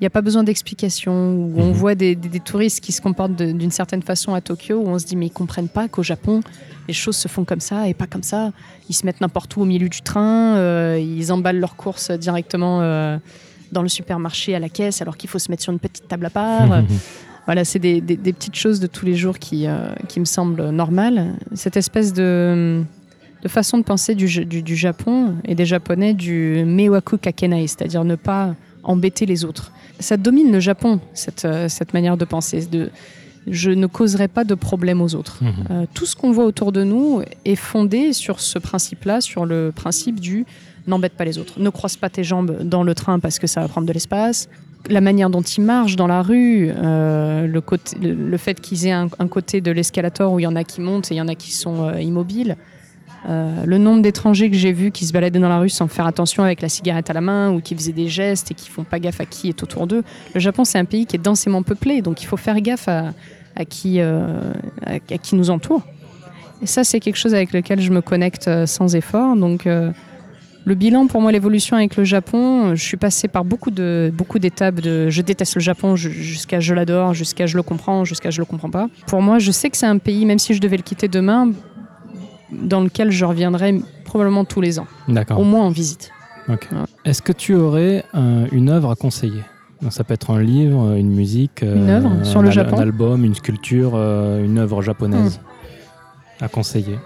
il 0.00 0.02
n'y 0.02 0.06
a 0.06 0.10
pas 0.10 0.20
besoin 0.22 0.44
d'explication, 0.44 1.12
où 1.34 1.54
on 1.56 1.66
Mhm. 1.66 1.72
voit 1.72 1.94
des, 1.96 2.14
des- 2.14 2.28
des 2.28 2.40
touristes 2.40 2.80
qui 2.80 2.92
se 2.92 3.00
comportent 3.00 3.34
d'une 3.34 3.70
certaine 3.70 4.02
façon 4.02 4.32
à 4.34 4.40
Tokyo, 4.40 4.76
où 4.78 4.88
on 4.88 4.98
se 4.98 5.04
dit 5.06 5.16
mais 5.16 5.26
ils 5.26 5.30
comprennent 5.32 5.68
pas 5.68 5.88
qu'au 5.88 6.02
Japon 6.02 6.40
les 6.86 6.94
choses 6.94 7.16
se 7.16 7.28
font 7.28 7.44
comme 7.44 7.60
ça 7.60 7.86
et 7.88 7.94
pas 7.94 8.06
comme 8.06 8.22
ça. 8.22 8.52
Ils 8.88 8.94
se 8.94 9.04
mettent 9.04 9.20
n'importe 9.20 9.54
où 9.56 9.60
au 9.62 9.64
milieu 9.66 9.88
du 9.90 10.00
train, 10.00 10.56
euh, 10.56 10.98
ils 10.98 11.30
emballent 11.32 11.58
leurs 11.60 11.76
courses 11.76 12.10
directement 12.12 12.80
euh, 12.80 13.18
dans 13.72 13.82
le 13.82 13.88
supermarché 13.88 14.54
à 14.54 14.58
la 14.58 14.68
caisse 14.70 15.02
alors 15.02 15.16
qu'il 15.18 15.28
faut 15.28 15.38
se 15.38 15.50
mettre 15.50 15.62
sur 15.64 15.72
une 15.72 15.78
petite 15.80 16.08
table 16.08 16.26
à 16.26 16.30
part. 16.30 16.82
Voilà, 17.46 17.64
c'est 17.64 17.78
des, 17.78 18.02
petites 18.02 18.56
choses 18.56 18.78
de 18.78 18.86
tous 18.86 19.06
les 19.06 19.14
jours 19.14 19.38
qui, 19.38 19.66
euh, 19.66 19.88
qui 20.06 20.20
me 20.20 20.26
semblent 20.26 20.68
normales. 20.68 21.32
Cette 21.54 21.78
espèce 21.78 22.12
de, 22.12 22.82
de 23.42 23.48
façon 23.48 23.78
de 23.78 23.84
penser 23.84 24.14
du, 24.14 24.26
du, 24.44 24.62
du 24.62 24.76
Japon 24.76 25.34
et 25.46 25.54
des 25.54 25.64
Japonais 25.64 26.12
du 26.12 26.62
mewaku 26.66 27.16
kakenai, 27.16 27.66
c'est-à-dire 27.66 28.04
ne 28.04 28.16
pas 28.16 28.54
embêter 28.88 29.26
les 29.26 29.44
autres. 29.44 29.70
Ça 30.00 30.16
domine 30.16 30.50
le 30.50 30.60
Japon, 30.60 31.00
cette, 31.14 31.44
euh, 31.44 31.68
cette 31.68 31.92
manière 31.92 32.16
de 32.16 32.24
penser. 32.24 32.66
De, 32.66 32.90
je 33.46 33.70
ne 33.70 33.86
causerai 33.86 34.28
pas 34.28 34.44
de 34.44 34.54
problème 34.54 35.00
aux 35.00 35.14
autres. 35.14 35.38
Mhm. 35.42 35.52
Euh, 35.70 35.86
tout 35.94 36.06
ce 36.06 36.16
qu'on 36.16 36.32
voit 36.32 36.44
autour 36.44 36.72
de 36.72 36.82
nous 36.82 37.22
est 37.44 37.56
fondé 37.56 38.12
sur 38.12 38.40
ce 38.40 38.58
principe-là, 38.58 39.20
sur 39.20 39.46
le 39.46 39.72
principe 39.74 40.20
du 40.20 40.46
n'embête 40.86 41.12
pas 41.12 41.24
les 41.24 41.38
autres. 41.38 41.60
Ne 41.60 41.70
croise 41.70 41.96
pas 41.96 42.08
tes 42.08 42.24
jambes 42.24 42.62
dans 42.62 42.82
le 42.82 42.94
train 42.94 43.18
parce 43.18 43.38
que 43.38 43.46
ça 43.46 43.60
va 43.60 43.68
prendre 43.68 43.86
de 43.86 43.92
l'espace. 43.92 44.48
La 44.88 45.02
manière 45.02 45.28
dont 45.28 45.42
ils 45.42 45.62
marchent 45.62 45.96
dans 45.96 46.06
la 46.06 46.22
rue, 46.22 46.70
euh, 46.74 47.46
le, 47.46 47.60
côté, 47.60 47.96
le, 48.00 48.14
le 48.14 48.36
fait 48.38 48.58
qu'ils 48.60 48.86
aient 48.86 48.92
un, 48.92 49.08
un 49.18 49.28
côté 49.28 49.60
de 49.60 49.70
l'escalator 49.70 50.32
où 50.32 50.38
il 50.38 50.44
y 50.44 50.46
en 50.46 50.56
a 50.56 50.64
qui 50.64 50.80
montent 50.80 51.10
et 51.10 51.14
il 51.14 51.18
y 51.18 51.20
en 51.20 51.28
a 51.28 51.34
qui 51.34 51.52
sont 51.52 51.88
euh, 51.88 52.00
immobiles. 52.00 52.56
Euh, 53.28 53.64
le 53.66 53.78
nombre 53.78 54.00
d'étrangers 54.00 54.48
que 54.48 54.56
j'ai 54.56 54.72
vus 54.72 54.90
qui 54.92 55.04
se 55.04 55.12
baladaient 55.12 55.40
dans 55.40 55.48
la 55.48 55.58
rue 55.58 55.68
sans 55.68 55.88
faire 55.88 56.06
attention 56.06 56.44
avec 56.44 56.62
la 56.62 56.68
cigarette 56.68 57.10
à 57.10 57.12
la 57.12 57.20
main 57.20 57.50
ou 57.52 57.60
qui 57.60 57.74
faisaient 57.74 57.92
des 57.92 58.08
gestes 58.08 58.52
et 58.52 58.54
qui 58.54 58.70
font 58.70 58.84
pas 58.84 59.00
gaffe 59.00 59.20
à 59.20 59.24
qui 59.26 59.48
est 59.48 59.62
autour 59.62 59.86
d'eux. 59.88 60.04
Le 60.34 60.40
Japon, 60.40 60.64
c'est 60.64 60.78
un 60.78 60.84
pays 60.84 61.04
qui 61.04 61.16
est 61.16 61.18
densément 61.18 61.62
peuplé, 61.64 62.00
donc 62.00 62.22
il 62.22 62.26
faut 62.26 62.36
faire 62.36 62.60
gaffe 62.60 62.88
à, 62.88 63.12
qui, 63.68 64.00
euh, 64.00 64.52
à, 64.86 64.98
qui 65.00 65.34
nous 65.34 65.50
entoure. 65.50 65.82
Et 66.62 66.66
ça, 66.66 66.84
c'est 66.84 67.00
quelque 67.00 67.16
chose 67.16 67.34
avec 67.34 67.52
lequel 67.52 67.80
je 67.80 67.90
me 67.90 68.00
connecte 68.00 68.46
euh, 68.48 68.66
sans 68.66 68.94
effort. 68.94 69.34
Donc, 69.36 69.64
le 69.64 70.74
bilan 70.74 71.06
pour 71.06 71.20
moi, 71.20 71.32
l'évolution 71.32 71.76
avec 71.76 71.96
le 71.96 72.04
Japon, 72.04 72.74
je 72.74 72.82
suis 72.82 72.96
passée 72.98 73.26
par 73.26 73.44
beaucoup 73.44 73.70
de 73.70 74.12
beaucoup 74.14 74.38
d'étapes 74.38 74.80
de 74.80 75.08
je 75.08 75.22
déteste 75.22 75.54
le 75.54 75.60
Japon 75.60 75.96
ju- 75.96 76.12
jusqu'à 76.12 76.60
je 76.60 76.74
l'adore, 76.74 77.14
jusqu'à 77.14 77.46
je 77.46 77.56
le 77.56 77.62
comprends, 77.62 78.04
jusqu'à 78.04 78.30
je 78.30 78.38
le 78.38 78.44
comprends 78.44 78.70
pas. 78.70 78.88
Pour 79.06 79.22
moi, 79.22 79.38
je 79.38 79.50
sais 79.50 79.70
que 79.70 79.76
c'est 79.76 79.86
un 79.86 79.98
pays, 79.98 80.26
même 80.26 80.38
si 80.38 80.52
je 80.52 80.60
devais 80.60 80.76
le 80.76 80.82
quitter 80.82 81.08
demain, 81.08 81.50
dans 82.52 82.80
lequel 82.80 83.10
je 83.10 83.24
reviendrai 83.24 83.80
probablement 84.04 84.44
tous 84.44 84.60
les 84.60 84.78
ans, 84.78 84.86
D'accord. 85.08 85.38
au 85.40 85.44
moins 85.44 85.64
en 85.64 85.70
visite. 85.70 86.10
Ok. 86.48 86.68
Est-ce 87.04 87.20
que 87.22 87.32
tu 87.32 87.54
aurais 87.54 88.04
euh, 88.14 88.46
une 88.52 88.70
œuvre 88.70 88.90
à 88.90 88.96
conseiller 88.96 89.42
Donc, 89.82 89.92
Ça 89.92 90.02
peut 90.04 90.14
être 90.14 90.30
un 90.30 90.40
livre, 90.42 90.94
une 90.96 91.10
musique, 91.12 91.62
euh, 91.62 91.76
Une 91.76 91.90
œuvre 91.90 92.24
sur 92.24 92.40
un, 92.40 92.42
le 92.42 92.50
Japon 92.50 92.78
un 92.78 92.82
album, 92.82 93.24
une 93.24 93.34
sculpture, 93.34 93.92
euh, 93.94 94.42
une 94.44 94.58
œuvre 94.58 94.80
japonaise 94.82 95.40
à 96.40 96.48
conseiller. 96.48 96.98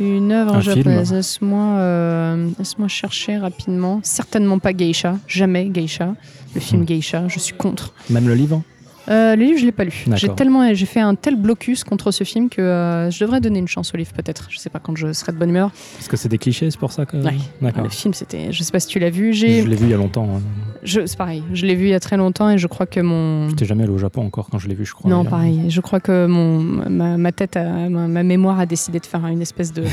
Une 0.00 0.30
œuvre 0.32 0.54
Un 0.56 0.60
japonaise, 0.60 1.12
laisse-moi 1.12 1.64
euh, 1.78 2.48
laisse-moi 2.58 2.86
chercher 2.88 3.36
rapidement. 3.36 4.00
Certainement 4.04 4.58
pas 4.60 4.72
Geisha, 4.72 5.16
jamais 5.26 5.66
Geisha. 5.68 6.14
Le 6.54 6.60
film 6.60 6.82
Hmm. 6.82 6.86
Geisha, 6.86 7.28
je 7.28 7.38
suis 7.40 7.54
contre. 7.54 7.92
Même 8.08 8.28
le 8.28 8.34
livre 8.34 8.62
Euh, 9.08 9.36
le 9.36 9.42
livre, 9.44 9.58
je 9.58 9.64
l'ai 9.64 9.72
pas 9.72 9.84
lu. 9.84 10.04
J'ai 10.16 10.28
tellement, 10.28 10.74
j'ai 10.74 10.84
fait 10.86 11.00
un 11.00 11.14
tel 11.14 11.36
blocus 11.36 11.82
contre 11.82 12.10
ce 12.10 12.24
film 12.24 12.48
que 12.50 12.60
euh, 12.60 13.10
je 13.10 13.20
devrais 13.24 13.40
donner 13.40 13.58
une 13.58 13.68
chance 13.68 13.92
au 13.94 13.96
livre 13.96 14.12
peut-être. 14.12 14.48
Je 14.50 14.58
sais 14.58 14.68
pas 14.68 14.80
quand 14.80 14.94
je 14.96 15.12
serai 15.14 15.32
de 15.32 15.38
bonne 15.38 15.48
humeur. 15.48 15.70
Parce 15.96 16.08
que 16.08 16.16
c'est 16.18 16.28
des 16.28 16.36
clichés, 16.36 16.70
c'est 16.70 16.78
pour 16.78 16.92
ça 16.92 17.06
que. 17.06 17.16
Ouais. 17.16 17.34
D'accord. 17.62 17.84
Le 17.84 17.88
film, 17.88 18.12
c'était, 18.12 18.52
je 18.52 18.62
sais 18.62 18.70
pas 18.72 18.80
si 18.80 18.88
tu 18.88 18.98
l'as 18.98 19.08
vu. 19.10 19.32
J'ai, 19.32 19.62
Je 19.62 19.66
l'ai 19.66 19.76
vu 19.76 19.86
il 19.86 19.90
y 19.90 19.94
a 19.94 19.96
longtemps. 19.96 20.28
hein. 20.36 20.42
je, 20.82 21.06
c'est 21.06 21.16
pareil. 21.16 21.42
Je 21.54 21.64
l'ai 21.64 21.74
vu 21.74 21.84
il 21.86 21.90
y 21.90 21.94
a 21.94 22.00
très 22.00 22.16
longtemps 22.18 22.50
et 22.50 22.58
je 22.58 22.66
crois 22.66 22.84
que 22.86 23.00
mon 23.00 23.48
J'étais 23.48 23.64
jamais 23.64 23.84
allé 23.84 23.92
au 23.92 23.98
Japon 23.98 24.26
encore 24.26 24.48
quand 24.50 24.58
je 24.58 24.68
l'ai 24.68 24.74
vu, 24.74 24.84
je 24.84 24.92
crois. 24.92 25.10
non, 25.10 25.24
pareil. 25.24 25.70
Je 25.70 25.80
crois 25.80 26.00
que 26.00 26.26
mon, 26.26 26.58
ma, 26.60 27.16
ma 27.16 27.32
tête, 27.32 27.56
a- 27.56 27.88
ma, 27.88 28.08
ma 28.08 28.22
mémoire 28.22 28.60
a 28.60 28.66
décidé 28.66 28.98
de 29.00 29.06
faire 29.06 29.24
une 29.26 29.40
espèce 29.40 29.72
de, 29.72 29.84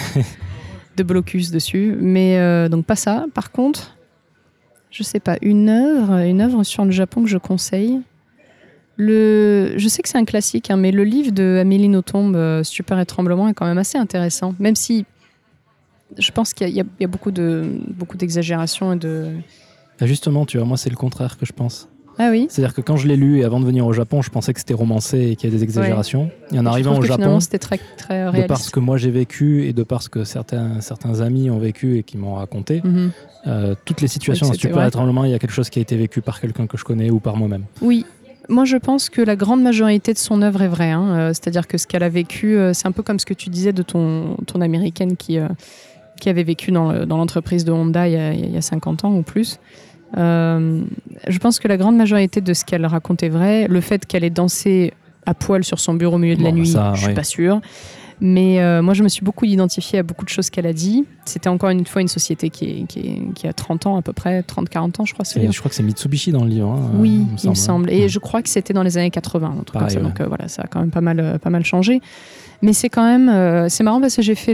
de 0.98 1.04
blocus 1.04 1.52
dessus. 1.52 1.96
Mais 2.02 2.38
euh, 2.38 2.68
donc 2.68 2.86
pas 2.86 2.96
ça. 2.98 3.26
Par 3.34 3.52
contre, 3.52 3.96
je 4.92 5.04
sais 5.04 5.20
pas, 5.22 5.38
une 5.42 5.70
œuvre, 5.70 6.18
une 6.26 6.42
œuvre 6.42 6.64
sur 6.64 6.84
le 6.84 6.92
Japon 6.92 7.24
que 7.24 7.30
je 7.30 7.38
conseille. 7.38 8.00
Le, 8.98 9.74
je 9.78 9.88
sais 9.90 10.02
que 10.02 10.08
c'est 10.10 10.18
un 10.18 10.26
classique, 10.26 10.72
hein, 10.72 10.78
mais 10.78 10.92
le 10.92 11.04
livre 11.04 11.32
de 11.32 11.58
Amélie 11.62 11.90
Nothomb, 11.90 12.34
euh, 12.36 12.64
Stupeur 12.64 13.00
et 13.00 13.06
Tremblement, 13.06 13.48
est 13.50 13.54
quand 13.54 13.66
même 13.66 13.78
assez 13.78 13.98
intéressant. 13.98 14.56
Même 14.60 14.76
si 14.76 15.06
je 16.18 16.32
pense 16.32 16.54
qu'il 16.54 16.70
y 16.70 16.80
a, 16.80 16.84
y 16.84 17.04
y 17.04 17.08
beaucoup 17.08 17.32
de 17.32 17.66
beaucoup 17.90 18.16
d'exagération 18.18 18.94
et 18.94 18.96
de. 18.98 19.32
Ah, 20.00 20.06
justement, 20.06 20.46
tu 20.46 20.58
vois, 20.58 20.66
moi, 20.66 20.78
c'est 20.78 20.90
le 20.90 20.96
contraire 20.96 21.38
que 21.38 21.46
je 21.46 21.52
pense. 21.54 21.90
Ah 22.18 22.30
oui? 22.32 22.48
C'est-à-dire 22.50 22.74
que 22.74 22.80
quand 22.80 22.96
je 22.96 23.10
l'ai 23.10 23.18
lu 23.18 23.40
et 23.40 23.44
avant 23.44 23.60
de 23.60 23.66
venir 23.66 23.86
au 23.86 23.92
Japon, 23.92 24.22
je 24.22 24.30
pensais 24.30 24.54
que 24.54 24.60
c'était 24.60 24.74
romancé 24.74 25.32
et 25.32 25.36
qu'il 25.36 25.50
y 25.50 25.54
a 25.54 25.56
des 25.58 25.64
exagérations. 25.64 26.30
Et 26.54 26.60
en 26.60 26.66
arrivant 26.66 26.98
au 26.98 27.02
Japon, 27.02 27.42
c'était 27.42 27.60
très 27.60 27.78
très 27.98 28.24
de 28.24 28.30
réaliste. 28.30 28.48
par 28.48 28.60
ce 28.62 28.70
que 28.72 28.80
moi 28.80 28.96
j'ai 28.96 29.12
vécu 29.12 29.66
et 29.66 29.74
de 29.74 29.84
par 29.84 30.02
ce 30.02 30.08
que 30.08 30.24
certains, 30.24 30.80
certains 30.80 31.20
amis 31.20 31.50
ont 31.50 31.58
vécu 31.60 31.98
et 31.98 32.04
qui 32.04 32.18
m'ont 32.18 32.36
raconté, 32.36 32.82
Mhm. 32.86 33.12
euh, 33.48 33.76
toutes 33.84 34.00
les 34.00 34.08
situations 34.08 34.52
stupeur 34.54 34.78
vrai. 34.78 34.88
et 34.88 34.92
tremblement, 34.92 35.26
il 35.26 35.32
y 35.32 35.34
a 35.34 35.40
quelque 35.40 35.52
chose 35.52 35.70
qui 35.70 35.80
a 35.80 35.82
été 35.82 35.98
vécu 35.98 36.22
par 36.22 36.40
quelqu'un 36.40 36.68
que 36.68 36.78
je 36.78 36.86
connais 36.86 37.10
ou 37.10 37.20
par 37.20 37.36
moi-même. 37.36 37.66
Oui. 37.82 38.06
Moi, 38.50 38.66
je 38.66 38.78
pense 38.78 39.10
que 39.10 39.22
la 39.22 39.36
grande 39.36 39.62
majorité 39.62 40.14
de 40.14 40.18
son 40.18 40.42
œuvre 40.42 40.62
est 40.62 40.68
vraie. 40.68 40.92
hein. 40.92 41.08
Euh, 41.10 41.28
C'est-à-dire 41.30 41.68
que 41.68 41.78
ce 41.78 41.88
qu'elle 41.88 42.04
a 42.04 42.10
vécu, 42.10 42.56
euh, 42.58 42.74
c'est 42.74 42.88
un 42.88 42.92
peu 42.92 43.04
comme 43.04 43.20
ce 43.20 43.26
que 43.26 43.34
tu 43.34 43.50
disais 43.50 43.74
de 43.74 43.82
ton, 43.84 44.38
ton 44.46 44.62
américaine 44.62 45.16
qui, 45.18 45.38
euh, 45.40 45.48
qui 46.20 46.30
avait 46.30 46.44
vécu 46.44 46.72
dans, 46.72 46.92
le- 46.92 47.06
dans 47.06 47.18
l'entreprise 47.18 47.66
de 47.66 47.72
Honda 47.72 48.08
il 48.08 48.14
y, 48.14 48.18
a, 48.18 48.34
il 48.34 48.52
y 48.54 48.58
a 48.58 48.62
50 48.62 49.04
ans 49.06 49.14
ou 49.16 49.22
plus. 49.24 49.60
Euh, 50.18 50.82
je 51.28 51.38
pense 51.40 51.60
que 51.60 51.68
la 51.68 51.78
grande 51.78 51.98
majorité 51.98 52.40
de 52.42 52.54
ce 52.54 52.64
qu'elle 52.64 52.86
raconte 52.86 53.24
est 53.24 53.30
vrai. 53.30 53.68
Le 53.68 53.82
fait 53.82 54.06
qu'elle 54.06 54.24
ait 54.24 54.30
dansé 54.30 54.94
à 55.26 55.34
poil 55.34 55.64
sur 55.64 55.80
son 55.80 55.94
bureau 55.96 56.16
au 56.16 56.20
milieu 56.20 56.36
de 56.36 56.44
la 56.44 56.52
nuit, 56.52 56.68
ça, 56.68 56.94
je 56.94 57.00
suis 57.00 57.08
oui. 57.10 57.14
pas 57.16 57.24
sûre. 57.24 57.60
Mais 58.22 58.62
euh, 58.62 58.82
moi, 58.82 58.94
je 58.94 59.04
me 59.04 59.10
suis 59.10 59.26
beaucoup 59.26 59.44
identifiée 59.46 60.00
à 60.00 60.04
beaucoup 60.04 60.24
de 60.24 60.30
choses 60.30 60.50
qu'elle 60.50 60.68
a 60.68 60.74
dit. 60.74 61.06
C'était 61.26 61.50
encore 61.50 61.70
une 61.72 61.86
fois 61.86 62.02
une 62.02 62.08
société 62.08 62.50
qui, 62.50 62.66
est- 62.66 62.84
qui, 62.88 63.00
est- 63.00 63.34
qui 63.34 63.48
a 63.48 63.54
30 63.54 63.88
ans 63.88 63.98
à 63.98 64.02
peu 64.02 64.14
près, 64.14 64.42
30-40 64.42 65.02
ans, 65.02 65.06
je 65.06 65.14
crois. 65.14 65.26
ce 65.26 65.38
Et 65.38 65.42
livre. 65.42 65.54
je 65.54 65.60
crois 65.60 65.70
que 65.70 65.76
c'est 65.76 65.84
Mitsubishi 65.84 66.32
dans 66.32 66.44
le 66.44 66.50
livre. 66.50 66.70
hein, 66.70 66.92
Oui, 67.00 67.26
il 67.44 67.50
me 67.50 67.56
semble. 67.56 67.90
Et 67.92 68.02
Ouais. 68.04 68.10
je 68.10 68.20
crois 68.20 68.42
que 68.42 68.50
c'était 68.50 68.74
dans 68.74 68.84
les 68.84 68.98
années 68.98 69.10
80, 69.12 69.48
un 69.60 69.64
truc 69.64 69.80
comme 69.80 69.90
ça. 69.90 69.98
ouais. 69.98 70.04
Donc 70.04 70.22
euh, 70.22 70.28
voilà, 70.28 70.48
ça 70.48 70.62
a 70.64 70.68
quand 70.68 70.80
même 70.80 70.92
pas 70.92 71.02
mal, 71.02 71.20
euh, 71.20 71.38
pas 71.38 71.50
mal 71.50 71.66
changé. 71.66 72.02
Mais 72.62 72.72
c'est 72.74 72.90
quand 72.90 73.04
même, 73.06 73.28
euh, 73.28 73.68
c'est 73.70 73.84
marrant 73.84 74.00
parce 74.00 74.16
que 74.16 74.22
j'ai 74.22 74.34
fait 74.34 74.54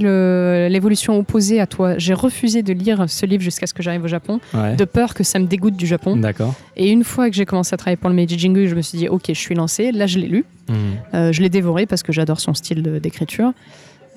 l'évolution 0.70 1.18
opposée 1.20 1.60
à 1.60 1.68
toi. 1.68 1.98
J'ai 1.98 2.14
refusé 2.14 2.64
de 2.64 2.74
lire 2.74 3.06
ce 3.10 3.26
livre 3.26 3.44
jusqu'à 3.44 3.68
ce 3.68 3.74
que 3.74 3.84
j'arrive 3.84 4.04
au 4.04 4.08
Japon, 4.08 4.40
Ouais. 4.54 4.76
de 4.76 4.86
peur 4.86 5.14
que 5.14 5.24
ça 5.24 5.40
me 5.40 5.46
dégoûte 5.46 5.76
du 5.76 5.86
Japon. 5.86 6.16
D'accord. 6.18 6.54
Et 6.76 6.90
une 6.90 7.04
fois 7.04 7.30
que 7.30 7.36
j'ai 7.36 7.46
commencé 7.46 7.74
à 7.74 7.78
travailler 7.78 7.98
pour 7.98 8.10
le 8.10 8.16
Meiji 8.16 8.38
Jingu, 8.40 8.68
je 8.68 8.76
me 8.76 8.82
suis 8.82 8.98
dit, 8.98 9.08
ok, 9.08 9.26
je 9.28 9.34
suis 9.34 9.56
lancée. 9.56 9.92
Là, 9.92 10.08
je 10.08 10.20
l'ai 10.20 10.28
lu. 10.28 10.46
Euh, 11.14 11.32
je 11.34 11.42
l'ai 11.42 11.50
dévoré 11.50 11.86
parce 11.86 12.02
que 12.02 12.12
j'adore 12.14 12.40
son 12.40 12.54
style 12.54 12.82
d'écriture. 13.02 13.52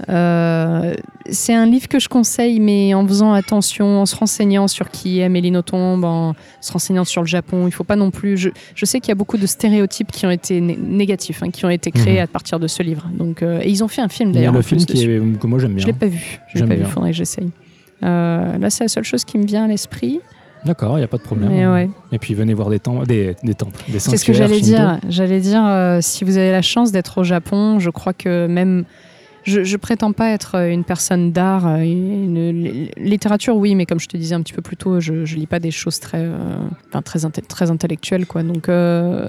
Euh, 0.09 0.95
c'est 1.31 1.55
un 1.55 1.67
livre 1.67 1.87
que 1.89 1.99
je 1.99 2.09
conseille, 2.09 2.59
mais 2.61 2.95
en 2.95 3.07
faisant 3.07 3.33
attention, 3.33 4.01
en 4.01 4.07
se 4.07 4.17
renseignant 4.17 4.67
sur 4.69 4.91
qui 4.91 5.21
est 5.21 5.25
Amélie 5.25 5.51
Nothomb, 5.53 6.03
en 6.03 6.35
se 6.61 6.73
renseignant 6.73 7.05
sur 7.05 7.23
le 7.23 7.29
Japon. 7.29 7.67
Il 7.67 7.73
faut 7.73 7.85
pas 7.85 7.97
non 7.97 8.11
plus. 8.11 8.37
Je, 8.37 8.51
je 8.75 8.85
sais 8.85 9.01
qu'il 9.01 9.11
y 9.11 9.13
a 9.13 9.15
beaucoup 9.15 9.37
de 9.39 9.47
stéréotypes 9.47 10.11
qui 10.11 10.27
ont 10.27 10.31
été 10.31 10.61
né- 10.61 10.77
négatifs, 10.81 11.43
hein, 11.43 11.51
qui 11.51 11.65
ont 11.65 11.71
été 11.71 11.91
créés 11.93 12.17
Mhm. 12.19 12.25
à 12.25 12.27
partir 12.27 12.59
de 12.59 12.67
ce 12.67 12.83
livre. 12.83 13.09
Donc, 13.17 13.43
euh, 13.43 13.61
et 13.63 13.71
ils 13.71 13.85
ont 13.85 13.89
fait 13.89 14.03
un 14.03 14.09
film 14.09 14.33
d'ailleurs. 14.33 14.53
le 14.53 14.63
film 14.63 14.85
qui 14.85 15.03
est, 15.05 15.39
que 15.39 15.47
moi 15.47 15.59
j'aime 15.59 15.71
Je 15.79 15.85
bien. 15.85 15.87
l'ai 15.87 15.93
pas 15.93 16.07
vu. 16.07 16.41
Je 16.53 16.59
l'ai 16.59 16.67
pas 16.67 16.75
vu. 16.75 16.85
Faudrait 16.85 17.11
que 17.11 17.17
j'essaye. 17.17 17.51
Euh, 18.03 18.59
là, 18.59 18.71
c'est 18.71 18.85
la 18.85 18.89
seule 18.89 19.05
chose 19.05 19.25
qui 19.25 19.39
me 19.39 19.47
vient 19.47 19.65
à 19.65 19.69
l'esprit. 19.69 20.21
D'accord, 20.67 20.97
il 20.97 21.01
n'y 21.01 21.05
a 21.05 21.09
pas 21.09 21.19
de 21.19 21.23
problème. 21.23 21.53
Ouais. 21.73 21.91
Et 22.11 22.19
puis 22.19 22.33
venez 22.35 22.55
voir 22.55 22.71
des, 22.71 22.79
temples, 22.81 23.07
des, 23.07 23.37
des 23.45 23.55
temples, 23.55 23.81
des 23.89 23.99
C'est 23.99 24.17
ce 24.17 24.25
que 24.25 24.33
j'allais 24.33 24.61
dire. 24.61 24.99
J'allais 25.09 25.41
dire, 25.41 25.99
si 26.01 26.25
vous 26.25 26.37
avez 26.37 26.51
la 26.53 26.63
chance 26.63 26.91
d'être 26.91 27.19
au 27.19 27.25
Japon, 27.25 27.79
je 27.79 27.91
crois 27.91 28.13
que 28.13 28.47
même. 28.47 28.85
Je, 29.45 29.63
je 29.63 29.77
prétends 29.77 30.13
pas 30.13 30.31
être 30.31 30.57
euh, 30.57 30.71
une 30.71 30.85
personne 30.85 31.31
d'art, 31.33 31.67
euh, 31.67 31.79
une, 31.79 32.89
littérature, 32.97 33.57
oui, 33.57 33.75
mais 33.75 33.85
comme 33.87 34.01
je 34.01 34.09
te 34.09 34.17
disais 34.17 34.35
un 34.35 34.43
petit 34.43 34.55
peu 34.55 34.63
plus 34.63 34.77
tôt, 34.77 35.01
je, 35.01 35.25
je 35.25 35.37
lis 35.37 35.47
pas 35.47 35.61
des 35.61 35.71
choses 35.71 36.01
très, 36.01 36.19
euh, 36.21 36.57
enfin, 36.89 37.03
très, 37.03 37.25
inte- 37.25 37.47
très 37.47 37.71
intellectuelles, 37.71 38.27
quoi. 38.27 38.43
Donc, 38.43 38.69
euh, 38.69 39.29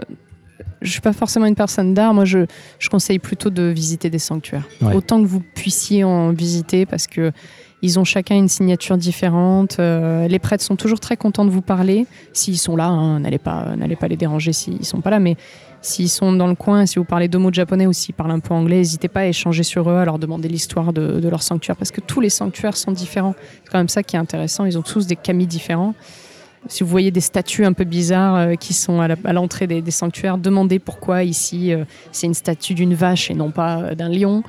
je 0.82 0.90
suis 0.92 1.02
pas 1.02 1.14
forcément 1.14 1.46
une 1.46 1.56
personne 1.56 1.94
d'art. 1.94 2.14
Moi, 2.14 2.26
je, 2.26 2.46
je 2.80 2.90
conseille 2.90 3.20
plutôt 3.20 3.50
de 3.50 3.64
visiter 3.64 4.10
des 4.10 4.20
sanctuaires, 4.20 4.68
Ouais. 4.82 4.96
autant 4.96 5.22
que 5.22 5.28
vous 5.28 5.42
puissiez 5.42 6.04
en 6.06 6.32
visiter, 6.32 6.86
parce 6.86 7.08
que 7.08 7.32
ils 7.82 8.00
ont 8.00 8.04
chacun 8.06 8.36
une 8.36 8.48
signature 8.48 8.98
différente. 8.98 9.78
Euh, 9.80 10.28
les 10.28 10.40
prêtres 10.40 10.64
sont 10.64 10.76
toujours 10.78 11.00
très 11.00 11.18
contents 11.18 11.46
de 11.46 11.52
vous 11.52 11.62
parler. 11.62 12.08
S'ils 12.34 12.58
sont 12.58 12.76
là, 12.76 12.86
hein, 12.88 13.20
n'allez 13.20 13.38
pas, 13.38 13.76
n'allez 13.76 13.96
pas 13.98 14.08
les 14.08 14.16
déranger 14.18 14.54
s'ils 14.54 14.86
sont 14.86 15.02
pas 15.02 15.12
là. 15.12 15.20
Mais 15.20 15.36
s'ils 15.86 16.10
sont 16.10 16.34
dans 16.34 16.48
le 16.48 16.56
coin, 16.56 16.86
si 16.86 16.98
vous 16.98 17.06
parlez 17.06 17.28
deux 17.28 17.38
mots 17.38 17.52
de 17.52 17.56
japonais 17.56 17.86
ou 17.86 17.94
s'ils 17.94 18.16
parlent 18.16 18.32
un 18.32 18.40
peu 18.40 18.54
anglais, 18.54 18.78
n'hésitez 18.78 19.08
pas 19.08 19.22
à 19.22 19.26
échanger 19.28 19.64
sur 19.64 19.90
eux, 19.90 19.98
à 19.98 20.06
leur 20.06 20.20
demander 20.20 20.48
l'histoire 20.48 20.94
de, 20.94 21.28
leur 21.28 21.44
sanctuaire, 21.44 21.76
parce 21.76 21.92
que 21.92 22.02
tous 22.02 22.22
les 22.22 22.30
sanctuaires 22.30 22.76
sont 22.76 22.92
différents. 22.92 23.36
C'est 23.64 23.72
quand 23.72 23.78
même 23.78 23.90
ça 23.90 24.02
qui 24.04 24.16
est 24.16 24.20
intéressant. 24.20 24.66
Ils 24.66 24.78
ont 24.78 24.82
tous 24.82 25.06
des 25.06 25.16
kami 25.16 25.46
différents. 25.46 25.94
Si 26.68 26.84
vous 26.84 26.90
voyez 26.90 27.12
des 27.12 27.22
statues 27.22 27.66
un 27.66 27.74
peu 27.74 27.84
bizarres 27.84 28.36
euh, 28.36 28.56
qui 28.56 28.74
sont 28.74 29.00
à 29.00 29.34
l'entrée 29.34 29.68
des, 29.68 29.92
sanctuaires, 29.92 30.40
demandez 30.40 30.80
pourquoi 30.80 31.24
ici 31.24 31.72
euh, 31.72 31.86
c'est 32.12 32.26
une 32.26 32.34
statue 32.34 32.74
d'une 32.74 32.96
vache 32.96 33.30
et 33.30 33.36
non 33.36 33.52
pas 33.52 33.82
euh, 33.82 33.96
d'un 33.96 34.10
lion. 34.10 34.44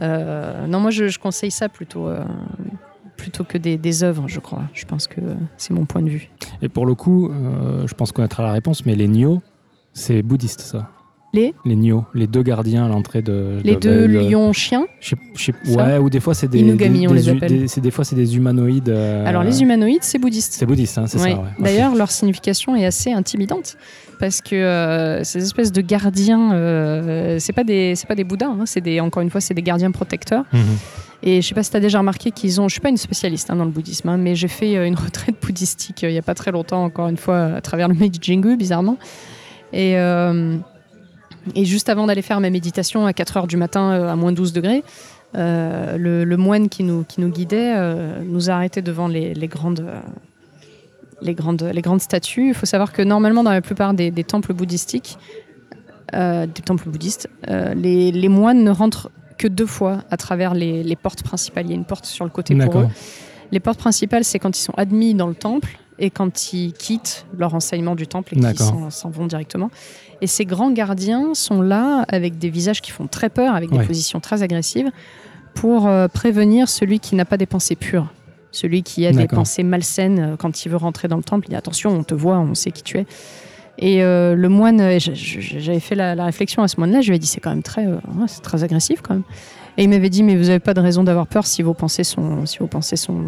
Non, 0.00 0.80
moi 0.80 0.90
je, 0.90 1.16
conseille 1.20 1.52
ça 1.52 1.68
plutôt, 1.68 2.08
plutôt 3.16 3.44
que 3.44 3.56
des, 3.56 4.02
œuvres, 4.02 4.24
je 4.26 4.40
crois. 4.40 4.64
Je 4.72 4.84
pense 4.86 5.06
que 5.06 5.20
c'est 5.56 5.72
mon 5.72 5.84
point 5.84 6.02
de 6.02 6.10
vue. 6.10 6.30
Et 6.62 6.68
pour 6.68 6.84
le 6.84 6.96
coup, 6.96 7.30
je 7.86 7.94
pense 7.94 8.10
connaître 8.10 8.42
la 8.42 8.50
réponse, 8.50 8.84
mais 8.86 8.96
les 8.96 9.06
Nyo, 9.06 9.40
c'est 9.94 10.22
bouddhiste 10.22 10.60
ça. 10.60 10.90
Les 11.32 11.52
Les 11.64 11.74
Nyo, 11.74 12.04
les 12.14 12.28
deux 12.28 12.44
gardiens 12.44 12.84
à 12.84 12.88
l'entrée 12.88 13.20
de. 13.20 13.58
Les 13.64 13.74
de- 13.74 13.80
deux 13.80 14.06
de- 14.06 14.18
lions 14.30 14.52
chiens. 14.52 14.84
je 15.00 15.08
sais- 15.10 15.16
je 15.34 15.42
sais- 15.46 15.52
Ça 15.64 15.84
ouais, 15.84 15.98
ou 15.98 16.08
des 16.08 16.20
fois 16.20 16.32
c'est 16.32 16.46
des. 16.46 16.60
Inugami, 16.60 17.00
des, 17.00 17.08
on 17.08 17.12
les 17.12 17.22
des 17.22 17.28
appelle. 17.30 17.66
des- 17.66 17.80
des 17.80 17.90
fois 17.90 18.04
c'est 18.04 18.14
des 18.14 18.36
humanoïdes. 18.36 18.88
euh, 18.88 19.26
Alors 19.26 19.42
les 19.42 19.60
humanoïdes, 19.60 20.02
c'est 20.04 20.18
bouddhiste. 20.18 20.52
C'est 20.52 20.64
bouddhiste, 20.64 20.96
hein, 20.98 21.06
c'est 21.08 21.20
Oui. 21.20 21.32
ça. 21.32 21.38
Ouais. 21.38 21.48
D'ailleurs, 21.58 21.96
leur 21.96 22.12
signification 22.12 22.76
est 22.76 22.84
assez 22.86 23.10
intimidante 23.12 23.76
parce 24.20 24.40
que 24.42 24.54
euh, 24.54 25.24
ces 25.24 25.42
espèces 25.42 25.72
de 25.72 25.80
gardiens, 25.80 26.52
euh, 26.52 27.38
c'est 27.40 27.52
pas 27.52 27.64
des, 27.64 27.96
c'est 27.96 28.06
pas 28.06 28.14
des 28.14 28.22
bouddhas, 28.22 28.50
hein, 28.50 28.62
c'est 28.64 28.80
des, 28.80 29.00
encore 29.00 29.22
une 29.24 29.30
fois, 29.30 29.40
c'est 29.40 29.54
des 29.54 29.62
gardiens 29.62 29.90
protecteurs. 29.90 30.44
Mhm. 30.52 30.60
Et 31.24 31.42
je 31.42 31.48
sais 31.48 31.54
pas 31.56 31.64
si 31.64 31.70
tu 31.72 31.76
as 31.76 31.80
déjà 31.80 31.98
remarqué 31.98 32.30
qu'ils 32.30 32.60
ont, 32.60 32.68
je 32.68 32.74
suis 32.74 32.80
pas 32.80 32.90
une 32.90 32.96
spécialiste 32.96 33.50
hein, 33.50 33.56
dans 33.56 33.64
le 33.64 33.70
bouddhisme, 33.72 34.08
hein, 34.08 34.18
mais 34.18 34.36
j'ai 34.36 34.46
fait 34.46 34.76
euh, 34.76 34.86
une 34.86 34.94
retraite 35.04 35.34
bouddhistique 35.44 36.04
euh, 36.04 36.10
il 36.10 36.14
y 36.14 36.18
a 36.18 36.22
pas 36.22 36.34
très 36.34 36.52
longtemps, 36.52 36.84
encore 36.84 37.08
une 37.08 37.16
fois, 37.16 37.46
à 37.56 37.60
travers 37.60 37.88
le 37.88 37.94
Meiji 37.94 38.20
Jingu, 38.22 38.56
bizarrement. 38.56 38.98
Et, 39.74 39.98
euh, 39.98 40.56
et 41.54 41.64
juste 41.64 41.88
avant 41.88 42.06
d'aller 42.06 42.22
faire 42.22 42.40
ma 42.40 42.48
méditation 42.48 43.06
à 43.06 43.12
4 43.12 43.36
heures 43.36 43.46
du 43.46 43.56
matin 43.56 43.90
euh, 43.90 44.08
à 44.08 44.16
moins 44.16 44.32
12 44.32 44.52
degrés, 44.52 44.84
euh, 45.36 45.98
le, 45.98 46.24
le 46.24 46.36
moine 46.36 46.68
qui 46.68 46.84
nous, 46.84 47.02
qui 47.04 47.20
nous 47.20 47.28
guidait 47.28 47.74
euh, 47.76 48.20
nous 48.24 48.50
a 48.50 48.54
arrêtés 48.54 48.82
devant 48.82 49.08
les, 49.08 49.34
les 49.34 49.48
grandes, 49.48 49.80
euh, 49.80 50.00
les, 51.22 51.34
grandes, 51.34 51.62
les 51.62 51.82
grandes 51.82 52.00
statues. 52.00 52.48
Il 52.48 52.54
faut 52.54 52.66
savoir 52.66 52.92
que 52.92 53.02
normalement, 53.02 53.42
dans 53.42 53.50
la 53.50 53.60
plupart 53.60 53.94
des, 53.94 54.12
des 54.12 54.24
temples 54.24 54.52
bouddhistiques, 54.52 55.18
des 56.12 56.62
temples 56.64 56.88
bouddhistes, 56.88 57.28
les, 57.48 58.12
les 58.12 58.28
moines 58.28 58.62
ne 58.62 58.70
rentrent 58.70 59.10
que 59.36 59.48
deux 59.48 59.66
fois 59.66 60.04
à 60.12 60.16
travers 60.16 60.54
les, 60.54 60.84
les 60.84 60.94
portes 60.94 61.24
principales. 61.24 61.66
Il 61.66 61.70
y 61.70 61.72
a 61.72 61.76
une 61.76 61.84
porte 61.84 62.06
sur 62.06 62.24
le 62.24 62.30
côté 62.30 62.54
pour 62.54 62.78
eux. 62.78 62.88
Les 63.50 63.58
portes 63.58 63.80
principales, 63.80 64.22
c'est 64.22 64.38
quand 64.38 64.56
ils 64.56 64.62
sont 64.62 64.74
admis 64.76 65.14
dans 65.14 65.26
le 65.26 65.34
temple 65.34 65.76
et 65.98 66.10
quand 66.10 66.52
ils 66.52 66.72
quittent 66.72 67.26
leur 67.36 67.54
enseignement 67.54 67.94
du 67.94 68.06
temple 68.06 68.34
et 68.36 68.40
qu'ils 68.40 68.56
s'en- 68.90 69.10
vont 69.10 69.26
directement. 69.26 69.70
Et 70.20 70.26
ces 70.26 70.44
grands 70.44 70.70
gardiens 70.72 71.34
sont 71.34 71.60
là 71.62 72.04
avec 72.08 72.38
des 72.38 72.50
visages 72.50 72.80
qui 72.82 72.90
font 72.90 73.06
très 73.06 73.28
peur, 73.30 73.54
avec 73.54 73.70
des 73.70 73.78
Ouais. 73.78 73.86
positions 73.86 74.20
très 74.20 74.42
agressives, 74.42 74.90
pour 75.54 75.86
euh, 75.86 76.08
prévenir 76.08 76.68
celui 76.68 76.98
qui 76.98 77.14
n'a 77.14 77.24
pas 77.24 77.36
des 77.36 77.46
pensées 77.46 77.76
pures. 77.76 78.12
Celui 78.50 78.82
qui 78.82 79.04
a 79.06 79.10
des 79.12 79.26
pensées 79.28 79.62
malsaines 79.62 80.18
euh, 80.20 80.36
quand 80.36 80.64
il 80.64 80.68
veut 80.68 80.76
rentrer 80.76 81.06
dans 81.08 81.16
le 81.16 81.22
temple, 81.22 81.46
il 81.46 81.50
dit 81.50 81.56
attention, 81.56 81.90
on 81.90 82.02
te 82.04 82.14
voit, 82.14 82.38
on 82.38 82.54
sait 82.54 82.70
qui 82.72 82.82
tu 82.82 82.98
es. 82.98 83.06
Et 83.78 84.02
euh, 84.04 84.34
le 84.36 84.48
moine, 84.48 84.80
j'avais 85.00 85.80
fait 85.80 85.94
la, 85.96 86.14
la 86.14 86.24
réflexion 86.24 86.62
à 86.62 86.68
ce 86.68 86.76
moine-là, 86.78 87.00
je 87.00 87.08
lui 87.10 87.16
ai 87.16 87.18
dit 87.18 87.26
c'est 87.26 87.40
quand 87.40 87.50
même 87.50 87.62
très, 87.64 87.86
euh, 87.86 87.96
c'est 88.28 88.42
très 88.42 88.62
agressif 88.62 89.00
quand 89.02 89.14
même. 89.14 89.24
Et 89.76 89.82
il 89.84 89.88
m'avait 89.90 90.10
dit 90.10 90.22
mais 90.22 90.36
vous 90.36 90.44
n'avez 90.44 90.60
pas 90.60 90.74
de 90.74 90.80
raison 90.80 91.02
d'avoir 91.02 91.26
peur 91.26 91.46
si 91.46 91.62
vos 91.62 91.74
pensées 91.74 92.04
sont, 92.04 92.46
si 92.46 92.58
vos 92.58 92.68
pensées 92.68 92.94
sont, 92.96 93.20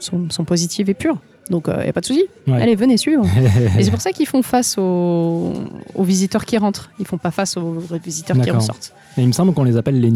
sont, 0.00 0.28
sont 0.28 0.44
positives 0.44 0.90
et 0.90 0.94
pures. 0.94 1.16
Donc 1.50 1.66
il 1.68 1.82
n'y 1.82 1.88
a 1.88 1.92
pas 1.92 2.00
de 2.00 2.06
souci. 2.06 2.24
Ouais. 2.46 2.60
Allez, 2.62 2.74
venez 2.74 2.96
suivre. 2.96 3.24
et 3.78 3.84
c'est 3.84 3.90
pour 3.90 4.00
ça 4.00 4.12
qu'ils 4.12 4.26
font 4.26 4.42
face 4.42 4.78
aux, 4.78 5.52
aux 5.94 6.04
visiteurs 6.04 6.44
qui 6.44 6.56
rentrent. 6.58 6.90
Ils 6.98 7.06
font 7.06 7.18
pas 7.18 7.30
face 7.30 7.56
aux 7.56 7.82
visiteurs 8.02 8.40
qui 8.40 8.50
ressortent. 8.50 8.92
Et 9.16 9.22
il 9.22 9.26
me 9.28 9.32
semble 9.32 9.52
qu'on 9.52 9.64
les 9.64 9.76
appelle 9.76 10.00
les. 10.00 10.12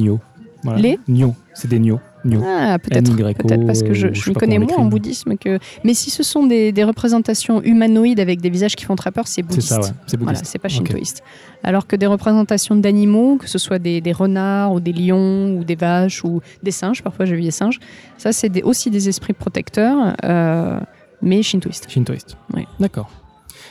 Voilà. 0.65 0.81
Les 0.81 0.99
Nyo, 1.07 1.35
c'est 1.55 1.69
des. 1.69 1.79
Nyo. 1.79 2.01
Ah, 2.45 2.79
peut-être. 2.81 3.15
Peut-être 3.15 3.65
parce 3.65 3.83
que 3.85 3.95
je, 3.95 4.09
je 4.13 4.21
je 4.23 4.33
connais 4.33 4.59
moins 4.59 4.77
en 4.77 4.87
bouddhisme 4.87 5.37
que. 5.37 5.61
Mais 5.85 5.95
si 5.95 6.11
ce 6.11 6.25
sont 6.25 6.47
des, 6.47 6.73
des 6.73 6.83
représentations 6.83 7.63
humanoïdes 7.63 8.19
avec 8.19 8.41
des 8.41 8.51
visages 8.51 8.75
qui 8.75 8.85
font 8.85 8.97
très 8.97 9.13
peur, 9.13 9.29
c'est 9.29 9.37
C'est 9.37 9.43
bouddhiste. 9.47 9.69
ça, 9.69 9.81
ouais. 9.81 9.89
C'est 10.07 10.19
Voilà, 10.21 10.41
c'est 10.43 10.59
pas 10.59 10.69
shintoïste. 10.69 11.23
Alors 11.63 11.87
que 11.87 11.95
des 11.95 12.07
représentations 12.07 12.75
d'animaux, 12.75 13.37
que 13.37 13.49
ce 13.49 13.59
soit 13.59 13.79
des, 13.79 14.01
des 14.01 14.13
renards 14.13 14.73
ou 14.73 14.81
des 14.81 14.93
lions 14.93 15.57
ou 15.59 15.63
des 15.65 15.77
vaches 15.77 16.25
ou 16.25 16.41
des 16.63 16.73
singes, 16.73 17.03
parfois 17.05 17.25
j'ai 17.25 17.37
vu 17.37 17.43
des 17.43 17.53
singes, 17.53 17.79
ça 18.17 18.33
c'est 18.33 18.63
aussi 18.65 18.91
des 18.91 19.09
esprits 19.09 19.33
protecteurs, 19.33 20.15
euh, 20.25 20.81
mais 21.23 21.43
shintoïstes. 21.43 21.89
Shintoïste. 21.90 22.36
Ouais. 22.55 22.66
D'accord. 22.81 23.11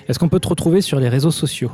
Est-ce 0.07 0.19
qu'on 0.19 0.29
peut 0.29 0.39
te 0.39 0.47
retrouver 0.47 0.81
sur 0.81 0.99
les 0.99 1.09
réseaux 1.09 1.31
sociaux? 1.31 1.71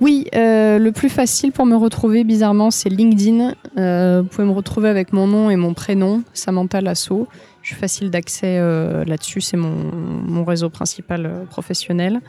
Oui, 0.00 0.26
euh, 0.34 0.78
le 0.78 0.92
plus 0.92 1.08
facile 1.08 1.52
pour 1.52 1.64
me 1.64 1.74
retrouver, 1.74 2.22
bizarrement, 2.24 2.70
c'est 2.70 2.90
LinkedIn. 2.90 3.54
Euh, 3.78 4.20
vous 4.22 4.28
pouvez 4.28 4.46
me 4.46 4.52
retrouver 4.52 4.90
avec 4.90 5.12
mon 5.14 5.26
nom 5.26 5.48
et 5.48 5.56
mon 5.56 5.72
prénom, 5.72 6.22
Samantha 6.34 6.82
Lasso. 6.82 7.26
Je 7.62 7.68
suis 7.68 7.76
facile 7.80 8.10
d'accès 8.10 8.58
euh, 8.58 9.04
là-dessus, 9.06 9.40
c'est 9.40 9.56
mon, 9.56 9.72
mon 9.72 10.44
réseau 10.44 10.68
principal 10.68 11.46
professionnel. 11.48 12.20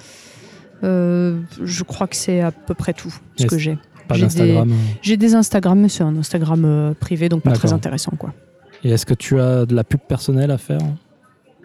Je 0.83 1.83
crois 1.83 2.07
que 2.07 2.15
c'est 2.15 2.41
à 2.41 2.51
peu 2.51 2.73
près 2.73 2.93
tout 2.93 3.09
ce 3.35 3.43
Yes. 3.43 3.49
que 3.49 3.57
j'ai. 3.57 3.77
Pas 4.07 4.15
J'ai 4.15 4.21
d'Instagram 4.21 4.71
J'ai 5.01 5.17
des 5.17 5.35
Instagram, 5.35 5.79
mais 5.81 5.89
c'est 5.89 6.03
un 6.03 6.15
Instagram 6.15 6.95
privé, 6.99 7.27
donc 7.27 7.43
pas 7.43 7.51
très 7.51 7.73
intéressant. 7.73 8.13
quoi. 8.17 8.33
Et 8.85 8.91
est-ce 8.91 9.05
que 9.05 9.13
tu 9.13 9.39
as 9.39 9.65
de 9.65 9.75
la 9.75 9.83
pub 9.83 9.99
personnelle 10.07 10.51
à 10.51 10.57
faire? 10.57 10.79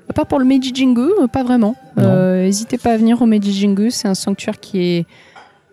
À 0.08 0.12
part 0.12 0.26
pour 0.26 0.38
le 0.38 0.44
Meiji 0.44 0.72
Jingu, 0.74 1.00
euh, 1.20 1.26
pas 1.26 1.42
vraiment. 1.44 1.74
Euh, 1.98 2.42
N'hésitez 2.44 2.76
pas 2.78 2.92
à 2.92 2.96
venir 2.96 3.22
au 3.22 3.26
Meiji 3.26 3.52
Jingu, 3.52 3.90
c'est 3.90 4.08
un 4.08 4.14
sanctuaire 4.14 4.58
qui 4.60 4.80
est 4.80 5.06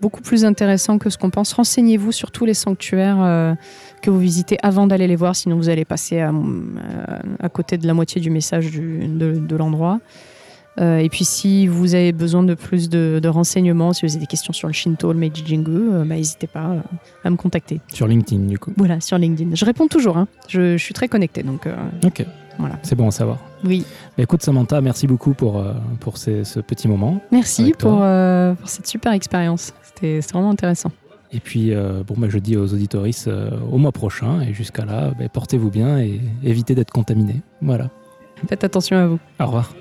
beaucoup 0.01 0.21
plus 0.21 0.45
intéressant 0.45 0.97
que 0.97 1.09
ce 1.09 1.17
qu'on 1.17 1.29
pense. 1.29 1.51
Renseignez-vous 1.53 2.11
sur 2.13 2.31
tous 2.31 2.45
les 2.45 2.53
sanctuaires 2.53 3.17
euh, 3.21 3.53
que 4.01 4.09
vous 4.09 4.19
visitez 4.19 4.57
avant 4.63 4.87
d'aller 4.87 5.07
les 5.07 5.17
voir, 5.17 5.35
sinon 5.35 5.57
vous 5.57 5.67
allez 5.67 5.83
passer 5.83 6.21
à, 6.21 6.31
côté 7.49 7.77
de 7.77 7.85
la 7.85 7.93
moitié 7.93 8.21
du 8.21 8.29
message 8.29 8.71
du- 8.71 9.07
de, 9.07 9.33
de 9.39 9.55
l'endroit. 9.57 9.99
Euh, 10.79 10.99
et 10.99 11.09
puis 11.09 11.25
si 11.25 11.67
vous 11.67 11.95
avez 11.95 12.13
besoin 12.13 12.43
de 12.43 12.53
plus 12.53 12.87
de, 12.87 13.19
de 13.21 13.27
renseignements, 13.27 13.91
si 13.91 14.05
vous 14.05 14.13
avez 14.13 14.21
des 14.21 14.27
questions 14.27 14.53
sur 14.53 14.67
le 14.69 14.73
Shinto, 14.73 15.11
le 15.11 15.19
Meiji 15.19 15.43
Jingu, 15.45 15.71
euh, 15.71 16.05
bah, 16.05 16.15
n'hésitez 16.15 16.47
pas 16.47 16.75
à 17.25 17.29
me 17.29 17.35
contacter. 17.35 17.81
Sur 17.91 18.07
LinkedIn, 18.07 18.43
du 18.45 18.57
coup. 18.57 18.71
Voilà, 18.77 19.01
sur 19.01 19.17
LinkedIn. 19.17 19.55
Je 19.55 19.65
réponds 19.65 19.87
toujours, 19.87 20.15
hein. 20.17 20.29
je, 20.47 20.77
je 20.77 20.83
suis 20.83 20.93
très 20.93 21.09
connectée, 21.09 21.43
donc 21.43 21.67
Ok. 22.05 22.23
Voilà. 22.59 22.77
C'est 22.83 22.95
bon 22.95 23.07
à 23.07 23.11
savoir. 23.11 23.37
oui. 23.63 23.85
Bah, 24.17 24.23
écoute, 24.23 24.43
Samantha, 24.43 24.81
merci 24.81 25.07
beaucoup 25.07 25.33
pour, 25.33 25.57
euh, 25.57 25.73
pour 26.01 26.17
ces- 26.17 26.43
ce 26.43 26.59
petit 26.59 26.87
moment. 26.87 27.19
Merci 27.31 27.73
pour, 27.77 27.99
euh, 28.03 28.53
pour 28.53 28.67
cette 28.69 28.85
super 28.85 29.13
expérience. 29.13 29.73
C'était 29.81 30.21
c'était 30.21 30.33
vraiment 30.33 30.51
intéressant. 30.51 30.91
Et 31.31 31.39
puis, 31.39 31.73
euh, 31.73 32.03
bon, 32.05 32.15
bah, 32.17 32.27
je 32.29 32.37
dis 32.39 32.57
aux 32.57 32.73
auditoristes 32.73 33.27
euh, 33.27 33.51
au 33.71 33.77
mois 33.77 33.91
prochain. 33.91 34.41
Et 34.41 34.53
jusqu'à 34.53 34.83
là, 34.85 35.11
bah, 35.17 35.29
portez-vous 35.29 35.69
bien 35.69 35.99
et 35.99 36.19
évitez 36.43 36.75
d'être 36.75 36.91
contaminés. 36.91 37.41
Voilà. 37.61 37.89
Faites 38.47 38.63
attention 38.63 38.97
à 38.97 39.07
vous. 39.07 39.19
Au 39.39 39.45
revoir. 39.45 39.73